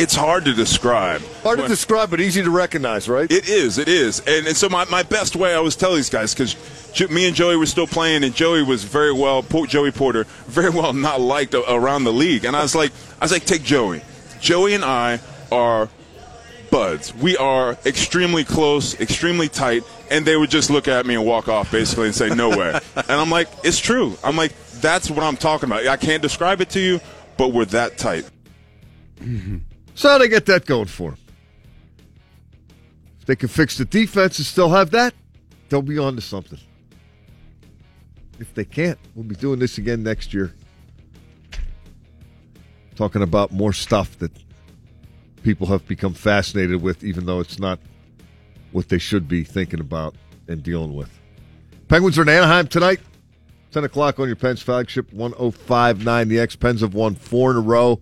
it's 0.00 0.14
hard 0.14 0.46
to 0.46 0.54
describe. 0.54 1.20
Hard 1.42 1.58
to 1.58 1.68
describe, 1.68 2.10
but 2.10 2.20
easy 2.20 2.42
to 2.42 2.50
recognize, 2.50 3.06
right? 3.06 3.30
It 3.30 3.48
is, 3.48 3.76
it 3.76 3.86
is. 3.86 4.20
And, 4.20 4.46
and 4.46 4.56
so 4.56 4.68
my, 4.70 4.86
my 4.86 5.02
best 5.02 5.36
way 5.36 5.52
I 5.52 5.56
always 5.56 5.76
tell 5.76 5.94
these 5.94 6.08
guys, 6.08 6.32
because 6.34 6.56
me 7.10 7.26
and 7.26 7.36
Joey 7.36 7.56
were 7.56 7.66
still 7.66 7.86
playing, 7.86 8.24
and 8.24 8.34
Joey 8.34 8.62
was 8.62 8.82
very 8.82 9.12
well, 9.12 9.42
Joey 9.42 9.90
Porter, 9.90 10.24
very 10.46 10.70
well 10.70 10.94
not 10.94 11.20
liked 11.20 11.54
around 11.54 12.04
the 12.04 12.12
league. 12.12 12.46
And 12.46 12.56
I 12.56 12.62
was 12.62 12.74
like, 12.74 12.92
I 13.20 13.24
was 13.24 13.30
like, 13.30 13.44
take 13.44 13.62
Joey. 13.62 14.00
Joey 14.40 14.72
and 14.72 14.84
I 14.84 15.20
are 15.52 15.90
buds. 16.70 17.14
We 17.14 17.36
are 17.36 17.76
extremely 17.84 18.44
close, 18.44 18.98
extremely 19.00 19.50
tight, 19.50 19.82
and 20.10 20.24
they 20.24 20.36
would 20.36 20.50
just 20.50 20.70
look 20.70 20.88
at 20.88 21.04
me 21.04 21.14
and 21.14 21.26
walk 21.26 21.48
off 21.48 21.70
basically 21.70 22.06
and 22.06 22.14
say, 22.14 22.30
no 22.30 22.48
way. 22.48 22.80
and 22.96 23.10
I'm 23.10 23.30
like, 23.30 23.48
it's 23.64 23.78
true. 23.78 24.16
I'm 24.24 24.36
like, 24.36 24.54
that's 24.80 25.10
what 25.10 25.22
I'm 25.22 25.36
talking 25.36 25.68
about. 25.68 25.86
I 25.86 25.98
can't 25.98 26.22
describe 26.22 26.62
it 26.62 26.70
to 26.70 26.80
you, 26.80 27.00
but 27.36 27.48
we're 27.48 27.66
that 27.66 27.98
tight. 27.98 28.24
Mm-hmm. 29.20 29.58
So 30.00 30.18
they 30.18 30.28
get 30.28 30.46
that 30.46 30.64
going 30.64 30.86
for 30.86 31.10
them? 31.10 31.20
If 33.20 33.26
they 33.26 33.36
can 33.36 33.50
fix 33.50 33.76
the 33.76 33.84
defense 33.84 34.38
and 34.38 34.46
still 34.46 34.70
have 34.70 34.92
that, 34.92 35.12
they'll 35.68 35.82
be 35.82 35.98
on 35.98 36.14
to 36.14 36.22
something. 36.22 36.58
If 38.38 38.54
they 38.54 38.64
can't, 38.64 38.98
we'll 39.14 39.26
be 39.26 39.34
doing 39.34 39.58
this 39.58 39.76
again 39.76 40.02
next 40.02 40.32
year. 40.32 40.54
Talking 42.96 43.20
about 43.20 43.52
more 43.52 43.74
stuff 43.74 44.18
that 44.20 44.32
people 45.42 45.66
have 45.66 45.86
become 45.86 46.14
fascinated 46.14 46.80
with, 46.80 47.04
even 47.04 47.26
though 47.26 47.40
it's 47.40 47.58
not 47.58 47.78
what 48.72 48.88
they 48.88 48.96
should 48.96 49.28
be 49.28 49.44
thinking 49.44 49.80
about 49.80 50.14
and 50.48 50.62
dealing 50.62 50.94
with. 50.94 51.10
Penguins 51.88 52.18
are 52.18 52.22
in 52.22 52.30
Anaheim 52.30 52.68
tonight. 52.68 53.00
10 53.72 53.84
o'clock 53.84 54.18
on 54.18 54.28
your 54.28 54.36
Pens 54.36 54.62
flagship, 54.62 55.12
1059. 55.12 56.28
The 56.28 56.40
X 56.40 56.56
Pens 56.56 56.80
have 56.80 56.94
won 56.94 57.14
four 57.14 57.50
in 57.50 57.58
a 57.58 57.60
row 57.60 58.00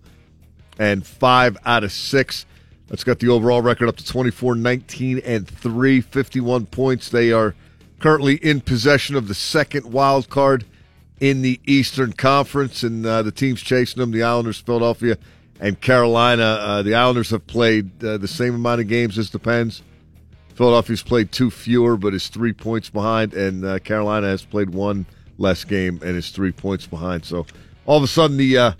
and 0.79 1.05
five 1.05 1.57
out 1.65 1.83
of 1.83 1.91
six. 1.91 2.45
That's 2.87 3.03
got 3.03 3.19
the 3.19 3.29
overall 3.29 3.61
record 3.61 3.87
up 3.87 3.97
to 3.97 4.05
24, 4.05 4.55
19, 4.55 5.19
and 5.19 5.47
3, 5.47 6.01
51 6.01 6.65
points. 6.65 7.09
They 7.09 7.31
are 7.31 7.53
currently 7.99 8.35
in 8.35 8.61
possession 8.61 9.15
of 9.15 9.27
the 9.27 9.35
second 9.35 9.91
wild 9.91 10.29
card 10.29 10.65
in 11.19 11.41
the 11.41 11.59
Eastern 11.67 12.13
Conference, 12.13 12.81
and 12.81 13.05
uh, 13.05 13.21
the 13.21 13.31
teams 13.31 13.61
chasing 13.61 13.99
them 13.99 14.11
the 14.11 14.23
Islanders, 14.23 14.59
Philadelphia, 14.59 15.17
and 15.59 15.79
Carolina. 15.79 16.43
Uh, 16.43 16.81
the 16.81 16.95
Islanders 16.95 17.29
have 17.29 17.45
played 17.45 18.03
uh, 18.03 18.17
the 18.17 18.27
same 18.27 18.55
amount 18.55 18.81
of 18.81 18.87
games 18.87 19.17
as 19.17 19.29
the 19.29 19.39
Pens. 19.39 19.83
Philadelphia's 20.55 21.03
played 21.03 21.31
two 21.31 21.51
fewer, 21.51 21.97
but 21.97 22.13
is 22.13 22.27
three 22.29 22.53
points 22.53 22.89
behind, 22.89 23.33
and 23.33 23.63
uh, 23.63 23.79
Carolina 23.79 24.27
has 24.27 24.43
played 24.43 24.69
one 24.71 25.05
less 25.37 25.63
game 25.63 25.99
and 26.03 26.17
is 26.17 26.31
three 26.31 26.51
points 26.51 26.87
behind. 26.87 27.23
So 27.23 27.45
all 27.85 27.97
of 27.97 28.03
a 28.03 28.07
sudden, 28.07 28.37
the 28.37 28.57
uh, 28.57 28.71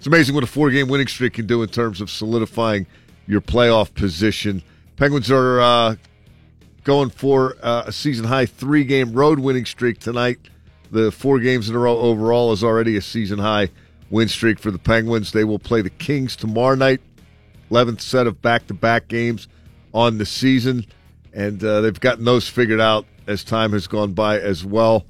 it's 0.00 0.06
amazing 0.06 0.34
what 0.34 0.42
a 0.42 0.46
four-game 0.46 0.88
winning 0.88 1.06
streak 1.06 1.34
can 1.34 1.46
do 1.46 1.62
in 1.62 1.68
terms 1.68 2.00
of 2.00 2.08
solidifying 2.08 2.86
your 3.26 3.42
playoff 3.42 3.92
position. 3.92 4.62
Penguins 4.96 5.30
are 5.30 5.60
uh, 5.60 5.96
going 6.84 7.10
for 7.10 7.54
uh, 7.62 7.82
a 7.84 7.92
season 7.92 8.24
high 8.24 8.46
three 8.46 8.84
game 8.84 9.12
road 9.12 9.40
winning 9.40 9.66
streak 9.66 9.98
tonight. 9.98 10.38
The 10.90 11.12
four 11.12 11.38
games 11.38 11.68
in 11.68 11.76
a 11.76 11.78
row 11.78 11.98
overall 11.98 12.50
is 12.52 12.64
already 12.64 12.96
a 12.96 13.02
season 13.02 13.40
high 13.40 13.68
win 14.08 14.28
streak 14.28 14.58
for 14.58 14.70
the 14.70 14.78
Penguins. 14.78 15.32
They 15.32 15.44
will 15.44 15.58
play 15.58 15.82
the 15.82 15.90
Kings 15.90 16.34
tomorrow 16.34 16.76
night, 16.76 17.02
11th 17.70 18.00
set 18.00 18.26
of 18.26 18.40
back 18.40 18.68
to 18.68 18.74
back 18.74 19.06
games 19.06 19.48
on 19.92 20.16
the 20.16 20.24
season. 20.24 20.86
And 21.34 21.62
uh, 21.62 21.82
they've 21.82 22.00
gotten 22.00 22.24
those 22.24 22.48
figured 22.48 22.80
out 22.80 23.04
as 23.26 23.44
time 23.44 23.72
has 23.72 23.86
gone 23.86 24.14
by 24.14 24.40
as 24.40 24.64
well. 24.64 25.04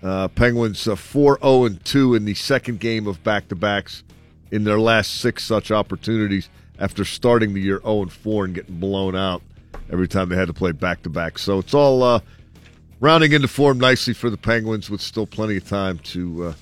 Uh, 0.00 0.28
Penguins 0.28 0.86
uh, 0.86 0.94
4 0.94 1.40
0 1.42 1.68
2 1.82 2.14
in 2.14 2.24
the 2.24 2.34
second 2.34 2.78
game 2.78 3.08
of 3.08 3.20
back 3.24 3.48
to 3.48 3.56
backs 3.56 4.04
in 4.52 4.64
their 4.64 4.78
last 4.78 5.14
six 5.14 5.42
such 5.44 5.72
opportunities 5.72 6.48
after 6.78 7.04
starting 7.04 7.54
the 7.54 7.60
year 7.60 7.80
0 7.82 8.06
4 8.06 8.44
and 8.44 8.54
getting 8.54 8.78
blown 8.78 9.16
out 9.16 9.42
every 9.90 10.06
time 10.06 10.28
they 10.28 10.36
had 10.36 10.46
to 10.46 10.54
play 10.54 10.70
back 10.70 11.02
to 11.02 11.10
back. 11.10 11.38
So 11.38 11.58
it's 11.58 11.74
all 11.74 12.02
uh, 12.02 12.20
rounding 13.00 13.32
into 13.32 13.48
form 13.48 13.78
nicely 13.78 14.14
for 14.14 14.30
the 14.30 14.36
Penguins 14.36 14.88
with 14.88 15.00
still 15.00 15.26
plenty 15.26 15.56
of 15.56 15.66
time 15.66 15.98
to 15.98 16.44
uh, 16.44 16.54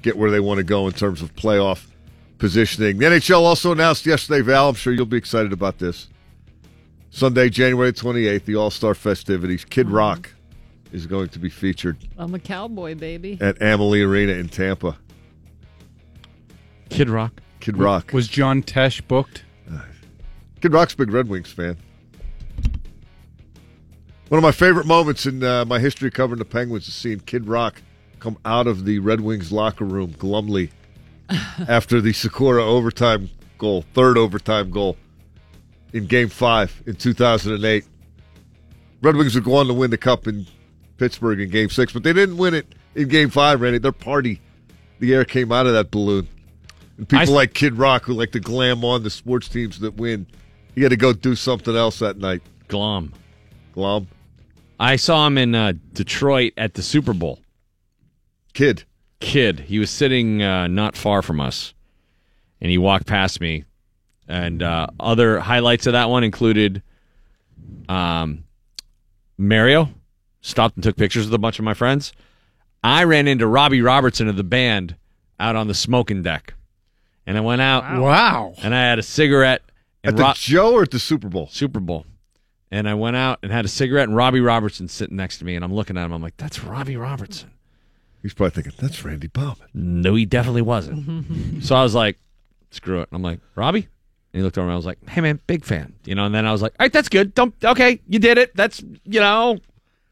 get 0.00 0.16
where 0.16 0.30
they 0.30 0.40
want 0.40 0.58
to 0.58 0.64
go 0.64 0.86
in 0.86 0.92
terms 0.92 1.20
of 1.20 1.34
playoff 1.34 1.86
positioning. 2.38 2.98
The 2.98 3.06
NHL 3.06 3.40
also 3.40 3.72
announced 3.72 4.06
yesterday, 4.06 4.40
Val, 4.40 4.70
I'm 4.70 4.74
sure 4.74 4.92
you'll 4.92 5.06
be 5.06 5.16
excited 5.16 5.52
about 5.52 5.78
this. 5.78 6.08
Sunday, 7.10 7.48
January 7.48 7.92
28th, 7.92 8.44
the 8.44 8.56
All 8.56 8.70
Star 8.70 8.94
festivities. 8.94 9.64
Kid 9.64 9.88
Rock 9.90 10.30
is 10.92 11.06
going 11.06 11.28
to 11.28 11.40
be 11.40 11.48
featured 11.48 11.96
I'm 12.16 12.34
a 12.34 12.38
cowboy, 12.38 12.94
baby. 12.94 13.38
at 13.40 13.60
Amalie 13.60 14.02
Arena 14.02 14.32
in 14.32 14.48
Tampa. 14.48 14.96
Kid 16.88 17.08
Rock. 17.08 17.40
Kid 17.60 17.76
Rock. 17.76 18.12
Was 18.12 18.28
John 18.28 18.62
Tesh 18.62 19.06
booked? 19.06 19.44
Kid 20.60 20.72
Rock's 20.72 20.94
a 20.94 20.96
big 20.96 21.10
Red 21.10 21.28
Wings 21.28 21.52
fan. 21.52 21.76
One 24.28 24.38
of 24.38 24.42
my 24.42 24.52
favorite 24.52 24.86
moments 24.86 25.26
in 25.26 25.42
uh, 25.44 25.64
my 25.66 25.78
history 25.78 26.10
covering 26.10 26.38
the 26.38 26.46
Penguins 26.46 26.88
is 26.88 26.94
seeing 26.94 27.20
Kid 27.20 27.46
Rock 27.46 27.82
come 28.18 28.38
out 28.46 28.66
of 28.66 28.86
the 28.86 28.98
Red 28.98 29.20
Wings 29.20 29.52
locker 29.52 29.84
room 29.84 30.12
glumly 30.14 30.70
after 31.68 32.00
the 32.00 32.12
Sykora 32.12 32.62
overtime 32.62 33.28
goal, 33.58 33.84
third 33.92 34.16
overtime 34.16 34.70
goal 34.70 34.96
in 35.92 36.06
Game 36.06 36.28
Five 36.28 36.82
in 36.86 36.96
2008. 36.96 37.84
Red 39.02 39.16
Wings 39.16 39.34
would 39.34 39.44
go 39.44 39.56
on 39.56 39.66
to 39.66 39.74
win 39.74 39.90
the 39.90 39.98
Cup 39.98 40.26
in 40.26 40.46
Pittsburgh 40.96 41.40
in 41.40 41.50
Game 41.50 41.68
Six, 41.68 41.92
but 41.92 42.02
they 42.02 42.14
didn't 42.14 42.38
win 42.38 42.54
it 42.54 42.74
in 42.94 43.08
Game 43.08 43.28
Five. 43.28 43.60
Randy, 43.60 43.78
their 43.78 43.92
party, 43.92 44.40
the 44.98 45.12
air 45.12 45.26
came 45.26 45.52
out 45.52 45.66
of 45.66 45.74
that 45.74 45.90
balloon, 45.90 46.26
people 46.98 47.18
I- 47.18 47.24
like 47.24 47.54
Kid 47.54 47.74
Rock 47.78 48.04
who 48.04 48.12
like 48.14 48.32
to 48.32 48.40
glam 48.40 48.84
on 48.84 49.02
the 49.02 49.10
sports 49.10 49.48
teams 49.48 49.80
that 49.80 49.94
win. 49.96 50.26
You 50.74 50.82
had 50.82 50.90
to 50.90 50.96
go 50.96 51.12
do 51.12 51.34
something 51.36 51.76
else 51.76 52.00
that 52.00 52.18
night. 52.18 52.42
Glom. 52.68 53.12
Glom. 53.72 54.08
I 54.80 54.96
saw 54.96 55.26
him 55.26 55.38
in 55.38 55.54
uh, 55.54 55.74
Detroit 55.92 56.52
at 56.56 56.74
the 56.74 56.82
Super 56.82 57.12
Bowl. 57.12 57.38
Kid. 58.54 58.84
Kid. 59.20 59.60
He 59.60 59.78
was 59.78 59.90
sitting 59.90 60.42
uh, 60.42 60.66
not 60.66 60.96
far 60.96 61.22
from 61.22 61.40
us, 61.40 61.74
and 62.60 62.70
he 62.70 62.78
walked 62.78 63.06
past 63.06 63.40
me. 63.40 63.64
And 64.26 64.62
uh, 64.62 64.88
other 64.98 65.38
highlights 65.38 65.86
of 65.86 65.92
that 65.92 66.08
one 66.08 66.24
included 66.24 66.82
um, 67.88 68.44
Mario 69.38 69.90
stopped 70.40 70.76
and 70.76 70.82
took 70.82 70.96
pictures 70.96 71.26
with 71.26 71.34
a 71.34 71.38
bunch 71.38 71.58
of 71.58 71.64
my 71.64 71.74
friends. 71.74 72.12
I 72.82 73.04
ran 73.04 73.28
into 73.28 73.46
Robbie 73.46 73.82
Robertson 73.82 74.28
of 74.28 74.36
the 74.36 74.44
band 74.44 74.96
out 75.38 75.56
on 75.56 75.68
the 75.68 75.74
smoking 75.74 76.22
deck, 76.22 76.54
and 77.26 77.36
I 77.38 77.40
went 77.40 77.60
out. 77.62 78.00
Wow. 78.00 78.54
And 78.62 78.74
I 78.74 78.82
had 78.82 78.98
a 78.98 79.02
cigarette. 79.02 79.62
And 80.02 80.14
At 80.14 80.16
the 80.16 80.22
Ro- 80.24 80.32
Joe 80.34 80.72
or 80.74 80.82
at 80.82 80.90
the 80.90 80.98
Super 80.98 81.28
Bowl? 81.28 81.48
Super 81.50 81.80
Bowl. 81.80 82.04
And 82.70 82.88
I 82.88 82.94
went 82.94 83.16
out 83.16 83.38
and 83.42 83.52
had 83.52 83.64
a 83.64 83.68
cigarette, 83.68 84.08
and 84.08 84.16
Robbie 84.16 84.40
Robertson 84.40 84.88
sitting 84.88 85.16
next 85.16 85.38
to 85.38 85.44
me, 85.44 85.54
and 85.54 85.64
I'm 85.64 85.72
looking 85.72 85.96
at 85.96 86.04
him. 86.04 86.12
I'm 86.12 86.20
like, 86.22 86.36
"That's 86.36 86.62
Robbie 86.64 86.96
Robertson." 86.96 87.50
He's 88.20 88.34
probably 88.34 88.50
thinking, 88.50 88.72
"That's 88.80 89.04
Randy 89.04 89.28
Baumann." 89.28 89.68
No, 89.72 90.14
he 90.16 90.24
definitely 90.26 90.62
wasn't. 90.62 91.62
so 91.64 91.76
I 91.76 91.82
was 91.82 91.94
like, 91.94 92.18
"Screw 92.70 93.00
it." 93.00 93.08
And 93.12 93.16
I'm 93.16 93.22
like, 93.22 93.38
"Robbie," 93.54 93.86
and 94.32 94.40
he 94.40 94.42
looked 94.42 94.58
over. 94.58 94.66
and 94.66 94.72
I 94.72 94.76
was 94.76 94.86
like, 94.86 94.98
"Hey, 95.08 95.20
man, 95.20 95.38
big 95.46 95.64
fan." 95.64 95.94
You 96.04 96.16
know. 96.16 96.24
And 96.24 96.34
then 96.34 96.46
I 96.46 96.52
was 96.52 96.62
like, 96.62 96.72
"All 96.80 96.84
right, 96.84 96.92
that's 96.92 97.08
good. 97.08 97.32
Don't. 97.34 97.54
Okay, 97.62 98.00
you 98.08 98.18
did 98.18 98.38
it. 98.38 98.56
That's 98.56 98.82
you 99.04 99.20
know, 99.20 99.58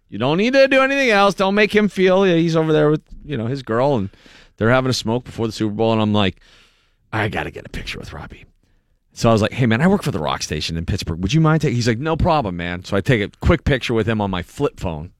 you 0.08 0.18
don't 0.18 0.36
need 0.39 0.52
to 0.52 0.68
do 0.68 0.82
anything 0.82 1.10
else. 1.10 1.34
Don't 1.34 1.55
make 1.57 1.74
him 1.74 1.89
feel 1.89 2.24
yeah, 2.26 2.36
he's 2.36 2.55
over 2.55 2.73
there 2.73 2.91
with 2.91 3.02
you 3.24 3.36
know 3.36 3.47
his 3.47 3.62
girl, 3.65 3.97
and 3.97 4.08
they're 4.57 4.70
having 4.70 4.91
a 4.91 4.94
smoke 4.94 5.24
before 5.24 5.47
the 5.49 5.52
Super 5.52 5.74
Bowl." 5.74 5.92
And 5.92 6.00
I'm 6.00 6.12
like, 6.12 6.41
"I 7.12 7.28
got 7.28 7.44
to 7.44 7.50
get 7.50 7.66
a 7.66 7.70
picture 7.70 7.99
with 7.99 8.12
Robbie." 8.12 8.47
So 9.12 9.28
I 9.28 9.32
was 9.32 9.42
like, 9.42 9.52
"Hey 9.52 9.66
man, 9.66 9.81
I 9.81 9.86
work 9.86 10.02
for 10.02 10.10
the 10.10 10.18
Rock 10.18 10.42
Station 10.42 10.76
in 10.76 10.86
Pittsburgh. 10.86 11.20
Would 11.20 11.34
you 11.34 11.41
mind 11.41 11.62
taking?" 11.62 11.76
He's 11.76 11.89
like, 11.89 11.99
"No 11.99 12.16
problem, 12.16 12.57
man." 12.57 12.84
So 12.84 12.97
I 12.97 13.00
take 13.00 13.20
a 13.23 13.36
quick 13.41 13.65
picture 13.65 13.94
with 13.94 14.08
him 14.08 14.20
on 14.20 14.31
my 14.31 14.42
flip 14.42 14.81
phone. 14.81 15.12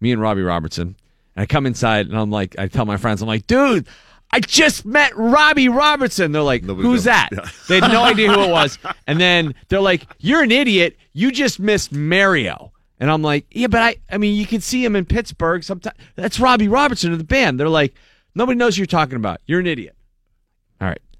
Me 0.00 0.12
and 0.12 0.20
Robbie 0.20 0.42
Robertson, 0.42 0.96
and 1.34 1.42
I 1.42 1.46
come 1.46 1.66
inside 1.66 2.06
and 2.06 2.18
I'm 2.18 2.30
like, 2.30 2.58
I 2.58 2.66
tell 2.68 2.84
my 2.84 2.96
friends, 2.96 3.22
I'm 3.22 3.28
like, 3.28 3.46
"Dude, 3.46 3.86
I 4.30 4.40
just 4.40 4.84
met 4.84 5.16
Robbie 5.16 5.68
Robertson." 5.68 6.32
They're 6.32 6.42
like, 6.42 6.64
"Who's 6.64 7.04
that?" 7.04 7.30
They 7.68 7.80
had 7.80 7.92
no 7.92 8.02
idea 8.02 8.32
who 8.32 8.42
it 8.42 8.50
was, 8.50 8.78
and 9.06 9.20
then 9.20 9.54
they're 9.68 9.80
like, 9.80 10.06
"You're 10.18 10.42
an 10.42 10.52
idiot. 10.52 10.96
You 11.12 11.30
just 11.30 11.60
missed 11.60 11.92
Mario." 11.92 12.72
And 12.98 13.10
I'm 13.10 13.22
like, 13.22 13.46
"Yeah, 13.50 13.68
but 13.68 13.82
I, 13.82 13.96
I 14.10 14.18
mean, 14.18 14.34
you 14.34 14.46
can 14.46 14.60
see 14.60 14.84
him 14.84 14.96
in 14.96 15.04
Pittsburgh 15.04 15.62
sometimes. 15.62 15.96
That's 16.16 16.40
Robbie 16.40 16.68
Robertson 16.68 17.12
of 17.12 17.18
the 17.18 17.24
band." 17.24 17.60
They're 17.60 17.68
like, 17.68 17.94
"Nobody 18.34 18.58
knows 18.58 18.76
who 18.76 18.80
you're 18.80 18.86
talking 18.86 19.16
about. 19.16 19.40
You're 19.46 19.60
an 19.60 19.66
idiot." 19.66 19.95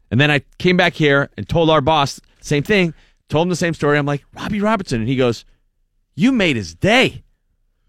All 0.07 0.11
right. 0.11 0.13
And 0.13 0.21
then 0.21 0.31
I 0.31 0.43
came 0.59 0.77
back 0.77 0.95
here 0.95 1.31
and 1.37 1.49
told 1.49 1.71
our 1.71 1.81
boss 1.81 2.21
same 2.41 2.63
thing. 2.63 2.95
Told 3.29 3.47
him 3.47 3.51
the 3.51 3.57
same 3.57 3.75
story. 3.75 3.99
I'm 3.99 4.07
like 4.07 4.25
Robbie 4.35 4.61
Robertson, 4.61 5.01
and 5.01 5.09
he 5.09 5.17
goes, 5.17 5.45
"You 6.15 6.33
made 6.33 6.57
his 6.57 6.75
day." 6.75 7.25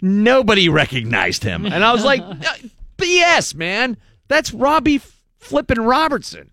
Nobody 0.01 0.69
recognized 0.69 1.43
him, 1.43 1.65
and 1.65 1.83
I 1.83 1.93
was 1.93 2.03
like, 2.03 2.21
"Uh, 2.21 2.55
"BS, 2.97 3.53
man. 3.55 3.97
That's 4.27 4.53
Robbie 4.53 4.99
flipping 5.37 5.79
Robertson." 5.79 6.51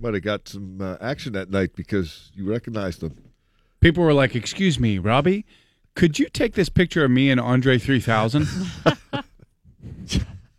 Might 0.00 0.14
have 0.14 0.22
got 0.22 0.48
some 0.48 0.80
uh, 0.80 0.96
action 1.00 1.32
that 1.34 1.50
night 1.50 1.76
because 1.76 2.30
you 2.34 2.48
recognized 2.48 3.02
him. 3.02 3.16
People 3.80 4.02
were 4.02 4.14
like, 4.14 4.34
"Excuse 4.34 4.80
me, 4.80 4.98
Robbie, 4.98 5.46
could 5.94 6.18
you 6.18 6.28
take 6.28 6.54
this 6.54 6.68
picture 6.68 7.04
of 7.04 7.10
me 7.12 7.30
and 7.30 7.40
Andre 7.40 7.78
3000?" 7.78 8.46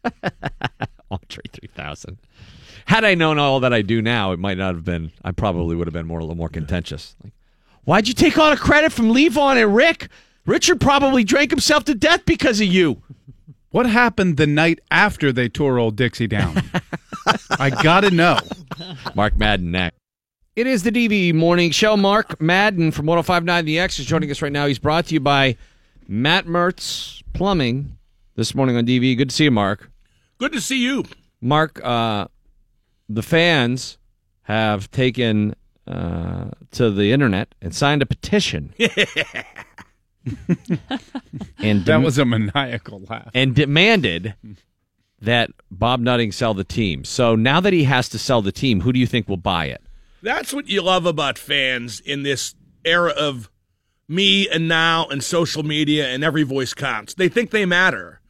Andre 1.11 1.43
3000. 1.51 2.17
Had 2.89 3.05
I 3.05 3.13
known 3.13 3.37
all 3.37 3.59
that 3.59 3.71
I 3.71 3.83
do 3.83 4.01
now, 4.01 4.31
it 4.31 4.39
might 4.39 4.57
not 4.57 4.73
have 4.73 4.83
been. 4.83 5.11
I 5.23 5.31
probably 5.31 5.75
would 5.75 5.85
have 5.85 5.93
been 5.93 6.07
more 6.07 6.17
a 6.17 6.23
little 6.23 6.35
more 6.35 6.49
contentious. 6.49 7.15
Like, 7.23 7.33
why'd 7.83 8.07
you 8.07 8.15
take 8.15 8.35
all 8.35 8.49
the 8.49 8.57
credit 8.57 8.91
from 8.91 9.13
Levon 9.13 9.61
and 9.61 9.75
Rick? 9.75 10.07
Richard 10.47 10.81
probably 10.81 11.23
drank 11.23 11.51
himself 11.51 11.83
to 11.83 11.93
death 11.93 12.25
because 12.25 12.59
of 12.59 12.65
you. 12.65 13.03
What 13.69 13.85
happened 13.85 14.37
the 14.37 14.47
night 14.47 14.79
after 14.89 15.31
they 15.31 15.47
tore 15.47 15.77
old 15.77 15.97
Dixie 15.97 16.25
down? 16.25 16.63
I 17.59 17.69
gotta 17.69 18.09
know. 18.09 18.39
Mark 19.13 19.37
Madden 19.37 19.69
next. 19.69 19.95
It 20.55 20.65
is 20.65 20.81
the 20.81 20.91
DV 20.91 21.35
Morning 21.35 21.69
Show. 21.69 21.95
Mark 21.95 22.41
Madden 22.41 22.89
from 22.91 23.05
1059 23.05 23.65
The 23.65 23.77
X 23.77 23.99
is 23.99 24.07
joining 24.07 24.31
us 24.31 24.41
right 24.41 24.51
now. 24.51 24.65
He's 24.65 24.79
brought 24.79 25.05
to 25.05 25.13
you 25.13 25.19
by 25.19 25.57
Matt 26.07 26.47
Mertz 26.47 27.21
Plumbing 27.33 27.99
this 28.35 28.55
morning 28.55 28.77
on 28.77 28.87
DV. 28.87 29.15
Good 29.15 29.29
to 29.29 29.35
see 29.35 29.43
you, 29.43 29.51
Mark. 29.51 29.91
Good 30.39 30.53
to 30.53 30.59
see 30.59 30.81
you. 30.81 31.05
Mark, 31.39 31.79
uh, 31.83 32.27
the 33.09 33.23
fans 33.23 33.97
have 34.43 34.89
taken 34.91 35.55
uh, 35.87 36.49
to 36.71 36.91
the 36.91 37.11
internet 37.11 37.53
and 37.61 37.73
signed 37.75 38.01
a 38.01 38.05
petition 38.05 38.73
and 41.59 41.85
That 41.85 42.01
was 42.01 42.17
a 42.17 42.25
maniacal 42.25 43.01
laugh. 43.09 43.29
and 43.33 43.55
demanded 43.55 44.35
that 45.21 45.51
Bob 45.71 45.99
Nutting 45.99 46.31
sell 46.31 46.53
the 46.53 46.63
team. 46.63 47.03
So 47.03 47.35
now 47.35 47.59
that 47.59 47.73
he 47.73 47.83
has 47.85 48.09
to 48.09 48.19
sell 48.19 48.41
the 48.41 48.51
team, 48.51 48.81
who 48.81 48.93
do 48.93 48.99
you 48.99 49.07
think 49.07 49.27
will 49.27 49.37
buy 49.37 49.65
it? 49.65 49.81
That's 50.21 50.53
what 50.53 50.67
you 50.67 50.81
love 50.81 51.05
about 51.05 51.37
fans 51.37 51.99
in 51.99 52.23
this 52.23 52.55
era 52.85 53.11
of 53.11 53.49
me 54.07 54.47
and 54.49 54.67
now 54.67 55.07
and 55.07 55.23
social 55.23 55.63
media 55.63 56.07
and 56.07 56.23
every 56.23 56.43
voice 56.43 56.73
counts. 56.73 57.13
They 57.13 57.29
think 57.29 57.51
they 57.51 57.65
matter. 57.65 58.21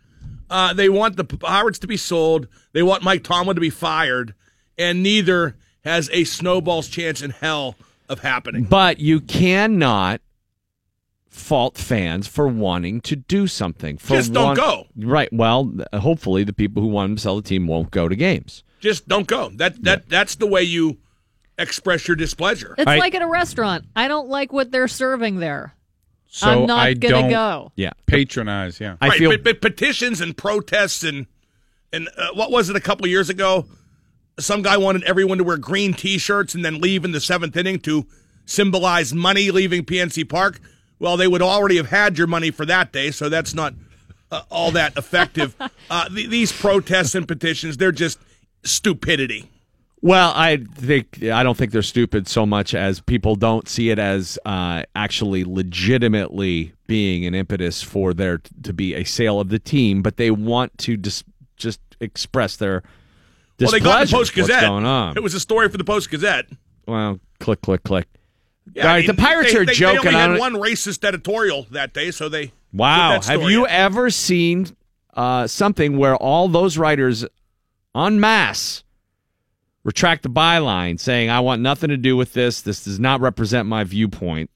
Uh, 0.49 0.73
they 0.73 0.89
want 0.89 1.15
the 1.15 1.23
Pirates 1.23 1.79
to 1.79 1.87
be 1.87 1.97
sold. 1.97 2.47
They 2.73 2.81
want 2.83 3.03
Mike 3.03 3.23
Tomlin 3.23 3.55
to 3.55 3.61
be 3.61 3.69
fired, 3.69 4.33
and 4.79 5.03
neither 5.03 5.55
has 5.83 6.09
a 6.11 6.23
snowball's 6.23 6.87
chance 6.87 7.21
in 7.21 7.31
hell 7.31 7.75
of 8.07 8.21
happening. 8.21 8.63
But 8.63 8.99
you 8.99 9.19
cannot 9.21 10.21
fault 11.27 11.77
fans 11.77 12.27
for 12.27 12.47
wanting 12.47 13.01
to 13.01 13.15
do 13.15 13.45
something. 13.47 13.97
For 13.97 14.15
Just 14.15 14.33
don't 14.33 14.55
go. 14.55 14.87
Right. 14.95 15.31
Well, 15.31 15.71
hopefully 15.93 16.43
the 16.43 16.53
people 16.53 16.81
who 16.81 16.89
want 16.89 17.17
to 17.17 17.21
sell 17.21 17.35
the 17.35 17.41
team 17.41 17.67
won't 17.67 17.91
go 17.91 18.07
to 18.07 18.15
games. 18.15 18.63
Just 18.79 19.07
don't 19.07 19.27
go. 19.27 19.49
That 19.49 19.83
that 19.83 20.09
that's 20.09 20.35
the 20.35 20.47
way 20.47 20.63
you 20.63 20.97
express 21.57 22.07
your 22.07 22.15
displeasure. 22.15 22.75
It's 22.77 22.85
like 22.85 23.13
at 23.13 23.21
a 23.21 23.27
restaurant. 23.27 23.85
I 23.95 24.07
don't 24.07 24.29
like 24.29 24.53
what 24.53 24.71
they're 24.71 24.87
serving 24.87 25.39
there. 25.39 25.75
So 26.27 26.47
I'm 26.47 26.65
not 26.67 26.79
I 26.79 26.93
gonna 26.93 27.13
don't 27.13 27.29
go. 27.29 27.71
Yeah. 27.75 27.91
Patronize, 28.05 28.79
yeah. 28.79 28.95
right, 29.01 29.19
but, 29.19 29.43
but 29.43 29.61
petitions 29.61 30.21
and 30.21 30.37
protests 30.37 31.03
and 31.03 31.25
and 31.91 32.07
uh, 32.17 32.29
what 32.33 32.51
was 32.51 32.69
it 32.69 32.75
a 32.75 32.79
couple 32.79 33.07
years 33.07 33.29
ago? 33.29 33.65
Some 34.39 34.61
guy 34.61 34.77
wanted 34.77 35.03
everyone 35.03 35.37
to 35.37 35.43
wear 35.43 35.57
green 35.57 35.93
T-shirts 35.93 36.55
and 36.55 36.63
then 36.63 36.79
leave 36.81 37.05
in 37.05 37.11
the 37.11 37.21
seventh 37.21 37.55
inning 37.55 37.79
to 37.79 38.05
symbolize 38.45 39.13
money 39.13 39.51
leaving 39.51 39.85
PNC 39.85 40.27
Park. 40.27 40.59
Well, 40.99 41.17
they 41.17 41.27
would 41.27 41.41
already 41.41 41.77
have 41.77 41.89
had 41.89 42.17
your 42.17 42.27
money 42.27 42.51
for 42.51 42.65
that 42.65 42.91
day, 42.91 43.11
so 43.11 43.29
that's 43.29 43.53
not 43.53 43.73
uh, 44.31 44.41
all 44.49 44.71
that 44.71 44.97
effective. 44.97 45.55
uh, 45.89 46.09
th- 46.09 46.29
these 46.29 46.51
protests 46.51 47.15
and 47.15 47.27
petitions, 47.27 47.77
they're 47.77 47.91
just 47.91 48.19
stupidity. 48.63 49.49
Well, 50.01 50.31
I 50.33 50.57
think 50.75 51.23
I 51.23 51.43
don't 51.43 51.57
think 51.57 51.73
they're 51.73 51.81
stupid 51.81 52.27
so 52.27 52.45
much 52.45 52.73
as 52.73 53.01
people 53.01 53.35
don't 53.35 53.67
see 53.67 53.89
it 53.89 53.99
as 53.99 54.39
uh, 54.45 54.83
actually 54.95 55.43
legitimately 55.43 56.73
being 56.87 57.25
an 57.25 57.35
impetus 57.35 57.81
for 57.81 58.13
there 58.13 58.37
t- 58.37 58.49
to 58.63 58.71
be 58.71 58.95
a 58.95 59.03
sale 59.03 59.41
of 59.41 59.49
the 59.49 59.59
team, 59.59 60.01
but 60.01 60.15
they 60.15 60.31
want 60.31 60.77
to 60.79 60.95
dis- 60.95 61.25
just 61.57 61.81
express 61.99 62.55
their 62.55 62.81
Well, 63.59 63.71
they 63.71 63.79
got 63.79 64.07
the 64.07 64.13
Post 64.13 64.33
Gazette. 64.33 64.55
What's 64.55 64.67
going 64.67 64.85
on? 64.85 65.17
It 65.17 65.23
was 65.23 65.33
a 65.33 65.39
story 65.39 65.69
for 65.69 65.77
the 65.77 65.83
Post 65.83 66.09
Gazette. 66.09 66.45
well, 66.87 67.19
click, 67.39 67.61
click, 67.61 67.83
click. 67.83 68.07
Yeah, 68.73 68.83
All 68.83 68.89
I 68.89 68.93
right, 68.97 69.07
the 69.07 69.13
Pirates 69.13 69.53
they, 69.53 69.59
are 69.59 69.65
they, 69.65 69.73
joking. 69.73 70.11
They 70.11 70.17
only 70.17 70.39
had 70.39 70.39
one 70.39 70.53
racist 70.53 71.03
editorial 71.03 71.67
that 71.71 71.93
day, 71.93 72.11
so 72.11 72.29
they. 72.29 72.51
Wow. 72.71 73.19
Have 73.21 73.43
you 73.43 73.65
ever 73.65 74.09
seen 74.09 74.67
uh, 75.15 75.47
something 75.47 75.97
where 75.97 76.15
all 76.15 76.47
those 76.47 76.77
writers 76.77 77.25
en 77.95 78.19
masse 78.19 78.83
retract 79.83 80.23
the 80.23 80.29
byline 80.29 80.99
saying, 80.99 81.29
I 81.29 81.39
want 81.39 81.61
nothing 81.61 81.89
to 81.89 81.97
do 81.97 82.15
with 82.15 82.33
this. 82.33 82.61
This 82.61 82.83
does 82.83 82.99
not 82.99 83.21
represent 83.21 83.67
my 83.67 83.83
viewpoint 83.83 84.49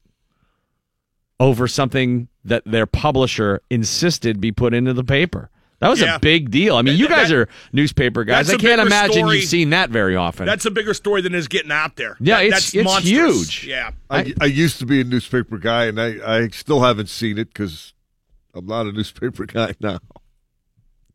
over 1.40 1.66
something 1.66 2.28
that 2.44 2.62
their 2.64 2.86
publisher 2.86 3.60
insisted 3.68 4.40
be 4.40 4.52
put 4.52 4.74
into 4.74 4.92
the 4.92 5.04
paper? 5.04 5.50
That 5.84 5.90
was 5.90 6.00
Yeah. 6.00 6.16
a 6.16 6.18
big 6.18 6.50
deal. 6.50 6.76
I 6.76 6.80
mean, 6.82 6.96
you 6.96 7.06
guys 7.08 7.30
are 7.30 7.46
newspaper 7.74 8.24
guys. 8.24 8.48
I 8.48 8.56
can't 8.56 8.80
imagine 8.80 9.12
story. 9.24 9.36
you've 9.40 9.44
seen 9.50 9.68
that 9.70 9.90
very 9.90 10.16
often. 10.16 10.46
That's 10.46 10.64
a 10.64 10.70
bigger 10.70 10.94
story 10.94 11.20
than 11.20 11.34
is 11.34 11.46
getting 11.46 11.70
out 11.70 11.96
there. 11.96 12.16
Yeah, 12.20 12.36
That- 12.36 12.44
it's- 12.46 12.62
that's 12.72 12.74
it's 12.74 12.84
monstrous. 12.84 13.50
huge. 13.60 13.66
Yeah. 13.66 13.90
I, 14.08 14.32
I 14.40 14.46
used 14.46 14.78
to 14.78 14.86
be 14.86 15.02
a 15.02 15.04
newspaper 15.04 15.58
guy, 15.58 15.84
and 15.84 16.00
I, 16.00 16.16
I 16.26 16.48
still 16.48 16.80
haven't 16.80 17.10
seen 17.10 17.36
it 17.36 17.48
because 17.52 17.92
I'm 18.54 18.64
not 18.64 18.86
a 18.86 18.92
newspaper 18.92 19.44
guy 19.44 19.74
now. 19.80 19.98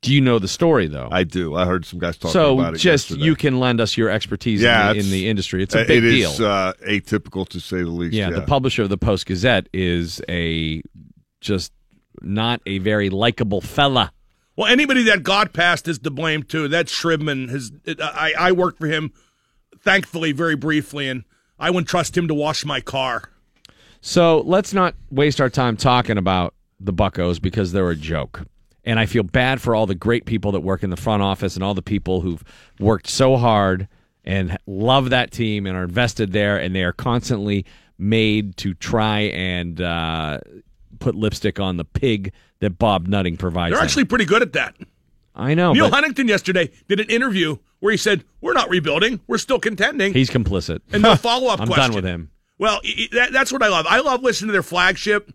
Do 0.04 0.14
you 0.14 0.22
know 0.22 0.38
the 0.38 0.48
story 0.48 0.86
though? 0.88 1.10
I 1.12 1.24
do. 1.24 1.56
I 1.56 1.66
heard 1.66 1.84
some 1.84 1.98
guys 1.98 2.18
talking 2.18 2.34
so 2.34 2.54
about 2.60 2.76
it. 2.76 2.78
So 2.78 2.84
just 2.84 3.10
yesterday. 3.10 3.26
you 3.26 3.36
can 3.36 3.60
lend 3.60 3.82
us 3.82 3.98
your 3.98 4.12
expertise 4.12 4.62
yeah, 4.62 4.92
in, 4.92 4.98
the, 4.98 5.04
in 5.04 5.10
the 5.10 5.30
industry. 5.30 5.64
It's 5.64 5.74
a 5.74 5.82
uh, 5.82 5.88
big 5.88 6.04
it 6.04 6.12
deal. 6.12 6.30
is, 6.30 6.40
uh, 6.40 6.74
atypical 6.88 7.50
to 7.50 7.60
say 7.60 7.78
the 7.78 7.88
least. 7.88 8.14
Yeah, 8.14 8.30
Yeah, 8.30 8.36
the 8.36 8.42
publisher 8.44 8.84
of 8.84 8.90
the 8.90 9.00
Post 9.00 9.26
Gazette 9.26 9.68
is 9.74 10.22
a 10.30 10.84
just 11.42 11.74
not 12.22 12.62
a 12.68 12.78
very 12.78 13.10
likable 13.10 13.62
fella. 13.62 14.12
Well, 14.60 14.68
anybody 14.68 15.04
that 15.04 15.24
got 15.24 15.54
past 15.54 15.88
is 15.88 16.00
to 16.00 16.12
blame 16.12 16.44
too. 16.44 16.68
That 16.68 16.88
Shribman 16.88 17.48
has. 17.48 17.72
I, 17.98 18.34
I 18.38 18.52
worked 18.52 18.78
for 18.78 18.88
him, 18.88 19.14
thankfully, 19.80 20.34
very 20.34 20.58
briefly, 20.58 21.08
and 21.08 21.24
I 21.58 21.70
wouldn't 21.70 21.88
trust 21.88 22.18
him 22.18 22.28
to 22.28 22.34
wash 22.34 22.66
my 22.66 22.82
car. 22.82 23.30
So 24.02 24.42
let's 24.42 24.74
not 24.74 24.96
waste 25.10 25.40
our 25.40 25.50
time 25.50 25.78
talking 25.78 26.18
about 26.18 26.56
the 26.78 26.92
Buckos 26.92 27.40
because 27.40 27.72
they're 27.72 27.90
a 27.90 27.96
joke. 27.96 28.42
And 28.84 29.00
I 29.00 29.06
feel 29.06 29.24
bad 29.24 29.62
for 29.62 29.76
all 29.76 29.86
the 29.86 29.96
great 29.96 30.26
people 30.26 30.52
that 30.52 30.60
work 30.60 30.84
in 30.84 30.90
the 30.90 30.98
front 30.98 31.24
office 31.24 31.56
and 31.56 31.64
all 31.64 31.74
the 31.74 31.82
people 31.82 32.20
who've 32.20 32.44
worked 32.82 33.08
so 33.08 33.38
hard 33.38 33.88
and 34.26 34.58
love 34.68 35.10
that 35.12 35.32
team 35.32 35.68
and 35.68 35.78
are 35.78 35.86
invested 35.86 36.34
there, 36.34 36.58
and 36.58 36.76
they 36.76 36.84
are 36.84 36.92
constantly 36.92 37.66
made 37.98 38.58
to 38.58 38.74
try 38.74 39.20
and 39.20 39.80
uh, 39.80 40.40
put 41.00 41.16
lipstick 41.16 41.60
on 41.60 41.78
the 41.78 41.86
pig 41.86 42.34
that 42.60 42.72
Bob 42.80 43.08
Nutting 43.08 43.38
provides. 43.38 43.74
They're 43.74 43.84
actually 43.84 44.06
pretty 44.06 44.26
good 44.26 44.42
at 44.42 44.54
that. 44.54 44.76
I 45.36 45.54
know. 45.54 45.74
Neil 45.74 45.86
but 45.90 45.94
Huntington 45.96 46.28
yesterday 46.28 46.70
did 46.88 47.00
an 47.00 47.10
interview 47.10 47.58
where 47.80 47.92
he 47.92 47.98
said, 47.98 48.24
"We're 48.42 48.54
not 48.54 48.70
rebuilding. 48.70 49.22
We're 49.28 49.38
still 49.38 49.60
contending." 49.60 50.14
he's 50.14 50.30
complicit. 50.30 50.82
and 50.92 51.04
the 51.04 51.16
follow 51.22 51.48
up 51.48 51.62
I'm 51.62 51.68
question. 51.68 51.92
done 51.92 51.96
with 51.96 52.06
him. 52.06 52.32
Well, 52.58 52.82
that, 53.14 53.32
that's 53.32 53.52
what 53.54 53.64
I 53.64 53.70
love. 53.70 53.86
I 53.88 54.00
love 54.02 54.22
listening 54.22 54.48
to 54.50 54.52
their 54.54 54.64
flagship 54.64 55.32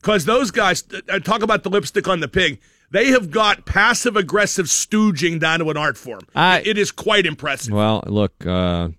because 0.00 0.24
those 0.24 0.50
guys 0.50 0.84
uh, 1.10 1.18
talk 1.18 1.42
about 1.42 1.64
the 1.64 1.68
lipstick 1.70 2.08
on 2.08 2.20
the 2.20 2.28
pig. 2.28 2.60
They 2.92 3.08
have 3.08 3.30
got 3.30 3.66
passive 3.66 4.16
aggressive 4.16 4.66
stooging 4.66 5.38
down 5.40 5.58
to 5.58 5.68
an 5.70 5.76
art 5.76 5.98
form. 5.98 6.20
I- 6.34 6.62
it 6.64 6.78
is 6.78 6.92
quite 6.92 7.26
impressive. 7.26 7.74
Well, 7.74 8.02
look, 8.06 8.46
uh, 8.46 8.90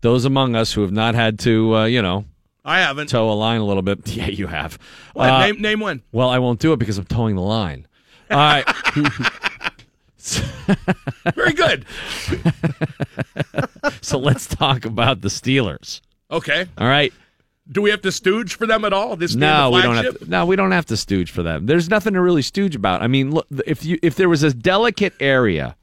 those 0.00 0.24
among 0.24 0.56
us 0.56 0.72
who 0.72 0.80
have 0.80 0.92
not 0.92 1.14
had 1.14 1.38
to, 1.40 1.76
uh, 1.76 1.84
you 1.84 2.00
know, 2.02 2.24
I 2.66 2.80
haven't. 2.80 3.08
toe 3.08 3.30
a 3.30 3.32
line 3.32 3.60
a 3.60 3.64
little 3.64 3.82
bit. 3.82 4.00
Yeah, 4.16 4.26
you 4.26 4.48
have. 4.48 4.78
What? 5.14 5.30
Uh, 5.30 5.46
name 5.46 5.62
name 5.62 5.80
one. 5.80 6.02
Well, 6.12 6.28
I 6.28 6.40
won't 6.40 6.58
do 6.58 6.72
it 6.72 6.78
because 6.78 6.98
I'm 6.98 7.04
toeing 7.04 7.36
the 7.36 7.42
line. 7.42 7.86
All 8.30 8.36
right. 8.36 8.64
Very 11.34 11.52
good. 11.52 11.84
so 14.00 14.18
let's 14.18 14.46
talk 14.46 14.84
about 14.84 15.20
the 15.20 15.28
Steelers. 15.28 16.00
Okay. 16.30 16.66
All 16.76 16.88
right. 16.88 17.12
Do 17.70 17.82
we 17.82 17.90
have 17.90 18.02
to 18.02 18.12
stooge 18.12 18.56
for 18.56 18.66
them 18.66 18.84
at 18.84 18.92
all? 18.92 19.16
This 19.16 19.34
No, 19.34 19.70
we 19.70 19.82
don't 19.82 19.96
have. 19.96 20.18
To, 20.18 20.30
no, 20.30 20.46
we 20.46 20.56
don't 20.56 20.72
have 20.72 20.86
to 20.86 20.96
stooge 20.96 21.30
for 21.30 21.42
them. 21.42 21.66
There's 21.66 21.88
nothing 21.88 22.14
to 22.14 22.20
really 22.20 22.42
stooge 22.42 22.74
about. 22.74 23.02
I 23.02 23.06
mean, 23.06 23.32
look, 23.32 23.46
if 23.66 23.84
you 23.84 23.98
if 24.02 24.16
there 24.16 24.28
was 24.28 24.42
a 24.42 24.52
delicate 24.52 25.14
area, 25.20 25.76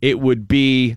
it 0.00 0.20
would 0.20 0.48
be 0.48 0.96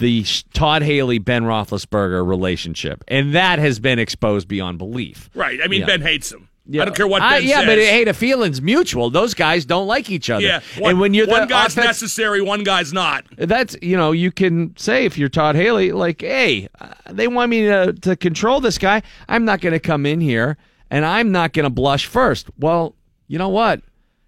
the 0.00 0.24
Todd 0.52 0.82
Haley 0.82 1.18
Ben 1.18 1.44
Roethlisberger 1.44 2.26
relationship, 2.26 3.04
and 3.08 3.34
that 3.34 3.58
has 3.60 3.78
been 3.78 3.98
exposed 3.98 4.48
beyond 4.48 4.78
belief. 4.78 5.30
Right. 5.34 5.60
I 5.62 5.68
mean, 5.68 5.80
Yeah. 5.80 5.86
Ben 5.86 6.00
hates 6.02 6.32
him. 6.32 6.48
I 6.72 6.84
don't 6.84 6.94
care 6.94 7.06
what 7.08 7.20
Ben 7.20 7.32
I- 7.32 7.38
yeah, 7.38 7.58
says. 7.60 7.66
but 7.66 7.78
hey, 7.78 8.04
the 8.04 8.14
feeling's 8.14 8.62
mutual. 8.62 9.10
Those 9.10 9.34
guys 9.34 9.64
don't 9.64 9.88
like 9.88 10.08
each 10.08 10.30
other. 10.30 10.44
yeah. 10.46 10.60
One, 10.78 10.90
and 10.92 11.00
when 11.00 11.14
you're 11.14 11.26
one 11.26 11.48
guy's 11.48 11.72
offense- 11.72 11.86
necessary, 11.86 12.40
one 12.40 12.62
guy's 12.62 12.92
not. 12.92 13.24
that's 13.36 13.76
you 13.82 13.96
know 13.96 14.12
you 14.12 14.30
can 14.30 14.76
say 14.76 15.04
if 15.04 15.18
you're 15.18 15.28
Todd 15.28 15.56
Haley 15.56 15.90
like 15.90 16.20
hey 16.20 16.68
uh, 16.80 16.88
they 17.10 17.26
want 17.26 17.50
me 17.50 17.62
to 17.62 17.92
to 17.92 18.14
control 18.14 18.60
this 18.60 18.78
guy 18.78 19.02
I'm 19.28 19.44
not 19.44 19.60
going 19.60 19.72
to 19.72 19.80
come 19.80 20.06
in 20.06 20.20
here 20.20 20.56
and 20.90 21.04
I'm 21.04 21.32
not 21.32 21.52
going 21.54 21.64
to 21.64 21.70
blush 21.70 22.06
first 22.06 22.48
well 22.58 22.94
you 23.26 23.38
know 23.38 23.48
what 23.48 23.80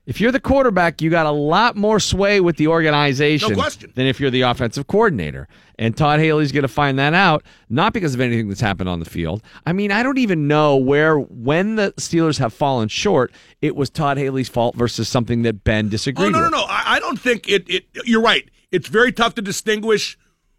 if 0.07 0.21
you're 0.21 0.33
the 0.33 0.41
quarterback 0.41 1.01
you 1.01 1.11
got 1.11 1.27
a 1.27 1.31
lot 1.31 1.77
more 1.77 2.01
sway 2.01 2.41
with 2.41 2.57
the 2.57 2.67
organization 2.67 3.53
No 3.53 3.69
than 3.95 4.07
if 4.07 4.21
you're 4.21 4.31
the 4.31 4.43
offensive 4.43 4.87
coordinator 4.87 5.49
and 5.79 5.97
Todd 5.97 6.21
Haley's 6.21 6.53
going 6.53 6.63
to 6.63 6.69
find 6.69 6.99
that 6.99 7.15
out 7.15 7.45
not 7.69 7.93
because 7.93 8.15
of 8.15 8.21
anything 8.21 8.49
that's 8.49 8.61
happened 8.61 8.89
on 8.89 8.99
the 9.01 9.05
field 9.05 9.43
I 9.67 9.73
mean 9.73 9.93
I 9.93 10.03
don't 10.03 10.19
even 10.19 10.49
know 10.49 10.77
where 10.77 11.19
when 11.19 11.77
the 11.77 11.93
Steelers 11.93 12.39
have 12.39 12.53
fallen 12.53 12.89
short 12.89 13.33
it 13.61 13.77
was 13.77 13.91
Todd 13.91 14.19
Haley's 14.19 14.49
fault 14.49 14.75
versus 14.75 15.09
something 15.09 15.43
that 15.43 15.65
Ben 15.65 15.89
disagreed 15.89 16.29
Oh 16.29 16.31
no, 16.31 16.41
no, 16.43 16.49
no! 16.49 16.65
I, 16.65 16.97
I 16.97 17.01
don't 17.01 17.19
think 17.19 17.49
it, 17.49 17.69
it. 17.69 17.85
You're 18.05 18.23
right. 18.23 18.49
It's 18.71 18.89
very 18.89 19.13
tough 19.13 19.35
to 19.37 19.43
distinguish 19.43 20.19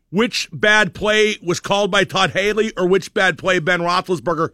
which 0.09 0.47
bad 0.53 0.93
play 0.93 1.37
was 1.41 1.59
called 1.59 1.89
by 1.89 2.03
Todd 2.03 2.31
Haley 2.31 2.71
or 2.77 2.87
which 2.87 3.13
bad 3.13 3.37
play 3.37 3.59
Ben 3.59 3.79
Roethlisberger 3.79 4.49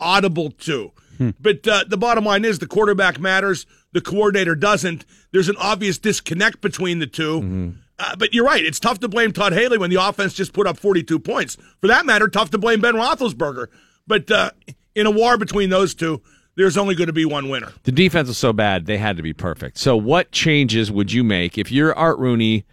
audible 0.00 0.50
to. 0.50 0.92
But 1.40 1.66
uh, 1.68 1.84
the 1.88 1.96
bottom 1.96 2.24
line 2.24 2.44
is 2.44 2.58
the 2.58 2.66
quarterback 2.66 3.18
matters. 3.18 3.66
The 3.92 4.00
coordinator 4.00 4.54
doesn't. 4.54 5.04
There's 5.32 5.48
an 5.48 5.56
obvious 5.58 5.98
disconnect 5.98 6.60
between 6.60 6.98
the 6.98 7.06
2 7.06 7.74
Uh, 7.98 8.14
but 8.16 8.34
you're 8.34 8.44
right. 8.44 8.62
It's 8.64 8.78
tough 8.78 8.98
to 9.00 9.08
blame 9.08 9.32
Todd 9.32 9.54
Haley 9.54 9.78
when 9.78 9.88
the 9.90 9.96
offense 9.96 10.34
just 10.34 10.52
put 10.52 10.66
up 10.66 10.76
42 10.76 11.18
points. 11.18 11.56
For 11.80 11.86
that 11.86 12.04
matter, 12.04 12.28
tough 12.28 12.50
to 12.50 12.58
blame 12.58 12.80
Ben 12.82 12.94
Roethlisberger. 12.94 13.68
But 14.06 14.30
uh, 14.30 14.50
in 14.94 15.06
a 15.06 15.10
war 15.10 15.38
between 15.38 15.70
those 15.70 15.94
two, 15.94 16.20
there's 16.56 16.76
only 16.76 16.94
going 16.94 17.06
to 17.06 17.12
be 17.14 17.24
one 17.24 17.48
winner. 17.48 17.72
The 17.84 17.92
defense 17.92 18.28
was 18.28 18.36
so 18.38 18.52
bad 18.52 18.84
they 18.86 18.98
had 18.98 19.16
to 19.16 19.22
be 19.22 19.32
perfect. 19.32 19.78
So, 19.78 19.96
what 19.96 20.30
changes 20.30 20.90
would 20.92 21.10
you 21.12 21.24
make 21.24 21.56
if 21.58 21.72
you're 21.72 21.94
Art 21.94 22.18
Rooney? 22.18 22.64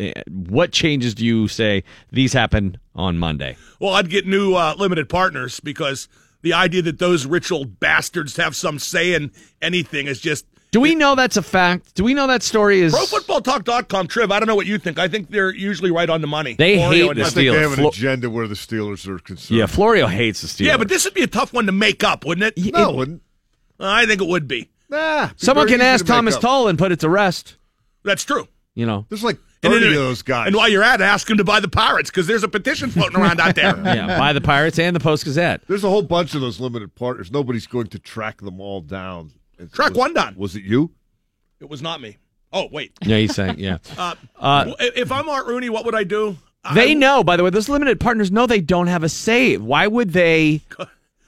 eh, 0.00 0.12
What 0.28 0.72
changes 0.72 1.14
do 1.14 1.24
you 1.24 1.46
say 1.48 1.84
these 2.10 2.32
happen 2.32 2.78
on 2.96 3.16
Monday? 3.18 3.56
Well, 3.80 3.94
I'd 3.94 4.10
get 4.10 4.26
new 4.26 4.54
uh, 4.54 4.74
limited 4.76 5.08
partners 5.08 5.60
because 5.60 6.08
the 6.42 6.52
idea 6.54 6.82
that 6.82 6.98
those 6.98 7.26
rich 7.26 7.50
old 7.52 7.80
bastards 7.80 8.36
have 8.36 8.54
some 8.56 8.78
say 8.78 9.14
in 9.14 9.32
anything 9.62 10.06
is 10.06 10.20
just. 10.20 10.46
Do 10.70 10.80
we 10.80 10.94
know 10.94 11.14
that's 11.14 11.38
a 11.38 11.42
fact? 11.42 11.94
Do 11.94 12.04
we 12.04 12.12
know 12.12 12.26
that 12.26 12.42
story 12.42 12.80
is? 12.80 12.92
ProFootballTalk.com, 12.94 14.06
Triv. 14.08 14.30
I 14.30 14.38
don't 14.38 14.46
know 14.46 14.54
what 14.54 14.66
you 14.66 14.76
think. 14.78 14.98
I 14.98 15.08
think 15.08 15.30
they're 15.30 15.54
usually 15.54 15.90
right 15.90 16.10
on 16.10 16.20
the 16.20 16.26
money. 16.26 16.54
They 16.54 16.76
Florio 16.76 16.90
hate 17.04 17.10
and 17.12 17.18
the 17.20 17.22
I 17.22 17.26
him. 17.26 17.32
think 17.32 17.52
they 17.52 17.60
have 17.62 17.72
an 17.72 17.76
Flo- 17.78 17.88
agenda 17.88 18.28
where 18.30 18.46
the 18.46 18.54
Steelers 18.54 19.06
are 19.08 19.18
concerned. 19.18 19.58
Yeah, 19.58 19.64
Florio 19.66 20.06
hates 20.06 20.42
the 20.42 20.46
Steelers. 20.48 20.66
Yeah, 20.66 20.76
but 20.76 20.88
this 20.88 21.04
would 21.06 21.14
be 21.14 21.22
a 21.22 21.26
tough 21.26 21.54
one 21.54 21.64
to 21.66 21.72
make 21.72 22.04
up, 22.04 22.26
wouldn't 22.26 22.54
it? 22.56 22.72
no, 22.74 22.90
it 22.90 22.96
wouldn't. 22.96 23.22
I 23.80 24.04
think 24.06 24.20
it 24.20 24.28
would 24.28 24.46
be. 24.46 24.68
Nah, 24.90 25.28
be 25.28 25.32
Someone 25.36 25.68
very 25.68 25.78
can 25.78 25.80
easy 25.82 25.88
ask 25.88 26.04
to 26.06 26.12
make 26.12 26.16
Thomas 26.16 26.34
up. 26.36 26.40
Tull 26.42 26.68
and 26.68 26.78
put 26.78 26.92
it 26.92 27.00
to 27.00 27.08
rest. 27.08 27.56
That's 28.04 28.24
true. 28.24 28.46
You 28.74 28.84
know, 28.86 29.06
There's 29.08 29.24
like 29.24 29.38
And 29.62 29.72
then- 29.72 29.82
of 29.82 29.94
those 29.94 30.22
guys. 30.22 30.46
And 30.48 30.56
while 30.56 30.68
you're 30.68 30.82
at 30.84 31.00
it, 31.00 31.04
ask 31.04 31.28
him 31.28 31.36
to 31.38 31.44
buy 31.44 31.60
the 31.60 31.68
Pirates 31.68 32.10
because 32.10 32.26
there's 32.26 32.44
a 32.44 32.48
petition 32.48 32.90
floating 32.90 33.16
around 33.18 33.40
out 33.40 33.54
there. 33.54 33.76
yeah, 33.84 34.18
by 34.18 34.32
the 34.32 34.40
Pirates 34.40 34.78
and 34.78 34.94
the 34.94 35.00
Post 35.00 35.24
Gazette. 35.24 35.62
There's 35.66 35.84
a 35.84 35.88
whole 35.90 36.02
bunch 36.02 36.34
of 36.34 36.40
those 36.40 36.60
limited 36.60 36.94
partners. 36.94 37.30
Nobody's 37.32 37.66
going 37.66 37.88
to 37.88 37.98
track 37.98 38.40
them 38.40 38.60
all 38.60 38.80
down. 38.80 39.32
It- 39.58 39.72
Track 39.72 39.90
was- 39.90 39.98
one 39.98 40.14
down. 40.14 40.34
Was 40.36 40.54
it 40.56 40.62
you? 40.62 40.90
It 41.60 41.68
was 41.68 41.82
not 41.82 42.00
me. 42.00 42.18
Oh, 42.52 42.68
wait. 42.72 42.92
Yeah, 43.02 43.18
he's 43.18 43.34
saying, 43.34 43.56
yeah. 43.58 43.78
Uh, 43.98 44.14
Uh, 44.38 44.72
if 44.78 45.10
I'm 45.12 45.28
Art 45.28 45.46
Rooney, 45.46 45.68
what 45.68 45.84
would 45.84 45.94
I 45.94 46.04
do? 46.04 46.36
They 46.74 46.94
know, 46.94 47.24
by 47.24 47.36
the 47.36 47.44
way, 47.44 47.50
those 47.50 47.68
limited 47.68 47.98
partners 47.98 48.30
know 48.30 48.46
they 48.46 48.60
don't 48.60 48.88
have 48.88 49.02
a 49.02 49.08
say. 49.08 49.56
Why 49.56 49.86
would 49.86 50.12
they? 50.12 50.60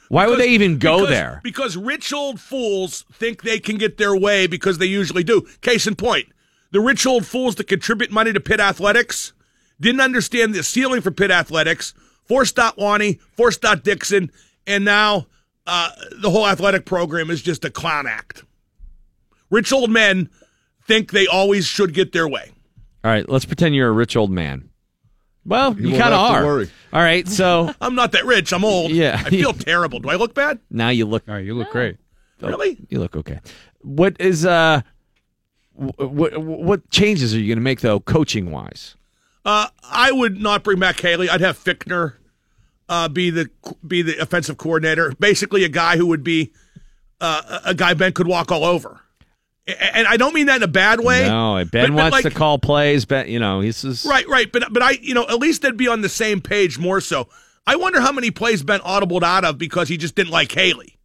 Why 0.08 0.26
would 0.26 0.34
Because- 0.36 0.38
they 0.46 0.50
even 0.52 0.78
go 0.78 0.96
because- 1.00 1.08
there? 1.10 1.40
Because 1.42 1.76
rich 1.76 2.12
old 2.12 2.40
fools 2.40 3.04
think 3.12 3.42
they 3.42 3.58
can 3.58 3.76
get 3.76 3.96
their 3.96 4.14
way 4.14 4.46
because 4.46 4.78
they 4.78 4.86
usually 4.86 5.22
do. 5.24 5.46
Case 5.62 5.86
in 5.86 5.94
point, 5.94 6.26
the 6.70 6.80
rich 6.80 7.06
old 7.06 7.26
fools 7.26 7.56
that 7.56 7.64
contribute 7.68 8.10
money 8.10 8.32
to 8.32 8.40
Pitt 8.40 8.60
Athletics 8.60 9.32
didn't 9.80 10.00
understand 10.00 10.54
the 10.54 10.62
ceiling 10.62 11.00
for 11.00 11.10
Pitt 11.10 11.30
Athletics, 11.30 11.94
forced 12.24 12.58
out 12.58 12.78
Lonnie, 12.78 13.20
forced 13.36 13.64
out 13.64 13.82
Dixon, 13.82 14.30
and 14.66 14.84
now 14.84 15.26
uh, 15.66 15.90
the 16.20 16.30
whole 16.30 16.46
athletic 16.46 16.84
program 16.84 17.30
is 17.30 17.42
just 17.42 17.64
a 17.64 17.70
clown 17.70 18.06
act. 18.06 18.44
Rich 19.50 19.72
old 19.72 19.90
men 19.90 20.30
think 20.86 21.10
they 21.10 21.26
always 21.26 21.66
should 21.66 21.94
get 21.94 22.12
their 22.12 22.28
way. 22.28 22.50
All 23.02 23.10
right, 23.10 23.28
let's 23.28 23.44
pretend 23.44 23.74
you're 23.74 23.88
a 23.88 23.92
rich 23.92 24.16
old 24.16 24.30
man. 24.30 24.68
Well, 25.46 25.74
you, 25.80 25.90
won't 25.90 26.02
kind 26.02 26.14
of 26.14 26.20
are. 26.20 26.44
worry. 26.44 26.70
All 26.92 27.00
right, 27.00 27.26
so 27.26 27.74
I'm 27.80 27.94
not 27.94 28.12
that 28.12 28.26
rich. 28.26 28.52
I'm 28.52 28.64
old. 28.64 28.90
Yeah. 28.90 29.20
I 29.24 29.30
feel 29.30 29.54
terrible. 29.54 29.98
Do 30.00 30.10
I 30.10 30.16
look 30.16 30.34
bad? 30.34 30.58
now 30.70 30.90
you 30.90 31.06
look. 31.06 31.28
All 31.28 31.34
right, 31.34 31.44
you 31.44 31.54
look 31.54 31.70
great. 31.70 31.96
Really? 32.40 32.78
You 32.88 33.00
look 33.00 33.16
okay. 33.16 33.40
What 33.82 34.16
is 34.18 34.46
uh, 34.46 34.82
what 35.80 36.36
what 36.38 36.90
changes 36.90 37.34
are 37.34 37.38
you 37.38 37.46
going 37.48 37.58
to 37.58 37.62
make 37.62 37.80
though, 37.80 38.00
coaching 38.00 38.50
wise? 38.50 38.96
Uh, 39.44 39.68
I 39.82 40.12
would 40.12 40.40
not 40.40 40.62
bring 40.62 40.78
back 40.78 41.00
Haley. 41.00 41.30
I'd 41.30 41.40
have 41.40 41.58
Fichtner 41.58 42.14
uh, 42.88 43.08
be 43.08 43.30
the 43.30 43.48
be 43.86 44.02
the 44.02 44.18
offensive 44.18 44.58
coordinator. 44.58 45.12
Basically, 45.18 45.64
a 45.64 45.68
guy 45.68 45.96
who 45.96 46.06
would 46.08 46.22
be 46.22 46.52
uh, 47.20 47.60
a 47.64 47.74
guy 47.74 47.94
Ben 47.94 48.12
could 48.12 48.26
walk 48.26 48.52
all 48.52 48.64
over. 48.64 49.00
And 49.66 50.06
I 50.08 50.16
don't 50.16 50.34
mean 50.34 50.46
that 50.46 50.56
in 50.56 50.62
a 50.64 50.68
bad 50.68 51.00
way. 51.00 51.28
No, 51.28 51.54
Ben 51.64 51.68
but- 51.70 51.88
but 51.88 51.92
wants 51.94 52.12
like- 52.12 52.22
to 52.24 52.30
call 52.30 52.58
plays. 52.58 53.04
Ben, 53.04 53.28
you 53.28 53.38
know, 53.38 53.60
he's 53.60 53.82
just, 53.82 54.04
Right, 54.04 54.26
right. 54.28 54.50
But 54.50 54.72
but 54.72 54.82
I, 54.82 54.92
you 55.00 55.14
know, 55.14 55.22
at 55.28 55.38
least 55.38 55.62
they'd 55.62 55.76
be 55.76 55.86
on 55.86 56.00
the 56.00 56.08
same 56.08 56.40
page 56.40 56.78
more 56.78 57.00
so. 57.00 57.28
I 57.66 57.76
wonder 57.76 58.00
how 58.00 58.10
many 58.10 58.30
plays 58.32 58.62
Ben 58.64 58.80
audibled 58.80 59.22
out 59.22 59.44
of 59.44 59.58
because 59.58 59.88
he 59.88 59.96
just 59.96 60.16
didn't 60.16 60.32
like 60.32 60.50
Haley. 60.50 60.96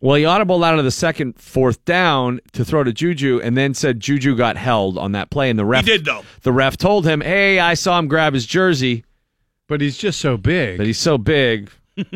Well, 0.00 0.16
he 0.16 0.24
audibled 0.24 0.64
out 0.64 0.78
of 0.78 0.84
the 0.84 0.90
second 0.90 1.38
fourth 1.40 1.84
down 1.84 2.40
to 2.52 2.64
throw 2.64 2.82
to 2.82 2.92
Juju, 2.92 3.40
and 3.42 3.56
then 3.56 3.72
said 3.72 4.00
Juju 4.00 4.36
got 4.36 4.56
held 4.56 4.98
on 4.98 5.12
that 5.12 5.30
play, 5.30 5.48
and 5.48 5.56
the 5.58 5.64
ref 5.64 5.84
did, 5.84 6.04
though. 6.04 6.24
The 6.42 6.52
ref 6.52 6.76
told 6.76 7.06
him, 7.06 7.20
"Hey, 7.20 7.60
I 7.60 7.74
saw 7.74 7.98
him 7.98 8.08
grab 8.08 8.34
his 8.34 8.46
jersey, 8.46 9.04
but 9.68 9.80
he's 9.80 9.96
just 9.96 10.18
so 10.20 10.36
big. 10.36 10.78
But 10.78 10.86
he's 10.86 10.98
so 10.98 11.18
big." 11.18 11.70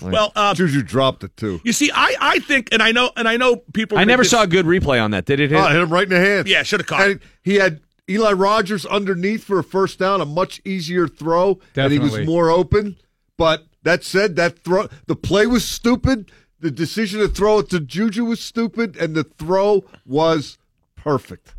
Well, 0.00 0.32
uh, 0.36 0.54
Juju 0.54 0.82
dropped 0.82 1.24
it 1.24 1.36
too. 1.36 1.60
You 1.64 1.72
see, 1.72 1.90
I, 1.92 2.14
I 2.20 2.38
think, 2.38 2.68
and 2.72 2.82
I 2.82 2.92
know, 2.92 3.10
and 3.16 3.26
I 3.26 3.36
know 3.36 3.56
people. 3.56 3.98
I 3.98 4.04
never 4.04 4.22
dis- 4.22 4.30
saw 4.30 4.42
a 4.42 4.46
good 4.46 4.66
replay 4.66 5.02
on 5.02 5.10
that. 5.10 5.24
Did 5.24 5.40
it 5.40 5.50
hit? 5.50 5.58
Oh, 5.58 5.66
hit 5.66 5.80
him 5.80 5.90
right 5.92 6.04
in 6.04 6.10
the 6.10 6.20
hands. 6.20 6.48
Yeah, 6.48 6.62
should 6.62 6.80
have 6.80 6.86
caught. 6.86 7.00
And 7.10 7.20
he 7.42 7.56
had 7.56 7.80
Eli 8.08 8.32
Rogers 8.32 8.86
underneath 8.86 9.44
for 9.44 9.58
a 9.58 9.64
first 9.64 9.98
down, 9.98 10.20
a 10.20 10.24
much 10.24 10.60
easier 10.64 11.08
throw, 11.08 11.58
and 11.74 11.92
he 11.92 11.98
Definitely. 11.98 12.20
was 12.20 12.26
more 12.28 12.50
open. 12.50 12.96
But 13.36 13.64
that 13.82 14.04
said, 14.04 14.36
that 14.36 14.58
throw, 14.60 14.88
the 15.06 15.16
play 15.16 15.46
was 15.46 15.64
stupid. 15.64 16.30
The 16.60 16.70
decision 16.70 17.20
to 17.20 17.28
throw 17.28 17.60
it 17.60 17.70
to 17.70 17.80
Juju 17.80 18.24
was 18.24 18.40
stupid, 18.40 18.96
and 18.96 19.14
the 19.14 19.24
throw 19.24 19.84
was 20.04 20.58
perfect. 20.96 21.54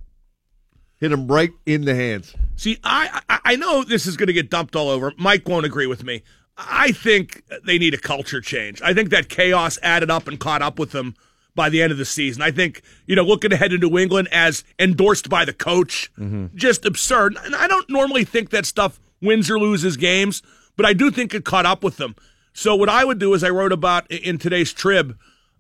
Hit 0.98 1.14
him 1.14 1.28
right 1.28 1.52
in 1.66 1.86
the 1.86 1.96
hands. 1.96 2.36
See, 2.58 2.78
I, 2.84 3.22
I 3.30 3.40
I 3.46 3.56
know 3.56 3.84
this 3.84 4.06
is 4.06 4.18
going 4.18 4.28
to 4.28 4.34
get 4.34 4.50
dumped 4.50 4.76
all 4.76 4.90
over. 4.90 5.14
Mike 5.18 5.48
won't 5.48 5.66
agree 5.66 5.88
with 5.88 6.04
me. 6.04 6.24
I 6.58 6.92
think 6.92 7.44
they 7.66 7.80
need 7.80 7.94
a 7.94 7.98
culture 7.98 8.42
change. 8.42 8.82
I 8.82 8.94
think 8.94 9.10
that 9.12 9.30
chaos 9.30 9.80
added 9.82 10.12
up 10.12 10.28
and 10.28 10.40
caught 10.40 10.62
up 10.62 10.78
with 10.78 10.92
them 10.92 11.16
by 11.56 11.70
the 11.70 11.82
end 11.82 11.92
of 11.92 11.98
the 11.98 12.06
season. 12.06 12.42
I 12.42 12.52
think, 12.52 12.82
you 13.06 13.16
know, 13.16 13.24
looking 13.24 13.54
ahead 13.54 13.72
to 13.72 13.78
New 13.78 13.98
England 13.98 14.28
as 14.32 14.64
endorsed 14.78 15.30
by 15.30 15.46
the 15.46 15.54
coach, 15.54 16.12
mm-hmm. 16.20 16.48
just 16.56 16.86
absurd. 16.86 17.38
And 17.44 17.56
I 17.56 17.68
don't 17.68 17.90
normally 17.90 18.26
think 18.26 18.50
that 18.50 18.66
stuff 18.66 19.00
wins 19.22 19.50
or 19.50 19.58
loses 19.58 19.96
games, 19.96 20.42
but 20.76 20.86
I 20.86 20.94
do 20.94 21.12
think 21.12 21.34
it 21.34 21.46
caught 21.46 21.66
up 21.66 21.84
with 21.84 21.98
them. 21.98 22.16
So 22.60 22.76
what 22.76 22.90
I 22.90 23.06
would 23.06 23.20
do 23.20 23.34
is 23.34 23.42
I 23.42 23.52
wrote 23.52 23.72
about 23.72 24.12
in 24.12 24.38
today's 24.38 24.74
trib, 24.74 25.18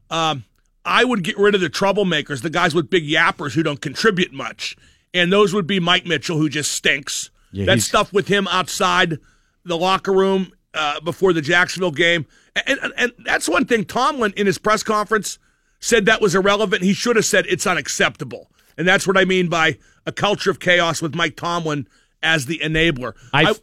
um, 0.09 0.43
I 0.83 1.05
would 1.05 1.23
get 1.23 1.37
rid 1.37 1.55
of 1.55 1.61
the 1.61 1.69
troublemakers, 1.69 2.41
the 2.41 2.49
guys 2.49 2.75
with 2.75 2.89
big 2.89 3.07
yappers 3.07 3.53
who 3.53 3.63
don't 3.63 3.79
contribute 3.79 4.33
much. 4.33 4.75
And 5.13 5.31
those 5.31 5.53
would 5.53 5.65
be 5.65 5.79
Mike 5.79 6.05
Mitchell, 6.05 6.37
who 6.37 6.49
just 6.49 6.73
stinks. 6.73 7.29
Yeah, 7.53 7.65
that 7.67 7.79
stuff 7.79 8.11
with 8.11 8.27
him 8.27 8.49
outside 8.49 9.17
the 9.63 9.77
locker 9.77 10.11
room 10.11 10.51
uh, 10.73 10.99
before 10.99 11.31
the 11.31 11.41
Jacksonville 11.41 11.91
game. 11.91 12.25
And, 12.67 12.77
and, 12.83 12.93
and 12.97 13.13
that's 13.19 13.47
one 13.47 13.63
thing 13.63 13.85
Tomlin 13.85 14.33
in 14.35 14.45
his 14.45 14.57
press 14.57 14.83
conference 14.83 15.39
said 15.79 16.05
that 16.05 16.19
was 16.21 16.35
irrelevant. 16.35 16.83
He 16.83 16.91
should 16.91 17.15
have 17.15 17.25
said 17.25 17.45
it's 17.47 17.65
unacceptable. 17.65 18.51
And 18.77 18.85
that's 18.85 19.07
what 19.07 19.17
I 19.17 19.23
mean 19.23 19.47
by 19.47 19.77
a 20.05 20.11
culture 20.11 20.51
of 20.51 20.59
chaos 20.59 21.01
with 21.01 21.15
Mike 21.15 21.37
Tomlin 21.37 21.87
as 22.21 22.45
the 22.45 22.59
enabler. 22.59 23.13
I, 23.33 23.55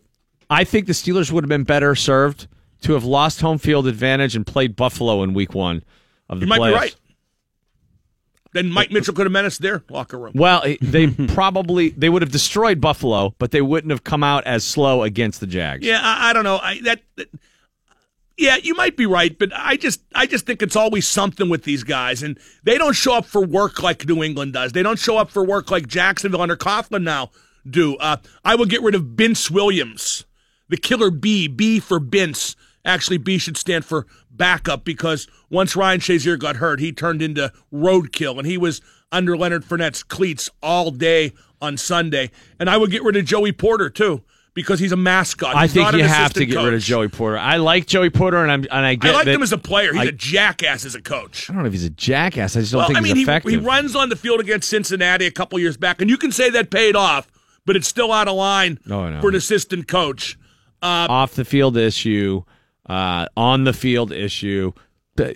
I 0.48 0.64
think 0.64 0.86
the 0.86 0.94
Steelers 0.94 1.30
would 1.30 1.44
have 1.44 1.50
been 1.50 1.64
better 1.64 1.94
served 1.94 2.48
to 2.82 2.92
have 2.92 3.04
lost 3.04 3.40
home 3.40 3.58
field 3.58 3.86
advantage 3.86 4.36
and 4.36 4.46
played 4.46 4.76
Buffalo 4.76 5.22
in 5.22 5.34
Week 5.34 5.54
One 5.54 5.82
of 6.28 6.40
the 6.40 6.46
you 6.46 6.48
might 6.50 6.60
playoffs. 6.60 6.68
be 6.72 6.74
right. 6.74 6.96
Then 8.52 8.70
Mike 8.70 8.90
Mitchell 8.90 9.12
could 9.12 9.26
have 9.26 9.32
menaced 9.32 9.60
their 9.60 9.82
locker 9.90 10.18
room. 10.18 10.32
Well, 10.34 10.62
they 10.80 11.08
probably 11.28 11.90
they 11.90 12.08
would 12.08 12.22
have 12.22 12.32
destroyed 12.32 12.80
Buffalo, 12.80 13.34
but 13.38 13.50
they 13.50 13.60
wouldn't 13.60 13.90
have 13.90 14.04
come 14.04 14.22
out 14.22 14.44
as 14.44 14.64
slow 14.64 15.02
against 15.02 15.40
the 15.40 15.46
Jags. 15.46 15.84
Yeah, 15.86 16.00
I, 16.02 16.30
I 16.30 16.32
don't 16.32 16.44
know. 16.44 16.58
I 16.62 16.80
that, 16.84 17.00
that- 17.16 17.28
yeah, 18.38 18.56
you 18.56 18.74
might 18.74 18.98
be 18.98 19.06
right, 19.06 19.36
but 19.38 19.50
I 19.54 19.76
just 19.78 20.02
I 20.14 20.26
just 20.26 20.44
think 20.46 20.60
it's 20.62 20.76
always 20.76 21.06
something 21.08 21.48
with 21.48 21.64
these 21.64 21.82
guys, 21.84 22.22
and 22.22 22.38
they 22.64 22.76
don't 22.78 22.92
show 22.94 23.14
up 23.14 23.24
for 23.26 23.44
work 23.44 23.82
like 23.82 24.06
New 24.06 24.22
England 24.22 24.52
does. 24.52 24.72
They 24.72 24.82
don't 24.82 24.98
show 24.98 25.16
up 25.18 25.30
for 25.30 25.44
work 25.44 25.70
like 25.70 25.86
Jacksonville 25.86 26.42
under 26.42 26.56
Coughlin 26.56 27.02
now 27.02 27.30
do. 27.68 27.96
Uh, 27.96 28.18
I 28.44 28.54
would 28.54 28.68
get 28.70 28.82
rid 28.82 28.94
of 28.94 29.16
Bince 29.16 29.50
Williams, 29.50 30.24
the 30.68 30.76
killer 30.76 31.10
B. 31.10 31.48
B 31.48 31.80
for 31.80 31.98
Bince. 31.98 32.56
Actually, 32.86 33.18
B 33.18 33.36
should 33.36 33.56
stand 33.56 33.84
for 33.84 34.06
backup 34.30 34.84
because 34.84 35.26
once 35.50 35.76
Ryan 35.76 36.00
Shazier 36.00 36.38
got 36.38 36.56
hurt, 36.56 36.80
he 36.80 36.92
turned 36.92 37.20
into 37.20 37.52
roadkill, 37.72 38.38
and 38.38 38.46
he 38.46 38.56
was 38.56 38.80
under 39.12 39.36
Leonard 39.36 39.64
Fournette's 39.64 40.02
cleats 40.02 40.48
all 40.62 40.90
day 40.90 41.32
on 41.60 41.76
Sunday. 41.76 42.30
And 42.58 42.70
I 42.70 42.76
would 42.76 42.90
get 42.90 43.02
rid 43.02 43.16
of 43.16 43.24
Joey 43.24 43.52
Porter 43.52 43.90
too 43.90 44.22
because 44.54 44.78
he's 44.80 44.92
a 44.92 44.96
mascot. 44.96 45.54
I 45.54 45.66
think 45.68 45.92
you 45.92 46.02
have 46.04 46.32
to 46.34 46.46
get 46.46 46.56
rid 46.62 46.74
of. 46.74 46.80
Joey 46.80 47.08
Porter. 47.08 47.38
I 47.38 47.56
like 47.56 47.86
Joey 47.86 48.10
Porter, 48.10 48.38
and 48.42 48.50
I'm 48.50 48.60
and 48.70 48.86
I 48.86 48.94
get 48.94 49.14
I 49.14 49.18
like 49.18 49.26
him 49.26 49.42
as 49.42 49.52
a 49.52 49.58
player. 49.58 49.92
He's 49.92 50.02
I- 50.02 50.06
a 50.06 50.12
jackass 50.12 50.84
as 50.84 50.94
a 50.94 51.02
coach. 51.02 51.50
I 51.50 51.52
don't 51.52 51.62
know 51.62 51.66
if 51.66 51.72
he's 51.72 51.84
a 51.84 51.90
jackass. 51.90 52.56
I 52.56 52.60
just 52.60 52.72
don't 52.72 52.78
well, 52.80 52.86
think 52.88 52.98
I 52.98 53.00
mean, 53.02 53.10
he's 53.16 53.16
he, 53.18 53.22
effective. 53.24 53.50
he 53.52 53.56
runs 53.58 53.94
on 53.96 54.08
the 54.08 54.16
field 54.16 54.40
against 54.40 54.68
Cincinnati 54.68 55.26
a 55.26 55.30
couple 55.30 55.58
years 55.58 55.76
back, 55.76 56.00
and 56.00 56.08
you 56.10 56.16
can 56.16 56.32
say 56.32 56.50
that 56.50 56.70
paid 56.70 56.94
off, 56.96 57.30
but 57.64 57.76
it's 57.76 57.88
still 57.88 58.12
out 58.12 58.28
of 58.28 58.34
line 58.36 58.78
No, 58.86 59.08
no. 59.10 59.20
for 59.20 59.28
an 59.28 59.34
assistant 59.34 59.88
coach. 59.88 60.38
Uh, 60.82 61.06
Off 61.08 61.34
the 61.34 61.44
field 61.44 61.76
issue, 61.76 62.42
uh, 62.88 63.26
on 63.36 63.64
the 63.64 63.72
field 63.72 64.12
issue, 64.12 64.72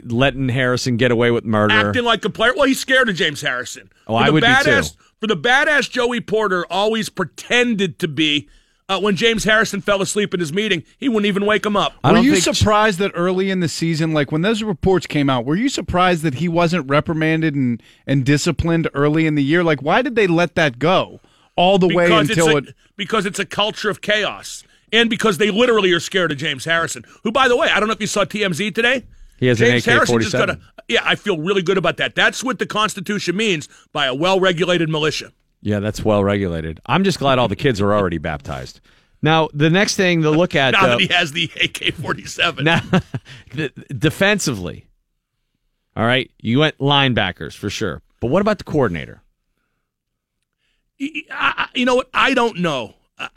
letting 0.04 0.48
Harrison 0.48 0.96
get 0.96 1.10
away 1.10 1.30
with 1.30 1.44
murder. 1.44 1.74
acting 1.74 2.04
like 2.04 2.24
a 2.24 2.30
player. 2.30 2.52
Well, 2.54 2.66
he's 2.66 2.80
scared 2.80 3.08
of 3.08 3.16
James 3.16 3.40
Harrison. 3.40 3.90
Oh, 4.06 4.16
For 4.16 4.22
I 4.22 4.26
the 4.26 4.32
would 4.32 4.42
be 4.42 4.46
badass, 4.46 4.92
too. 4.92 5.02
For 5.20 5.26
the 5.26 5.36
badass 5.36 5.90
Joey 5.90 6.20
Porter 6.20 6.66
always 6.70 7.08
pretended 7.08 7.98
to 7.98 8.08
be. 8.08 8.48
Uh, 8.88 8.98
when 8.98 9.14
James 9.14 9.44
Harrison 9.44 9.80
fell 9.80 10.02
asleep 10.02 10.34
in 10.34 10.40
his 10.40 10.52
meeting, 10.52 10.82
he 10.98 11.08
wouldn't 11.08 11.26
even 11.26 11.46
wake 11.46 11.64
him 11.64 11.76
up. 11.76 11.92
were 12.02 12.18
you 12.18 12.34
surprised 12.34 12.98
that 12.98 13.12
early 13.14 13.48
in 13.48 13.60
the 13.60 13.68
season, 13.68 14.12
like 14.12 14.32
when 14.32 14.42
those 14.42 14.64
reports 14.64 15.06
came 15.06 15.30
out, 15.30 15.44
were 15.44 15.54
you 15.54 15.68
surprised 15.68 16.24
that 16.24 16.34
he 16.34 16.48
wasn't 16.48 16.90
reprimanded 16.90 17.54
and, 17.54 17.80
and 18.04 18.24
disciplined 18.24 18.88
early 18.92 19.28
in 19.28 19.36
the 19.36 19.44
year? 19.44 19.62
Like, 19.62 19.80
why 19.80 20.02
did 20.02 20.16
they 20.16 20.26
let 20.26 20.56
that 20.56 20.80
go 20.80 21.20
all 21.54 21.78
the 21.78 21.86
way 21.86 22.10
until 22.10 22.48
a, 22.48 22.56
it? 22.56 22.74
because 22.96 23.26
it's 23.26 23.38
a 23.38 23.46
culture 23.46 23.90
of 23.90 24.00
chaos, 24.00 24.64
and 24.92 25.08
because 25.10 25.38
they 25.38 25.50
literally 25.50 25.92
are 25.92 26.00
scared 26.00 26.32
of 26.32 26.38
James 26.38 26.64
Harrison. 26.64 27.04
Who, 27.24 27.32
by 27.32 27.48
the 27.48 27.56
way, 27.56 27.68
I 27.68 27.78
don't 27.80 27.86
know 27.88 27.92
if 27.94 28.00
you 28.00 28.06
saw 28.06 28.24
TMZ 28.24 28.74
today. 28.74 29.04
He 29.38 29.46
has 29.46 29.60
an 29.60 29.68
James 29.68 29.84
Harrison 29.86 30.20
just 30.20 30.32
got 30.32 30.50
AK-47. 30.50 30.60
a. 30.78 30.82
Yeah, 30.88 31.00
I 31.04 31.14
feel 31.14 31.38
really 31.38 31.62
good 31.62 31.78
about 31.78 31.96
that. 31.98 32.14
That's 32.14 32.44
what 32.44 32.58
the 32.58 32.66
Constitution 32.66 33.36
means 33.36 33.68
by 33.92 34.06
a 34.06 34.14
well-regulated 34.14 34.88
militia. 34.88 35.32
Yeah, 35.62 35.80
that's 35.80 36.04
well 36.04 36.22
regulated. 36.24 36.80
I'm 36.86 37.04
just 37.04 37.18
glad 37.18 37.38
all 37.38 37.48
the 37.48 37.56
kids 37.56 37.80
are 37.80 37.92
already 37.94 38.18
baptized. 38.18 38.80
Now, 39.22 39.48
the 39.52 39.68
next 39.70 39.96
thing 39.96 40.22
to 40.22 40.30
look 40.30 40.54
at, 40.54 40.72
now 40.72 40.82
though, 40.82 40.88
that 40.92 41.00
he 41.00 41.06
has 41.08 41.32
the 41.32 41.44
AK-47. 41.62 42.64
now, 42.64 42.80
defensively, 43.98 44.86
all 45.96 46.04
right, 46.04 46.30
you 46.40 46.58
went 46.60 46.78
linebackers 46.78 47.54
for 47.54 47.68
sure. 47.70 48.02
But 48.20 48.28
what 48.28 48.40
about 48.42 48.58
the 48.58 48.64
coordinator? 48.64 49.22
I- 51.30 51.68
you 51.74 51.84
know 51.84 51.94
what? 51.96 52.08
I 52.12 52.34
don't 52.34 52.58
know. 52.58 52.94
I- 53.18 53.28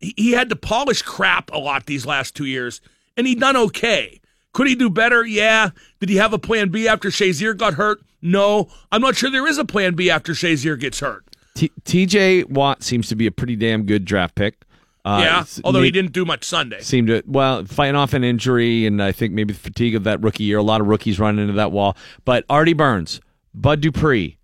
He 0.00 0.14
he 0.16 0.32
had 0.32 0.48
to 0.50 0.56
polish 0.56 1.02
crap 1.02 1.50
a 1.52 1.58
lot 1.58 1.86
these 1.86 2.06
last 2.06 2.34
two 2.34 2.46
years, 2.46 2.80
and 3.16 3.26
he 3.26 3.34
done 3.34 3.56
okay. 3.56 4.20
Could 4.54 4.68
he 4.68 4.74
do 4.74 4.88
better? 4.88 5.26
Yeah. 5.26 5.70
Did 6.00 6.08
he 6.08 6.16
have 6.16 6.32
a 6.32 6.38
plan 6.38 6.68
B 6.70 6.86
after 6.86 7.08
Shazier 7.10 7.56
got 7.56 7.74
hurt? 7.74 8.00
No. 8.22 8.68
I'm 8.90 9.02
not 9.02 9.16
sure 9.16 9.30
there 9.30 9.46
is 9.46 9.58
a 9.58 9.64
plan 9.64 9.94
B 9.94 10.10
after 10.10 10.32
Shazier 10.32 10.78
gets 10.78 11.00
hurt. 11.00 11.24
T- 11.54 11.72
TJ 11.84 12.48
Watt 12.50 12.82
seems 12.82 13.08
to 13.08 13.16
be 13.16 13.26
a 13.26 13.32
pretty 13.32 13.56
damn 13.56 13.84
good 13.84 14.04
draft 14.04 14.36
pick. 14.36 14.64
Uh, 15.04 15.20
yeah. 15.22 15.44
Although 15.64 15.82
he 15.82 15.90
didn't 15.90 16.12
do 16.12 16.24
much 16.24 16.44
Sunday. 16.44 16.80
Seemed 16.80 17.08
to, 17.08 17.22
well, 17.26 17.64
fighting 17.64 17.96
off 17.96 18.14
an 18.14 18.24
injury, 18.24 18.86
and 18.86 19.02
I 19.02 19.12
think 19.12 19.34
maybe 19.34 19.52
the 19.52 19.58
fatigue 19.58 19.94
of 19.94 20.04
that 20.04 20.22
rookie 20.22 20.44
year. 20.44 20.58
A 20.58 20.62
lot 20.62 20.80
of 20.80 20.86
rookies 20.86 21.18
run 21.18 21.38
into 21.38 21.52
that 21.54 21.72
wall. 21.72 21.96
But 22.24 22.44
Artie 22.48 22.72
Burns, 22.72 23.20
Bud 23.54 23.80
Dupree, 23.80 24.38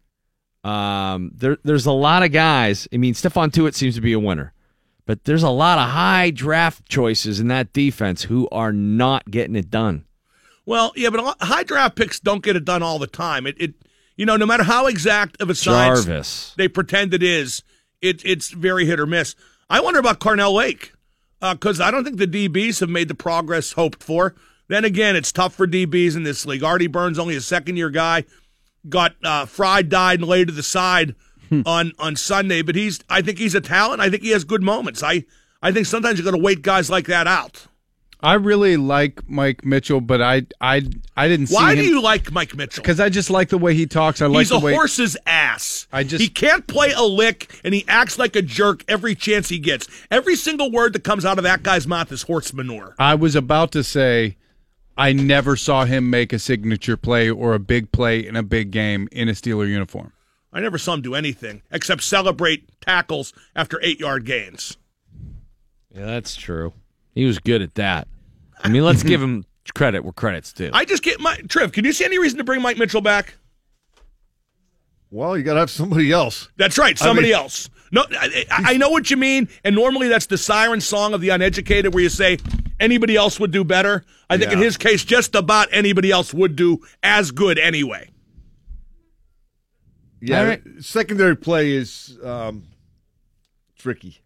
um, 0.64 1.30
there, 1.34 1.56
there's 1.64 1.86
a 1.86 1.92
lot 1.92 2.22
of 2.22 2.32
guys. 2.32 2.86
I 2.92 2.98
mean, 2.98 3.14
Stephon 3.14 3.50
Tuitt 3.50 3.74
seems 3.74 3.94
to 3.94 4.00
be 4.00 4.12
a 4.12 4.20
winner. 4.20 4.52
But 5.06 5.24
there's 5.24 5.42
a 5.42 5.50
lot 5.50 5.78
of 5.78 5.90
high 5.90 6.30
draft 6.30 6.88
choices 6.88 7.40
in 7.40 7.48
that 7.48 7.72
defense 7.72 8.24
who 8.24 8.48
are 8.50 8.72
not 8.72 9.30
getting 9.30 9.56
it 9.56 9.70
done. 9.70 10.04
Well, 10.66 10.92
yeah, 10.94 11.10
but 11.10 11.36
high 11.40 11.64
draft 11.64 11.96
picks 11.96 12.20
don't 12.20 12.42
get 12.42 12.56
it 12.56 12.64
done 12.64 12.82
all 12.82 12.98
the 12.98 13.06
time. 13.06 13.46
It, 13.46 13.56
it 13.58 13.74
you 14.16 14.26
know, 14.26 14.36
no 14.36 14.46
matter 14.46 14.62
how 14.62 14.86
exact 14.86 15.40
of 15.40 15.50
a 15.50 15.54
science 15.54 16.04
Jarvis. 16.04 16.54
they 16.56 16.68
pretend 16.68 17.14
it 17.14 17.22
is, 17.22 17.62
it, 18.00 18.22
it's 18.24 18.50
very 18.50 18.86
hit 18.86 19.00
or 19.00 19.06
miss. 19.06 19.34
I 19.68 19.80
wonder 19.80 19.98
about 20.00 20.20
Carnell 20.20 20.54
Lake 20.54 20.92
because 21.40 21.80
I 21.80 21.90
don't 21.90 22.04
think 22.04 22.18
the 22.18 22.26
DBs 22.26 22.80
have 22.80 22.90
made 22.90 23.08
the 23.08 23.14
progress 23.14 23.72
hoped 23.72 24.02
for. 24.02 24.34
Then 24.68 24.84
again, 24.84 25.16
it's 25.16 25.32
tough 25.32 25.54
for 25.54 25.66
DBs 25.66 26.16
in 26.16 26.22
this 26.22 26.46
league. 26.46 26.62
Artie 26.62 26.86
Burns, 26.86 27.18
only 27.18 27.34
a 27.34 27.40
second 27.40 27.76
year 27.76 27.90
guy, 27.90 28.24
got 28.88 29.16
uh, 29.24 29.46
fried, 29.46 29.88
died, 29.88 30.20
and 30.20 30.28
laid 30.28 30.48
to 30.48 30.54
the 30.54 30.62
side 30.62 31.14
Hmm. 31.50 31.62
on 31.66 31.92
on 31.98 32.16
Sunday. 32.16 32.62
But 32.62 32.76
he's, 32.76 33.00
I 33.10 33.20
think 33.22 33.38
he's 33.38 33.54
a 33.54 33.60
talent. 33.60 34.00
I 34.00 34.08
think 34.08 34.22
he 34.22 34.30
has 34.30 34.44
good 34.44 34.62
moments. 34.62 35.02
I 35.02 35.24
I 35.62 35.72
think 35.72 35.84
sometimes 35.86 36.18
you 36.18 36.24
got 36.24 36.30
to 36.30 36.38
wait 36.38 36.62
guys 36.62 36.88
like 36.88 37.06
that 37.06 37.26
out. 37.26 37.66
I 38.22 38.34
really 38.34 38.76
like 38.76 39.28
Mike 39.30 39.64
Mitchell, 39.64 40.00
but 40.02 40.20
I 40.20 40.42
I 40.60 40.82
I 41.16 41.26
didn't 41.28 41.46
see 41.46 41.54
Why 41.54 41.72
him 41.72 41.78
do 41.78 41.84
you 41.90 42.02
like 42.02 42.30
Mike 42.30 42.54
Mitchell? 42.54 42.82
because 42.82 43.00
I 43.00 43.08
just 43.08 43.30
like 43.30 43.48
the 43.48 43.56
way 43.58 43.74
he 43.74 43.86
talks. 43.86 44.20
I 44.20 44.26
like 44.26 44.40
He's 44.40 44.50
a 44.50 44.58
way 44.58 44.74
horse's 44.74 45.16
ass. 45.26 45.86
I 45.92 46.04
just- 46.04 46.20
he 46.22 46.28
can't 46.28 46.66
play 46.66 46.92
a 46.92 47.02
lick, 47.02 47.58
and 47.64 47.72
he 47.72 47.84
acts 47.88 48.18
like 48.18 48.36
a 48.36 48.42
jerk 48.42 48.84
every 48.88 49.14
chance 49.14 49.48
he 49.48 49.58
gets. 49.58 49.88
Every 50.10 50.36
single 50.36 50.70
word 50.70 50.92
that 50.92 51.02
comes 51.02 51.24
out 51.24 51.38
of 51.38 51.44
that 51.44 51.62
guy's 51.62 51.86
mouth 51.86 52.12
is 52.12 52.22
horse 52.22 52.52
manure. 52.52 52.94
I 52.98 53.14
was 53.14 53.34
about 53.34 53.72
to 53.72 53.82
say 53.82 54.36
I 54.98 55.14
never 55.14 55.56
saw 55.56 55.86
him 55.86 56.10
make 56.10 56.32
a 56.34 56.38
signature 56.38 56.98
play 56.98 57.30
or 57.30 57.54
a 57.54 57.58
big 57.58 57.90
play 57.90 58.24
in 58.24 58.36
a 58.36 58.42
big 58.42 58.70
game 58.70 59.08
in 59.12 59.30
a 59.30 59.32
Steeler 59.32 59.66
uniform. 59.66 60.12
I 60.52 60.60
never 60.60 60.78
saw 60.78 60.94
him 60.94 61.02
do 61.02 61.14
anything 61.14 61.62
except 61.70 62.02
celebrate 62.02 62.68
tackles 62.80 63.32
after 63.54 63.78
eight 63.82 64.00
yard 64.00 64.24
gains. 64.24 64.76
Yeah, 65.94 66.06
that's 66.06 66.36
true. 66.36 66.72
He 67.14 67.24
was 67.24 67.38
good 67.38 67.62
at 67.62 67.74
that. 67.74 68.08
I 68.62 68.68
mean, 68.68 68.84
let's 68.84 69.02
give 69.02 69.22
him 69.22 69.44
credit 69.74 70.04
where 70.04 70.12
credit's 70.12 70.52
due. 70.52 70.70
I 70.72 70.84
just 70.84 71.02
get 71.02 71.20
my 71.20 71.36
Triv. 71.48 71.72
Can 71.72 71.84
you 71.84 71.92
see 71.92 72.04
any 72.04 72.18
reason 72.18 72.38
to 72.38 72.44
bring 72.44 72.62
Mike 72.62 72.78
Mitchell 72.78 73.00
back? 73.00 73.34
Well, 75.10 75.36
you 75.36 75.42
got 75.42 75.54
to 75.54 75.60
have 75.60 75.70
somebody 75.70 76.12
else. 76.12 76.48
That's 76.56 76.78
right, 76.78 77.00
I 77.00 77.04
somebody 77.04 77.28
mean- 77.28 77.36
else. 77.36 77.68
No, 77.92 78.04
I, 78.12 78.44
I 78.52 78.74
I 78.74 78.76
know 78.76 78.90
what 78.90 79.10
you 79.10 79.16
mean, 79.16 79.48
and 79.64 79.74
normally 79.74 80.06
that's 80.06 80.26
the 80.26 80.38
siren 80.38 80.80
song 80.80 81.12
of 81.12 81.20
the 81.20 81.30
uneducated, 81.30 81.92
where 81.92 82.04
you 82.04 82.08
say 82.08 82.38
anybody 82.78 83.16
else 83.16 83.40
would 83.40 83.50
do 83.50 83.64
better. 83.64 84.04
I 84.28 84.38
think 84.38 84.52
in 84.52 84.60
his 84.60 84.76
case, 84.76 85.04
just 85.04 85.34
about 85.34 85.66
anybody 85.72 86.12
else 86.12 86.32
would 86.32 86.54
do 86.54 86.78
as 87.02 87.32
good 87.32 87.58
anyway. 87.58 88.09
Yeah, 90.20 90.40
All 90.40 90.46
right. 90.46 90.62
secondary 90.80 91.36
play 91.36 91.72
is 91.72 92.18
um, 92.22 92.64
tricky. 93.78 94.18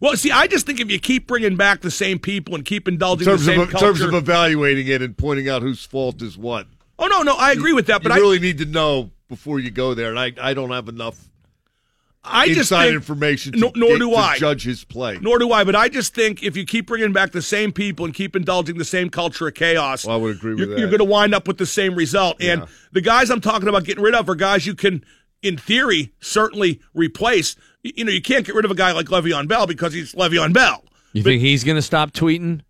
Well, 0.00 0.16
see, 0.16 0.32
I 0.32 0.48
just 0.48 0.66
think 0.66 0.80
if 0.80 0.90
you 0.90 0.98
keep 0.98 1.28
bringing 1.28 1.56
back 1.56 1.80
the 1.80 1.90
same 1.90 2.18
people 2.18 2.56
and 2.56 2.64
keep 2.64 2.88
In 2.88 2.94
indulging 2.94 3.28
the 3.28 3.38
same 3.38 3.60
of, 3.60 3.68
in 3.68 3.70
culture, 3.72 3.86
terms 3.86 4.00
of 4.00 4.14
evaluating 4.14 4.88
it 4.88 5.00
and 5.00 5.16
pointing 5.16 5.48
out 5.48 5.62
whose 5.62 5.84
fault 5.84 6.20
is 6.22 6.36
what. 6.36 6.66
oh 6.98 7.06
no, 7.06 7.22
no, 7.22 7.36
I 7.36 7.52
agree 7.52 7.72
with 7.72 7.86
that, 7.86 8.02
you 8.02 8.08
but 8.08 8.12
I 8.12 8.16
really 8.18 8.40
need 8.40 8.58
to 8.58 8.64
know 8.64 9.12
before 9.28 9.60
you 9.60 9.70
go 9.70 9.94
there, 9.94 10.10
and 10.10 10.18
I, 10.18 10.32
I 10.40 10.54
don't 10.54 10.70
have 10.70 10.88
enough 10.88 11.30
I 12.24 12.46
just 12.48 12.58
inside 12.70 12.84
think, 12.84 12.94
information 12.94 13.52
to, 13.54 13.58
No- 13.58 13.72
nor 13.74 13.98
do 13.98 14.10
to 14.10 14.16
I. 14.16 14.38
judge 14.38 14.62
his 14.62 14.84
play. 14.84 15.18
Nor 15.20 15.40
do 15.40 15.50
I, 15.50 15.64
but 15.64 15.74
I 15.74 15.88
just 15.88 16.14
think 16.14 16.42
if 16.44 16.56
you 16.56 16.64
keep 16.64 16.86
bringing 16.86 17.12
back 17.12 17.32
the 17.32 17.42
same 17.42 17.72
people 17.72 18.04
and 18.04 18.14
keep 18.14 18.36
indulging 18.36 18.78
the 18.78 18.84
same 18.84 19.10
culture 19.10 19.48
of 19.48 19.54
chaos, 19.54 20.04
well, 20.06 20.16
I 20.16 20.20
would 20.20 20.36
agree 20.36 20.50
with 20.52 20.58
you're, 20.60 20.68
that. 20.68 20.78
you're 20.78 20.88
going 20.88 20.98
to 20.98 21.04
wind 21.04 21.34
up 21.34 21.48
with 21.48 21.58
the 21.58 21.66
same 21.66 21.94
result. 21.96 22.40
And 22.40 22.66
the 22.92 23.00
guys 23.00 23.28
I'm 23.30 23.40
talking 23.40 23.68
about 23.68 23.82
getting 23.84 24.04
rid 24.04 24.14
of 24.14 24.28
are 24.28 24.36
guys 24.36 24.66
you 24.66 24.74
can, 24.76 25.04
in 25.42 25.56
theory, 25.56 26.12
certainly 26.20 26.80
replace. 26.94 27.56
You, 27.82 27.92
you 27.96 28.04
know, 28.04 28.12
you 28.12 28.22
can't 28.22 28.46
get 28.46 28.54
rid 28.54 28.64
of 28.64 28.70
a 28.70 28.76
guy 28.76 28.92
like 28.92 29.06
Le'Veon 29.06 29.48
Bell 29.48 29.66
because 29.66 29.92
he's 29.92 30.14
Le'Veon 30.14 30.52
Bell. 30.52 30.84
You 31.12 31.24
think 31.24 31.40
he's 31.42 31.64
going 31.64 31.76
to 31.76 31.82
stop 31.82 32.12
tweeting? 32.12 32.60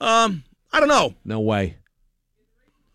Um, 0.00 0.44
I 0.72 0.80
don't 0.80 0.88
know. 0.88 1.14
No 1.24 1.40
way. 1.40 1.76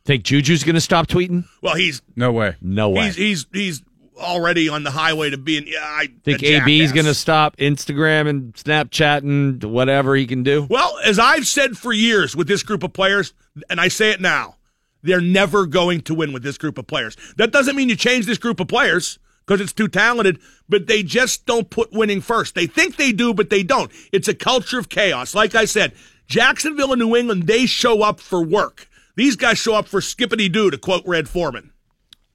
Think 0.05 0.23
Juju's 0.23 0.63
going 0.63 0.75
to 0.75 0.81
stop 0.81 1.07
tweeting? 1.07 1.45
Well, 1.63 1.75
he's 1.75 2.03
No 2.15 2.31
way. 2.31 2.55
No 2.61 2.91
way. 2.91 3.05
he's 3.07 3.15
he's 3.15 3.45
he's 3.51 3.81
already 4.17 4.69
on 4.69 4.83
the 4.83 4.91
highway 4.91 5.29
to 5.29 5.37
being. 5.37 5.65
Yeah, 5.67 5.79
I 5.81 6.09
think 6.23 6.43
AB's 6.43 6.91
going 6.91 7.05
to 7.05 7.13
stop 7.13 7.57
Instagram 7.57 8.27
and 8.27 8.53
Snapchat 8.53 9.19
and 9.19 9.63
whatever 9.63 10.15
he 10.15 10.25
can 10.25 10.43
do? 10.43 10.67
Well, 10.69 10.97
as 11.03 11.19
I've 11.19 11.47
said 11.47 11.77
for 11.77 11.93
years 11.93 12.35
with 12.35 12.47
this 12.47 12.63
group 12.63 12.83
of 12.83 12.93
players, 12.93 13.33
and 13.69 13.79
I 13.79 13.87
say 13.87 14.11
it 14.11 14.21
now, 14.21 14.55
they're 15.01 15.21
never 15.21 15.65
going 15.65 16.01
to 16.01 16.15
win 16.15 16.33
with 16.33 16.43
this 16.43 16.57
group 16.57 16.77
of 16.77 16.87
players. 16.87 17.15
That 17.37 17.51
doesn't 17.51 17.75
mean 17.75 17.89
you 17.89 17.95
change 17.95 18.25
this 18.25 18.37
group 18.37 18.59
of 18.59 18.67
players 18.67 19.19
because 19.45 19.61
it's 19.61 19.73
too 19.73 19.87
talented, 19.87 20.39
but 20.67 20.87
they 20.87 21.03
just 21.03 21.45
don't 21.45 21.69
put 21.69 21.91
winning 21.91 22.21
first. 22.21 22.55
They 22.55 22.65
think 22.65 22.95
they 22.95 23.11
do, 23.11 23.33
but 23.33 23.49
they 23.49 23.63
don't. 23.63 23.91
It's 24.11 24.27
a 24.27 24.33
culture 24.33 24.79
of 24.79 24.89
chaos. 24.89 25.35
Like 25.35 25.53
I 25.53 25.65
said, 25.65 25.93
Jacksonville 26.27 26.91
and 26.91 26.99
New 26.99 27.15
England, 27.15 27.45
they 27.45 27.67
show 27.67 28.01
up 28.01 28.19
for 28.19 28.43
work. 28.43 28.89
These 29.15 29.35
guys 29.35 29.59
show 29.59 29.75
up 29.75 29.87
for 29.87 30.01
skippity 30.01 30.49
doo, 30.49 30.71
to 30.71 30.77
quote 30.77 31.03
Red 31.05 31.29
Foreman. 31.29 31.71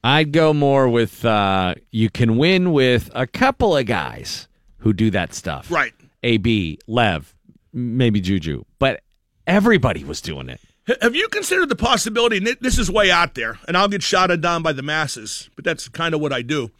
I'd 0.02 0.32
go 0.32 0.54
more 0.54 0.88
with 0.88 1.24
uh, 1.24 1.74
you 1.90 2.10
can 2.10 2.38
win 2.38 2.72
with 2.72 3.10
a 3.14 3.26
couple 3.26 3.76
of 3.76 3.86
guys 3.86 4.48
who 4.78 4.92
do 4.92 5.10
that 5.10 5.34
stuff. 5.34 5.70
Right. 5.70 5.92
AB, 6.22 6.78
Lev, 6.86 7.34
maybe 7.72 8.20
Juju, 8.20 8.64
but 8.78 9.02
everybody 9.46 10.04
was 10.04 10.20
doing 10.20 10.48
it. 10.48 10.60
Have 11.02 11.14
you 11.14 11.28
considered 11.28 11.68
the 11.68 11.76
possibility, 11.76 12.38
and 12.38 12.46
this 12.60 12.78
is 12.78 12.90
way 12.90 13.10
out 13.10 13.34
there, 13.34 13.58
and 13.68 13.76
I'll 13.76 13.88
get 13.88 14.02
shouted 14.02 14.40
down 14.40 14.62
by 14.62 14.72
the 14.72 14.82
masses, 14.82 15.48
but 15.54 15.64
that's 15.64 15.88
kind 15.88 16.14
of 16.14 16.20
what 16.20 16.32
I 16.32 16.42
do, 16.42 16.70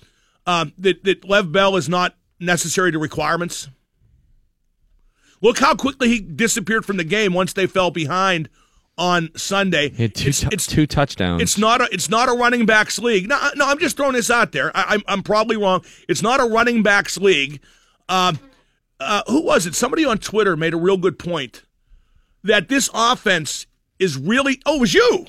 um, 0.46 0.72
that, 0.78 1.04
that 1.04 1.24
Lev 1.24 1.52
Bell 1.52 1.76
is 1.76 1.88
not 1.88 2.16
necessary 2.40 2.90
to 2.92 2.98
requirements? 2.98 3.68
Look 5.40 5.58
how 5.58 5.74
quickly 5.74 6.08
he 6.08 6.20
disappeared 6.20 6.84
from 6.84 6.96
the 6.96 7.04
game 7.04 7.34
once 7.34 7.52
they 7.52 7.66
fell 7.66 7.90
behind 7.90 8.48
on 9.00 9.30
Sunday. 9.34 9.88
Two, 9.88 10.04
It's- 10.04 10.40
tou- 10.42 10.46
it's- 10.48 10.66
two 10.68 10.86
touchdowns. 10.86 11.42
it's 11.42 11.58
not 11.58 11.80
a 11.80 11.88
it's 11.92 12.08
not 12.08 12.28
a 12.28 12.32
running 12.32 12.66
backs 12.66 12.98
league. 12.98 13.28
No, 13.28 13.36
no, 13.56 13.66
I'm 13.66 13.78
just 13.78 13.96
throwing 13.96 14.12
this 14.12 14.30
out 14.30 14.52
there. 14.52 14.70
I, 14.76 14.94
I'm 14.94 15.02
I'm 15.08 15.22
probably 15.24 15.56
wrong. 15.56 15.82
It's 16.08 16.22
not 16.22 16.38
a 16.38 16.44
running 16.44 16.82
backs 16.84 17.16
league. 17.16 17.60
Um, 18.08 18.38
uh, 19.00 19.22
who 19.26 19.40
was 19.42 19.66
it? 19.66 19.74
Somebody 19.74 20.04
on 20.04 20.18
Twitter 20.18 20.56
made 20.56 20.74
a 20.74 20.76
real 20.76 20.98
good 20.98 21.18
point 21.18 21.62
that 22.44 22.68
this 22.68 22.90
offense 22.94 23.66
is 23.98 24.16
really. 24.18 24.60
Oh, 24.66 24.76
it 24.76 24.80
was 24.80 24.94
you. 24.94 25.22
It 25.24 25.28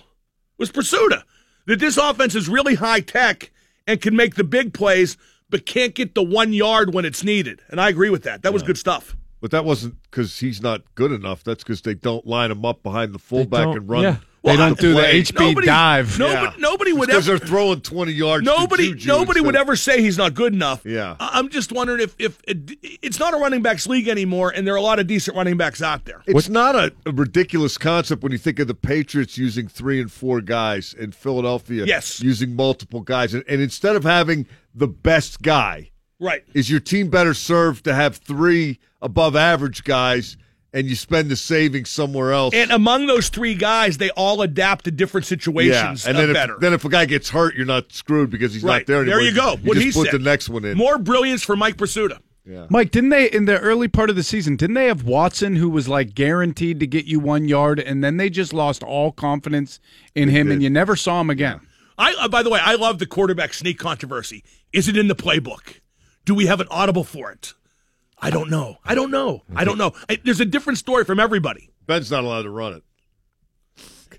was 0.60 0.72
Prisuta. 0.72 1.24
That 1.68 1.80
this 1.80 1.96
offense 1.98 2.36
is 2.36 2.50
really 2.50 2.76
high 2.76 3.00
tech 3.00 3.52
and 3.88 4.02
can 4.02 4.16
make 4.16 4.36
the 4.36 4.44
big 4.44 4.74
plays, 4.74 5.16
but 5.50 5.66
can't 5.66 5.96
get 5.96 6.14
the 6.16 6.24
one 6.24 6.52
yard 6.54 6.94
when 6.94 7.06
it's 7.06 7.24
needed. 7.24 7.62
And 7.70 7.80
I 7.80 7.88
agree 7.90 8.10
with 8.10 8.24
that. 8.24 8.42
That 8.42 8.52
was 8.52 8.64
good 8.64 8.78
stuff. 8.78 9.16
But 9.42 9.52
that 9.52 9.66
wasn't 9.66 9.96
because 10.04 10.40
he's 10.40 10.62
not 10.62 10.82
good 10.96 11.12
enough. 11.12 11.44
That's 11.44 11.64
because 11.64 11.82
they 11.82 11.96
don't 11.96 12.26
line 12.28 12.52
him 12.52 12.64
up 12.64 12.84
behind 12.84 13.14
the 13.14 13.20
fullback 13.20 13.76
and 13.76 13.90
run. 13.90 14.04
yeah. 14.04 14.16
They 14.44 14.58
don't 14.58 14.80
do 14.80 14.94
the 14.94 15.00
play. 15.00 15.22
HB 15.22 15.40
Nobody- 15.50 15.68
dive. 15.68 16.18
nobody- 16.18 16.60
nobody 16.60 16.94
would 16.94 17.10
because 17.10 17.30
ever- 17.30 17.38
they're 17.38 17.48
throwing 17.48 17.82
twenty 17.82 18.14
yards. 18.14 18.44
to 18.44 18.52
Nobody, 18.52 18.88
Juju 18.90 19.08
nobody 19.08 19.40
would 19.40 19.56
ever 19.56 19.76
say 19.76 20.02
he's 20.02 20.18
not 20.18 20.34
good 20.34 20.52
enough. 20.52 20.82
Yeah. 20.84 21.16
I- 21.20 21.38
I'm 21.38 21.50
just 21.50 21.72
wondering 21.72 22.02
if 22.02 22.16
if 22.18 22.40
it, 22.48 22.72
it's 23.04 23.20
not 23.20 23.36
a 23.36 23.38
running 23.38 23.62
backs 23.62 23.86
league 23.86 24.08
anymore, 24.08 24.50
and 24.50 24.66
there 24.66 24.74
are 24.74 24.78
a 24.78 24.82
lot 24.82 24.98
of 24.98 25.06
decent 25.06 25.38
running 25.38 25.58
backs 25.58 25.80
out 25.84 26.06
there. 26.06 26.24
It's 26.26 26.50
not 26.50 26.74
a, 26.76 26.92
a 27.06 27.12
ridiculous 27.12 27.78
concept 27.78 28.24
when 28.24 28.32
you 28.32 28.40
think 28.40 28.58
of 28.58 28.68
the 28.68 28.74
Patriots 28.74 29.38
using 29.38 29.68
three 29.68 30.02
and 30.02 30.12
four 30.12 30.42
guys 30.42 30.96
in 30.98 31.12
Philadelphia. 31.12 31.86
Yes. 31.86 32.20
using 32.20 32.56
multiple 32.56 33.02
guys, 33.02 33.36
and, 33.36 33.44
and 33.48 33.62
instead 33.62 33.96
of 33.96 34.04
having 34.04 34.48
the 34.74 34.88
best 34.88 35.44
guy, 35.44 35.91
Right. 36.22 36.44
is 36.54 36.70
your 36.70 36.80
team 36.80 37.10
better 37.10 37.34
served 37.34 37.84
to 37.86 37.94
have 37.94 38.18
three 38.18 38.80
above 39.02 39.36
average 39.36 39.84
guys, 39.84 40.38
and 40.72 40.88
you 40.88 40.96
spend 40.96 41.30
the 41.30 41.36
savings 41.36 41.90
somewhere 41.90 42.32
else? 42.32 42.54
And 42.54 42.72
among 42.72 43.08
those 43.08 43.30
three 43.30 43.56
guys, 43.56 43.98
they 43.98 44.12
all 44.12 44.42
adapt 44.42 44.86
to 44.86 44.92
different 44.92 45.26
situations 45.26 46.06
yeah. 46.06 46.10
and 46.10 46.18
uh, 46.18 46.22
then 46.22 46.30
if, 46.30 46.34
better. 46.36 46.58
then 46.60 46.74
if 46.74 46.86
a 46.86 46.90
guy 46.90 47.06
gets 47.06 47.30
hurt, 47.30 47.56
you're 47.56 47.66
not 47.66 47.92
screwed 47.92 48.30
because 48.30 48.54
he's 48.54 48.64
right 48.64 48.80
not 48.80 48.88
there 48.88 49.02
anymore. 49.02 49.20
there 49.20 49.28
you 49.28 49.36
go. 49.36 49.54
You 49.54 49.68
what 49.68 49.74
just 49.76 49.86
he 49.86 49.92
put 49.92 50.12
said. 50.12 50.20
the 50.20 50.24
next 50.24 50.48
one 50.48 50.64
in. 50.64 50.78
More 50.78 50.98
brilliance 50.98 51.44
for 51.44 51.56
Mike 51.56 51.78
Prisuta. 51.78 52.20
Yeah. 52.46 52.66
Mike, 52.70 52.92
didn't 52.92 53.10
they 53.10 53.30
in 53.30 53.46
the 53.46 53.60
early 53.60 53.88
part 53.88 54.10
of 54.10 54.16
the 54.16 54.24
season? 54.24 54.56
Didn't 54.56 54.74
they 54.74 54.88
have 54.88 55.04
Watson, 55.04 55.56
who 55.56 55.70
was 55.70 55.88
like 55.88 56.16
guaranteed 56.16 56.80
to 56.80 56.88
get 56.88 57.06
you 57.06 57.20
one 57.20 57.48
yard, 57.48 57.80
and 57.80 58.04
then 58.04 58.18
they 58.18 58.30
just 58.30 58.52
lost 58.52 58.84
all 58.84 59.12
confidence 59.12 59.80
in 60.16 60.30
him, 60.30 60.52
and 60.52 60.62
you 60.64 60.70
never 60.70 60.96
saw 60.96 61.22
him 61.22 61.30
again? 61.30 61.62
I, 61.98 62.16
uh, 62.20 62.28
by 62.28 62.42
the 62.42 62.50
way, 62.50 62.60
I 62.62 62.76
love 62.76 62.98
the 62.98 63.06
quarterback 63.06 63.54
sneak 63.54 63.78
controversy. 63.78 64.44
Is 64.74 64.88
it 64.88 64.98
in 64.98 65.08
the 65.08 65.16
playbook? 65.16 65.82
Do 66.26 66.36
we 66.36 66.46
have 66.46 66.60
an 66.60 66.68
audible 66.70 67.04
for 67.04 67.32
it? 67.32 67.54
I 68.20 68.30
don't 68.30 68.50
know. 68.50 68.78
I 68.86 68.94
don't 68.94 69.10
know. 69.12 69.42
I 69.56 69.64
don't 69.64 69.78
know. 69.78 69.94
I, 70.08 70.20
there's 70.24 70.40
a 70.40 70.46
different 70.46 70.78
story 70.78 71.04
from 71.06 71.20
everybody. 71.20 71.70
Ben's 71.88 72.12
not 72.12 72.24
allowed 72.24 72.44
to 72.44 72.52
run 72.52 72.74
it. 72.74 72.84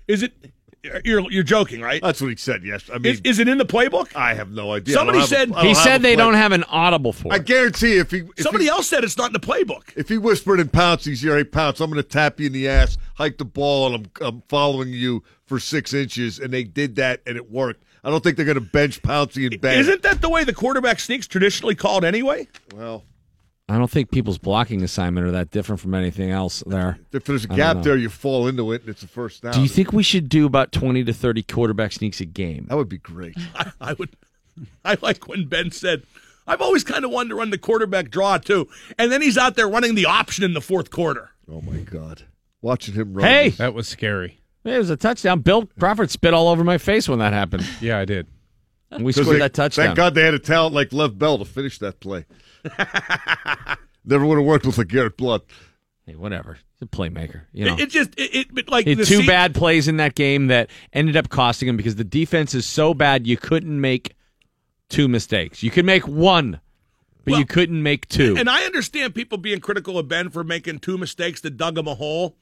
Is 0.07 0.23
it? 0.23 0.33
You're 1.05 1.31
you're 1.31 1.43
joking, 1.43 1.79
right? 1.79 2.01
That's 2.01 2.19
what 2.19 2.27
he 2.29 2.35
said. 2.35 2.61
Yes, 2.65 2.89
I 2.93 2.97
mean, 2.97 3.13
Is, 3.13 3.21
is 3.23 3.39
it 3.39 3.47
in 3.47 3.57
the 3.57 3.65
playbook? 3.65 4.13
I 4.17 4.33
have 4.33 4.51
no 4.51 4.73
idea. 4.73 4.95
Somebody 4.95 5.19
don't 5.19 5.25
a- 5.25 5.29
said 5.29 5.55
He 5.61 5.73
said 5.73 6.01
they 6.01 6.17
don't 6.17 6.33
have 6.33 6.51
an 6.51 6.65
audible 6.65 7.13
for 7.13 7.29
it. 7.29 7.33
I 7.33 7.37
it. 7.37 7.45
guarantee 7.45 7.99
if 7.99 8.11
he 8.11 8.17
if 8.17 8.39
Somebody 8.43 8.65
he, 8.65 8.69
else 8.69 8.89
said 8.89 9.05
it's 9.05 9.17
not 9.17 9.27
in 9.27 9.33
the 9.33 9.39
playbook. 9.39 9.83
if 9.95 10.09
he 10.09 10.17
whispered 10.17 10.59
in 10.59 10.67
Pouncey's 10.67 11.23
ear, 11.23 11.37
"Hey 11.37 11.45
Pounce, 11.45 11.79
I'm 11.79 11.89
going 11.89 12.03
to 12.03 12.07
tap 12.09 12.41
you 12.41 12.47
in 12.47 12.51
the 12.51 12.67
ass, 12.67 12.97
hike 13.15 13.37
the 13.37 13.45
ball, 13.45 13.95
and 13.95 14.09
I'm 14.21 14.27
I'm 14.27 14.43
following 14.49 14.89
you 14.89 15.23
for 15.45 15.57
six 15.57 15.93
inches," 15.93 16.37
and 16.37 16.51
they 16.53 16.65
did 16.65 16.95
that 16.97 17.21
and 17.25 17.37
it 17.37 17.49
worked. 17.49 17.85
I 18.03 18.09
don't 18.09 18.21
think 18.23 18.35
they're 18.35 18.45
going 18.45 18.55
to 18.55 18.61
bench 18.61 19.01
Pouncey 19.01 19.49
and 19.51 19.61
Ben. 19.61 19.79
Isn't 19.79 20.01
that 20.01 20.21
the 20.21 20.29
way 20.29 20.43
the 20.43 20.53
quarterback 20.53 20.99
sneaks 20.99 21.25
traditionally 21.25 21.75
called 21.75 22.03
anyway? 22.03 22.47
Well, 22.75 23.05
I 23.69 23.77
don't 23.77 23.89
think 23.89 24.11
people's 24.11 24.37
blocking 24.37 24.83
assignment 24.83 25.25
are 25.25 25.31
that 25.31 25.49
different 25.49 25.79
from 25.79 25.93
anything 25.93 26.29
else 26.29 26.63
there. 26.67 26.99
if 27.13 27.23
there's 27.23 27.45
a 27.45 27.47
gap 27.47 27.81
there, 27.83 27.95
you 27.95 28.09
fall 28.09 28.47
into 28.47 28.73
it, 28.73 28.81
and 28.81 28.89
it's 28.89 29.03
a 29.03 29.07
first 29.07 29.41
down. 29.41 29.53
Do 29.53 29.61
you 29.61 29.69
think 29.69 29.93
we 29.93 30.03
should 30.03 30.27
do 30.27 30.45
about 30.45 30.73
20 30.73 31.05
to 31.05 31.13
30 31.13 31.43
quarterback 31.43 31.93
sneaks 31.93 32.19
a 32.19 32.25
game? 32.25 32.65
that 32.67 32.75
would 32.75 32.89
be 32.89 32.97
great? 32.97 33.35
I, 33.55 33.71
I 33.81 33.93
would. 33.93 34.09
I 34.83 34.97
like 35.01 35.27
when 35.27 35.47
Ben 35.47 35.71
said, 35.71 36.03
"I've 36.45 36.61
always 36.61 36.83
kind 36.83 37.05
of 37.05 37.11
wanted 37.11 37.29
to 37.29 37.35
run 37.35 37.49
the 37.51 37.57
quarterback 37.57 38.11
draw 38.11 38.37
too," 38.37 38.67
and 38.99 39.11
then 39.11 39.21
he's 39.21 39.37
out 39.37 39.55
there 39.55 39.67
running 39.67 39.95
the 39.95 40.05
option 40.05 40.43
in 40.43 40.53
the 40.53 40.61
fourth 40.61 40.91
quarter. 40.91 41.31
Oh 41.49 41.61
my 41.61 41.77
God! 41.77 42.23
watching 42.61 42.93
him 42.93 43.13
run. 43.13 43.25
Hey! 43.25 43.49
That 43.49 43.73
was 43.73 43.87
scary. 43.87 44.41
It 44.63 44.77
was 44.77 44.89
a 44.89 44.95
touchdown. 44.97 45.41
Bill 45.41 45.65
Crawford 45.79 46.09
spit 46.09 46.33
all 46.33 46.47
over 46.47 46.63
my 46.63 46.77
face 46.77 47.09
when 47.09 47.19
that 47.19 47.33
happened. 47.33 47.65
Yeah, 47.81 47.99
I 47.99 48.05
did. 48.05 48.27
And 48.91 49.03
we 49.03 49.11
'Cause 49.11 49.23
scored 49.23 49.35
they- 49.35 49.39
that 49.39 49.53
touchdown. 49.53 49.87
Thank 49.87 49.97
God 49.97 50.15
they 50.15 50.23
had 50.23 50.33
a 50.33 50.39
talent 50.39 50.73
like 50.75 50.93
Lev 50.93 51.17
Bell 51.19 51.37
to 51.39 51.45
finish 51.45 51.79
that 51.79 51.99
play. 51.99 52.25
Never 54.05 54.25
would 54.25 54.37
have 54.37 54.45
worked 54.45 54.65
with 54.65 54.77
a 54.77 54.85
Garrett 54.85 55.17
Blood. 55.17 55.41
Hey, 56.05 56.15
whatever. 56.15 56.53
He's 56.73 56.81
a 56.81 56.85
playmaker. 56.85 57.41
You 57.53 57.65
know. 57.65 57.73
It, 57.75 57.81
it 57.81 57.89
just 57.89 58.09
it, 58.17 58.35
it 58.35 58.47
but 58.53 58.69
like 58.69 58.85
He 58.85 58.91
had 58.91 58.99
the 58.99 59.05
two 59.05 59.21
se- 59.21 59.27
bad 59.27 59.55
plays 59.55 59.87
in 59.87 59.97
that 59.97 60.15
game 60.15 60.47
that 60.47 60.69
ended 60.91 61.15
up 61.15 61.29
costing 61.29 61.69
him 61.69 61.77
because 61.77 61.95
the 61.95 62.03
defense 62.03 62.53
is 62.53 62.65
so 62.65 62.93
bad 62.93 63.25
you 63.25 63.37
couldn't 63.37 63.79
make 63.79 64.15
two 64.89 65.07
mistakes. 65.07 65.63
You 65.63 65.71
could 65.71 65.85
make 65.85 66.05
one, 66.07 66.59
but 67.23 67.37
you 67.39 67.45
couldn't 67.45 67.81
make 67.81 68.07
two. 68.09 68.35
And 68.37 68.49
I 68.49 68.63
understand 68.65 69.15
people 69.15 69.37
being 69.37 69.61
critical 69.61 69.97
of 69.97 70.09
Ben 70.09 70.29
for 70.29 70.43
making 70.43 70.79
two 70.79 70.97
mistakes 70.97 71.39
that 71.41 71.55
dug 71.57 71.77
him 71.77 71.87
a 71.87 71.95
hole. 71.95 72.35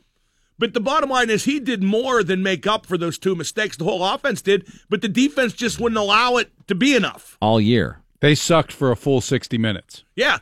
But 0.61 0.75
the 0.75 0.79
bottom 0.79 1.09
line 1.09 1.31
is 1.31 1.45
he 1.45 1.59
did 1.59 1.81
more 1.81 2.23
than 2.23 2.43
make 2.43 2.67
up 2.67 2.85
for 2.85 2.95
those 2.95 3.17
two 3.17 3.33
mistakes. 3.35 3.75
The 3.77 3.83
whole 3.83 4.05
offense 4.05 4.43
did, 4.43 4.67
but 4.91 5.01
the 5.01 5.07
defense 5.09 5.53
just 5.53 5.79
wouldn't 5.79 5.97
allow 5.97 6.37
it 6.37 6.51
to 6.67 6.75
be 6.75 6.95
enough. 6.95 7.35
all 7.41 7.59
year. 7.59 7.97
They 8.19 8.35
sucked 8.35 8.71
for 8.71 8.91
a 8.91 8.95
full 8.95 9.21
60 9.21 9.57
minutes. 9.57 10.03
Yeah, 10.15 10.37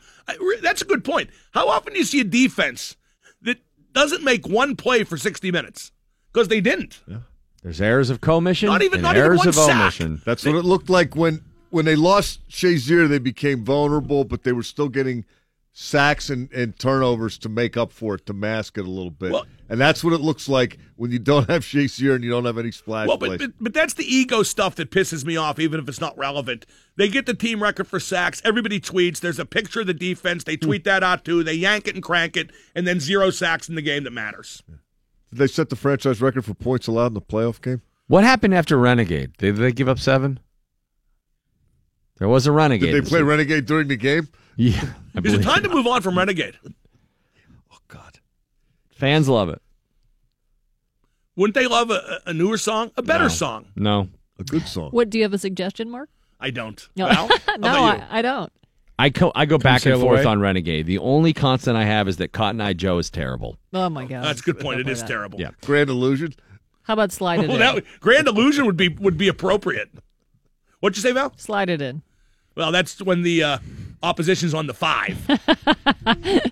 that's 0.61 0.81
a 0.81 0.85
good 0.85 1.06
point. 1.06 1.30
How 1.51 1.69
often 1.69 1.93
do 1.93 1.99
you 1.99 2.03
see 2.06 2.19
a 2.19 2.25
defense 2.25 2.98
that 3.43 3.59
doesn't 3.93 4.22
make 4.22 4.45
one 4.45 4.75
play 4.75 5.06
for 5.06 5.15
60 5.15 5.49
minutes? 5.53 5.93
Because 6.33 6.49
they 6.49 6.59
didn't. 6.59 6.99
Yeah. 7.07 7.19
There's 7.64 7.80
errors 7.80 8.09
of 8.09 8.19
commission. 8.19 8.67
Not 8.67 8.81
even- 8.81 8.95
and 8.95 9.03
not 9.03 9.15
even 9.15 9.25
errors 9.25 9.38
one 9.39 9.48
of 9.48 9.56
sack. 9.56 9.69
omission. 9.81 10.22
That's 10.25 10.43
what 10.45 10.56
it 10.56 10.65
looked 10.65 10.89
like 10.89 11.15
when 11.15 11.45
when 11.69 11.85
they 11.85 11.95
lost 11.95 12.45
Shazier. 12.49 13.07
They 13.07 13.19
became 13.19 13.64
vulnerable, 13.64 14.25
but 14.25 14.43
they 14.43 14.51
were 14.51 14.64
still 14.64 14.89
getting 14.89 15.23
sacks 15.72 16.30
and, 16.30 16.51
and 16.51 16.77
turnovers 16.77 17.38
to 17.39 17.49
make 17.49 17.77
up 17.77 17.91
for 17.91 18.15
it, 18.15 18.25
to 18.25 18.33
mask 18.33 18.77
it 18.77 18.85
a 18.85 18.89
little 18.89 19.11
bit. 19.11 19.33
and 19.69 19.80
that's 19.80 20.03
what 20.03 20.14
it 20.14 20.19
looks 20.19 20.49
like 20.49 20.77
when 20.95 21.11
you 21.11 21.19
don't 21.19 21.49
have 21.49 21.64
Shazier 21.64 22.15
and 22.15 22.23
you 22.23 22.30
don't 22.30 22.45
have 22.45 22.57
any 22.57 22.72
splash 22.72 23.07
Well, 23.07 23.17
but, 23.17 23.39
but 23.39 23.51
but 23.59 23.73
that's 23.73 23.93
the 23.93 24.03
ego 24.03 24.43
stuff 24.43 24.75
that 24.75 24.91
pisses 24.91 25.23
me 25.25 25.38
off, 25.38 25.59
even 25.59 25.80
if 25.80 25.88
it's 25.88 26.01
not 26.01 26.17
relevant. 26.17 26.65
They 26.98 27.07
get 27.07 27.25
the 27.25 27.33
team 27.33 27.64
record 27.64 27.88
for 27.88 27.99
sacks. 27.99 28.41
Everybody 28.43 28.80
tweets. 28.81 29.19
There's 29.19 29.39
a 29.39 29.45
picture 29.45 29.81
of 29.81 29.88
the 29.88 29.93
defense. 29.93 30.43
They 30.43 30.57
tweet 30.57 30.83
that 30.83 31.03
out 31.03 31.23
too. 31.23 31.43
They 31.43 31.53
yank 31.53 31.88
it 31.88 31.95
and 31.95 32.03
crank 32.03 32.35
it, 32.35 32.51
and 32.75 32.85
then 32.85 32.99
zero 32.99 33.30
sacks 33.30 33.69
in 33.69 33.75
the 33.75 33.81
game 33.81 34.03
that 34.03 34.11
matters. 34.11 34.64
Did 35.30 35.39
they 35.39 35.48
set 35.48 35.69
the 35.69 35.75
franchise 35.75 36.22
record 36.22 36.43
for 36.43 36.56
points 36.56 36.88
allowed 36.88 37.07
in 37.07 37.14
the 37.14 37.22
playoff 37.22 37.61
game? 37.61 37.81
What 38.07 38.23
happened 38.23 38.56
after 38.56 38.75
Renegade? 38.77 39.38
Did 39.38 39.57
they 39.57 39.72
give 39.72 39.88
up 39.88 39.99
seven? 39.99 40.39
There 42.17 42.27
was 42.27 42.48
a 42.48 42.51
Renegade. 42.51 42.91
Did 42.91 43.06
they 43.06 43.09
play 43.09 43.22
Renegade 43.22 43.65
during 43.65 43.88
the 43.88 43.95
game? 43.95 44.27
Yeah. 44.59 44.93
I 45.15 45.19
Is 45.23 45.33
it 45.33 45.41
time 45.41 45.63
to 45.63 45.69
move 45.69 45.88
on 45.88 46.01
from 46.01 46.17
Renegade? 46.17 46.57
Oh 47.71 47.77
God, 47.88 48.19
fans 48.91 49.29
love 49.29 49.47
it. 49.49 49.61
Wouldn't 51.35 51.55
they 51.55 51.67
love 51.67 51.89
a, 51.91 52.19
a 52.25 52.33
newer 52.33 52.57
song, 52.57 52.91
a 52.97 53.01
better 53.01 53.25
No. 53.25 53.29
song? 53.29 53.65
No. 53.75 54.09
A 54.38 54.43
good 54.43 54.67
song. 54.67 54.89
What 54.91 55.09
do 55.09 55.17
you 55.17 55.23
have 55.23 55.33
a 55.33 55.38
suggestion, 55.38 55.89
Mark? 55.89 56.09
I 56.39 56.49
don't. 56.49 56.88
No, 56.95 57.07
Val, 57.07 57.27
no. 57.59 57.67
I, 57.69 58.05
I 58.09 58.21
don't. 58.21 58.51
I 58.97 59.09
go, 59.09 59.31
I 59.33 59.45
go 59.45 59.57
back 59.57 59.85
and 59.85 59.99
forth 60.01 60.19
away? 60.21 60.25
on 60.29 60.39
Renegade. 60.41 60.85
The 60.85 60.97
only 60.97 61.31
constant 61.31 61.77
I 61.77 61.85
have 61.85 62.07
is 62.09 62.17
that 62.17 62.33
Cotton 62.33 62.59
Eye 62.59 62.73
Joe 62.73 62.97
is 62.97 63.09
terrible. 63.09 63.57
Oh 63.73 63.89
my 63.89 64.05
god, 64.05 64.23
That's 64.25 64.41
a 64.41 64.43
good 64.43 64.59
point. 64.59 64.79
It 64.81 64.83
Don't 64.83 64.91
is 64.91 64.99
play 64.99 65.07
that. 65.07 65.13
terrible. 65.13 65.39
Yeah. 65.39 65.51
Grand 65.61 65.89
Illusion. 65.89 66.33
How 66.83 66.93
about 66.93 67.11
slide 67.13 67.39
it 67.41 67.47
Well, 67.47 67.55
in? 67.55 67.75
that, 67.75 67.83
Grand 68.01 68.27
Illusion 68.27 68.65
would 68.65 68.77
be 68.77 68.89
would 68.89 69.17
be 69.17 69.27
appropriate. 69.29 69.89
What'd 70.81 70.97
you 70.97 71.01
say, 71.01 71.11
Val? 71.13 71.33
Slide 71.38 71.69
it 71.69 71.81
in. 71.81 72.01
Well, 72.55 72.71
that's 72.73 73.01
when 73.01 73.21
the 73.21 73.43
uh, 73.43 73.57
opposition's 74.03 74.53
on 74.53 74.67
the 74.67 74.73
five. 74.73 75.17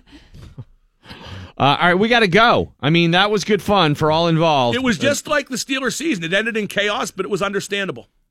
Uh, 1.60 1.76
all 1.80 1.88
right, 1.88 1.94
we 1.94 2.08
got 2.08 2.20
to 2.20 2.28
go. 2.28 2.72
I 2.80 2.88
mean, 2.88 3.10
that 3.10 3.32
was 3.32 3.42
good 3.42 3.60
fun 3.60 3.96
for 3.96 4.12
all 4.12 4.28
involved. 4.28 4.76
It 4.76 4.82
was 4.82 4.96
just 4.96 5.26
like 5.26 5.48
the 5.48 5.56
Steelers 5.56 5.94
season. 5.94 6.22
It 6.22 6.32
ended 6.32 6.56
in 6.56 6.68
chaos, 6.68 7.10
but 7.10 7.26
it 7.26 7.30
was 7.30 7.42
understandable. 7.42 8.08